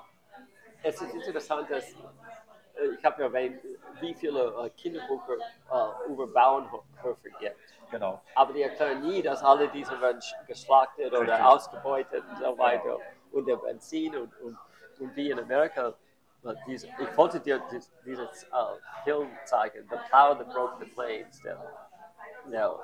es 0.83 1.01
ist 1.01 1.13
interessant, 1.13 1.69
dass 1.69 1.83
äh, 1.93 2.87
ich 2.97 3.05
habe 3.05 3.23
erwähnt, 3.23 3.61
wie 3.99 4.13
viele 4.13 4.53
äh, 4.65 4.69
Kinderbücher 4.71 5.35
äh, 5.71 6.09
über 6.11 6.27
Bauernhöfe 6.27 7.29
gibt. 7.39 7.57
genau. 7.91 8.21
Aber 8.33 8.53
die 8.53 8.63
erklären 8.63 9.01
nie, 9.01 9.21
dass 9.21 9.43
alle 9.43 9.67
diese 9.69 9.99
werden 10.01 10.19
sch- 10.19 10.45
geschlachtet 10.47 11.11
oder 11.13 11.21
Richtig. 11.21 11.45
ausgebeutet 11.45 12.23
und 12.29 12.37
so 12.39 12.57
weiter. 12.57 12.97
Und 13.35 13.45
der 13.47 13.57
Benzin 13.57 14.15
und, 14.15 14.33
und, 14.41 14.57
und 14.99 15.15
wie 15.15 15.29
in 15.31 15.39
Amerika. 15.39 15.93
Diese, 16.67 16.87
ich 16.87 17.17
wollte 17.17 17.39
dir 17.39 17.59
dies- 17.71 17.91
dieses 18.05 18.43
äh, 18.43 18.47
Film 19.03 19.29
zeigen, 19.45 19.87
The 19.89 19.97
Plow 20.09 20.35
That 20.35 20.47
Broke 20.53 20.75
the 20.79 20.85
Planes. 20.91 21.41
Der, 21.41 21.57
der, 22.45 22.79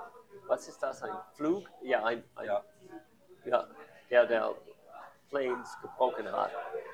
was 0.48 0.68
ist 0.68 0.82
das? 0.82 1.04
Ein 1.04 1.12
Flug? 1.36 1.70
Ja, 1.82 2.04
ein, 2.04 2.24
ein 2.36 2.46
Ja. 2.48 2.64
ja, 3.46 3.66
der 4.10 4.26
der 4.26 4.54
Planes 5.30 5.78
gebrochen 5.82 6.30
hat 6.32 6.52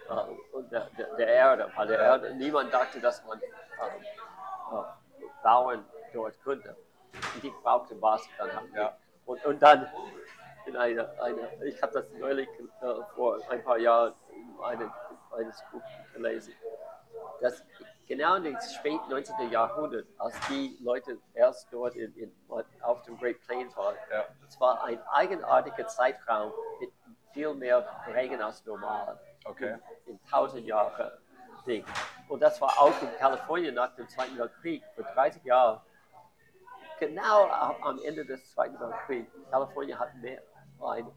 äh, 0.10 0.56
und 0.56 0.70
der, 0.72 0.90
der, 0.98 1.16
der 1.16 1.28
Erde, 1.28 1.72
weil 1.76 1.88
der 1.88 2.00
Erde, 2.00 2.36
niemand 2.36 2.72
dachte, 2.74 3.00
dass 3.00 3.24
man 3.26 3.42
äh, 3.42 3.48
bauen 5.42 5.86
dort 6.14 6.40
könnte. 6.44 6.76
Und 7.34 7.44
die 7.44 7.50
brauchte 7.64 8.00
Wasser 8.02 8.30
dann 8.38 8.54
haben 8.54 8.68
die. 8.72 8.78
Ja. 8.78 8.96
Und, 9.26 9.44
und 9.46 9.60
dann 9.64 9.88
in 10.68 10.76
einer, 10.76 11.10
eine, 11.22 11.66
ich 11.66 11.82
habe 11.82 11.94
das 11.94 12.12
neulich 12.14 12.48
äh, 12.82 12.94
vor 13.16 13.40
ein 13.50 13.64
paar 13.64 13.78
Jahren 13.78 14.14
in 14.34 14.64
einem, 14.64 14.92
eines 15.36 15.64
Buch 15.72 15.82
gelesen, 16.14 16.54
dass 17.42 17.64
genau 18.08 18.36
in 18.36 18.44
den 18.44 18.58
späten 18.62 19.10
19. 19.10 19.50
Jahrhundert, 19.52 20.08
als 20.18 20.36
die 20.50 20.78
Leute 20.82 21.18
erst 21.34 21.72
dort 21.72 21.96
in, 21.96 22.14
in, 22.16 22.32
auf 22.82 23.02
dem 23.04 23.18
Great 23.18 23.40
Plains 23.46 23.76
waren, 23.78 23.96
Ja. 24.12 24.26
es 24.48 24.60
war 24.60 24.84
ein 24.84 25.00
eigenartiger 25.12 25.88
Zeitraum 25.88 26.52
mit 26.80 26.92
viel 27.34 27.54
mehr 27.54 27.86
Regen 28.14 28.42
als 28.42 28.66
normal. 28.66 29.20
Okay. 29.46 29.78
In 30.06 30.20
tausend 30.30 30.66
Jahren 30.66 31.12
Ding. 31.66 31.86
Und 32.30 32.42
das 32.42 32.60
war 32.62 32.70
auch 32.80 33.02
in 33.02 33.10
Kalifornien 33.20 33.76
nach 33.76 33.94
dem 33.96 34.08
Zweiten 34.08 34.38
Weltkrieg, 34.38 34.84
vor 34.96 35.04
30 35.04 35.44
Jahren. 35.44 35.82
Genau 37.00 37.48
am 37.82 38.00
Ende 38.04 38.26
des 38.26 38.52
Zweiten 38.52 38.80
Weltkriegs, 38.80 39.32
Kalifornien 39.52 40.00
hat 40.00 40.16
mehr 40.16 40.42
ein 40.82 41.08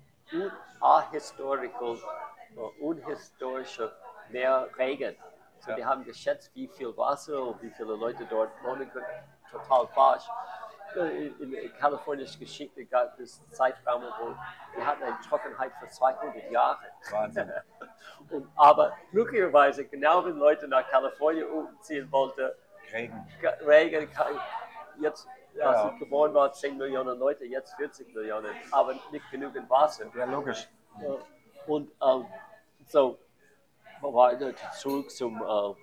ahistorical, 0.80 1.96
äh, 2.56 2.60
unhistorischer 2.82 3.92
mehr 4.30 4.68
Regen. 4.78 5.16
So, 5.60 5.70
Ja. 5.70 5.76
Die 5.76 5.84
haben 5.84 6.04
geschätzt, 6.04 6.50
wie 6.54 6.68
viel 6.68 6.96
Wasser 6.96 7.42
und 7.42 7.60
wie 7.62 7.70
viele 7.70 7.94
Leute 7.96 8.24
dort 8.30 8.50
wohnen 8.64 8.90
können. 8.90 9.06
Total 9.50 9.86
falsch. 9.88 10.24
Äh, 10.96 11.26
In, 11.28 11.52
in 11.52 11.72
Kaliforniens 11.78 12.38
Geschichte 12.38 12.84
gab 12.86 13.18
es 13.20 13.40
Zeitraum, 13.50 14.02
wo 14.20 14.34
wir 14.76 14.86
hatten 14.86 15.02
eine 15.02 15.18
Trockenheit 15.28 15.72
für 15.80 15.88
200 15.88 16.50
Jahre. 16.50 16.78
Wahnsinn. 17.10 17.52
Und, 18.30 18.48
aber 18.56 18.96
glücklicherweise, 19.10 19.84
genau 19.86 20.24
wenn 20.24 20.36
Leute 20.36 20.66
nach 20.68 20.88
Kalifornien 20.88 21.48
umziehen 21.48 22.10
wollten, 22.10 22.50
Regen. 22.92 23.28
Regen, 23.66 24.10
kann- 24.12 24.38
jetzt, 25.54 25.56
Ja. 25.56 25.70
als 25.84 25.92
ich 25.92 25.98
geboren 25.98 26.34
war, 26.34 26.52
10 26.52 26.76
Millionen 26.76 27.18
Leute, 27.18 27.44
jetzt 27.44 27.74
40 27.74 28.14
Millionen, 28.14 28.54
aber 28.70 28.94
nicht 29.10 29.30
genügend 29.30 29.68
Wasser. 29.68 30.06
Ja, 30.14 30.24
logisch. 30.24 30.68
Äh, 31.00 31.70
Und 31.70 31.90
ähm, 32.02 32.26
so, 32.86 33.18
ich? 34.02 34.56
zurück 34.78 35.10
zum, 35.10 35.40
äh, 35.40 35.74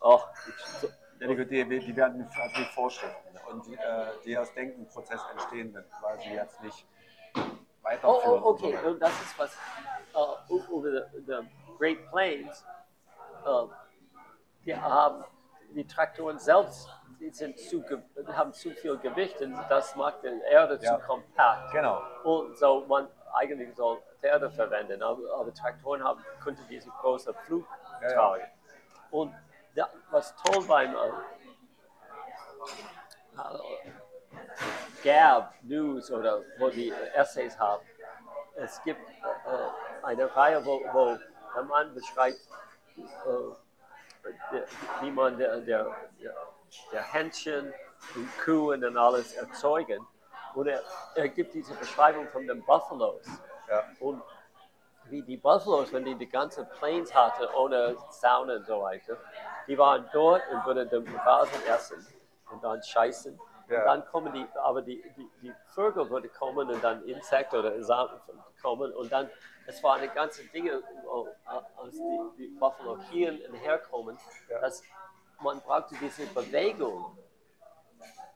ach, 0.00 0.28
ich, 0.48 0.66
so, 0.66 0.88
die, 1.20 1.46
die, 1.46 1.64
die 1.80 1.96
werden 1.96 2.28
die 2.56 2.64
Vorschriften 2.74 3.38
und 3.50 3.66
die, 3.66 3.74
äh, 3.74 4.06
die 4.24 4.38
aus 4.38 4.52
Denkenprozess 4.54 5.20
entstehen, 5.32 5.72
dann 5.72 5.84
quasi 6.00 6.30
jetzt 6.30 6.60
nicht 6.62 6.86
oh, 7.36 7.40
weiterführen. 7.82 8.42
oh, 8.42 8.48
okay, 8.48 8.76
und 8.86 8.98
das 9.00 9.12
ist 9.20 9.38
was, 9.38 9.56
äh, 10.14 10.52
u- 10.52 10.78
über 10.78 11.00
die, 11.10 11.20
die 11.26 11.76
Great 11.78 12.10
Plains, 12.10 12.64
äh, 13.44 13.66
die 14.64 14.74
haben, 14.76 15.24
die 15.74 15.86
Traktoren 15.86 16.38
selbst, 16.38 16.88
sind 17.28 17.58
zu, 17.58 17.80
die 17.82 18.32
haben 18.32 18.52
zu 18.54 18.70
viel 18.70 18.96
Gewicht 18.98 19.40
und 19.42 19.54
das 19.68 19.94
macht 19.94 20.22
die 20.22 20.40
Erde 20.50 20.78
Ja. 20.80 20.98
zu 20.98 21.06
kompakt. 21.06 21.70
Genau. 21.72 22.00
Und 22.24 22.56
so 22.56 22.84
man 22.86 23.08
eigentlich 23.34 23.74
soll 23.76 23.98
Pferde 24.20 24.50
verwenden, 24.50 25.02
aber, 25.02 25.20
aber 25.38 25.52
Traktoren 25.52 26.02
haben, 26.02 26.24
könnten 26.42 26.66
diese 26.68 26.88
große 26.90 27.32
Flug 27.44 27.66
Ja, 28.00 28.08
ja. 28.08 28.14
tragen. 28.14 28.44
Und 29.10 29.34
da, 29.74 29.88
was 30.10 30.34
toll 30.36 30.64
beim 30.66 30.94
Gab 35.04 35.54
News 35.62 36.10
oder 36.10 36.42
wo 36.58 36.68
die 36.68 36.92
Essays 37.14 37.58
haben, 37.58 37.84
es 38.56 38.82
gibt 38.82 39.00
äh, 39.00 40.04
eine 40.06 40.34
Reihe, 40.36 40.64
wo, 40.64 40.80
wo 40.92 41.18
der 41.54 41.62
Mann 41.62 41.94
beschreibt, 41.94 42.38
äh, 42.96 44.60
wie 45.00 45.10
man 45.10 45.38
der, 45.38 45.58
der, 45.60 45.84
der, 46.22 46.34
der 46.92 47.02
Händchen 47.02 47.72
und 48.14 48.38
Kühen 48.38 48.84
und 48.84 48.96
alles 48.96 49.34
erzeugen. 49.34 50.06
Und 50.54 50.66
er, 50.66 50.82
er 51.14 51.28
gibt 51.28 51.54
diese 51.54 51.74
Beschreibung 51.74 52.28
von 52.28 52.46
den 52.46 52.62
Buffalos. 52.64 53.26
Ja. 53.68 53.84
Und 54.00 54.22
wie 55.04 55.22
die 55.22 55.36
Buffalos, 55.36 55.92
wenn 55.92 56.04
die 56.04 56.14
die 56.14 56.28
ganze 56.28 56.64
Plains 56.64 57.14
hatten, 57.14 57.44
ohne 57.54 57.96
Zaun 58.10 58.50
und 58.50 58.66
so 58.66 58.80
weiter, 58.82 59.16
die 59.66 59.76
waren 59.78 60.08
dort 60.12 60.42
und 60.50 60.64
würden 60.66 60.88
den 60.88 61.16
Rasen 61.16 61.62
essen 61.66 62.06
und 62.50 62.62
dann 62.62 62.82
scheißen. 62.82 63.38
Ja. 63.68 63.78
Und 63.80 63.84
dann 63.86 64.06
kommen 64.06 64.32
die, 64.32 64.46
aber 64.58 64.82
die, 64.82 65.02
die, 65.16 65.30
die 65.42 65.52
Vögel 65.68 66.08
würden 66.10 66.30
kommen 66.32 66.68
und 66.68 66.82
dann 66.82 67.04
Insekten 67.04 67.56
oder 67.56 67.80
Samen 67.82 68.20
kommen 68.60 68.92
und 68.92 69.12
dann, 69.12 69.30
es 69.66 69.82
waren 69.84 70.00
eine 70.00 70.12
ganze 70.12 70.44
Dinge, 70.48 70.82
als 71.76 71.94
die, 71.94 72.20
die 72.38 72.46
Buffalo 72.58 72.98
hier 73.10 73.30
und 73.48 73.54
herkommen, 73.54 74.18
Ja. 74.48 74.60
dass 74.60 74.82
man 75.42 75.60
brauchte 75.60 75.94
diese 75.96 76.26
Bewegung, 76.26 77.16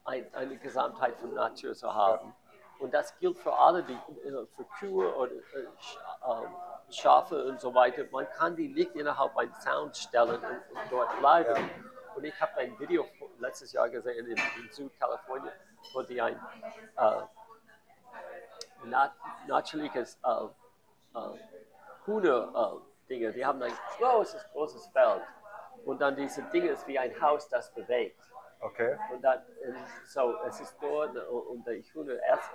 ein, 0.04 0.32
eine 0.34 0.56
Gesamtheit 0.56 1.16
von 1.16 1.34
Natur 1.34 1.74
zu 1.74 1.92
haben. 1.92 2.34
Und 2.78 2.92
das 2.92 3.16
gilt 3.18 3.38
für 3.38 3.54
alle, 3.54 3.82
die, 3.82 3.92
äh, 3.92 4.46
für 4.54 4.64
Kühe 4.78 5.14
oder 5.14 5.32
äh, 5.32 5.38
ähm, 5.62 6.50
Schafe 6.90 7.44
und 7.46 7.60
so 7.60 7.74
weiter. 7.74 8.04
Man 8.10 8.28
kann 8.30 8.56
die 8.56 8.68
nicht 8.68 8.94
innerhalb 8.94 9.36
eines 9.36 9.62
Sound 9.62 9.96
stellen 9.96 10.36
und, 10.36 10.44
und 10.44 10.90
dort 10.90 11.18
bleiben. 11.18 11.54
Ja. 11.54 12.16
Und 12.16 12.24
ich 12.24 12.40
habe 12.40 12.56
ein 12.58 12.78
Video 12.78 13.06
letztes 13.38 13.72
Jahr 13.72 13.88
gesehen 13.88 14.26
in, 14.26 14.36
in 14.36 14.70
Südkalifornien, 14.70 15.52
wo 15.92 16.02
die 16.02 16.20
ein 16.20 16.38
äh, 16.96 17.22
nat 18.84 19.12
natürliches 19.46 20.18
äh, 20.22 20.44
äh, 21.18 21.38
Hühner-Dinge, 22.04 23.32
die 23.32 23.44
haben 23.44 23.62
ein 23.62 23.72
großes, 23.98 24.46
großes 24.52 24.86
Feld. 24.88 25.22
Und 25.84 26.00
dann 26.00 26.16
diese 26.16 26.42
Dinge 26.44 26.68
ist 26.70 26.86
wie 26.86 26.98
ein 26.98 27.20
Haus, 27.20 27.48
das 27.48 27.72
bewegt. 27.72 28.20
Okay. 28.60 28.96
Und 29.12 29.22
dann, 29.22 29.40
äh, 29.62 29.72
so, 30.06 30.34
es 30.46 30.60
ist 30.60 30.76
dort 30.80 31.14
und, 31.16 31.46
und 31.48 31.66
die 31.68 31.82
Hunde 31.94 32.20
essen, 32.24 32.54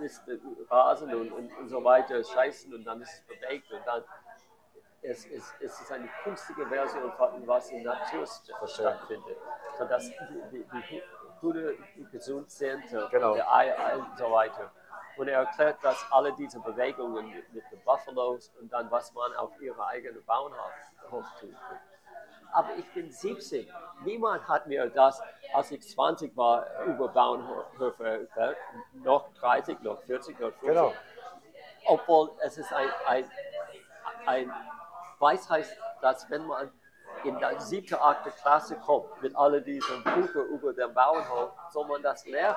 ist 0.00 0.26
äh, 0.28 0.38
Rasen 0.68 1.14
und, 1.14 1.30
und, 1.32 1.56
und 1.58 1.68
so 1.68 1.84
weiter, 1.84 2.22
scheißen 2.24 2.74
und 2.74 2.84
dann 2.84 3.00
ist 3.02 3.12
es 3.12 3.22
bewegt 3.26 3.70
und 3.72 3.86
dann 3.86 4.02
es 5.02 5.24
ist, 5.26 5.54
es 5.60 5.80
ist 5.80 5.92
eine 5.92 6.08
kunstige 6.24 6.66
Version 6.66 7.10
von 7.12 7.46
was 7.46 7.70
in 7.70 7.82
Natur 7.84 8.24
st- 8.24 8.66
stattfindet. 8.68 9.38
So 9.78 9.84
dass 9.86 10.08
die, 10.10 10.14
die, 10.52 10.64
die 10.90 11.02
Hunde 11.40 11.76
gesund 12.12 12.50
sind, 12.50 12.84
äh, 12.92 13.08
Genau. 13.10 13.34
die 13.34 13.42
Eier 13.42 13.98
und 13.98 14.18
so 14.18 14.30
weiter. 14.30 14.70
Und 15.16 15.28
er 15.28 15.40
erklärt, 15.40 15.78
dass 15.82 16.04
alle 16.10 16.32
diese 16.34 16.60
Bewegungen 16.60 17.30
mit, 17.30 17.52
mit 17.52 17.64
den 17.70 17.80
Buffalos 17.84 18.52
und 18.60 18.70
dann 18.72 18.90
was 18.90 19.12
man 19.14 19.32
auf 19.36 19.58
ihre 19.60 19.86
eigene 19.86 20.20
Bauernhof 20.20 20.72
kann 21.08 21.24
aber 22.52 22.76
ich 22.76 22.86
bin 22.92 23.10
70. 23.10 23.72
Niemand 24.04 24.46
hat 24.48 24.66
mir 24.66 24.88
das, 24.88 25.20
als 25.52 25.70
ich 25.70 25.82
20 25.82 26.36
war, 26.36 26.66
über 26.86 27.08
Bauernhöfe 27.08 28.04
erklärt. 28.04 28.56
Noch 28.92 29.32
30, 29.34 29.80
noch 29.80 30.00
40, 30.02 30.38
noch 30.38 30.52
50. 30.52 30.68
Genau. 30.68 30.92
Obwohl 31.86 32.30
es 32.40 32.58
ist 32.58 32.72
ein, 32.72 32.88
ein, 33.06 33.30
ein 34.26 34.52
Weisheit, 35.18 35.66
dass 36.00 36.28
wenn 36.30 36.46
man 36.46 36.70
in 37.24 37.38
der 37.38 37.60
siebten, 37.60 37.94
achte 37.94 38.30
Klasse 38.30 38.76
kommt, 38.76 39.20
mit 39.22 39.34
all 39.36 39.60
diesen 39.60 40.02
Büchern 40.04 40.46
über 40.48 40.72
den 40.72 40.92
Bauernhof, 40.94 41.50
soll 41.70 41.86
man 41.86 42.02
das 42.02 42.26
lernen. 42.26 42.56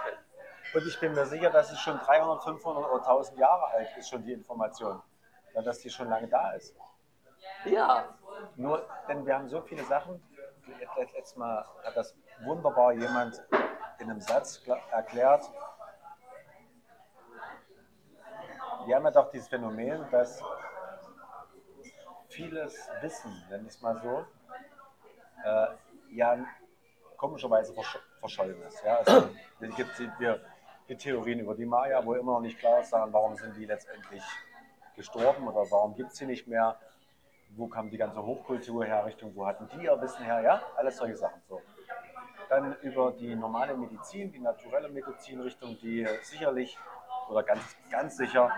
Und 0.73 0.87
ich 0.87 0.99
bin 0.99 1.13
mir 1.13 1.25
sicher, 1.25 1.49
dass 1.49 1.71
es 1.71 1.79
schon 1.79 1.99
300, 1.99 2.43
500 2.43 2.89
oder 2.89 3.03
1000 3.03 3.37
Jahre 3.37 3.65
alt 3.67 3.89
ist, 3.97 4.09
schon 4.09 4.23
die 4.23 4.33
Information. 4.33 5.01
Dass 5.53 5.79
die 5.79 5.89
schon 5.89 6.09
lange 6.09 6.27
da 6.27 6.53
ist. 6.53 6.75
Ja, 7.65 8.05
Nur, 8.55 8.85
denn 9.07 9.25
wir 9.25 9.35
haben 9.35 9.47
so 9.47 9.61
viele 9.61 9.83
Sachen. 9.83 10.21
Let- 10.79 10.89
Letztes 11.13 11.35
Mal 11.35 11.65
hat 11.83 11.95
das 11.95 12.15
wunderbar 12.43 12.93
jemand 12.93 13.41
in 13.99 14.09
einem 14.09 14.21
Satz 14.21 14.61
erklärt. 14.91 15.43
Wir 18.85 18.95
haben 18.95 19.05
ja 19.05 19.11
doch 19.11 19.29
dieses 19.31 19.47
Phänomen, 19.47 20.05
dass 20.11 20.41
vieles 22.29 22.89
Wissen, 23.01 23.31
nenne 23.49 23.63
ich 23.67 23.75
es 23.75 23.81
mal 23.81 23.95
so, 24.01 24.25
äh, 25.45 25.67
ja 26.11 26.37
komischerweise 27.17 27.73
versch 27.73 27.99
verschollen 28.19 28.61
ist. 28.63 28.83
Ja? 28.83 28.97
Also, 28.97 29.29
es 29.61 29.75
gibt 29.75 29.97
die, 29.99 30.11
wir, 30.17 30.41
die 30.89 30.97
Theorien 30.97 31.39
über 31.39 31.55
die 31.55 31.65
Maya, 31.65 32.03
wo 32.05 32.13
immer 32.15 32.33
noch 32.33 32.41
nicht 32.41 32.59
klar 32.59 32.81
ist, 32.81 32.91
warum 32.91 33.35
sind 33.35 33.55
die 33.55 33.65
letztendlich 33.65 34.23
gestorben 34.95 35.47
oder 35.47 35.69
warum 35.71 35.95
gibt 35.95 36.11
es 36.11 36.17
sie 36.17 36.25
nicht 36.25 36.47
mehr 36.47 36.77
wo 37.55 37.67
kam 37.67 37.89
die 37.89 37.97
ganze 37.97 38.23
Hochkultur 38.23 38.85
her, 38.85 39.05
Richtung, 39.05 39.35
wo 39.35 39.45
hatten 39.45 39.67
die 39.69 39.85
ihr 39.85 40.01
Wissen 40.01 40.23
her, 40.23 40.41
ja, 40.41 40.61
alles 40.75 40.97
solche 40.97 41.17
Sachen. 41.17 41.41
So. 41.47 41.61
Dann 42.49 42.75
über 42.81 43.11
die 43.11 43.35
normale 43.35 43.75
Medizin, 43.75 44.31
die 44.31 44.39
naturelle 44.39 44.89
Medizin, 44.89 45.39
Richtung, 45.41 45.77
die 45.81 46.07
sicherlich 46.21 46.77
oder 47.29 47.43
ganz, 47.43 47.75
ganz 47.89 48.17
sicher, 48.17 48.51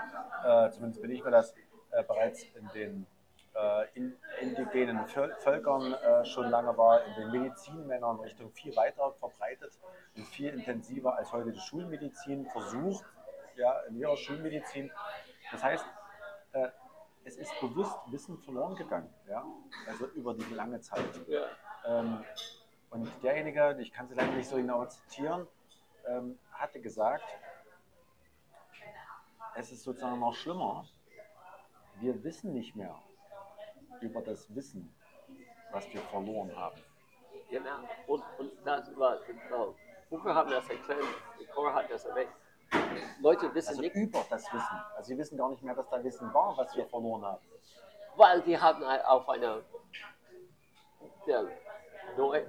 äh, 0.43 0.69
zumindest 0.71 1.01
bin 1.01 1.11
ich 1.11 1.23
mir 1.23 1.31
das, 1.31 1.53
äh, 1.91 2.03
bereits 2.03 2.43
in 2.43 2.69
den 2.73 3.07
äh, 3.55 3.87
in, 3.93 4.17
indigenen 4.41 5.07
Völ 5.07 5.33
Völkern 5.39 5.93
äh, 5.93 6.25
schon 6.25 6.49
lange 6.49 6.77
war, 6.77 7.03
in 7.05 7.13
den 7.15 7.31
Medizinmännern 7.31 8.19
Richtung 8.19 8.51
viel 8.51 8.75
weiter 8.75 9.13
verbreitet 9.19 9.79
und 10.15 10.27
viel 10.27 10.49
intensiver 10.49 11.15
als 11.15 11.31
heute 11.31 11.51
die 11.51 11.59
Schulmedizin 11.59 12.45
versucht, 12.47 13.05
ja, 13.55 13.79
in 13.87 13.95
ihrer 13.95 14.17
Schulmedizin. 14.17 14.91
Das 15.51 15.63
heißt, 15.63 15.85
äh, 16.51 16.69
es 17.25 17.37
ist 17.37 17.59
bewusst 17.59 17.97
Wissen 18.07 18.37
verloren 18.37 18.75
gegangen, 18.75 19.13
ja? 19.27 19.43
also 19.87 20.05
über 20.09 20.33
die 20.33 20.53
lange 20.53 20.79
Zeit. 20.79 21.27
ja. 21.27 21.45
Ähm, 21.85 22.23
und 22.91 23.09
derjenige, 23.23 23.77
ich 23.81 23.91
kann 23.91 24.07
sie 24.07 24.13
leider 24.13 24.31
nicht 24.31 24.47
so 24.47 24.55
genau 24.55 24.85
zitieren, 24.85 25.47
ähm, 26.07 26.39
hatte 26.51 26.79
gesagt, 26.79 27.25
es 29.55 29.71
ist 29.71 29.83
sozusagen 29.83 30.19
noch 30.19 30.33
schlimmer. 30.33 30.85
Wir 31.99 32.23
wissen 32.23 32.53
nicht 32.53 32.75
mehr 32.75 32.95
über 34.01 34.21
das 34.21 34.53
Wissen, 34.53 34.93
was 35.71 35.91
wir 35.93 36.01
verloren 36.01 36.55
haben. 36.55 36.79
Genau. 37.49 37.87
Und, 38.07 38.23
und 38.37 38.51
das 38.63 38.97
war, 38.97 39.17
genau. 39.25 39.75
Uwe 40.11 40.35
hat 40.35 40.51
das 40.51 40.69
erklärt, 40.69 41.03
Cora 41.53 41.73
hat 41.73 41.89
das 41.89 42.05
erwähnt. 42.05 42.29
Leute 43.21 43.53
wissen 43.53 43.69
Also 43.69 43.81
nicht, 43.81 43.95
über 43.95 44.25
das 44.29 44.43
Wissen. 44.53 44.81
Also 44.95 45.07
sie 45.07 45.17
wissen 45.17 45.37
gar 45.37 45.49
nicht 45.49 45.63
mehr, 45.63 45.75
dass 45.75 45.89
da 45.89 46.03
Wissen 46.03 46.33
war, 46.33 46.55
was 46.57 46.75
wir 46.75 46.85
verloren 46.87 47.23
haben. 47.25 47.41
weil 48.17 48.41
die 48.41 48.57
haben 48.57 48.85
halt 48.85 49.05
auf 49.05 49.27
einer 49.29 49.61
der 51.27 51.45
neu, 52.17 52.43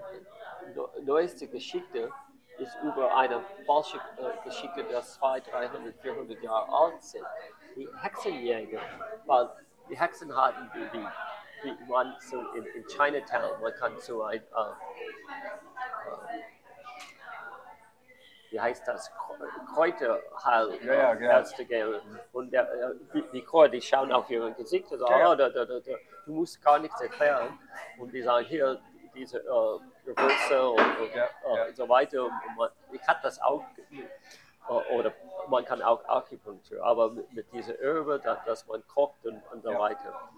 neu, 0.74 0.86
neueste 1.02 1.48
Geschichte 1.48 2.10
ist 2.58 2.74
über 2.82 3.14
eine 3.16 3.42
falsche 3.66 3.98
äh, 3.98 4.44
Geschichte, 4.44 4.84
das 4.84 5.14
200, 5.14 5.52
300, 5.52 5.94
400 6.00 6.42
Jahre 6.42 6.72
alt 6.72 7.02
sind. 7.02 7.26
Die 7.74 7.88
Hexenjäger, 8.00 8.80
weil 9.26 9.50
die 9.90 9.98
Hexen 9.98 10.34
hatten 10.34 10.70
wie, 10.72 10.92
wie, 10.92 11.06
wie 11.64 11.84
man 11.90 12.14
so 12.20 12.40
in, 12.52 12.64
in 12.64 12.86
Chinatown, 12.86 13.60
man 13.60 13.74
kann 13.74 13.98
so 13.98 14.22
ein, 14.22 14.40
äh, 14.40 14.40
äh, 14.40 14.72
wie 18.50 18.60
heißt 18.60 18.86
das, 18.86 19.10
Kräuterheil 19.74 20.78
Ja, 20.84 21.14
ja. 21.14 21.30
Ärzte 21.38 21.64
gehen. 21.64 21.94
Und 22.32 22.52
der, 22.52 22.62
äh, 22.72 22.94
die, 23.14 23.22
die 23.32 23.42
Kräuter, 23.42 23.72
die 23.72 23.82
schauen 23.82 24.12
auf 24.12 24.28
ihr 24.30 24.50
Gesicht 24.52 24.90
und 24.92 24.98
sagen, 25.00 25.12
Ja, 25.12 25.18
ja. 25.20 25.32
oh, 25.32 25.34
da, 25.34 25.48
da, 25.48 25.64
da, 25.64 25.78
du 25.80 26.32
musst 26.32 26.62
gar 26.62 26.78
nichts 26.78 27.00
erklären. 27.00 27.58
Und 27.98 28.12
die 28.12 28.22
sagen, 28.22 28.46
hier, 28.46 28.80
diese 29.14 29.38
äh, 29.38 29.78
Gewürze 30.04 30.68
und, 30.70 30.78
und, 31.00 31.14
Ja, 31.14 31.28
äh, 31.44 31.68
und 31.68 31.76
so 31.76 31.88
weiter. 31.88 32.24
Und 32.24 32.32
man, 32.56 32.70
ich 32.92 33.06
hatte 33.06 33.20
das 33.22 33.40
auch, 33.40 33.64
äh, 33.90 34.94
oder 34.94 35.12
man 35.48 35.64
kann 35.64 35.80
auch 35.82 36.04
Akupunktur, 36.08 36.84
aber 36.84 37.10
mit, 37.10 37.32
mit 37.32 37.52
dieser 37.52 37.78
Öre, 37.80 38.18
da, 38.20 38.42
dass 38.46 38.66
man 38.66 38.86
kocht 38.88 39.24
und, 39.24 39.40
und 39.52 39.62
so 39.62 39.70
weiter. 39.78 40.28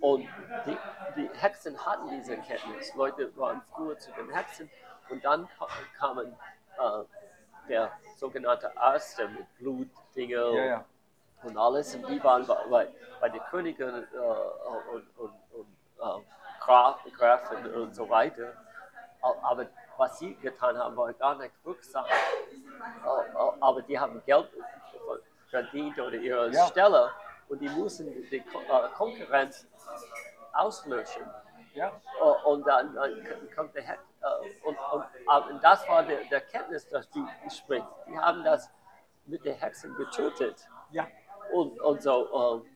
Und 0.00 0.26
die, 0.66 0.76
die 1.16 1.30
Hexen 1.38 1.76
hatten 1.84 2.08
diese 2.10 2.36
Kenntnis. 2.38 2.94
Leute 2.94 3.36
waren 3.36 3.60
früher 3.74 3.98
zu 3.98 4.10
den 4.12 4.30
Hexen 4.30 4.70
und 5.10 5.22
dann 5.24 5.46
ka- 5.58 5.66
kamen 5.98 6.36
äh, 6.78 7.04
der 7.70 7.90
sogenannte 8.16 8.70
Ärzte 8.76 9.28
mit 9.28 9.46
Blutdinge 9.58 10.34
Ja, 10.56 10.64
ja. 10.64 10.84
und 11.42 11.56
alles. 11.56 11.94
Und 11.94 12.08
die 12.08 12.22
waren 12.22 12.46
bei, 12.46 12.88
bei, 13.20 13.28
den 13.28 13.40
Königen 13.50 13.88
äh, 13.88 14.16
und, 14.92 15.04
und, 15.16 15.32
und 15.52 15.66
äh, 15.98 16.22
Graf, 16.60 17.00
Grafen 17.16 17.74
und 17.74 17.94
so 17.94 18.08
weiter. 18.08 18.52
Aber 19.22 19.66
was 19.96 20.18
sie 20.18 20.34
getan 20.36 20.76
haben, 20.76 20.96
war 20.96 21.12
gar 21.14 21.36
nicht. 21.36 21.52
Äh, 21.64 23.08
Aber 23.60 23.82
die 23.82 23.98
haben 23.98 24.22
Geld 24.26 24.48
verdient 25.48 25.98
oder 25.98 26.14
ihre 26.16 26.50
Ja. 26.50 26.66
Stelle 26.66 27.10
und 27.48 27.60
die 27.60 27.68
mussten 27.68 28.06
die 28.30 28.36
äh, 28.36 28.42
Konkurrenz 28.96 29.66
auslöschen. 30.52 31.22
Ja, 31.74 31.92
Und 32.44 32.66
dann, 32.66 32.94
dann 32.94 33.48
kommt 33.54 33.74
der 33.76 33.82
Hex. 33.84 34.00
Äh, 34.22 34.66
und, 34.68 34.76
und, 34.92 35.04
aber 35.26 35.52
das 35.60 35.88
war 35.88 36.02
der, 36.02 36.24
der 36.24 36.40
Kenntnis, 36.42 36.88
dass 36.88 37.08
du 37.10 37.26
sprichst. 37.48 37.88
Die 38.08 38.18
haben 38.18 38.44
das 38.44 38.70
mit 39.26 39.44
den 39.44 39.56
Hexen 39.56 39.94
getötet. 39.96 40.66
ja. 40.90 41.06
Und, 41.52 41.80
und 41.80 42.00
so. 42.02 42.62
Äh, 42.64 42.70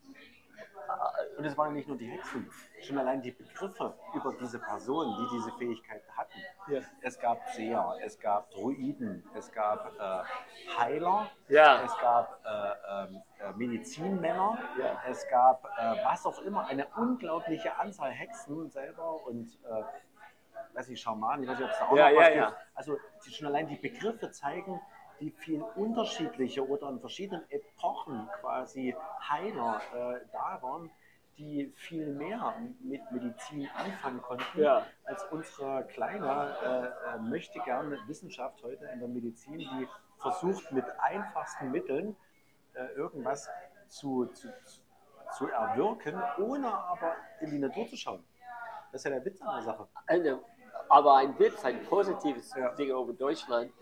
Und 1.38 1.44
es 1.44 1.56
waren 1.56 1.72
nicht 1.72 1.88
nur 1.88 1.96
die 1.96 2.06
Hexen, 2.06 2.48
schon 2.82 2.98
allein 2.98 3.22
die 3.22 3.30
Begriffe 3.32 3.94
über 4.14 4.32
diese 4.40 4.58
Personen, 4.58 5.16
die 5.18 5.36
diese 5.36 5.50
Fähigkeiten 5.58 6.10
hatten. 6.16 6.38
Ja. 6.68 6.80
Es 7.00 7.18
gab 7.18 7.38
Seher, 7.54 7.96
es 8.04 8.18
gab 8.20 8.50
Druiden, 8.50 9.24
es 9.34 9.50
gab 9.50 9.92
äh, 9.98 10.22
Heiler, 10.78 11.30
Ja. 11.48 11.82
es 11.82 11.96
gab 11.98 12.40
äh, 12.44 13.04
ähm, 13.06 13.22
äh, 13.40 13.52
Medizinmänner, 13.56 14.58
Ja. 14.78 15.02
es 15.08 15.26
gab 15.28 15.64
äh, 15.78 16.04
was 16.04 16.26
auch 16.26 16.38
immer, 16.42 16.66
eine 16.66 16.86
unglaubliche 16.96 17.76
Anzahl 17.78 18.10
Hexen 18.10 18.70
selber 18.70 19.24
und 19.26 19.46
äh, 19.64 19.82
weiß 20.74 20.88
ich, 20.90 21.00
Schamanen, 21.00 21.44
ich 21.44 21.48
weiß 21.50 21.58
nicht, 21.58 21.66
ob 21.66 21.72
es 21.72 21.78
da 21.78 21.86
auch 21.88 21.96
Ja, 21.96 22.10
noch 22.10 22.16
was 22.16 22.24
ja, 22.28 22.34
gibt. 22.34 22.36
ja. 22.36 22.56
Also 22.74 22.98
die 23.24 23.30
schon 23.30 23.46
allein 23.46 23.68
die 23.68 23.76
Begriffe 23.76 24.30
zeigen, 24.30 24.80
wie 25.18 25.30
viel 25.30 25.62
unterschiedliche 25.76 26.66
oder 26.68 26.88
in 26.90 27.00
verschiedenen 27.00 27.48
Epochen 27.50 28.28
quasi 28.40 28.94
Heiler 29.28 29.80
äh, 29.94 30.20
da 30.32 30.58
waren, 30.60 30.90
die 31.38 31.72
viel 31.76 32.06
mehr 32.06 32.54
mit 32.80 33.00
Medizin 33.10 33.68
anfangen 33.76 34.22
konnten, 34.22 34.60
Ja. 34.60 34.86
als 35.04 35.24
unsere 35.30 35.84
kleine 35.86 36.56
äh, 36.62 37.14
äh, 37.14 37.18
möchte 37.18 37.58
gerne 37.60 37.98
Wissenschaft 38.06 38.62
heute 38.62 38.84
in 38.86 39.00
der 39.00 39.08
Medizin, 39.08 39.58
die 39.58 39.88
versucht 40.18 40.70
mit 40.72 40.84
einfachsten 41.00 41.70
Mitteln 41.70 42.16
äh, 42.74 42.86
irgendwas 42.94 43.48
zu, 43.88 44.26
zu, 44.26 44.48
zu, 45.36 45.48
erwirken, 45.48 46.20
ohne 46.38 46.72
aber 46.72 47.16
in 47.40 47.50
die 47.50 47.58
Natur 47.58 47.86
zu 47.88 47.96
schauen. 47.96 48.24
Das 48.92 49.00
ist 49.00 49.04
ja 49.04 49.10
der 49.10 49.24
Witz 49.24 49.40
an 49.42 49.54
der 49.56 49.62
Sache. 49.62 49.88
eine, 50.06 50.40
aber 50.88 51.16
ein 51.16 51.38
Witz, 51.38 51.64
ein 51.64 51.84
positives 51.86 52.54
Ja. 52.54 52.70
Ding 52.74 52.90
über 52.90 53.12
Deutschland, 53.12 53.72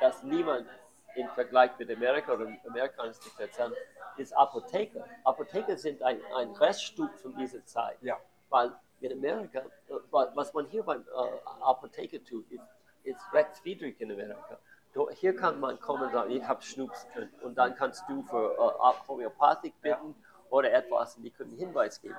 dass 0.00 0.22
niemand 0.22 0.66
im 1.14 1.28
Vergleich 1.30 1.70
mit 1.78 1.90
Amerika 1.90 2.32
oder 2.34 2.46
amerikanischen 2.68 3.22
Diktatur 3.24 3.74
ist 4.16 4.32
Apotheker. 4.36 5.04
Apotheker 5.24 5.76
sind 5.76 6.02
ein, 6.02 6.20
ein 6.34 6.50
Reststück 6.52 7.14
von 7.18 7.34
dieser 7.36 7.64
Zeit. 7.64 7.96
Ja. 8.02 8.16
Weil 8.48 8.72
in 9.00 9.12
Amerika, 9.12 9.58
äh, 9.60 9.94
wa- 10.10 10.30
was 10.34 10.52
man 10.54 10.66
hier 10.66 10.82
beim 10.82 11.02
äh, 11.02 11.62
Apotheker 11.62 12.22
tut, 12.24 12.50
ist, 12.50 12.62
ist 13.04 13.20
rechtswidrig 13.32 14.00
in 14.00 14.10
Amerika. 14.12 14.58
Hier 15.12 15.36
kann 15.36 15.60
man 15.60 15.78
kommen 15.78 16.04
und 16.04 16.12
sagen, 16.12 16.30
ich 16.30 16.42
habe 16.42 16.62
Schnups 16.62 17.06
und, 17.14 17.42
und 17.42 17.54
dann 17.56 17.74
kannst 17.76 18.04
du 18.08 18.22
für 18.22 18.52
äh, 18.54 19.06
Homöopathik 19.08 19.74
bitten 19.82 20.14
oder 20.48 20.72
etwas 20.72 21.16
und 21.16 21.22
die 21.24 21.30
können 21.30 21.50
einen 21.50 21.58
Hinweis 21.58 22.00
geben. 22.00 22.16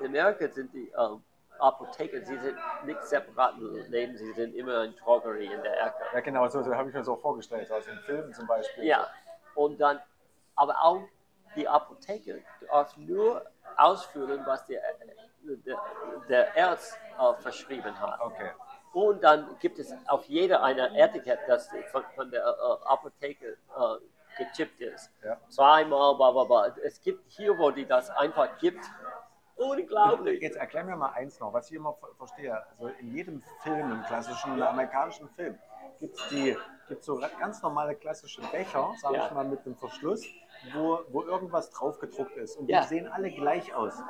In 0.00 0.06
Amerika 0.06 0.48
sind 0.48 0.72
die 0.74 0.92
ähm, 0.98 1.22
Apotheker, 1.60 2.20
sie 2.24 2.38
sind 2.38 2.56
nicht 2.84 3.02
separaten 3.04 3.90
Läden, 3.90 4.16
sie 4.16 4.32
sind 4.32 4.54
immer 4.54 4.80
eine 4.80 4.92
Drogerie 4.92 5.46
in 5.46 5.62
der 5.62 5.86
Ecke. 5.86 6.04
Ja, 6.12 6.20
genau, 6.20 6.48
so, 6.48 6.62
so 6.62 6.74
habe 6.74 6.88
ich 6.88 6.94
mir 6.94 7.04
so 7.04 7.16
vorgestellt, 7.16 7.70
also 7.70 7.90
in 7.90 7.98
Filmen 8.00 8.32
zum 8.32 8.46
Beispiel. 8.46 8.84
Ja, 8.84 9.06
und 9.54 9.80
dann, 9.80 10.00
aber 10.54 10.76
auch 10.82 11.02
die 11.56 11.66
Apotheker 11.66 12.36
darf 12.66 12.96
nur 12.96 13.44
ausführen, 13.76 14.42
was 14.44 14.64
der, 14.66 14.82
der, 15.42 15.78
der 16.28 16.68
Arzt 16.68 16.98
äh, 17.18 17.34
verschrieben 17.42 17.98
hat. 17.98 18.20
Okay. 18.20 18.50
Und 18.92 19.22
dann 19.22 19.56
gibt 19.60 19.78
es 19.78 19.92
auf 20.06 20.24
jeder 20.26 20.62
eine 20.62 20.96
Etikett, 20.98 21.40
das 21.46 21.68
von, 21.90 22.02
von 22.14 22.30
der 22.30 22.42
äh, 22.42 22.86
Apotheke 22.86 23.52
äh, 23.52 24.44
gechippt 24.44 24.80
ist. 24.80 25.10
Ja. 25.22 25.36
Zweimal, 25.48 26.14
bla 26.16 26.30
bla 26.30 26.44
bla. 26.44 26.74
Es 26.82 27.00
gibt 27.00 27.30
hier, 27.30 27.56
wo 27.58 27.70
die 27.70 27.86
das 27.86 28.10
einfach 28.10 28.58
gibt. 28.58 28.84
Unglaublich. 29.58 30.40
Jetzt 30.40 30.56
erklär 30.56 30.84
mir 30.84 30.96
mal 30.96 31.10
eins 31.10 31.38
noch, 31.40 31.52
was 31.52 31.68
ich 31.70 31.76
immer 31.76 31.94
ver- 31.94 32.08
verstehe. 32.16 32.62
Also 32.70 32.88
in 33.00 33.14
jedem 33.14 33.42
Film, 33.62 33.90
im 33.90 34.02
klassischen 34.04 34.62
amerikanischen 34.62 35.28
Film, 35.30 35.58
gibt 35.98 36.16
es 36.16 36.28
die 36.28 36.56
gibt's 36.88 37.04
so 37.06 37.20
ganz 37.38 37.60
normale 37.62 37.94
klassische 37.94 38.40
Becher, 38.50 38.92
sage 39.02 39.16
Ja. 39.16 39.26
ich 39.26 39.32
mal, 39.32 39.44
mit 39.44 39.64
einem 39.66 39.76
Verschluss, 39.76 40.24
wo, 40.72 41.00
wo 41.10 41.22
irgendwas 41.22 41.70
drauf 41.70 41.98
gedruckt 41.98 42.36
ist. 42.36 42.56
Und 42.56 42.68
Ja. 42.68 42.80
die 42.80 42.86
sehen 42.86 43.08
alle 43.08 43.30
gleich 43.30 43.74
aus. 43.74 44.02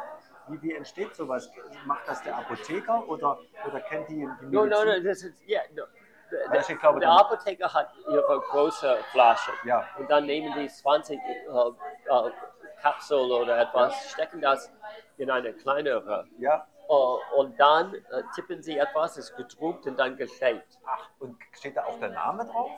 Wie, 0.49 0.63
wie 0.63 0.75
entsteht 0.75 1.15
sowas? 1.15 1.51
Macht 1.87 2.07
das 2.07 2.23
der 2.23 2.37
Apotheker 2.39 3.09
oder, 3.09 3.39
oder 3.67 3.81
kennt 3.81 4.09
die 4.09 4.15
die 4.15 4.25
Medizin? 4.27 4.51
No, 4.51 4.65
no, 4.67 4.85
no, 4.85 5.01
das 5.03 5.23
ist, 5.25 5.43
ja, 5.47 5.61
no. 5.75 5.83
Der, 6.31 6.63
glaube, 6.77 7.01
der 7.01 7.11
Apotheker 7.11 7.73
hat 7.73 7.91
ihre 8.07 8.41
große 8.51 8.99
Flasche. 9.13 9.51
Ja. 9.65 9.85
Und 9.99 10.11
dann 10.11 10.27
nehmen 10.27 10.53
die 10.59 10.69
20 10.69 11.19
äh, 11.19 11.21
äh, 11.23 12.31
Kapseln 12.83 13.31
oder 13.31 13.59
etwas, 13.59 14.11
stecken 14.11 14.41
das 14.41 14.71
in 15.19 15.31
eine 15.31 15.53
kleinere. 15.53 16.27
Ja, 16.39 16.67
Äh, 16.89 17.37
und 17.37 17.61
dann 17.61 17.95
äh, 17.95 18.23
tippen 18.35 18.63
sie 18.63 18.79
etwas, 18.79 19.19
ist 19.19 19.37
gedruckt 19.37 19.87
und 19.87 19.99
dann 19.99 20.17
geschenkt. 20.17 20.79
ach, 20.87 21.11
und 21.19 21.37
steht 21.53 21.77
da 21.77 21.85
auch 21.85 21.99
der 22.01 22.11
Name 22.11 22.47
drauf? 22.47 22.71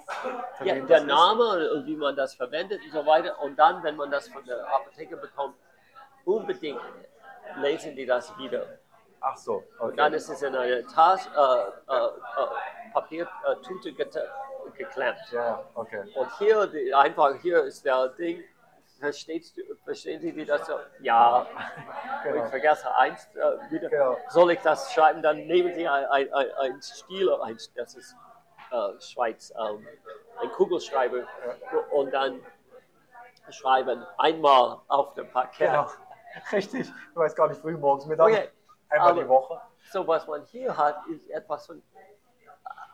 Ja, 0.64 0.74
der? 0.74 1.04
Name 1.04 1.72
und 1.72 1.86
wie 1.86 1.96
man 1.96 2.16
das 2.16 2.34
verwendet 2.34 2.80
und 2.84 2.92
so 2.92 3.06
weiter. 3.06 3.40
Und 3.40 3.56
dann, 3.56 3.82
wenn 3.84 3.94
man 3.94 4.10
das 4.10 4.28
von 4.28 4.44
der 4.44 4.66
Apotheke 4.66 5.16
bekommt, 5.16 5.54
unbedingt 6.24 6.80
lesen 7.58 7.94
die 7.94 8.04
das 8.06 8.36
wieder. 8.36 8.66
Ach 9.20 9.36
so, 9.36 9.62
Und 9.78 9.96
dann 9.98 10.08
okay. 10.08 10.16
ist 10.16 10.28
es 10.28 10.42
in 10.42 10.56
eine 10.56 10.84
Tasche, 10.86 11.28
äh, 11.36 11.92
äh, 11.92 12.06
äh, 12.06 12.92
Papiertüte 12.92 13.92
geklemmt. 14.76 15.18
Ja, 15.30 15.62
okay. 15.74 16.02
Und 16.14 16.38
hier, 16.38 16.66
die, 16.66 16.92
einfach 16.94 17.34
hier 17.42 17.62
ist 17.64 17.84
der 17.84 18.08
Ding. 18.08 18.42
Verstehst 19.00 19.56
du, 19.56 19.62
verstehen 19.84 20.20
Sie, 20.20 20.36
wie 20.36 20.44
das 20.44 20.66
so? 20.66 20.74
Ja, 21.00 21.46
Genau. 22.22 22.44
ich 22.44 22.50
vergesse 22.50 22.94
eins 22.96 23.26
äh, 23.34 23.70
wieder. 23.70 23.88
Genau. 23.88 24.16
Soll 24.28 24.50
ich 24.52 24.60
das 24.60 24.92
schreiben? 24.92 25.22
Dann 25.22 25.38
nehmen 25.46 25.74
Sie 25.74 25.88
ein, 25.88 26.04
ein, 26.06 26.32
ein, 26.34 26.52
ein 26.58 26.82
Stiel, 26.82 27.32
ein, 27.40 27.56
das 27.74 27.94
ist 27.94 28.14
äh, 28.70 29.00
Schweiz, 29.00 29.52
ähm, 29.58 29.86
ein 30.42 30.50
Kugelschreiber 30.52 31.26
und 31.92 32.12
dann 32.12 32.40
schreiben 33.50 34.04
einmal 34.18 34.78
auf 34.88 35.14
dem 35.14 35.30
Paket. 35.30 35.68
Genau. 35.70 35.88
Richtig. 36.52 36.92
Du 37.14 37.20
weißt 37.20 37.34
gar 37.36 37.48
nicht 37.48 37.60
früh 37.60 37.76
morgens, 37.76 38.04
Mittag. 38.06 38.26
Okay, 38.28 38.48
Einmal 38.90 39.10
aber- 39.12 39.22
die 39.22 39.28
Woche. 39.28 39.60
So, 39.92 40.06
was 40.06 40.26
man 40.26 40.44
hier 40.44 40.76
hat, 40.76 40.98
ist 41.08 41.28
etwas 41.30 41.66
von 41.66 41.82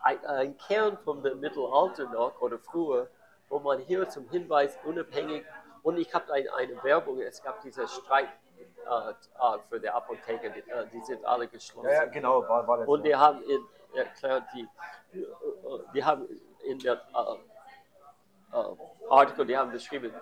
ein, 0.03 0.25
ein 0.25 0.57
Kern 0.57 0.97
vom 1.03 1.21
Mittelalter 1.21 2.05
noch 2.05 2.39
oder 2.39 2.57
früher, 2.57 3.09
wo 3.49 3.59
man 3.59 3.79
hier 3.79 4.07
zum 4.07 4.27
Hinweis 4.29 4.79
unabhängig 4.85 5.45
und 5.87 5.97
ich 5.97 6.13
habe 6.13 6.33
ein, 6.33 6.49
eine 6.49 6.83
Werbung, 6.83 7.21
es 7.21 7.41
gab 7.41 7.61
diese 7.61 7.87
Streit 7.87 8.27
äh, 8.57 9.09
äh, 9.09 9.59
für 9.69 9.79
die 9.79 9.87
Apotheker, 9.89 10.49
die, 10.49 10.59
äh, 10.69 10.85
die 10.91 10.99
sind 11.05 11.23
alle 11.23 11.47
geschlossen. 11.47 11.87
Ja, 11.87 12.03
ja, 12.03 12.05
genau, 12.07 12.41
war, 12.45 12.67
war 12.67 12.79
das 12.79 12.87
Und 12.89 13.03
die 13.03 13.15
haben 13.15 13.41
in, 13.43 13.65
erklärt, 13.95 14.43
die, 14.53 14.67
äh, 15.17 15.25
die 15.93 16.03
haben 16.03 16.27
in 16.65 16.77
der 16.79 16.95
äh, 16.95 18.57
äh, 18.57 18.75
Artikel, 19.09 19.45
die 19.45 19.57
haben 19.57 19.71
beschrieben, 19.71 20.13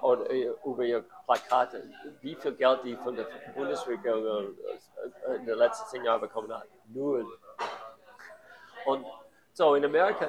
oder, 0.00 0.30
über 0.64 0.82
ihre 0.82 1.04
Plakate, 1.26 1.90
wie 2.22 2.34
viel 2.34 2.52
Geld 2.54 2.80
die 2.84 2.96
von 2.96 3.14
der 3.14 3.26
Bundesregierung 3.54 4.56
in 5.36 5.44
den 5.44 5.58
letzten 5.58 5.86
zehn 5.88 6.04
Jahren 6.04 6.22
bekommen 6.22 6.50
hat. 6.50 6.66
Null. 6.86 7.26
Und 8.86 9.04
so 9.52 9.74
in 9.74 9.84
Amerika, 9.84 10.28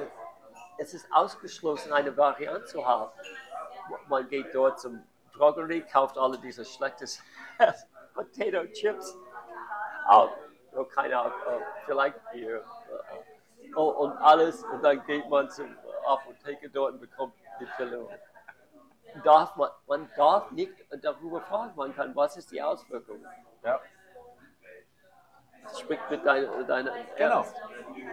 es 0.76 0.92
ist 0.92 1.10
ausgeschlossen, 1.10 1.94
eine 1.94 2.14
Variante 2.14 2.66
zu 2.66 2.86
haben. 2.86 3.10
Man 4.08 4.28
geht 4.28 4.54
dort 4.54 4.80
zum 4.80 5.02
Drogerie, 5.32 5.82
kauft 5.82 6.18
alle 6.18 6.38
diese 6.38 6.64
schlechten 6.64 7.08
Potato 8.14 8.66
Chips. 8.72 9.16
Auch, 10.08 10.30
oh, 10.74 10.84
keine 10.84 11.18
Ahnung, 11.18 11.32
äh, 11.48 11.60
vielleicht 11.86 12.30
Bier. 12.32 12.56
Äh, 12.58 13.74
oh, 13.76 13.90
und 13.90 14.12
alles, 14.18 14.62
und 14.64 14.82
dann 14.82 15.04
geht 15.06 15.28
man 15.28 15.48
zur 15.50 15.66
Apotheke 16.06 16.68
dort 16.70 16.94
und 16.94 17.00
bekommt 17.00 17.34
die 17.60 17.66
Pille. 17.76 18.06
Darf 19.24 19.56
man, 19.56 19.70
man 19.86 20.10
darf 20.16 20.50
nicht 20.50 20.72
darüber 21.02 21.40
fragen, 21.40 21.72
man 21.76 21.94
kann, 21.94 22.14
was 22.14 22.36
ist 22.36 22.50
die 22.52 22.62
Auswirkung? 22.62 23.24
Ja. 23.64 23.80
Sprich 25.78 26.00
mit 26.08 26.24
deiner, 26.24 26.64
deiner 26.64 26.92
Genau. 27.16 27.44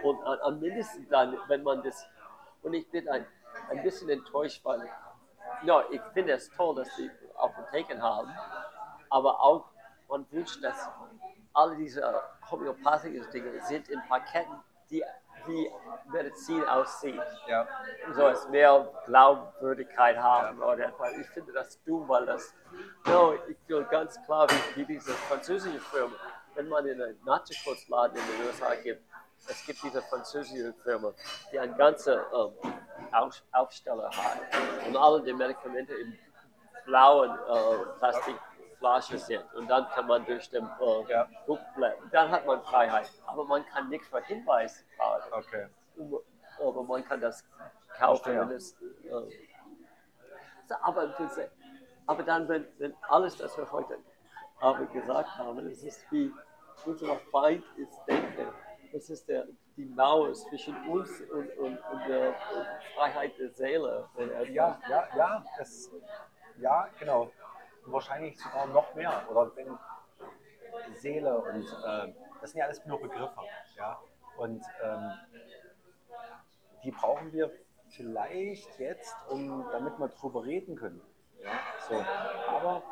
Und 0.02 0.24
am 0.24 0.38
am 0.40 0.60
mindesten 0.60 1.08
dann, 1.08 1.36
wenn 1.48 1.62
man 1.62 1.82
das, 1.82 2.06
und 2.62 2.74
ich 2.74 2.88
bin 2.90 3.08
ein, 3.08 3.26
ein 3.70 3.82
bisschen 3.82 4.08
enttäuscht, 4.08 4.64
weil, 4.64 4.88
ja, 5.62 5.84
ich 5.90 6.00
finde 6.12 6.32
es 6.32 6.50
toll, 6.50 6.76
dass 6.76 6.88
die 6.96 7.10
Apotheken 7.36 8.00
haben, 8.00 8.30
aber 9.10 9.40
auch, 9.40 9.70
man 10.08 10.26
wünscht, 10.30 10.62
dass 10.62 10.88
alle 11.52 11.76
diese 11.76 12.22
homöopathischen 12.50 13.30
Dinge 13.30 13.60
sind 13.62 13.88
in 13.88 14.00
Paketen, 14.08 14.62
die 14.90 15.04
wie 15.46 15.70
Medizin 16.10 16.64
aussieht. 16.64 17.20
Ja. 17.46 17.66
So 18.12 18.28
es 18.28 18.48
mehr 18.48 18.92
Glaubwürdigkeit 19.06 20.16
haben 20.18 20.60
oder 20.60 20.88
etwas. 20.88 21.12
Ich 21.16 21.26
finde 21.28 21.52
das 21.52 21.82
dumm, 21.84 22.08
weil 22.08 22.26
das, 22.26 22.54
no, 23.06 23.34
ich 23.48 23.56
will 23.66 23.84
ganz 23.84 24.22
klar, 24.24 24.48
wie, 24.50 24.80
wie 24.80 24.84
diese 24.84 25.12
französische 25.12 25.80
Firma, 25.80 26.14
wenn 26.54 26.68
man 26.68 26.86
in 26.86 27.00
einen 27.00 27.24
Nachtschutzladen 27.24 28.16
in 28.16 28.22
den 28.26 28.46
USA 28.46 28.74
gibt, 28.74 29.07
es 29.48 29.64
gibt 29.66 29.82
diese 29.82 30.02
französische 30.02 30.72
Firma, 30.82 31.12
die 31.50 31.58
einen 31.58 31.76
ganzen 31.76 32.14
ähm, 32.14 32.52
Auf, 33.12 33.42
Aufsteller 33.52 34.10
hat 34.10 34.38
und 34.86 34.96
alle 34.96 35.22
die 35.22 35.32
Medikamente 35.32 35.94
in 35.94 36.18
blauen 36.84 37.30
äh, 37.30 37.98
Plastikflaschen 37.98 39.18
sind 39.18 39.44
und 39.54 39.68
dann 39.68 39.88
kann 39.90 40.06
man 40.06 40.24
durch 40.26 40.48
den 40.50 40.64
äh, 40.64 41.10
Ja. 41.12 41.28
Blättern. 41.74 42.10
Dann 42.12 42.30
hat 42.30 42.46
man 42.46 42.62
Freiheit, 42.62 43.10
aber 43.26 43.44
man 43.44 43.64
kann 43.66 43.88
nicht 43.88 44.04
für 44.04 44.20
Hinweis 44.22 44.84
fragen. 44.96 45.32
Okay. 45.32 45.68
Aber 46.60 46.82
man 46.82 47.04
kann 47.04 47.20
das 47.20 47.44
kaufen, 47.96 48.38
wenn 48.38 48.50
es. 48.52 48.72
Äh, 48.72 49.10
so, 50.66 50.74
aber, 50.82 51.14
aber 52.06 52.22
dann, 52.22 52.48
wenn, 52.48 52.66
wenn 52.78 52.94
alles, 53.08 53.36
das 53.38 53.56
wir 53.56 53.70
heute 53.72 53.98
Abend 54.60 54.92
gesagt 54.92 55.38
haben, 55.38 55.66
es 55.66 55.82
ist 55.82 56.04
wie 56.10 56.32
unser 56.84 57.16
Feind 57.32 57.64
ist 57.76 57.98
Denken. 58.06 58.48
Das 58.92 59.10
ist 59.10 59.28
der, 59.28 59.46
die 59.76 59.84
Mauer 59.84 60.32
zwischen 60.32 60.74
uns 60.88 61.20
und, 61.32 61.50
und, 61.58 61.78
und 61.78 62.08
der 62.08 62.34
Freiheit 62.96 63.38
der 63.38 63.50
Seele. 63.50 64.08
Ja, 64.52 64.80
ja, 64.88 65.08
ja, 65.16 65.44
das, 65.58 65.90
ja, 66.58 66.88
genau. 66.98 67.30
Wahrscheinlich 67.84 68.40
sogar 68.40 68.66
noch 68.66 68.94
mehr. 68.94 69.26
Oder 69.30 69.54
wenn 69.56 69.78
Seele 70.96 71.38
und 71.38 71.64
äh, 71.64 72.12
das 72.40 72.50
sind 72.50 72.60
ja 72.60 72.66
alles 72.66 72.84
nur 72.86 73.00
Begriffe. 73.00 73.40
Ja? 73.76 74.00
Und 74.36 74.62
ähm, 74.82 75.10
die 76.84 76.90
brauchen 76.90 77.32
wir 77.32 77.50
vielleicht 77.88 78.78
jetzt, 78.78 79.16
um, 79.28 79.66
damit 79.72 79.98
wir 79.98 80.08
drüber 80.08 80.44
reden 80.44 80.76
können. 80.76 81.00
Ja? 81.42 81.52
So. 81.88 82.04
Aber 82.48 82.82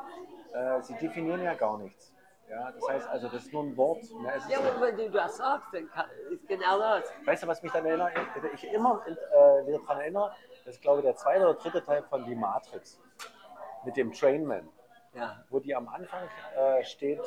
äh, 0.53 0.83
sie 0.83 0.95
definieren 0.95 1.43
ja 1.43 1.55
gar 1.55 1.79
nichts. 1.79 2.16
Ja? 2.49 2.71
Das 2.73 2.89
heißt 2.89 3.09
also, 3.09 3.29
das 3.29 3.45
ist 3.45 3.53
nur 3.53 3.65
ein 3.65 3.77
Wort. 3.77 4.03
Ist 4.03 4.13
Ja, 4.49 4.59
aber 4.59 4.81
wenn 4.81 4.97
du 4.97 5.11
das 5.11 5.37
sagst, 5.37 5.73
dann 5.73 5.89
kann, 5.91 6.07
ist 6.31 6.47
genau 6.49 6.79
das. 6.79 7.05
Weißt 7.25 7.43
du, 7.43 7.47
was 7.47 7.63
mich 7.63 7.73
dann 7.73 7.85
erinnert? 7.87 8.13
Ich 8.55 8.65
immer 8.73 9.03
äh, 9.07 9.67
wieder 9.67 9.79
daran 9.81 10.01
erinnere, 10.01 10.35
das 10.65 10.77
ist, 10.77 10.83
glaube 10.83 10.99
ich, 11.01 11.05
der 11.05 11.17
zweite 11.17 11.45
oder 11.49 11.55
dritte 11.55 11.85
Teil 11.85 12.03
von 12.05 12.25
Die 12.25 12.35
Matrix 12.35 13.01
mit 13.85 13.97
dem 13.97 14.13
Trainman, 14.13 14.69
Ja. 15.15 15.45
wo 15.51 15.61
die 15.61 15.75
am 15.75 15.89
Anfang 15.89 16.23
äh, 16.57 16.83
steht, 16.85 17.23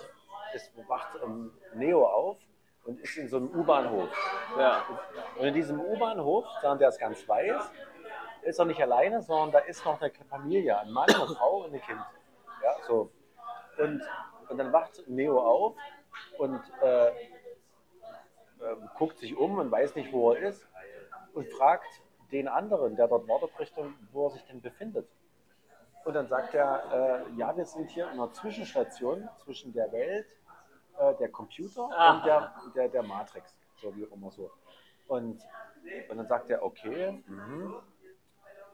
es 0.53 0.71
wacht 0.87 1.17
ähm, 1.23 1.53
Neo 1.73 2.05
auf 2.05 2.37
und 2.83 2.99
ist 2.99 3.17
in 3.17 3.29
so 3.29 3.37
einem 3.37 3.49
U-Bahnhof. 3.49 4.09
Ja. 4.57 4.83
Und 5.37 5.45
in 5.45 5.53
diesem 5.53 5.79
U-Bahnhof, 5.79 6.45
sondern 6.61 6.79
der 6.79 6.89
ist 6.89 6.99
ganz 6.99 7.27
weiß, 7.27 7.71
ist 8.41 8.59
er 8.59 8.65
nicht 8.65 8.81
alleine, 8.81 9.21
sondern 9.21 9.51
da 9.51 9.59
ist 9.59 9.85
noch 9.85 10.01
eine 10.01 10.11
Familie, 10.29 10.79
ein 10.79 10.91
Mann, 10.91 11.09
eine 11.09 11.27
Frau 11.27 11.65
und 11.65 11.73
ein 11.73 11.81
Kind. 11.81 12.01
Ja, 12.63 12.75
so. 12.87 13.11
Und, 13.77 14.01
und 14.49 14.57
dann 14.57 14.73
wacht 14.73 15.07
Neo 15.07 15.39
auf 15.39 15.75
und 16.37 16.61
äh, 16.81 17.07
äh, 17.07 17.11
guckt 18.97 19.19
sich 19.19 19.37
um 19.37 19.57
und 19.57 19.71
weiß 19.71 19.95
nicht, 19.95 20.11
wo 20.11 20.33
er 20.33 20.49
ist 20.49 20.67
und 21.33 21.47
fragt 21.53 21.87
den 22.31 22.47
anderen, 22.47 22.95
der 22.95 23.07
dort 23.07 23.27
wartet, 23.27 23.57
Richtung, 23.59 23.93
wo 24.11 24.27
er 24.27 24.31
sich 24.31 24.45
denn 24.45 24.61
befindet. 24.61 25.07
Und 26.05 26.13
dann 26.13 26.27
sagt 26.27 26.53
er, 26.53 27.25
äh, 27.27 27.37
ja, 27.37 27.55
wir 27.55 27.65
sind 27.65 27.89
hier 27.89 28.05
in 28.05 28.13
einer 28.13 28.31
Zwischenstation 28.31 29.27
zwischen 29.43 29.73
der 29.73 29.91
Welt, 29.91 30.27
äh, 30.97 31.15
der 31.15 31.29
Computer 31.29 31.85
und 31.85 32.25
der, 32.25 32.53
der, 32.75 32.89
der 32.89 33.03
Matrix, 33.03 33.57
so 33.81 33.95
wie 33.95 34.05
auch 34.05 34.11
immer 34.11 34.31
so. 34.31 34.51
Und, 35.07 35.41
und 36.09 36.17
dann 36.17 36.27
sagt 36.27 36.49
er, 36.49 36.63
okay, 36.63 37.23
mhm. 37.27 37.75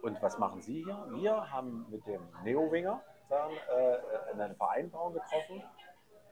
und 0.02 0.22
was 0.22 0.38
machen 0.38 0.62
Sie 0.62 0.84
hier? 0.84 1.08
Wir 1.12 1.52
haben 1.52 1.86
mit 1.90 2.06
dem 2.06 2.22
Neo-Winger 2.44 3.02
sagen, 3.28 3.56
äh, 3.70 4.32
eine 4.32 4.56
Vereinbarung 4.56 5.14
getroffen, 5.14 5.64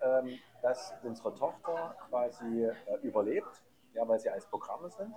ähm, 0.01 0.39
dass 0.61 0.93
unsere 1.03 1.33
Tochter 1.35 1.95
quasi 2.09 2.65
äh, 2.65 2.95
überlebt, 3.01 3.63
ja, 3.93 4.07
weil 4.07 4.19
sie 4.19 4.30
als 4.30 4.45
Programme 4.47 4.89
sind 4.89 5.15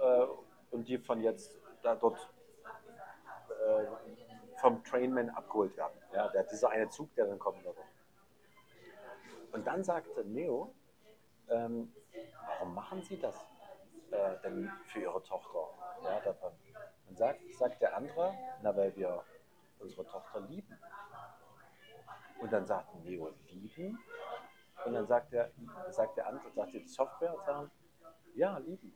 äh, 0.00 0.26
und 0.70 0.86
die 0.88 0.98
von 0.98 1.20
jetzt 1.20 1.58
da 1.82 1.94
dort 1.94 2.18
äh, 3.48 3.86
vom 4.60 4.82
Trainman 4.84 5.30
abgeholt 5.30 5.76
werden. 5.76 5.98
Ja, 6.12 6.28
der, 6.28 6.44
dieser 6.44 6.70
eine 6.70 6.88
Zug, 6.88 7.14
der 7.14 7.26
dann 7.26 7.38
kommen 7.38 7.62
würde. 7.64 7.80
Und 9.52 9.66
dann 9.66 9.82
sagte 9.82 10.24
Neo, 10.24 10.74
ähm, 11.48 11.94
warum 12.46 12.74
machen 12.74 13.02
Sie 13.02 13.18
das 13.18 13.34
äh, 14.10 14.36
denn 14.42 14.70
für 14.86 15.00
Ihre 15.00 15.22
Tochter? 15.22 15.68
Ja, 16.02 16.20
davon. 16.20 16.52
Dann 17.06 17.16
sagt, 17.16 17.40
sagt 17.58 17.80
der 17.80 17.96
andere, 17.96 18.34
na, 18.62 18.76
weil 18.76 18.94
wir 18.96 19.24
unsere 19.80 20.06
Tochter 20.06 20.40
lieben. 20.40 20.78
Und 22.40 22.52
dann 22.52 22.66
sagt 22.66 22.94
Neo, 22.96 23.34
lieben? 23.48 23.98
Und 24.84 24.92
dann 24.92 25.06
sagt 25.06 25.32
der, 25.32 25.50
sagt 25.90 26.16
der 26.16 26.28
andere, 26.28 26.50
sagt 26.52 26.72
die 26.72 26.86
Software, 26.86 27.34
sagen, 27.44 27.70
ja, 28.34 28.58
lieben. 28.58 28.94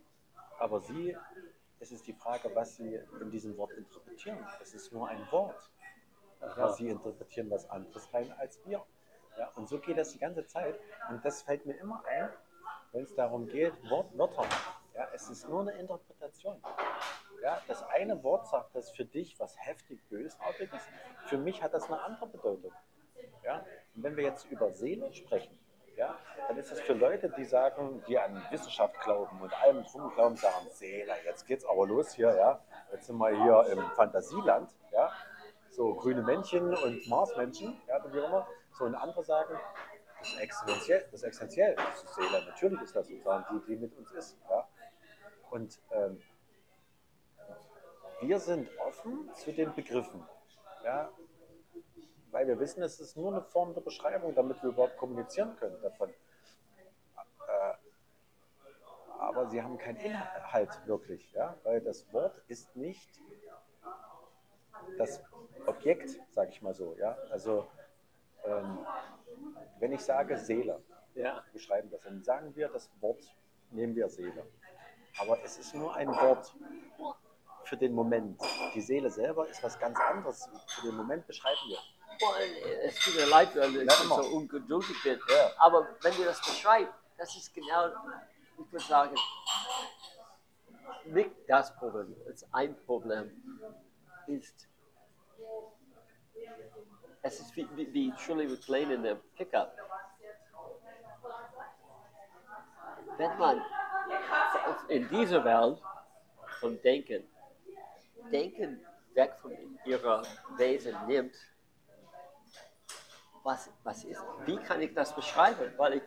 Aber 0.59 0.81
Sie, 0.81 1.17
es 1.81 1.91
ist 1.91 2.07
die 2.07 2.13
Frage, 2.13 2.55
was 2.55 2.77
Sie 2.77 2.95
in 3.21 3.31
diesem 3.31 3.57
Wort 3.57 3.73
interpretieren. 3.73 4.47
Es 4.61 4.75
ist 4.75 4.93
nur 4.93 5.09
ein 5.09 5.31
Wort. 5.33 5.71
Ja, 6.41 6.69
Sie 6.73 6.89
interpretieren 6.89 7.51
was 7.51 7.69
anderes 7.69 8.13
rein 8.15 8.33
als 8.39 8.65
wir. 8.65 8.85
Ja, 9.39 9.49
und 9.57 9.69
so 9.69 9.79
geht 9.81 9.99
das 9.99 10.13
die 10.13 10.19
ganze 10.19 10.47
Zeit. 10.47 10.79
Und 11.09 11.25
das 11.25 11.43
fällt 11.43 11.67
mir 11.67 11.75
immer 11.79 12.05
ein, 12.07 12.31
wenn 12.93 13.05
es 13.05 13.15
darum 13.15 13.47
geht, 13.47 13.73
Wort, 13.91 14.17
Wörter. 14.17 14.47
Ja, 14.95 15.09
es 15.15 15.29
ist 15.31 15.49
nur 15.49 15.63
eine 15.63 15.73
Interpretation. 15.73 16.63
Ja, 17.43 17.61
das 17.67 17.83
eine 17.89 18.23
Wort 18.23 18.47
sagt 18.47 18.75
das 18.75 18.91
für 18.93 19.05
dich 19.05 19.39
was 19.41 19.57
heftig 19.59 20.01
Bösartiges. 20.09 20.81
Für 21.27 21.39
mich 21.39 21.63
hat 21.63 21.75
das 21.75 21.87
eine 21.87 22.01
andere 22.01 22.29
Bedeutung. 22.29 22.73
Ja? 23.43 23.65
Und 23.95 24.05
wenn 24.05 24.17
wir 24.17 24.23
jetzt 24.23 24.45
über 24.51 24.71
Seele 24.71 25.13
sprechen, 25.13 25.59
ja, 25.97 26.17
dann 26.49 26.57
ist 26.57 26.71
es 26.73 26.81
für 26.81 26.95
Leute, 26.95 27.31
die 27.37 27.45
sagen, 27.45 28.03
die 28.07 28.19
an 28.19 28.43
Wissenschaft 28.51 28.99
glauben 29.01 29.41
und 29.41 29.53
allem 29.63 29.85
drum 29.85 30.11
glauben, 30.15 30.37
sagen, 30.37 30.69
Seele, 30.71 31.13
jetzt 31.25 31.47
geht's 31.47 31.67
aber 31.67 31.87
los 31.87 32.15
hier, 32.15 32.35
ja. 32.35 32.65
Jetzt 32.93 33.07
sind 33.09 33.19
wir 33.19 33.31
hier 33.31 33.73
im 33.73 33.91
Fantasieland, 33.97 34.71
ja. 34.91 35.11
So 35.71 35.95
grüne 35.95 36.23
Männchen 36.23 36.75
und 36.75 37.09
Marsmännchen, 37.09 37.81
ja, 37.89 38.03
wie 38.13 38.19
immer. 38.19 38.47
So 38.79 38.85
und 38.85 38.95
andere 38.95 39.23
sagen, 39.23 39.59
das 40.19 40.29
ist 40.29 40.41
existenziell, 40.41 41.01
das 41.01 41.15
ist 41.15 41.23
existenziell, 41.25 41.75
das 41.75 42.05
ist 42.05 42.15
Seele, 42.15 42.45
natürlich 42.47 42.81
ist 42.81 42.97
das 42.97 43.09
sozusagen 43.09 43.45
die, 43.51 43.67
die 43.67 43.77
mit 43.81 43.95
uns 43.97 44.13
ist, 44.13 44.39
ja. 44.49 44.69
Und 45.51 45.79
ähm, 45.91 46.23
wir 48.23 48.39
sind 48.39 48.69
offen 48.79 49.31
zu 49.35 49.53
den 49.53 49.75
Begriffen, 49.75 50.25
ja, 50.85 51.11
weil 52.31 52.47
wir 52.47 52.59
wissen, 52.59 52.83
es 52.83 52.99
ist 53.01 53.17
nur 53.17 53.33
eine 53.33 53.43
Form 53.43 53.75
der 53.75 53.83
Beschreibung, 53.83 54.35
damit 54.35 54.63
wir 54.63 54.71
überhaupt 54.71 54.97
kommunizieren 54.97 55.57
können 55.57 55.81
davon. 55.83 56.09
Äh, 56.09 57.75
aber 59.19 59.47
sie 59.49 59.63
haben 59.63 59.77
keinen 59.77 59.99
Inhalt 59.99 60.87
wirklich, 60.87 61.31
ja? 61.33 61.57
weil 61.65 61.81
das 61.81 62.11
Wort 62.13 62.41
ist 62.49 62.75
nicht 62.75 63.21
das 64.99 65.23
Objekt, 65.67 66.11
sage 66.31 66.51
ich 66.51 66.63
mal 66.63 66.75
so. 66.75 66.97
Ja? 66.99 67.17
Also 67.31 67.67
ähm, 68.45 68.79
wenn 69.79 69.93
ich 69.93 70.01
sage 70.01 70.39
Seele, 70.39 70.83
Ja. 71.15 71.45
beschreiben 71.53 71.91
das, 71.91 72.03
dann 72.03 72.23
sagen 72.23 72.57
wir 72.57 72.69
das 72.69 72.91
Wort 73.01 73.23
nehmen 73.71 73.95
wir 73.95 74.09
Seele. 74.09 74.47
Aber 75.21 75.39
es 75.45 75.59
ist 75.59 75.75
nur 75.75 75.95
ein 75.95 76.09
Wort 76.09 76.55
für 77.65 77.77
den 77.77 77.95
Moment. 77.95 78.41
Die 78.75 78.81
Seele 78.81 79.11
selber 79.11 79.49
ist 79.49 79.63
was 79.63 79.79
ganz 79.79 79.99
anderes. 79.99 80.49
Für 80.67 80.87
den 80.87 80.97
Moment 80.97 81.27
beschreiben 81.27 81.61
wir. 81.69 81.79
Boah, 82.21 82.35
es 82.85 82.99
tut 82.99 83.17
mir 83.17 83.27
leid, 83.27 83.55
weil 83.57 83.77
ich 83.77 83.89
Ja, 83.89 83.95
so 83.95 84.37
ungeduldig 84.37 85.03
bin. 85.03 85.19
Ja. 85.29 85.51
Aber 85.59 85.89
wenn 86.03 86.15
du 86.15 86.25
das 86.25 86.41
beschreibst, 86.41 86.93
das 87.17 87.35
ist 87.37 87.55
genau, 87.55 87.89
ich 88.59 88.73
würde 88.73 88.85
sagen, 88.85 89.17
nicht 91.07 91.31
das 91.49 91.75
Problem. 91.77 92.15
Es 92.27 92.43
ist 92.43 92.49
ein 92.53 92.77
Problem. 92.85 93.31
Ist, 94.27 94.69
es 97.23 97.41
ist 97.41 97.57
wie, 97.57 97.69
wie, 97.77 97.93
wie 97.93 98.13
Shirley 98.19 98.47
MacLaine 98.47 98.95
in 98.95 99.03
der 99.03 99.17
Pickup. 99.37 99.77
Wenn 103.17 103.39
man 103.39 103.63
in 104.89 105.09
dieser 105.09 105.45
Welt 105.45 105.83
vom 106.61 106.81
Denken, 106.83 107.29
Denken 108.31 108.85
weg 109.15 109.35
von 109.41 109.53
ihrer 109.85 110.23
Wesen 110.57 110.97
nimmt, 111.07 111.35
was, 113.43 113.71
was 113.83 114.05
ist, 114.05 114.23
wie 114.47 114.57
kann 114.57 114.81
ich 114.83 114.95
das 114.95 115.15
beschreiben? 115.15 115.73
Weil 115.77 115.95
ich 115.95 116.03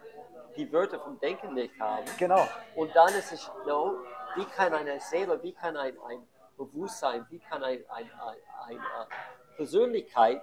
die 0.56 0.72
Wörter 0.72 1.00
vom 1.00 1.19
Denken 1.19 1.53
nicht 1.53 1.77
habe. 1.80 2.06
Genau. 2.18 2.48
Und 2.76 2.95
dann 2.95 3.10
ist 3.14 3.34
es, 3.34 3.52
no, 3.68 3.98
wie 4.35 4.45
kann 4.45 4.74
eine 4.74 5.00
Seele, 5.02 5.42
wie 5.44 5.53
kann 5.53 5.76
ein, 5.76 5.98
ein 6.08 6.26
Bewusstsein, 6.58 7.26
wie 7.30 7.40
kann 7.40 7.61
ein, 7.64 7.84
ein, 7.90 8.10
ein, 8.11 8.38
eine 8.68 9.08
Persönlichkeit 9.58 10.42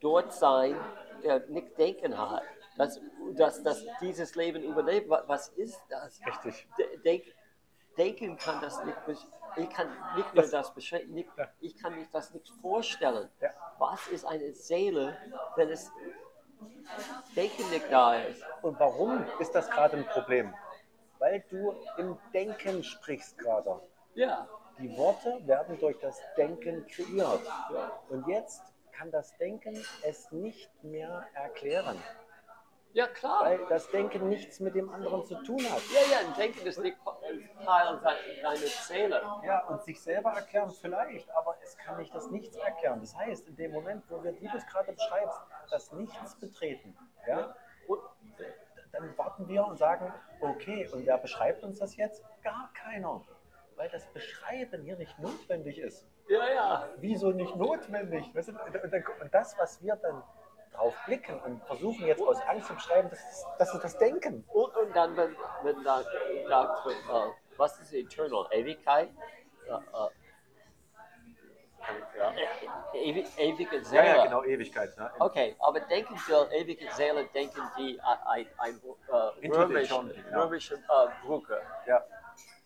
dort 0.00 0.32
sein, 0.32 0.76
der 1.22 1.40
nicht 1.48 1.76
Denken 1.76 2.16
hat, 2.16 2.42
dass, 2.78 2.98
dass, 3.32 3.62
dass 3.62 3.84
dieses 4.00 4.34
Leben 4.34 4.62
überlebt? 4.62 5.10
Wa- 5.10 5.24
Was 5.26 5.48
ist 5.50 5.78
das? 5.90 6.20
Richtig. 6.26 6.66
De- 6.78 6.96
Denk, 6.98 7.24
denken 7.98 8.38
kann 8.38 8.62
das 8.62 8.82
nicht, 8.84 8.96
besch- 9.06 9.26
ich 9.56 9.70
kann 9.70 9.88
nicht 10.16 10.34
nur 10.34 10.44
das 10.46 10.74
nicht, 11.08 11.28
Ja. 11.36 11.48
ich 11.60 11.76
kann 11.80 11.94
mich 11.96 12.08
das 12.10 12.32
nicht 12.32 12.48
vorstellen. 12.60 13.28
Ja. 13.40 13.50
Was 13.78 14.06
ist 14.08 14.24
eine 14.24 14.52
Seele, 14.52 15.16
wenn 15.56 15.70
es 15.70 15.90
Denken 17.36 17.68
nicht 17.70 17.90
da 17.90 18.16
ist? 18.16 18.42
Und 18.62 18.78
warum 18.80 19.24
ist 19.38 19.54
das 19.54 19.70
gerade 19.70 19.96
ein 19.98 20.06
Problem? 20.06 20.54
Weil 21.18 21.44
du 21.50 21.74
im 21.96 22.16
Denken 22.32 22.82
sprichst 22.84 23.38
gerade. 23.38 23.80
Ja, 24.14 24.48
Die 24.78 24.96
Worte 24.96 25.44
werden 25.46 25.76
durch 25.80 25.98
das 25.98 26.20
Denken 26.36 26.86
kreiert. 26.86 27.40
Und 28.10 28.26
jetzt 28.28 28.62
kann 28.92 29.10
das 29.10 29.36
Denken 29.38 29.74
es 30.02 30.30
nicht 30.32 30.70
mehr 30.84 31.26
erklären, 31.34 32.00
ja 32.92 33.06
klar. 33.08 33.44
weil 33.44 33.60
das 33.68 33.88
Denken 33.90 34.28
nichts 34.28 34.58
mit 34.60 34.74
dem 34.74 34.88
anderen 34.90 35.24
zu 35.24 35.34
tun 35.42 35.60
hat. 35.70 35.82
Ja, 35.92 36.00
ja, 36.12 36.28
ein 36.28 36.34
Denken 36.34 36.66
ist 36.66 36.78
nicht 36.78 36.96
Teil 37.64 37.98
se- 37.98 38.42
deiner 38.42 38.56
Seele. 38.56 39.22
Ja, 39.44 39.64
und 39.66 39.82
sich 39.82 40.00
selber 40.02 40.32
erklären 40.32 40.70
vielleicht, 40.70 41.30
aber 41.32 41.56
es 41.62 41.76
kann 41.78 41.96
nicht 41.98 42.14
das 42.14 42.30
Nichts 42.30 42.56
erklären. 42.56 43.00
Das 43.00 43.16
heißt, 43.16 43.46
in 43.48 43.56
dem 43.56 43.72
Moment, 43.72 44.04
wo 44.08 44.22
wir, 44.22 44.38
wie 44.40 44.48
du 44.48 44.56
es 44.56 44.66
gerade 44.66 44.92
beschreibst, 44.92 45.38
das 45.70 45.92
Nichts 45.92 46.34
betreten, 46.36 46.96
ja, 47.26 47.54
und 47.86 48.00
dann 48.92 49.16
warten 49.18 49.46
wir 49.48 49.64
und 49.66 49.76
sagen, 49.76 50.12
okay, 50.40 50.88
und 50.92 51.06
wer 51.06 51.18
beschreibt 51.18 51.62
uns 51.62 51.78
das 51.78 51.96
jetzt? 51.96 52.24
Gar 52.42 52.70
keiner. 52.74 53.22
Weil 53.76 53.88
das 53.90 54.06
Beschreiben 54.08 54.82
hier 54.82 54.96
nicht 54.96 55.18
notwendig 55.18 55.78
ist. 55.78 56.06
Ja, 56.28 56.48
ja. 56.52 56.88
Wieso 56.96 57.30
nicht 57.30 57.54
notwendig? 57.56 58.32
Und, 58.34 59.32
das, 59.34 59.56
was 59.58 59.80
wir 59.82 59.94
dann 59.96 60.22
drauf 60.72 60.94
blicken 61.06 61.38
und 61.40 61.62
versuchen 61.64 62.06
jetzt 62.06 62.20
aus 62.22 62.40
Angst 62.48 62.66
zu 62.66 62.74
beschreiben, 62.74 63.08
das 63.10 63.20
ist 63.20 63.46
das, 63.58 63.74
ist 63.74 63.84
das 63.84 63.98
Denken. 63.98 64.44
Und, 64.48 64.76
und 64.76 64.96
dann, 64.96 65.16
wenn, 65.16 65.36
wenn 65.62 65.84
da 65.84 66.02
gesagt 66.42 66.84
wird, 66.86 66.96
äh, 66.96 67.30
was 67.58 67.78
ist 67.80 67.92
Eternal? 67.92 68.46
Ewigkeit? 68.52 69.10
Äh, 69.66 69.72
äh, 69.72 70.08
Ja, 72.18 72.32
e- 72.92 72.98
ewig, 73.10 73.26
ewige 73.38 73.82
Seele. 73.84 74.22
genau, 74.24 74.42
Ewigkeit. 74.44 74.96
Ne? 74.98 75.10
Okay, 75.20 75.56
aber 75.60 75.80
denken 75.80 76.14
wir, 76.26 76.50
ewige 76.52 76.90
Seele, 76.92 77.26
denken 77.32 77.62
wie 77.76 77.98
ein, 78.00 78.18
ein, 78.26 78.46
ein 78.58 78.80
äh, 79.10 79.48
römisch, 79.48 79.88
genau. 79.88 80.42
römische 80.42 80.74
äh, 80.74 81.08
Brücke. 81.24 81.62
Ja. 81.86 82.02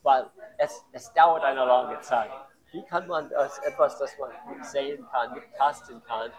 Weil 0.02 0.28
es, 0.58 0.84
es 0.92 1.12
dauert 1.12 1.44
eine 1.44 1.64
lange 1.64 2.00
Zeit. 2.00 2.30
Wie 2.72 2.84
kann 2.86 3.06
man 3.06 3.28
das 3.28 3.58
etwas, 3.60 3.98
das 3.98 4.16
man 4.18 4.30
sehen 4.64 5.06
kann, 5.12 5.34
nicht 5.34 5.54
tasten 5.56 6.02
kann, 6.04 6.32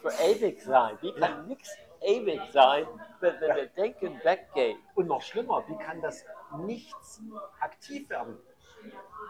für 0.00 0.10
ewig 0.24 0.60
sein? 0.62 0.98
Wie 1.02 1.12
kann 1.14 1.46
nichts 1.46 1.76
ewig 2.00 2.40
sein, 2.50 2.86
wenn, 3.20 3.40
wenn 3.40 3.54
der 3.54 3.66
Denken 3.66 4.20
weggeht? 4.24 4.78
Und 4.94 5.06
noch 5.06 5.22
schlimmer, 5.22 5.62
wie 5.68 5.76
kann 5.76 6.00
das 6.00 6.24
Nichts 6.58 7.20
aktiv 7.60 8.08
werden? 8.10 8.38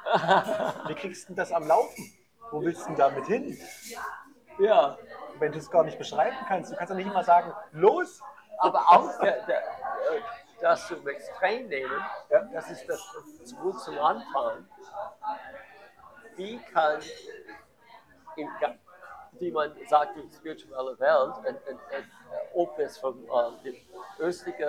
Wie 0.89 0.94
kriegst 0.94 1.28
du 1.28 1.34
das 1.34 1.52
am 1.52 1.67
Laufen? 1.67 2.12
Wo 2.51 2.60
willst 2.62 2.83
du 2.83 2.86
denn 2.89 2.97
damit 2.97 3.26
hin? 3.26 3.59
Ja, 4.59 4.99
Wenn 5.39 5.52
du 5.52 5.59
es 5.59 5.70
gar 5.70 5.84
nicht 5.84 5.99
beschreiben 5.99 6.36
kannst. 6.47 6.73
Du 6.73 6.76
kannst 6.76 6.91
ja 6.91 6.97
nicht 6.97 7.07
immer 7.07 7.25
sagen, 7.25 7.52
los! 7.73 8.20
aber 8.59 8.81
auch 8.91 9.18
der, 9.20 9.44
der, 9.47 9.59
äh, 9.62 10.20
das 10.60 10.86
zum 10.86 11.07
Extrem 11.09 11.67
nehmen, 11.68 12.01
Ja. 12.31 12.42
das 12.52 12.70
ist 12.70 12.86
das 12.89 13.01
zurück 13.44 13.81
zum 13.81 13.99
Anfang. 13.99 14.68
Wie 16.36 16.59
kann, 16.73 17.01
in, 18.36 18.49
wie 19.43 19.51
man 19.51 19.73
sagt, 19.89 20.17
die 20.17 20.35
spirituelle 20.35 20.99
Welt, 21.01 21.37
und, 21.37 21.47
und, 21.47 21.69
und, 21.69 21.81
äh, 21.91 22.03
ob 22.55 22.79
es 22.79 22.97
von 22.97 23.25
äh, 23.25 23.29
der 23.65 24.27
östlichen 24.27 24.69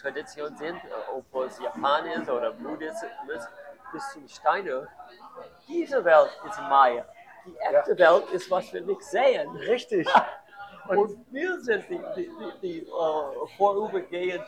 Tradition 0.00 0.56
sind, 0.56 0.76
äh, 0.76 1.12
ob 1.12 1.44
es 1.44 1.58
Japan 1.58 2.06
ist 2.06 2.30
oder 2.30 2.52
Buddhismus, 2.52 3.48
bis 3.92 4.12
zum 4.12 4.28
Steiner, 4.28 4.86
diese 5.68 6.04
Welt 6.04 6.30
ist 6.48 6.60
Maya. 6.60 7.04
Die 7.44 7.56
echte 7.56 7.98
Welt 7.98 8.30
ist, 8.30 8.48
was 8.50 8.72
wir 8.72 8.80
nicht 8.82 9.02
sehen. 9.02 9.50
Richtig. 9.56 10.08
Und, 10.88 11.16
wir 11.30 11.60
sind 11.60 11.88
die, 11.88 12.00
die, 12.16 12.30
die, 12.30 12.60
die 12.62 12.78
äh, 12.86 13.46
vorübergehend 13.56 14.44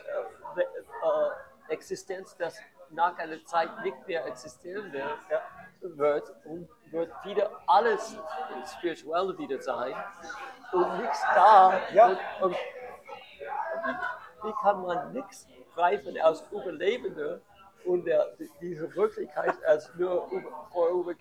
äh, 0.56 0.60
äh, 0.60 1.72
Existenz, 1.72 2.36
das 2.36 2.58
nach 2.90 3.18
einer 3.18 3.44
Zeit 3.44 3.70
nicht 3.82 4.06
mehr 4.06 4.24
existieren 4.26 4.92
wird, 4.92 5.18
wird 5.96 6.32
und 6.44 6.68
wird 6.94 7.12
wieder 7.24 7.50
alles 7.66 8.16
spirituell 8.78 9.36
wieder 9.36 9.60
sein 9.60 9.94
und 10.72 10.98
nichts 11.00 11.22
da. 11.34 11.80
Ja. 11.92 12.06
Und, 12.06 12.18
und 12.40 12.56
wie, 14.42 14.52
kann 14.62 14.82
man 14.82 15.12
nichts 15.12 15.46
greifen 15.74 16.18
als 16.20 16.44
Überlebende 16.50 17.42
und 17.84 18.06
der, 18.06 18.36
diese 18.60 18.94
Wirklichkeit 18.94 19.62
als 19.64 19.92
nur 19.96 20.28
über-? 20.30 21.14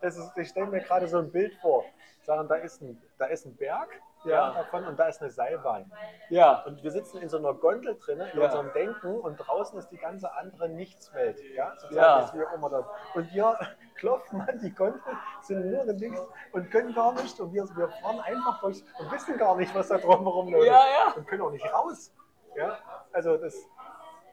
Das 0.00 0.16
ist, 0.16 0.36
ich 0.36 0.48
stelle 0.48 0.66
mir 0.66 0.80
gerade 0.80 1.08
so 1.08 1.18
ein 1.18 1.30
Bild 1.30 1.54
vor. 1.56 1.84
Sagen, 2.22 2.48
da 2.48 2.56
ist 2.56 2.80
ein, 2.80 3.00
da 3.18 3.26
ist 3.26 3.44
ein 3.46 3.56
Berg 3.56 3.88
Ja. 4.30 4.50
davon 4.52 4.84
und 4.86 4.98
da 4.98 5.06
ist 5.06 5.20
eine 5.20 5.30
Seilbahn. 5.30 5.90
Ja. 6.28 6.62
Und 6.64 6.82
wir 6.82 6.90
sitzen 6.90 7.18
in 7.18 7.28
so 7.28 7.38
einer 7.38 7.54
Gondel 7.54 7.96
drin, 7.98 8.20
in 8.20 8.38
Ja. 8.38 8.44
unserem 8.46 8.72
Denken 8.72 9.18
und 9.20 9.36
draußen 9.36 9.78
ist 9.78 9.88
die 9.88 9.96
ganze 9.98 10.32
andere 10.34 10.68
Nichtswelt. 10.68 11.38
Ja, 11.54 11.72
sozusagen 11.78 12.38
Ja. 12.40 12.46
auch 12.48 12.52
immer 12.54 12.70
das. 12.70 12.86
Und 13.14 13.32
wir 13.32 13.58
klopfen 13.96 14.40
an 14.42 14.58
die 14.60 14.74
Gondel, 14.74 15.00
sind 15.40 15.70
nur 15.70 15.82
in 15.84 15.98
links 15.98 16.20
und 16.52 16.70
können 16.70 16.94
gar 16.94 17.12
nicht. 17.14 17.38
Und 17.40 17.52
wir, 17.52 17.64
wir 17.76 17.88
fahren 17.88 18.20
einfach 18.20 18.60
durch 18.60 18.82
und 18.98 19.10
wissen 19.12 19.36
gar 19.38 19.56
nicht, 19.56 19.74
was 19.74 19.88
da 19.88 19.98
drumherum 19.98 20.48
läuft. 20.52 20.66
Ja, 20.66 20.72
ja. 20.86 21.12
Und 21.16 21.26
können 21.26 21.42
auch 21.42 21.50
nicht 21.50 21.72
raus. 21.72 22.12
Ja, 22.54 22.78
also 23.12 23.36
das, 23.36 23.54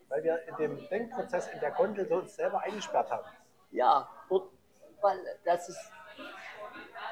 weil 0.09 0.23
wir 0.23 0.41
in 0.47 0.55
dem 0.55 0.89
Denkprozess 0.89 1.47
in 1.53 1.59
der 1.59 1.71
Gondel 1.71 2.07
so 2.07 2.15
uns 2.15 2.35
selber 2.35 2.61
eingesperrt 2.61 3.11
haben. 3.11 3.25
Ja, 3.71 4.07
und 4.29 4.43
weil 5.01 5.17
das 5.43 5.67
ist 5.69 5.91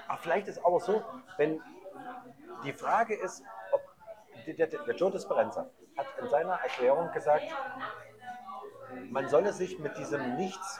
Aber 0.07 0.17
vielleicht 0.19 0.47
ist 0.47 0.63
aber 0.65 0.79
so, 0.79 1.01
wenn 1.37 1.61
die 2.63 2.73
Frage 2.73 3.15
ist, 3.15 3.43
ob 3.71 3.81
der, 4.45 4.67
der, 4.67 4.95
Joe 4.95 5.11
Disperenza 5.11 5.69
hat 5.97 6.07
in 6.19 6.29
seiner 6.29 6.53
Erklärung 6.53 7.11
gesagt, 7.11 7.45
man 9.09 9.29
solle 9.29 9.53
sich 9.53 9.79
mit 9.79 9.97
diesem 9.97 10.35
Nichts, 10.35 10.79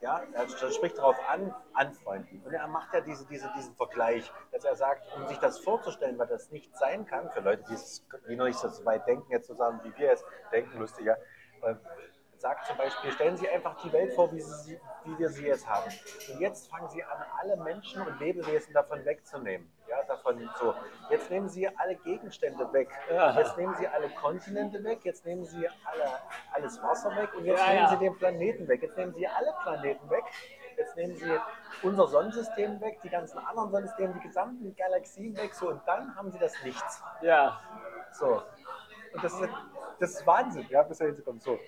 ja, 0.00 0.20
er 0.32 0.48
spricht 0.48 0.98
darauf 0.98 1.16
an, 1.28 1.54
anfreunden. 1.74 2.42
Und 2.44 2.52
er 2.52 2.66
macht 2.66 2.92
ja 2.92 3.00
diese, 3.00 3.24
diese, 3.26 3.48
diesen 3.56 3.74
Vergleich, 3.76 4.32
dass 4.50 4.64
er 4.64 4.74
sagt, 4.74 5.04
um 5.16 5.28
sich 5.28 5.38
das 5.38 5.60
vorzustellen, 5.60 6.18
weil 6.18 6.26
das 6.26 6.50
nicht 6.50 6.76
sein 6.76 7.06
kann, 7.06 7.30
für 7.30 7.40
Leute, 7.40 7.64
die, 7.68 7.74
es, 7.74 8.04
die 8.28 8.34
noch 8.34 8.46
nicht 8.46 8.58
so 8.58 8.68
weit 8.84 9.06
denken, 9.06 9.30
jetzt 9.30 9.46
zusammen, 9.46 9.80
wie 9.84 9.96
wir 9.96 10.08
jetzt 10.08 10.24
denken, 10.50 10.76
lustiger, 10.78 11.18
äh, 11.62 11.74
sagt 12.42 12.66
zum 12.66 12.76
Beispiel, 12.76 13.12
stellen 13.12 13.36
Sie 13.36 13.48
einfach 13.48 13.80
die 13.82 13.92
Welt 13.92 14.12
vor, 14.14 14.32
wie, 14.32 14.40
sie, 14.40 14.78
wie 15.04 15.18
wir 15.18 15.28
sie 15.28 15.46
jetzt 15.46 15.68
haben. 15.68 15.90
Und 16.32 16.40
jetzt 16.40 16.68
fangen 16.68 16.88
Sie 16.90 17.04
an, 17.04 17.24
alle 17.40 17.56
Menschen 17.58 18.02
und 18.02 18.18
Lebewesen 18.18 18.74
davon 18.74 19.04
wegzunehmen. 19.04 19.70
Ja, 19.92 20.02
davon 20.04 20.48
so. 20.58 20.74
Jetzt 21.10 21.30
nehmen 21.30 21.50
Sie 21.50 21.68
alle 21.76 21.96
Gegenstände 21.96 22.72
weg. 22.72 22.88
Ja. 23.10 23.38
Jetzt 23.38 23.58
nehmen 23.58 23.74
Sie 23.78 23.86
alle 23.86 24.08
Kontinente 24.08 24.82
weg. 24.82 25.00
Jetzt 25.04 25.26
nehmen 25.26 25.44
Sie 25.44 25.68
alle, 25.68 26.04
alles 26.52 26.82
Wasser 26.82 27.14
weg. 27.14 27.28
Und 27.34 27.44
jetzt 27.44 27.60
Ja, 27.60 27.74
nehmen. 27.74 27.88
Sie 27.90 27.96
den 27.98 28.16
Planeten 28.18 28.68
weg. 28.68 28.80
Jetzt 28.82 28.96
nehmen 28.96 29.12
Sie 29.12 29.26
alle 29.26 29.52
Planeten 29.62 30.08
weg. 30.08 30.24
Jetzt 30.78 30.96
nehmen 30.96 31.14
Sie 31.16 31.30
unser 31.82 32.06
Sonnensystem 32.08 32.80
weg, 32.80 33.00
die 33.02 33.10
ganzen 33.10 33.38
anderen 33.38 33.70
Sonnensysteme, 33.70 34.14
die 34.14 34.26
gesamten 34.26 34.74
Galaxien 34.76 35.36
weg. 35.36 35.52
So, 35.54 35.68
und 35.68 35.82
dann 35.86 36.16
haben 36.16 36.30
Sie 36.30 36.38
das 36.38 36.54
Nichts. 36.64 37.02
ja. 37.20 37.60
So. 38.12 38.42
Und 39.14 39.22
das 39.24 39.32
ist, 39.34 39.48
das 40.00 40.10
ist 40.10 40.26
Wahnsinn, 40.26 40.66
ja, 40.70 40.82
bis 40.84 40.96
dahin 40.96 41.14
zu 41.14 41.22
kommen. 41.22 41.40
So. 41.40 41.58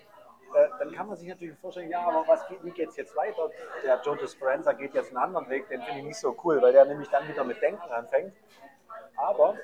Äh, 0.55 0.69
dann 0.79 0.91
kann 0.93 1.07
man 1.07 1.17
sich 1.17 1.27
natürlich 1.27 1.57
vorstellen, 1.59 1.89
ja, 1.89 2.07
aber 2.07 2.25
was, 2.27 2.45
wie 2.49 2.71
geht 2.71 2.89
es 2.89 2.95
jetzt 2.95 3.15
weiter? 3.15 3.49
Der 3.83 4.01
Joe 4.01 4.15
Dispenza 4.15 4.71
geht 4.71 4.93
jetzt 4.93 5.09
einen 5.09 5.17
anderen 5.17 5.49
Weg, 5.49 5.67
den 5.67 5.81
finde 5.81 5.99
ich 5.99 6.05
nicht 6.05 6.19
so 6.19 6.35
cool, 6.43 6.61
weil 6.61 6.71
der 6.71 6.85
nämlich 6.85 7.09
dann 7.09 7.27
wieder 7.27 7.43
mit 7.43 7.61
Denken 7.61 7.91
anfängt. 7.91 8.33
Aber 9.17 9.55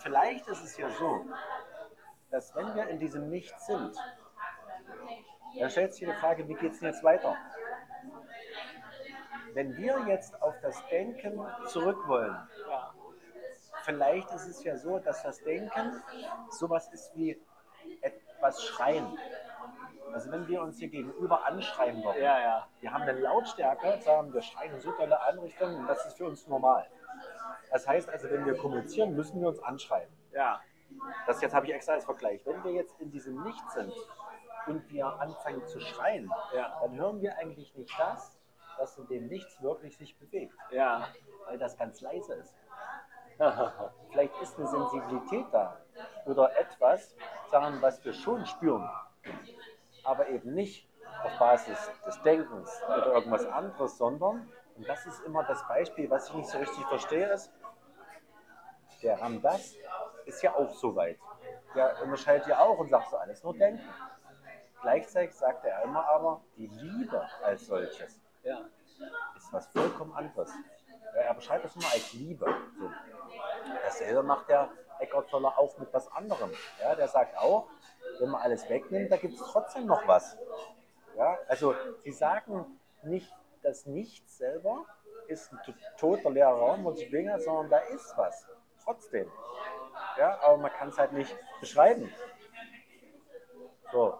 vielleicht 0.00 0.46
ist 0.46 0.62
es 0.62 0.76
ja 0.76 0.90
so, 0.90 1.24
dass 2.30 2.54
wenn 2.54 2.74
wir 2.74 2.88
in 2.88 2.98
diesem 2.98 3.30
Nichts 3.30 3.66
sind, 3.66 3.96
dann 5.58 5.70
stellt 5.70 5.94
sich 5.94 6.06
die 6.06 6.14
Frage, 6.14 6.46
wie 6.46 6.54
geht 6.54 6.72
es 6.72 6.80
denn 6.80 6.90
jetzt 6.90 7.02
weiter? 7.02 7.34
Wenn 9.54 9.76
wir 9.76 10.04
jetzt 10.06 10.40
auf 10.42 10.54
das 10.60 10.86
Denken 10.88 11.40
zurück 11.66 12.06
wollen, 12.06 12.36
vielleicht 13.84 14.30
ist 14.32 14.46
es 14.46 14.62
ja 14.64 14.76
so, 14.76 14.98
dass 14.98 15.22
das 15.22 15.42
Denken 15.42 16.02
sowas 16.50 16.92
ist 16.92 17.10
wie 17.16 17.40
etwas 18.40 18.62
schreien. 18.64 19.18
Also 20.12 20.32
wenn 20.32 20.48
wir 20.48 20.62
uns 20.62 20.78
hier 20.78 20.88
gegenüber 20.88 21.46
anschreien 21.46 22.02
wollen, 22.02 22.20
Ja, 22.22 22.40
ja. 22.40 22.66
wir 22.80 22.92
haben 22.92 23.02
eine 23.02 23.12
Lautstärke, 23.20 24.00
sagen 24.00 24.32
wir 24.32 24.42
schreien 24.42 24.74
in 24.74 24.80
so 24.80 24.90
tolle 24.92 25.20
Einrichtungen 25.22 25.76
und 25.76 25.86
das 25.86 26.04
ist 26.06 26.16
für 26.16 26.26
uns 26.26 26.48
normal. 26.48 26.86
Das 27.70 27.86
heißt 27.86 28.08
also, 28.08 28.28
wenn 28.30 28.44
wir 28.46 28.56
kommunizieren, 28.56 29.14
müssen 29.14 29.40
wir 29.40 29.48
uns 29.48 29.62
anschreien. 29.62 30.08
Ja. 30.32 30.60
Das 31.26 31.40
jetzt 31.40 31.54
habe 31.54 31.66
ich 31.66 31.72
extra 31.74 31.92
als 31.92 32.04
Vergleich. 32.04 32.44
Wenn 32.44 32.64
wir 32.64 32.72
jetzt 32.72 32.98
in 33.00 33.12
diesem 33.12 33.40
Nichts 33.44 33.74
sind 33.74 33.92
und 34.66 34.90
wir 34.90 35.06
anfangen 35.20 35.64
zu 35.68 35.78
schreien, 35.80 36.28
Ja. 36.52 36.76
dann 36.82 36.96
hören 36.96 37.20
wir 37.20 37.36
eigentlich 37.36 37.72
nicht 37.76 37.96
das, 37.98 38.36
was 38.78 38.98
in 38.98 39.06
dem 39.06 39.28
Nichts 39.28 39.62
wirklich 39.62 39.96
sich 39.96 40.18
bewegt, 40.18 40.56
Ja. 40.70 41.06
weil 41.46 41.58
das 41.58 41.76
ganz 41.76 42.00
leise 42.00 42.34
ist. 42.34 42.56
Vielleicht 44.10 44.36
ist 44.42 44.58
eine 44.58 44.66
Sensibilität 44.66 45.46
da 45.52 45.76
oder 46.26 46.56
etwas, 46.58 47.14
sagen, 47.50 47.78
was 47.80 48.04
wir 48.04 48.12
schon 48.12 48.46
spüren, 48.46 48.88
aber 50.04 50.28
eben 50.28 50.54
nicht 50.54 50.88
auf 51.24 51.38
Basis 51.38 51.90
des 52.06 52.20
Denkens 52.22 52.70
oder 52.86 53.14
irgendwas 53.14 53.46
anderes, 53.46 53.98
sondern, 53.98 54.48
und 54.76 54.88
das 54.88 55.06
ist 55.06 55.20
immer 55.24 55.42
das 55.44 55.66
Beispiel, 55.66 56.08
was 56.10 56.28
ich 56.28 56.34
nicht 56.34 56.48
so 56.48 56.58
richtig 56.58 56.84
verstehe, 56.86 57.26
ist, 57.32 57.52
der 59.02 59.20
Ramdas 59.20 59.76
ist 60.26 60.42
ja 60.42 60.54
auch 60.54 60.70
so 60.70 60.94
weit. 60.94 61.18
Der 61.74 62.02
unterscheidet 62.02 62.46
ja 62.48 62.58
auch 62.60 62.78
und 62.78 62.90
sagt 62.90 63.10
so 63.10 63.16
alles 63.16 63.42
nur 63.42 63.56
Denken. 63.56 63.88
Gleichzeitig 64.82 65.34
sagt 65.36 65.64
er 65.64 65.82
immer 65.82 66.06
aber, 66.08 66.40
die 66.56 66.66
Liebe 66.66 67.22
als 67.42 67.66
solches 67.66 68.20
ja. 68.42 68.60
ist 69.36 69.52
was 69.52 69.66
vollkommen 69.68 70.12
anderes. 70.14 70.52
Er 71.14 71.34
beschreibt 71.34 71.64
es 71.64 71.76
immer 71.76 71.92
als 71.92 72.12
Liebe. 72.12 72.46
So. 72.78 72.90
Dasselbe 73.84 74.22
macht 74.22 74.48
der 74.48 74.70
Eckhart 75.00 75.28
Tolle 75.30 75.48
auch 75.56 75.76
mit 75.78 75.92
was 75.92 76.10
anderem. 76.12 76.50
Ja, 76.80 76.94
der 76.94 77.08
sagt 77.08 77.36
auch, 77.38 77.68
wenn 78.18 78.30
man 78.30 78.42
alles 78.42 78.68
wegnimmt, 78.68 79.10
da 79.10 79.16
gibt 79.16 79.34
es 79.34 79.40
trotzdem 79.40 79.86
noch 79.86 80.06
was. 80.06 80.36
Ja, 81.16 81.38
also 81.48 81.74
sie 82.02 82.12
sagen 82.12 82.78
nicht, 83.02 83.32
das 83.62 83.86
Nichts 83.86 84.38
selber 84.38 84.84
ist 85.26 85.52
ein 85.52 85.60
to- 85.64 85.74
toter 85.98 86.30
leerer 86.30 86.52
Raum, 86.52 86.84
wo 86.84 86.92
sich 86.92 87.10
sondern 87.38 87.70
da 87.70 87.78
ist 87.78 88.16
was. 88.16 88.46
Trotzdem. 88.84 89.30
Ja, 90.16 90.38
aber 90.42 90.56
man 90.56 90.72
kann 90.72 90.88
es 90.88 90.98
halt 90.98 91.12
nicht 91.12 91.36
beschreiben. 91.60 92.12
So. 93.92 94.18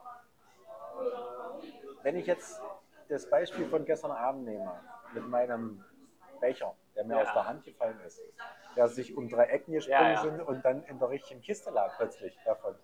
Wenn 2.02 2.16
ich 2.16 2.26
jetzt 2.26 2.60
das 3.08 3.28
Beispiel 3.28 3.68
von 3.68 3.84
gestern 3.84 4.12
Abend 4.12 4.44
nehme, 4.44 4.72
mit 5.12 5.26
meinem 5.28 5.84
Becher, 6.40 6.74
der 7.00 7.06
mir 7.06 7.16
Ja. 7.16 7.22
aus 7.22 7.32
der 7.32 7.46
Hand 7.46 7.64
gefallen 7.64 7.98
ist, 8.00 8.20
der 8.76 8.88
sich 8.88 9.16
um 9.16 9.28
drei 9.30 9.44
Ecken 9.44 9.72
gesprungen 9.72 10.12
Ja, 10.12 10.20
sind 10.20 10.42
und 10.42 10.62
dann 10.64 10.84
in 10.84 10.98
der 10.98 11.08
richtigen 11.08 11.40
Kiste 11.40 11.70
lag 11.70 11.96
plötzlich 11.96 12.38
davon. 12.44 12.76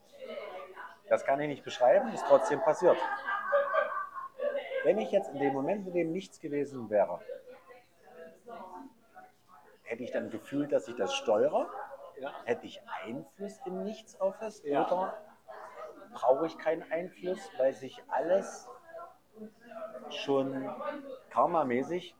Das 1.09 1.25
kann 1.27 1.39
ich 1.41 1.49
nicht 1.49 1.65
beschreiben, 1.65 2.11
ist 2.15 2.25
trotzdem 2.27 2.61
passiert. 2.63 2.97
Wenn 4.85 4.99
ich 4.99 5.11
jetzt 5.11 5.29
in 5.33 5.39
dem 5.39 5.53
Moment, 5.53 5.87
in 5.87 5.93
dem 5.93 6.13
nichts 6.13 6.41
gewesen 6.41 6.89
wäre, 6.89 7.21
hätte 9.83 10.03
ich 10.03 10.13
dann 10.13 10.31
gefühlt, 10.31 10.73
dass 10.73 10.89
ich 10.89 10.97
das 10.97 11.15
steuere? 11.15 11.69
Hätte 12.45 12.65
ich 12.65 12.81
Einfluss 13.05 13.61
in 13.67 13.85
nichts 13.85 14.19
auf 14.19 14.41
es? 14.41 14.65
Oder 14.65 15.15
brauche 16.15 16.47
ich 16.47 16.57
keinen 16.57 16.91
Einfluss, 16.91 17.39
weil 17.59 17.75
sich 17.75 18.03
alles 18.09 18.67
schon 20.09 20.75
karmamäßig 21.29 22.17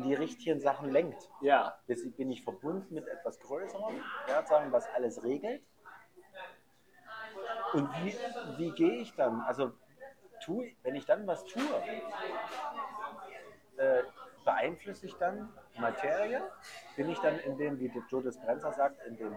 in 0.00 0.08
die 0.08 0.14
richtigen 0.14 0.60
Sachen 0.60 0.90
lenkt? 0.90 1.28
Ja. 1.40 1.78
Bin 1.86 2.30
ich 2.30 2.42
verbunden 2.42 2.94
mit 2.94 3.06
etwas 3.06 3.38
Größerem, 3.40 4.02
ja, 4.28 4.44
sagen, 4.46 4.72
was 4.72 4.88
alles 4.94 5.22
regelt? 5.22 5.62
Und 7.74 7.88
wie, 8.02 8.14
wie 8.56 8.70
gehe 8.72 8.96
ich 9.02 9.14
dann? 9.14 9.40
Also, 9.42 9.72
tue, 10.42 10.72
wenn 10.82 10.94
ich 10.94 11.04
dann 11.04 11.26
was 11.26 11.44
tue, 11.44 11.62
äh, 13.76 14.02
beeinflusse 14.44 15.06
ich 15.06 15.14
dann 15.16 15.52
Materie? 15.78 16.42
Bin 16.96 17.10
ich 17.10 17.18
dann 17.18 17.38
in 17.40 17.58
dem, 17.58 17.78
wie 17.78 17.92
Joe 18.08 18.22
Dispenza 18.22 18.72
sagt, 18.72 19.04
in 19.06 19.16
dem 19.16 19.36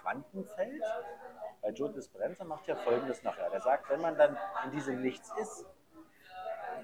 Quantenfeld? 0.00 0.82
Weil 1.60 1.74
Joe 1.74 1.92
Dispenza 1.92 2.44
macht 2.44 2.66
ja 2.68 2.76
Folgendes 2.76 3.22
nachher. 3.24 3.50
Der 3.50 3.60
sagt, 3.60 3.90
wenn 3.90 4.00
man 4.00 4.16
dann 4.16 4.38
in 4.64 4.70
diesem 4.70 5.02
Nichts 5.02 5.32
ist, 5.40 5.66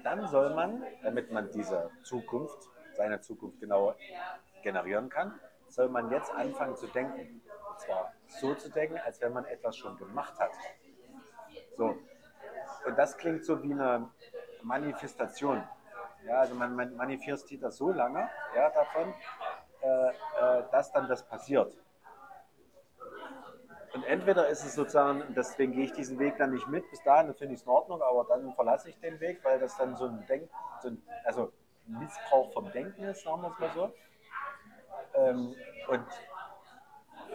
dann 0.03 0.27
soll 0.27 0.53
man, 0.53 0.83
damit 1.03 1.31
man 1.31 1.49
diese 1.51 1.89
Zukunft, 2.03 2.69
seine 3.01 3.19
Zukunft 3.19 3.59
genau 3.59 3.95
generieren 4.61 5.09
kann, 5.09 5.39
soll 5.67 5.89
man 5.89 6.11
jetzt 6.11 6.31
anfangen 6.31 6.75
zu 6.75 6.85
denken. 6.87 7.41
Und 7.69 7.79
zwar 7.79 8.13
so 8.27 8.53
zu 8.53 8.69
denken, 8.69 8.97
als 9.03 9.19
wenn 9.21 9.33
man 9.33 9.45
etwas 9.45 9.75
schon 9.75 9.97
gemacht 9.97 10.39
hat. 10.39 10.51
So. 11.75 11.97
Und 12.85 12.95
das 12.97 13.17
klingt 13.17 13.43
so 13.43 13.63
wie 13.63 13.73
eine 13.73 14.07
Manifestation. 14.61 15.63
Ja, 16.27 16.41
also 16.41 16.53
man, 16.53 16.75
man 16.75 16.95
manifestiert 16.95 17.63
das 17.63 17.77
so 17.77 17.91
lange 17.91 18.29
ja, 18.55 18.69
davon, 18.69 19.11
äh, 19.81 20.09
äh, 20.09 20.63
dass 20.71 20.91
dann 20.91 21.07
das 21.07 21.23
passiert. 21.27 21.75
Und 23.95 24.03
entweder 24.03 24.47
ist 24.47 24.63
es 24.63 24.75
sozusagen, 24.75 25.23
deswegen 25.35 25.73
gehe 25.73 25.85
ich 25.85 25.93
diesen 25.93 26.19
Weg 26.19 26.37
dann 26.37 26.51
nicht 26.51 26.67
mit, 26.67 26.87
bis 26.91 27.01
dahin 27.01 27.33
finde 27.33 27.55
ich 27.55 27.61
es 27.61 27.65
in 27.65 27.71
Ordnung, 27.71 28.01
aber 28.03 28.25
dann 28.25 28.53
verlasse 28.53 28.89
ich 28.89 28.99
den 28.99 29.19
Weg, 29.19 29.43
weil 29.43 29.59
das 29.59 29.75
dann 29.77 29.95
so 29.95 30.05
ein 30.05 30.23
Denk, 30.27 30.49
so 30.81 30.89
ein, 30.89 31.01
also 31.25 31.51
Missbrauch 31.85 32.53
vom 32.53 32.71
Denken 32.71 33.03
ist, 33.03 33.23
sagen 33.23 33.41
wir 33.41 33.51
es 33.51 33.59
mal 33.59 33.71
so. 33.73 33.93
Ähm, 35.13 35.55
und 35.87 36.05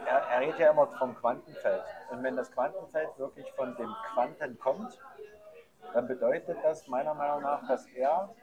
er, 0.07 0.19
er 0.19 0.41
redet 0.41 0.59
ja 0.61 0.71
immer 0.71 0.87
vom 0.99 1.15
Quantenfeld. 1.17 1.85
Und 2.11 2.23
wenn 2.23 2.37
das 2.37 2.51
Quantenfeld 2.53 3.19
wirklich 3.19 3.51
von 3.53 3.75
dem 3.77 3.95
Quanten 4.13 4.59
kommt, 4.59 4.99
dann 5.93 6.07
bedeutet 6.07 6.59
das 6.63 6.87
meiner 6.89 7.15
Meinung 7.15 7.43
nach, 7.43 7.67
dass 7.69 7.87
er 7.87 8.35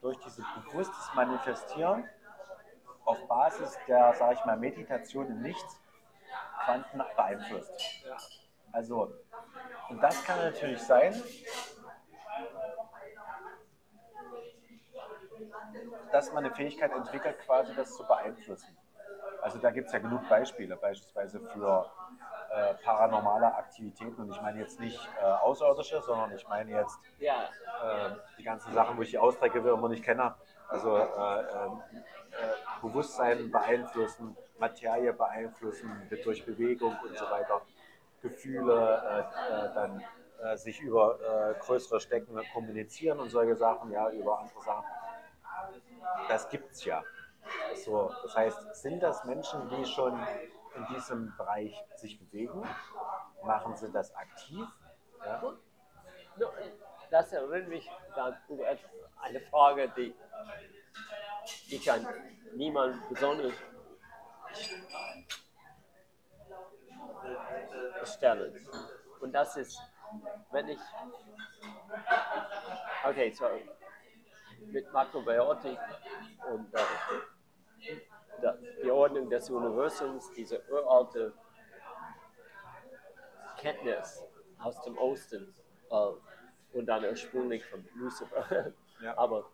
durch 0.00 0.18
dieses 0.18 0.44
bewusstes 0.54 1.14
Manifestieren 1.14 2.08
auf 3.04 3.26
Basis 3.26 3.78
der, 3.86 4.12
sage 4.14 4.34
ich 4.34 4.44
mal, 4.44 4.56
Meditation 4.56 5.26
im 5.28 5.42
Nichts 5.42 5.80
Quanten 6.64 7.02
beeinflusst. 7.16 8.04
Also, 8.72 9.12
und 9.88 10.02
das 10.02 10.22
kann 10.24 10.38
natürlich 10.38 10.82
sein, 10.82 11.14
dass 16.12 16.32
man 16.32 16.44
eine 16.44 16.54
Fähigkeit 16.54 16.92
entwickelt, 16.92 17.38
quasi 17.40 17.74
das 17.74 17.94
zu 17.96 18.04
beeinflussen. 18.06 18.76
Also 19.42 19.58
da 19.58 19.70
gibt 19.70 19.86
es 19.86 19.92
ja 19.92 19.98
genug 20.00 20.28
Beispiele, 20.28 20.76
beispielsweise 20.76 21.40
für 21.40 21.90
äh, 22.50 22.74
paranormale 22.84 23.54
Aktivitäten. 23.54 24.20
Und 24.20 24.30
ich 24.30 24.40
meine 24.40 24.60
jetzt 24.60 24.80
nicht 24.80 24.98
äh, 25.20 25.24
außerirdische, 25.24 26.02
sondern 26.02 26.32
ich 26.34 26.46
meine 26.48 26.72
jetzt 26.72 26.98
Ja. 27.18 27.44
äh, 27.84 28.10
die 28.38 28.42
ganzen 28.44 28.72
Sachen, 28.72 28.96
wo 28.96 29.02
ich 29.02 29.10
die 29.10 29.18
Austräge 29.18 29.58
immer 29.58 29.88
nicht 29.88 30.04
kenne. 30.04 30.34
Also 30.68 30.96
äh, 30.96 31.00
ähm, 31.00 31.82
äh, 32.32 32.80
Bewusstsein 32.82 33.50
beeinflussen, 33.50 34.36
Materie 34.58 35.12
beeinflussen 35.12 36.06
be- 36.08 36.16
durch 36.18 36.44
Bewegung 36.44 36.96
und 37.06 37.16
so 37.16 37.24
weiter. 37.30 37.62
Gefühle, 38.22 39.24
äh, 39.30 39.74
dann 39.74 40.02
sich 40.54 40.80
über 40.80 41.54
größere 41.60 41.98
Stecken 42.00 42.38
kommunizieren 42.52 43.18
und 43.18 43.28
solche 43.28 43.56
Sachen, 43.56 43.90
ja, 43.90 44.08
über 44.10 44.38
andere 44.38 44.60
Sachen. 44.60 44.84
Das 46.28 46.48
gibt 46.48 46.72
es 46.72 46.84
ja. 46.84 47.02
So, 47.84 48.12
das 48.22 48.36
heißt, 48.36 48.74
sind 48.76 49.00
das 49.00 49.24
Menschen, 49.24 49.68
die 49.70 49.84
schon 49.86 50.14
in 50.74 50.86
diesem 50.94 51.34
Bereich 51.36 51.84
sich 51.96 52.18
bewegen? 52.18 52.62
Machen 53.44 53.76
sie 53.76 53.90
das 53.90 54.14
aktiv? 54.14 54.66
Ja? 55.24 55.42
Das 57.10 57.32
erinnert 57.32 57.68
mich 57.68 57.90
über 58.48 58.76
eine 59.22 59.40
Frage, 59.40 59.88
die 59.96 60.14
ich 61.68 61.90
an 61.90 62.06
niemand 62.54 63.08
besonders 63.08 63.52
stelle. 68.04 68.52
Und 69.20 69.32
das 69.32 69.56
ist, 69.56 69.80
wenn 70.50 70.68
ich, 70.68 70.78
okay, 73.04 73.32
so 73.32 73.46
mit 74.66 74.92
Makrobiotik 74.92 75.78
und 76.52 76.74
äh, 76.74 77.96
die 78.82 78.90
Ordnung 78.90 79.28
des 79.28 79.50
Universums, 79.50 80.30
diese 80.32 80.62
uralte 80.70 81.32
Kenntnis 83.56 84.24
aus 84.60 84.80
dem 84.82 84.96
Osten, 84.98 85.54
äh, 85.90 86.10
und 86.72 86.86
dann 86.86 87.04
ursprünglich 87.04 87.64
von 87.66 87.86
Lucifer. 87.94 88.72
Ja. 89.00 89.16
Aber 89.16 89.48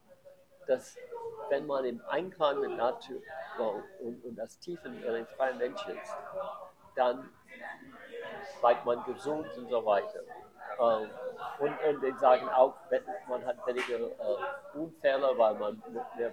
das, 0.67 0.97
wenn 1.51 1.67
man 1.67 1.85
im 1.85 2.01
Einklang 2.09 2.61
mit 2.61 2.79
Natur 2.79 3.21
und, 4.01 4.25
und 4.25 4.37
das 4.37 4.59
tief 4.59 4.83
in 4.87 5.07
ein 5.07 5.27
freier 5.27 5.53
Mensch 5.57 5.87
ist, 5.87 6.17
dann 6.95 7.29
bleibt 8.59 8.87
man 8.87 9.05
gesund 9.05 9.47
und 9.59 9.69
so 9.69 9.85
weiter. 9.85 10.21
Ähm, 10.79 11.11
und, 11.59 11.85
und 11.85 12.03
die 12.03 12.13
sagen 12.19 12.49
auch, 12.49 12.75
man 13.29 13.45
hat 13.45 13.67
weniger 13.67 13.99
äh, 13.99 14.79
Unfälle, 14.79 15.37
weil 15.37 15.55
man 15.55 15.83
mehr 16.17 16.29
äh, 16.29 16.33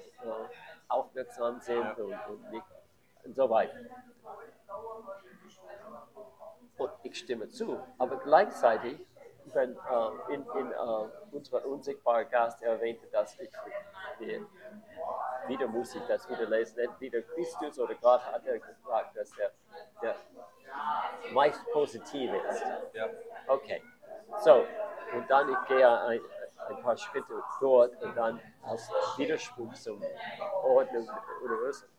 aufmerksam 0.87 1.59
sind 1.59 1.97
und, 1.97 2.13
und, 2.27 2.51
nicht, 2.51 2.65
und 3.23 3.35
so 3.35 3.49
weiter. 3.49 3.77
Und 6.77 6.91
ich 7.03 7.19
stimme 7.19 7.49
zu. 7.49 7.79
Aber 7.97 8.17
gleichzeitig, 8.17 9.05
wenn 9.53 9.75
äh, 9.75 10.33
in, 10.33 10.45
in 10.57 10.71
äh, 10.71 10.75
unserer 11.31 11.65
unsichtbaren 11.65 12.29
Gast 12.29 12.61
erwähnte, 12.61 13.07
dass 13.07 13.39
ich 13.39 13.51
die, 14.19 14.45
wieder 15.47 15.67
muss 15.67 15.95
ich 15.95 16.03
das 16.07 16.29
wieder 16.29 16.47
lesen, 16.47 16.79
entweder 16.79 17.21
Christus 17.21 17.79
oder 17.79 17.95
Gott 17.95 18.23
hat 18.25 18.45
er 18.45 18.59
gesagt, 18.59 19.15
dass 19.15 19.37
er 19.37 19.51
der 20.01 20.15
meist 21.33 21.61
positiv 21.71 22.31
ist. 22.49 22.63
Okay, 23.47 23.81
so, 24.39 24.65
und 25.13 25.29
dann 25.29 25.49
ich 25.49 25.67
gehe 25.67 26.01
ein, 26.01 26.21
ein 26.69 26.81
paar 26.81 26.97
Schritte 26.97 27.43
dort 27.59 28.01
und 28.01 28.15
dann 28.15 28.39
als 28.63 28.89
Widerspruch 29.17 29.73
zum 29.73 30.01
Ordnung 30.63 31.05
des 31.05 31.15
Universums. 31.43 31.91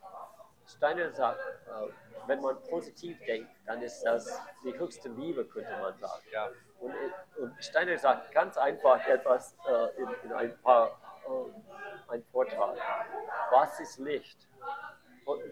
Steiner 0.67 1.11
sagt, 1.13 1.41
äh, 1.41 1.93
wenn 2.27 2.41
man 2.41 2.63
positiv 2.65 3.19
denkt, 3.27 3.51
dann 3.67 3.83
ist 3.83 4.03
das 4.03 4.41
die 4.65 4.79
höchste 4.79 5.09
Liebe, 5.09 5.45
könnte 5.45 5.71
man 5.81 5.97
sagen. 5.99 6.23
Ja. 6.31 6.49
Und, 6.79 6.95
und 7.37 7.65
Steiner 7.65 7.99
sagt 7.99 8.33
ganz 8.33 8.57
einfach 8.57 9.05
etwas 9.07 9.57
äh, 9.67 10.01
in, 10.01 10.09
in 10.25 10.33
ein 10.33 10.59
paar, 10.63 10.99
äh, 11.27 12.13
ein 12.13 12.25
Vortrag. 12.31 12.77
Was 13.51 13.81
ist 13.81 13.99
Licht? 13.99 14.49
Und, 15.25 15.43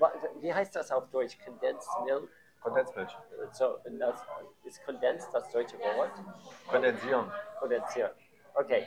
wie 0.41 0.55
heißt 0.55 0.75
das 0.75 0.91
auf 0.91 1.09
Deutsch? 1.11 1.39
Condensed 1.45 1.91
Milk? 2.05 2.31
Kondensmilch. 2.61 3.17
So, 3.53 3.79
das 3.85 4.27
ist 4.65 4.85
Condensed 4.85 5.33
das 5.33 5.51
deutsche 5.51 5.79
Wort? 5.79 6.11
Kondensieren. 6.69 7.31
kondensiert. 7.59 8.15
Okay. 8.55 8.87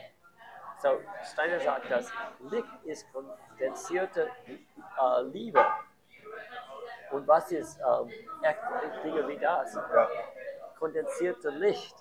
So, 0.80 1.00
Steiner 1.32 1.60
sagt, 1.60 1.90
dass 1.90 2.10
Licht 2.50 2.68
ist 2.84 3.06
kondensierte 3.12 4.28
äh, 4.46 5.22
Liebe. 5.22 5.64
Und 7.10 7.26
was 7.26 7.50
ist 7.52 7.78
ähm, 7.80 8.10
Dinge 9.02 9.28
wie 9.28 9.38
das? 9.38 9.74
Ja. 9.74 10.08
Kondensierte 10.78 11.50
Licht. 11.50 11.96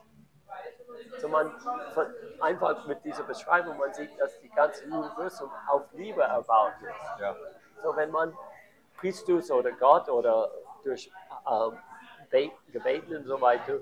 So 1.19 1.27
man 1.27 1.51
von, 1.93 2.13
einfach 2.41 2.85
mit 2.85 3.03
dieser 3.03 3.23
Beschreibung, 3.23 3.77
man 3.77 3.93
sieht, 3.93 4.19
dass 4.19 4.39
die 4.41 4.49
ganze 4.49 4.85
Universum 4.85 5.51
auf 5.67 5.91
Liebe 5.93 6.21
erbaut 6.21 6.73
ist. 6.81 7.19
Ja. 7.19 7.35
So, 7.81 7.95
wenn 7.95 8.11
man 8.11 8.37
Christus 8.97 9.49
oder 9.51 9.71
Gott 9.71 10.09
oder 10.09 10.51
durch 10.83 11.11
Be- 12.29 12.51
Gebeten 12.71 13.15
und 13.17 13.25
so 13.25 13.39
weiter 13.41 13.79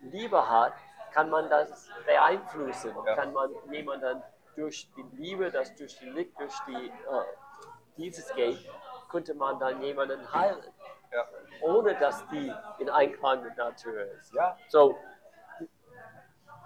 Liebe 0.00 0.48
hat, 0.48 0.74
kann 1.12 1.30
man 1.30 1.48
das 1.48 1.88
beeinflussen. 2.06 2.94
Ja. 3.06 3.14
Kann 3.16 3.32
man 3.32 3.50
jemanden 3.70 4.22
durch 4.56 4.90
die 4.96 5.04
Liebe, 5.16 5.50
das 5.50 5.74
durch 5.76 5.98
die 5.98 6.08
Licht, 6.10 6.38
durch 6.38 6.54
die, 6.66 6.86
äh, 6.88 7.24
dieses 7.96 8.32
geht, 8.34 8.58
könnte 9.10 9.34
man 9.34 9.58
dann 9.58 9.82
jemanden 9.82 10.30
heilen, 10.32 10.62
Ja. 11.12 11.26
ohne 11.60 11.94
dass 11.96 12.26
die 12.28 12.52
in 12.78 12.88
Einklang 12.90 13.42
mit 13.42 13.56
Natur 13.56 14.00
ist. 14.18 14.32
Ja. 14.34 14.56
So, 14.68 14.96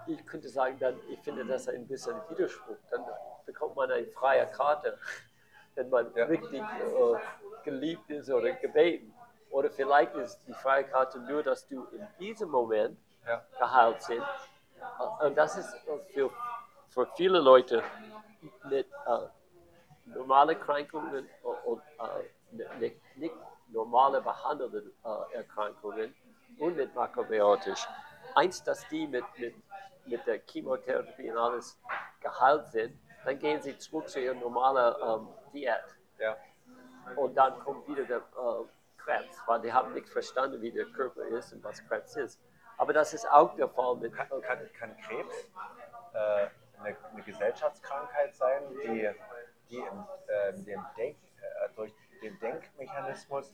ich 0.07 0.25
könnte 0.25 0.47
sagen, 0.47 0.77
dann, 0.79 0.97
ich 1.09 1.19
finde 1.19 1.45
das 1.45 1.67
ein 1.67 1.85
bisschen 1.87 2.15
Widerspruch. 2.29 2.77
Dann 2.89 3.03
bekommt 3.45 3.75
man 3.75 3.91
eine 3.91 4.07
freie 4.07 4.47
Karte, 4.47 4.97
wenn 5.75 5.89
man 5.89 6.13
Ja. 6.15 6.25
richtig 6.25 6.61
äh, 6.61 7.17
geliebt 7.63 8.09
ist 8.09 8.29
oder 8.29 8.51
gebeten. 8.53 9.13
Oder 9.49 9.69
vielleicht 9.69 10.13
ist 10.15 10.43
die 10.47 10.53
freie 10.53 10.83
Karte 10.83 11.19
nur, 11.19 11.43
dass 11.43 11.67
du 11.67 11.85
in 11.85 12.07
diesem 12.19 12.49
Moment 12.49 12.97
Ja. 13.25 13.43
geheilt 13.57 14.01
sind. 14.03 14.21
Äh, 14.21 15.25
Und 15.25 15.37
das 15.37 15.57
ist 15.57 15.73
für, 16.13 16.29
für 16.89 17.07
viele 17.15 17.39
Leute 17.39 17.83
mit 18.69 18.87
äh, 19.05 19.27
normale 20.05 20.53
Erkrankungen 20.53 21.27
und, 21.65 21.81
äh, 21.99 22.55
nicht, 22.79 23.17
nicht 23.17 23.35
normale 23.69 24.21
behandelte 24.21 24.91
äh, 25.03 25.35
Erkrankungen 25.35 26.15
und 26.59 26.75
mit 26.77 26.93
makrobiotisch. 26.95 27.85
Eins, 28.35 28.63
dass 28.63 28.87
die 28.89 29.07
mit, 29.07 29.25
mit, 29.37 29.55
mit 30.05 30.25
der 30.25 30.39
Chemotherapie 30.45 31.31
und 31.31 31.37
alles 31.37 31.77
geheilt 32.21 32.67
sind, 32.69 32.99
dann 33.25 33.39
gehen 33.39 33.61
sie 33.61 33.77
zurück 33.77 34.07
zu 34.07 34.21
ihrer 34.21 34.35
normalen 34.35 34.95
ähm, 35.03 35.27
Diät. 35.53 35.83
Ja. 36.19 36.37
Und 37.15 37.35
dann 37.35 37.59
kommt 37.59 37.87
wieder 37.87 38.05
der 38.05 38.17
äh, 38.19 38.65
Krebs, 39.07 39.41
weil 39.45 39.61
die 39.61 39.71
haben 39.71 39.93
nicht 39.93 40.09
verstanden, 40.09 40.61
wie 40.61 40.71
der 40.71 40.85
Körper 40.85 41.23
ist 41.27 41.53
und 41.53 41.63
was 41.63 41.85
Krebs 41.87 42.15
ist. 42.17 42.39
Aber 42.77 42.93
das 42.93 43.13
ist 43.13 43.29
auch 43.29 43.55
der 43.55 43.69
Fall 43.69 43.95
mit 43.95 44.13
Kann, 44.13 44.27
kann, 44.41 44.59
kann 44.77 44.97
Krebs 44.97 45.49
äh, 46.13 46.47
eine, 46.79 46.95
eine 47.11 47.23
Gesellschaftskrankheit 47.23 48.35
sein, 48.35 48.63
die, 48.83 49.09
die 49.69 49.77
im, 49.77 50.05
ähm, 50.29 50.65
dem 50.65 50.85
Denk, 50.97 51.17
äh, 51.17 51.69
durch 51.75 51.93
den 52.21 52.37
Denkmechanismus 52.39 53.53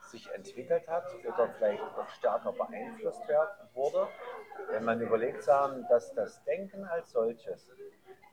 sich 0.00 0.30
entwickelt 0.32 0.86
hat 0.88 1.04
oder 1.24 1.48
vielleicht 1.56 1.96
noch 1.96 2.08
stärker 2.10 2.52
beeinflusst 2.52 3.26
werden, 3.28 3.68
wurde. 3.74 4.08
Wenn 4.70 4.84
man 4.84 5.00
überlegt, 5.00 5.42
sagen, 5.42 5.86
dass 5.88 6.12
das 6.14 6.42
Denken 6.44 6.84
als 6.84 7.10
solches, 7.10 7.72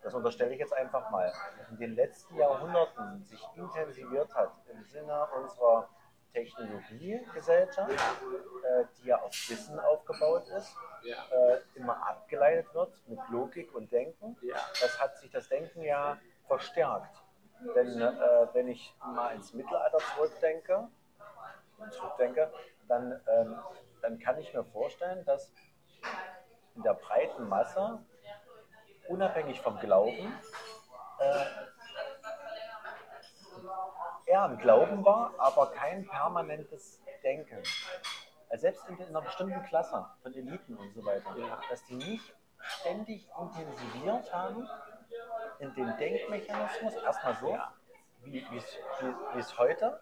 das 0.01 0.13
unterstelle 0.13 0.53
ich 0.53 0.59
jetzt 0.59 0.73
einfach 0.73 1.09
mal, 1.09 1.31
in 1.71 1.77
den 1.77 1.95
letzten 1.95 2.35
Jahrhunderten 2.35 3.23
sich 3.23 3.43
intensiviert 3.55 4.33
hat 4.35 4.51
im 4.71 4.83
Sinne 4.83 5.27
unserer 5.35 5.89
Technologiegesellschaft, 6.33 7.91
äh, 7.91 8.85
die 8.97 9.07
ja 9.07 9.21
auf 9.21 9.31
Wissen 9.49 9.79
aufgebaut 9.79 10.47
ist, 10.49 10.75
äh, 11.05 11.57
immer 11.75 11.95
abgeleitet 12.07 12.73
wird 12.73 12.93
mit 13.07 13.19
Logik 13.29 13.73
und 13.75 13.91
Denken. 13.91 14.35
Das 14.81 14.99
hat 14.99 15.17
sich 15.17 15.31
das 15.31 15.47
Denken 15.47 15.83
ja 15.83 16.17
verstärkt. 16.47 17.23
Denn 17.75 18.01
äh, 18.01 18.47
wenn 18.53 18.67
ich 18.67 18.93
mal 18.99 19.35
ins 19.35 19.53
Mittelalter 19.53 19.99
zurückdenke, 20.15 20.89
zurückdenke 21.91 22.51
dann, 22.87 23.21
ähm, 23.27 23.59
dann 24.01 24.19
kann 24.19 24.37
ich 24.39 24.53
mir 24.53 24.63
vorstellen, 24.65 25.23
dass 25.25 25.53
in 26.75 26.83
der 26.83 26.93
breiten 26.95 27.47
Masse, 27.47 27.99
unabhängig 29.07 29.61
vom 29.61 29.79
Glauben, 29.79 30.33
eher 34.33 34.43
ein 34.45 34.57
Glauben 34.57 35.05
war, 35.05 35.31
aber 35.37 35.67
kein 35.71 36.07
permanentes 36.07 36.99
Denken. 37.23 37.61
Also 38.49 38.61
selbst 38.63 38.87
in, 38.89 38.97
in 38.97 39.07
einer 39.07 39.21
bestimmten 39.21 39.63
Klasse 39.65 40.05
von 40.23 40.33
Eliten 40.33 40.75
und 40.75 40.91
so 40.93 41.05
weiter, 41.05 41.35
Ja. 41.37 41.59
dass 41.69 41.85
die 41.85 41.95
nicht 41.95 42.33
ständig 42.59 43.27
intensiviert 43.39 44.33
haben 44.33 44.67
in 45.59 45.73
den 45.75 45.95
Denkmechanismus, 45.97 46.95
erstmal 46.95 47.35
so, 47.35 47.49
Ja. 47.53 47.73
wie 48.23 48.45
es- 49.37 49.57
heute, 49.59 50.01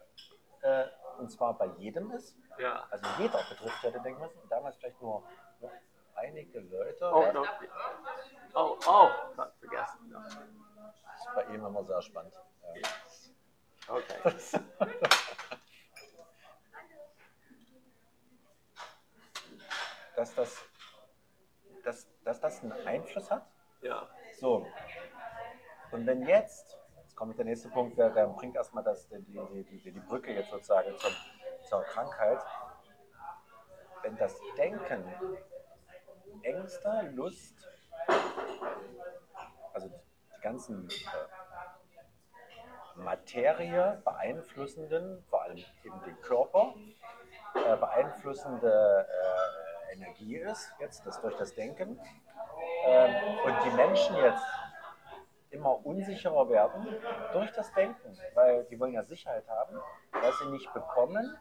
äh, 0.62 0.84
und 1.18 1.30
zwar 1.30 1.54
bei 1.58 1.66
jedem 1.78 2.10
ist. 2.12 2.34
Ja. 2.58 2.84
Also 2.90 3.04
jeder 3.18 3.38
betrifft 3.50 3.82
ja 3.84 3.90
den 3.90 4.02
Denkmechanismus, 4.02 4.48
damals 4.48 4.76
vielleicht 4.76 5.00
nur, 5.02 5.22
nur 5.60 5.70
einige 6.14 6.60
Leute. 6.60 7.10
Oh, 7.12 7.22
Ja, 7.22 7.32
no. 7.32 7.44
oh, 8.54 8.76
oh, 8.86 9.08
vergessen. 9.60 10.08
No. 10.10 10.20
Das 10.20 11.20
ist 11.20 11.34
bei 11.34 11.44
ihm 11.54 11.64
immer 11.66 11.84
sehr 11.84 12.00
spannend. 12.02 12.34
Ja. 12.74 12.88
Okay. 13.88 14.14
dass, 20.16 20.34
das, 20.34 20.64
dass, 21.84 22.06
dass 22.24 22.40
das 22.40 22.62
einen 22.62 22.72
Einfluss 22.86 23.30
hat. 23.30 23.46
Ja. 23.80 24.08
So. 24.38 24.66
Und 25.90 26.06
wenn 26.06 26.26
jetzt, 26.26 26.78
jetzt 27.02 27.16
kommt 27.16 27.36
der 27.38 27.44
nächste 27.44 27.68
Punkt, 27.68 27.98
der, 27.98 28.10
der 28.10 28.28
bringt 28.28 28.56
erstmal 28.56 28.84
das, 28.84 29.08
die, 29.08 29.20
die, 29.22 29.64
die, 29.64 29.90
die 29.90 30.00
Brücke 30.00 30.32
jetzt 30.32 30.50
sozusagen 30.50 30.96
zum, 30.98 31.12
zur 31.68 31.82
Krankheit. 31.82 32.38
Wenn 34.02 34.16
das 34.16 34.38
Denken, 34.56 35.04
Ängste, 36.42 37.10
Lust, 37.14 37.68
also 39.72 39.88
die 39.88 40.40
ganzen 40.40 40.88
äh, 40.88 41.41
Materie 43.04 44.00
beeinflussenden, 44.04 45.24
vor 45.28 45.42
allem 45.42 45.58
eben 45.84 46.02
den 46.04 46.20
Körper, 46.20 46.74
äh, 47.54 47.76
beeinflussende 47.76 49.06
äh, 49.08 49.94
Energie 49.94 50.36
ist, 50.36 50.72
jetzt 50.80 51.06
das 51.06 51.20
durch 51.20 51.36
das 51.36 51.54
Denken, 51.54 52.00
ähm, 52.86 53.14
und 53.44 53.54
die 53.64 53.70
Menschen 53.70 54.16
jetzt 54.16 54.44
immer 55.50 55.84
unsicherer 55.84 56.48
werden 56.48 56.86
durch 57.32 57.52
das 57.52 57.72
Denken, 57.74 58.18
weil 58.34 58.64
die 58.64 58.80
wollen 58.80 58.94
ja 58.94 59.04
Sicherheit 59.04 59.46
haben, 59.48 59.78
weil 60.12 60.32
sie 60.32 60.46
nicht 60.46 60.72
bekommen 60.72 61.36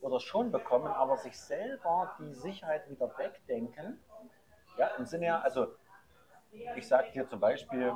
oder 0.00 0.20
schon 0.20 0.50
bekommen, 0.50 0.88
aber 0.88 1.16
sich 1.16 1.38
selber 1.38 2.14
die 2.18 2.34
Sicherheit 2.34 2.88
wieder 2.90 3.16
wegdenken. 3.16 4.02
Ja, 4.76 4.88
im 4.98 5.06
Sinne 5.06 5.42
also 5.42 5.68
ich 6.76 6.86
sage 6.86 7.10
dir 7.12 7.28
zum 7.28 7.40
Beispiel, 7.40 7.94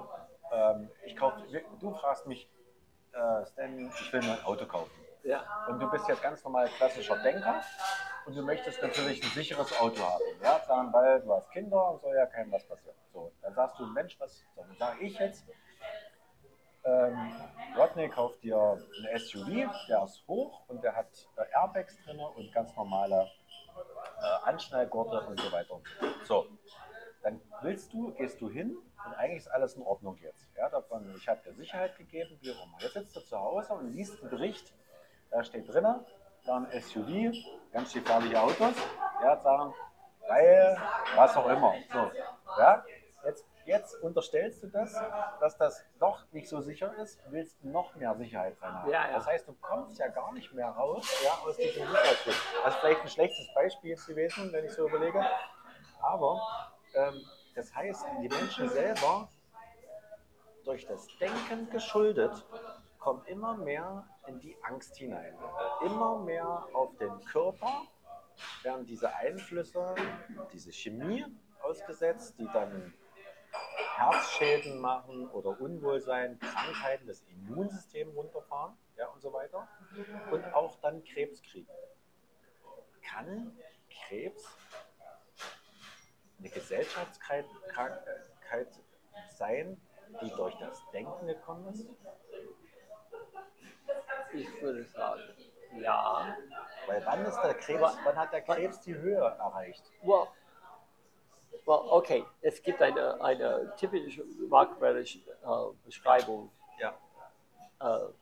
ähm, 0.52 0.90
ich 1.04 1.16
kauf, 1.16 1.34
du 1.80 1.94
fragst 1.94 2.26
mich, 2.26 2.48
äh, 3.12 3.46
Stan, 3.46 3.90
ich 4.00 4.12
will 4.12 4.22
mir 4.22 4.32
ein 4.32 4.44
Auto 4.44 4.66
kaufen. 4.66 4.90
Ja. 5.22 5.44
Und 5.68 5.80
du 5.80 5.90
bist 5.90 6.08
jetzt 6.08 6.22
ganz 6.22 6.42
normal 6.44 6.68
klassischer 6.68 7.16
Denker 7.22 7.62
und 8.26 8.36
du 8.36 8.42
möchtest 8.42 8.82
natürlich 8.82 9.22
ein 9.22 9.30
sicheres 9.30 9.78
Auto 9.78 10.00
haben. 10.00 10.22
Ja, 10.42 10.60
sagen, 10.60 10.92
weil 10.92 11.20
du 11.20 11.32
hast 11.34 11.50
Kinder 11.50 11.90
und 11.90 12.00
soll 12.00 12.14
ja 12.14 12.26
keinem 12.26 12.52
was 12.52 12.66
passieren. 12.66 12.96
So, 13.12 13.32
dann 13.42 13.54
sagst 13.54 13.78
du, 13.78 13.86
Mensch, 13.86 14.18
was, 14.18 14.42
dann 14.56 14.74
sage 14.78 15.00
ich 15.00 15.18
jetzt, 15.18 15.44
ähm, 16.84 17.32
Rodney 17.76 18.08
kauft 18.08 18.42
dir 18.42 18.56
ein 18.56 19.18
SUV, 19.18 19.70
der 19.88 20.02
ist 20.04 20.26
hoch 20.26 20.62
und 20.68 20.82
der 20.82 20.96
hat 20.96 21.08
äh, 21.36 21.42
Airbags 21.52 21.98
drin 22.04 22.18
und 22.20 22.52
ganz 22.52 22.74
normale 22.74 23.30
äh, 24.20 24.48
Anschnallgurte 24.48 25.20
und 25.26 25.38
so 25.38 25.52
weiter. 25.52 25.78
So, 26.24 26.46
dann 27.22 27.40
willst 27.60 27.92
du, 27.92 28.12
gehst 28.12 28.40
du 28.40 28.48
hin 28.48 28.76
und 29.06 29.14
eigentlich 29.14 29.38
ist 29.38 29.48
alles 29.48 29.74
in 29.74 29.82
Ordnung 29.82 30.16
jetzt. 30.18 30.46
Ja, 30.56 30.68
davon, 30.68 31.12
ich 31.16 31.28
habe 31.28 31.40
dir 31.42 31.54
Sicherheit 31.54 31.96
gegeben, 31.96 32.38
wie 32.40 32.52
auch 32.52 32.64
immer. 32.66 32.76
Jetzt 32.80 32.94
sitzt 32.94 33.16
du 33.16 33.20
zu 33.20 33.38
Hause 33.38 33.74
und 33.74 33.92
liest 33.92 34.20
einen 34.20 34.30
Bericht, 34.30 34.72
da 35.30 35.42
steht 35.44 35.72
drin, 35.72 35.86
da 36.44 36.56
ein 36.56 36.80
SUV, 36.80 37.34
ganz 37.72 37.92
gefährliche 37.92 38.40
Autos, 38.40 38.74
ja, 39.22 39.36
sagen, 39.36 39.74
weil, 40.28 40.76
was 41.16 41.36
auch 41.36 41.48
immer. 41.48 41.74
So, 41.92 42.10
ja, 42.58 42.84
jetzt, 43.24 43.46
jetzt 43.64 43.94
unterstellst 44.02 44.62
du 44.62 44.68
das, 44.68 44.94
dass 45.40 45.56
das 45.56 45.84
doch 45.98 46.24
nicht 46.32 46.48
so 46.48 46.60
sicher 46.60 46.94
ist, 46.96 47.20
willst 47.30 47.62
noch 47.64 47.94
mehr 47.94 48.14
Sicherheit 48.16 48.56
haben. 48.60 48.90
Ja, 48.90 49.08
ja. 49.08 49.14
Das 49.14 49.26
heißt, 49.26 49.48
du 49.48 49.54
kommst 49.60 49.98
ja 49.98 50.08
gar 50.08 50.32
nicht 50.32 50.52
mehr 50.52 50.68
raus 50.68 51.06
ja, 51.24 51.32
aus 51.46 51.56
diesem 51.56 51.86
Sicherheitsgefühl. 51.86 52.62
Das 52.64 52.74
ist 52.74 52.80
vielleicht 52.80 53.00
ein 53.02 53.08
schlechtes 53.08 53.54
Beispiel 53.54 53.96
gewesen, 53.96 54.52
wenn 54.52 54.64
ich 54.64 54.72
so 54.72 54.88
überlege. 54.88 55.24
Aber 56.00 56.40
ähm, 56.94 57.20
das 57.60 57.74
heißt, 57.74 58.06
die 58.22 58.28
Menschen 58.28 58.70
selber, 58.70 59.28
durch 60.64 60.86
das 60.86 61.06
Denken 61.18 61.68
geschuldet, 61.68 62.46
kommen 62.98 63.22
immer 63.26 63.54
mehr 63.54 64.08
in 64.26 64.40
die 64.40 64.56
Angst 64.62 64.96
hinein. 64.96 65.34
Immer 65.84 66.20
mehr 66.20 66.66
auf 66.72 66.96
den 66.96 67.20
Körper 67.26 67.82
werden 68.62 68.86
diese 68.86 69.14
Einflüsse, 69.14 69.94
diese 70.54 70.72
Chemie 70.72 71.26
ausgesetzt, 71.60 72.34
die 72.38 72.48
dann 72.50 72.94
Herzschäden 73.96 74.78
machen 74.80 75.28
oder 75.28 75.60
Unwohlsein, 75.60 76.38
Krankheiten, 76.38 77.06
das 77.06 77.22
Immunsystem 77.28 78.08
runterfahren 78.12 78.74
ja, 78.96 79.06
und 79.08 79.20
so 79.20 79.34
weiter. 79.34 79.68
Und 80.30 80.44
auch 80.54 80.76
dann 80.80 81.04
Krebs 81.04 81.42
kriegen. 81.42 81.68
Kann 83.02 83.54
Krebs 83.90 84.44
eine 86.40 86.48
Gesellschaftskrankheit 86.50 87.46
Krankheit 87.68 88.68
sein, 89.28 89.80
die 90.22 90.30
durch 90.30 90.56
das 90.58 90.82
Denken 90.92 91.26
gekommen 91.26 91.68
ist? 91.68 91.86
Ich 94.32 94.62
würde 94.62 94.84
sagen, 94.84 95.22
ja. 95.78 96.36
Weil 96.86 97.04
wann 97.04 97.24
ist 97.24 97.40
der 97.40 97.54
Krebs, 97.54 97.96
wann 98.04 98.16
hat 98.16 98.32
der 98.32 98.42
Krebs 98.42 98.80
die 98.80 98.94
Höhe 98.94 99.18
erreicht? 99.18 99.84
Well, 100.02 100.26
well 101.66 101.80
okay, 101.90 102.24
es 102.40 102.62
gibt 102.62 102.80
eine, 102.82 103.20
eine 103.22 103.72
typische 103.76 104.24
makrobische 104.48 105.18
äh, 105.18 105.72
Beschreibung 105.84 106.50
Ja. 106.78 106.94
äh, 107.80 108.12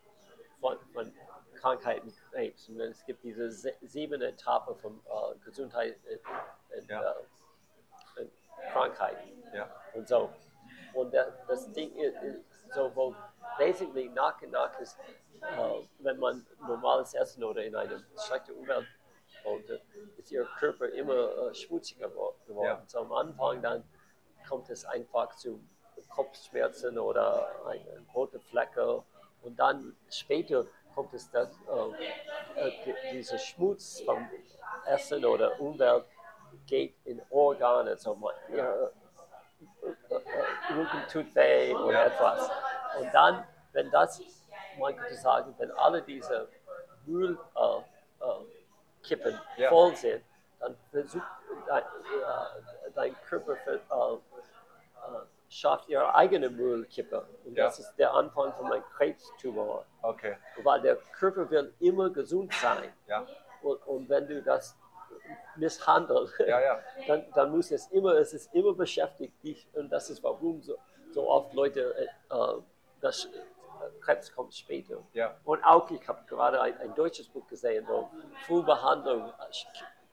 von, 0.61 0.79
von 0.93 1.13
Krankheiten 1.55 2.13
Krebs. 2.31 2.69
Und 2.69 2.81
es 2.81 3.05
gibt 3.05 3.23
diese 3.25 3.51
se 3.51 3.75
sieben 3.83 4.21
Etappen 4.23 4.77
von 4.77 5.01
äh, 5.07 5.39
Gesundheit 5.45 5.99
und, 6.07 6.79
und, 6.79 6.91
Ja. 6.91 7.15
Äh, 8.61 8.67
und 8.67 8.73
Krankheiten 8.73 9.43
Ja. 9.55 9.69
und 9.95 10.09
so. 10.09 10.31
Und 10.95 11.13
das, 11.15 11.27
das 11.47 11.73
Ding 11.73 11.95
ist, 11.97 12.17
ist 12.23 12.73
so, 12.75 12.91
wo 12.95 13.15
basically 13.59 14.09
nach 14.11 14.41
und 14.43 14.51
nach 14.53 14.79
ist, 14.81 14.99
äh, 15.41 15.83
wenn 16.01 16.19
man 16.19 16.47
normales 16.67 17.15
Essen 17.15 17.45
oder 17.45 17.63
in 17.65 17.75
eine 17.77 18.05
schlechte 18.27 18.55
Umwelt 18.55 18.87
wohnt, 19.45 19.69
ist 20.17 20.31
ihr 20.33 20.45
Körper 20.59 20.89
immer 20.89 21.49
äh, 21.51 21.55
schmutziger 21.55 22.15
wo- 22.15 22.35
geworden. 22.47 22.67
Ja. 22.67 22.83
So 22.87 22.99
am 23.01 23.13
Anfang 23.13 23.63
dann 23.63 23.85
kommt 24.49 24.69
es 24.71 24.85
einfach 24.85 25.35
zu 25.37 25.61
Kopfschmerzen 26.09 26.99
oder 26.99 27.49
ein, 27.67 27.81
ein 27.81 28.07
rote 28.15 28.41
Flecke 28.41 29.03
und 29.43 29.59
dann 29.59 29.97
später 30.11 30.65
kommt 30.95 31.13
es, 31.15 31.31
dass 31.31 31.51
äh, 31.51 32.61
äh, 32.61 32.73
die- 32.85 33.17
dieser 33.19 33.39
Schmutz 33.39 34.01
vom 34.01 34.29
Essen 34.87 35.25
oder 35.25 35.61
Umwelt 35.61 36.05
geht 36.69 36.95
in 37.05 37.21
Organe, 37.31 37.97
so 37.97 38.15
man, 38.15 38.35
ihr, 38.53 38.93
äh, 39.83 40.15
äh, 40.15 40.73
Rücken 40.75 41.03
tut 41.11 41.35
weh 41.35 41.75
oder 41.75 42.07
etwas. 42.07 42.49
Und 43.01 43.13
dann, 43.13 43.45
wenn 43.73 43.91
das, 43.91 44.21
man 44.79 44.95
könnte 44.97 45.15
sagen, 45.17 45.55
wenn 45.59 45.71
alle 45.73 46.03
diese 46.03 46.49
Müllkippen 47.07 47.45
äh, 49.57 49.65
äh, 49.65 49.69
voll 49.69 49.97
sind, 49.97 50.23
dann 50.61 50.77
versucht 50.91 51.27
dein, 51.67 51.83
äh, 51.83 52.91
dein 52.95 53.17
Körper 53.29 53.57
für, 53.57 53.75
äh, 53.75 54.15
äh, 54.15 54.19
schafft 55.49 55.89
ihre 55.89 56.15
eigene 56.15 56.51
Müllkippe. 56.51 57.27
Und 57.45 57.57
Ja. 57.57 57.65
das 57.65 57.79
ist 57.79 57.97
der 57.97 58.13
Anfang 58.13 58.53
von 58.55 58.71
einem 58.71 58.85
Krebstumor. 58.97 59.85
Okay. 60.03 60.37
Weil 60.63 60.83
der 60.83 60.97
Körper 61.19 61.49
will 61.51 61.73
immer 61.81 62.11
gesund 62.11 62.53
sein. 62.55 62.93
Ja. 63.07 63.27
Und, 63.63 63.87
und 63.87 64.09
wenn 64.09 64.29
du 64.29 64.43
das 64.43 64.77
misshandelst, 65.57 66.39
Ja, 66.41 66.61
ja. 66.61 66.81
dann, 67.07 67.25
dann 67.35 67.51
muss 67.51 67.71
es 67.71 67.89
immer, 67.89 68.15
es 68.15 68.33
ist 68.33 68.55
immer 68.55 68.75
beschäftigt 68.75 69.43
dich 69.43 69.69
und 69.75 69.91
das 69.91 70.11
ist 70.11 70.23
warum 70.23 70.63
so, 70.63 70.77
so 71.11 71.29
oft 71.29 71.53
Leute, 71.55 71.95
äh, 71.97 72.35
äh, 72.35 72.63
das 73.01 73.27
äh, 73.27 74.01
Krebs 74.01 74.35
kommt 74.35 74.55
später. 74.55 75.03
Ja. 75.13 75.37
Und 75.45 75.63
auch, 75.65 75.91
ich 75.91 76.07
habe 76.09 76.25
gerade 76.27 76.61
ein, 76.61 76.77
ein 76.79 76.95
deutsches 76.95 77.29
Buch 77.29 77.47
gesehen, 77.47 77.87
wo 77.89 78.11
Frühbehandlung 78.47 79.33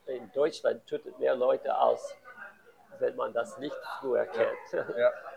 in 0.08 0.32
Deutschland 0.34 0.86
tötet 0.86 1.18
mehr 1.20 1.36
Leute 1.36 1.76
aus, 1.78 2.16
wenn 3.00 3.16
man 3.16 3.34
das 3.34 3.58
nicht 3.58 3.76
früh 4.00 4.18
erkennt. 4.18 4.58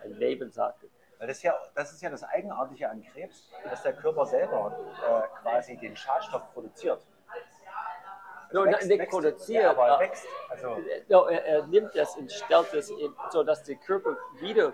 Ein 0.04 0.12
Nebensache. 0.12 0.88
Weil 1.18 1.26
das, 1.26 1.38
ist 1.38 1.42
ja, 1.42 1.58
das 1.74 1.92
ist 1.92 2.00
ja 2.00 2.10
das 2.10 2.22
Eigenartige 2.22 2.88
an 2.88 3.02
Krebs, 3.02 3.50
dass 3.64 3.82
der 3.82 3.94
Körper 3.94 4.24
selber 4.24 4.78
äh, 5.04 5.40
quasi 5.42 5.76
den 5.76 5.96
Schadstoff 5.96 6.52
produziert. 6.52 7.04
No, 8.52 8.64
wächst- 8.64 8.88
nicht 8.88 8.98
wächst- 9.00 9.10
produziert, 9.10 9.62
Ja, 9.64 9.70
aber 9.70 9.98
wächst. 10.00 10.26
Also, 10.48 10.78
No, 11.08 11.26
er, 11.26 11.44
er 11.44 11.66
nimmt 11.66 11.94
das 11.94 12.16
und 12.16 12.30
stellt 12.32 12.72
es 12.74 12.90
in, 12.90 13.14
so 13.30 13.42
dass 13.42 13.62
der 13.64 13.76
Körper 13.76 14.16
wieder, 14.40 14.68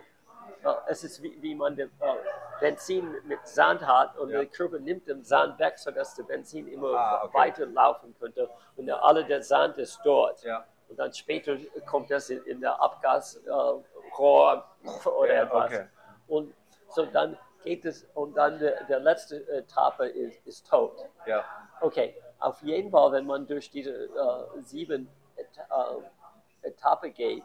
äh, 0.65 0.73
es 0.87 1.05
ist 1.05 1.23
wie, 1.23 1.41
wie 1.43 1.55
man 1.55 1.75
den, 1.77 1.89
äh, 2.01 2.15
Benzin 2.61 3.15
mit 3.25 3.47
Sand 3.47 3.85
hat 3.87 4.17
und 4.17 4.31
Ja. 4.31 4.39
der 4.39 4.47
Körper 4.47 4.79
nimmt 4.79 5.09
den 5.09 5.25
Sand 5.25 5.59
weg, 5.59 5.77
sodass 5.79 6.15
der 6.15 6.23
Benzin 6.23 6.69
immer 6.69 6.95
Ah, 6.95 7.25
okay. 7.25 7.37
weiterlaufen 7.39 8.15
könnte 8.19 8.49
und 8.77 8.87
der, 8.87 9.03
alle 9.03 9.25
der 9.25 9.43
Sand 9.43 9.77
ist 9.79 9.99
dort. 10.05 10.43
ja. 10.45 10.65
Und 10.89 10.99
dann 10.99 11.13
später 11.13 11.57
kommt 11.87 12.11
das 12.11 12.29
in, 12.31 12.45
in 12.45 12.61
der 12.61 12.81
Abgasrohr 12.81 13.83
äh, 13.83 14.17
Rohr 14.17 14.65
oder 15.07 15.35
Ja, 15.35 15.43
etwas. 15.45 15.65
okay. 15.73 15.87
Und 16.29 16.55
so 16.91 17.07
dann 17.07 17.37
geht 17.65 17.85
es 17.87 18.05
und 18.15 18.37
dann 18.37 18.59
der, 18.59 18.85
der 18.85 19.01
letzte 19.01 19.49
Etappe 19.49 20.07
ist, 20.07 20.47
ist 20.47 20.69
tot. 20.69 20.97
Ja. 21.27 21.43
Okay, 21.81 22.15
auf 22.39 22.63
jeden 22.63 22.91
Fall, 22.91 23.13
wenn 23.13 23.27
man 23.27 23.47
durch 23.47 23.71
diese 23.71 23.91
äh, 23.91 24.63
sieben 24.63 25.09
Et 25.37 25.49
äh, 25.59 26.69
Etappe 26.69 27.11
geht, 27.11 27.43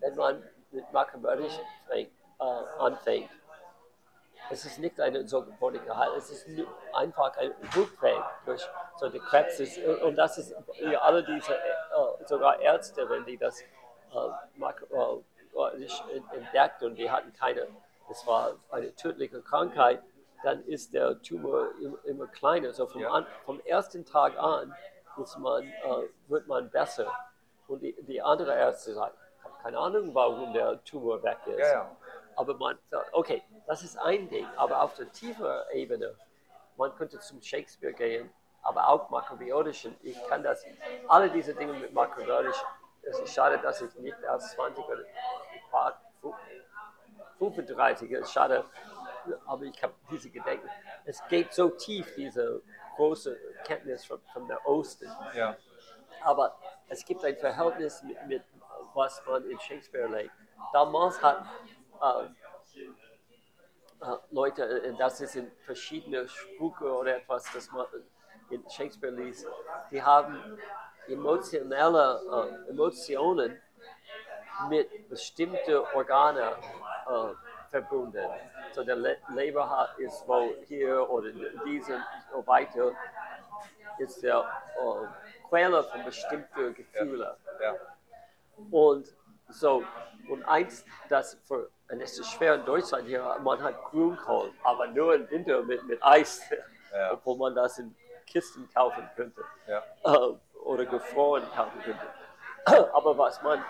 wenn 0.00 0.14
man 0.14 0.42
mit 0.70 0.92
mathematisch 0.92 1.58
fängt, 1.88 2.10
äh, 2.38 2.44
anfängt, 2.78 3.30
es 4.50 4.64
ist 4.64 4.78
nicht 4.78 5.00
eine 5.00 5.26
sogenannte 5.26 5.96
Heilung, 5.96 6.16
es 6.16 6.30
ist 6.30 6.46
einfach 6.92 7.36
ein 7.36 7.52
Rückweg 7.74 8.22
durch 8.44 8.66
so 8.96 9.08
die 9.08 9.18
Krebs 9.18 9.60
und 10.02 10.16
das 10.16 10.38
ist 10.38 10.54
ja, 10.80 11.00
alle 11.00 11.24
diese, 11.24 11.54
äh, 11.54 12.24
sogar 12.26 12.60
Ärzte, 12.60 13.08
wenn 13.08 13.24
die 13.24 13.36
das 13.36 13.60
äh, 13.60 13.64
äh, 14.94 16.36
entdeckt 16.36 16.82
und 16.82 16.94
die 16.96 17.10
hatten 17.10 17.32
keine, 17.32 17.66
es 18.10 18.26
war 18.26 18.52
eine 18.70 18.94
tödliche 18.94 19.42
Krankheit, 19.42 20.02
dann 20.46 20.64
ist 20.66 20.94
der 20.94 21.20
Tumor 21.22 21.70
immer, 21.82 21.98
immer 22.04 22.26
kleiner. 22.28 22.72
So 22.72 22.86
vom, 22.86 23.00
Ja. 23.02 23.10
an, 23.10 23.26
vom 23.44 23.60
ersten 23.64 24.04
Tag 24.04 24.38
an 24.38 24.72
man, 25.38 25.64
äh, 25.64 26.08
wird 26.28 26.46
man 26.46 26.70
besser. 26.70 27.10
Und 27.66 27.80
die, 27.82 27.96
die 28.02 28.22
andere 28.22 28.54
Ärzte 28.54 28.94
sagen, 28.94 29.16
ich 29.38 29.44
habe 29.44 29.54
keine 29.60 29.78
Ahnung, 29.78 30.14
warum 30.14 30.52
der 30.52 30.82
Tumor 30.84 31.20
weg 31.24 31.38
ist. 31.46 31.58
Ja, 31.58 31.72
ja. 31.72 31.96
Aber 32.36 32.54
man 32.54 32.78
sagt, 32.90 33.12
okay, 33.12 33.42
das 33.66 33.82
ist 33.82 33.98
ein 33.98 34.28
Ding, 34.28 34.46
aber 34.56 34.82
auf 34.82 34.94
der 34.94 35.10
tieferen 35.10 35.64
Ebene, 35.72 36.14
man 36.76 36.94
könnte 36.94 37.18
zum 37.18 37.42
Shakespeare 37.42 37.92
gehen, 37.94 38.30
aber 38.62 38.88
auch 38.88 39.10
makrobiotischen. 39.10 39.96
Ich 40.02 40.22
kann 40.28 40.44
das, 40.44 40.64
alle 41.08 41.28
diese 41.30 41.54
Dinge 41.54 41.72
mit 41.72 41.92
makrobiotisch, 41.92 42.62
es 43.02 43.18
ist 43.18 43.34
schade, 43.34 43.58
dass 43.58 43.80
ich 43.80 43.92
nicht 43.96 44.20
erst 44.22 44.50
20 44.52 44.84
oder 44.84 45.00
ich 45.00 45.72
war 45.72 45.98
35, 47.38 48.10
ist 48.10 48.32
schade, 48.32 48.64
aber 49.46 49.64
ich 49.64 49.82
habe 49.82 49.94
diese 50.10 50.30
Gedanken. 50.30 50.68
Es 51.04 51.26
geht 51.28 51.52
so 51.52 51.70
tief, 51.70 52.14
diese 52.16 52.62
große 52.96 53.36
Kenntnis 53.64 54.04
von, 54.04 54.20
von 54.32 54.46
der 54.48 54.66
Osten. 54.66 55.08
Ja. 55.34 55.56
Aber 56.22 56.58
es 56.88 57.04
gibt 57.04 57.24
ein 57.24 57.36
Verhältnis 57.36 58.02
mit, 58.02 58.26
mit 58.26 58.42
was 58.94 59.22
man 59.26 59.48
in 59.50 59.58
Shakespeare 59.60 60.08
legt. 60.08 60.32
Damals 60.72 61.22
hat 61.22 61.44
äh, 62.02 62.24
äh, 64.00 64.16
Leute, 64.30 64.62
äh, 64.62 64.94
das 64.96 65.20
ist 65.20 65.36
in 65.36 65.50
verschiedene 65.64 66.28
Spuke 66.28 66.84
oder 66.84 67.16
etwas, 67.16 67.50
das 67.52 67.70
man 67.70 67.86
in 68.50 68.68
Shakespeare 68.68 69.14
liest, 69.14 69.46
die 69.90 70.02
haben 70.02 70.58
emotionelle 71.08 72.20
äh, 72.66 72.70
Emotionen 72.70 73.60
mit 74.68 75.08
bestimmten 75.08 75.76
Organen 75.94 76.42
äh, 76.42 77.34
verbunden. 77.70 78.24
So 78.72 78.84
der 78.84 78.96
Le 78.96 79.16
Leber 79.34 79.68
hat, 79.68 79.98
ist 79.98 80.26
wohl 80.26 80.56
hier 80.66 81.08
oder 81.08 81.30
diese 81.64 82.00
so 82.32 82.46
weiter, 82.46 82.92
ist 83.98 84.22
der 84.22 84.38
äh, 84.40 85.46
Quelle 85.48 85.82
von 85.84 86.04
bestimmten 86.04 86.74
Gefühlen. 86.74 87.34
Ja. 87.60 87.74
Und 88.70 89.14
so, 89.48 89.84
und 90.28 90.42
eins, 90.44 90.84
das 91.08 91.38
für, 91.46 91.70
und 91.90 92.00
es 92.00 92.18
ist 92.18 92.30
schwer 92.32 92.54
in 92.56 92.64
Deutschland 92.64 93.06
hier, 93.06 93.22
man 93.42 93.62
hat 93.62 93.82
Grünkohl, 93.84 94.52
aber 94.64 94.88
nur 94.88 95.14
im 95.14 95.30
Winter 95.30 95.62
mit, 95.62 95.82
mit 95.84 96.02
Eis, 96.02 96.42
Ja. 96.92 97.12
obwohl 97.14 97.36
man 97.36 97.54
das 97.54 97.78
in 97.78 97.94
Kisten 98.26 98.68
kaufen 98.74 99.08
könnte 99.14 99.42
Ja. 99.66 99.82
äh, 100.04 100.34
oder 100.64 100.84
gefroren 100.84 101.44
kaufen 101.54 101.80
könnte. 101.82 102.06
Aber 102.92 103.16
was 103.16 103.40
man 103.42 103.64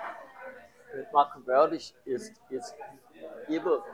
mit 0.94 1.12
makrobiotisch 1.12 1.92
ist, 2.07 2.41
ist 2.49 2.75
immer, 3.49 3.84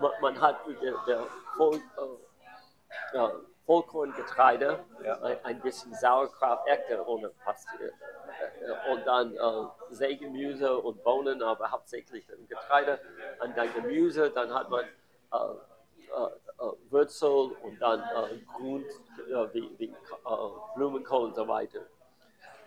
man, 0.00 0.10
man 0.20 0.40
hat 0.40 0.56
der, 0.66 0.94
der 1.06 1.26
Voll, 1.56 1.76
äh, 1.76 3.16
ja, 3.16 3.32
Vollkorngetreide, 3.66 4.84
Ja. 5.04 5.20
ein, 5.22 5.44
ein 5.44 5.60
bisschen 5.60 5.94
Sauerkraut, 5.94 6.60
echte 6.66 7.06
ohne 7.06 7.28
Paste, 7.44 7.70
äh, 7.84 8.92
und 8.92 9.06
dann 9.06 9.34
äh, 9.34 9.94
Sägemüse 9.94 10.76
und 10.78 11.02
Bohnen, 11.04 11.42
aber 11.42 11.70
hauptsächlich 11.70 12.26
Getreide, 12.48 13.00
und 13.40 13.56
dann 13.56 13.72
Gemüse, 13.74 14.30
dann 14.30 14.52
hat 14.52 14.68
man 14.68 14.84
äh, 14.84 15.36
äh, 15.36 16.26
äh, 16.58 16.72
Würzel 16.90 17.52
und 17.62 17.80
dann 17.80 18.00
äh, 18.00 18.38
Grün, 18.56 18.84
äh, 18.84 19.54
wie, 19.54 19.78
wie 19.78 19.86
äh, 19.86 20.74
Blumenkohl 20.74 21.24
und 21.24 21.34
so 21.34 21.46
weiter. 21.48 21.80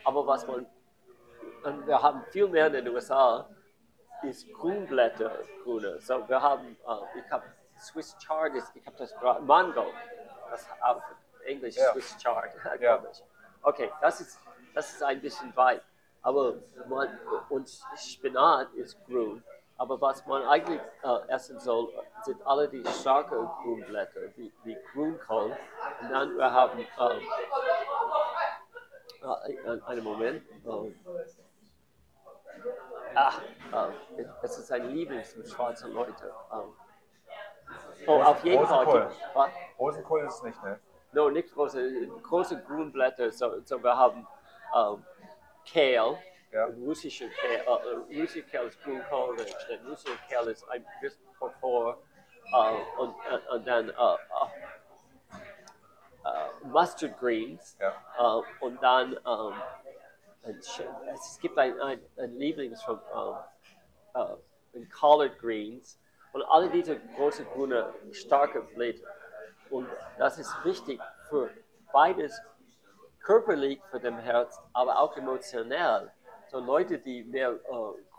Aber 0.04 0.26
was 0.26 0.46
man, 0.48 0.66
wir 1.86 2.02
haben 2.02 2.24
viel 2.32 2.48
mehr 2.48 2.68
in 2.68 2.74
den 2.74 2.88
USA, 2.90 3.50
ist 4.24 4.52
Grünblätter, 4.54 5.32
grüne. 5.64 6.00
So 6.00 6.28
wir 6.28 6.42
haben, 6.42 6.78
äh, 6.88 7.20
ich 7.20 7.32
habe 7.32 7.44
Swiss 7.80 8.16
Chard, 8.26 8.54
ich 8.74 8.86
habe 8.86 8.98
das 8.98 9.14
gerade, 9.18 9.42
Mango, 9.42 9.86
das 10.50 10.68
auf 10.82 11.04
Englisch 11.46 11.76
Ja. 11.76 11.92
Swiss 11.92 12.16
Chard, 12.22 12.52
Ja. 12.66 12.76
glaube 12.78 13.10
ich. 13.12 13.24
Okay, 13.62 13.92
das 14.02 14.22
ist, 14.22 14.40
das 14.74 14.94
ist 14.94 15.04
ein 15.04 15.22
bisschen 15.22 15.56
weit. 15.56 15.82
Aber 16.22 16.56
man, 16.88 17.08
und 17.50 17.70
Spinat 17.98 18.74
ist 18.74 18.98
grün. 19.06 19.44
Aber 19.78 20.00
was 20.00 20.26
man 20.26 20.42
eigentlich 20.44 20.80
äh, 21.04 21.28
essen 21.28 21.60
soll, 21.60 21.92
sind 22.24 22.42
alle 22.48 22.70
die 22.70 22.84
starken 22.88 23.48
Grünblätter, 23.62 24.22
wie, 24.36 24.52
wie 24.64 24.78
Grünkohl. 24.94 25.56
Und 26.02 26.10
dann 26.10 26.38
wir 26.38 26.52
haben, 26.52 26.80
ähm, 26.80 27.22
äh, 29.22 29.82
einen 29.86 30.04
Moment, 30.04 30.44
ähm, 33.16 33.94
äh, 34.18 34.26
es 34.44 34.58
ist 34.58 34.72
ein 34.72 34.90
Lieblings 34.90 35.36
mit 35.36 35.50
schwarzen 35.50 35.92
Leuten. 35.94 36.24
Ähm, 36.52 36.74
oh, 38.08 38.22
auf 38.22 38.44
jeden 38.44 38.66
Fall. 38.66 39.12
Rosenkohl. 39.80 40.26
Ist 40.26 40.36
es 40.36 40.44
nicht, 40.44 40.64
ne? 40.64 40.80
No, 41.12 41.30
nicht 41.30 41.54
große, 41.54 42.08
große 42.24 42.62
Grünblätter. 42.64 43.32
So, 43.32 43.62
so 43.64 43.82
wir 43.82 43.96
haben 43.98 44.28
ähm, 44.76 45.06
Kale, 45.72 46.18
Ja. 46.52 46.66
russische 46.66 47.30
Kale, 47.30 47.64
äh, 47.66 48.20
russische 48.20 48.44
Kale 48.44 48.68
ist 48.68 48.82
Grünkohl, 48.84 49.38
der 49.38 49.86
russische 49.88 50.18
Kale 50.30 50.52
ist 50.52 50.68
ein 50.70 50.86
bisschen 51.02 51.26
Purpur 51.40 51.98
äh, 52.54 53.02
und, 53.02 53.16
äh, 53.32 53.54
und 53.54 53.68
dann 53.68 53.90
äh, 53.90 53.92
äh, 53.94 54.16
äh, 56.26 56.68
Mustard 56.68 57.18
Greens 57.20 57.78
Ja. 57.80 58.42
und 58.60 58.82
dann 58.84 59.18
es 60.48 61.40
gibt 61.40 61.58
ein, 61.58 61.80
ein, 61.82 62.00
ein 62.18 62.36
Lieblings 62.38 62.82
von 62.84 63.00
äh, 64.14 64.26
in 64.74 64.90
Collard 64.90 65.38
Greens 65.40 66.00
und 66.34 66.44
alle 66.44 66.70
diese 66.70 67.00
großen 67.16 67.46
grüne 67.54 67.94
starke 68.12 68.62
Blätter. 68.62 69.08
Und 69.70 69.88
das 70.18 70.38
ist 70.38 70.54
wichtig 70.64 71.00
für 71.30 71.50
beides 71.92 72.40
körperlich 73.22 73.82
für 73.90 74.00
den 74.00 74.18
Herz, 74.18 74.60
aber 74.74 75.00
auch 75.00 75.16
emotionell. 75.18 76.12
So 76.48 76.60
Leute, 76.60 77.00
die 77.00 77.24
mehr 77.24 77.52
äh, 77.52 77.58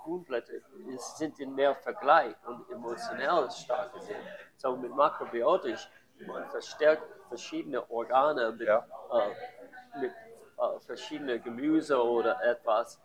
Grünblätter 0.03 0.55
sind 0.99 1.39
in 1.39 1.55
mehr 1.55 1.75
Vergleich 1.77 2.35
und 2.47 2.69
emotionell 2.71 3.49
stark 3.51 3.93
sind. 4.01 4.17
So 4.57 4.77
mit 4.77 4.95
Makrobiotisch, 4.95 5.89
man 6.27 6.49
verstärkt 6.51 7.03
verschiedene 7.29 7.89
Organe 7.91 8.53
mit, 8.53 8.67
Ja. 8.67 8.87
äh, 9.13 10.01
mit 10.01 10.13
äh, 10.59 10.81
verschiedenen 10.81 11.43
Gemüse 11.43 12.03
oder 12.03 12.43
etwas, 12.45 13.01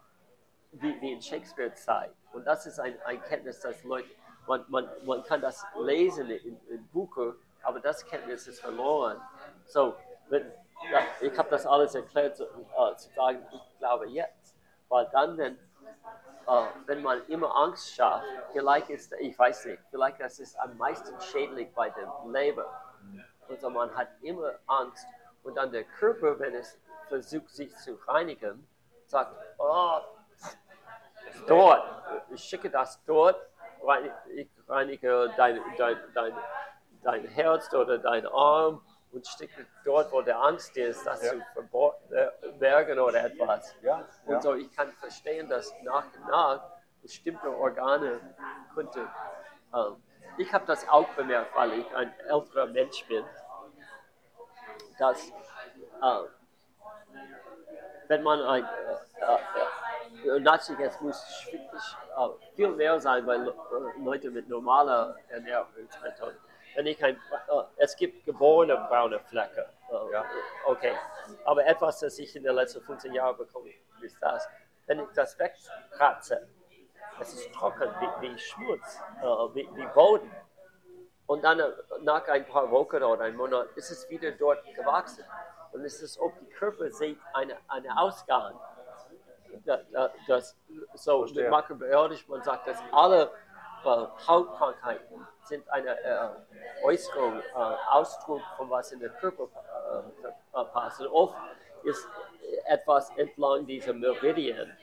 wie, 0.72 1.00
wie 1.02 1.14
in 1.14 1.22
Shakespeare 1.22 1.74
Zeit. 1.74 2.14
Und 2.34 2.46
das 2.46 2.66
ist 2.66 2.80
ein, 2.80 2.96
ein 3.04 3.22
Kenntnis, 3.24 3.60
dass 3.60 3.84
Leute, 3.84 4.08
man, 4.48 4.66
man, 4.70 4.90
man 5.06 5.24
kann 5.24 5.42
das 5.42 5.66
lesen 5.80 6.30
in, 6.30 6.60
in 6.68 6.88
Büchern, 6.88 7.36
aber 7.64 7.80
das 7.80 8.06
Kenntnis 8.06 8.48
ist 8.48 8.62
verloren. 8.62 9.22
So, 9.66 9.96
wenn, 10.30 10.52
ja, 10.92 11.02
ich 11.20 11.38
habe 11.38 11.50
das 11.50 11.66
alles 11.66 11.94
erklärt, 11.94 12.38
so, 12.38 12.46
äh, 12.46 12.96
zu 12.96 13.10
sagen, 13.14 13.46
ich 13.52 13.78
glaube 13.80 14.08
jetzt. 14.08 14.56
Weil 14.90 15.08
dann, 15.12 15.38
wenn, 15.38 15.56
äh, 15.56 16.66
wenn 16.86 17.02
man 17.02 17.26
immer 17.28 17.56
Angst 17.56 17.94
schafft, 17.94 18.26
vielleicht 18.52 18.90
ist, 18.90 19.14
ich 19.20 19.38
weiß 19.38 19.66
nicht, 19.66 19.82
vielleicht 19.90 20.20
das 20.20 20.40
ist 20.40 20.58
am 20.60 20.78
meisten 20.78 21.20
schädlich 21.22 21.72
bei 21.74 21.90
dem 21.90 22.32
Leber. 22.32 22.66
Also 23.50 23.70
man 23.70 23.94
hat 23.96 24.08
immer 24.22 24.54
Angst 24.68 25.06
und 25.44 25.56
dann 25.56 25.72
der 25.72 25.84
Körper, 25.84 26.40
wenn 26.40 26.56
es 26.56 26.80
versucht, 27.12 27.50
sich 27.50 27.76
zu 27.76 28.00
reinigen, 28.08 28.66
sagt, 29.06 29.36
oh, 29.58 30.00
dort, 31.46 31.84
ich 32.30 32.42
schicke 32.42 32.70
das 32.70 33.04
dort, 33.06 33.36
ich 34.34 34.48
reinige 34.68 35.30
dein, 35.36 35.60
dein, 35.78 35.98
dein, 36.14 36.34
dein 37.04 37.26
Herz 37.26 37.74
oder 37.74 37.98
dein 37.98 38.26
Arm 38.28 38.82
und 39.12 39.28
stecke 39.28 39.68
dort, 39.84 40.10
wo 40.14 40.22
der 40.22 40.42
Angst 40.42 40.78
ist, 40.78 41.06
das 41.06 41.22
Ja. 41.22 41.32
zu 41.32 41.44
verbergen 41.54 42.98
oder 42.98 43.26
etwas. 43.26 43.76
Ja. 43.82 44.06
Und 44.26 44.36
ja. 44.36 44.42
so, 44.42 44.56
ich 44.56 44.72
kann 44.74 44.94
verstehen, 44.94 45.50
dass 45.50 45.74
nach 45.84 46.06
und 46.06 46.28
nach 46.30 46.64
bestimmte 47.02 47.50
Organe 47.50 48.22
könnte. 48.74 49.06
Ähm, 49.74 50.02
ich 50.38 50.54
habe 50.54 50.66
das 50.66 50.88
auch 50.88 51.10
bemerkt, 51.10 51.54
weil 51.56 51.74
ich 51.74 51.94
ein 51.94 52.14
älterer 52.30 52.68
Mensch 52.68 53.06
bin, 53.08 53.26
dass 54.98 55.28
äh, 55.30 56.41
wenn 58.12 58.24
man 58.24 58.42
ein 58.42 58.66
äh, 58.66 60.28
äh, 60.28 60.40
natürlich 60.42 60.86
es 60.86 61.00
muss 61.00 61.48
äh, 61.54 62.28
viel 62.56 62.68
mehr 62.72 63.00
sein, 63.00 63.26
weil 63.26 63.48
äh, 63.48 63.54
Leute 64.04 64.30
mit 64.30 64.50
normaler 64.50 65.16
Ernährungsmethode. 65.30 66.36
Wenn 66.76 66.88
ich 66.88 67.02
ein, 67.06 67.16
äh, 67.16 67.62
es 67.78 67.96
gibt 67.96 68.26
geborene 68.26 68.76
braune 68.90 69.18
Flecke. 69.20 69.66
Ja. 70.12 70.26
Okay. 70.66 70.94
Aber 71.46 71.66
etwas, 71.66 72.00
das 72.00 72.20
ich 72.20 72.36
in 72.36 72.44
den 72.44 72.56
letzten 72.56 72.82
15 72.82 73.14
Jahren 73.14 73.38
bekomme, 73.38 73.70
ist 74.02 74.18
das, 74.22 74.46
wenn 74.88 75.00
ich 75.00 75.10
das 75.16 75.38
wegkratze, 75.40 76.50
es 77.22 77.34
ist 77.34 77.54
trocken 77.54 77.90
wie, 78.00 78.30
wie 78.30 78.38
Schmutz, 78.38 79.00
wie, 79.54 79.70
wie 79.76 79.86
Boden. 79.94 80.32
Und 81.28 81.44
dann 81.44 81.62
nach 82.02 82.28
ein 82.28 82.46
paar 82.46 82.70
Wochen 82.72 83.04
oder 83.04 83.24
einem 83.24 83.38
Monat 83.38 83.68
ist 83.76 83.92
es 83.92 84.10
wieder 84.10 84.32
dort 84.32 84.64
gewachsen. 84.76 85.24
Und 85.74 85.86
es 85.86 86.02
ist, 86.02 86.20
ob 86.20 86.38
die 86.40 86.46
Körper 86.48 86.90
sieht, 86.92 87.20
eine, 87.34 87.58
eine 87.68 87.98
Ausgang. 87.98 88.60
Da, 89.66 89.80
da, 89.92 90.10
das, 90.28 90.58
so 90.96 91.20
Verstehe. 91.20 91.44
mit 91.44 91.52
Makrobiotisch, 91.52 92.28
man 92.28 92.42
sagt, 92.42 92.68
dass 92.68 92.82
alle 92.92 93.32
äh, 93.84 94.06
Hautkrankheiten 94.28 95.28
sind 95.44 95.68
eine 95.70 96.00
äh, 96.00 96.30
Äußerung, 96.84 97.40
äh, 97.40 97.76
Ausdruck 97.90 98.42
von 98.58 98.70
was 98.70 98.92
in 98.92 99.00
der 99.00 99.10
Körper 99.10 99.44
äh, 99.44 100.60
äh, 100.60 100.66
passt. 100.66 101.02
Und 101.02 101.08
oft 101.08 101.36
ist 101.84 102.08
etwas 102.66 103.10
entlang 103.18 103.66
dieser 103.66 103.94
Meridien. 103.94 104.78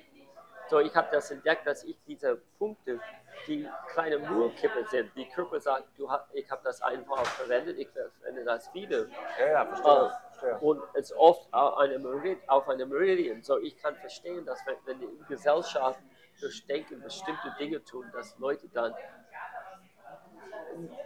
So, 0.68 0.80
ich 0.80 0.94
habe 0.94 1.08
das 1.10 1.30
entdeckt, 1.30 1.66
dass 1.66 1.84
ich 1.84 1.96
diese 2.06 2.36
Punkte, 2.58 3.00
die 3.46 3.66
kleine 3.92 4.18
Müllkippe 4.18 4.84
sind, 4.90 5.10
die 5.16 5.26
Körper 5.28 5.60
sagt, 5.60 5.84
du 5.96 6.08
ich 6.32 6.50
habe 6.50 6.60
das 6.64 6.82
einfach 6.82 7.24
verwendet, 7.24 7.78
ich 7.78 7.88
verwende 7.88 8.44
das 8.44 8.72
wieder. 8.74 9.06
Ja, 9.38 9.46
ja, 9.46 9.66
verstehe. 9.66 10.12
Und 10.60 10.82
es 10.94 11.10
ist 11.10 11.16
oft 11.16 11.52
auf 11.52 11.76
eine 11.78 11.98
Merid 11.98 12.38
auf 12.48 12.68
eine 12.68 12.86
Meridian. 12.86 13.42
So, 13.42 13.58
ich 13.58 13.76
kann 13.76 13.96
verstehen, 13.96 14.44
dass 14.44 14.64
wenn, 14.66 14.76
wenn 14.84 15.00
die 15.00 15.24
Gesellschaft 15.28 16.00
durch 16.40 16.66
Denken 16.66 17.02
bestimmte 17.02 17.54
Dinge 17.58 17.82
tun, 17.84 18.06
dass 18.12 18.38
Leute 18.38 18.68
dann 18.68 18.94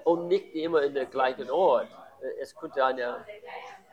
und 0.04 0.28
nicht 0.28 0.54
immer 0.54 0.82
in 0.82 0.94
der 0.94 1.06
gleichen 1.06 1.50
Ort. 1.50 1.88
Es 2.40 2.54
könnte 2.54 2.84
eine 2.84 3.24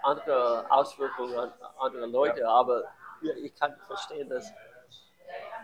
andere 0.04 0.70
Auswirkung 0.70 1.34
an 1.38 1.54
andere 1.78 2.06
Leute, 2.06 2.48
aber 2.48 2.84
ja, 3.22 3.34
ich 3.36 3.56
kann 3.56 3.76
verstehen, 3.88 4.30
dass 4.30 4.52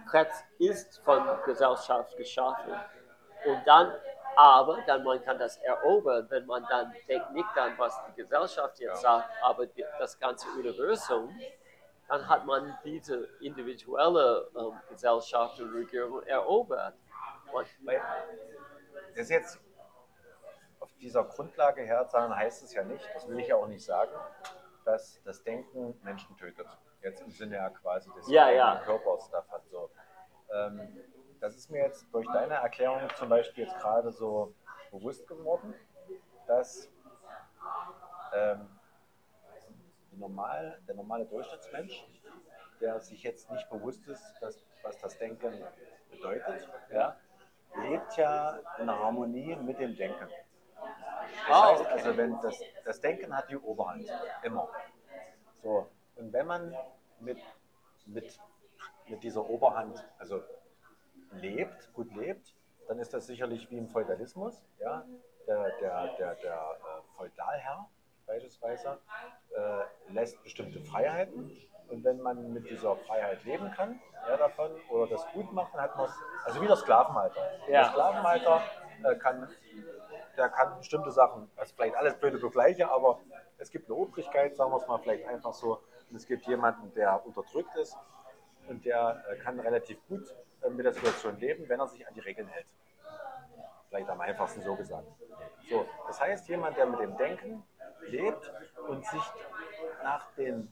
Krebs 0.10 0.44
ist 0.60 1.00
von 1.00 1.24
Gesellschaft 1.46 2.16
geschaffen. 2.18 2.74
Und 3.46 3.66
dann 3.66 3.94
Aber 4.36 4.82
dann 4.86 5.04
man 5.04 5.24
kann 5.24 5.38
das 5.40 5.58
erobern, 5.58 6.28
wenn 6.30 6.46
man 6.46 6.66
dann 6.70 6.94
denkt 7.08 7.32
nicht 7.32 7.58
an, 7.58 7.74
was 7.78 8.00
die 8.08 8.22
Gesellschaft 8.22 8.80
jetzt 8.80 9.02
sagt, 9.02 9.30
aber 9.42 9.66
die, 9.66 9.86
das 10.00 10.20
ganze 10.20 10.48
Universum, 10.50 11.34
dann 12.08 12.28
hat 12.28 12.46
man 12.46 12.78
diese 12.84 13.28
individuelle 13.40 14.50
ähm, 14.58 14.80
Gesellschaft 14.90 15.60
und 15.60 15.74
Regierung 15.74 16.22
erobert. 16.24 16.96
Und, 17.52 17.68
das 19.16 19.30
jetzt 19.30 19.60
auf 20.80 20.90
dieser 21.00 21.24
Grundlage 21.24 21.82
her 21.82 22.06
sagen, 22.06 22.36
heißt 22.36 22.64
es 22.64 22.74
ja 22.74 22.84
nicht, 22.84 23.08
das 23.14 23.28
will 23.28 23.40
ich 23.40 23.48
ja 23.48 23.56
auch 23.56 23.68
nicht 23.68 23.84
sagen, 23.84 24.12
dass 24.84 25.22
das 25.24 25.44
Denken 25.44 26.00
Menschen 26.04 26.36
tötet. 26.38 26.68
Jetzt 27.02 27.22
im 27.22 27.32
Sinne 27.32 27.56
ja 27.56 27.70
quasi 27.70 28.12
des 28.14 28.30
Ja, 28.30 28.50
ja. 28.50 28.82
Körpers 28.84 29.30
davon 29.30 29.62
so. 29.70 29.90
Ähm, 30.54 31.04
das 31.40 31.56
ist 31.56 31.70
mir 31.70 31.84
jetzt 31.84 32.06
durch 32.14 32.28
deine 32.32 32.56
Erklärung 32.56 33.02
zum 33.16 33.30
Beispiel 33.30 33.66
jetzt 33.66 33.78
gerade 33.80 34.12
so 34.12 34.54
bewusst 34.92 35.28
geworden, 35.28 35.74
dass 36.48 36.90
ähm, 38.34 38.68
normal, 40.12 40.80
der 40.88 40.96
normale 40.96 41.26
Durchschnittsmensch, 41.26 42.06
der 42.80 43.00
sich 43.00 43.24
jetzt 43.24 43.50
nicht 43.52 43.70
bewusst 43.70 44.08
ist, 44.08 44.24
dass, 44.42 44.66
was 44.84 44.98
das 45.00 45.18
Denken 45.18 45.64
bedeutet, 46.10 46.70
ja, 46.92 47.16
lebt 47.82 48.16
ja 48.18 48.60
in 48.80 48.90
Harmonie 48.90 49.56
mit 49.56 49.80
dem 49.80 49.96
Denken. 49.96 50.28
Das 50.28 51.50
Ah, 51.50 51.72
heißt 51.72 51.82
okay. 51.82 51.92
also, 51.92 52.18
wenn 52.18 52.40
das, 52.42 52.60
das 52.84 53.02
Denken 53.02 53.36
hat 53.36 53.50
die 53.50 53.58
Oberhand, 53.58 54.10
immer. 54.44 54.70
So, 55.62 55.90
und 56.16 56.32
wenn 56.32 56.48
man 56.48 56.76
mit, 57.20 57.40
mit, 58.06 58.40
mit 59.08 59.24
dieser 59.24 59.48
Oberhand, 59.50 60.06
also 60.18 60.44
lebt, 61.36 61.94
gut 61.94 62.14
lebt, 62.16 62.56
dann 62.88 63.00
ist 63.00 63.14
das 63.14 63.28
sicherlich 63.28 63.70
wie 63.72 63.78
im 63.78 63.88
Feudalismus. 63.88 64.64
Ja? 64.80 65.06
Der, 65.48 65.72
der, 65.80 66.16
der, 66.18 66.36
der 66.36 66.54
äh, 66.54 67.18
Feudalherr 67.18 67.90
beispielsweise 68.26 69.00
äh, 69.56 70.14
lässt 70.14 70.42
bestimmte 70.44 70.80
Freiheiten 70.82 71.52
und 71.90 72.04
wenn 72.04 72.20
man 72.20 72.54
mit 72.54 72.70
dieser 72.70 72.96
Freiheit 72.96 73.44
leben 73.44 73.72
kann, 73.72 74.00
ja, 74.28 74.38
davon, 74.38 74.72
oder 74.90 75.08
das 75.08 75.26
gut 75.34 75.52
macht, 75.54 75.74
dann 75.74 75.82
hat 75.82 75.96
man 75.96 76.08
es, 76.08 76.16
also 76.46 76.62
wie 76.62 76.68
der 76.68 76.76
Sklavenhalter. 76.76 77.42
Ja. 77.68 77.84
Der 77.84 77.86
Sklavenhalter 77.92 78.62
äh, 79.04 79.16
kann, 79.16 79.48
der 80.38 80.50
kann 80.50 80.78
bestimmte 80.80 81.12
Sachen, 81.12 81.50
also 81.56 81.76
vielleicht 81.76 81.96
alles 81.96 82.16
blöde 82.16 82.40
für 82.40 82.50
Gleiche, 82.50 82.90
aber 82.90 83.20
es 83.58 83.70
gibt 83.70 83.88
eine 83.88 83.96
Obrigkeit, 83.96 84.56
sagen 84.56 84.72
wir 84.72 84.78
es 84.78 84.88
mal 84.88 84.98
vielleicht 84.98 85.28
einfach 85.28 85.54
so, 85.54 85.82
und 86.10 86.16
es 86.16 86.26
gibt 86.26 86.46
jemanden, 86.48 86.94
der 86.94 87.26
unterdrückt 87.26 87.76
ist 87.76 87.96
und 88.68 88.86
der 88.86 89.24
äh, 89.30 89.38
kann 89.38 89.60
relativ 89.60 89.98
gut 90.08 90.24
mit 90.70 90.86
der 90.86 90.94
Situation 90.94 91.38
leben, 91.40 91.68
wenn 91.68 91.80
er 91.80 91.88
sich 91.88 92.08
an 92.08 92.14
die 92.14 92.22
Regeln 92.22 92.48
hält. 92.48 92.68
Vielleicht 93.90 94.10
am 94.10 94.22
einfachsten 94.22 94.62
so 94.62 94.76
gesagt. 94.76 95.08
So, 95.70 95.86
das 96.08 96.20
heißt, 96.20 96.48
jemand, 96.50 96.78
der 96.78 96.86
mit 96.86 97.00
dem 97.00 97.16
Denken 97.18 97.64
lebt 98.08 98.52
und 98.88 99.06
sich 99.06 99.24
nach 100.04 100.32
den 100.34 100.72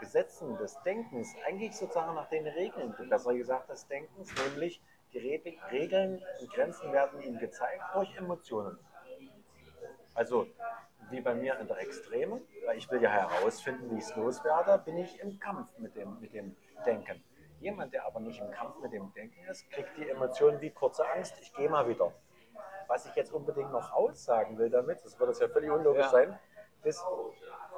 Gesetzen 0.00 0.56
des 0.58 0.80
Denkens, 0.82 1.34
eigentlich 1.46 1.74
sozusagen 1.74 2.14
nach 2.14 2.28
den 2.28 2.46
Regeln, 2.46 2.94
besser 3.08 3.34
gesagt 3.34 3.70
des 3.70 3.86
Denkens, 3.86 4.30
nämlich 4.48 4.80
die 5.12 5.18
Re 5.18 5.40
Regeln 5.70 6.22
und 6.40 6.52
Grenzen 6.52 6.92
werden 6.92 7.20
ihm 7.22 7.38
gezeigt 7.38 7.82
durch 7.94 8.14
Emotionen. 8.16 8.78
Also 10.14 10.46
wie 11.10 11.20
bei 11.20 11.34
mir 11.34 11.58
in 11.58 11.68
der 11.68 11.78
Extreme, 11.78 12.40
weil 12.64 12.78
ich 12.78 12.90
will 12.90 13.00
ja 13.00 13.10
herausfinden, 13.10 13.90
wie 13.90 13.98
ich 13.98 14.04
es 14.04 14.16
loswerde, 14.16 14.82
bin 14.84 14.98
ich 14.98 15.20
im 15.20 15.38
Kampf 15.38 15.68
mit 15.78 15.94
dem, 15.94 16.18
mit 16.20 16.34
dem 16.34 16.56
Denken. 16.84 17.22
Jemand, 17.66 17.92
der 17.92 18.06
aber 18.06 18.20
nicht 18.20 18.40
im 18.40 18.48
Kampf 18.52 18.80
mit 18.80 18.92
dem 18.92 19.12
Denken 19.14 19.44
ist, 19.48 19.68
kriegt 19.72 19.96
die 19.96 20.08
Emotionen 20.08 20.60
wie 20.60 20.70
kurze 20.70 21.04
Angst, 21.10 21.34
ich 21.40 21.52
gehe 21.52 21.68
mal 21.68 21.88
wieder. 21.88 22.12
Was 22.86 23.06
ich 23.06 23.14
jetzt 23.16 23.32
unbedingt 23.32 23.72
noch 23.72 23.92
aussagen 23.92 24.56
will 24.56 24.70
damit, 24.70 25.04
das 25.04 25.18
wird 25.18 25.30
jetzt 25.30 25.40
ja 25.40 25.48
völlig 25.48 25.72
unlogisch 25.72 26.04
Ja. 26.04 26.10
sein, 26.10 26.38
ist, 26.84 27.04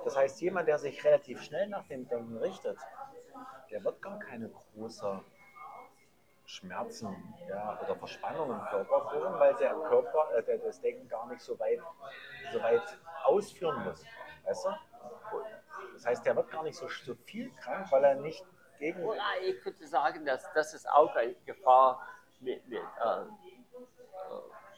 das 0.05 0.15
heißt, 0.15 0.43
jemand, 0.43 0.69
der 0.69 0.79
sich 0.79 1.03
relativ 1.07 1.41
schnell 1.41 1.69
nach 1.69 1.87
dem 1.89 2.07
Denken 2.07 2.37
richtet, 2.37 2.77
der 3.71 3.83
wird 3.83 4.03
gar 4.03 4.19
keine 4.19 4.51
große 4.51 5.21
Schmerzen 6.45 7.35
ja, 7.49 7.81
oder 7.83 7.97
Verspannungen 7.97 8.61
im 8.61 8.67
Körper 8.67 9.09
führen, 9.11 9.41
weil 9.41 9.55
der 9.55 9.73
Körper, 9.73 10.35
äh, 10.37 10.43
der, 10.43 10.59
das 10.59 10.83
Denken 10.83 11.09
gar 11.09 11.27
nicht 11.29 11.41
so 11.41 11.59
weit, 11.59 11.81
so 12.53 12.63
weit 12.63 12.99
ausführen 13.25 13.83
muss. 13.85 14.05
Weißt 14.45 14.67
du? 14.67 14.71
Das 15.95 16.05
heißt, 16.05 16.27
der 16.27 16.37
wird 16.37 16.51
gar 16.51 16.63
nicht 16.63 16.77
so, 16.77 16.89
so 16.89 17.15
viel 17.25 17.51
krank, 17.55 17.91
weil 17.91 18.05
er 18.05 18.17
nicht 18.17 18.45
gegen. 18.79 19.05
Oder 19.05 19.23
ich 19.43 19.61
könnte 19.63 19.87
sagen, 19.87 20.25
dass 20.25 20.51
das 20.53 20.75
ist 20.75 20.89
auch 20.89 21.15
eine 21.15 21.35
Gefahr 21.47 22.07
mit, 22.41 22.67
mit 22.69 22.79
äh, 22.81 23.21
äh, 23.21 23.27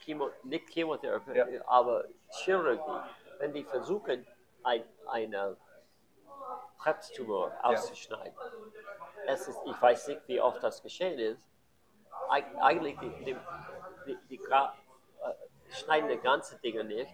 Chemo, 0.05 0.31
nicht 0.45 0.69
Chemotherapie, 0.71 1.37
Ja. 1.37 1.47
aber 1.67 2.05
Chirurgie. 2.31 3.09
Wenn 3.39 3.53
die 3.55 3.65
versuchen, 3.65 4.27
ein, 4.63 4.85
eine 5.09 5.57
Krebstumor 6.79 7.53
auszuschneiden. 7.63 8.35
Es 9.27 9.47
ist, 9.49 9.59
ich 9.67 9.81
weiß 9.81 10.09
nicht, 10.09 10.23
wie 10.29 10.41
oft 10.41 10.63
das 10.63 10.83
geschehen 10.83 11.19
ist. 11.19 11.43
Eig- 12.29 12.57
Eigentlich 12.61 12.99
die, 12.99 13.11
die, 13.25 13.37
die, 14.07 14.19
die 14.29 14.37
äh, 14.43 14.69
schneiden 15.73 16.09
die 16.11 16.19
ganze 16.19 16.59
Dinge 16.61 16.85
nicht. 16.85 17.13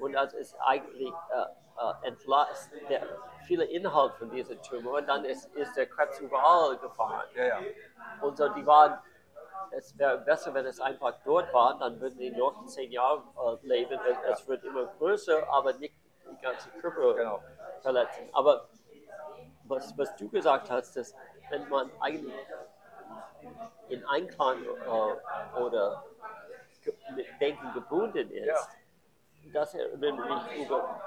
Und 0.00 0.12
das 0.12 0.34
ist 0.34 0.56
eigentlich 0.60 1.12
äh, 1.30 1.42
äh, 1.78 2.08
entlassen 2.08 2.72
der 2.88 3.02
viele 3.46 3.64
Inhalt 3.64 4.14
von 4.14 4.30
diesem 4.30 4.60
Tumor. 4.62 4.98
Und 4.98 5.06
dann 5.06 5.24
ist, 5.24 5.46
ist 5.54 5.76
der 5.76 5.86
Krebs 5.86 6.18
überall 6.20 6.76
gefahren. 6.78 7.24
Ja, 7.34 7.44
ja. 7.44 7.58
Und 8.20 8.36
so, 8.36 8.48
die 8.48 8.66
waren, 8.66 8.98
es 9.70 9.96
wäre 9.98 10.18
besser, 10.18 10.52
wenn 10.54 10.66
es 10.66 10.80
einfach 10.80 11.14
dort 11.24 11.52
war, 11.52 11.78
dann 11.78 12.00
würden 12.00 12.18
die 12.18 12.30
noch 12.30 12.66
zehn 12.66 12.90
Jahre 12.90 13.22
äh, 13.62 13.66
leben. 13.66 13.98
Es, 14.28 14.46
wird 14.48 14.64
immer 14.64 14.86
größer, 14.98 15.46
aber 15.50 15.72
nicht 15.74 15.94
die 16.30 16.42
ganze 16.42 16.68
Körper 16.80 17.14
Genau. 17.14 17.42
verletzen. 17.82 18.28
Aber 18.32 18.68
was, 19.64 19.96
was 19.98 20.14
du 20.16 20.28
gesagt 20.28 20.70
hast, 20.70 20.96
dass 20.96 21.14
wenn 21.50 21.68
man 21.68 21.90
eigentlich 22.00 22.34
in 23.88 24.04
Einklang 24.06 24.64
äh, 24.64 25.60
oder 25.60 26.04
mit 27.14 27.26
Denken 27.40 27.72
gebunden 27.72 28.30
ist, 28.30 28.68
Das 29.56 29.72
erinnert 29.74 30.18
mich 30.18 30.66
über 30.66 31.00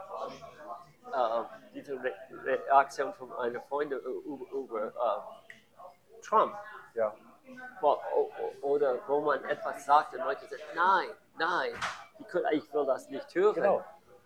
äh, 1.14 1.44
diese 1.72 2.02
Re 2.04 2.12
Reaktion 2.44 3.14
von 3.14 3.32
einer 3.34 3.62
Freundin 3.62 4.00
über, 4.00 4.52
über 4.52 4.88
äh, 4.88 6.22
Trump 6.24 6.56
Ja. 6.96 7.14
wo, 7.80 8.00
oder 8.64 8.98
wo 9.08 9.22
man 9.22 9.44
etwas 9.46 9.86
sagt 9.86 10.16
und 10.16 10.22
Leute 10.22 10.48
sagen, 10.48 10.64
nein, 10.74 11.10
nein, 11.38 11.74
ich, 12.52 12.74
will 12.74 12.86
das 12.88 13.08
nicht 13.10 13.36
hören. 13.36 13.54
Genau. 13.54 13.86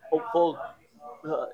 Obwohl, 0.09 0.57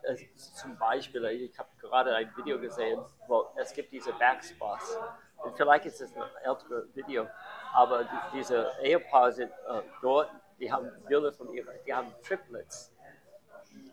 äh, 0.04 0.16
zum 0.36 0.78
Beispiel, 0.78 1.26
ich 1.26 1.58
habe 1.58 1.70
gerade 1.82 2.14
ein 2.14 2.32
Video 2.38 2.60
gesehen, 2.60 3.04
wo 3.26 3.48
es 3.56 3.74
gibt 3.74 3.92
diese 3.92 4.14
Backspots. 4.14 4.96
Und 5.38 5.58
vielleicht 5.58 5.86
ist 5.88 6.02
es 6.02 6.16
ein 6.16 6.22
älteres 6.44 6.96
Video, 6.96 7.28
aber 7.74 8.04
die, 8.04 8.38
diese 8.38 8.72
Ehepaare 8.84 9.32
sind 9.32 9.52
äh, 9.52 9.82
dort, 10.04 10.30
die 10.60 10.72
haben 10.72 10.90
Bilder 11.08 11.32
von 11.34 11.52
ihrer, 11.54 11.72
die 11.86 11.94
haben 11.94 12.14
Triplets. 12.24 12.92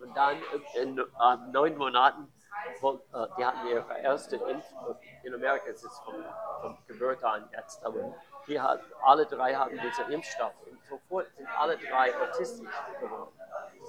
Und 0.00 0.16
dann 0.16 0.36
in, 0.74 0.98
in 0.98 1.52
neun 1.52 1.76
Monaten, 1.76 2.32
äh, 2.82 3.26
die 3.38 3.44
hatten 3.44 3.66
ihre 3.68 3.98
erste 4.00 4.36
Impfung. 4.36 4.96
In 5.22 5.34
Amerika 5.34 5.66
ist 5.66 5.84
es 5.84 5.98
von, 6.00 6.14
von 6.60 6.78
Geburt 6.86 7.22
an 7.22 7.48
jetzt, 7.52 7.84
aber 7.84 8.14
die 8.46 8.60
hat, 8.60 8.80
alle 9.02 9.26
drei 9.26 9.54
hatten 9.54 9.78
diesen 9.78 10.10
Impfstoff. 10.10 10.52
Und 10.66 10.84
sofort 10.84 11.34
sind 11.34 11.48
alle 11.58 11.76
drei 11.76 12.14
autistisch 12.16 12.70
geworden. 13.00 13.32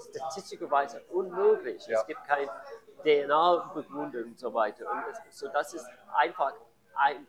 Statistischerweise 0.09 1.01
unmöglich. 1.09 1.85
Ja. 1.87 1.99
Es 1.99 2.07
gibt 2.07 2.23
kein 2.25 2.49
DNA-Begründung 3.03 4.23
und 4.25 4.39
so 4.39 4.53
weiter. 4.53 4.89
Und 4.89 5.03
es, 5.11 5.39
so 5.39 5.47
das 5.47 5.73
ist 5.73 5.87
einfach 6.15 6.53
ein 6.95 7.27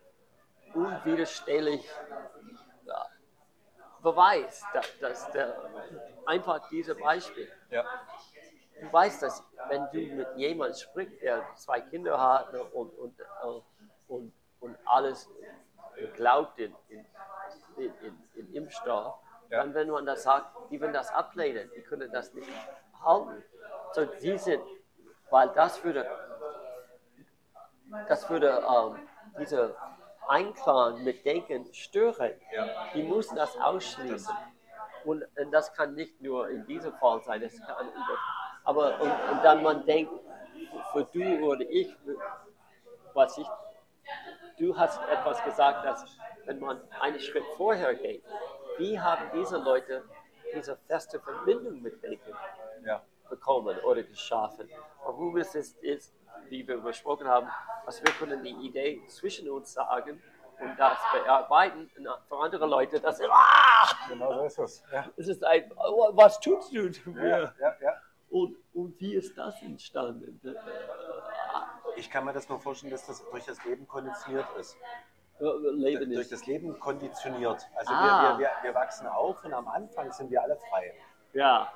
unwiderstehlich 0.75 1.89
Beweis, 4.03 4.65
dass, 4.73 4.99
dass 5.01 5.31
der, 5.33 5.55
einfach 6.27 6.69
dieses 6.69 6.97
Beispiel. 6.99 7.51
Ja. 7.71 7.85
Du 8.81 8.93
weißt, 8.93 9.23
dass 9.23 9.45
wenn 9.69 9.89
du 9.91 9.99
mit 10.15 10.29
jemandem 10.37 10.77
sprichst, 10.77 11.21
der 11.21 11.45
zwei 11.57 11.81
Kinder 11.81 12.21
hat 12.21 12.55
und, 12.55 12.91
und, 12.99 13.19
äh, 13.21 13.25
und, 14.07 14.33
und 14.61 14.79
alles 14.85 15.29
glaubt 16.15 16.59
in, 16.61 16.75
in, 16.89 17.05
in, 17.77 17.93
in, 18.03 18.29
in 18.35 18.55
Impfstoff, 18.55 19.15
Ja. 19.51 19.59
dann 19.63 19.75
wenn 19.75 19.89
man 19.91 20.07
das 20.07 20.23
sagt, 20.23 20.47
die 20.71 20.81
werden 20.81 20.93
das 20.93 21.11
ablehnen, 21.11 21.71
die 21.75 21.83
können 21.83 22.11
das 22.13 22.33
nicht 22.35 22.49
halten. 23.03 23.43
So, 23.93 24.05
die 24.05 24.39
sind, 24.39 24.63
weil 25.31 25.49
das 25.55 25.83
würde, 25.83 26.07
das 28.09 28.29
würde 28.31 28.63
ähm, 28.69 29.09
diese 29.41 29.75
Einklang 30.29 31.03
mit 31.05 31.25
Denken 31.25 31.73
stören. 31.73 32.33
Ja. 32.53 32.67
Die 32.95 33.03
müssen 33.03 33.37
das 33.37 33.57
ausschließen. 33.59 34.35
Und, 35.05 35.25
und 35.39 35.51
das 35.53 35.73
kann 35.75 35.95
nicht 35.95 36.21
nur 36.21 36.49
in 36.51 36.67
diesem 36.67 36.93
Fall 36.95 37.21
sein, 37.23 37.41
das 37.41 37.59
kann 37.61 37.87
über, 37.89 38.19
aber 38.65 39.01
und, 39.01 39.11
und 39.11 39.43
dann 39.45 39.63
man 39.63 39.85
denkt, 39.87 40.13
für 40.93 41.05
du 41.05 41.23
oder 41.47 41.65
ich, 41.69 41.97
was 43.15 43.39
ich, 43.39 43.47
du 44.59 44.77
hast 44.77 45.01
etwas 45.09 45.43
gesagt, 45.45 45.85
dass 45.85 46.05
wenn 46.45 46.59
man 46.59 46.81
einen 47.01 47.21
Schritt 47.21 47.45
vorher 47.57 47.95
geht, 47.95 48.25
wie 48.77 48.99
haben 48.99 49.31
diese 49.35 49.57
Leute 49.59 50.05
diese 50.55 50.77
feste 50.87 51.21
Verbindung 51.21 51.81
mit 51.81 52.01
Bacon 52.03 52.35
Ja. 52.85 53.03
bekommen 53.29 53.79
oder 53.81 54.03
geschaffen. 54.03 54.69
Warum 55.05 55.37
ist 55.37 55.55
es 55.55 55.73
ist, 55.81 56.15
wie 56.49 56.67
wir 56.67 56.79
besprochen 56.79 57.27
haben, 57.29 57.49
dass 57.85 58.03
wir 58.03 58.13
können 58.13 58.43
die 58.43 58.51
Idee 58.67 59.03
zwischen 59.09 59.49
uns 59.51 59.73
sagen 59.73 60.23
und 60.61 60.79
das 60.79 60.99
bearbeiten 61.13 61.91
und 61.97 62.09
für 62.29 62.37
andere 62.39 62.67
Leute, 62.67 63.01
das 63.01 63.21
ah, 63.23 64.09
Genau 64.09 64.33
so 64.35 64.45
ist 64.45 64.59
es. 64.59 64.83
Ja, 64.93 65.05
es 65.17 65.29
ist 65.29 65.45
ein, 65.45 65.71
was 65.77 66.41
tust 66.41 66.73
du 66.73 66.89
ja, 66.89 67.53
ja. 67.61 67.77
ja. 67.81 67.95
Und, 68.31 68.57
und 68.75 69.01
wie 69.01 69.15
ist 69.15 69.37
das 69.39 69.61
entstanden? 69.63 70.41
Ich 71.97 72.11
kann 72.11 72.25
mir 72.25 72.33
das 72.33 72.49
nur 72.49 72.61
vorstellen, 72.61 72.91
dass 72.93 73.07
das 73.07 73.25
durch 73.31 73.45
das 73.47 73.65
Leben 73.65 73.87
konditioniert 73.89 74.47
ist. 74.59 74.77
Leben 75.41 76.11
Durch 76.11 76.23
ist. 76.23 76.33
das 76.33 76.47
Leben 76.47 76.79
konditioniert. 76.81 77.69
Also 77.77 77.93
Ah. 77.95 78.37
wir, 78.37 78.39
wir, 78.39 78.39
wir, 78.39 78.51
wir 78.63 78.75
wachsen 78.75 79.07
auf 79.07 79.45
und 79.45 79.55
am 79.55 79.69
Anfang 79.69 80.11
sind 80.13 80.31
wir 80.31 80.43
alle 80.43 80.57
frei. 80.69 80.93
Ja, 81.33 81.73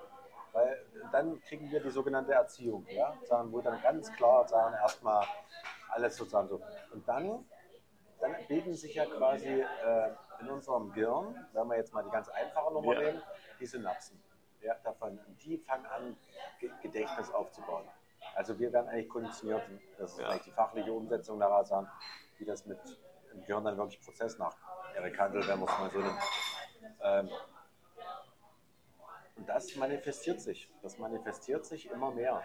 Weil 0.53 0.85
dann 1.13 1.41
kriegen 1.43 1.71
wir 1.71 1.81
die 1.81 1.91
sogenannte 1.91 2.33
Erziehung, 2.33 2.87
ja? 2.91 3.17
sagen, 3.25 3.53
wo 3.53 3.61
dann 3.61 3.81
ganz 3.83 4.13
klar 4.13 4.47
sagen, 4.47 4.75
erstmal 4.75 5.25
alles 5.89 6.17
sozusagen 6.17 6.49
so. 6.49 6.61
Und 6.93 7.07
dann, 7.09 7.47
dann 8.21 8.37
bilden 8.49 8.75
sich 8.75 8.95
ja 8.95 9.07
quasi 9.07 9.49
äh, 9.49 10.11
in 10.41 10.51
unserem 10.51 10.93
Gehirn, 10.93 11.47
wenn 11.53 11.67
wir 11.69 11.77
jetzt 11.77 11.93
mal 11.95 12.03
die 12.05 12.11
ganz 12.11 12.29
einfache 12.29 12.73
Nummer 12.73 12.95
Ja. 12.95 13.01
nehmen, 13.01 13.23
die 13.61 13.67
Synapsen. 13.67 14.23
Ja, 14.61 14.75
davon, 14.85 15.19
die 15.43 15.59
fangen 15.59 15.87
an, 15.87 16.17
Ge- 16.61 16.71
Gedächtnis 16.83 17.33
aufzubauen. 17.33 17.89
Also 18.37 18.59
wir 18.59 18.73
werden 18.73 18.89
eigentlich 18.89 19.09
konditioniert, 19.09 19.63
das 19.99 20.13
ist 20.13 20.19
Ja. 20.19 20.27
vielleicht 20.27 20.47
die 20.47 20.51
fachliche 20.53 20.93
Umsetzung 20.93 21.41
daraus 21.41 21.69
sagen, 21.69 21.89
wie 22.39 22.45
das 22.45 22.65
mit 22.67 22.79
im 23.33 23.41
Gehirn 23.41 23.65
dann 23.65 23.77
wirklich 23.77 24.01
Prozess 24.05 24.39
nach 24.39 24.55
Eric 24.95 25.19
Handel, 25.19 25.47
wenn 25.49 25.59
man 25.59 25.69
es 25.69 25.79
mal 25.79 25.91
so 25.91 25.99
nimmt. 25.99 26.23
Ähm, 27.03 27.31
und 29.43 29.49
das 29.49 29.75
manifestiert 29.75 30.41
sich. 30.41 30.71
Das 30.83 30.99
manifestiert 30.99 31.67
sich 31.67 31.91
immer 31.91 32.13
mehr, 32.13 32.45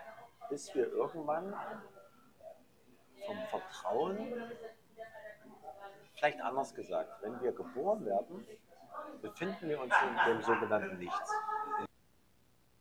bis 0.50 0.74
wir 0.74 0.88
irgendwann 0.88 1.54
vom 3.24 3.38
Vertrauen, 3.52 4.18
vielleicht 6.16 6.42
anders 6.42 6.74
gesagt, 6.74 7.22
wenn 7.22 7.40
wir 7.40 7.52
geboren 7.52 8.04
werden, 8.04 8.48
befinden 9.22 9.70
wir 9.70 9.80
uns 9.80 9.94
in 10.02 10.34
dem 10.34 10.42
sogenannten 10.42 10.98
Nichts, 10.98 11.32